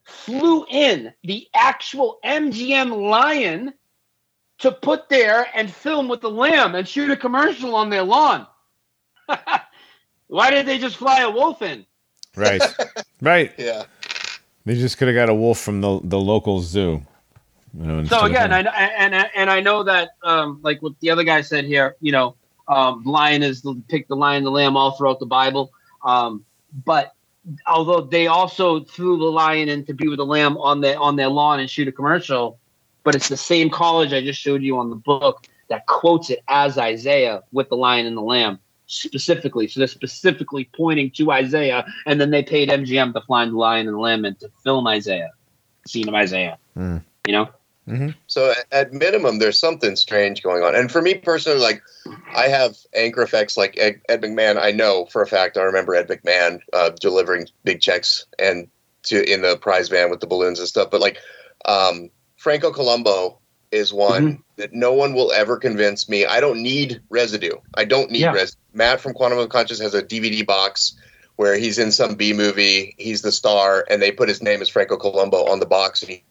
flew 0.03 0.65
in 0.69 1.13
the 1.23 1.47
actual 1.53 2.19
MGM 2.23 3.09
lion 3.09 3.73
to 4.59 4.71
put 4.71 5.09
there 5.09 5.47
and 5.53 5.71
film 5.71 6.07
with 6.07 6.21
the 6.21 6.29
lamb 6.29 6.75
and 6.75 6.87
shoot 6.87 7.09
a 7.09 7.17
commercial 7.17 7.75
on 7.75 7.89
their 7.89 8.03
lawn. 8.03 8.47
Why 10.27 10.51
did 10.51 10.65
they 10.65 10.77
just 10.77 10.97
fly 10.97 11.21
a 11.21 11.29
wolf 11.29 11.61
in? 11.61 11.85
Right. 12.35 12.61
right. 13.21 13.53
Yeah. 13.57 13.83
They 14.65 14.75
just 14.75 14.97
could 14.97 15.07
have 15.07 15.15
got 15.15 15.29
a 15.29 15.35
wolf 15.35 15.59
from 15.59 15.81
the 15.81 15.99
the 16.03 16.19
local 16.19 16.59
zoo. 16.61 17.05
You 17.77 17.85
know, 17.85 18.05
So 18.05 18.25
again. 18.25 18.53
I 18.53 18.59
and 18.59 19.13
and 19.13 19.49
I 19.49 19.59
know 19.59 19.83
that 19.83 20.11
um, 20.23 20.59
like 20.63 20.81
what 20.81 20.93
the 20.99 21.09
other 21.09 21.23
guy 21.23 21.41
said 21.41 21.65
here, 21.65 21.95
you 21.99 22.11
know, 22.11 22.35
Um, 22.67 23.03
lion 23.03 23.43
is 23.43 23.61
the 23.61 23.79
pick 23.89 24.07
the 24.07 24.15
lion, 24.15 24.43
the 24.43 24.51
lamb 24.51 24.75
all 24.75 24.91
throughout 24.91 25.19
the 25.19 25.25
Bible. 25.25 25.71
Um, 26.03 26.45
but 26.85 27.13
although 27.67 28.01
they 28.01 28.27
also 28.27 28.79
threw 28.83 29.17
the 29.17 29.25
lion 29.25 29.69
in 29.69 29.85
to 29.85 29.93
be 29.93 30.07
with 30.07 30.17
the 30.17 30.25
lamb 30.25 30.57
on 30.57 30.81
their 30.81 30.99
on 30.99 31.15
their 31.15 31.29
lawn 31.29 31.59
and 31.59 31.69
shoot 31.69 31.87
a 31.87 31.91
commercial, 31.91 32.57
but 33.03 33.13
it's 33.13 33.29
the 33.29 33.37
same 33.37 33.69
college 33.69 34.13
I 34.13 34.21
just 34.21 34.39
showed 34.39 34.63
you 34.63 34.77
on 34.77 34.89
the 34.89 34.95
book 34.95 35.47
that 35.67 35.85
quotes 35.85 36.29
it 36.29 36.43
as 36.47 36.77
Isaiah 36.77 37.43
with 37.51 37.69
the 37.69 37.77
lion 37.77 38.05
and 38.05 38.17
the 38.17 38.21
lamb 38.21 38.59
specifically. 38.87 39.67
So 39.67 39.79
they're 39.79 39.87
specifically 39.87 40.69
pointing 40.75 41.11
to 41.11 41.31
Isaiah, 41.31 41.85
and 42.05 42.19
then 42.21 42.31
they 42.31 42.43
paid 42.43 42.69
MGM 42.69 43.13
to 43.13 43.21
find 43.21 43.51
the 43.51 43.57
lion 43.57 43.87
and 43.87 43.95
the 43.95 43.99
lamb 43.99 44.25
and 44.25 44.39
to 44.39 44.49
film 44.63 44.87
Isaiah, 44.87 45.31
scene 45.87 46.07
of 46.07 46.15
Isaiah. 46.15 46.57
Mm. 46.77 47.03
You 47.27 47.33
know. 47.33 47.49
So 48.27 48.53
at- 48.71 48.93
minimum, 48.93 49.39
there's 49.39 49.59
something 49.59 49.95
strange 49.95 50.41
going 50.41 50.63
on. 50.63 50.75
And 50.75 50.91
for 50.91 51.01
me 51.01 51.15
personally, 51.15 51.59
like 51.59 51.81
I 52.35 52.47
have 52.47 52.75
anchor 52.95 53.21
effects 53.21 53.57
like 53.57 53.77
Ed, 53.77 54.01
Ed 54.09 54.21
McMahon. 54.21 54.59
I 54.59 54.71
know 54.71 55.05
for 55.05 55.21
a 55.21 55.27
fact. 55.27 55.57
I 55.57 55.61
remember 55.61 55.93
Ed 55.95 56.07
McMahon 56.07 56.59
uh, 56.73 56.89
delivering 56.99 57.47
big 57.63 57.81
checks 57.81 58.25
and 58.39 58.67
to 59.03 59.23
in 59.31 59.41
the 59.43 59.55
prize 59.57 59.89
van 59.89 60.09
with 60.09 60.19
the 60.19 60.27
balloons 60.27 60.57
and 60.59 60.67
stuff. 60.67 60.89
But 60.89 61.01
like 61.01 61.17
um, 61.65 62.09
Franco 62.37 62.71
Colombo 62.71 63.37
is 63.71 63.93
one 63.93 64.43
that 64.57 64.73
no 64.73 64.93
one 64.93 65.13
will 65.13 65.31
ever 65.31 65.57
convince 65.57 66.07
me. 66.09 66.25
I 66.25 66.39
don't 66.39 66.61
need 66.63 67.01
residue. 67.09 67.57
I 67.75 67.85
don't 67.85 68.09
need 68.09 68.21
Yeah. 68.21 68.31
res. 68.33 68.55
Matt 68.73 68.99
from 69.01 69.13
Quantum 69.13 69.37
of 69.39 69.49
Conscious 69.49 69.79
has 69.79 69.93
a 69.93 70.01
DVD 70.01 70.45
box 70.45 70.95
where 71.35 71.55
he's 71.57 71.77
in 71.77 71.91
some 71.91 72.15
B 72.15 72.31
movie. 72.33 72.95
He's 72.97 73.21
the 73.21 73.31
star, 73.31 73.85
and 73.89 74.01
they 74.01 74.11
put 74.11 74.29
his 74.29 74.41
name 74.41 74.61
as 74.61 74.69
Franco 74.69 74.95
Colombo 74.95 75.45
on 75.51 75.59
the 75.59 75.65
box, 75.65 76.01
and 76.01 76.09
he 76.11 76.23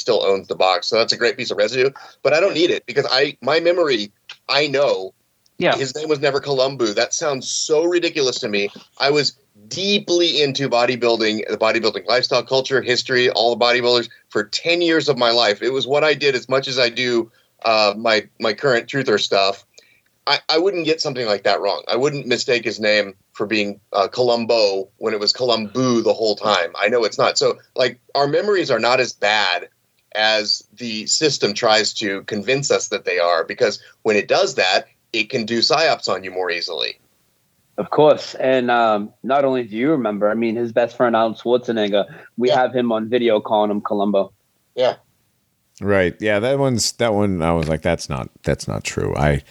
still 0.00 0.24
owns 0.24 0.48
the 0.48 0.56
box. 0.56 0.86
So 0.88 0.96
that's 0.96 1.12
a 1.12 1.16
great 1.16 1.36
piece 1.36 1.50
of 1.50 1.58
residue. 1.58 1.90
But 2.22 2.32
I 2.32 2.40
don't 2.40 2.54
need 2.54 2.70
it 2.70 2.86
because 2.86 3.06
I 3.10 3.36
my 3.42 3.60
memory, 3.60 4.12
I 4.48 4.66
know 4.66 5.14
Yeah. 5.58 5.76
his 5.76 5.94
name 5.94 6.08
was 6.08 6.20
never 6.20 6.40
Columbu. 6.40 6.94
That 6.94 7.12
sounds 7.14 7.50
so 7.50 7.84
ridiculous 7.84 8.40
to 8.40 8.48
me. 8.48 8.70
I 8.98 9.10
was 9.10 9.36
deeply 9.68 10.42
into 10.42 10.68
bodybuilding, 10.68 11.48
the 11.48 11.58
bodybuilding 11.58 12.06
lifestyle, 12.06 12.42
culture, 12.42 12.80
history, 12.82 13.30
all 13.30 13.54
the 13.54 13.64
bodybuilders 13.64 14.08
for 14.30 14.44
10 14.44 14.82
years 14.82 15.08
of 15.08 15.18
my 15.18 15.30
life. 15.30 15.62
It 15.62 15.70
was 15.70 15.86
what 15.86 16.02
I 16.02 16.14
did 16.14 16.34
as 16.34 16.48
much 16.48 16.66
as 16.66 16.78
I 16.78 16.88
do 16.88 17.30
uh, 17.64 17.94
my 17.96 18.26
my 18.40 18.52
current 18.54 18.88
truther 18.88 19.20
stuff. 19.20 19.64
I, 20.26 20.38
I 20.48 20.58
wouldn't 20.58 20.84
get 20.84 21.00
something 21.00 21.26
like 21.26 21.42
that 21.44 21.60
wrong. 21.60 21.82
I 21.88 21.96
wouldn't 21.96 22.26
mistake 22.26 22.64
his 22.64 22.78
name 22.78 23.14
for 23.32 23.46
being 23.46 23.80
uh, 23.92 24.06
Columbo 24.08 24.88
when 24.98 25.14
it 25.14 25.20
was 25.20 25.32
Columbu 25.32 26.04
the 26.04 26.12
whole 26.12 26.36
time. 26.36 26.72
I 26.78 26.88
know 26.88 27.04
it's 27.04 27.18
not. 27.18 27.38
So, 27.38 27.58
like, 27.74 27.98
our 28.14 28.28
memories 28.28 28.70
are 28.70 28.78
not 28.78 29.00
as 29.00 29.12
bad 29.12 29.68
as 30.14 30.62
the 30.72 31.06
system 31.06 31.54
tries 31.54 31.92
to 31.94 32.22
convince 32.24 32.70
us 32.70 32.88
that 32.88 33.04
they 33.04 33.18
are, 33.18 33.44
because 33.44 33.82
when 34.02 34.16
it 34.16 34.28
does 34.28 34.54
that, 34.56 34.88
it 35.12 35.30
can 35.30 35.44
do 35.44 35.58
psyops 35.60 36.08
on 36.08 36.24
you 36.24 36.30
more 36.30 36.50
easily. 36.50 36.98
Of 37.78 37.90
course, 37.90 38.34
and 38.34 38.70
um, 38.70 39.12
not 39.22 39.44
only 39.44 39.62
do 39.64 39.76
you 39.76 39.90
remember, 39.90 40.30
I 40.30 40.34
mean, 40.34 40.54
his 40.56 40.70
best 40.72 40.96
friend 40.96 41.16
Arnold 41.16 41.38
Schwarzenegger. 41.38 42.04
We 42.36 42.50
have 42.50 42.74
him 42.74 42.92
on 42.92 43.08
video 43.08 43.40
calling 43.40 43.70
him 43.70 43.80
Columbo. 43.80 44.32
Yeah. 44.74 44.96
Right. 45.80 46.14
Yeah, 46.20 46.40
that 46.40 46.58
one's 46.58 46.92
that 46.92 47.14
one 47.14 47.40
I 47.42 47.52
was 47.52 47.68
like 47.68 47.82
that's 47.82 48.08
not 48.08 48.28
that's 48.42 48.68
not 48.68 48.84
true. 48.84 49.16
I 49.16 49.42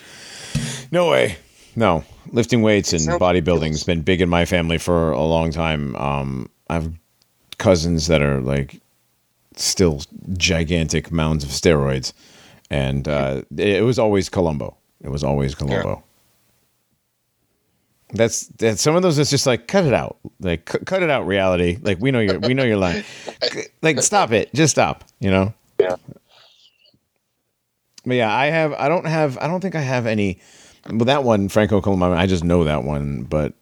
No 0.91 1.09
way. 1.09 1.37
No. 1.75 2.03
Lifting 2.31 2.61
weights 2.61 2.93
and 2.93 3.01
bodybuilding's 3.19 3.83
been 3.83 4.01
big 4.01 4.21
in 4.21 4.29
my 4.29 4.45
family 4.45 4.77
for 4.77 5.11
a 5.11 5.23
long 5.23 5.51
time. 5.51 5.95
Um 5.95 6.49
I 6.69 6.75
have 6.75 6.93
cousins 7.57 8.07
that 8.07 8.21
are 8.21 8.41
like 8.41 8.79
still 9.55 10.01
gigantic 10.37 11.11
mounds 11.11 11.43
of 11.43 11.49
steroids 11.49 12.13
and 12.69 13.07
uh 13.07 13.41
it 13.57 13.83
was 13.83 13.99
always 13.99 14.29
Colombo. 14.29 14.77
It 15.01 15.09
was 15.09 15.23
always 15.23 15.55
Colombo. 15.55 16.03
That's 18.11 18.47
that. 18.57 18.79
Some 18.79 18.95
of 18.95 19.03
those 19.03 19.19
is 19.19 19.29
just 19.29 19.45
like 19.45 19.67
cut 19.67 19.85
it 19.85 19.93
out, 19.93 20.17
like 20.39 20.65
cu- 20.65 20.79
cut 20.79 21.03
it 21.03 21.09
out. 21.11 21.27
Reality, 21.27 21.77
like 21.81 21.99
we 21.99 22.09
know 22.09 22.19
you're 22.19 22.39
we 22.39 22.53
know 22.55 22.63
you're 22.63 22.77
lying. 22.77 23.03
like 23.83 24.01
stop 24.01 24.31
it, 24.31 24.53
just 24.53 24.71
stop. 24.71 25.03
You 25.19 25.29
know. 25.29 25.53
Yeah. 25.79 25.95
But 28.05 28.15
yeah, 28.15 28.33
I 28.33 28.47
have. 28.47 28.73
I 28.73 28.89
don't 28.89 29.05
have. 29.05 29.37
I 29.37 29.47
don't 29.47 29.61
think 29.61 29.75
I 29.75 29.81
have 29.81 30.07
any. 30.07 30.39
Well, 30.89 31.05
that 31.05 31.23
one, 31.23 31.49
Franco 31.49 31.81
Colombo. 31.81 32.13
I 32.13 32.25
just 32.25 32.43
know 32.43 32.63
that 32.63 32.83
one, 32.83 33.23
but 33.23 33.53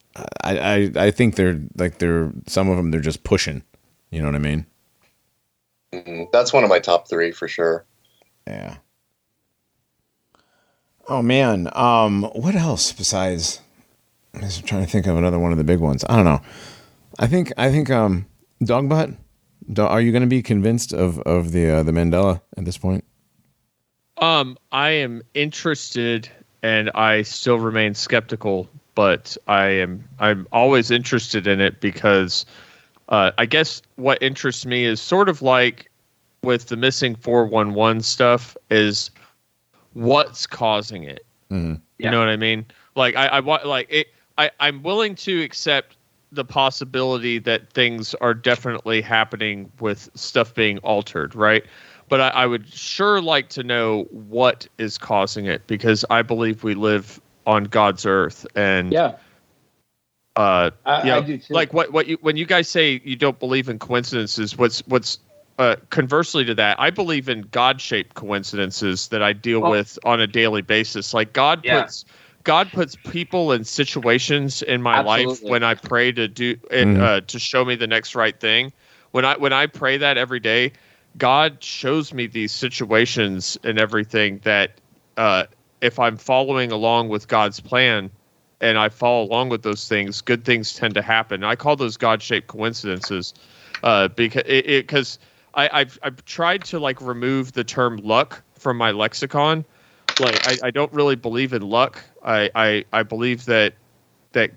I, 0.44 0.58
I, 0.58 0.92
I 1.08 1.12
think 1.12 1.36
they're 1.36 1.60
like 1.76 1.98
they're 1.98 2.32
some 2.48 2.70
of 2.70 2.78
them. 2.78 2.92
They're 2.92 3.02
just 3.02 3.26
pushing. 3.26 3.64
You 4.12 4.22
know 4.22 4.28
what 4.28 4.36
I 4.36 4.40
mean? 4.40 4.66
Mhm. 5.94 6.32
That's 6.32 6.52
one 6.52 6.64
of 6.64 6.70
my 6.70 6.80
top 6.80 7.08
three 7.10 7.32
for 7.32 7.48
sure. 7.48 7.86
Yeah. 8.46 8.78
Oh 11.08 11.22
man. 11.22 11.70
Um. 11.74 12.24
What 12.34 12.56
else 12.56 12.92
besides? 12.92 13.62
I'm 14.34 14.42
just 14.42 14.66
trying 14.66 14.86
to 14.86 14.92
think 14.92 15.08
of 15.08 15.16
another 15.16 15.40
one 15.40 15.52
of 15.52 15.58
the 15.58 15.64
big 15.64 15.80
ones. 15.80 16.04
I 16.10 16.16
don't 16.16 16.26
know. 16.26 16.42
I 17.20 17.28
think. 17.28 17.52
I 17.58 17.72
think. 17.72 17.90
Um. 17.90 18.26
Dogbot. 18.62 19.16
Do, 19.72 19.84
are 19.84 20.02
you 20.02 20.12
going 20.12 20.22
to 20.22 20.28
be 20.28 20.42
convinced 20.42 20.94
of 20.94 21.20
of 21.22 21.52
the 21.52 21.70
uh, 21.70 21.84
the 21.84 21.92
Mandela 21.92 22.42
at 22.58 22.66
this 22.66 22.78
point? 22.78 23.04
Um, 24.18 24.58
I 24.72 24.90
am 24.90 25.22
interested, 25.34 26.30
and 26.64 26.90
I 26.92 27.22
still 27.22 27.60
remain 27.60 27.94
skeptical, 27.94 28.68
but 28.96 29.38
I 29.48 29.68
am 29.68 30.04
I'm 30.20 30.48
always 30.52 30.90
interested 30.90 31.48
in 31.48 31.62
it 31.62 31.82
because 31.82 32.46
uh, 33.10 33.32
I 33.38 33.46
guess 33.46 33.82
what 33.96 34.22
interests 34.22 34.66
me 34.66 34.86
is 34.86 35.00
sort 35.02 35.30
of 35.30 35.42
like 35.42 35.90
with 36.44 36.68
the 36.68 36.78
missing 36.78 37.16
four 37.16 37.46
one 37.46 37.74
one 37.74 38.02
stuff 38.02 38.56
is 38.70 39.12
what's 39.94 40.46
causing 40.46 41.04
it. 41.04 41.26
Mhm. 41.52 41.82
You 41.98 42.12
know 42.12 42.20
what 42.20 42.30
I 42.30 42.38
mean? 42.38 42.66
Like 42.96 43.16
I, 43.16 43.28
I 43.28 43.40
want 43.40 43.66
like 43.66 43.88
it. 43.90 44.08
I 44.38 44.52
I'm 44.60 44.84
willing 44.84 45.16
to 45.16 45.42
accept 45.42 45.98
the 46.32 46.46
possibility 46.46 47.40
that 47.40 47.72
things 47.72 48.14
are 48.16 48.34
definitely 48.34 49.02
happening 49.02 49.72
with 49.80 50.10
stuff 50.14 50.54
being 50.54 50.78
altered, 50.80 51.34
right? 51.34 51.64
But 52.10 52.22
I, 52.22 52.28
I 52.30 52.46
would 52.46 52.68
sure 52.72 53.22
like 53.22 53.50
to 53.50 53.64
know 53.64 54.04
what 54.12 54.68
is 54.78 54.98
causing 54.98 55.46
it 55.46 55.66
because 55.68 56.06
I 56.10 56.22
believe 56.22 56.64
we 56.64 56.76
live 56.76 57.20
on 57.46 57.64
God's 57.64 58.06
earth 58.06 58.46
and 58.56 58.92
Yeah, 58.92 59.16
uh 60.38 60.72
I, 60.86 60.92
you 61.02 61.12
know, 61.12 61.18
I 61.18 61.22
do 61.22 61.38
too. 61.38 61.54
like 61.56 61.74
what 61.74 61.92
what 61.94 62.08
you 62.08 62.18
when 62.22 62.38
you 62.38 62.46
guys 62.46 62.70
say 62.70 63.02
you 63.04 63.18
don't 63.18 63.40
believe 63.40 63.70
in 63.70 63.80
coincidences 63.80 64.58
what's 64.58 64.82
what's 64.88 65.20
uh, 65.60 65.76
conversely 65.90 66.46
to 66.46 66.56
that 66.56 66.80
i 66.80 66.90
believe 66.92 67.30
in 67.30 67.42
god-shaped 67.42 68.16
coincidences 68.16 69.10
that 69.10 69.24
i 69.24 69.34
deal 69.34 69.62
Oh. 69.62 69.70
with 69.70 70.00
on 70.06 70.22
a 70.22 70.28
daily 70.28 70.62
basis 70.62 71.14
like 71.14 71.34
god 71.34 71.64
Yeah. 71.64 71.84
puts 71.84 72.06
god 72.44 72.72
puts 72.74 72.96
people 72.96 73.52
in 73.52 73.64
situations 73.66 74.62
in 74.64 74.82
my 74.82 75.00
life 75.00 75.42
when 75.48 75.64
i 75.64 75.76
pray 75.76 76.12
to 76.12 76.28
do 76.28 76.56
and 76.72 76.98
uh, 76.98 77.22
to 77.22 77.40
show 77.40 77.66
me 77.66 77.76
the 77.76 77.88
next 77.88 78.16
right 78.16 78.40
thing 78.40 78.72
when 79.12 79.26
i 79.26 79.36
when 79.38 79.54
i 79.54 79.66
pray 79.68 79.98
that 79.98 80.18
every 80.18 80.40
day 80.40 80.72
god 81.18 81.64
shows 81.64 82.14
me 82.14 82.28
these 82.28 82.52
situations 82.52 83.58
and 83.64 83.80
everything 83.80 84.40
that 84.44 84.80
uh, 85.18 85.46
if 85.82 86.00
i'm 86.00 86.18
following 86.18 86.72
along 86.72 87.10
with 87.10 87.28
god's 87.28 87.60
plan 87.60 88.12
and 88.62 88.78
I 88.78 88.90
follow 88.90 89.24
along 89.24 89.50
with 89.50 89.64
those 89.64 89.88
things, 89.88 90.22
good 90.22 90.44
things 90.46 90.74
tend 90.74 90.94
to 90.96 91.02
happen. 91.02 91.44
I 91.44 91.56
call 91.56 91.76
those 91.76 91.98
God-shaped 91.98 92.48
coincidences 92.48 93.34
uh, 93.84 94.08
because 94.10 94.44
because 94.44 95.20
I 95.54 95.70
I've 95.72 96.00
I've 96.04 96.24
tried 96.26 96.64
to 96.66 96.80
like 96.80 97.02
remove 97.02 97.54
the 97.54 97.64
term 97.64 97.98
luck 97.98 98.42
from 98.56 98.78
my 98.78 98.92
lexicon. 98.92 99.66
Like 100.20 100.48
I, 100.48 100.68
I 100.68 100.72
don't 100.72 100.92
really 100.94 101.16
believe 101.16 101.54
in 101.54 101.62
luck. 101.62 102.04
I, 102.24 102.50
I 102.56 102.86
I 102.94 103.04
believe 103.04 103.46
that 103.46 103.74
that 104.32 104.52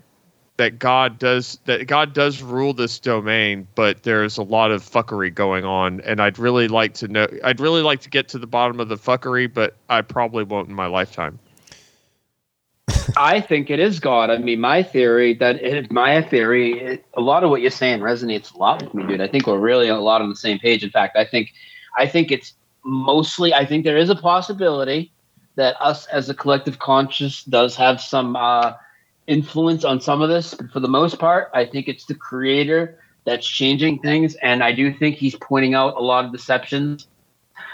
that 0.57 0.79
God 0.79 1.19
does 1.19 1.59
that 1.65 1.87
God 1.87 2.13
does 2.13 2.41
rule 2.41 2.73
this 2.73 2.99
domain, 2.99 3.67
but 3.75 4.03
there's 4.03 4.37
a 4.37 4.43
lot 4.43 4.71
of 4.71 4.83
fuckery 4.83 5.33
going 5.33 5.65
on, 5.65 6.01
and 6.01 6.21
I'd 6.21 6.39
really 6.39 6.67
like 6.67 6.93
to 6.95 7.07
know. 7.07 7.27
I'd 7.43 7.59
really 7.59 7.81
like 7.81 8.01
to 8.01 8.09
get 8.09 8.27
to 8.29 8.39
the 8.39 8.47
bottom 8.47 8.79
of 8.79 8.89
the 8.89 8.97
fuckery, 8.97 9.51
but 9.51 9.75
I 9.89 10.01
probably 10.01 10.43
won't 10.43 10.69
in 10.69 10.75
my 10.75 10.87
lifetime. 10.87 11.39
I 13.15 13.41
think 13.41 13.69
it 13.69 13.79
is 13.79 13.99
God. 13.99 14.29
I 14.29 14.37
mean, 14.37 14.59
my 14.59 14.83
theory 14.83 15.33
that 15.35 15.61
it, 15.61 15.91
my 15.91 16.21
theory, 16.21 16.79
it, 16.79 17.05
a 17.13 17.21
lot 17.21 17.43
of 17.43 17.49
what 17.49 17.61
you're 17.61 17.71
saying 17.71 17.99
resonates 17.99 18.53
a 18.53 18.57
lot 18.57 18.81
with 18.81 18.93
me, 18.93 19.05
dude. 19.05 19.21
I 19.21 19.27
think 19.27 19.47
we're 19.47 19.59
really 19.59 19.89
a 19.89 19.97
lot 19.97 20.21
on 20.21 20.29
the 20.29 20.35
same 20.35 20.59
page. 20.59 20.83
In 20.83 20.89
fact, 20.89 21.17
I 21.17 21.25
think, 21.25 21.53
I 21.97 22.07
think 22.07 22.31
it's 22.31 22.53
mostly. 22.83 23.53
I 23.53 23.65
think 23.65 23.83
there 23.83 23.97
is 23.97 24.09
a 24.09 24.15
possibility 24.15 25.11
that 25.55 25.75
us 25.81 26.05
as 26.07 26.29
a 26.29 26.33
collective 26.33 26.79
conscious 26.79 27.43
does 27.43 27.75
have 27.75 27.99
some 27.99 28.35
uh, 28.35 28.73
influence 29.27 29.83
on 29.83 29.99
some 29.99 30.21
of 30.21 30.29
this, 30.29 30.53
but 30.53 30.71
for 30.71 30.79
the 30.79 30.87
most 30.87 31.19
part, 31.19 31.49
I 31.53 31.65
think 31.65 31.87
it's 31.87 32.05
the 32.05 32.15
creator 32.15 32.99
that's 33.25 33.45
changing 33.45 33.99
things, 33.99 34.35
and 34.35 34.63
I 34.63 34.71
do 34.71 34.93
think 34.93 35.15
he's 35.15 35.35
pointing 35.35 35.75
out 35.75 35.95
a 35.95 36.01
lot 36.01 36.25
of 36.25 36.31
deceptions. 36.31 37.07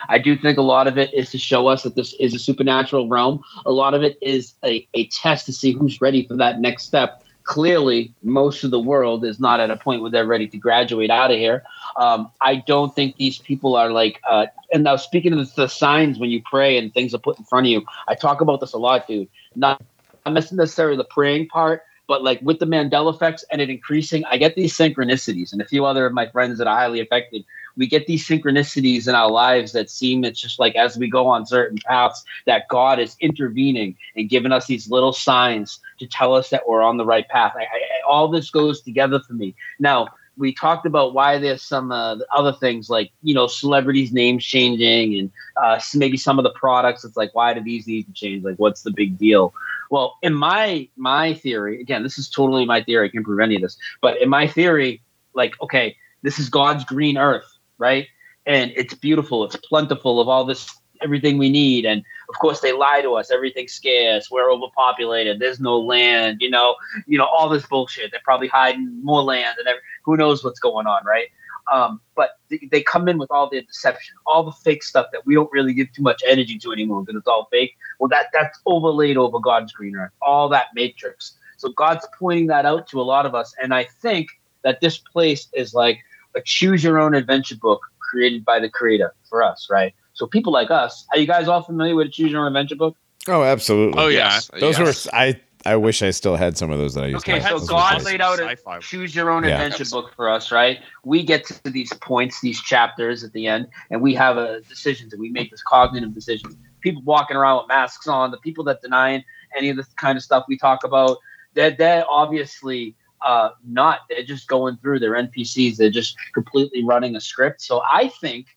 I 0.09 0.17
do 0.17 0.37
think 0.37 0.57
a 0.57 0.61
lot 0.61 0.87
of 0.87 0.97
it 0.97 1.13
is 1.13 1.31
to 1.31 1.37
show 1.37 1.67
us 1.67 1.83
that 1.83 1.95
this 1.95 2.13
is 2.19 2.33
a 2.33 2.39
supernatural 2.39 3.07
realm. 3.07 3.43
A 3.65 3.71
lot 3.71 3.93
of 3.93 4.03
it 4.03 4.17
is 4.21 4.53
a, 4.63 4.87
a 4.93 5.07
test 5.07 5.45
to 5.47 5.53
see 5.53 5.71
who's 5.71 6.01
ready 6.01 6.25
for 6.25 6.35
that 6.37 6.59
next 6.59 6.83
step. 6.83 7.23
Clearly, 7.43 8.13
most 8.23 8.65
of 8.65 8.71
the 8.71 8.79
world 8.79 9.23
is 9.23 9.39
not 9.39 9.61
at 9.61 9.71
a 9.71 9.77
point 9.77 10.01
where 10.01 10.11
they're 10.11 10.25
ready 10.25 10.47
to 10.47 10.57
graduate 10.57 11.09
out 11.09 11.31
of 11.31 11.37
here. 11.37 11.63
Um, 11.95 12.29
I 12.41 12.57
don't 12.67 12.93
think 12.93 13.15
these 13.15 13.37
people 13.39 13.75
are 13.75 13.89
like. 13.89 14.19
Uh, 14.29 14.47
and 14.73 14.83
now, 14.83 14.97
speaking 14.97 15.31
of 15.31 15.55
the 15.55 15.67
signs 15.67 16.19
when 16.19 16.29
you 16.29 16.41
pray 16.43 16.77
and 16.77 16.93
things 16.93 17.13
are 17.13 17.19
put 17.19 17.37
in 17.39 17.45
front 17.45 17.67
of 17.67 17.71
you, 17.71 17.85
I 18.07 18.15
talk 18.15 18.41
about 18.41 18.59
this 18.59 18.73
a 18.73 18.77
lot, 18.77 19.07
dude. 19.07 19.29
Not 19.55 19.81
necessarily 20.25 20.97
the 20.97 21.05
praying 21.05 21.47
part, 21.47 21.83
but 22.07 22.23
like 22.23 22.41
with 22.41 22.59
the 22.59 22.65
Mandela 22.65 23.13
effects 23.13 23.45
and 23.49 23.61
it 23.61 23.69
increasing, 23.69 24.25
I 24.25 24.37
get 24.37 24.55
these 24.55 24.73
synchronicities, 24.73 25.53
and 25.53 25.61
a 25.61 25.65
few 25.65 25.85
other 25.85 26.05
of 26.05 26.13
my 26.13 26.27
friends 26.27 26.57
that 26.57 26.67
are 26.67 26.77
highly 26.77 26.99
affected. 26.99 27.45
We 27.77 27.87
get 27.87 28.07
these 28.07 28.27
synchronicities 28.27 29.07
in 29.07 29.15
our 29.15 29.31
lives 29.31 29.71
that 29.73 29.89
seem 29.89 30.23
it's 30.23 30.39
just 30.39 30.59
like 30.59 30.75
as 30.75 30.97
we 30.97 31.09
go 31.09 31.27
on 31.27 31.45
certain 31.45 31.77
paths 31.85 32.23
that 32.45 32.67
God 32.69 32.99
is 32.99 33.15
intervening 33.19 33.95
and 34.15 34.29
giving 34.29 34.51
us 34.51 34.67
these 34.67 34.89
little 34.89 35.13
signs 35.13 35.79
to 35.99 36.07
tell 36.07 36.33
us 36.33 36.49
that 36.49 36.67
we're 36.67 36.81
on 36.81 36.97
the 36.97 37.05
right 37.05 37.27
path. 37.27 37.53
I, 37.55 37.63
I, 37.63 37.67
all 38.07 38.27
this 38.27 38.49
goes 38.49 38.81
together 38.81 39.19
for 39.19 39.33
me. 39.33 39.55
Now, 39.79 40.09
we 40.37 40.53
talked 40.53 40.85
about 40.85 41.13
why 41.13 41.39
there's 41.39 41.63
some 41.63 41.91
uh, 41.91 42.17
other 42.35 42.53
things 42.53 42.89
like 42.89 43.11
you 43.23 43.33
know 43.33 43.47
celebrities 43.47 44.13
names 44.13 44.45
changing 44.45 45.17
and 45.19 45.31
uh, 45.61 45.79
maybe 45.95 46.17
some 46.17 46.37
of 46.37 46.43
the 46.43 46.51
products. 46.51 47.03
It's 47.03 47.17
like 47.17 47.33
why 47.33 47.53
do 47.53 47.61
these 47.61 47.87
need 47.87 48.03
to 48.03 48.13
change? 48.13 48.43
Like 48.43 48.57
what's 48.57 48.83
the 48.83 48.91
big 48.91 49.17
deal? 49.17 49.53
Well 49.89 50.17
in 50.21 50.33
my 50.33 50.87
my 50.95 51.33
theory 51.33 51.81
again 51.81 52.03
this 52.03 52.17
is 52.17 52.29
totally 52.29 52.65
my 52.65 52.83
theory. 52.83 53.07
I 53.07 53.11
can't 53.11 53.25
prove 53.25 53.39
any 53.39 53.55
of 53.55 53.61
this. 53.61 53.77
But 54.01 54.21
in 54.21 54.29
my 54.29 54.47
theory 54.47 55.01
like 55.33 55.59
okay 55.61 55.95
this 56.23 56.39
is 56.39 56.49
god's 56.49 56.83
green 56.83 57.17
earth 57.17 57.56
right? 57.77 58.07
And 58.45 58.71
it's 58.75 58.93
beautiful 58.93 59.45
it's 59.45 59.55
plentiful 59.55 60.19
of 60.19 60.27
all 60.27 60.45
this 60.45 60.69
everything 61.03 61.37
we 61.37 61.49
need. 61.49 61.85
And 61.85 62.03
of 62.29 62.35
course 62.39 62.59
they 62.61 62.73
lie 62.73 63.01
to 63.01 63.13
us 63.13 63.31
everything's 63.31 63.73
scarce 63.73 64.29
we're 64.31 64.51
overpopulated 64.51 65.39
there's 65.39 65.59
no 65.59 65.79
land 65.79 66.37
you 66.41 66.49
know 66.49 66.75
you 67.05 67.17
know 67.17 67.25
all 67.25 67.49
this 67.49 67.65
bullshit. 67.65 68.11
They're 68.11 68.21
probably 68.23 68.47
hiding 68.47 69.03
more 69.03 69.23
land 69.23 69.57
and 69.59 69.67
every, 69.67 69.81
who 70.03 70.17
knows 70.17 70.43
what's 70.43 70.59
going 70.59 70.87
on 70.87 71.05
right? 71.05 71.27
Um, 71.71 71.99
but 72.15 72.39
they, 72.49 72.67
they 72.71 72.81
come 72.81 73.09
in 73.09 73.17
with 73.17 73.29
all 73.31 73.49
the 73.49 73.61
deception 73.61 74.15
all 74.25 74.43
the 74.43 74.51
fake 74.51 74.83
stuff 74.83 75.07
that 75.11 75.25
we 75.25 75.35
don't 75.35 75.51
really 75.51 75.73
give 75.73 75.91
too 75.91 76.01
much 76.01 76.21
energy 76.25 76.57
to 76.59 76.71
anymore 76.71 77.03
because 77.03 77.19
it's 77.19 77.27
all 77.27 77.47
fake. 77.51 77.75
Well 77.99 78.09
that 78.09 78.27
that's 78.33 78.59
overlaid 78.65 79.17
over 79.17 79.39
god's 79.39 79.73
green 79.73 79.95
earth 79.95 80.11
all 80.21 80.49
that 80.49 80.67
matrix. 80.73 81.37
So 81.57 81.69
god's 81.69 82.07
pointing 82.17 82.47
that 82.47 82.65
out 82.65 82.87
to 82.89 83.01
a 83.01 83.03
lot 83.03 83.25
of 83.25 83.35
us 83.35 83.53
and 83.61 83.73
i 83.73 83.83
think 83.83 84.27
that 84.63 84.81
this 84.81 84.97
place 84.97 85.47
is 85.53 85.73
like 85.73 85.99
a 86.37 86.41
choose 86.45 86.83
your 86.83 86.99
own 86.99 87.13
adventure 87.15 87.55
book 87.61 87.81
created 88.11 88.45
by 88.45 88.59
the 88.59 88.69
creator 88.69 89.13
for 89.29 89.43
us 89.43 89.67
right 89.69 89.93
so 90.13 90.25
people 90.25 90.51
like 90.51 90.71
us, 90.71 91.05
are 91.11 91.19
you 91.19 91.27
guys 91.27 91.47
all 91.47 91.61
familiar 91.61 91.95
with 91.95 92.07
a 92.07 92.09
Choose 92.09 92.31
Your 92.31 92.41
Own 92.41 92.47
Adventure 92.47 92.75
book? 92.75 92.97
Oh, 93.27 93.43
absolutely. 93.43 94.01
Oh 94.01 94.07
yeah, 94.07 94.33
Yes. 94.33 94.49
Those 94.59 94.79
Yes. 94.79 95.05
were 95.05 95.11
I. 95.13 95.39
I 95.65 95.75
wish 95.75 96.01
I 96.01 96.09
still 96.09 96.35
had 96.37 96.57
some 96.57 96.71
of 96.71 96.79
those 96.79 96.93
that 96.95 97.03
I 97.03 97.07
used 97.07 97.27
Okay, 97.29 97.37
to 97.39 97.45
have. 97.45 97.59
so 97.59 97.67
God 97.67 98.01
laid 98.03 98.19
out 98.21 98.39
a 98.39 98.43
Sci-fi. 98.43 98.79
choose 98.79 99.13
your 99.15 99.29
own 99.29 99.43
Yeah. 99.43 99.61
adventure 99.61 99.85
book 99.91 100.13
for 100.15 100.27
us, 100.29 100.51
right? 100.51 100.79
We 101.03 101.21
get 101.23 101.45
to 101.45 101.69
these 101.69 101.91
points, 102.01 102.41
these 102.41 102.59
chapters 102.61 103.23
at 103.23 103.31
the 103.33 103.45
end, 103.45 103.67
and 103.91 104.01
we 104.01 104.15
have 104.15 104.37
a 104.37 104.61
decisions 104.61 105.13
and 105.13 105.19
we 105.21 105.29
make 105.29 105.51
this 105.51 105.61
cognitive 105.61 106.13
decisions. 106.15 106.55
People 106.81 107.03
walking 107.05 107.37
around 107.37 107.57
with 107.57 107.67
masks 107.67 108.07
on, 108.07 108.31
the 108.31 108.37
people 108.39 108.63
that 108.63 108.81
denying 108.81 109.23
any 109.55 109.69
of 109.69 109.77
this 109.77 109.87
kind 109.97 110.17
of 110.17 110.23
stuff 110.23 110.45
we 110.47 110.57
talk 110.57 110.83
about, 110.83 111.17
they're, 111.53 111.71
they're 111.71 112.05
obviously 112.09 112.95
uh, 113.21 113.49
not. 113.65 114.01
They're 114.09 114.23
just 114.23 114.47
going 114.47 114.77
through 114.77 114.99
their 114.99 115.13
NPCs. 115.13 115.77
They're 115.77 115.89
just 115.89 116.15
completely 116.33 116.83
running 116.83 117.15
a 117.15 117.21
script. 117.21 117.61
So 117.61 117.81
I 117.81 118.09
think 118.21 118.47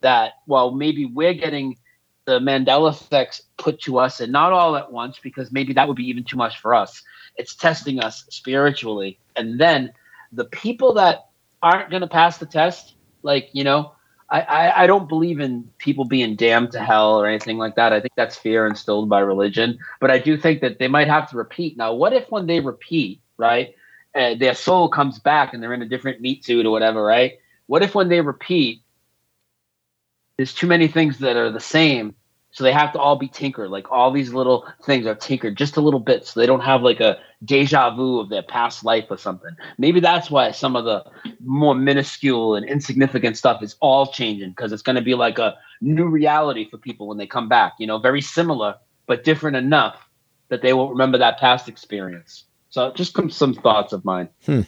that 0.00 0.34
while 0.46 0.70
maybe 0.70 1.06
we're 1.06 1.34
getting 1.34 1.76
the 2.26 2.38
Mandela 2.38 2.90
effects 2.90 3.42
put 3.56 3.80
to 3.82 3.98
us, 3.98 4.20
and 4.20 4.32
not 4.32 4.52
all 4.52 4.76
at 4.76 4.90
once, 4.90 5.18
because 5.22 5.52
maybe 5.52 5.72
that 5.74 5.86
would 5.86 5.96
be 5.96 6.08
even 6.08 6.24
too 6.24 6.36
much 6.36 6.58
for 6.58 6.74
us. 6.74 7.02
It's 7.36 7.54
testing 7.54 8.00
us 8.00 8.24
spiritually, 8.30 9.18
and 9.36 9.58
then 9.60 9.92
the 10.32 10.44
people 10.46 10.94
that 10.94 11.26
aren't 11.62 11.90
going 11.90 12.02
to 12.02 12.06
pass 12.06 12.38
the 12.38 12.46
test, 12.46 12.94
like 13.22 13.50
you 13.52 13.64
know, 13.64 13.92
I, 14.30 14.40
I 14.40 14.82
I 14.84 14.86
don't 14.86 15.08
believe 15.08 15.40
in 15.40 15.68
people 15.78 16.04
being 16.04 16.36
damned 16.36 16.72
to 16.72 16.80
hell 16.80 17.20
or 17.20 17.26
anything 17.26 17.58
like 17.58 17.76
that. 17.76 17.92
I 17.92 18.00
think 18.00 18.12
that's 18.16 18.36
fear 18.36 18.66
instilled 18.66 19.08
by 19.08 19.20
religion, 19.20 19.78
but 20.00 20.10
I 20.10 20.18
do 20.18 20.36
think 20.36 20.60
that 20.62 20.78
they 20.78 20.88
might 20.88 21.08
have 21.08 21.28
to 21.30 21.36
repeat. 21.36 21.76
Now, 21.76 21.92
what 21.92 22.12
if 22.12 22.30
when 22.30 22.46
they 22.46 22.60
repeat, 22.60 23.20
right, 23.36 23.74
uh, 24.14 24.34
their 24.34 24.54
soul 24.54 24.88
comes 24.88 25.18
back 25.18 25.52
and 25.54 25.62
they're 25.62 25.74
in 25.74 25.82
a 25.82 25.88
different 25.88 26.20
meat 26.20 26.44
suit 26.44 26.66
or 26.66 26.70
whatever, 26.70 27.02
right? 27.02 27.34
What 27.66 27.82
if 27.82 27.94
when 27.94 28.08
they 28.08 28.20
repeat, 28.20 28.82
there's 30.36 30.54
too 30.54 30.66
many 30.66 30.88
things 30.88 31.18
that 31.18 31.36
are 31.36 31.50
the 31.50 31.60
same 31.60 32.14
so 32.54 32.62
they 32.62 32.72
have 32.72 32.92
to 32.92 33.00
all 33.00 33.16
be 33.16 33.28
tinkered 33.28 33.68
like 33.70 33.90
all 33.90 34.12
these 34.12 34.32
little 34.32 34.66
things 34.84 35.06
are 35.06 35.14
tinkered 35.14 35.56
just 35.56 35.76
a 35.76 35.80
little 35.80 36.00
bit 36.00 36.26
so 36.26 36.38
they 36.38 36.46
don't 36.46 36.60
have 36.60 36.82
like 36.82 37.00
a 37.00 37.18
deja 37.44 37.90
vu 37.94 38.20
of 38.20 38.28
their 38.28 38.42
past 38.42 38.84
life 38.84 39.06
or 39.10 39.18
something 39.18 39.50
maybe 39.76 40.00
that's 40.00 40.30
why 40.30 40.50
some 40.50 40.76
of 40.76 40.84
the 40.84 41.04
more 41.40 41.74
minuscule 41.74 42.54
and 42.54 42.66
insignificant 42.66 43.36
stuff 43.36 43.62
is 43.62 43.76
all 43.80 44.06
changing 44.06 44.50
because 44.50 44.72
it's 44.72 44.82
going 44.82 44.96
to 44.96 45.02
be 45.02 45.14
like 45.14 45.38
a 45.38 45.56
new 45.80 46.06
reality 46.06 46.68
for 46.68 46.78
people 46.78 47.08
when 47.08 47.18
they 47.18 47.26
come 47.26 47.48
back 47.48 47.74
you 47.78 47.86
know 47.86 47.98
very 47.98 48.20
similar 48.20 48.74
but 49.06 49.24
different 49.24 49.56
enough 49.56 50.08
that 50.48 50.62
they 50.62 50.72
won't 50.72 50.90
remember 50.90 51.18
that 51.18 51.38
past 51.38 51.68
experience 51.68 52.44
so 52.74 52.90
just 52.90 53.14
some, 53.14 53.30
some 53.30 53.54
thoughts 53.54 53.92
of 53.92 54.04
mine 54.04 54.28
Hmm. 54.46 54.62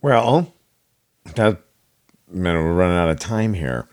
Well, 0.00 0.54
that 1.34 1.60
man, 2.26 2.54
we're 2.54 2.72
running 2.72 2.96
out 2.96 3.10
of 3.10 3.18
time 3.18 3.52
here. 3.52 3.86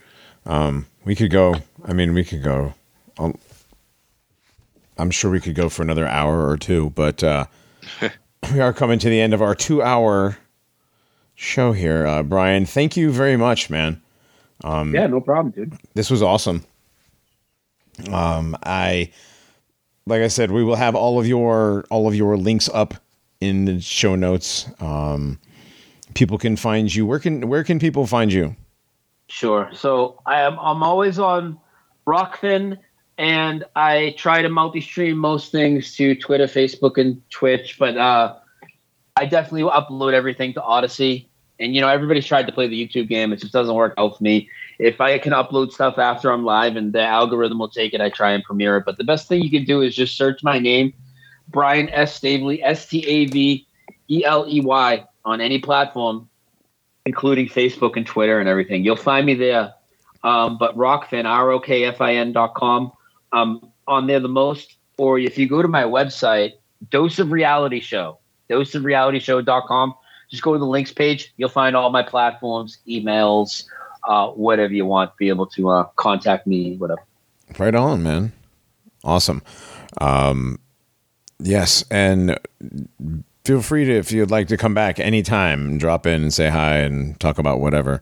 Um, 0.45 0.86
we 1.04 1.16
could 1.16 1.30
go. 1.30 1.56
I 1.84 1.91
mean, 1.91 2.14
we 2.14 2.24
could 2.24 2.41
go. 2.41 2.74
um, 3.20 3.38
I'm 4.98 5.12
sure 5.12 5.30
we 5.30 5.41
could 5.41 5.54
go 5.56 5.68
for 5.68 5.82
another 5.82 6.08
hour 6.08 6.48
or 6.48 6.58
two, 6.58 6.91
but 6.91 7.22
uh, 7.26 7.48
we 8.54 8.62
are 8.62 8.72
coming 8.72 8.98
to 8.99 9.10
the 9.10 9.20
end 9.20 9.34
of 9.34 9.41
our 9.41 9.54
two-hour 9.54 10.38
show 11.36 11.74
here. 11.74 12.08
Uh, 12.08 12.24
Brian, 12.24 12.66
thank 12.66 12.95
you 12.95 13.12
very 13.12 13.36
much, 13.36 13.70
man. 13.70 14.02
Um, 14.64 14.95
yeah 14.95 15.08
no 15.08 15.20
problem 15.20 15.52
dude 15.52 15.78
This 15.94 16.10
was 16.10 16.24
awesome. 16.24 16.64
Um, 18.10 18.56
I, 18.64 19.12
like 20.08 20.22
I 20.22 20.28
said, 20.28 20.52
we 20.52 20.64
will 20.64 20.76
have 20.76 20.96
all 20.96 21.20
of 21.20 21.28
your 21.28 21.86
all 21.90 22.08
of 22.08 22.16
your 22.16 22.38
links 22.38 22.70
up 22.74 22.94
in 23.40 23.66
the 23.66 23.80
show 23.82 24.16
notes. 24.16 24.70
Um, 24.80 25.40
people 26.14 26.38
can 26.38 26.56
find 26.56 26.94
you. 26.94 27.06
Where 27.06 27.20
can 27.20 27.48
where 27.48 27.64
can 27.64 27.80
people 27.80 28.08
find 28.08 28.32
you? 28.32 28.56
Sure. 29.28 29.70
So 29.74 30.22
I 30.26 30.42
am 30.42 30.58
I'm 30.60 30.84
always 30.84 31.20
on 31.20 31.60
Rokfin 32.06 32.78
and 33.18 33.64
I 33.76 34.16
try 34.18 34.42
to 34.42 34.50
multi-stream 34.50 35.18
most 35.18 35.52
things 35.52 35.96
to 35.96 36.16
Twitter, 36.16 36.46
Facebook, 36.46 36.98
and 36.98 37.22
Twitch, 37.30 37.77
but 37.80 37.98
uh, 37.98 38.36
I 39.16 39.26
definitely 39.26 39.64
upload 39.64 40.14
everything 40.14 40.53
to 40.53 40.61
Odysee. 40.61 41.27
And 41.60 41.74
you 41.74 41.82
know, 41.82 41.88
everybody's 41.88 42.27
tried 42.27 42.45
to 42.45 42.53
play 42.53 42.68
the 42.68 42.88
YouTube 42.88 43.10
game; 43.10 43.34
it 43.34 43.38
just 43.38 43.52
doesn't 43.52 43.74
work 43.74 43.95
out 43.98 44.18
for 44.18 44.24
me. 44.24 44.50
If 44.80 45.01
I 45.01 45.17
can 45.17 45.33
upload 45.33 45.72
stuff 45.72 45.97
after 45.97 46.31
I'm 46.31 46.43
live 46.43 46.75
and 46.75 46.93
the 46.93 47.01
algorithm 47.01 47.59
will 47.59 47.69
take 47.69 47.93
it, 47.93 48.01
I 48.01 48.09
try 48.09 48.31
and 48.31 48.43
premiere 48.43 48.77
it. 48.77 48.85
But 48.85 48.97
the 48.97 49.03
best 49.03 49.27
thing 49.27 49.41
you 49.41 49.49
can 49.49 49.65
do 49.65 49.81
is 49.81 49.95
just 49.95 50.15
search 50.15 50.43
my 50.43 50.59
name, 50.59 50.93
Brian 51.47 51.89
S. 51.89 52.15
Staveley, 52.15 52.61
S 52.64 52.88
T 52.88 53.06
A 53.07 53.25
V 53.25 53.67
E 54.09 54.25
L 54.25 54.45
E 54.47 54.61
Y, 54.61 55.03
on 55.25 55.41
any 55.41 55.59
platform, 55.59 56.30
including 57.06 57.47
Facebook 57.47 57.97
and 57.97 58.06
Twitter 58.06 58.39
and 58.39 58.47
everything. 58.47 58.85
You'll 58.85 58.95
find 58.95 59.25
me 59.25 59.33
there. 59.33 59.73
Um, 60.23 60.57
but 60.57 60.75
Rokfin, 60.75 61.25
R 61.25 61.51
O 61.51 61.59
K 61.59 61.83
F 61.85 62.01
I 62.01 62.15
N 62.15 62.33
dot 62.33 62.53
com, 62.56 62.91
um, 63.33 63.72
on 63.88 64.07
there 64.07 64.19
the 64.19 64.27
most. 64.30 64.75
Or 64.97 65.19
if 65.19 65.38
you 65.38 65.47
go 65.47 65.61
to 65.61 65.67
my 65.67 65.83
website, 65.83 66.53
Dose 66.89 67.19
of 67.19 67.31
Reality 67.31 67.80
Show, 67.80 68.19
doseofrealityshow.com, 68.49 69.93
just 70.30 70.43
go 70.43 70.53
to 70.53 70.59
the 70.59 70.65
links 70.65 70.91
page. 70.91 71.33
You'll 71.38 71.49
find 71.49 71.75
all 71.75 71.89
my 71.91 72.03
platforms, 72.03 72.80
emails, 72.88 73.65
uh, 74.08 74.30
whatever 74.30 74.74
you 74.74 74.86
want, 74.86 75.16
be 75.18 75.30
able 75.30 75.45
to 75.48 75.69
uh, 75.69 75.84
contact 75.95 76.48
me, 76.48 76.76
whatever. 76.77 77.02
Right 77.60 77.76
on, 77.76 78.02
man. 78.03 78.32
Awesome. 79.03 79.42
Um, 80.02 80.60
yes, 81.40 81.84
and 81.92 82.38
feel 83.45 83.61
free 83.61 83.86
to 83.86 83.92
if 83.94 84.11
you'd 84.11 84.32
like 84.32 84.48
to 84.50 84.58
come 84.58 84.74
back 84.74 85.00
anytime 85.00 85.68
and 85.68 85.80
drop 85.80 86.06
in 86.06 86.22
and 86.24 86.34
say 86.34 86.50
hi 86.50 86.77
and 86.77 87.19
talk 87.19 87.38
about 87.38 87.60
whatever. 87.60 88.02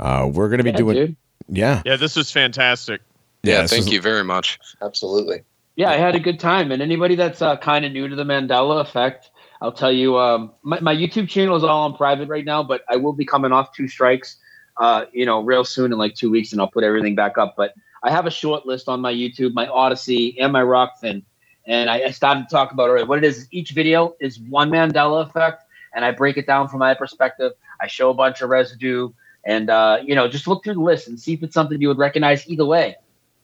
Uh, 0.00 0.28
we're 0.32 0.48
going 0.48 0.58
to 0.58 0.64
be 0.64 0.70
Yeah, 0.70 0.76
doing. 0.76 0.96
dude. 0.96 1.16
Yeah. 1.48 1.82
Yeah, 1.86 1.96
this 1.96 2.16
was 2.16 2.30
fantastic. 2.30 3.00
Yeah, 3.42 3.62
this 3.62 3.70
thank 3.70 3.86
is- 3.86 3.92
you 3.92 4.00
very 4.00 4.24
much. 4.24 4.58
Absolutely. 4.82 5.42
Yeah, 5.76 5.90
I 5.90 5.96
had 5.96 6.14
a 6.14 6.20
good 6.20 6.38
time. 6.38 6.70
And 6.70 6.82
anybody 6.82 7.14
that's 7.14 7.40
uh, 7.40 7.56
kind 7.56 7.84
of 7.86 7.92
new 7.92 8.06
to 8.06 8.14
the 8.14 8.24
Mandela 8.24 8.80
effect, 8.82 9.30
I'll 9.62 9.72
tell 9.72 9.90
you, 9.92 10.18
um, 10.18 10.52
my, 10.62 10.78
my 10.80 10.94
YouTube 10.94 11.28
channel 11.30 11.56
is 11.56 11.64
all 11.64 11.84
on 11.84 11.96
private 11.96 12.28
right 12.28 12.44
now, 12.44 12.62
but 12.62 12.82
I 12.90 12.96
will 12.96 13.14
be 13.14 13.24
coming 13.24 13.52
off 13.52 13.74
two 13.74 13.88
strikes, 13.88 14.36
uh, 14.78 15.06
you 15.12 15.26
know, 15.26 15.40
real 15.42 15.64
soon 15.64 15.92
in 15.92 15.98
like 15.98 16.14
two 16.14 16.30
weeks, 16.30 16.52
and 16.52 16.60
I'll 16.60 16.70
put 16.70 16.84
everything 16.84 17.14
back 17.14 17.38
up. 17.38 17.54
But 17.56 17.74
I 18.02 18.10
have 18.10 18.26
a 18.26 18.30
short 18.30 18.66
list 18.66 18.88
on 18.88 19.00
my 19.00 19.12
YouTube, 19.12 19.54
my 19.54 19.66
Odysee, 19.66 20.36
and 20.40 20.52
my 20.52 20.62
Rokfin. 20.62 21.22
And 21.66 21.88
I, 21.88 22.04
I 22.04 22.10
started 22.10 22.48
to 22.48 22.52
talk 22.52 22.72
about 22.72 22.98
it. 22.98 23.06
What 23.06 23.18
it 23.18 23.24
is, 23.24 23.38
is 23.38 23.48
each 23.52 23.70
video 23.70 24.16
is 24.20 24.40
one 24.40 24.70
Mandela 24.70 25.26
effect, 25.26 25.62
and 25.94 26.04
I 26.04 26.10
break 26.10 26.36
it 26.36 26.46
down 26.46 26.68
from 26.68 26.80
my 26.80 26.94
perspective. 26.94 27.52
I 27.80 27.86
show 27.86 28.10
a 28.10 28.14
bunch 28.14 28.40
of 28.42 28.50
residue, 28.50 29.10
and 29.44 29.70
uh, 29.70 29.98
you 30.04 30.14
know, 30.14 30.26
just 30.28 30.46
look 30.48 30.64
through 30.64 30.74
the 30.74 30.80
list 30.80 31.06
and 31.08 31.20
see 31.20 31.34
if 31.34 31.42
it's 31.42 31.54
something 31.54 31.80
you 31.80 31.88
would 31.88 31.98
recognize 31.98 32.48
either 32.48 32.66
way. 32.66 32.96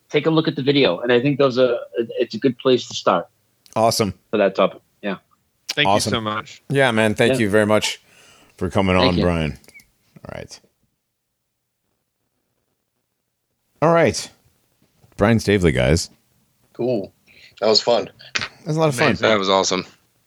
Take 0.09 0.27
a 0.27 0.31
look 0.31 0.49
at 0.49 0.57
the 0.57 0.63
video, 0.63 0.99
and 1.01 1.13
I 1.13 1.21
think 1.21 1.39
those 1.39 1.59
are 1.59 1.79
it's 1.95 2.35
a 2.35 2.39
good 2.39 2.59
place 2.59 2.89
to 2.89 2.95
start 2.95 3.29
Awesome. 3.77 4.15
for 4.31 4.39
that 4.39 4.55
topic. 4.55 4.81
Yeah. 5.03 5.19
Thank 5.69 5.87
Awesome. 5.87 6.13
you 6.13 6.17
so 6.17 6.21
much. 6.23 6.63
Yeah, 6.71 6.91
man. 6.91 7.15
Thank 7.15 7.35
Yeah. 7.35 7.41
you 7.41 7.51
very 7.51 7.67
much 7.67 8.01
for 8.57 8.71
coming 8.71 8.97
Thank 8.97 9.13
on, 9.13 9.19
you. 9.19 9.23
Brian. 9.23 9.59
All 10.25 10.35
right. 10.35 10.61
All 13.83 13.93
right. 13.93 14.31
Brian 15.17 15.39
Staveley, 15.39 15.73
guys. 15.73 16.11
Cool. 16.73 17.13
That 17.61 17.69
was 17.69 17.81
fun. 17.81 18.11
That 18.35 18.67
was 18.67 18.77
a 18.77 18.81
lot 18.81 18.89
of 18.89 18.95
fun. 18.95 19.15
That 19.15 19.39
was 19.39 19.49
awesome. 19.49 19.85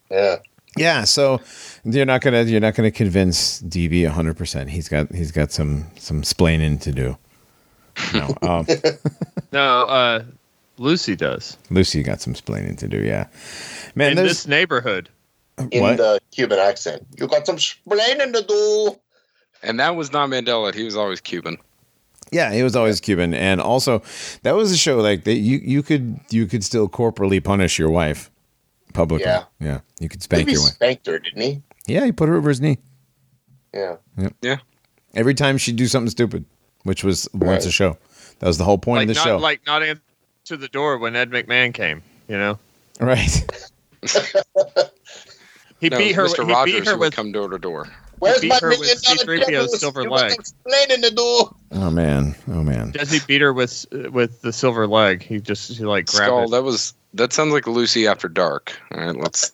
Yeah. 0.10 0.38
Yeah, 0.78 1.04
so 1.04 1.42
you're 1.84 2.06
not 2.06 2.22
gonna 2.22 2.44
you're 2.44 2.62
not 2.62 2.76
gonna 2.76 2.92
convince 2.92 3.62
DB 3.62 4.08
hundred 4.08 4.38
percent. 4.38 4.70
He's 4.70 4.88
got 4.88 5.14
he's 5.14 5.32
got 5.32 5.52
some 5.52 5.86
some 5.98 6.22
splaining 6.22 6.80
to 6.82 6.92
do. 6.94 7.18
No, 8.14 8.34
um, 8.42 8.66
No, 9.52 9.84
uh, 9.84 10.24
Lucy 10.78 11.18
does 11.18 11.58
Lucy 11.70 12.04
got 12.04 12.22
some 12.22 12.34
splaining 12.34 12.78
to 12.78 12.88
do. 12.88 13.04
Yeah, 13.04 13.28
man. 13.96 14.12
in 14.12 14.16
there's 14.18 14.30
this 14.30 14.48
neighborhood. 14.48 15.10
In 15.72 15.82
What? 15.82 15.98
the 15.98 16.20
Cuban 16.32 16.58
accent. 16.58 17.06
You 17.20 17.28
got 17.28 17.46
some 17.46 17.58
splaining 17.58 18.32
to 18.34 18.42
do. 18.42 18.98
And 19.64 19.80
that 19.80 19.96
was 19.96 20.12
not 20.12 20.30
Mandela. 20.30 20.74
He 20.74 20.84
was 20.84 20.96
always 20.96 21.20
Cuban. 21.22 21.58
Yeah, 22.32 22.54
he 22.54 22.64
was 22.64 22.76
always 22.78 23.00
Cuban, 23.02 23.34
and 23.34 23.60
also 23.60 24.02
that 24.44 24.56
was 24.56 24.72
a 24.72 24.78
show 24.78 24.98
like 25.02 25.26
that. 25.26 25.36
You 25.36 25.58
you 25.62 25.84
could 25.84 26.20
you 26.30 26.46
could 26.48 26.64
still 26.64 26.88
corporally 26.88 27.40
punish 27.42 27.78
your 27.78 27.90
wife 27.90 28.32
publicly. 28.94 29.26
Yeah. 29.28 29.44
yeah, 29.60 29.80
you 30.00 30.08
could 30.08 30.22
I 30.22 30.24
spank 30.24 30.46
think 30.46 30.56
your 30.56 30.62
wife. 30.64 30.74
spanked 30.74 31.08
her, 31.08 31.20
didn't 31.20 31.42
he? 31.42 31.62
Yeah, 31.88 32.06
he 32.06 32.12
put 32.14 32.30
her 32.30 32.36
over 32.38 32.48
his 32.50 32.62
knee 32.62 32.78
Yeah. 33.74 33.98
Yeah. 34.42 34.58
every 35.14 35.34
time 35.34 35.58
she'd 35.58 35.76
do 35.76 35.88
something 35.88 36.10
stupid, 36.10 36.46
which 36.84 37.04
was 37.04 37.28
once 37.34 37.46
Right. 37.46 37.66
a 37.66 37.72
show. 37.72 37.98
That 38.40 38.48
was 38.48 38.58
the 38.58 38.64
whole 38.64 38.78
point 38.78 39.00
Like 39.00 39.10
of 39.10 39.16
the 39.16 39.20
not 39.20 39.26
show, 39.26 39.38
like 39.38 39.62
not 39.68 39.84
answer 39.84 40.58
the 40.58 40.68
door 40.70 40.98
when 41.00 41.16
Ed 41.18 41.32
McMahon 41.32 41.74
came. 41.74 42.02
You 42.30 42.38
know, 42.38 42.60
right? 43.02 43.30
he 45.80 45.90
No, 45.90 45.98
beat 45.98 46.16
her. 46.16 46.24
was 46.24 46.34
Mr. 46.34 46.46
He 46.46 46.52
Rogers 46.54 46.74
beat 46.76 46.86
her 46.86 46.94
who 46.94 47.00
would 47.00 47.06
with. 47.08 47.16
come 47.16 47.32
door 47.34 47.50
to 47.50 47.58
door. 47.60 47.88
Where's 48.22 48.40
beat 48.42 48.50
my 48.50 48.60
her 48.62 48.70
with 48.70 48.80
million 48.80 48.98
dollar 49.04 49.18
C-3PO's 49.38 49.72
check? 49.72 49.80
silver 49.80 50.10
leg. 50.10 50.32
some 50.32 50.56
splaining 50.66 51.02
to 51.02 51.12
do. 51.14 51.56
Oh 51.74 51.90
man, 51.90 52.36
oh 52.50 52.64
man. 52.64 52.92
Does 52.92 53.12
he 53.12 53.20
beat 53.28 53.42
her 53.42 53.52
with 53.54 53.86
with 54.12 54.42
the 54.42 54.54
silver 54.54 54.88
leg? 54.88 55.24
He 55.24 55.40
just 55.40 55.72
he 55.78 55.84
like 55.84 56.06
grabbed 56.06 56.28
Skull, 56.28 56.44
it. 56.46 56.52
that 56.52 56.64
was 56.64 56.94
that 57.14 57.34
sounds 57.34 57.52
like 57.52 57.68
Lucy 57.68 58.08
after 58.08 58.28
dark. 58.30 58.80
All 58.94 59.02
right, 59.02 59.16
let's 59.16 59.52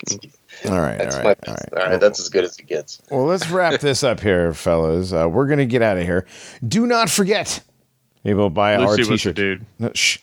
All 0.66 0.80
right, 0.80 0.98
That's 0.98 1.16
all 1.16 1.24
my 1.24 1.30
right, 1.30 1.42
best. 1.42 1.48
all 1.50 1.54
right. 1.78 1.84
All 1.84 1.90
right, 1.92 2.00
that's 2.00 2.20
as 2.20 2.30
good 2.30 2.44
as 2.44 2.58
it 2.60 2.68
gets. 2.68 3.02
Well, 3.10 3.26
let's 3.26 3.50
wrap 3.50 3.80
this 3.82 4.04
up 4.04 4.20
here, 4.20 4.54
fellas. 4.54 5.14
Uh, 5.14 5.28
we're 5.30 5.48
gonna 5.48 5.66
get 5.66 5.82
out 5.82 5.98
of 5.98 6.04
here. 6.04 6.26
Do 6.68 6.86
not 6.86 7.10
forget, 7.10 7.64
people 8.24 8.50
buy 8.50 8.76
our 8.76 8.82
Lucy 8.90 9.00
was 9.02 9.08
the 9.08 9.14
t-shirt. 9.16 9.36
dude. 9.36 9.66
No, 9.80 9.92
shh. 9.94 10.20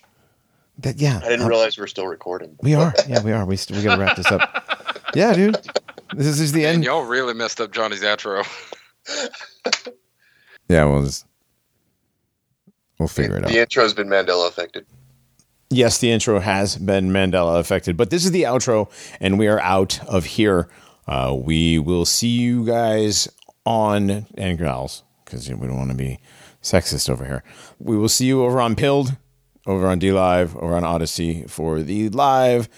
That, 0.81 0.98
yeah, 0.98 1.20
I 1.23 1.28
didn't 1.28 1.47
uh, 1.47 1.48
realize 1.48 1.78
we're 1.78 1.86
still 1.86 2.08
recording. 2.08 2.56
we 2.60 2.74
are. 2.74 2.92
Yeah, 3.08 3.23
we 3.23 3.31
are. 3.32 3.44
We 3.47 3.56
st- 3.56 3.78
we 3.78 3.84
gotta 3.84 4.00
wrap 4.00 4.16
this 4.16 4.26
up. 4.26 4.60
Yeah, 5.14 5.32
dude. 5.32 5.56
This 6.12 6.39
is 6.41 6.52
the 6.52 6.65
and 6.66 6.76
end. 6.76 6.84
y'all 6.84 7.05
really 7.05 7.34
messed 7.34 7.60
up 7.60 7.73
Johnny's 7.73 8.02
outro. 8.02 8.44
Yeah, 10.68 10.86
we'll 10.86 11.05
just, 11.05 11.26
we'll 12.99 13.08
figure 13.08 13.36
it 13.36 13.44
out. 13.44 13.50
The 13.50 13.58
intro's 13.58 13.92
been 13.92 14.08
Mandela 14.08 14.49
affected. 14.49 14.86
Yes, 15.70 15.99
the 15.99 16.10
intro 16.10 16.41
has 16.41 16.76
been 16.76 17.10
Mandela 17.10 17.58
affected, 17.58 17.97
but 17.97 18.10
this 18.10 18.24
is 18.24 18.31
the 18.31 18.44
outro, 18.44 18.91
and 19.20 19.39
we 19.39 19.47
are 19.49 19.60
out 19.60 20.00
of 20.08 20.24
here. 20.24 20.68
Uh, 21.07 21.36
we 21.39 21.78
will 21.78 22.07
see 22.07 22.28
you 22.28 22.65
guys 22.65 23.28
on 23.66 24.26
Angry 24.39 24.66
Owls 24.66 25.02
because 25.24 25.49
we 25.50 25.66
don't 25.66 25.76
want 25.76 25.91
to 25.91 25.97
be 25.97 26.18
sexist 26.62 27.10
over 27.10 27.24
here. 27.24 27.42
We 27.78 27.97
will 27.97 28.08
see 28.08 28.26
you 28.26 28.42
over 28.42 28.60
on 28.60 28.74
Pilled, 28.74 29.16
over 29.66 29.86
on 29.86 30.00
DLive, 30.00 30.57
over 30.62 30.74
on 30.76 30.83
Odysee 30.84 31.44
for 31.49 31.83
the 31.83 32.08
live 32.08 32.68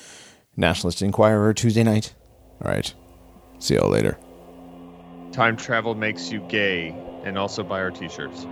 Nationalist 0.56 1.02
Inquirer 1.02 1.54
Tuesday 1.54 1.84
night. 1.84 2.14
All 2.64 2.70
right, 2.72 2.92
see 3.58 3.74
y'all 3.74 3.88
later. 3.88 4.18
Time 5.32 5.56
travel 5.56 5.94
makes 5.94 6.30
you 6.30 6.40
gay, 6.48 6.94
and 7.24 7.36
also 7.36 7.62
buy 7.62 7.80
our 7.80 7.90
t-shirts. 7.90 8.46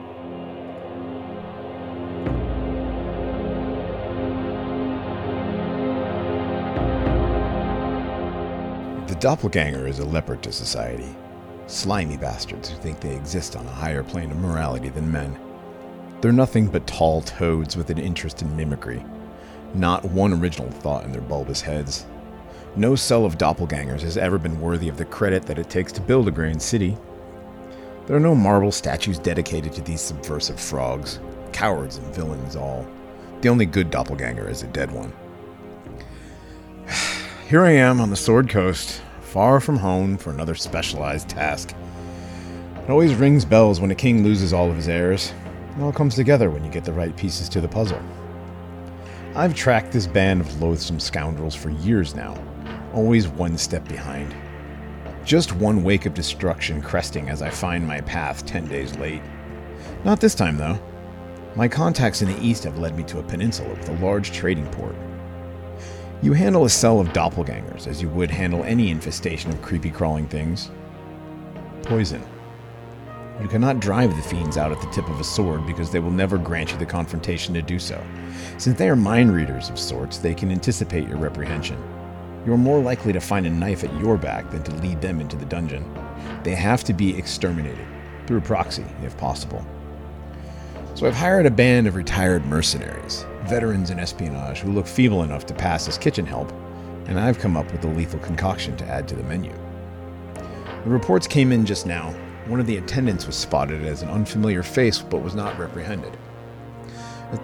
The 9.09 9.21
doppelganger 9.21 9.87
is 9.87 10.01
a 10.01 10.05
leopard 10.05 10.43
to 10.43 10.53
society. 10.53 11.15
Slimy 11.67 12.17
bastards 12.19 12.69
who 12.69 12.77
think 12.77 13.01
they 13.01 13.15
exist 13.15 13.57
on 13.57 13.65
a 13.67 13.71
higher 13.71 14.03
plane 14.03 14.31
of 14.31 14.37
morality 14.39 14.91
than 14.91 15.11
men. 15.11 15.39
They're 16.21 16.33
nothing 16.33 16.67
but 16.69 16.87
tall 16.87 17.23
toads 17.23 17.77
with 17.77 17.91
an 17.91 17.99
interest 17.99 18.43
in 18.43 18.57
mimicry. 18.57 19.05
Not 19.73 20.05
one 20.05 20.33
original 20.33 20.71
thought 20.71 21.05
in 21.05 21.13
their 21.13 21.21
bulbous 21.21 21.61
heads. 21.61 22.07
No 22.77 22.97
cell 22.97 23.25
of 23.25 23.39
doppelgangers 23.39 24.01
has 24.01 24.17
ever 24.17 24.37
been 24.37 24.61
worthy 24.61 24.89
of 24.89 24.97
the 24.97 25.05
credit 25.05 25.47
that 25.47 25.61
it 25.61 25.71
takes 25.71 25.93
to 25.93 26.01
build 26.01 26.27
a 26.27 26.33
grand 26.33 26.61
city. 26.61 26.97
There 28.07 28.17
are 28.17 28.21
no 28.21 28.35
marble 28.35 28.73
statues 28.73 29.17
dedicated 29.17 29.73
to 29.75 29.81
these 29.81 30.01
subversive 30.01 30.59
frogs. 30.59 31.21
Cowards 31.53 31.99
and 31.99 32.13
villains 32.13 32.57
all. 32.57 32.85
The 33.43 33.49
only 33.49 33.65
good 33.65 33.93
doppelganger 33.93 34.49
is 34.49 34.65
a 34.65 34.67
dead 34.67 34.91
one. 34.91 35.13
Here 37.49 37.63
I 37.63 37.71
am 37.71 38.01
on 38.01 38.11
the 38.11 38.17
Sword 38.17 38.49
Coast, 38.49 39.01
far 39.21 39.61
from 39.61 39.77
home 39.77 40.19
for 40.19 40.31
another 40.31 40.57
specialized 40.57 41.29
task. 41.29 41.77
It 42.83 42.91
always 42.91 43.15
rings 43.15 43.45
bells 43.45 43.81
when 43.81 43.93
a 43.93 43.95
king 43.95 44.25
loses 44.25 44.53
all 44.53 44.69
of 44.69 44.77
his 44.77 44.89
heirs. 44.89 45.33
It 45.79 45.83
all 45.83 45.93
comes 45.93 46.17
together 46.17 46.51
when 46.51 46.65
you 46.65 46.73
get 46.73 46.85
the 46.85 46.93
right 46.93 47.17
pieces 47.17 47.49
to 47.51 47.61
the 47.61 47.69
puzzle. 47.69 48.03
I've 49.37 49.55
tracked 49.55 49.93
this 49.93 50.09
band 50.09 50.41
of 50.41 50.61
loathsome 50.61 50.99
scoundrels 50.99 51.55
for 51.55 51.71
years 51.71 52.17
now, 52.17 52.37
always 52.95 53.29
one 53.29 53.59
step 53.59 53.87
behind. 53.89 54.35
Just 55.25 55.55
one 55.55 55.83
wake 55.83 56.07
of 56.07 56.15
destruction 56.15 56.81
cresting 56.81 57.29
as 57.29 57.43
I 57.43 57.51
find 57.51 57.87
my 57.87 58.01
path 58.03 58.47
ten 58.47 58.67
days 58.67 58.97
late. 58.97 59.23
Not 60.05 60.21
this 60.21 60.35
time, 60.35 60.57
though. 60.57 60.79
My 61.57 61.69
contacts 61.69 62.23
in 62.23 62.29
the 62.29 62.45
east 62.45 62.65
have 62.65 62.79
led 62.79 62.97
me 62.97 63.05
to 63.05 63.21
a 63.21 63.23
peninsula 63.23 63.71
with 63.71 63.89
a 63.89 64.05
large 64.05 64.33
trading 64.33 64.67
port. 64.71 64.97
You 66.23 66.33
handle 66.33 66.65
a 66.65 66.71
cell 66.71 67.01
of 67.01 67.09
doppelgangers 67.09 67.87
as 67.87 68.01
you 68.03 68.09
would 68.11 68.31
handle 68.31 68.65
any 68.65 68.91
infestation 68.91 69.51
of 69.51 69.63
creepy 69.63 69.91
crawling 69.91 70.27
things. 70.27 70.71
Poison. 71.83 72.23
You 73.41 73.49
cannot 73.49 73.81
drive 73.81 74.17
the 74.17 74.23
fiends 74.23 74.57
out 74.57 74.73
at 74.73 74.81
the 74.81 74.91
tip 74.91 75.09
of 75.09 75.21
a 75.21 75.25
sword 75.25 75.67
because 75.67 75.91
they 75.91 76.01
will 76.01 76.11
never 76.11 76.39
grant 76.39 76.73
you 76.73 76.79
the 76.79 76.87
confrontation 76.87 77.53
to 77.55 77.63
do 77.63 77.79
so. 77.79 78.03
Since 78.59 78.79
they 78.79 78.89
are 78.89 78.97
mind 78.97 79.35
readers 79.35 79.71
of 79.71 79.79
sorts, 79.79 80.19
they 80.19 80.35
can 80.35 80.51
anticipate 80.51 81.09
your 81.09 81.19
reprehension. 81.19 81.77
You 82.47 82.53
are 82.53 82.59
more 82.59 82.79
likely 82.79 83.13
to 83.15 83.21
find 83.21 83.47
a 83.47 83.51
knife 83.51 83.85
at 83.85 84.01
your 84.01 84.19
back 84.19 84.51
than 84.51 84.63
to 84.65 84.75
lead 84.77 85.01
them 85.01 85.21
into 85.21 85.37
the 85.37 85.47
dungeon. 85.47 85.85
They 86.43 86.55
have 86.55 86.85
to 86.85 86.93
be 86.93 87.17
exterminated, 87.17 87.87
through 88.27 88.43
proxy, 88.43 88.85
if 89.03 89.17
possible. 89.17 89.65
So 90.95 91.07
I've 91.07 91.15
hired 91.15 91.47
a 91.47 91.51
band 91.51 91.87
of 91.87 91.97
retired 91.97 92.45
mercenaries, 92.45 93.25
veterans 93.45 93.91
in 93.91 93.99
espionage 93.99 94.61
who 94.61 94.73
look 94.73 94.87
feeble 94.87 95.23
enough 95.23 95.47
to 95.47 95.55
pass 95.55 95.89
as 95.89 95.97
kitchen 95.97 96.27
help, 96.27 96.53
and 97.07 97.19
I've 97.19 97.39
come 97.39 97.57
up 97.57 97.71
with 97.73 97.85
a 97.85 97.89
lethal 97.89 98.21
concoction 98.21 98.77
to 98.77 98.87
add 98.87 99.09
to 99.09 99.17
the 99.17 99.25
menu. 99.25 99.53
The 100.35 100.91
reports 100.91 101.27
came 101.27 101.51
in 101.51 101.65
just 101.65 101.87
now. 101.87 102.15
One 102.47 102.61
of 102.61 102.67
the 102.67 102.77
attendants 102.77 103.27
was 103.27 103.37
spotted 103.37 103.87
as 103.87 104.03
an 104.03 104.11
unfamiliar 104.11 104.63
face 104.63 105.01
but 105.01 105.23
was 105.23 105.35
not 105.35 105.59
reprehended. 105.59 106.15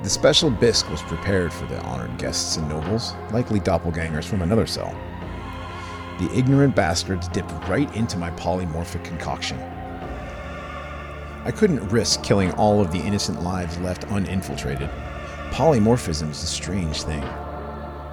The 0.02 0.10
special 0.10 0.50
bisque 0.50 0.88
was 0.90 1.02
prepared 1.02 1.52
for 1.52 1.66
the 1.66 1.80
honored 1.82 2.16
guests 2.18 2.56
and 2.56 2.68
nobles, 2.68 3.14
likely 3.32 3.60
doppelgangers 3.60 4.24
from 4.24 4.42
another 4.42 4.66
cell. 4.66 4.94
The 6.18 6.30
ignorant 6.34 6.76
bastards 6.76 7.28
dipped 7.28 7.50
right 7.68 7.94
into 7.96 8.18
my 8.18 8.30
polymorphic 8.32 9.04
concoction. 9.04 9.58
I 11.44 11.50
couldn't 11.50 11.88
risk 11.88 12.22
killing 12.22 12.52
all 12.52 12.80
of 12.80 12.92
the 12.92 13.00
innocent 13.00 13.42
lives 13.42 13.78
left 13.78 14.06
uninfiltrated. 14.08 14.90
Polymorphism 15.50 16.30
is 16.30 16.42
a 16.42 16.46
strange 16.46 17.02
thing. 17.02 17.24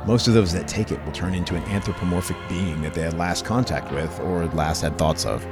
Most 0.06 0.30
of 0.30 0.34
those 0.34 0.54
that 0.54 0.70
take 0.70 0.92
it 0.92 1.04
will 1.04 1.12
turn 1.12 1.36
into 1.36 1.56
an 1.56 1.64
anthropomorphic 1.64 2.38
being 2.48 2.82
that 2.82 2.94
they 2.94 3.02
had 3.02 3.18
last 3.18 3.44
contact 3.44 3.92
with 3.92 4.20
or 4.22 4.46
last 4.48 4.82
had 4.82 4.98
thoughts 4.98 5.26
of. 5.26 5.46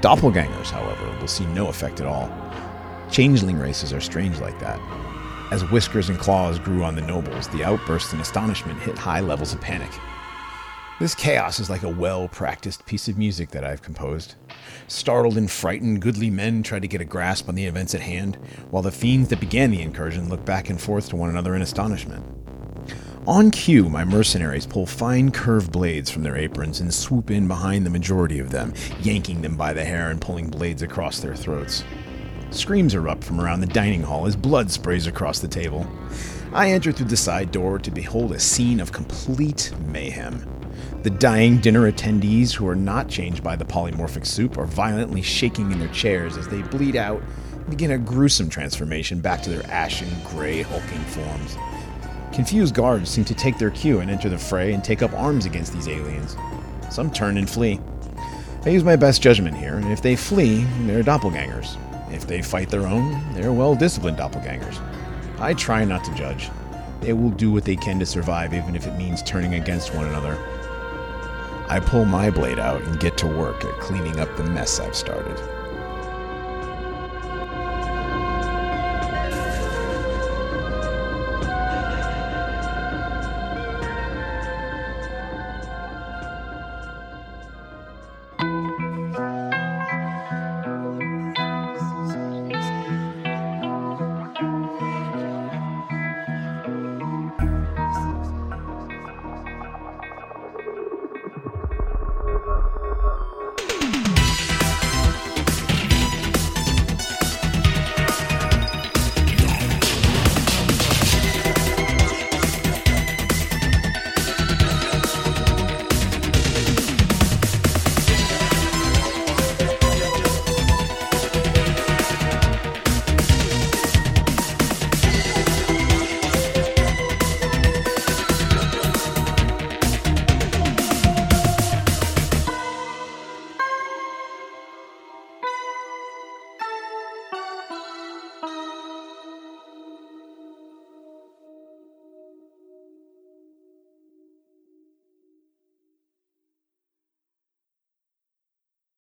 Doppelgangers, 0.00 0.70
however, 0.70 1.04
will 1.18 1.26
see 1.26 1.46
no 1.46 1.66
effect 1.66 2.00
at 2.00 2.06
all. 2.06 2.30
Changeling 3.10 3.58
races 3.58 3.92
are 3.92 4.00
strange 4.00 4.38
like 4.38 4.58
that. 4.60 4.78
As 5.50 5.68
whiskers 5.68 6.08
and 6.08 6.18
claws 6.18 6.60
grew 6.60 6.84
on 6.84 6.94
the 6.94 7.00
nobles, 7.00 7.48
the 7.48 7.64
outbursts 7.64 8.12
and 8.12 8.22
astonishment 8.22 8.78
hit 8.78 8.96
high 8.96 9.18
levels 9.18 9.52
of 9.52 9.60
panic. 9.60 9.90
This 11.00 11.12
chaos 11.12 11.58
is 11.58 11.68
like 11.68 11.82
a 11.82 11.88
well 11.88 12.28
practiced 12.28 12.86
piece 12.86 13.08
of 13.08 13.18
music 13.18 13.50
that 13.50 13.64
I've 13.64 13.82
composed. 13.82 14.36
Startled 14.86 15.36
and 15.36 15.50
frightened, 15.50 16.02
goodly 16.02 16.30
men 16.30 16.62
try 16.62 16.78
to 16.78 16.86
get 16.86 17.00
a 17.00 17.04
grasp 17.04 17.48
on 17.48 17.56
the 17.56 17.66
events 17.66 17.96
at 17.96 18.00
hand, 18.00 18.36
while 18.70 18.84
the 18.84 18.92
fiends 18.92 19.28
that 19.30 19.40
began 19.40 19.72
the 19.72 19.82
incursion 19.82 20.28
look 20.28 20.44
back 20.44 20.70
and 20.70 20.80
forth 20.80 21.08
to 21.08 21.16
one 21.16 21.30
another 21.30 21.56
in 21.56 21.62
astonishment. 21.62 22.24
On 23.26 23.50
cue, 23.50 23.88
my 23.88 24.04
mercenaries 24.04 24.66
pull 24.66 24.86
fine 24.86 25.32
curved 25.32 25.72
blades 25.72 26.10
from 26.10 26.22
their 26.22 26.36
aprons 26.36 26.80
and 26.80 26.94
swoop 26.94 27.28
in 27.30 27.48
behind 27.48 27.84
the 27.84 27.90
majority 27.90 28.38
of 28.38 28.50
them, 28.50 28.72
yanking 29.00 29.42
them 29.42 29.56
by 29.56 29.72
the 29.72 29.84
hair 29.84 30.10
and 30.10 30.20
pulling 30.20 30.48
blades 30.48 30.82
across 30.82 31.18
their 31.18 31.34
throats. 31.34 31.82
Screams 32.50 32.94
erupt 32.94 33.22
from 33.22 33.40
around 33.40 33.60
the 33.60 33.66
dining 33.68 34.02
hall 34.02 34.26
as 34.26 34.34
blood 34.34 34.72
sprays 34.72 35.06
across 35.06 35.38
the 35.38 35.46
table. 35.46 35.86
I 36.52 36.70
enter 36.70 36.90
through 36.90 37.06
the 37.06 37.16
side 37.16 37.52
door 37.52 37.78
to 37.78 37.90
behold 37.92 38.32
a 38.32 38.40
scene 38.40 38.80
of 38.80 38.90
complete 38.90 39.72
mayhem. 39.86 40.44
The 41.04 41.10
dying 41.10 41.58
dinner 41.58 41.90
attendees, 41.90 42.52
who 42.52 42.66
are 42.66 42.74
not 42.74 43.08
changed 43.08 43.44
by 43.44 43.54
the 43.54 43.64
polymorphic 43.64 44.26
soup, 44.26 44.58
are 44.58 44.66
violently 44.66 45.22
shaking 45.22 45.70
in 45.70 45.78
their 45.78 45.88
chairs 45.88 46.36
as 46.36 46.48
they 46.48 46.62
bleed 46.62 46.96
out 46.96 47.22
and 47.54 47.70
begin 47.70 47.92
a 47.92 47.98
gruesome 47.98 48.48
transformation 48.48 49.20
back 49.20 49.42
to 49.42 49.50
their 49.50 49.64
ashen, 49.70 50.08
gray, 50.26 50.62
hulking 50.62 51.04
forms. 51.04 51.56
Confused 52.32 52.74
guards 52.74 53.08
seem 53.08 53.24
to 53.26 53.34
take 53.34 53.58
their 53.58 53.70
cue 53.70 54.00
and 54.00 54.10
enter 54.10 54.28
the 54.28 54.36
fray 54.36 54.72
and 54.72 54.82
take 54.82 55.02
up 55.02 55.12
arms 55.12 55.46
against 55.46 55.72
these 55.72 55.86
aliens. 55.86 56.36
Some 56.90 57.12
turn 57.12 57.38
and 57.38 57.48
flee. 57.48 57.80
I 58.64 58.70
use 58.70 58.84
my 58.84 58.96
best 58.96 59.22
judgment 59.22 59.56
here, 59.56 59.76
and 59.76 59.92
if 59.92 60.02
they 60.02 60.16
flee, 60.16 60.64
they're 60.80 61.04
doppelgangers. 61.04 61.78
If 62.12 62.26
they 62.26 62.42
fight 62.42 62.70
their 62.70 62.86
own, 62.86 63.32
they're 63.34 63.52
well 63.52 63.74
disciplined 63.74 64.18
doppelgangers. 64.18 64.80
I 65.38 65.54
try 65.54 65.84
not 65.84 66.04
to 66.04 66.14
judge. 66.14 66.50
They 67.00 67.12
will 67.12 67.30
do 67.30 67.50
what 67.50 67.64
they 67.64 67.76
can 67.76 67.98
to 68.00 68.06
survive, 68.06 68.52
even 68.52 68.76
if 68.76 68.86
it 68.86 68.96
means 68.96 69.22
turning 69.22 69.54
against 69.54 69.94
one 69.94 70.06
another. 70.06 70.36
I 71.68 71.80
pull 71.80 72.04
my 72.04 72.30
blade 72.30 72.58
out 72.58 72.82
and 72.82 72.98
get 73.00 73.16
to 73.18 73.26
work 73.26 73.64
at 73.64 73.78
cleaning 73.80 74.18
up 74.18 74.36
the 74.36 74.44
mess 74.44 74.80
I've 74.80 74.96
started. 74.96 75.38